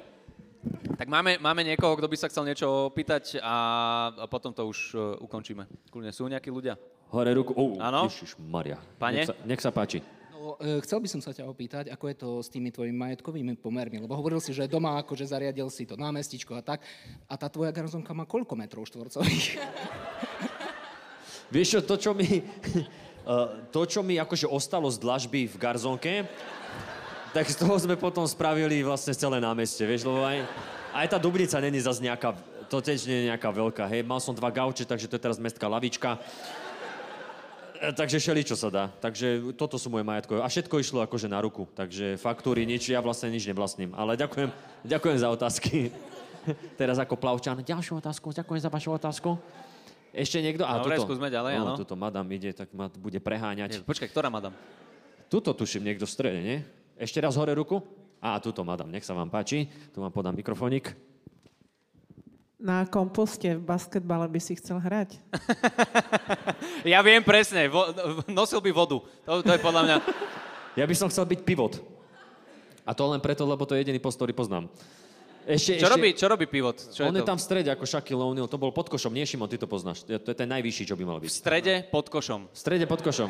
Tak 0.94 1.08
máme, 1.12 1.36
máme 1.42 1.68
niekoho, 1.68 2.00
kto 2.00 2.08
by 2.08 2.16
sa 2.16 2.30
chcel 2.32 2.48
niečo 2.48 2.88
opýtať 2.88 3.42
a, 3.44 3.56
a 4.16 4.26
potom 4.32 4.56
to 4.56 4.64
už 4.64 4.80
uh, 4.96 5.02
ukončíme. 5.20 5.68
Kľudne, 5.92 6.16
sú 6.16 6.30
nejakí 6.32 6.48
ľudia? 6.48 6.80
Hore 7.12 7.32
ruku. 7.36 7.52
Uh, 7.52 7.82
Áno. 7.84 8.08
Maria. 8.48 8.80
Pane? 8.98 9.24
Nech 9.24 9.30
sa, 9.30 9.36
nech 9.44 9.62
sa 9.62 9.72
páči. 9.76 10.00
No, 10.44 10.60
e, 10.60 10.84
chcel 10.84 11.00
by 11.00 11.08
som 11.08 11.24
sa 11.24 11.32
ťa 11.32 11.48
opýtať, 11.48 11.88
ako 11.88 12.06
je 12.12 12.16
to 12.20 12.30
s 12.44 12.52
tými 12.52 12.68
tvojimi 12.68 12.96
majetkovými 12.96 13.56
pomermi, 13.56 14.04
lebo 14.04 14.12
hovoril 14.12 14.44
si, 14.44 14.52
že 14.52 14.68
doma 14.68 15.00
akože 15.00 15.32
zariadil 15.32 15.72
si 15.72 15.88
to 15.88 15.96
námestičko 15.96 16.60
a 16.60 16.62
tak, 16.64 16.84
a 17.32 17.34
tá 17.40 17.48
tvoja 17.48 17.72
garzonka 17.72 18.12
má 18.12 18.28
koľko 18.28 18.60
metrov 18.60 18.84
štvorcových? 18.84 19.56
Vieš 21.54 21.68
čo, 21.68 21.80
to, 21.88 21.96
čo 21.96 22.12
mi, 22.12 22.44
uh, 22.44 23.64
to, 23.76 23.88
čo 23.88 24.04
mi 24.04 24.20
akože 24.20 24.52
ostalo 24.52 24.92
z 24.92 25.00
dlažby 25.00 25.48
v 25.48 25.56
garzonke, 25.56 26.28
tak 27.34 27.50
z 27.50 27.58
toho 27.58 27.74
sme 27.82 27.98
potom 27.98 28.24
spravili 28.30 28.86
vlastne 28.86 29.12
celé 29.18 29.42
námestie, 29.42 29.90
vieš, 29.90 30.06
lebo 30.06 30.22
aj, 30.22 30.46
aj 30.94 31.06
tá 31.10 31.18
Dubnica 31.18 31.58
není 31.58 31.82
zase 31.82 32.06
nejaká, 32.06 32.38
to 32.70 32.78
tiež 32.78 33.10
nie 33.10 33.26
je 33.26 33.30
nejaká 33.34 33.50
veľká, 33.50 33.90
hej, 33.90 34.06
mal 34.06 34.22
som 34.22 34.38
dva 34.38 34.54
gauče, 34.54 34.86
takže 34.86 35.10
to 35.10 35.18
je 35.18 35.24
teraz 35.26 35.42
mestská 35.42 35.66
lavička. 35.66 36.22
E, 37.82 37.90
Takže 37.92 38.22
šeli, 38.22 38.46
čo 38.46 38.54
sa 38.56 38.70
dá. 38.70 38.86
Takže 39.02 39.58
toto 39.60 39.76
sú 39.76 39.92
moje 39.92 40.06
majetkové. 40.08 40.40
A 40.40 40.48
všetko 40.48 40.80
išlo 40.80 41.04
akože 41.04 41.28
na 41.28 41.44
ruku. 41.44 41.68
Takže 41.76 42.16
faktúry, 42.16 42.64
nič, 42.64 42.88
ja 42.88 43.04
vlastne 43.04 43.28
nič 43.28 43.44
nevlastním. 43.44 43.92
Ale 43.98 44.16
ďakujem, 44.16 44.48
ďakujem 44.88 45.18
za 45.20 45.28
otázky. 45.28 45.92
Teraz 46.80 46.96
ako 47.02 47.20
plavčan. 47.20 47.60
Ďalšiu 47.60 48.00
otázku, 48.00 48.32
ďakujem 48.32 48.62
za 48.62 48.70
vašu 48.72 48.90
otázku. 48.96 49.36
Ešte 50.14 50.38
niekto? 50.40 50.62
A 50.64 50.78
Dobre, 50.78 51.02
skúsme 51.02 51.28
ďalej, 51.34 51.58
no, 51.58 51.74
áno. 51.74 51.76
Tuto 51.76 51.98
madam 51.98 52.30
ide, 52.30 52.54
tak 52.54 52.70
ma 52.78 52.86
bude 52.88 53.18
preháňať. 53.18 53.82
Nie, 53.82 53.84
počkaj, 53.84 54.14
ktorá 54.14 54.30
madam? 54.30 54.54
Tuto 55.26 55.58
tuším 55.58 55.90
niekto 55.90 56.06
v 56.06 56.14
strede, 56.14 56.40
nie? 56.40 56.58
Ešte 56.98 57.20
raz 57.20 57.34
hore 57.36 57.54
ruku. 57.54 57.82
Á, 58.24 58.40
tuto 58.40 58.64
madam, 58.64 58.88
nech 58.88 59.04
sa 59.04 59.12
vám 59.12 59.28
páči. 59.28 59.68
Tu 59.92 60.00
vám 60.00 60.14
podám 60.14 60.32
mikrofónik. 60.32 60.96
Na 62.64 62.88
komposte 62.88 63.60
v 63.60 63.64
basketbale 63.68 64.24
by 64.32 64.40
si 64.40 64.56
chcel 64.56 64.80
hrať? 64.80 65.20
Ja 66.84 67.00
viem 67.00 67.24
presne, 67.24 67.68
vo, 67.72 67.92
nosil 68.28 68.60
by 68.60 68.72
vodu. 68.72 69.00
To, 69.28 69.40
to 69.44 69.52
je 69.52 69.60
podľa 69.60 69.82
mňa... 69.84 69.96
Ja 70.80 70.90
by 70.90 70.96
som 70.98 71.06
chcel 71.06 71.30
byť 71.30 71.46
pivot. 71.46 71.78
A 72.82 72.98
to 72.98 73.06
len 73.06 73.22
preto, 73.22 73.46
lebo 73.46 73.62
to 73.64 73.78
je 73.78 73.86
jediný 73.86 74.02
post, 74.02 74.18
ktorý 74.18 74.34
poznám. 74.34 74.74
Ešte, 75.46 75.78
Čo 75.78 75.86
ešte, 75.86 75.94
robí, 75.94 76.10
čo 76.18 76.26
robí 76.26 76.46
pivot? 76.50 76.80
Čo 76.90 77.06
On 77.06 77.14
je 77.14 77.22
je 77.22 77.28
tam 77.30 77.38
v 77.38 77.44
strede 77.46 77.70
ako 77.70 77.86
Shaquille 77.86 78.24
O'Neal, 78.24 78.50
to 78.50 78.58
bol 78.58 78.74
pod 78.74 78.90
košom, 78.90 79.14
nie 79.14 79.22
Šimon, 79.22 79.46
ty 79.52 79.62
to 79.62 79.68
poznáš. 79.70 80.02
To 80.08 80.18
je 80.18 80.34
ten 80.34 80.50
najvyšší, 80.50 80.90
čo 80.90 80.96
by 80.98 81.04
mal 81.06 81.18
V 81.22 81.28
byť. 81.28 81.36
strede 81.36 81.74
pod 81.94 82.10
košom. 82.10 82.48
V 82.50 82.58
strede 82.58 82.88
pod 82.90 83.06
košom. 83.06 83.30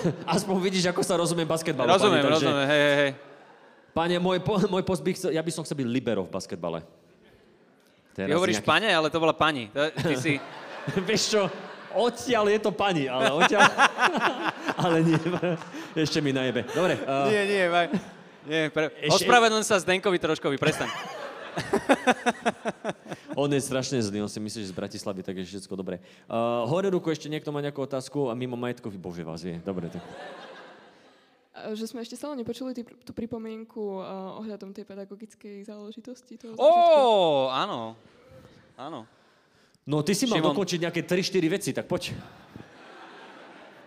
Aspoň 0.36 0.54
vidíš, 0.60 0.84
ako 0.88 1.02
sa 1.04 1.14
rozumie 1.18 1.44
basketbalu. 1.44 1.88
Rozumiem, 1.88 2.22
pani, 2.22 2.28
takže- 2.28 2.46
rozumiem, 2.48 2.66
hej, 2.68 2.82
hej, 2.82 2.96
hej. 2.96 3.10
Pane, 3.92 4.16
môj, 4.16 4.40
po, 4.40 4.56
môj 4.72 4.82
post 4.88 5.04
by 5.04 5.12
chcel, 5.12 5.36
ja 5.36 5.44
by 5.44 5.52
som 5.52 5.62
chcel 5.68 5.76
byť 5.76 5.88
libero 5.88 6.24
v 6.24 6.32
basketbale. 6.32 6.80
Ty 8.16 8.28
hovoríš 8.32 8.60
nejaký- 8.60 8.72
pane, 8.72 8.88
ale 8.88 9.08
to 9.12 9.18
bola 9.20 9.36
pani. 9.36 9.68
Ty 9.72 10.14
si... 10.16 10.40
Vieš 11.08 11.22
čo, 11.36 11.40
odtiaľ 11.92 12.48
je 12.50 12.58
to 12.60 12.72
pani, 12.72 13.04
ale 13.04 13.28
odtiaľ... 13.32 13.68
ale 14.88 14.96
nie, 15.04 15.18
ešte 15.94 16.24
mi 16.24 16.32
najebe. 16.32 16.64
Dobre, 16.72 16.96
uh, 17.04 17.28
Nie, 17.28 17.42
nie, 17.44 17.64
vaj. 17.68 17.86
Nie, 18.48 18.62
pre... 18.72 18.90
Ešte- 18.96 19.22
Ospravedlň 19.22 19.62
sa 19.62 19.76
Zdenkovi 19.78 20.16
Troškovi, 20.16 20.56
prestaň. 20.56 20.88
on 23.42 23.48
je 23.52 23.60
strašne 23.60 23.98
zlý, 24.00 24.24
on 24.24 24.30
si 24.30 24.40
myslí, 24.40 24.60
že 24.64 24.72
z 24.72 24.76
Bratislavy, 24.76 25.20
tak 25.24 25.36
je 25.40 25.44
všetko 25.48 25.74
dobré. 25.76 26.00
Uh, 26.28 26.64
hore 26.68 26.88
ruku, 26.88 27.12
ešte 27.12 27.28
niekto 27.28 27.52
má 27.52 27.60
nejakú 27.60 27.84
otázku 27.84 28.28
a 28.28 28.34
mimo 28.36 28.56
majetkový, 28.56 28.96
bože 28.96 29.24
vás 29.24 29.44
vie. 29.44 29.60
Dobre, 29.60 29.92
tak. 29.92 30.02
A 31.52 31.76
Že 31.76 31.84
sme 31.92 32.00
ešte 32.00 32.16
stále 32.16 32.32
nepočuli 32.40 32.72
tý, 32.72 32.82
tú 33.04 33.12
pripomienku 33.12 34.00
uh, 34.00 34.40
ohľadom 34.40 34.72
tej 34.72 34.88
pedagogickej 34.88 35.68
záležitosti. 35.68 36.40
Toho 36.40 36.56
Ó, 36.56 36.64
začiatku. 36.64 37.02
áno. 37.52 37.80
Áno. 38.80 39.00
No, 39.84 40.00
ty 40.00 40.16
si 40.16 40.24
mal 40.30 40.40
Šimon. 40.40 40.54
dokončiť 40.54 40.78
nejaké 40.88 41.00
3-4 41.04 41.54
veci, 41.58 41.70
tak 41.76 41.84
poď. 41.90 42.16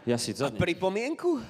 Ja 0.05 0.21
si 0.21 0.35
zadne. 0.37 0.61
Pripomienku? 0.61 1.41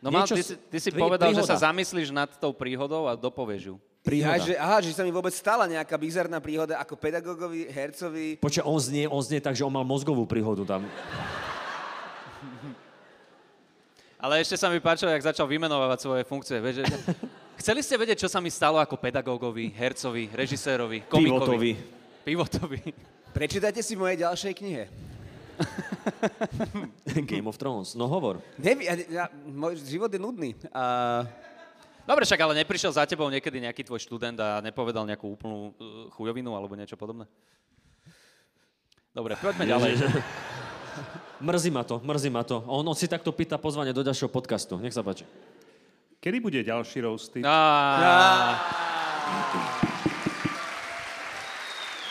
No 0.00 0.08
mal, 0.08 0.24
ty, 0.24 0.40
ty 0.40 0.78
si 0.80 0.88
povedal, 0.88 1.36
že 1.36 1.44
sa 1.44 1.60
zamyslíš 1.60 2.08
nad 2.08 2.32
tou 2.40 2.56
príhodou 2.56 3.04
a 3.04 3.12
dopovieš 3.12 3.74
ju. 3.74 3.76
Príhoda. 4.00 4.32
Ja, 4.32 4.40
že, 4.40 4.54
aha, 4.56 4.78
že 4.80 4.96
sa 4.96 5.04
mi 5.04 5.12
vôbec 5.12 5.36
stala 5.36 5.68
nejaká 5.68 5.92
bizarná 6.00 6.40
príhoda 6.40 6.80
ako 6.80 6.96
pedagógovi, 6.96 7.68
hercovi. 7.68 8.40
Počkaj, 8.40 8.64
on 8.64 8.80
znie, 8.80 9.04
on 9.04 9.20
znie 9.20 9.44
tak, 9.44 9.52
že 9.52 9.60
on 9.60 9.72
mal 9.72 9.84
mozgovú 9.84 10.24
príhodu 10.24 10.64
tam. 10.64 10.88
Ale 14.20 14.40
ešte 14.40 14.56
sa 14.56 14.72
mi 14.72 14.80
páčilo, 14.80 15.12
jak 15.12 15.32
začal 15.32 15.48
vymenovávať 15.48 15.98
svoje 16.00 16.22
funkcie. 16.24 16.60
Vieš, 16.60 16.80
že... 16.80 16.84
Chceli 17.60 17.84
ste 17.84 18.00
vedieť, 18.00 18.24
čo 18.24 18.28
sa 18.32 18.40
mi 18.40 18.48
stalo 18.48 18.80
ako 18.80 18.96
pedagógovi, 18.96 19.68
hercovi, 19.76 20.32
režisérovi, 20.32 21.04
komikovi? 21.04 21.36
Pivotovi. 21.36 21.72
Pivotovi. 22.24 22.80
Prečítajte 23.36 23.84
si 23.84 23.96
v 23.96 24.08
mojej 24.08 24.24
ďalšej 24.24 24.52
knihe. 24.56 24.84
Game 27.28 27.44
of 27.44 27.60
Thrones. 27.60 27.92
No 27.92 28.08
hovor. 28.08 28.40
Neví, 28.56 28.88
ja, 28.88 28.96
ja, 29.08 29.24
môj 29.44 29.76
život 29.84 30.08
je 30.08 30.20
nudný. 30.20 30.56
A, 30.72 31.28
Dobre, 32.06 32.24
však 32.26 32.40
ale 32.40 32.58
neprišiel 32.64 32.92
za 32.92 33.06
tebou 33.06 33.30
niekedy 33.30 33.60
nejaký 33.62 33.86
tvoj 33.86 34.00
študent 34.02 34.36
a 34.40 34.60
nepovedal 34.64 35.06
nejakú 35.06 35.30
úplnú 35.30 35.58
uh, 35.70 36.12
chujovinu 36.14 36.52
alebo 36.56 36.74
niečo 36.74 36.98
podobné? 36.98 37.28
Dobre, 39.10 39.34
poďme 39.38 39.64
ďalej. 39.66 39.92
Mrzí 41.40 41.70
ma 41.72 41.80
to, 41.88 41.96
mrzí 42.04 42.28
ma 42.28 42.44
to. 42.44 42.60
On, 42.68 42.84
on 42.84 42.92
si 42.92 43.08
takto 43.08 43.32
pýta 43.32 43.56
pozvanie 43.56 43.96
do 43.96 44.04
ďalšieho 44.04 44.28
podcastu. 44.28 44.76
Nech 44.76 44.92
sa 44.92 45.00
páči. 45.00 45.24
Kedy 46.20 46.36
bude 46.36 46.60
ďalší 46.60 47.00
roasty? 47.00 47.40
Á, 47.40 47.48
a 47.48 48.10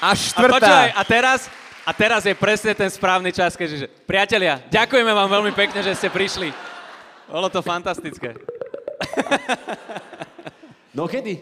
a, 0.02 0.10
štvrtá. 0.16 0.96
a 0.96 1.04
teraz, 1.04 1.46
a 1.86 1.92
teraz 1.92 2.24
je 2.26 2.34
presne 2.34 2.72
ten 2.74 2.90
správny 2.90 3.30
čas, 3.36 3.54
keďže... 3.54 3.86
že- 3.86 3.90
Priatelia, 4.08 4.64
ďakujeme 4.72 5.12
vám 5.12 5.30
veľmi 5.30 5.52
pekne, 5.54 5.84
že 5.84 5.94
ste 5.94 6.10
prišli. 6.10 6.50
Bolo 7.30 7.52
to 7.54 7.62
fantastické. 7.62 8.34
No 10.98 11.06
kedy? 11.06 11.34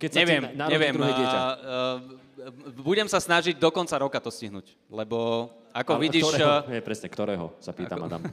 Keď 0.00 0.10
sa 0.10 0.18
Neviem, 0.24 0.42
ti 0.42 0.56
narodí 0.58 0.72
neviem. 0.74 0.94
druhé 0.96 1.12
dieťa. 1.12 1.38
Uh, 1.38 1.54
uh, 1.54 2.82
budem 2.82 3.06
sa 3.06 3.20
snažiť 3.20 3.56
do 3.60 3.68
konca 3.70 3.94
roka 4.00 4.18
to 4.18 4.32
stihnúť, 4.32 4.74
lebo 4.88 5.48
ako 5.70 5.90
Ale 5.96 6.00
vidíš... 6.08 6.22
Ktorého? 6.24 6.50
uh, 6.50 6.68
Nie, 6.72 6.80
presne, 6.82 7.08
ktorého, 7.12 7.46
sa 7.60 7.70
pýta 7.76 7.94
madam. 8.00 8.24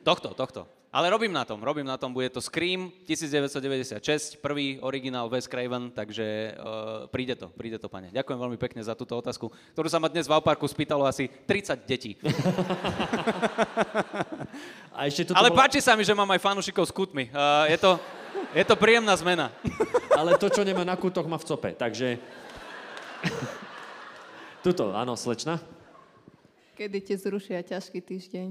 Tohto, 0.00 0.32
tohto. 0.32 0.64
Ale 0.90 1.06
robím 1.06 1.30
na 1.30 1.46
tom, 1.46 1.62
robím 1.62 1.86
na 1.86 1.94
tom, 1.94 2.10
bude 2.10 2.26
to 2.34 2.42
Scream 2.42 2.90
1996, 3.06 4.42
prvý 4.42 4.82
originál 4.82 5.30
Wes 5.30 5.46
Craven, 5.46 5.94
takže 5.94 6.58
uh, 6.58 7.06
príde 7.06 7.38
to, 7.38 7.46
príde 7.54 7.78
to, 7.78 7.86
pane. 7.86 8.10
Ďakujem 8.10 8.38
veľmi 8.42 8.58
pekne 8.58 8.82
za 8.82 8.98
túto 8.98 9.14
otázku, 9.14 9.54
ktorú 9.78 9.86
sa 9.86 10.02
ma 10.02 10.10
dnes 10.10 10.26
v 10.26 10.34
Auparku 10.34 10.66
spýtalo 10.66 11.06
asi 11.06 11.30
30 11.46 11.86
detí. 11.86 12.18
A 14.98 15.06
ešte 15.06 15.30
toto 15.30 15.38
Ale 15.38 15.54
bola, 15.54 15.62
páči 15.62 15.78
sa 15.78 15.94
mi, 15.94 16.02
že 16.02 16.10
mám 16.10 16.26
aj 16.26 16.42
fanúšikov 16.42 16.82
s 16.82 16.90
kutmi. 16.90 17.30
Uh, 17.30 17.70
je, 17.70 17.78
to, 17.78 17.94
je 18.50 18.64
to 18.66 18.74
príjemná 18.74 19.14
zmena. 19.14 19.54
ale 20.18 20.34
to, 20.42 20.50
čo 20.50 20.66
nemá 20.66 20.82
na 20.82 20.98
kútoch, 20.98 21.30
má 21.30 21.38
v 21.38 21.46
cope. 21.46 21.70
Takže... 21.70 22.18
Tuto, 24.66 24.90
áno, 24.90 25.14
slečna. 25.14 25.62
Kedy 26.74 26.98
ti 26.98 27.14
zrušia 27.14 27.62
ťažký 27.62 28.02
týždeň? 28.02 28.48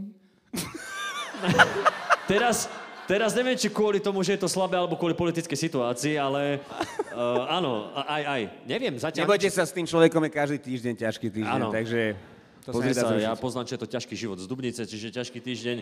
Teraz, 2.29 2.69
teraz 3.09 3.33
neviem, 3.33 3.57
či 3.57 3.73
kvôli 3.73 3.97
tomu, 3.97 4.21
že 4.21 4.37
je 4.37 4.45
to 4.45 4.49
slabé, 4.49 4.77
alebo 4.77 4.93
kvôli 4.93 5.17
politickej 5.17 5.57
situácii, 5.57 6.13
ale 6.21 6.61
uh, 7.09 7.49
áno, 7.49 7.89
aj, 8.05 8.23
aj. 8.23 8.41
Neviem, 8.69 8.93
zatiaľ... 9.01 9.25
Nebojte 9.25 9.49
sa, 9.49 9.65
s 9.65 9.73
tým 9.73 9.89
človekom 9.89 10.21
je 10.29 10.31
každý 10.31 10.57
týždeň 10.61 10.93
ťažký 11.09 11.27
týždeň, 11.33 11.57
Áno. 11.57 11.73
takže 11.73 12.13
to 12.69 12.77
Pozri 12.77 12.93
sa 12.93 13.09
sa, 13.09 13.17
ja 13.17 13.33
poznám, 13.33 13.65
čo 13.65 13.73
je 13.73 13.81
to 13.81 13.89
ťažký 13.89 14.13
život 14.13 14.37
z 14.37 14.45
Dubnice, 14.45 14.85
čiže 14.85 15.09
ťažký 15.09 15.41
týždeň. 15.41 15.77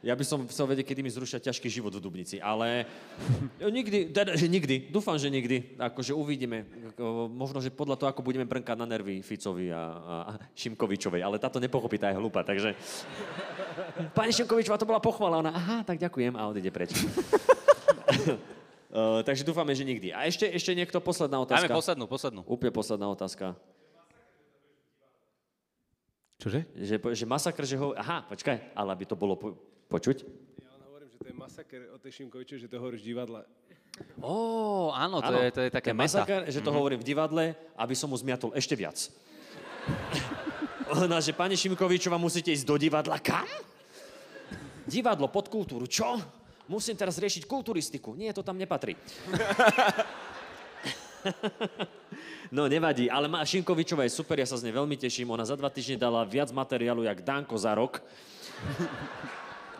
Ja 0.00 0.16
by 0.16 0.24
som 0.24 0.48
chcel 0.48 0.64
vedieť, 0.64 0.88
kedy 0.88 1.04
mi 1.04 1.12
zrušia 1.12 1.44
ťažký 1.44 1.68
život 1.68 1.92
v 1.92 2.00
Dubnici, 2.00 2.40
ale 2.40 2.88
nikdy, 3.60 4.08
teda, 4.08 4.32
že 4.32 4.48
nikdy, 4.48 4.88
dúfam, 4.88 5.20
že 5.20 5.28
nikdy, 5.28 5.76
akože 5.76 6.16
uvidíme. 6.16 6.64
Možno, 7.28 7.60
že 7.60 7.68
podľa 7.68 8.00
toho, 8.00 8.08
ako 8.08 8.24
budeme 8.24 8.48
brnkať 8.48 8.80
na 8.80 8.88
nervy 8.88 9.20
Ficovi 9.20 9.68
a, 9.68 9.82
a 10.00 10.32
Šimkovičovej, 10.56 11.20
ale 11.20 11.36
táto 11.36 11.60
nepochopí, 11.60 12.00
tá 12.00 12.08
je 12.08 12.16
hlúpa, 12.16 12.40
takže... 12.40 12.72
Pani 14.16 14.32
Šimkovičová, 14.32 14.80
to 14.80 14.88
bola 14.88 15.04
pochvala, 15.04 15.44
ona, 15.44 15.52
aha, 15.52 15.84
tak 15.84 16.00
ďakujem 16.00 16.32
a 16.32 16.48
odíde 16.48 16.72
preč. 16.72 16.96
Uh, 18.90 19.22
takže 19.22 19.46
dúfame, 19.46 19.70
že 19.70 19.86
nikdy. 19.86 20.10
A 20.10 20.26
ešte, 20.26 20.50
ešte 20.50 20.74
niekto, 20.74 20.98
posledná 20.98 21.38
otázka. 21.38 21.70
Dáme 21.70 21.78
poslednú, 21.78 22.04
poslednú. 22.10 22.40
Úplne 22.42 22.72
posledná 22.74 23.06
otázka. 23.06 23.54
Čože? 26.42 26.66
Že, 26.74 26.96
že 27.14 27.22
masakr, 27.22 27.62
že 27.70 27.78
ho... 27.78 27.94
Aha, 27.94 28.26
počkaj, 28.26 28.74
ale 28.74 28.90
aby 28.90 29.06
to 29.06 29.14
bolo 29.14 29.38
po, 29.38 29.54
počuť. 29.90 30.22
Ja 30.62 30.70
len 30.78 30.82
hovorím, 30.86 31.08
že 31.10 31.18
to 31.18 31.26
je 31.26 31.34
masaker 31.34 31.80
od 31.90 31.98
tej 31.98 32.12
Šimkoviče, 32.22 32.54
že 32.62 32.70
to 32.70 32.78
hovoríš 32.78 33.02
v 33.02 33.08
divadle. 33.10 33.42
Ó, 34.22 34.94
áno, 34.94 35.18
to, 35.18 35.34
Áno, 35.34 35.38
je, 35.42 35.50
to 35.50 35.60
je 35.66 35.70
také 35.74 35.90
meta. 35.90 36.22
Masaker, 36.22 36.46
že 36.46 36.62
to 36.62 36.70
hovorím 36.70 37.02
v 37.02 37.06
divadle, 37.10 37.44
aby 37.74 37.94
som 37.98 38.06
mu 38.08 38.16
zmiatol 38.16 38.54
ešte 38.54 38.78
viac. 38.78 39.10
Ona, 40.94 41.18
že 41.18 41.34
pani 41.34 41.58
Šimkovičová, 41.58 42.14
musíte 42.16 42.54
ísť 42.54 42.64
do 42.64 42.78
divadla. 42.78 43.18
Kam? 43.18 43.46
Divadlo 44.86 45.26
pod 45.26 45.50
kultúru. 45.50 45.90
Čo? 45.90 46.18
Musím 46.70 46.94
teraz 46.94 47.18
riešiť 47.18 47.50
kulturistiku. 47.50 48.14
Nie, 48.14 48.30
to 48.30 48.46
tam 48.46 48.54
nepatrí. 48.54 48.94
No 52.50 52.66
nevadí, 52.66 53.06
ale 53.06 53.30
má 53.30 53.46
Šimkovičová 53.46 54.02
je 54.08 54.16
super, 54.16 54.34
ja 54.34 54.48
sa 54.48 54.58
z 54.58 54.66
nej 54.66 54.74
veľmi 54.74 54.98
teším. 54.98 55.30
Ona 55.30 55.46
za 55.46 55.54
dva 55.54 55.70
týždne 55.70 56.00
dala 56.02 56.26
viac 56.26 56.50
materiálu, 56.50 57.06
jak 57.06 57.22
Danko 57.22 57.54
za 57.54 57.70
rok. 57.78 58.02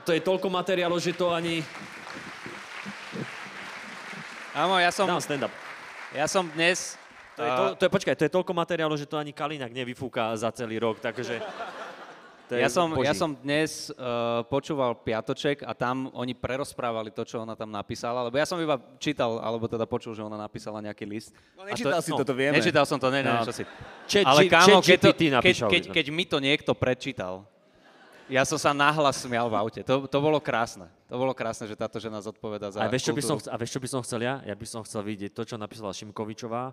To 0.07 0.11
je 0.17 0.21
toľko 0.21 0.49
materiálu, 0.49 0.97
že 0.97 1.13
to 1.13 1.29
ani... 1.31 1.61
Áno, 4.51 4.75
ja 4.83 4.91
som, 4.91 5.07
Dám 5.07 5.23
stand-up. 5.23 5.53
ja 6.11 6.27
som 6.27 6.43
dnes... 6.51 6.99
To 7.39 7.47
je, 7.47 7.51
to, 7.51 7.65
to 7.79 7.83
je, 7.87 7.91
počkaj, 7.91 8.15
to 8.19 8.25
je 8.27 8.33
toľko 8.33 8.53
materiálu, 8.53 8.95
že 8.99 9.07
to 9.09 9.17
ani 9.17 9.31
Kalinak 9.33 9.71
nevyfúka 9.73 10.35
za 10.37 10.51
celý 10.53 10.77
rok, 10.83 10.99
takže... 11.01 11.39
To 12.51 12.59
je 12.59 12.67
Ja 12.67 12.67
som, 12.67 12.91
boží. 12.91 13.07
ja 13.07 13.15
som 13.15 13.31
dnes 13.31 13.95
uh, 13.95 14.43
počúval 14.51 14.99
Piatoček 14.99 15.63
a 15.63 15.71
tam 15.71 16.11
oni 16.11 16.35
prerozprávali 16.35 17.15
to, 17.15 17.23
čo 17.23 17.47
ona 17.47 17.55
tam 17.55 17.71
napísala, 17.71 18.27
lebo 18.27 18.35
ja 18.35 18.43
som 18.43 18.59
iba 18.59 18.75
čítal, 18.99 19.39
alebo 19.39 19.71
teda 19.71 19.87
počul, 19.87 20.19
že 20.19 20.21
ona 20.27 20.35
napísala 20.35 20.83
nejaký 20.83 21.07
list. 21.07 21.31
No 21.55 21.63
A 21.63 21.71
nečítal 21.71 22.03
si 22.03 22.11
to, 22.11 22.27
to 22.27 22.35
vieme. 22.35 22.59
Nečítal 22.59 22.83
som 22.91 22.99
to, 22.99 23.07
ne, 23.15 23.23
ne, 23.23 23.31
No. 23.31 23.47
čo 23.47 23.55
si. 23.55 23.63
Chat 24.11 24.27
Ale 24.27 24.51
kámo, 24.51 24.83
keď, 24.83 24.99
to, 24.99 25.11
keď, 25.15 25.57
keď, 25.71 25.83
keď 25.95 26.07
mi 26.11 26.27
to 26.27 26.43
niekto 26.43 26.75
prečítal, 26.75 27.47
ja 28.31 28.47
som 28.47 28.57
sa 28.57 28.71
nahlas 28.71 29.19
smial 29.19 29.51
v 29.51 29.59
aute. 29.59 29.81
To, 29.83 30.07
to 30.07 30.19
bolo 30.23 30.39
krásne. 30.39 30.87
To 31.11 31.19
bolo 31.19 31.35
krásne, 31.35 31.67
že 31.67 31.75
táto 31.75 31.99
žena 31.99 32.23
zodpoveda 32.23 32.71
za 32.71 32.79
A 32.79 32.87
vieš, 32.87 33.11
čo 33.11 33.15
by 33.15 33.23
som, 33.23 33.37
a 33.43 33.57
vieš, 33.59 33.75
čo 33.75 33.83
by 33.83 33.89
som 33.91 34.01
chcel 34.07 34.23
ja? 34.23 34.39
Ja 34.47 34.55
by 34.55 34.67
som 34.67 34.81
chcel 34.87 35.03
vidieť 35.03 35.35
to, 35.35 35.43
čo 35.43 35.59
napísala 35.59 35.91
Šimkovičová, 35.91 36.71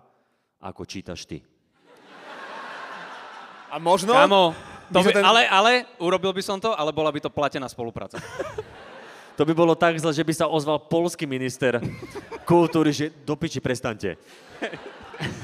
ako 0.62 0.82
čítaš 0.86 1.26
ty. 1.26 1.42
A 3.68 3.76
možno... 3.76 4.14
Kámo, 4.14 4.54
to 4.88 5.02
by, 5.02 5.10
ten- 5.12 5.26
ale, 5.26 5.44
ale 5.50 5.70
urobil 6.00 6.32
by 6.32 6.40
som 6.40 6.56
to, 6.56 6.72
ale 6.72 6.94
bola 6.94 7.12
by 7.12 7.20
to 7.20 7.28
platená 7.28 7.66
spolupráca. 7.66 8.22
To 9.38 9.46
by 9.46 9.54
bolo 9.54 9.78
tak 9.78 9.94
zle, 10.02 10.10
že 10.10 10.26
by 10.26 10.34
sa 10.34 10.50
ozval 10.50 10.90
polský 10.90 11.22
minister 11.22 11.78
kultúry, 12.42 12.90
že 12.90 13.14
do 13.22 13.38
piči 13.38 13.62
prestante. 13.62 14.18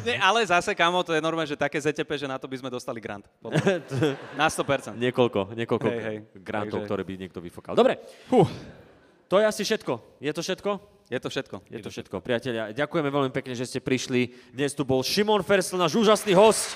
Nie, 0.04 0.20
ale 0.22 0.46
zase, 0.46 0.70
kámo, 0.70 1.02
to 1.02 1.10
je 1.10 1.18
normálne, 1.18 1.46
že 1.46 1.58
také 1.58 1.76
ZTP, 1.76 2.14
že 2.14 2.30
na 2.30 2.38
to 2.38 2.46
by 2.46 2.56
sme 2.56 2.70
dostali 2.70 3.02
grant. 3.02 3.26
Na 4.38 4.46
100%. 4.46 4.94
Niekoľko, 4.94 5.50
niekoľko 5.52 5.88
Hej, 5.88 6.00
hej. 6.00 6.16
grantov, 6.36 6.78
Takže- 6.78 6.86
ktoré 6.86 7.02
by 7.02 7.12
niekto 7.18 7.38
vyfokal. 7.38 7.74
Dobre, 7.74 7.98
Huh. 8.28 8.46
to 9.26 9.38
je 9.38 9.44
asi 9.44 9.62
všetko. 9.62 9.98
Je 10.18 10.30
to 10.30 10.40
všetko? 10.40 10.70
Je 11.04 11.18
to 11.18 11.28
všetko. 11.28 11.56
Je 11.68 11.78
to 11.80 11.90
všetko. 11.90 12.16
Priatelia, 12.20 12.70
ďakujeme 12.70 13.10
veľmi 13.10 13.30
pekne, 13.30 13.52
že 13.52 13.66
ste 13.66 13.76
prišli. 13.76 14.32
Dnes 14.50 14.72
tu 14.72 14.86
bol 14.86 15.02
Šimon 15.02 15.42
Fersl, 15.42 15.74
náš 15.74 15.92
úžasný 15.92 16.32
host. 16.32 16.72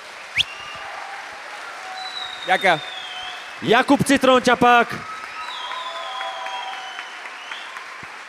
Ďakujem. 2.45 2.79
Jakub 3.63 4.01
Citrón 4.03 4.41
Ťapák. 4.41 4.89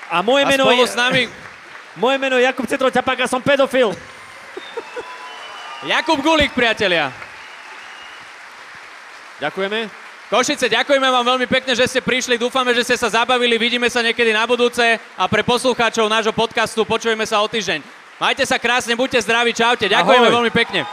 A 0.10 0.22
moje 0.22 0.44
A 0.44 0.50
meno 0.50 0.66
je... 0.70 0.86
s 0.86 0.96
nami 0.96 1.30
Moje 2.02 2.18
meno 2.18 2.38
je 2.38 2.48
Jakub 2.48 2.66
Citrón 2.66 2.90
Ťapák 2.90 3.20
a 3.20 3.28
som 3.28 3.42
pedofil. 3.42 3.92
Jakub 5.88 6.20
Gulík, 6.20 6.52
priatelia. 6.52 7.08
Ďakujeme. 9.40 9.88
Košice, 10.28 10.68
ďakujeme 10.68 11.08
vám 11.08 11.26
veľmi 11.26 11.48
pekne, 11.48 11.72
že 11.72 11.88
ste 11.88 12.04
prišli. 12.04 12.36
Dúfame, 12.36 12.76
že 12.76 12.84
ste 12.84 13.00
sa 13.00 13.08
zabavili. 13.08 13.56
Vidíme 13.56 13.88
sa 13.88 14.04
niekedy 14.04 14.36
na 14.36 14.44
budúce. 14.44 14.84
A 15.16 15.24
pre 15.32 15.40
poslucháčov 15.42 16.12
nášho 16.12 16.36
podcastu 16.36 16.84
počujeme 16.84 17.24
sa 17.24 17.40
o 17.40 17.48
týždeň. 17.48 17.80
Majte 18.20 18.44
sa 18.44 18.60
krásne, 18.60 19.00
buďte 19.00 19.24
zdraví, 19.24 19.56
čaute. 19.56 19.88
Ďakujeme 19.88 20.28
Ahoj. 20.28 20.36
veľmi 20.44 20.52
pekne. 20.52 20.84